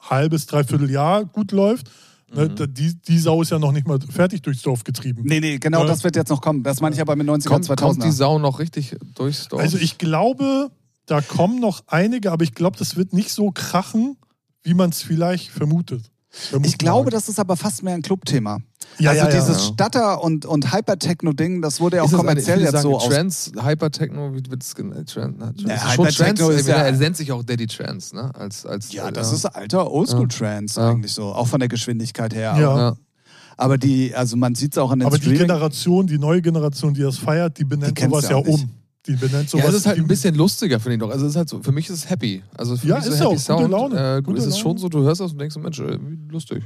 halbes, 0.00 0.46
dreiviertel 0.46 0.90
Jahr 0.90 1.24
gut 1.24 1.52
läuft. 1.52 1.88
Ne? 2.34 2.48
Mhm. 2.48 2.74
Die, 2.74 2.94
die 2.96 3.18
Sau 3.18 3.42
ist 3.42 3.50
ja 3.50 3.58
noch 3.58 3.72
nicht 3.72 3.86
mal 3.86 3.98
fertig 4.00 4.42
durchs 4.42 4.62
Dorf 4.62 4.82
getrieben. 4.82 5.22
Nee, 5.24 5.40
nee, 5.40 5.58
genau 5.58 5.82
Ja. 5.82 5.86
das 5.86 6.02
wird 6.02 6.16
jetzt 6.16 6.30
noch 6.30 6.40
kommen. 6.40 6.62
Das 6.62 6.80
meine 6.80 6.94
ich 6.94 7.00
aber 7.00 7.14
mit 7.14 7.28
90er 7.28 7.48
Kommt, 7.48 7.70
und 7.70 7.78
kommt 7.78 8.02
die 8.02 8.08
2000er. 8.08 8.12
Sau 8.12 8.38
noch 8.38 8.58
richtig 8.58 8.96
durchs 9.14 9.48
Dorf? 9.48 9.62
Also 9.62 9.78
ich 9.78 9.98
glaube, 9.98 10.70
da 11.06 11.20
kommen 11.20 11.60
noch 11.60 11.84
einige, 11.86 12.32
aber 12.32 12.42
ich 12.44 12.54
glaube, 12.54 12.76
das 12.76 12.96
wird 12.96 13.12
nicht 13.12 13.30
so 13.30 13.52
krachen, 13.52 14.16
wie 14.64 14.74
man 14.74 14.90
es 14.90 15.02
vielleicht 15.02 15.50
vermutet. 15.50 16.10
Muss 16.52 16.66
Ich 16.66 16.78
glaube, 16.78 17.04
man- 17.04 17.10
das 17.12 17.28
ist 17.28 17.38
aber 17.38 17.56
fast 17.56 17.84
mehr 17.84 17.94
ein 17.94 18.02
Clubthema. 18.02 18.58
Ja, 18.98 19.10
also 19.10 19.22
ja, 19.24 19.30
ja. 19.30 19.40
dieses 19.40 19.56
Ja. 19.68 19.72
Stutter- 19.72 20.22
und, 20.22 20.46
und 20.46 20.72
Hyper-Techno-Ding, 20.74 21.62
das 21.62 21.80
wurde 21.80 21.96
ja 21.98 22.02
auch 22.02 22.06
Ist 22.06 22.12
das 22.14 22.20
eine- 22.20 22.28
kommerziell 22.30 22.60
jetzt 22.60 22.72
sagen 22.72 22.82
so 22.82 22.96
aus. 22.96 23.08
Trans, 23.08 23.52
Hypertechno, 23.60 24.34
wie 24.34 24.42
wird 24.50 24.62
es 24.62 24.74
genannt? 24.74 25.08
Trans, 25.12 25.36
na, 25.38 25.52
Trans. 25.52 25.62
Ja, 25.62 25.78
schon 25.78 26.06
Hypertechno 26.06 26.46
Trans, 26.48 26.60
ist 26.60 26.68
ja- 26.68 26.76
Er 26.76 26.92
nennt 26.92 27.16
sich 27.16 27.30
auch 27.30 27.42
Daddy 27.44 27.66
Trans, 27.68 28.12
ne? 28.12 28.34
Als, 28.34 28.66
als, 28.66 28.92
Ja, 28.92 29.08
äh, 29.08 29.12
das 29.12 29.32
ist 29.32 29.44
alter 29.46 29.90
Oldschool-Trance 29.92 30.80
Ja. 30.80 30.90
eigentlich 30.90 31.12
so, 31.12 31.26
auch 31.32 31.46
von 31.46 31.60
der 31.60 31.68
Geschwindigkeit 31.68 32.34
her. 32.34 32.56
Ja. 32.58 32.70
Aber, 32.70 32.80
Ja. 32.80 32.96
aber 33.56 33.78
die, 33.78 34.14
also 34.14 34.36
man 34.36 34.54
sieht 34.56 34.72
es 34.72 34.78
auch 34.78 34.90
an 34.90 34.98
den 35.00 35.06
Aber 35.06 35.16
die 35.18 35.22
Streaming. 35.22 35.46
Generation, 35.46 36.06
die 36.08 36.18
neue 36.18 36.42
Generation, 36.42 36.94
die 36.94 37.02
das 37.02 37.16
feiert, 37.18 37.58
die 37.58 37.64
benennt 37.64 37.96
Die 37.98 38.02
sowas 38.04 38.24
ja 38.24 38.30
ja 38.30 38.36
auch 38.36 38.44
nicht. 38.46 38.64
um. 38.64 38.70
Die 39.06 39.16
benennt 39.16 39.50
sowas. 39.50 39.64
Ja, 39.64 39.70
es 39.70 39.76
ist 39.76 39.86
halt 39.86 39.98
ein 39.98 40.06
bisschen 40.06 40.34
lustiger, 40.34 40.80
finde 40.80 40.94
ich 40.94 41.00
doch. 41.00 41.10
Also 41.10 41.26
es 41.26 41.32
ist 41.32 41.36
halt 41.36 41.48
so, 41.48 41.62
für 41.62 41.72
mich 41.72 41.88
ist 41.90 41.96
es 41.96 42.10
happy. 42.10 42.42
Also 42.56 42.76
für 42.76 42.86
Ja, 42.86 42.96
mich 42.98 43.06
ist 43.06 43.18
so 43.18 43.24
auch. 43.26 43.30
Happy 43.32 43.34
Gute 43.36 43.42
Sound. 43.44 43.70
Laune. 43.70 44.16
Äh, 44.18 44.22
Gute 44.22 44.38
ist 44.38 44.46
es 44.46 44.58
schon 44.58 44.70
Laune. 44.72 44.80
so, 44.80 44.88
du 44.88 45.02
hörst 45.02 45.20
das 45.20 45.32
und 45.32 45.38
denkst, 45.40 45.56
Mensch, 45.56 45.78
äh, 45.80 45.98
lustig. 46.30 46.64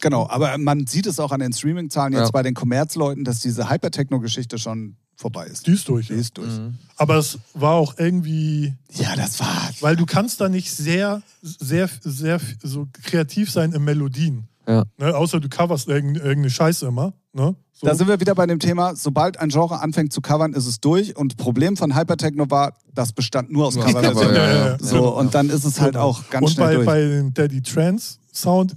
Genau, 0.00 0.28
aber 0.28 0.56
man 0.58 0.86
sieht 0.86 1.06
es 1.06 1.18
auch 1.18 1.32
an 1.32 1.40
den 1.40 1.52
Streaming-Zahlen 1.52 2.12
jetzt 2.12 2.22
Ja. 2.26 2.30
bei 2.30 2.42
den 2.42 2.54
Kommerzleuten, 2.54 3.24
dass 3.24 3.40
diese 3.40 3.68
Hyper-Techno-Geschichte 3.70 4.58
schon 4.58 4.96
vorbei 5.16 5.46
ist. 5.46 5.66
Die 5.66 5.72
ist 5.72 5.88
durch. 5.88 6.06
Die 6.06 6.12
Ja. 6.12 6.20
ist 6.20 6.38
durch. 6.38 6.46
Mhm. 6.56 6.74
Aber 6.96 7.16
es 7.16 7.38
war 7.54 7.72
auch 7.72 7.94
irgendwie, 7.98 8.74
Ja, 8.92 9.16
das 9.16 9.40
war. 9.40 9.70
weil 9.80 9.96
du 9.96 10.06
kannst 10.06 10.40
da 10.40 10.48
nicht 10.48 10.70
sehr, 10.72 11.22
sehr, 11.42 11.88
sehr 12.02 12.38
so 12.62 12.86
kreativ 13.02 13.50
sein 13.50 13.72
in 13.72 13.82
Melodien. 13.82 14.44
Ja. 14.68 14.84
Ne? 14.98 15.16
Außer 15.16 15.40
du 15.40 15.48
coverst 15.48 15.88
irgendeine 15.88 16.50
Scheiße 16.50 16.86
immer. 16.86 17.14
Ne? 17.38 17.54
So. 17.72 17.86
Da 17.86 17.94
sind 17.94 18.08
wir 18.08 18.18
wieder 18.18 18.34
bei 18.34 18.44
dem 18.46 18.58
Thema, 18.58 18.96
sobald 18.96 19.38
ein 19.38 19.50
Genre 19.50 19.80
anfängt 19.80 20.12
zu 20.12 20.20
covern, 20.20 20.52
ist 20.52 20.66
es 20.66 20.80
durch. 20.80 21.16
Und 21.16 21.36
Problem 21.36 21.76
von 21.76 21.96
Hypertechno 21.96 22.50
war, 22.50 22.74
das 22.92 23.12
bestand 23.12 23.52
nur 23.52 23.66
aus 23.68 23.76
Coverversionen. 23.76 24.34
Cover, 24.34 24.34
ja, 24.34 24.50
ja, 24.50 24.66
ja. 24.70 24.78
So, 24.80 25.16
und 25.16 25.34
dann 25.34 25.48
ist 25.48 25.64
es 25.64 25.80
halt 25.80 25.92
Genau. 25.92 26.06
auch 26.06 26.28
ganz 26.30 26.44
Und 26.46 26.52
schnell 26.54 26.66
bei, 26.68 26.74
durch. 26.74 26.86
bei 26.86 27.00
den 27.00 27.34
Daddy 27.34 27.62
Trance 27.62 28.18
Sound, 28.34 28.74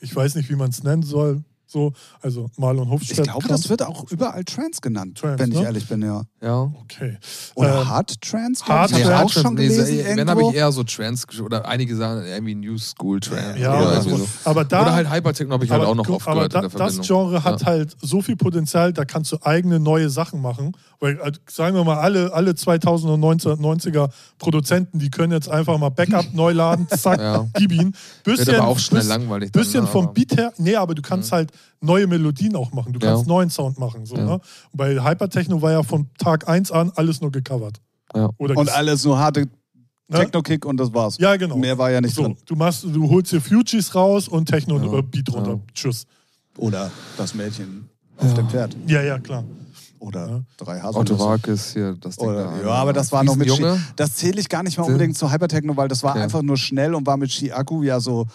ich 0.00 0.14
weiß 0.14 0.34
nicht, 0.36 0.48
wie 0.50 0.56
man 0.56 0.70
es 0.70 0.82
nennen 0.82 1.02
soll, 1.02 1.42
so, 1.66 1.92
also 2.20 2.48
Marlon 2.56 2.84
ich 2.84 2.90
Hofstadt. 2.92 3.24
glaube, 3.24 3.48
das 3.48 3.68
wird 3.68 3.82
auch 3.82 4.04
überall 4.10 4.44
Trance 4.44 4.80
genannt, 4.80 5.18
Trance, 5.18 5.38
wenn 5.38 5.50
ich 5.52 5.58
ne? 5.58 5.64
ehrlich 5.64 5.88
bin, 5.88 6.02
ja. 6.02 6.22
Ja. 6.46 6.62
Okay. 6.82 7.18
Oder 7.56 7.80
Ähm, 7.82 7.88
Hard 7.88 8.20
Trance? 8.22 8.64
Hard 8.66 8.90
Trance, 8.90 9.16
auch 9.24 9.30
schon 9.30 9.54
nee, 9.54 9.66
gelesen 9.68 10.04
Wenn 10.16 10.30
habe 10.30 10.42
ich 10.42 10.54
eher 10.54 10.70
so 10.70 10.84
Trance 10.84 11.26
oder 11.42 11.66
einige 11.66 11.96
sagen 11.96 12.24
irgendwie 12.24 12.54
New 12.54 12.78
School 12.78 13.18
Trance. 13.20 13.58
Ja, 13.58 13.78
oder 13.80 13.88
also, 13.90 14.16
so. 14.16 14.28
aber 14.44 14.64
da. 14.64 14.82
oder 14.82 14.92
halt 14.94 15.10
Hypertechno 15.10 15.52
habe 15.52 15.64
ich 15.64 15.70
halt 15.70 15.82
auch 15.84 15.94
noch 15.96 16.06
guck, 16.06 16.16
oft 16.16 16.28
aber 16.28 16.48
gehört 16.48 16.54
da, 16.54 16.62
in 16.62 16.70
der 16.70 16.78
das. 16.78 17.06
Genre 17.06 17.42
hat 17.42 17.60
Ja. 17.62 17.66
halt 17.66 17.96
so 18.00 18.22
viel 18.22 18.36
Potenzial, 18.36 18.92
da 18.92 19.04
kannst 19.04 19.32
du 19.32 19.38
eigene 19.42 19.80
neue 19.80 20.08
Sachen 20.08 20.40
machen. 20.40 20.72
Weil, 21.00 21.18
äh, 21.20 21.32
sagen 21.50 21.76
wir 21.76 21.84
mal, 21.84 21.98
alle, 21.98 22.32
alle 22.32 22.52
2090er 22.52 24.08
Produzenten, 24.38 24.98
die 24.98 25.10
können 25.10 25.32
jetzt 25.32 25.48
einfach 25.50 25.76
mal 25.78 25.90
Backup 25.90 26.32
neu 26.32 26.52
laden, 26.52 26.86
zack, 26.96 27.20
Ja. 27.20 27.46
gib 27.54 27.72
ihn. 27.72 27.94
Wird 28.24 28.38
Bisschen, 28.38 28.54
aber 28.56 28.68
auch 28.68 28.78
schnell 28.78 29.00
bis- 29.00 29.08
langweilig. 29.08 29.52
dann, 29.52 29.62
bisschen 29.62 29.84
ne, 29.84 29.90
vom 29.90 30.04
aber- 30.06 30.14
Beat 30.14 30.36
her, 30.36 30.52
nee, 30.58 30.76
aber 30.76 30.94
du 30.94 31.02
kannst 31.02 31.32
halt 31.32 31.50
neue 31.80 32.06
Melodien 32.06 32.56
auch 32.56 32.72
machen. 32.72 32.92
Du 32.92 32.98
Ja. 33.00 33.12
kannst 33.12 33.26
neuen 33.26 33.50
Sound 33.50 33.78
machen. 33.78 34.06
So, 34.06 34.16
Ja. 34.16 34.24
ne? 34.24 34.40
Bei 34.72 34.94
Hypertechno 35.02 35.60
war 35.60 35.72
ja 35.72 35.82
von 35.82 36.06
Tag 36.18 36.35
1 36.44 36.70
an 36.72 36.92
alles 36.96 37.20
nur 37.20 37.30
gecovert. 37.32 37.80
Ja. 38.14 38.30
Oder 38.38 38.56
Und 38.56 38.68
alles 38.70 39.04
nur 39.04 39.18
harte 39.18 39.40
ne? 39.42 39.48
Techno-Kick 40.18 40.64
und 40.64 40.76
das 40.76 40.92
war's. 40.94 41.18
Ja, 41.18 41.36
genau. 41.36 41.56
Mehr 41.56 41.76
war 41.78 41.90
ja 41.90 42.00
nicht 42.00 42.14
so, 42.14 42.22
drin. 42.22 42.36
du, 42.46 42.54
machst, 42.56 42.84
du 42.84 43.10
holst 43.10 43.32
dir 43.32 43.40
Fugees 43.40 43.94
raus 43.94 44.28
und 44.28 44.46
Techno 44.46 44.78
Ja. 44.78 44.98
äh, 44.98 45.02
Beat 45.02 45.32
runter. 45.32 45.50
Ja. 45.52 45.60
Tschüss. 45.74 46.06
Oder 46.58 46.90
das 47.16 47.34
Mädchen 47.34 47.88
auf 48.18 48.32
dem 48.34 48.48
Pferd. 48.48 48.76
Ja, 48.86 49.02
ja, 49.02 49.18
klar. 49.18 49.44
Oder 49.98 50.28
Ja. 50.28 50.40
drei 50.58 50.76
Otto 50.84 50.98
Haselnüsse. 51.00 51.18
Wakis 51.24 51.72
hier, 51.72 51.96
das 52.00 52.16
Ding 52.16 52.28
Oder, 52.28 52.44
da. 52.44 52.60
ja, 52.66 52.68
aber 52.74 52.92
das 52.92 53.10
war 53.12 53.24
noch 53.24 53.34
mit 53.36 53.50
Ski. 53.52 53.64
Das 53.96 54.14
zähle 54.14 54.40
ich 54.40 54.48
gar 54.48 54.62
nicht 54.62 54.78
mal 54.78 54.84
unbedingt 54.84 55.16
zu 55.18 55.30
Hypertechno, 55.32 55.76
weil 55.76 55.88
das 55.88 56.02
war 56.02 56.12
Okay. 56.12 56.22
einfach 56.22 56.42
nur 56.42 56.56
schnell 56.56 56.94
und 56.94 57.06
war 57.06 57.16
mit 57.16 57.30
Ski-Akku 57.32 57.82
ja 57.82 57.98
so. 58.00 58.26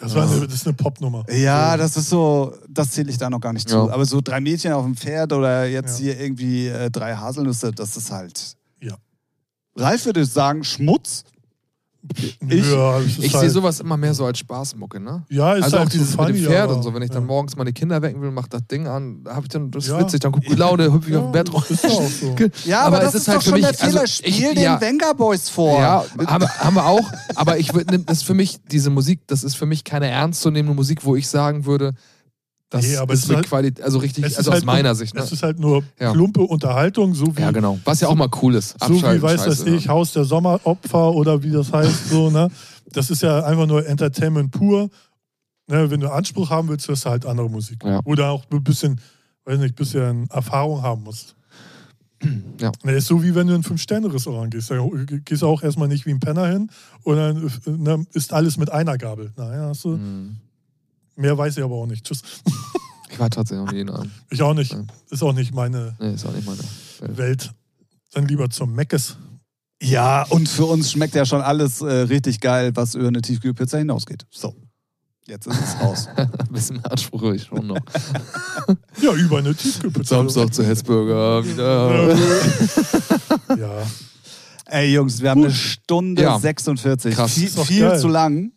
Das, 0.00 0.14
war 0.14 0.30
eine, 0.30 0.46
das 0.46 0.54
ist 0.54 0.66
eine 0.66 0.74
Popnummer. 0.74 1.24
Ja, 1.30 1.76
das 1.76 1.96
ist 1.96 2.08
so, 2.08 2.54
das 2.68 2.90
zähle 2.92 3.10
ich 3.10 3.18
da 3.18 3.28
noch 3.30 3.40
gar 3.40 3.52
nicht 3.52 3.68
zu. 3.68 3.76
Ja. 3.76 3.92
Aber 3.92 4.04
so 4.06 4.20
drei 4.20 4.40
Mädchen 4.40 4.72
auf 4.72 4.84
dem 4.84 4.96
Pferd 4.96 5.32
oder 5.32 5.66
jetzt 5.66 5.98
Ja. 6.00 6.04
hier 6.06 6.20
irgendwie 6.20 6.68
äh, 6.68 6.90
drei 6.90 7.14
Haselnüsse, 7.16 7.70
das 7.72 7.96
ist 7.96 8.10
halt. 8.10 8.56
Ja. 8.80 8.96
Ralf 9.76 10.06
würde 10.06 10.24
sagen, 10.24 10.64
Schmutz. 10.64 11.24
Ich- 12.16 12.38
ja, 12.40 12.98
das 12.98 13.06
ist 13.06 13.18
Ich 13.18 13.34
halt, 13.34 13.40
sehe 13.42 13.50
sowas 13.50 13.78
immer 13.80 13.96
mehr 13.98 14.14
so 14.14 14.24
als 14.24 14.38
Spaßmucke, 14.38 14.98
ne? 15.00 15.22
Ja, 15.28 15.52
ist 15.54 15.64
also 15.64 15.78
halt 15.78 15.86
auch 15.86 15.90
dieses 15.90 16.12
so 16.12 16.18
mit 16.18 16.28
dem 16.30 16.36
funny, 16.36 16.46
Pferd 16.48 16.64
aber- 16.64 16.76
und 16.76 16.82
so, 16.82 16.94
wenn 16.94 17.02
ich 17.02 17.10
dann 17.10 17.22
ja. 17.22 17.26
morgens 17.26 17.56
meine 17.56 17.72
Kinder 17.74 18.00
wecken 18.00 18.22
will, 18.22 18.30
mach 18.30 18.48
das 18.48 18.66
Ding 18.66 18.86
an, 18.88 19.22
da 19.24 19.32
habe 19.36 19.42
ich 19.42 19.48
dann, 19.50 19.70
das 19.70 19.84
ist 19.84 19.90
Ja. 19.90 20.00
witzig, 20.00 20.20
dann 20.20 20.32
gut 20.32 20.48
Laune, 20.56 20.90
hüpfe 20.92 21.10
ich 21.10 21.16
auf 21.16 21.24
dem 21.24 21.32
Bett 21.32 21.52
rum. 21.52 21.62
Ist 21.68 21.82
so. 21.82 22.36
Ja, 22.64 22.82
aber, 22.86 23.00
das 23.00 23.14
ist, 23.14 23.28
doch 23.28 23.42
schon 23.42 23.60
der 23.60 23.68
also 23.68 23.84
Fehler. 23.86 24.04
ich- 24.04 24.14
Spiel 24.14 24.54
den 24.54 24.62
ja, 24.64 24.80
Venga 24.80 25.12
Boys 25.12 25.48
vor. 25.50 25.78
Ja, 25.78 26.04
haben, 26.26 26.48
haben 26.48 26.74
wir 26.76 26.86
auch. 26.86 27.10
Aber 27.34 27.58
ich 27.58 27.74
würde, 27.74 27.98
das 27.98 28.18
ist 28.18 28.22
für 28.24 28.34
mich, 28.34 28.58
diese 28.70 28.88
Musik, 28.90 29.20
das 29.26 29.44
ist 29.44 29.54
für 29.56 29.66
mich 29.66 29.84
keine 29.84 30.08
ernstzunehmende 30.08 30.74
Musik, 30.74 31.04
wo 31.04 31.16
ich 31.16 31.28
sagen 31.28 31.66
würde, 31.66 31.92
das 32.70 32.86
Nee, 32.86 32.94
ist 33.12 33.28
mit 33.28 33.36
halt- 33.36 33.46
Qualität, 33.46 33.84
also 33.84 33.98
richtig, 33.98 34.24
also 34.24 34.50
aus 34.50 34.54
halt 34.54 34.64
meiner 34.64 34.90
nur- 34.90 34.94
Sicht. 34.94 35.14
Ne? 35.14 35.20
Es 35.20 35.32
ist 35.32 35.42
halt 35.42 35.58
nur 35.58 35.82
Ja. 35.98 36.12
plumpe 36.12 36.40
Unterhaltung, 36.42 37.14
so 37.14 37.36
wie, 37.36 37.40
Ja, 37.40 37.50
genau. 37.50 37.78
Was 37.84 38.00
ja 38.00 38.08
auch 38.08 38.14
mal 38.14 38.28
cool 38.42 38.54
ist. 38.54 38.76
so 38.80 38.94
wie 38.94 39.02
weiß 39.20 39.44
das 39.44 39.58
Scheiße, 39.58 39.70
ich, 39.76 39.86
ne? 39.86 39.92
Haus 39.92 40.12
der 40.12 40.24
Sommeropfer 40.24 41.12
oder 41.12 41.42
wie 41.42 41.50
das 41.50 41.72
heißt, 41.72 42.08
so, 42.10 42.30
ne? 42.30 42.48
Das 42.92 43.10
ist 43.10 43.22
ja 43.22 43.44
einfach 43.44 43.66
nur 43.66 43.86
Entertainment 43.86 44.50
pur. 44.52 44.88
Ne, 45.68 45.88
wenn 45.90 46.00
du 46.00 46.10
Anspruch 46.10 46.50
haben 46.50 46.68
willst, 46.68 46.88
hörst 46.88 47.04
du 47.04 47.10
halt 47.10 47.26
andere 47.26 47.48
Musik. 47.48 47.84
Ja. 47.84 48.00
Oder 48.04 48.30
auch 48.30 48.44
ein 48.50 48.64
bisschen, 48.64 49.00
weiß 49.44 49.58
nicht, 49.60 49.72
ein 49.72 49.76
bisschen 49.76 50.28
Erfahrung 50.30 50.82
haben 50.82 51.04
musst. 51.04 51.36
Ja. 52.60 52.70
Ne, 52.84 52.92
ist 52.92 53.06
so 53.06 53.22
wie 53.22 53.34
wenn 53.34 53.46
du 53.46 53.54
in 53.54 53.60
ein 53.60 53.62
Fünf-Sterne-Restaurant 53.64 54.50
gehst. 54.52 54.70
Da 54.70 54.76
gehst 55.24 55.42
du 55.42 55.46
auch 55.46 55.62
erstmal 55.62 55.88
nicht 55.88 56.06
wie 56.06 56.10
ein 56.10 56.20
Penner 56.20 56.46
hin 56.48 56.70
und 57.04 57.16
dann 57.16 57.46
äh, 57.66 57.70
ne, 57.70 58.04
ist 58.12 58.32
alles 58.32 58.56
mit 58.58 58.70
einer 58.70 58.98
Gabel. 58.98 59.32
Naja, 59.36 59.68
hast 59.68 59.84
du, 59.84 59.90
Mhm. 59.96 60.36
Mehr 61.20 61.36
weiß 61.38 61.56
ich 61.56 61.62
aber 61.64 61.74
auch 61.76 61.86
nicht. 61.86 62.04
Tschüss. 62.06 62.22
Ich 63.10 63.18
war 63.18 63.28
tatsächlich 63.30 63.64
noch 63.66 63.72
nie 63.72 63.80
in 63.80 63.90
einem. 63.90 64.10
Ich 64.30 64.40
auch 64.42 64.54
nicht. 64.54 64.72
Ja. 64.72 64.82
Ist 65.10 65.22
auch 65.22 65.32
nicht 65.32 65.54
meine 65.54 65.96
Nee, 66.00 66.14
ist 66.14 66.24
auch 66.26 66.32
nicht 66.32 66.46
meine. 66.46 66.60
Welt. 67.00 67.16
Welt. 67.18 67.50
Dann 68.12 68.26
lieber 68.26 68.48
zum 68.50 68.74
Meckes. 68.74 69.16
Ja, 69.82 70.24
und 70.28 70.48
für 70.48 70.66
uns 70.66 70.90
schmeckt 70.92 71.14
ja 71.14 71.24
schon 71.24 71.40
alles 71.40 71.80
äh, 71.80 71.86
richtig 71.92 72.40
geil, 72.40 72.72
was 72.74 72.94
über 72.94 73.08
eine 73.08 73.22
Tiefkühlpizza 73.22 73.78
hinausgeht. 73.78 74.26
So. 74.30 74.54
Jetzt 75.26 75.46
ist 75.46 75.58
es 75.60 75.80
raus. 75.80 76.08
Ein 76.16 76.28
bisschen 76.50 76.84
Anspruch 76.84 77.22
habe 77.22 77.36
ich 77.36 77.44
schon 77.44 77.66
noch. 77.66 77.78
Ja, 79.00 79.12
über 79.14 79.38
eine 79.38 79.54
Tiefkühlpizza. 79.54 80.16
Samstag 80.16 80.52
zu 80.54 80.64
Hetzburger 80.64 81.44
wieder. 81.44 82.16
Ja. 83.58 83.82
Ey, 84.66 84.92
Jungs, 84.92 85.20
wir 85.20 85.30
haben 85.30 85.42
eine 85.44 85.52
Stunde 85.52 86.22
Ja. 86.22 86.38
46. 86.38 87.14
Krass. 87.14 87.32
Viel, 87.34 87.48
viel 87.48 87.96
zu 87.98 88.08
lang. 88.08 88.52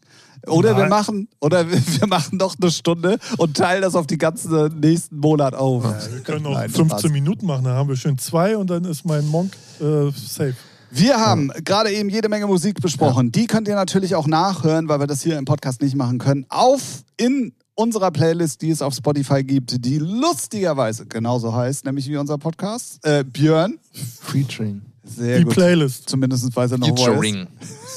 Oder 0.48 0.76
wir 0.76 0.84
Nein. 0.84 0.90
machen, 0.90 1.28
oder 1.40 1.70
wir 1.70 1.82
wir 2.00 2.08
machen 2.08 2.38
noch 2.38 2.56
eine 2.60 2.72
Stunde 2.72 3.18
und 3.38 3.58
teilen 3.58 3.82
das 3.82 3.96
auf 3.96 4.08
die 4.08 4.18
ganze 4.18 4.70
nächsten 4.76 5.18
Monat 5.18 5.54
auf. 5.56 5.84
Ja, 5.84 5.98
wir 6.12 6.22
können 6.22 6.46
auch 6.46 6.54
Nein, 6.54 6.70
15 6.70 7.00
Spaß. 7.00 7.12
Minuten 7.12 7.46
machen, 7.46 7.64
dann 7.64 7.76
haben 7.76 7.90
wir 7.90 7.96
schön 7.96 8.18
zwei 8.18 8.58
und 8.58 8.70
dann 8.70 8.86
ist 8.86 9.06
mein 9.06 9.26
Monk 9.28 9.54
äh, 9.80 10.12
safe. 10.12 10.56
Wir 10.92 11.20
haben 11.20 11.52
gerade 11.66 11.92
eben 11.92 12.10
jede 12.10 12.30
Menge 12.30 12.46
Musik 12.46 12.80
besprochen. 12.80 13.32
Die 13.32 13.48
könnt 13.48 13.68
ihr 13.68 13.74
natürlich 13.74 14.14
auch 14.14 14.28
nachhören, 14.28 14.90
weil 14.90 15.00
wir 15.00 15.08
das 15.08 15.24
hier 15.24 15.40
im 15.40 15.46
Podcast 15.46 15.82
nicht 15.82 15.96
machen 15.96 16.20
können. 16.20 16.46
Auf 16.50 17.04
in 17.18 17.54
unserer 17.74 18.12
Playlist, 18.12 18.62
die 18.62 18.70
es 18.70 18.84
auf 18.84 18.94
Spotify 18.94 19.44
gibt, 19.44 19.84
die 19.84 19.98
lustigerweise 19.98 21.08
genauso 21.08 21.56
heißt, 21.56 21.86
nämlich 21.86 22.08
wie 22.10 22.18
unser 22.18 22.38
Podcast. 22.38 23.04
Äh, 23.04 23.24
Björn. 23.24 23.80
Featuring. 24.22 24.84
Sehr 25.04 25.40
Die 25.40 25.44
gut. 25.44 25.54
Playlist. 25.54 26.10
Zumindest 26.10 26.56
weiß 26.56 26.72
er 26.72 26.78
noch, 26.78 26.88
wo 26.88 26.92
er 26.92 26.98
ist. 26.98 27.06
Featuring. 27.06 27.48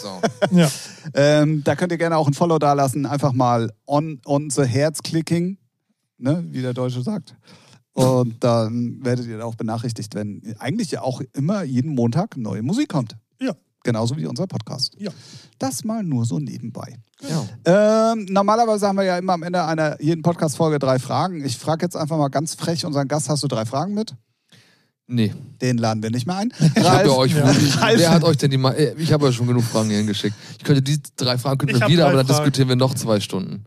So. 0.03 0.21
Ja. 0.51 0.71
Ähm, 1.15 1.63
da 1.65 1.77
könnt 1.77 1.93
ihr 1.93 1.99
gerne 1.99 2.17
auch 2.17 2.27
ein 2.27 2.35
Follow 2.35 2.59
dalassen. 2.59 3.07
Einfach 3.07 3.33
mal 3.33 3.73
on, 3.87 4.21
on 4.25 4.51
the 4.51 4.65
Herz 4.65 5.03
clicking, 5.03 5.59
ne, 6.19 6.45
wie 6.51 6.63
der 6.63 6.75
Deutsche 6.75 7.03
sagt. 7.03 7.37
Und 7.93 8.45
dann 8.45 8.99
werdet 9.03 9.27
ihr 9.27 9.45
auch 9.47 9.55
benachrichtigt, 9.55 10.15
wenn 10.15 10.43
eigentlich 10.59 10.91
ja 10.91 11.01
auch 11.01 11.23
immer 11.33 11.63
jeden 11.63 11.95
Montag 11.95 12.37
neue 12.37 12.63
Musik 12.63 12.89
kommt. 12.91 13.17
Ja. 13.41 13.55
Genauso 13.85 14.17
wie 14.17 14.27
unser 14.27 14.47
Podcast. 14.47 14.97
Ja. 14.99 15.13
Das 15.59 15.85
mal 15.85 16.03
nur 16.03 16.27
so 16.27 16.39
nebenbei. 16.39 16.97
Ja. 17.23 18.13
Ähm, 18.13 18.27
normalerweise 18.29 18.87
haben 18.89 18.97
wir 18.97 19.05
ja 19.05 19.17
immer 19.17 19.33
am 19.33 19.45
Ende 19.45 19.65
einer 19.65 20.03
jeden 20.03 20.23
Podcast-Folge 20.23 20.79
drei 20.79 20.99
Fragen. 20.99 21.43
Ich 21.45 21.57
frage 21.57 21.87
jetzt 21.87 21.97
einfach 21.97 22.19
mal 22.19 22.29
ganz 22.29 22.55
frech 22.55 22.85
unseren 22.85 23.09
Gast: 23.09 23.29
Hast 23.29 23.45
du 23.45 23.49
drei 23.49 23.65
Fragen 23.65 23.95
mit? 23.95 24.15
Nee. 25.09 25.33
Den 25.63 25.79
laden 25.79 26.03
wir 26.03 26.11
nicht 26.11 26.27
mehr 26.27 26.37
ein. 26.37 26.53
Ich 26.75 26.83
habe 26.85 27.09
ja 27.09 27.15
euch, 27.15 27.33
Ja. 27.35 27.45
Ralf- 27.45 27.99
wer 27.99 28.11
hat 28.11 28.25
euch 28.25 28.37
denn 28.39 28.51
die 28.51 28.57
mal, 28.59 28.73
äh, 28.73 28.95
ich 28.99 29.13
habe 29.13 29.27
ja 29.27 29.33
schon 29.33 29.47
genug 29.47 29.63
Fragen 29.65 29.89
hierhin 29.89 30.07
geschickt. 30.09 30.35
Ich 30.59 30.65
könnte 30.65 30.83
die 30.83 31.01
drei 31.17 31.39
Fragen 31.39 31.59
könnten 31.59 31.77
Ich 31.77 31.81
wir 31.81 31.89
wieder, 31.89 32.07
aber 32.09 32.17
dann 32.17 32.27
Fragen. 32.27 32.39
diskutieren 32.45 32.69
wir 32.69 32.77
noch 32.77 32.95
zwei 32.95 33.21
Stunden. 33.21 33.65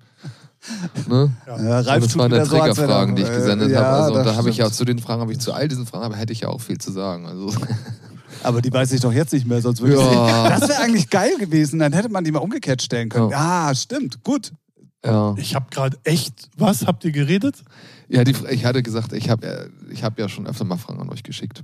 Ne? 1.08 1.32
Ja, 1.48 1.80
Ralf 1.80 2.04
das 2.04 2.12
tut 2.14 2.22
waren 2.22 2.32
ja 2.32 2.38
wäre 2.38 2.48
Triggerfragen, 2.50 3.16
die 3.16 3.22
ich 3.22 3.30
gesendet 3.30 3.72
äh, 3.72 3.76
habe. 3.78 3.86
ja, 3.86 3.94
Also, 4.04 4.12
und 4.12 4.18
das 4.26 4.28
da 4.34 4.36
habe 4.36 4.50
ich 4.50 4.58
ja 4.58 4.70
zu 4.70 4.84
den 4.84 5.00
Fragen, 5.00 5.22
habe 5.22 5.32
ich 5.32 5.40
zu 5.40 5.54
all 5.54 5.68
diesen 5.70 5.86
Fragen, 5.86 6.04
aber 6.04 6.18
hätte 6.18 6.34
ich 6.34 6.42
ja 6.42 6.50
auch 6.50 6.60
viel 6.60 6.78
zu 6.78 6.92
sagen. 6.92 7.26
Also, 7.26 7.54
Aber 8.44 8.62
die 8.62 8.72
weiß 8.72 8.92
ich 8.92 9.02
doch 9.02 9.12
jetzt 9.14 9.34
nicht 9.34 9.48
mehr, 9.48 9.62
sonst 9.62 9.82
würde 9.82 9.96
ich 9.96 10.00
Ja. 10.02 10.44
sie. 10.44 10.60
Das 10.60 10.70
wäre 10.70 10.82
eigentlich 10.82 11.10
geil 11.10 11.32
gewesen, 11.40 11.80
dann 11.80 11.94
hätte 11.94 12.10
man 12.10 12.24
die 12.26 12.32
mal 12.32 12.40
umgekehrt 12.40 12.82
stellen 12.82 13.08
können. 13.10 13.30
Ja, 13.32 13.72
stimmt, 13.74 14.24
gut. 14.24 14.52
ja. 15.06 15.34
Ich 15.38 15.56
habe 15.56 15.68
gerade 15.72 15.98
echt. 16.04 16.50
Was 16.58 16.86
habt 16.86 17.04
ihr 17.06 17.12
geredet? 17.12 17.56
Ja, 18.10 18.24
die, 18.24 18.36
ich 18.50 18.66
hatte 18.66 18.82
gesagt, 18.84 19.14
ich 19.14 19.30
habe 19.30 19.46
ja, 19.46 19.54
ich 19.94 20.04
hab 20.04 20.18
ja 20.20 20.28
schon 20.28 20.48
öfter 20.48 20.66
mal 20.66 20.78
Fragen 20.78 21.00
an 21.02 21.10
euch 21.10 21.24
geschickt. 21.24 21.64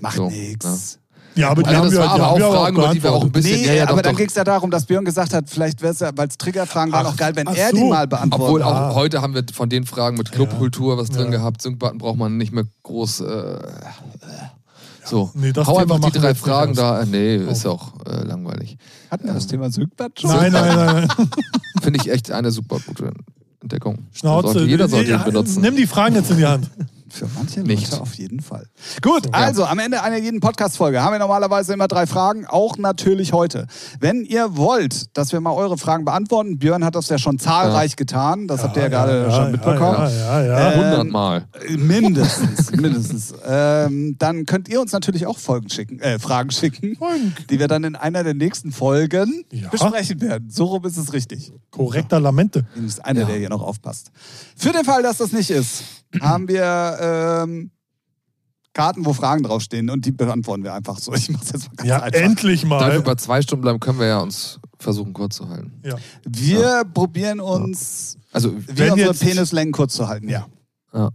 Macht 0.00 0.16
So, 0.16 0.28
nix. 0.28 0.98
Ja, 1.36 1.50
aber 1.50 1.62
die 1.62 1.68
Also 1.68 1.78
haben 1.78 1.84
das 1.84 1.92
wir, 1.92 1.98
war 2.00 2.06
die 2.06 2.10
aber 2.22 2.30
haben 2.30 2.42
auch 2.42 2.54
Fragen, 2.54 2.76
über 2.76 2.94
die 2.94 3.02
wir 3.02 3.12
auch 3.12 3.22
ein 3.24 3.30
bisschen. 3.32 3.60
Nee, 3.60 3.66
ja, 3.66 3.72
ja, 3.74 3.82
aber 3.84 3.96
doch, 3.96 4.02
dann 4.02 4.12
doch. 4.14 4.18
ging 4.18 4.28
es 4.28 4.34
ja 4.34 4.42
darum, 4.44 4.70
dass 4.70 4.86
Björn 4.86 5.04
gesagt 5.04 5.34
hat, 5.34 5.50
vielleicht 5.50 5.82
wäre 5.82 5.92
es 5.92 6.00
ja, 6.00 6.10
weil 6.16 6.28
es 6.28 6.38
Triggerfragen 6.38 6.92
waren, 6.92 7.06
auch 7.06 7.16
geil, 7.16 7.36
wenn 7.36 7.46
ach 7.46 7.54
er 7.54 7.72
die 7.72 7.78
so. 7.80 7.88
mal 7.90 8.06
beantwortet. 8.06 8.46
Obwohl 8.46 8.62
Ah. 8.62 8.88
auch 8.90 8.94
heute 8.94 9.20
haben 9.20 9.34
wir 9.34 9.44
von 9.52 9.68
den 9.68 9.84
Fragen 9.84 10.16
mit 10.16 10.32
Clubkultur 10.32 10.96
was 10.96 11.10
drin 11.10 11.26
Ja. 11.26 11.38
gehabt. 11.38 11.60
Sync-Button 11.60 11.98
braucht 11.98 12.16
man 12.16 12.38
nicht 12.38 12.52
mehr 12.52 12.64
groß. 12.84 13.20
Äh, 13.20 13.58
so, 15.04 15.30
Nee, 15.34 15.52
das 15.52 15.66
hau 15.68 15.78
Thema 15.78 15.94
einfach 15.96 16.10
die 16.10 16.18
drei 16.18 16.34
Fragen 16.34 16.74
da. 16.74 17.04
Nee, 17.04 17.36
ist 17.36 17.64
ja 17.64 17.70
auch 17.70 17.92
äh, 18.06 18.24
langweilig. 18.24 18.76
Hatten 19.10 19.26
wir 19.26 19.34
das 19.34 19.46
Thema 19.46 19.70
Sügbad 19.70 20.18
schon? 20.18 20.30
Nein, 20.30 20.52
nein. 20.52 20.76
nein. 20.76 21.08
Finde 21.82 22.00
ich 22.00 22.10
echt 22.10 22.30
eine 22.32 22.50
super 22.50 22.78
gute 22.84 23.12
Entdeckung. 23.60 23.98
Schnauze. 24.12 24.52
Sollte, 24.52 24.68
jeder 24.68 24.88
sollte 24.88 25.12
ihn 25.12 25.24
benutzen. 25.24 25.62
Nimm 25.62 25.76
die 25.76 25.86
Fragen 25.86 26.14
jetzt 26.14 26.30
in 26.30 26.38
die 26.38 26.46
Hand. 26.46 26.70
Für 27.08 27.28
manche 27.34 27.60
Nicht. 27.60 27.90
Leute 27.90 28.02
auf 28.02 28.14
jeden 28.14 28.40
Fall. 28.40 28.66
Gut, 29.00 29.26
So. 29.26 29.30
also 29.32 29.64
am 29.64 29.78
Ende 29.78 30.02
einer 30.02 30.16
jeden 30.18 30.40
Podcast-Folge 30.40 31.02
haben 31.02 31.12
wir 31.12 31.18
normalerweise 31.18 31.72
immer 31.72 31.88
drei 31.88 32.06
Fragen, 32.06 32.46
auch 32.46 32.78
natürlich 32.78 33.32
heute. 33.32 33.66
Wenn 34.00 34.24
ihr 34.24 34.56
wollt, 34.56 35.16
dass 35.16 35.32
wir 35.32 35.40
mal 35.40 35.52
eure 35.52 35.78
Fragen 35.78 36.04
beantworten, 36.04 36.58
Björn 36.58 36.84
hat 36.84 36.94
das 36.96 37.08
ja 37.08 37.18
schon 37.18 37.38
zahlreich 37.38 37.96
getan, 37.96 38.48
das 38.48 38.62
habt 38.62 38.76
ihr 38.76 38.82
ja 38.82 38.88
gerade 38.88 39.30
schon 39.30 39.52
mitbekommen. 39.52 39.98
Ja, 39.98 40.08
ja, 40.08 40.46
ja. 40.46 40.70
Äh, 40.72 40.74
100 40.74 41.06
Mal. 41.08 41.46
Mindestens, 41.76 42.70
mindestens. 42.76 43.34
Ähm, 43.46 44.16
dann 44.18 44.44
könnt 44.46 44.68
ihr 44.68 44.80
uns 44.80 44.92
natürlich 44.92 45.26
auch 45.26 45.38
Folgen 45.38 45.70
schicken, 45.70 46.00
äh, 46.00 46.18
Fragen 46.18 46.50
schicken, 46.50 46.96
Folgen. 46.96 47.34
die 47.50 47.58
wir 47.58 47.68
dann 47.68 47.84
in 47.84 47.96
einer 47.96 48.24
der 48.24 48.34
nächsten 48.34 48.72
Folgen 48.72 49.44
Ja. 49.50 49.68
besprechen 49.68 50.20
werden. 50.20 50.50
So 50.50 50.64
rum 50.64 50.84
ist 50.84 50.96
es 50.96 51.12
richtig. 51.12 51.52
Korrekter 51.70 52.20
Lamente. 52.20 52.66
Ist 52.84 53.04
einer, 53.04 53.20
Ja. 53.20 53.26
der 53.26 53.36
hier 53.36 53.48
noch 53.48 53.62
aufpasst. 53.62 54.10
Für 54.56 54.72
den 54.72 54.84
Fall, 54.84 55.02
dass 55.02 55.18
das 55.18 55.32
nicht 55.32 55.50
ist, 55.50 55.82
haben 56.20 56.48
wir 56.48 56.98
ähm, 57.44 57.70
Karten, 58.72 59.06
wo 59.06 59.12
Fragen 59.14 59.42
draufstehen 59.42 59.88
und 59.90 60.04
die 60.04 60.12
beantworten 60.12 60.62
wir 60.62 60.74
einfach 60.74 60.98
so. 60.98 61.14
Ich 61.14 61.30
mach's 61.30 61.50
jetzt 61.52 61.68
mal 61.68 61.76
ganz 61.76 61.88
Ja, 61.88 62.00
einfach. 62.02 62.20
endlich 62.20 62.62
Da 62.62 62.68
wir 62.68 62.76
mal. 62.76 63.00
bei 63.02 63.14
zwei 63.14 63.40
Stunden 63.42 63.62
bleiben, 63.62 63.80
können 63.80 63.98
wir 63.98 64.06
ja 64.06 64.18
uns 64.18 64.60
versuchen, 64.78 65.12
kurz 65.14 65.36
zu 65.36 65.48
halten. 65.48 65.72
Ja. 65.82 65.94
Wir 66.26 66.84
probieren 66.92 67.40
uns, 67.40 68.18
Also, 68.32 68.54
wie 68.56 68.78
Wenn 68.78 68.92
unsere 68.92 69.10
jetzt- 69.12 69.22
Penislängen 69.22 69.72
kurz 69.72 69.94
zu 69.94 70.06
halten, 70.08 70.28
ja. 70.28 70.46
ja. 70.92 71.08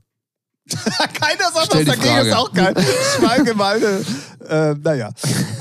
Keiner 1.13 1.51
sagt 1.53 1.65
Stell 1.67 1.85
was 1.87 1.95
die 1.95 2.01
dagegen, 2.01 2.03
Frage. 2.15 2.29
ist 2.29 2.35
auch 2.35 2.53
geil. 2.53 2.73
Schweigemeinde. 3.17 4.05
äh, 4.47 4.73
naja. 4.81 5.11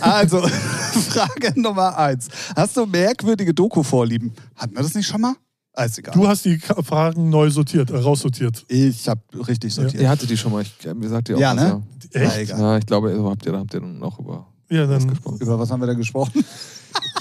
Also, 0.01 0.41
Frage 1.11 1.61
Nummer 1.61 1.99
eins. 1.99 2.29
Hast 2.57 2.77
du 2.77 2.87
merkwürdige 2.87 3.53
Doku-Vorlieben? 3.53 4.33
Hatten 4.55 4.75
wir 4.77 4.83
das 4.83 4.95
nicht 4.95 5.07
schon 5.09 5.21
mal? 5.21 5.35
Ist 5.77 5.99
egal. 5.99 6.15
Du 6.15 6.27
hast 6.29 6.45
die 6.45 6.59
Fragen 6.59 7.31
neu 7.31 7.49
sortiert, 7.51 7.91
äh, 7.91 7.97
raussortiert. 7.97 8.65
ich 8.69 9.09
habe 9.09 9.21
richtig 9.49 9.73
sortiert. 9.75 10.03
Ihr 10.03 10.09
hattet 10.11 10.29
die 10.29 10.37
schon 10.37 10.53
mal. 10.53 10.63
Ich, 10.63 10.75
mir 10.95 11.09
sagt 11.09 11.29
ihr 11.29 11.37
auch 11.37 11.41
Ja, 11.41 11.55
ne? 11.55 11.63
ja. 11.63 11.83
Na, 12.15 12.21
Echt? 12.21 12.39
egal. 12.39 12.61
Ja, 12.61 12.79
ich 12.79 12.87
glaube, 12.87 13.13
ihr 13.13 13.23
habt 13.25 13.47
ihr, 13.47 13.53
habt 13.57 13.73
ihr 13.75 13.81
dann 13.81 13.99
noch 13.99 14.19
über 14.19 14.47
Ja, 14.69 14.89
was 14.89 14.99
dann. 15.01 15.09
gesprochen. 15.11 15.39
Über 15.41 15.59
was 15.59 15.71
haben 15.71 15.81
wir 15.81 15.87
da 15.87 15.95
gesprochen? 15.95 16.45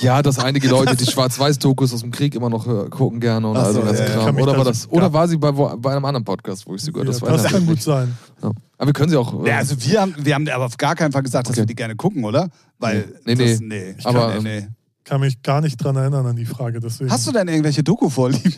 Ja, 0.01 0.21
dass 0.23 0.39
einige 0.39 0.67
Leute 0.69 0.95
die 0.95 1.05
Schwarz-Weiß-Dokus 1.05 1.93
aus 1.93 2.01
dem 2.01 2.09
Krieg 2.09 2.34
immer 2.34 2.49
noch 2.49 2.65
äh, 2.65 2.89
gucken 2.89 3.19
gerne 3.19 3.47
und 3.47 3.55
Ach 3.57 3.65
all 3.65 3.73
so, 3.73 3.81
ganzen 3.81 4.07
ja. 4.07 4.13
Kram. 4.23 4.38
Oder 4.38 4.57
war, 4.57 4.63
das- 4.65 4.89
oder 4.89 5.13
war 5.13 5.27
sie 5.27 5.38
bei, 5.38 5.55
wo- 5.55 5.76
bei 5.77 5.91
einem 5.91 6.03
anderen 6.05 6.23
Podcast, 6.26 6.65
wo 6.65 6.73
ich 6.73 6.81
sie 6.81 6.91
gehört 6.91 7.07
Ja, 7.07 7.27
das 7.30 7.43
das, 7.43 7.51
kann 7.51 7.65
gut 7.67 7.80
sein. 7.81 8.17
Ja. 8.41 8.51
Aber 8.77 8.88
wir 8.88 8.93
können 8.93 9.09
sie 9.11 9.17
auch. 9.17 9.43
äh, 9.45 9.49
Ja, 9.49 9.57
also 9.57 9.76
wir 9.80 10.01
haben, 10.01 10.15
wir 10.17 10.34
haben 10.34 10.47
aber 10.49 10.65
auf 10.65 10.77
gar 10.77 10.95
keinen 10.95 11.11
Fall 11.11 11.21
gesagt, 11.21 11.47
dass 11.47 11.51
Okay. 11.53 11.61
wir 11.61 11.65
die 11.67 11.76
gerne 11.76 11.95
gucken, 11.95 12.23
oder? 12.23 12.49
Weil 12.80 13.13
Nee, 13.26 13.35
das, 13.35 13.59
nee. 13.59 13.67
nee. 13.67 13.95
Ich 13.99 14.05
aber, 14.07 14.34
kann, 14.34 14.43
nee, 14.43 14.61
nee. 14.61 14.67
Kann 15.03 15.21
mich 15.21 15.41
gar 15.41 15.61
nicht 15.61 15.77
dran 15.77 15.95
erinnern 15.95 16.26
an 16.26 16.35
die 16.35 16.45
Frage. 16.45 16.80
Deswegen. 16.80 17.09
Hast 17.09 17.27
du 17.27 17.31
denn 17.31 17.47
irgendwelche 17.47 17.84
Doku-Vorlieben? 17.84 18.53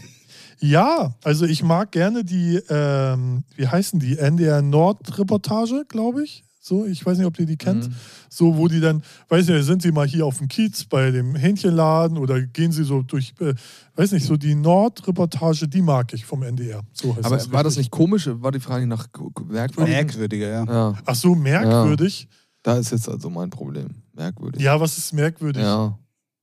Ja, 0.63 1.15
also 1.23 1.45
ich 1.45 1.63
mag 1.63 1.91
gerne 1.91 2.23
die, 2.23 2.61
ähm, 2.69 3.43
wie 3.55 3.67
heißen 3.67 3.99
die? 3.99 4.19
NDR 4.19 4.61
Nord-Reportage, 4.61 5.85
glaube 5.87 6.23
ich. 6.23 6.43
So, 6.63 6.85
ich 6.85 7.03
weiß 7.03 7.17
nicht, 7.17 7.25
ob 7.25 7.39
ihr 7.39 7.47
die 7.47 7.57
kennt. 7.57 7.87
Mhm. 7.89 7.95
So, 8.29 8.55
wo 8.55 8.67
die 8.67 8.79
dann, 8.79 9.01
weiß 9.29 9.47
nicht, 9.47 9.65
sind 9.65 9.81
sie 9.81 9.91
mal 9.91 10.05
hier 10.05 10.27
auf 10.27 10.37
dem 10.37 10.47
Kiez 10.47 10.85
bei 10.85 11.09
dem 11.09 11.33
Hähnchenladen 11.33 12.19
oder 12.19 12.39
gehen 12.39 12.71
sie 12.71 12.83
so 12.83 13.01
durch, 13.01 13.33
äh, 13.39 13.55
weiß 13.95 14.11
nicht, 14.11 14.27
so 14.27 14.37
die 14.37 14.53
Nord-Reportage, 14.53 15.67
die 15.67 15.81
mag 15.81 16.13
ich 16.13 16.23
vom 16.23 16.43
NDR. 16.43 16.83
So 16.93 17.15
heißt 17.15 17.25
aber 17.25 17.37
das 17.37 17.51
war 17.51 17.63
das 17.63 17.71
richtig. 17.77 17.85
nicht 17.85 17.91
komisch? 17.91 18.29
War 18.31 18.51
die 18.51 18.59
Frage 18.59 18.85
nach 18.85 19.07
merkwürdig? 19.49 19.95
Merkwürdiger, 19.95 20.47
ja. 20.47 20.63
Ja, 20.65 20.93
Ach 21.03 21.15
so, 21.15 21.33
merkwürdig. 21.33 22.27
da 22.61 22.77
ist 22.77 22.91
jetzt 22.91 23.09
also 23.09 23.31
mein 23.31 23.49
Problem. 23.49 23.87
Merkwürdig. 24.13 24.61
Ja, 24.61 24.79
was 24.79 24.99
ist 24.99 25.13
merkwürdig? 25.13 25.63
Ja. 25.63 25.97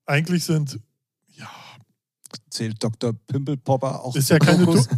Eigentlich 0.09 0.45
sind, 0.45 0.81
ja, 1.37 1.47
Zählt 2.51 2.83
Dr. 2.83 3.13
Pimpelpopper 3.27 4.03
auch 4.05 4.17
ist 4.17 4.31
ja 4.31 4.39
keine, 4.39 4.65
Dokus? 4.65 4.89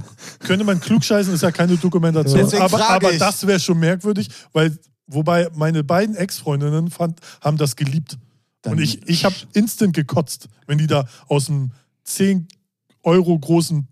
könnte 0.41 0.65
man 0.65 0.81
klugscheißen, 0.81 1.35
ist 1.35 1.43
ja 1.43 1.51
keine 1.51 1.77
Dokumentation. 1.77 2.39
Deswegen 2.41 2.63
aber 2.63 2.79
frage 2.79 3.07
aber 3.09 3.17
das 3.19 3.47
wäre 3.47 3.59
schon 3.61 3.79
merkwürdig, 3.79 4.29
weil, 4.53 4.79
wobei 5.07 5.49
meine 5.55 5.83
beiden 5.85 6.15
Ex-Freundinnen 6.15 6.91
fand, 6.91 7.21
haben 7.41 7.57
das 7.57 7.77
geliebt. 7.77 8.19
Dann- 8.63 8.75
Und 8.75 8.79
ich, 8.81 9.07
ich 9.09 9.25
habe 9.25 9.35
instant 9.53 9.95
gekotzt, 9.95 10.49
wenn 10.67 10.79
die 10.79 10.87
da 10.87 11.07
aus 11.29 11.49
einem 11.51 11.73
10 12.05 12.47
Euro 13.03 13.39
großen 13.39 13.89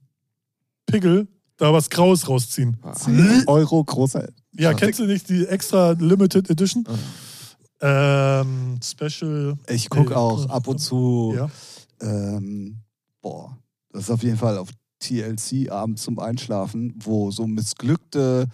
Pickel 0.87 1.27
da 1.57 1.73
was 1.73 1.91
Graues 1.91 2.29
rausziehen. 2.29 2.77
10 2.95 3.45
Euro 3.49 3.83
großer. 3.83 4.29
Ja, 4.55 4.71
Ja. 4.71 4.75
kennst 4.75 5.01
du 5.01 5.05
nicht 5.07 5.29
die 5.29 5.47
extra 5.47 5.93
Limited 5.93 6.49
Edition? 6.51 6.87
Ähm, 7.81 8.81
Special. 8.83 9.57
Ich 9.69 9.89
gucke 9.91 10.17
auch 10.17 10.49
ab 10.49 10.67
und 10.67 10.79
zu, 10.79 11.35
Ja. 11.37 11.49
ähm, 12.01 12.79
boah, 13.23 13.57
das 13.93 14.05
ist 14.05 14.11
auf 14.11 14.23
jeden 14.23 14.37
Fall 14.37 14.59
auf 14.59 14.69
TLC 15.01 15.71
abends 15.71 16.03
zum 16.03 16.19
Einschlafen, 16.19 16.95
wo 16.99 17.31
so 17.31 17.47
missglückte 17.47 18.49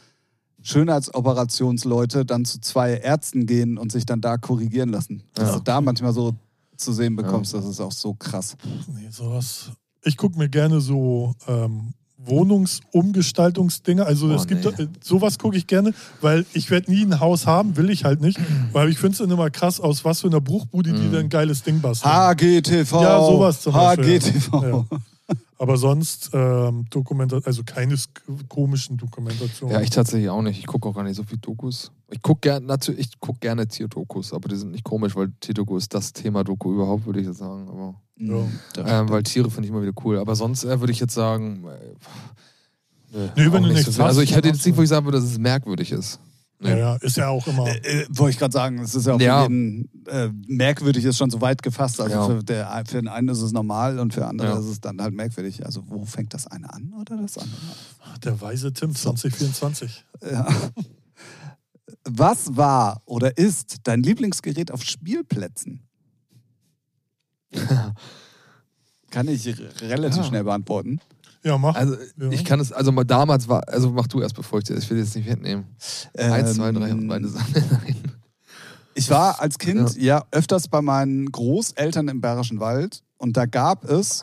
Schönheitsoperationsleute 0.63 2.25
dann 2.25 2.45
zu 2.45 2.61
zwei 2.61 2.95
Ärzten 2.95 3.47
gehen 3.47 3.79
und 3.79 3.93
sich 3.93 4.07
dann 4.07 4.21
da 4.21 4.37
korrigieren 4.37 4.91
lassen. 4.91 5.23
Dass 5.35 5.49
Ja. 5.51 5.55
du 5.57 5.63
da 5.63 5.81
manchmal 5.81 6.13
so 6.13 6.35
zu 6.77 6.93
sehen 6.93 7.17
bekommst, 7.17 7.55
das 7.55 7.65
ist 7.65 7.81
auch 7.81 7.93
so 7.93 8.15
krass. 8.15 8.57
Nee, 8.89 9.09
sowas. 9.11 9.71
Ich 10.03 10.17
gucke 10.17 10.39
mir 10.39 10.49
gerne 10.49 10.81
so 10.81 11.35
ähm, 11.47 11.95
Wohnungsumgestaltungsdinge. 12.27 14.05
Also 14.07 14.29
Oh, 14.29 14.33
es 14.35 14.47
gibt 14.47 14.65
nee. 14.79 14.85
äh, 14.85 14.89
sowas 15.03 15.39
gucke 15.39 15.57
ich 15.57 15.67
gerne, 15.67 15.93
weil 16.21 16.45
ich 16.53 16.71
werde 16.71 16.91
nie 16.91 17.03
ein 17.05 17.21
Haus 17.21 17.47
haben, 17.47 17.77
will 17.77 17.91
ich 17.91 18.05
halt 18.05 18.21
nicht. 18.21 18.39
Weil 18.73 18.89
ich 18.89 18.99
finde 18.99 19.15
es 19.15 19.21
immer 19.21 19.51
krass, 19.51 19.81
aus 19.81 20.05
was 20.05 20.21
für 20.23 20.27
einer 20.29 20.41
Bruchbude 20.41 20.93
die 20.93 21.01
Mhm. 21.03 21.13
dann 21.13 21.21
ein 21.23 21.29
geiles 21.29 21.63
Ding 21.63 21.81
basteln. 21.81 22.11
HGTV. 22.13 23.03
Ja, 23.03 23.21
sowas 23.21 23.61
zum 23.61 23.73
Beispiel. 23.73 24.21
HGTV. 24.21 24.63
Ja. 24.63 24.85
Aber 25.59 25.77
sonst 25.79 26.31
ähm, 26.35 26.85
Dokumentation, 26.91 27.47
also 27.47 27.63
keine 27.65 27.97
komischen 28.49 28.97
Dokumentationen. 28.99 29.75
Ja, 29.75 29.81
ich 29.83 29.89
tatsächlich 29.91 30.29
auch 30.29 30.43
nicht. 30.43 30.59
Ich 30.59 30.67
gucke 30.67 30.89
auch 30.89 30.95
gar 30.95 31.05
nicht 31.05 31.17
so 31.17 31.23
viel 31.23 31.39
Dokus. 31.39 31.91
Ich 32.11 32.21
gucke 32.21 32.41
gerne, 32.41 32.67
natürlich, 32.67 33.01
ich 33.01 33.13
guck 33.21 33.41
gerne 33.41 33.67
Tierdokus, 33.67 34.33
aber 34.35 34.49
die 34.49 34.57
sind 34.57 34.73
nicht 34.73 34.85
komisch, 34.85 35.17
weil 35.17 35.33
Tierdoku 35.41 35.77
ist 35.79 35.95
das 35.95 36.13
Thema 36.13 36.45
Doku 36.45 36.75
überhaupt, 36.75 37.07
würde 37.07 37.21
ich 37.21 37.27
jetzt 37.27 37.39
sagen. 37.39 37.69
Aber, 37.69 37.95
Mhm. 38.17 38.49
ähm, 38.77 39.09
weil 39.09 39.23
Tiere 39.23 39.51
finde 39.51 39.67
ich 39.67 39.71
immer 39.73 39.83
wieder 39.83 39.95
cool. 40.05 40.19
Aber 40.19 40.37
sonst 40.37 40.65
äh, 40.65 40.79
würde 40.81 40.93
ich 40.93 41.01
jetzt 41.01 41.15
sagen. 41.15 41.65
Äh, 41.65 41.79
nö, 43.17 43.29
Nee, 43.37 43.53
wenn 43.53 43.63
du 43.63 43.69
nicht 43.69 43.77
nichts 43.79 43.95
so. 43.95 44.03
Also 44.05 44.21
hast, 44.21 44.29
ich 44.29 44.37
hätte 44.37 44.49
jetzt 44.49 44.65
nicht, 44.67 44.77
wo 44.77 44.83
ich 44.83 44.89
sagen 44.89 45.07
würde, 45.07 45.19
dass 45.19 45.27
es 45.31 45.39
merkwürdig 45.39 45.91
ist. 45.93 46.21
Ja, 46.65 46.77
ja, 46.77 46.97
ist 46.97 47.17
ja 47.17 47.29
auch 47.29 47.47
immer. 47.47 47.67
Äh, 47.69 48.03
äh, 48.03 48.07
wollte 48.11 48.31
ich 48.33 48.39
gerade 48.39 48.53
sagen, 48.53 48.79
es 48.79 48.95
ist 48.95 49.07
ja 49.07 49.15
auch 49.15 49.21
Ja. 49.21 49.45
für 49.45 49.51
jeden 49.53 49.89
äh, 50.07 50.29
merkwürdig, 50.47 51.05
ist 51.05 51.17
schon 51.19 51.31
so 51.31 51.41
weit 51.41 51.63
gefasst. 51.63 52.01
Also 52.01 52.15
Ja. 52.15 52.27
für, 52.27 52.43
der, 52.45 52.85
für 52.87 52.97
den 52.97 53.09
einen 53.09 53.29
ist 53.29 53.41
es 53.43 53.53
normal 53.53 53.99
und 53.99 54.15
für 54.15 54.27
andere 54.27 54.49
Ja. 54.49 54.59
ist 54.59 54.67
es 54.67 54.81
dann 54.81 55.01
halt 55.01 55.15
merkwürdig. 55.15 55.65
Also 55.65 55.83
wo 55.87 56.05
fängt 56.05 56.33
das 56.35 56.47
eine 56.47 56.73
an 56.73 56.93
oder 57.01 57.17
das 57.17 57.37
andere 57.39 57.61
Der 58.25 58.41
weise 58.41 58.73
Tim 58.73 58.95
2024. 58.95 60.05
an? 60.23 60.31
Ja. 60.31 60.47
Was 62.05 62.57
war 62.57 63.03
oder 63.07 63.37
ist 63.39 63.77
dein 63.85 64.03
Lieblingsgerät 64.03 64.71
auf 64.71 64.83
Spielplätzen? 64.83 65.81
Kann 69.11 69.29
ich 69.29 69.47
relativ 69.81 70.19
Ja. 70.23 70.25
schnell 70.25 70.45
beantworten. 70.45 71.01
Ja, 71.45 71.59
mach. 71.59 71.75
Also 71.75 71.95
Ja. 72.19 72.31
ich 72.31 72.45
kann 72.45 72.59
es, 72.61 72.73
also 72.73 72.91
mal 72.93 73.05
damals 73.05 73.49
war, 73.49 73.69
also 73.69 73.91
mach 73.91 74.07
du 74.07 74.21
erst, 74.21 74.35
bevor 74.35 74.59
ich 74.61 74.65
dir, 74.65 74.77
ich 74.77 74.89
will 74.91 74.99
jetzt 74.99 75.15
nicht 75.15 75.29
mitnehmen. 75.29 75.67
Eins, 76.17 76.55
zwei, 76.55 76.73
drei 76.73 76.91
und 76.93 77.03
Ähm, 77.03 77.09
beide 77.09 77.29
Sachen. 77.29 77.55
Ich 78.97 79.11
war 79.11 79.41
als 79.41 79.59
Kind 79.59 79.97
ja. 79.97 80.23
öfters 80.31 80.69
bei 80.69 80.81
meinen 80.81 81.31
Großeltern 81.33 82.07
im 82.07 82.21
Bayerischen 82.21 82.61
Wald 82.61 83.03
und 83.19 83.37
da 83.37 83.45
gab 83.47 83.85
es 83.85 84.23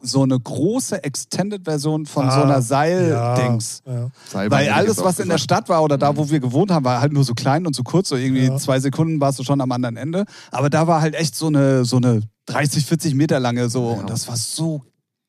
so 0.00 0.22
eine 0.24 0.38
große 0.38 1.02
Extended-Version 1.04 2.06
von 2.06 2.24
so 2.30 2.36
Ah, 2.38 2.42
einer 2.42 2.62
Seil-Dings. 2.62 3.82
Ja, 3.86 3.92
ja. 3.94 4.50
Weil 4.50 4.68
alles, 4.70 4.98
was 4.98 5.18
in 5.20 5.28
der. 5.28 5.38
Stadt 5.38 5.68
war 5.68 5.82
oder 5.84 5.98
da, 5.98 6.16
wo 6.16 6.28
wir 6.30 6.40
gewohnt 6.40 6.70
haben, 6.72 6.84
war 6.84 7.00
halt 7.00 7.12
nur 7.12 7.24
so 7.24 7.34
klein 7.34 7.64
und 7.66 7.74
so 7.76 7.82
kurz. 7.84 8.08
So 8.08 8.16
irgendwie 8.16 8.46
Ja. 8.46 8.56
zwei 8.58 8.78
Sekunden 8.80 9.20
warst 9.20 9.38
du 9.38 9.44
schon 9.44 9.60
am 9.60 9.70
anderen 9.72 9.96
Ende. 9.96 10.24
Aber 10.50 10.68
da 10.70 10.86
war 10.88 11.00
halt 11.00 11.14
echt 11.14 11.34
so 11.36 11.46
eine, 11.46 11.84
so 11.84 11.96
eine 11.96 12.20
30, 12.46 12.86
40 12.86 13.14
Meter 13.14 13.38
lange 13.40 13.68
so. 13.68 13.92
Ja. 13.92 14.00
Und 14.00 14.10
das 14.10 14.26
war 14.28 14.36
so 14.36 14.82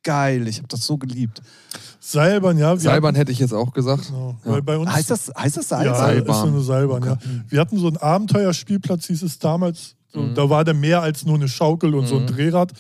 geil. 0.04 0.48
Ich 0.48 0.58
habe 0.58 0.68
das 0.68 0.86
so 0.86 0.98
geliebt. 0.98 1.42
Seilbahn, 2.00 2.58
ja. 2.58 2.74
wir 2.74 2.80
Seilbahn 2.80 3.16
hätte 3.16 3.32
ich 3.32 3.40
jetzt 3.40 3.54
auch 3.54 3.74
gesagt. 3.74 4.08
Genau, 4.08 4.36
Ja. 4.46 4.52
weil 4.54 4.62
bei 4.62 4.78
uns, 4.78 4.92
Heißt 4.92 5.12
das, 5.12 5.32
heißt 5.38 5.58
das 5.58 5.70
Seil? 5.70 5.86
ja, 5.86 5.96
Seilbahn. 5.96 6.36
ist 6.36 6.42
so 6.42 6.48
eine 6.48 6.62
Seilbahn, 6.62 7.04
ja. 7.04 7.18
Wir 7.48 7.60
hatten 7.60 7.78
so 7.78 7.88
einen 7.88 7.98
Abenteuerspielplatz, 7.98 9.06
hieß 9.08 9.24
es 9.24 9.40
damals, 9.40 9.96
So, 10.12 10.22
Mhm. 10.22 10.34
Da 10.34 10.50
war 10.50 10.64
der 10.66 10.74
mehr 10.74 11.04
als 11.04 11.24
nur 11.24 11.36
eine 11.36 11.48
Schaukel 11.48 11.94
und 11.94 12.08
so 12.08 12.16
ein 12.16 12.24
Mhm. 12.24 12.28
Drehrad. 12.30 12.74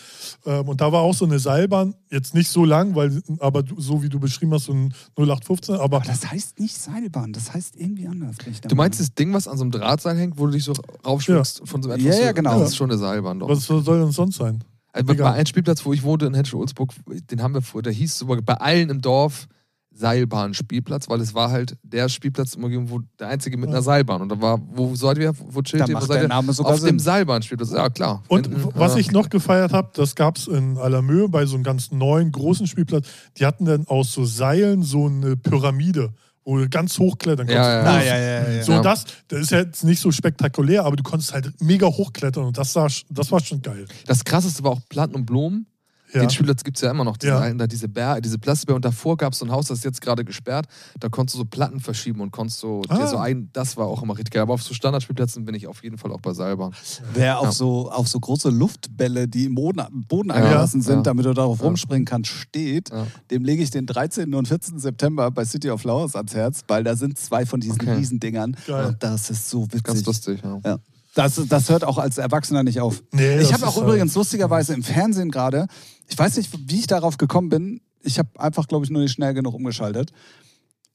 Ähm, 0.47 0.67
und 0.67 0.81
da 0.81 0.91
war 0.91 1.01
auch 1.01 1.13
so 1.13 1.25
eine 1.25 1.37
Seilbahn, 1.37 1.93
jetzt 2.09 2.33
nicht 2.33 2.49
so 2.49 2.65
lang, 2.65 2.95
weil, 2.95 3.21
aber 3.39 3.61
du- 3.61 3.79
so 3.79 4.01
wie 4.01 4.09
du 4.09 4.19
beschrieben 4.19 4.51
hast, 4.55 4.63
so 4.65 4.73
ein 4.73 4.91
0815, 5.15 5.75
aber 5.75 5.97
Aber 5.97 6.05
das 6.07 6.25
heißt 6.31 6.59
nicht 6.59 6.75
Seilbahn, 6.75 7.31
das 7.31 7.53
heißt 7.53 7.75
irgendwie 7.77 8.07
anders. 8.07 8.35
Du 8.67 8.75
meinst 8.75 8.99
das 8.99 9.13
Ding, 9.13 9.31
was 9.31 9.47
an 9.47 9.57
so 9.59 9.63
einem 9.63 9.69
Drahtseil 9.69 10.17
hängt, 10.17 10.39
wo 10.39 10.47
du 10.47 10.53
dich 10.53 10.63
so 10.63 10.73
raufschwingst 11.05 11.61
von 11.65 11.83
so 11.83 11.91
etwas? 11.91 12.03
Ja, 12.17 12.19
ja, 12.25 12.31
genau. 12.31 12.57
Das 12.61 12.69
ist 12.69 12.77
schon 12.77 12.89
eine 12.89 12.97
Seilbahn, 12.97 13.37
doch. 13.37 13.47
was 13.47 13.63
soll 13.63 13.83
denn 13.83 14.11
sonst 14.11 14.37
sein? 14.37 14.63
Also 14.91 15.13
bei 15.13 15.31
einem 15.31 15.45
Spielplatz, 15.45 15.85
wo 15.85 15.93
ich 15.93 16.03
wohnte 16.03 16.25
in 16.25 16.33
Henschel-Ulzburg, 16.33 16.93
den 17.29 17.43
haben 17.43 17.53
wir 17.53 17.61
vor, 17.61 17.81
der 17.81 17.93
hieß 17.93 18.17
sogar 18.17 18.41
bei 18.41 18.55
allen 18.55 18.89
im 18.89 19.01
Dorf 19.01 19.47
Seilbahnspielplatz, 19.91 21.09
weil 21.09 21.19
es 21.19 21.33
war 21.33 21.51
halt 21.51 21.77
der 21.83 22.09
Spielplatz, 22.09 22.53
im 22.53 22.63
Umgebung, 22.63 22.89
wo 22.89 22.99
der 23.19 23.27
einzige 23.27 23.57
mit 23.57 23.69
einer 23.69 23.81
Seilbahn. 23.81 24.21
Und 24.21 24.29
da 24.29 24.41
war, 24.41 24.59
wo 24.65 24.95
seid 24.95 25.17
ihr? 25.17 25.33
Wo 25.37 25.61
chillt 25.61 25.83
Da 25.83 25.87
ihr? 25.87 25.95
Wo 25.95 26.05
seid 26.05 26.29
der 26.29 26.29
ihr? 26.29 26.65
Auf 26.65 26.79
Sinn. 26.79 26.87
dem 26.87 26.99
Seilbahnspielplatz, 26.99 27.71
ja 27.71 27.89
klar. 27.89 28.23
Und 28.27 28.47
Hinten, 28.47 28.71
was 28.75 28.93
ja. 28.93 28.99
ich 28.99 29.11
noch 29.11 29.29
gefeiert 29.29 29.73
habe, 29.73 29.89
das 29.93 30.15
gab 30.15 30.37
es 30.37 30.47
in 30.47 30.77
Alamö 30.77 31.27
bei 31.27 31.45
so 31.45 31.55
einem 31.55 31.63
ganz 31.63 31.91
neuen, 31.91 32.31
großen 32.31 32.65
Spielplatz. 32.65 33.07
Die 33.37 33.45
hatten 33.45 33.65
dann 33.65 33.87
aus 33.87 34.13
so 34.13 34.23
Seilen 34.25 34.83
so 34.83 35.07
eine 35.07 35.35
Pyramide, 35.35 36.13
wo 36.43 36.57
du 36.57 36.69
ganz 36.69 36.97
hochklettern 36.97 37.47
konntest. 37.47 37.65
Ja, 37.65 38.01
ja, 38.01 38.17
ja. 38.17 38.49
ja. 38.49 38.63
So, 38.63 38.81
das, 38.81 39.05
das 39.27 39.41
ist 39.41 39.51
jetzt 39.51 39.83
nicht 39.83 39.99
so 39.99 40.11
spektakulär, 40.11 40.83
aber 40.85 40.95
du 40.95 41.03
konntest 41.03 41.33
halt 41.33 41.51
mega 41.61 41.87
hochklettern 41.87 42.45
und 42.45 42.57
das, 42.57 42.73
sah, 42.73 42.87
das 43.09 43.31
war 43.31 43.39
schon 43.39 43.61
geil. 43.61 43.85
Das 44.05 44.23
krasseste 44.23 44.63
war 44.63 44.71
auch 44.71 44.81
Planten 44.89 45.15
und 45.15 45.25
Blumen. 45.25 45.67
Ja. 46.13 46.21
Den 46.21 46.29
Spielplatz 46.29 46.63
gibt 46.63 46.77
es 46.77 46.81
ja 46.81 46.91
immer 46.91 47.03
noch. 47.03 47.17
Diese, 47.17 47.33
Ja. 47.33 47.39
alten, 47.39 47.57
da 47.59 47.67
diese, 47.67 47.87
Bär, 47.87 48.19
diese 48.21 48.39
Plastikbär. 48.39 48.75
Und 48.75 48.83
davor 48.85 49.15
gab 49.17 49.33
es 49.33 49.39
so 49.39 49.45
ein 49.45 49.51
Haus, 49.51 49.67
das 49.67 49.79
ist 49.79 49.83
jetzt 49.83 50.01
gerade 50.01 50.25
gesperrt. 50.25 50.65
Da 50.99 51.09
konntest 51.09 51.35
du 51.35 51.39
so 51.39 51.45
Platten 51.45 51.79
verschieben 51.79 52.21
und 52.21 52.31
konntest 52.31 52.59
so, 52.59 52.81
dir 52.81 52.91
Ah. 52.93 53.07
so 53.07 53.17
ein. 53.17 53.49
Das 53.53 53.77
war 53.77 53.85
auch 53.87 54.01
immer 54.01 54.13
richtig 54.15 54.33
geil. 54.33 54.41
Aber 54.41 54.53
auf 54.55 54.63
so 54.63 54.73
Standardspielplätzen 54.73 55.45
bin 55.45 55.53
ich 55.55 55.67
auf 55.67 55.83
jeden 55.83 55.97
Fall 55.97 56.11
auch 56.11 56.21
bei 56.21 56.33
Seilbahn. 56.33 56.73
Wer 57.13 57.39
auf, 57.39 57.45
Ja. 57.45 57.51
so, 57.51 57.91
auf 57.91 58.07
so 58.07 58.19
große 58.19 58.49
Luftbälle, 58.49 59.27
die 59.27 59.45
im 59.45 59.55
Boden, 59.55 59.81
Boden 60.07 60.29
Ja, 60.29 60.35
eingelassen 60.35 60.81
sind, 60.81 60.95
ja. 60.97 61.01
damit 61.03 61.25
du 61.25 61.33
darauf 61.33 61.59
Ja. 61.59 61.65
rumspringen 61.65 62.05
kannst, 62.05 62.31
steht, 62.31 62.89
Ja. 62.89 63.05
dem 63.29 63.43
lege 63.43 63.61
ich 63.61 63.69
den 63.69 63.85
13. 63.85 64.33
und 64.33 64.47
14. 64.47 64.79
September 64.79 65.29
bei 65.31 65.45
City 65.45 65.69
of 65.69 65.81
Flowers 65.81 66.15
ans 66.15 66.33
Herz, 66.33 66.61
weil 66.67 66.83
da 66.83 66.95
sind 66.95 67.17
zwei 67.19 67.45
von 67.45 67.59
diesen 67.59 67.81
Okay. 67.81 67.93
Riesendingern. 67.93 68.55
Geil. 68.65 68.87
Und 68.87 69.03
das 69.03 69.29
ist 69.29 69.49
so 69.49 69.65
witzig. 69.65 69.83
Ganz 69.83 70.05
lustig, 70.05 70.41
ja. 70.43 70.79
Das, 71.15 71.41
das 71.49 71.69
hört 71.69 71.83
auch 71.83 71.97
als 71.97 72.17
Erwachsener 72.17 72.63
nicht 72.63 72.79
auf. 72.79 73.03
Nee, 73.11 73.39
ich 73.39 73.51
habe 73.53 73.67
auch 73.67 73.77
äh, 73.77 73.81
übrigens 73.81 74.13
lustigerweise 74.15 74.73
im 74.73 74.83
Fernsehen 74.83 75.31
gerade, 75.31 75.67
ich 76.07 76.17
weiß 76.17 76.37
nicht, 76.37 76.49
wie 76.69 76.79
ich 76.79 76.87
darauf 76.87 77.17
gekommen 77.17 77.49
bin, 77.49 77.81
ich 78.01 78.17
habe 78.19 78.29
einfach, 78.39 78.67
glaube 78.67 78.85
ich, 78.85 78.91
nur 78.91 79.01
nicht 79.01 79.11
schnell 79.11 79.33
genug 79.33 79.53
umgeschaltet, 79.55 80.11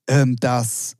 ähm, 0.06 0.36
dass 0.36 0.96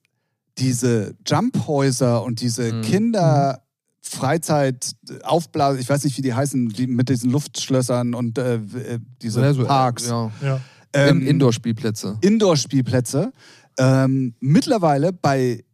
diese 0.59 1.15
Jumphäuser 1.27 2.23
und 2.25 2.41
diese 2.41 2.73
Mhm. 2.73 2.83
Kinder. 2.83 3.61
Freizeit, 4.07 4.93
Aufblasen, 5.23 5.81
ich 5.81 5.89
weiß 5.89 6.05
nicht, 6.05 6.19
wie 6.19 6.23
die 6.23 6.35
heißen, 6.35 6.69
die 6.69 6.87
mit 6.87 7.09
diesen 7.09 7.31
Luftschlössern 7.31 8.13
und 8.15 8.37
äh, 8.37 8.57
äh, 8.57 8.99
diese 9.23 9.41
Ja, 9.41 9.55
so, 9.55 9.63
äh, 9.63 9.67
Parks. 9.67 10.09
Ja. 10.09 10.31
Ja. 10.43 10.61
Ähm, 10.93 11.23
In 11.23 11.27
Indoor-Spielplätze. 11.27 12.19
Indoor-Spielplätze. 12.21 13.33
Ähm, 13.79 14.35
mittlerweile 14.41 15.15
bei 15.15 15.65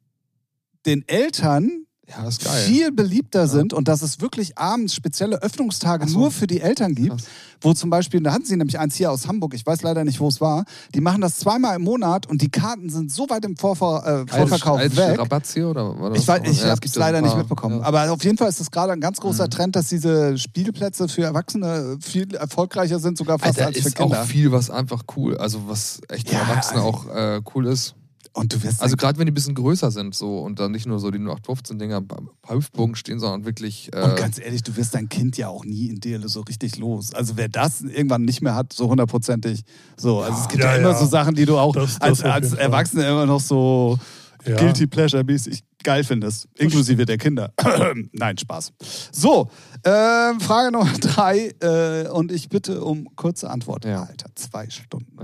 den 0.87 1.03
Eltern 1.09 1.87
Ja, 2.11 2.27
ist 2.27 2.45
geil. 2.45 2.65
viel 2.67 2.91
beliebter 2.93 3.47
sind 3.47 3.73
und 3.73 3.87
dass 3.89 4.03
es 4.03 4.21
wirklich 4.21 4.59
abends 4.59 4.95
spezielle 4.95 5.43
Öffnungstage 5.43 6.09
so. 6.09 6.19
nur 6.19 6.31
für 6.31 6.47
die 6.47 6.61
Eltern 6.61 6.95
gibt, 6.95 7.11
Krass. 7.11 7.25
wo 7.61 7.73
zum 7.73 7.89
Beispiel, 7.89 8.21
da 8.21 8.33
hatten 8.33 8.45
sie 8.45 8.57
nämlich 8.57 8.79
eins 8.81 8.97
hier 8.97 9.13
aus 9.13 9.29
Hamburg, 9.29 9.55
ich 9.55 9.65
weiß 9.65 9.83
leider 9.83 10.03
nicht, 10.05 10.19
wo 10.19 10.27
es 10.29 10.41
war, 10.41 10.65
die 10.95 11.01
machen 11.01 11.21
das 11.21 11.39
zweimal 11.39 11.77
im 11.77 11.83
Monat 11.83 12.27
und 12.27 12.43
die 12.43 12.49
Karten 12.51 12.91
sind 12.91 13.13
so 13.13 13.29
weit 13.31 13.45
im 13.45 13.57
Vorver 13.57 14.25
äh, 14.29 14.31
Vorverkauf 14.33 14.79
Als 14.81 14.97
weg. 14.97 15.19
Rabatz 15.19 15.55
hier 15.55 15.69
oder 15.69 15.99
war 16.01 16.11
das? 16.11 16.19
Ich, 16.21 16.27
weiß, 16.29 16.41
ich 16.51 16.63
Ja, 16.63 16.71
habe 16.71 16.81
es 16.85 16.95
ja 16.95 17.01
leider 17.01 17.21
nicht 17.23 17.37
mitbekommen. 17.37 17.79
Ja. 17.81 17.87
Aber 17.87 18.11
auf 18.11 18.25
jeden 18.25 18.37
Fall 18.39 18.49
ist 18.49 18.61
es 18.61 18.71
gerade 18.71 18.93
ein 18.93 19.01
ganz 19.01 19.19
großer 19.21 19.45
Mhm. 19.45 19.51
Trend, 19.51 19.77
dass 19.77 19.87
diese 19.89 20.37
Spielplätze 20.37 21.09
für 21.09 21.23
Erwachsene 21.23 21.99
viel 22.01 22.35
erfolgreicher 22.35 22.99
sind, 22.99 23.19
sogar 23.19 23.39
fast 23.39 23.59
Alter, 23.59 23.69
als 23.69 23.79
für 23.81 23.89
ist 23.89 23.95
Kinder. 23.95 24.23
auch 24.23 24.25
viel, 24.27 24.51
was 24.51 24.69
einfach 24.71 25.03
cool, 25.17 25.37
also 25.39 25.61
was 25.69 26.01
echt 26.09 26.29
für 26.29 26.35
Ja, 26.35 26.41
Erwachsene 26.43 26.81
also- 26.83 26.89
auch 26.89 27.07
äh, 27.15 27.41
cool 27.55 27.67
ist. 27.67 27.95
Und 28.33 28.53
du 28.53 28.63
wirst 28.63 28.81
Also 28.81 28.97
gerade 28.97 29.19
wenn 29.19 29.27
die 29.27 29.33
ein 29.33 29.35
bisschen 29.35 29.57
größer 29.57 29.91
sind 29.91 30.15
so 30.15 30.39
und 30.39 30.61
dann 30.61 30.71
nicht 30.71 30.87
nur 30.87 31.01
so 31.01 31.11
die 31.11 31.19
0815-Dinger 31.19 32.01
bei 32.01 32.17
bei 32.43 32.55
Hüftbogen 32.55 32.95
stehen, 32.95 33.19
sondern 33.19 33.45
wirklich 33.45 33.93
äh, 33.93 34.03
Und 34.03 34.17
ganz 34.17 34.39
ehrlich, 34.39 34.63
du 34.63 34.77
wirst 34.77 34.95
dein 34.95 35.09
Kind 35.09 35.37
ja 35.37 35.49
auch 35.49 35.65
nie 35.65 35.89
in 35.89 35.99
Dele 36.01 36.29
so 36.29 36.41
richtig 36.43 36.77
los. 36.79 37.13
Also 37.13 37.37
wer 37.37 37.49
das 37.49 37.81
irgendwann 37.83 38.23
nicht 38.23 38.41
mehr 38.41 38.55
hat, 38.55 38.73
so 38.73 38.89
hundertprozentig. 38.89 39.63
So, 39.97 40.21
also 40.21 40.41
es 40.43 40.49
gibt 40.49 40.63
ja, 40.63 40.73
Ja, 40.75 40.77
immer 40.79 40.91
ja. 40.91 40.99
so 40.99 41.07
Sachen, 41.07 41.35
die 41.35 41.45
du 41.45 41.59
auch 41.59 41.75
Das- 41.75 41.99
das 41.99 42.23
als, 42.23 42.23
als. 42.23 42.53
Erwachsener 42.53 43.09
immer 43.09 43.27
noch 43.27 43.41
so 43.41 43.99
Ja. 44.47 44.57
guilty 44.57 44.87
pleasure 44.87 45.25
mäßig 45.25 45.65
geil 45.83 46.05
findest. 46.05 46.47
Inklusive 46.57 47.05
der 47.07 47.19
Kinder. 47.19 47.53
Nein, 48.13 48.39
Spaß. 48.39 48.73
So, 49.13 49.51
ähm, 49.85 50.39
Frage 50.41 50.71
Nummer 50.73 50.93
drei 51.01 51.53
äh, 51.61 52.09
und 52.09 52.31
ich 52.31 52.49
bitte 52.49 52.83
um 52.85 53.09
kurze 53.17 53.51
Antwort. 53.51 53.85
Ja. 53.85 54.05
Alter, 54.05 54.31
zwei 54.37 54.71
Stunden. 54.71 55.17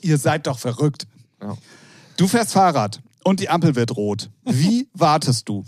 Ihr 0.00 0.16
seid 0.18 0.46
doch 0.46 0.58
verrückt. 0.60 1.06
Ja. 1.42 1.56
Du 2.22 2.28
fährst 2.28 2.52
Fahrrad 2.52 3.00
und 3.24 3.40
die 3.40 3.48
Ampel 3.48 3.74
wird 3.74 3.96
rot. 3.96 4.30
Wie 4.44 4.88
wartest 4.94 5.48
du? 5.48 5.64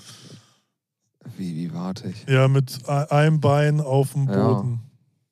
wie, 1.36 1.56
wie 1.56 1.74
warte 1.74 2.06
ich? 2.08 2.26
Ja, 2.32 2.46
mit 2.46 2.88
einem 2.88 3.40
Bein 3.40 3.80
auf 3.80 4.12
dem 4.12 4.28
Ja. 4.28 4.52
Boden. 4.52 4.78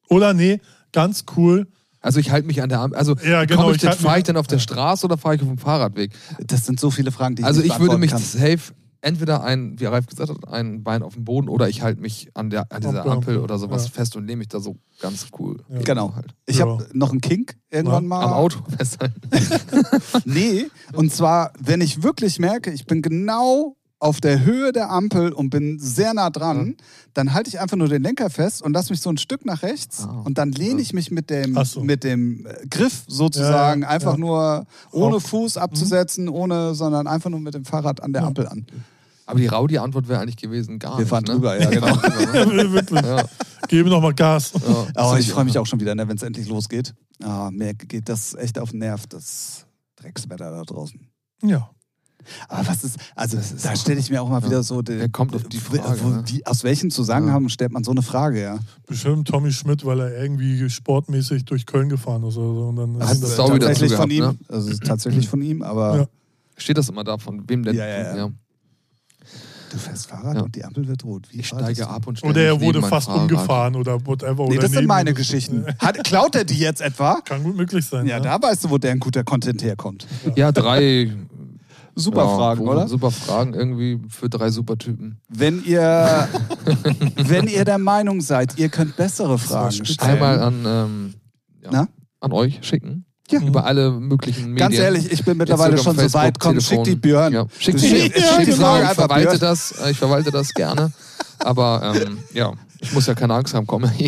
Oder 0.09 0.35
nee, 0.35 0.61
ganz 0.90 1.24
cool. 1.36 1.69
Also 2.01 2.19
ich 2.19 2.32
halte 2.32 2.49
mich 2.49 2.61
an 2.61 2.69
der 2.70 2.81
Ampel. 2.81 2.99
Also 2.99 3.15
Ja, 3.19 3.44
genau, 3.44 3.62
komm 3.62 3.70
ich 3.70 3.77
ich 3.77 3.81
denn, 3.82 3.90
halt 3.90 4.01
fahre 4.01 4.19
ich 4.19 4.24
denn 4.24 4.36
auf 4.36 4.49
der 4.49 4.59
Straße 4.59 5.07
oder 5.07 5.16
fahre 5.16 5.36
ich 5.36 5.43
auf 5.43 5.47
dem 5.47 5.59
Fahrradweg? 5.59 6.11
Das 6.44 6.66
sind 6.66 6.81
so 6.81 6.90
viele 6.90 7.12
Fragen, 7.12 7.36
die 7.36 7.43
ich 7.43 7.47
Also 7.47 7.61
nicht 7.61 7.73
ich 7.73 7.78
würde 7.78 7.99
mich 7.99 8.11
kann. 8.11 8.20
safe 8.20 8.73
entweder 9.03 9.43
ein, 9.45 9.79
wie 9.79 9.85
Ralf 9.85 10.07
gesagt 10.07 10.31
hat, 10.31 10.49
ein 10.49 10.83
Bein 10.83 11.03
auf 11.03 11.15
dem 11.15 11.24
Boden 11.24 11.49
oder 11.49 11.69
ich 11.69 11.83
halte 11.83 12.01
mich 12.01 12.31
an, 12.35 12.49
der, 12.51 12.73
an 12.73 12.81
dieser 12.81 13.01
Ampel 13.01 13.12
Ampel, 13.12 13.39
oder 13.39 13.59
sowas 13.59 13.85
ja. 13.87 13.91
fest 13.91 14.16
und 14.16 14.24
nehme 14.24 14.39
mich 14.39 14.49
da 14.49 14.61
so 14.61 14.77
ganz 15.01 15.27
cool. 15.39 15.62
Ja. 15.69 15.83
Genau. 15.83 16.15
Halt. 16.15 16.35
Ich 16.47 16.59
Ja. 16.59 16.66
habe 16.66 16.89
noch 16.93 17.11
einen 17.11 17.20
Kink 17.20 17.57
irgendwann 17.69 18.05
Ja. 18.05 18.09
mal. 18.09 18.24
Am 18.24 18.33
Auto 18.33 18.61
festhalten. 18.77 19.20
Nee, 20.24 20.66
und 20.95 21.12
zwar, 21.12 21.53
wenn 21.59 21.81
ich 21.81 22.03
wirklich 22.03 22.39
merke, 22.39 22.70
ich 22.73 22.87
bin 22.87 23.03
genau 23.03 23.77
auf 24.03 24.20
der 24.20 24.45
Höhe 24.45 24.73
der 24.73 24.91
Ampel 24.91 25.33
und 25.33 25.51
bin 25.51 25.79
sehr 25.79 26.12
nah 26.12 26.29
dran, 26.31 26.77
dann 27.15 27.33
halte 27.35 27.49
ich 27.49 27.61
einfach 27.61 27.77
nur 27.77 27.89
den 27.89 28.03
Lenker 28.03 28.31
fest 28.31 28.61
und 28.62 28.73
lasse 28.73 28.93
mich 28.93 29.01
so 29.01 29.09
ein 29.11 29.16
Stück 29.16 29.45
nach 29.45 29.62
rechts 29.62 30.05
Ah. 30.09 30.23
und 30.24 30.39
dann 30.39 30.51
lehne 30.51 30.81
ich 30.83 30.93
mich 30.93 31.11
mit 31.12 31.31
dem, 31.31 31.55
so. 31.65 31.85
mit 31.85 32.03
dem 32.03 32.45
äh, 32.47 32.66
Griff 32.69 33.05
sozusagen 33.07 33.83
Ja, 33.83 33.89
ja, 33.89 33.95
einfach 33.95 34.15
ja. 34.15 34.19
nur 34.19 34.66
ohne 34.91 35.16
Auf- 35.16 35.23
Fuß 35.27 35.57
abzusetzen, 35.57 36.29
ohne, 36.29 36.74
sondern 36.74 37.07
einfach 37.07 37.31
nur 37.31 37.39
mit 37.41 37.55
dem 37.55 37.65
Fahrrad 37.65 38.03
an 38.03 38.12
der 38.12 38.23
Ja. 38.23 38.29
Ampel 38.29 38.49
an. 38.49 38.66
Aber 39.24 39.39
die 39.39 39.47
Raudi-Antwort 39.47 40.09
wäre 40.09 40.20
eigentlich 40.20 40.37
gewesen, 40.37 40.81
gar 40.81 40.95
Wir 40.95 41.01
nicht. 41.03 41.09
fahren 41.09 41.23
ne? 41.27 41.33
drüber, 41.35 41.61
ja, 41.61 41.70
genau. 41.70 41.95
Wirklich. 42.73 43.03
ja, 43.07 43.24
Gebe 43.69 43.89
nochmal 43.89 44.15
Gas. 44.15 44.53
ja. 44.55 44.87
Aber 44.97 45.19
ich 45.20 45.31
freue 45.31 45.45
mich 45.45 45.57
auch 45.59 45.66
schon 45.66 45.79
wieder, 45.81 45.95
ne, 45.95 46.09
wenn 46.09 46.16
es 46.16 46.23
endlich 46.24 46.49
losgeht. 46.49 46.93
Ah, 47.23 47.51
mir 47.53 47.73
geht 47.74 48.09
das 48.09 48.35
echt 48.35 48.59
auf 48.59 48.70
den 48.70 48.81
Nerv, 48.81 49.07
das 49.07 49.65
Dreckswetter 49.97 50.51
da 50.51 50.62
draußen. 50.62 51.09
Ja. 51.45 51.70
Aber 52.49 52.69
was 52.69 52.85
ist, 52.85 52.97
also 53.15 53.36
Das 53.36 53.53
ist 53.53 53.65
da 53.65 53.74
stelle 53.77 54.01
ich 54.01 54.11
mir 54.11 54.23
auch 54.23 54.28
mal 54.28 54.40
ja. 54.40 54.47
wieder 54.47 54.62
so. 54.62 54.82
die- 54.82 54.99
Wer 54.99 55.09
kommt 55.09 55.35
auf 55.35 55.44
die 55.44 55.59
Frage, 55.59 56.01
wo- 56.03 56.09
ne? 56.09 56.24
wie, 56.27 56.44
aus 56.47 56.65
welchem 56.65 56.90
Zusammenhang 56.90 57.49
stellt 57.49 57.73
man 57.73 57.85
so 57.85 57.90
eine 57.90 58.03
Frage, 58.03 58.40
ja? 58.43 58.59
Bestimmt 58.86 59.28
Tommy 59.28 59.53
Schmidt, 59.53 59.85
weil 59.85 60.01
er 60.01 60.16
irgendwie 60.23 60.69
sportmäßig 60.70 61.44
durch 61.44 61.66
Köln 61.66 61.89
gefahren 61.89 62.23
ist 62.24 62.36
oder 62.36 62.55
so. 62.55 62.69
Und 62.69 62.77
dann 62.77 63.03
Hat 63.03 63.12
ist 63.15 63.23
das 63.23 63.36
das 63.36 63.47
tatsächlich 63.49 63.94
von 63.94 64.11
ihm. 64.11 64.20
gehabt, 64.20 64.39
Also 64.49 64.70
ist 64.70 64.82
tatsächlich 64.85 65.28
von 65.28 65.43
ihm, 65.43 65.62
aber 65.62 65.97
Ja. 65.97 66.07
Steht 66.57 66.77
das 66.78 66.89
immer 66.90 67.03
da, 67.03 67.16
von 67.19 67.49
wem 67.49 67.62
denn? 67.65 67.74
Ja, 67.74 67.86
ja, 67.86 68.16
ja. 68.16 68.31
du 69.70 69.78
fährst 69.78 70.07
Fahrrad 70.07 70.36
Ja. 70.36 70.43
und 70.43 70.55
die 70.55 70.62
Ampel 70.65 70.86
wird 70.86 71.03
rot. 71.03 71.27
Wie 71.31 71.40
Ich 71.40 71.49
steige 71.49 71.89
ab 71.89 72.07
und 72.07 72.19
stelle 72.19 72.31
Oder 72.32 72.43
er 72.44 72.61
wurde 72.61 72.82
fast 72.82 73.07
Fahrrad. 73.07 73.23
umgefahren 73.23 73.74
oder 73.74 74.05
whatever. 74.07 74.44
Nee, 74.44 74.53
oder 74.59 74.61
das 74.62 74.73
sind 74.73 74.86
meine. 74.86 75.15
Geschichten. 75.15 75.65
Hat, 75.78 76.05
klaut 76.05 76.35
er 76.35 76.44
die 76.44 76.59
jetzt 76.59 76.82
etwa? 76.82 77.20
Kann 77.24 77.43
gut 77.43 77.57
möglich 77.57 77.86
sein. 77.86 78.07
Ja, 78.07 78.20
da 78.20 78.40
weißt 78.40 78.65
du, 78.65 78.70
wo 78.70 78.77
der 78.77 78.93
ein 78.93 78.99
guter 79.01 79.24
Content 79.24 79.62
herkommt. 79.62 80.07
Ja, 80.36 80.53
drei 80.53 81.11
Super 81.94 82.24
ja, 82.24 82.36
Fragen, 82.36 82.66
oder? 82.69 82.89
Super 82.89 83.10
Fragen 83.10 83.52
irgendwie 83.55 84.01
für 84.09 84.28
drei 84.31 84.51
Supertypen. 84.51 85.20
Wenn 85.28 85.62
ihr, 85.64 86.28
wenn 87.16 87.47
ihr 87.48 87.64
der 87.64 87.78
Meinung 87.78 88.20
seid, 88.20 88.59
ihr 88.59 88.69
könnt 88.70 88.97
bessere 88.97 89.39
Fragen 89.39 89.85
stellen. 89.85 90.10
Einmal 90.12 90.40
an, 90.40 90.62
ähm, 90.66 91.14
ja, 91.62 91.69
Na? 91.70 91.89
an 92.20 92.32
euch 92.32 92.60
schicken. 92.62 93.05
Ja. 93.31 93.40
Über 93.40 93.64
alle 93.64 93.90
möglichen 93.93 94.52
Medien. 94.52 94.56
Ganz 94.56 94.77
ehrlich, 94.77 95.10
ich 95.10 95.24
bin 95.24 95.36
mittlerweile 95.39 95.78
schon 95.78 95.97
so 95.97 96.02
weit. 96.12 96.36
Facebook, 96.36 96.40
Komm, 96.40 96.59
Telefon. 96.59 96.85
schick 96.85 96.94
die 96.94 97.01
Björn. 97.01 97.32
Ja. 97.32 97.47
Schickt 97.59 97.78
Du 97.78 97.82
die, 97.82 97.89
schick- 97.89 98.12
schickt 98.14 98.27
schick 98.36 98.44
die 98.47 98.52
Frage 98.52 98.82
ich 98.85 98.89
einfach, 98.90 98.94
verwalte 99.06 99.28
Björn. 99.28 99.40
das, 99.40 99.73
äh, 99.81 99.90
ich 99.90 99.98
verwalte 99.98 100.31
das 100.31 100.52
gerne. 100.55 100.93
Aber 101.39 101.94
ähm, 101.94 102.19
ja, 102.35 102.52
ich 102.81 102.93
muss 102.93 103.06
ja 103.06 103.14
keine 103.14 103.35
Angst 103.35 103.55
haben, 103.55 103.66
komme. 103.66 103.90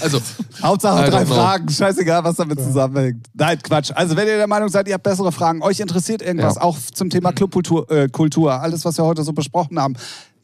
Also, 0.00 0.20
Hauptsache 0.62 1.10
drei. 1.10 1.26
Fragen, 1.26 1.68
scheißegal, 1.68 2.24
was 2.24 2.36
damit 2.36 2.60
zusammenhängt. 2.60 3.26
Nein, 3.34 3.58
Quatsch. 3.62 3.90
Also 3.94 4.16
wenn 4.16 4.26
ihr 4.28 4.36
der 4.36 4.46
Meinung 4.46 4.68
seid, 4.68 4.88
ihr 4.88 4.94
habt 4.94 5.02
bessere 5.04 5.32
Fragen, 5.32 5.62
euch 5.62 5.80
interessiert 5.80 6.22
irgendwas, 6.22 6.56
Ja. 6.56 6.62
auch 6.62 6.76
zum 6.94 7.10
Thema 7.10 7.32
Clubkultur, 7.32 7.90
äh, 7.90 8.08
Kultur, 8.08 8.52
alles, 8.60 8.84
was 8.84 8.96
wir 8.98 9.04
heute 9.04 9.22
so 9.24 9.32
besprochen 9.32 9.78
haben. 9.80 9.94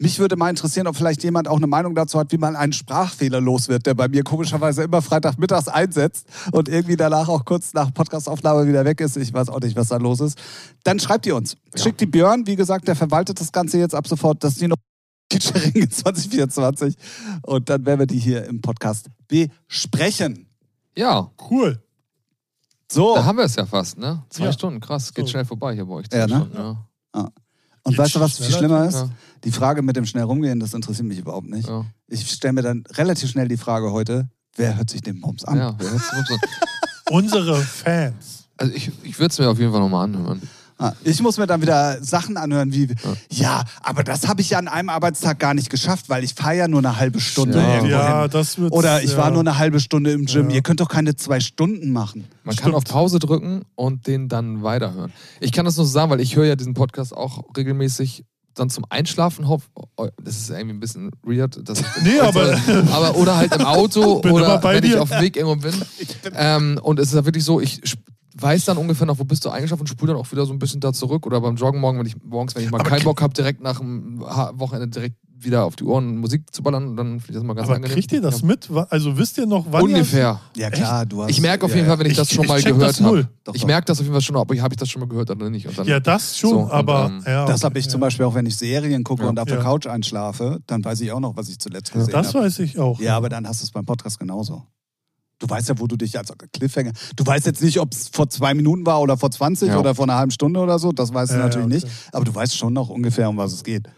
Mich 0.03 0.19
würde 0.19 0.35
mal 0.37 0.49
interessieren, 0.49 0.87
ob 0.87 0.97
vielleicht 0.97 1.23
jemand 1.25 1.47
auch 1.47 1.59
eine 1.59 1.67
Meinung 1.67 1.95
dazu 1.95 2.19
hat, 2.19 2.33
wie 2.33 2.39
man 2.39 2.57
einen 2.57 2.73
Sprachfehler 2.73 3.39
los 3.41 3.69
wird, 3.69 3.85
der 3.85 3.93
bei 3.93 4.09
mir 4.09 4.23
komischerweise 4.25 4.83
immer 4.85 5.03
Freitagmittags 5.03 5.69
einsetzt 5.69 6.27
und 6.53 6.71
irgendwie 6.71 6.97
danach 6.97 7.29
auch 7.29 7.45
kurz 7.45 7.75
nach 7.75 7.93
Podcastaufnahme 7.93 8.67
wieder 8.67 8.87
weg 8.87 9.01
ist. 9.03 9.19
Ich 9.19 9.35
weiß 9.35 9.51
auch 9.51 9.61
nicht, 9.61 9.77
was 9.77 9.89
da 9.89 9.99
los 9.99 10.21
ist. 10.21 10.39
Dann 10.85 10.99
schreibt 11.01 11.27
ihr 11.27 11.37
uns. 11.37 11.57
Schickt 11.77 12.01
die 12.01 12.07
Björn, 12.07 12.47
wie 12.47 12.57
gesagt, 12.57 12.89
der 12.89 12.97
verwaltet 12.97 13.41
das 13.41 13.53
Ganze 13.53 13.77
jetzt 13.79 13.95
ab 13.95 14.07
sofort. 14.09 14.43
Das 14.43 14.53
ist 14.55 14.62
die 14.62 14.71
Featuring 15.31 15.91
2024. 15.91 16.95
Und 17.43 17.69
dann 17.69 17.85
werden 17.85 17.99
wir 18.01 18.07
die 18.07 18.19
hier 18.19 18.47
im 18.47 18.62
Podcast 18.62 19.07
besprechen. 19.31 20.47
Ja, 20.97 21.31
Cool. 21.51 21.82
So, 22.93 23.15
da 23.15 23.24
haben 23.24 23.39
wir 23.39 23.44
es 23.44 23.55
ja 23.55 23.65
fast, 23.65 23.98
ne? 23.98 24.24
Zwei 24.31 24.47
Ja. 24.47 24.52
Stunden, 24.52 24.81
krass. 24.81 25.15
Geht 25.15 25.27
So. 25.27 25.31
schnell 25.31 25.44
vorbei 25.44 25.74
hier 25.74 25.85
bei 25.86 25.94
euch. 25.94 26.11
Zwei 26.11 26.19
Ja, 26.19 26.27
ne? 26.27 26.35
Stunden, 26.40 26.57
ja. 26.57 26.85
und 27.85 27.93
Geht 27.93 27.98
weißt 27.98 28.15
du, 28.16 28.20
was 28.20 28.39
viel 28.39 28.51
schlimmer 28.52 28.85
ist? 28.85 28.94
Ja. 28.94 29.09
Die 29.44 29.52
Frage 29.52 29.81
mit 29.82 29.94
dem 29.94 30.05
schnell 30.07 30.24
rumgehen, 30.24 30.59
das 30.59 30.74
interessiert 30.74 31.07
mich 31.07 31.19
überhaupt 31.19 31.48
nicht. 31.48 31.69
Ja. 31.69 31.85
Ich 32.09 32.28
stelle 32.28 32.52
mir 32.55 32.62
dann 32.62 32.82
relativ 32.90 33.31
schnell 33.31 33.47
die 33.47 33.57
Frage 33.57 33.93
heute, 33.93 34.28
wer 34.57 34.77
hört 34.77 34.90
sich 34.90 35.02
den 35.02 35.20
Bums 35.20 35.44
an? 35.44 35.57
Ja, 35.57 35.77
wer 35.78 35.93
hätt's 35.93 36.11
gewusst? 36.11 36.44
Unsere 37.11 37.61
Fans. 37.62 38.48
also 38.57 38.73
ich, 38.74 38.90
ich 39.05 39.19
würde 39.20 39.31
es 39.32 39.39
mir 39.39 39.48
auf 39.48 39.59
jeden 39.61 39.70
Fall 39.70 39.81
nochmal 39.81 40.05
anhören. 40.07 40.43
Ah, 40.82 40.94
Ich 41.05 41.20
muss 41.20 41.36
mir 41.36 41.47
dann 41.47 41.61
wieder 41.61 42.02
Sachen 42.02 42.36
anhören 42.39 42.73
wie, 42.73 42.89
ja, 43.31 43.65
aber 43.82 44.02
das 44.02 44.27
habe 44.27 44.40
ich 44.40 44.51
ja 44.51 44.59
an 44.59 44.66
einem 44.66 44.89
Arbeitstag 44.89 45.39
gar 45.39 45.52
nicht 45.52 45.69
geschafft, 45.69 46.09
weil 46.09 46.24
ich 46.24 46.32
fahre 46.35 46.57
ja 46.57 46.69
nur 46.69 46.78
eine 46.81 46.97
halbe 46.98 47.20
Stunde 47.20 47.59
Ja. 47.59 47.85
Ja, 47.86 48.28
das 48.28 48.59
wird. 48.59 48.73
Oder 48.73 49.02
ich 49.02 49.12
ja. 49.12 49.19
war 49.19 49.31
nur 49.31 49.40
eine 49.40 49.59
halbe 49.59 49.78
Stunde 49.81 50.12
im 50.12 50.24
Gym. 50.24 50.48
Ja. 50.48 50.57
Ihr 50.57 50.62
könnt 50.62 50.81
doch 50.81 50.89
keine 50.89 51.16
zwei 51.16 51.39
Stunden 51.40 51.90
machen. 51.93 52.24
Man 52.44 52.55
Stimmt. 52.55 52.65
kann 52.65 52.74
auf 52.74 52.85
Pause 52.85 53.19
drücken 53.19 53.62
und 53.74 54.07
den 54.07 54.28
dann 54.28 54.62
weiterhören. 54.62 55.12
Ich 55.40 55.52
kann 55.52 55.66
das 55.66 55.77
nur 55.77 55.85
so 55.85 55.93
sagen, 55.93 56.11
weil 56.11 56.20
ich 56.20 56.35
höre 56.36 56.47
ja 56.47 56.57
diesen 56.57 56.73
Podcast 56.74 57.15
auch 57.15 57.44
regelmäßig 57.57 58.24
dann 58.55 58.69
zum 58.70 58.85
Einschlafen. 58.89 59.44
Oh, 59.47 59.59
das 60.23 60.36
ist 60.39 60.51
irgendwie 60.51 60.74
ein 60.74 60.81
bisschen 60.81 61.11
weird. 61.23 61.61
Das, 61.69 61.82
Nee, 62.02 62.19
aber- 62.20 62.59
aber 62.93 63.16
oder 63.16 63.36
halt 63.36 63.55
im 63.55 63.65
Auto 63.66 64.19
Bin 64.23 64.32
oder 64.32 64.62
wenn 64.62 64.82
ich 64.82 64.90
dir. 64.93 65.02
auf 65.02 65.11
dem 65.11 65.20
Weg 65.20 65.36
irgendwo 65.36 65.57
bin. 65.57 65.74
Ähm, 66.35 66.81
und 66.82 66.98
es 66.98 67.09
ist 67.09 67.15
ja 67.15 67.24
wirklich 67.24 67.44
so, 67.44 67.61
ich 67.61 67.81
weiß 68.39 68.65
dann 68.66 68.77
ungefähr 68.78 69.07
noch, 69.07 69.19
wo 69.19 69.24
bist 69.24 69.44
du 69.44 69.51
eingeschlafen 69.51 69.82
und 69.82 69.89
spule 69.89 70.12
dann 70.12 70.20
auch 70.20 70.31
wieder 70.31 70.47
so 70.47 70.52
ein 70.52 70.59
bisschen 70.59 70.81
da 70.81 70.93
zurück. 70.93 71.27
Oder 71.27 71.40
beim 71.40 71.57
Joggen 71.57 71.81
morgen, 71.81 71.98
wenn 71.98 72.07
ich 72.07 72.16
morgens, 72.23 72.55
wenn 72.55 72.62
ich 72.65 72.70
mal 72.70 72.81
Aber 72.81 72.89
keinen 72.89 73.05
Bock 73.05 73.20
habe, 73.23 73.35
direkt 73.35 73.61
nach 73.61 73.78
dem 73.81 74.20
Wochenende 74.20 74.89
direkt 74.89 75.16
wieder 75.43 75.65
auf 75.65 75.74
die 75.74 75.85
Ohren 75.85 76.19
Musik 76.19 76.52
zu 76.55 76.62
ballern, 76.62 76.97
dann 76.97 77.19
finde 77.19 77.24
ich 77.31 77.35
das 77.36 77.43
mal 77.44 77.55
ganz 77.55 77.66
Aber 77.66 77.77
angenehm. 77.77 77.94
kriegt 77.94 78.12
ihr 78.12 78.20
das 78.20 78.43
Ja. 78.43 78.47
mit? 78.47 78.69
Also 78.90 79.16
wisst 79.16 79.39
ihr 79.39 79.47
noch, 79.47 79.65
wann 79.70 79.85
Ungefähr. 79.85 80.39
Ja 80.55 80.69
klar, 80.69 81.07
du 81.07 81.23
hast. 81.23 81.31
Ich 81.31 81.40
merke 81.40 81.65
auf 81.65 81.70
ja, 81.70 81.78
jeden 81.78 81.89
Fall, 81.89 81.98
wenn 81.98 82.07
ich, 82.07 82.12
Ich- 82.12 82.19
das 82.19 82.31
schon 82.31 82.44
ich 82.44 82.48
mal 82.51 82.62
gehört 82.62 82.82
das 82.90 83.01
habe. 83.01 83.27
Ich 83.55 83.65
merke 83.65 83.86
das 83.86 83.98
auf 83.98 84.05
jeden 84.05 84.12
Fall 84.12 84.20
schon, 84.20 84.36
aber 84.36 84.55
habe 84.61 84.74
ich 84.74 84.78
das 84.78 84.90
schon 84.90 85.01
mal 85.01 85.09
gehört 85.09 85.31
oder 85.31 85.48
nicht? 85.48 85.66
Und 85.66 85.78
dann, 85.78 85.86
Ja, 85.86 85.98
das 85.98 86.36
schon, 86.36 86.51
So, 86.51 86.59
und, 86.61 86.70
aber. 86.70 87.07
ähm, 87.07 87.23
ja, 87.27 87.47
Das 87.47 87.61
okay, 87.61 87.65
habe 87.70 87.78
ich 87.78 87.89
zum. 87.89 88.01
Beispiel 88.01 88.27
auch, 88.27 88.35
wenn 88.35 88.44
ich 88.44 88.57
Serien 88.59 89.02
gucke 89.02 89.23
Ja. 89.23 89.31
und 89.31 89.39
auf 89.39 89.47
der 89.48 89.57
Ja. 89.57 89.62
Couch 89.62 89.86
einschlafe, 89.86 90.61
dann 90.66 90.85
weiß 90.85 91.01
ich 91.01 91.11
auch 91.11 91.20
noch, 91.20 91.35
was 91.36 91.48
ich 91.48 91.59
zuletzt 91.59 91.90
gesehen 91.93 92.12
Das 92.12 92.35
habe. 92.35 92.44
weiß 92.44 92.59
ich 92.59 92.78
auch. 92.78 93.01
Ja, 93.01 93.16
aber 93.16 93.31
dann 93.31 93.48
hast 93.48 93.62
du 93.62 93.65
es 93.65 93.70
beim 93.70 93.86
Podcast 93.86 94.19
genauso. 94.20 94.62
Du 95.41 95.49
weißt 95.49 95.71
ja, 95.71 95.79
wo 95.79 95.87
du 95.89 95.97
dich 95.97 96.17
als 96.17 96.33
Cliffhanger. 96.53 96.93
Du 97.17 97.27
weißt 97.27 97.47
jetzt 97.47 97.62
nicht, 97.62 97.81
ob 97.81 97.93
es 97.93 98.09
vor 98.12 98.29
zwei 98.29 98.55
Minuten 98.55 98.87
war 98.87 99.01
oder 99.01 99.17
vor 99.17 99.31
20 99.31 99.69
Ja. 99.71 99.79
oder 99.79 99.95
vor 99.95 100.05
einer 100.05 100.17
halben 100.17 100.31
Stunde 100.31 100.61
oder 100.61 100.79
so. 100.79 100.93
Das 100.93 101.12
weißt 101.12 101.33
du 101.33 101.37
Ja, 101.37 101.43
natürlich 101.45 101.67
ja, 101.69 101.75
nicht. 101.75 101.85
okay. 101.87 101.95
Aber 102.12 102.25
du 102.27 102.35
weißt 102.35 102.57
schon 102.57 102.73
noch 102.75 102.91
ungefähr, 102.91 103.29
um 103.29 103.37
was 103.39 103.53
es 103.55 103.65
geht. 103.65 103.89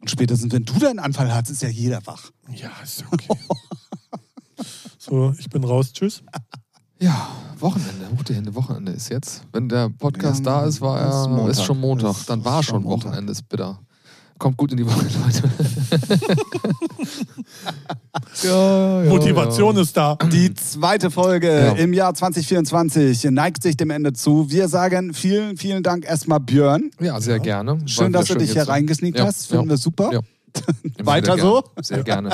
Und 0.00 0.08
spätestens, 0.10 0.52
wenn 0.52 0.64
du 0.64 0.78
deinen 0.78 0.98
Anfall 1.00 1.34
hast, 1.34 1.50
ist 1.50 1.60
ja 1.60 1.68
jeder 1.68 2.00
wach. 2.06 2.30
Ja, 2.54 2.70
ist 2.82 3.04
okay. 3.12 3.28
so, 4.98 5.34
ich 5.38 5.50
bin 5.50 5.64
raus. 5.64 5.92
Tschüss. 5.92 6.22
Ja, 7.00 7.28
Wochenende, 7.58 8.06
gute 8.16 8.34
Hände, 8.34 8.54
Wochenende 8.54 8.92
ist 8.92 9.08
jetzt. 9.10 9.42
Wenn 9.52 9.68
der 9.68 9.88
Podcast 9.90 10.44
Ja, 10.44 10.60
da 10.60 10.64
ist, 10.66 10.80
war 10.80 10.98
ist 11.00 11.14
er, 11.14 11.28
Montag. 11.28 11.50
ist 11.50 11.64
schon 11.64 11.80
Montag. 11.80 12.10
Ist 12.16 12.30
Dann 12.30 12.44
war 12.44 12.62
schon 12.62 12.74
schon 12.76 12.82
Montag. 12.84 13.08
Wochenende, 13.10 13.32
ist 13.32 13.48
bitter. 13.48 13.78
Kommt 14.40 14.56
gut 14.56 14.72
in 14.72 14.78
die 14.78 14.86
Woche, 14.86 15.04
Leute. 15.22 15.50
ja, 18.42 19.02
ja, 19.04 19.08
Motivation 19.10 19.76
ja. 19.76 19.82
ist 19.82 19.94
da. 19.94 20.16
Die 20.16 20.54
zweite 20.54 21.10
Folge 21.10 21.48
Ja. 21.48 21.72
im 21.72 21.92
Jahr 21.92 22.14
2024 22.14 23.24
neigt 23.24 23.62
sich 23.62 23.76
dem 23.76 23.90
Ende 23.90 24.14
zu. 24.14 24.50
Wir 24.50 24.68
sagen 24.68 25.12
vielen, 25.12 25.58
vielen 25.58 25.82
Dank 25.82 26.06
erstmal 26.06 26.40
Björn. 26.40 26.90
Ja, 27.00 27.20
sehr 27.20 27.38
gerne. 27.38 27.80
Schön, 27.84 28.14
dass 28.14 28.28
du 28.28 28.34
dich 28.34 28.52
hier 28.52 28.66
reingesneakt 28.66 29.18
Ja, 29.18 29.26
hast. 29.26 29.46
Finden 29.48 29.64
ja. 29.66 29.70
wir 29.72 29.76
super. 29.76 30.10
Weiter 31.02 31.36
so? 31.36 31.60
Gerne. 31.60 31.82
Sehr 31.82 32.02
gerne. 32.02 32.30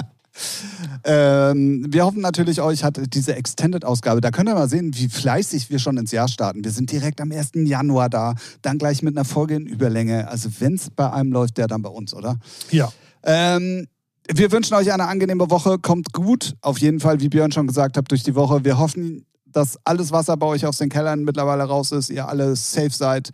Ähm, 1.05 1.87
wir 1.89 2.05
hoffen 2.05 2.21
natürlich, 2.21 2.61
euch 2.61 2.85
hat 2.85 2.99
diese 3.15 3.35
Extended-Ausgabe, 3.37 4.21
da 4.21 4.31
könnt 4.31 4.49
ihr 4.49 4.55
mal 4.55 4.69
sehen, 4.69 4.93
wie 4.95 5.09
fleißig 5.09 5.71
wir 5.71 5.79
schon 5.79 5.97
ins 5.97 6.13
Jahr 6.13 6.29
starten. 6.29 6.65
Wir 6.65 6.71
sind 6.71 6.91
direkt 6.91 7.21
am 7.21 7.33
1. 7.33 7.53
Januar 7.55 8.09
da, 8.09 8.35
dann 8.63 8.79
gleich 8.79 9.03
mit 9.03 9.17
einer 9.17 9.25
Folge 9.25 9.55
in 9.55 9.67
Überlänge. 9.67 10.29
Also 10.29 10.49
wenn 10.59 10.75
es 10.75 10.91
bei 10.91 11.11
einem 11.11 11.33
läuft, 11.33 11.59
der 11.59 11.67
dann 11.67 11.83
bei 11.83 11.91
uns, 11.91 12.15
oder? 12.15 12.37
Ja. 12.71 12.93
Ähm, 13.23 13.87
wir 14.29 14.51
wünschen 14.51 14.75
euch 14.75 14.93
eine 14.93 15.07
angenehme 15.07 15.51
Woche. 15.51 15.79
Kommt 15.79 16.13
gut, 16.13 16.55
auf 16.61 16.79
jeden 16.79 17.01
Fall, 17.01 17.21
wie 17.21 17.29
Björn 17.29 17.53
schon 17.53 17.67
gesagt 17.67 17.97
hat, 17.97 18.11
durch 18.11 18.23
die 18.23 18.35
Woche. 18.35 18.65
Wir 18.65 18.79
hoffen, 18.79 19.25
dass 19.45 19.79
alles 19.85 20.11
Wasser 20.11 20.37
bei 20.37 20.47
euch 20.47 20.67
aus 20.67 20.79
den 20.79 20.89
Kellern 20.89 21.25
mittlerweile 21.25 21.65
raus 21.65 21.93
ist, 21.93 22.11
ihr 22.11 22.29
alle 22.29 22.57
safe 22.57 22.91
seid, 22.91 23.31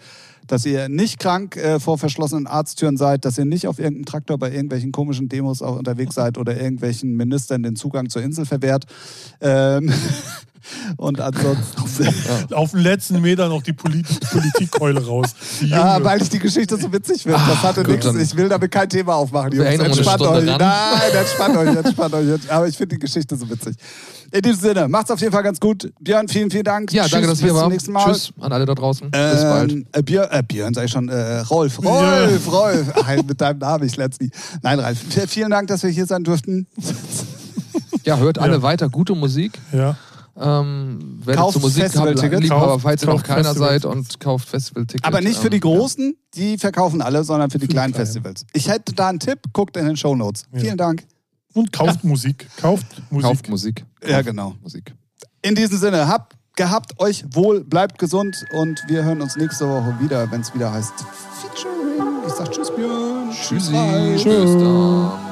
dass 0.52 0.66
ihr 0.66 0.90
nicht 0.90 1.18
krank 1.18 1.56
äh, 1.56 1.80
vor 1.80 1.96
verschlossenen 1.96 2.46
Arzttüren 2.46 2.98
seid, 2.98 3.24
dass 3.24 3.38
ihr 3.38 3.46
nicht 3.46 3.66
auf 3.66 3.78
irgendeinem 3.78 4.04
Traktor 4.04 4.36
bei 4.36 4.50
irgendwelchen 4.50 4.92
komischen 4.92 5.30
Demos 5.30 5.62
auch 5.62 5.78
unterwegs 5.78 6.14
seid 6.14 6.36
oder 6.36 6.60
irgendwelchen 6.60 7.16
Ministern 7.16 7.62
den 7.62 7.74
Zugang 7.74 8.10
zur 8.10 8.20
Insel 8.20 8.44
verwehrt. 8.44 8.84
Ähm, 9.40 9.90
und 10.98 11.20
ansonsten. 11.20 12.08
Auf 12.52 12.72
den 12.72 12.80
letzten 12.80 13.20
Meter 13.20 13.48
noch 13.48 13.62
die 13.62 13.72
Polit 13.72 14.06
Politikkeule 14.30 15.04
raus. 15.04 15.34
Die 15.60 15.68
Ja, 15.68 16.02
weil 16.04 16.20
ich 16.22 16.28
die 16.28 16.38
Geschichte 16.38 16.76
so 16.76 16.92
witzig 16.92 17.22
finde. 17.22 17.38
Das 17.38 17.62
hatte 17.62 17.82
gut, 17.82 18.04
nichts. 18.04 18.32
Ich 18.32 18.36
will 18.36 18.48
damit 18.48 18.70
kein 18.70 18.88
Thema 18.88 19.14
aufmachen. 19.14 19.52
Jungs. 19.52 19.68
Entspannt 19.68 20.22
euch. 20.22 20.48
ran. 20.48 20.58
Nein, 20.58 21.12
entspannt 21.18 21.56
euch, 21.56 21.76
entspannt 21.76 22.14
euch. 22.14 22.52
Aber 22.52 22.68
ich 22.68 22.76
finde 22.76 22.96
die 22.96 23.00
Geschichte 23.00 23.36
so 23.36 23.48
witzig. 23.48 23.76
In 24.30 24.40
diesem 24.40 24.60
Sinne, 24.60 24.88
macht's 24.88 25.10
auf 25.10 25.20
jeden 25.20 25.32
Fall 25.32 25.42
ganz 25.42 25.60
gut. 25.60 25.92
Björn, 26.00 26.26
vielen, 26.26 26.50
vielen 26.50 26.64
Dank. 26.64 26.90
Ja, 26.92 27.06
danke, 27.06 27.26
dass 27.26 27.38
bis 27.38 27.48
ihr 27.48 27.52
zum 27.52 27.62
war. 27.62 27.68
nächsten 27.68 27.92
Mal. 27.92 28.06
Tschüss 28.06 28.32
an 28.40 28.50
alle 28.50 28.64
da 28.64 28.74
draußen. 28.74 29.10
Bis 29.10 29.42
bald. 29.42 29.72
Ähm, 29.72 29.86
äh, 29.92 30.02
Björn, 30.02 30.28
äh, 30.30 30.41
Björn 30.42 30.74
sag 30.74 30.84
ich 30.86 30.90
schon, 30.90 31.08
äh, 31.08 31.38
Rolf, 31.40 31.78
Rolf, 31.82 32.50
Rolf. 32.52 32.86
Ach, 32.94 33.22
mit 33.24 33.40
deinem 33.40 33.58
Namen, 33.58 33.84
ich 33.86 33.96
letztlich. 33.96 34.30
Nein, 34.62 34.78
Ralf, 34.80 34.98
vielen 35.28 35.50
Dank, 35.50 35.68
dass 35.68 35.82
wir 35.82 35.90
hier 35.90 36.06
sein 36.06 36.24
durften. 36.24 36.66
Ja, 38.04 38.16
hört 38.18 38.38
alle 38.38 38.54
Ja. 38.54 38.62
weiter 38.62 38.88
gute 38.88 39.14
Musik. 39.14 39.52
Ja. 39.72 39.96
Ähm, 40.36 41.20
Kauft 41.24 41.60
Festivaltickets. 41.60 42.42
Liebhaber, 42.42 42.66
Kauft- 42.66 42.82
falls 42.82 43.02
ihr 43.02 43.06
noch 43.06 43.14
kauft 43.22 43.26
keiner 43.26 43.54
seid 43.54 43.84
und 43.84 44.18
kauft 44.18 44.48
Festivaltickets. 44.48 45.04
Aber 45.06 45.20
nicht 45.20 45.38
für 45.38 45.50
die 45.50 45.58
Ähm, 45.58 45.60
Großen, 45.62 46.16
die 46.34 46.58
verkaufen 46.58 47.00
alle, 47.00 47.22
sondern 47.22 47.50
für 47.50 47.58
die 47.58 47.68
die 47.68 47.72
kleinen 47.74 47.92
Kleinen. 47.92 48.06
Festivals. 48.06 48.44
Ich 48.54 48.68
hätte 48.68 48.92
da 48.94 49.08
einen 49.08 49.20
Tipp, 49.20 49.38
guckt 49.52 49.76
in 49.76 49.86
den 49.86 49.96
Shownotes. 49.96 50.46
Ja. 50.52 50.58
Vielen 50.60 50.76
Dank. 50.78 51.04
Und 51.54 51.72
kauft 51.72 52.02
Musik. 52.02 52.48
Kauft 52.60 52.86
Ja, 52.96 53.04
Musik. 53.10 53.28
kauft 53.28 53.48
Musik. 53.48 53.84
Ja, 54.04 54.22
genau. 54.22 54.56
Musik. 54.62 54.92
In 55.42 55.54
diesem 55.54 55.78
Sinne, 55.78 56.08
habt 56.08 56.34
gehabt 56.56 57.00
euch 57.00 57.24
wohl, 57.32 57.64
bleibt 57.64 57.98
gesund 57.98 58.44
und 58.52 58.82
wir 58.88 59.04
hören 59.04 59.22
uns 59.22 59.36
nächste 59.36 59.68
Woche 59.68 59.96
wieder, 60.00 60.30
wenn 60.30 60.40
es 60.40 60.54
wieder 60.54 60.72
heißt 60.72 60.92
Featuring. 61.40 62.22
Ich 62.26 62.32
sag 62.34 62.50
Tschüss, 62.50 62.70
Björn. 62.70 63.30
Tschüssi. 63.30 63.72
Tschüss. 64.16 64.52
dann. 64.58 65.31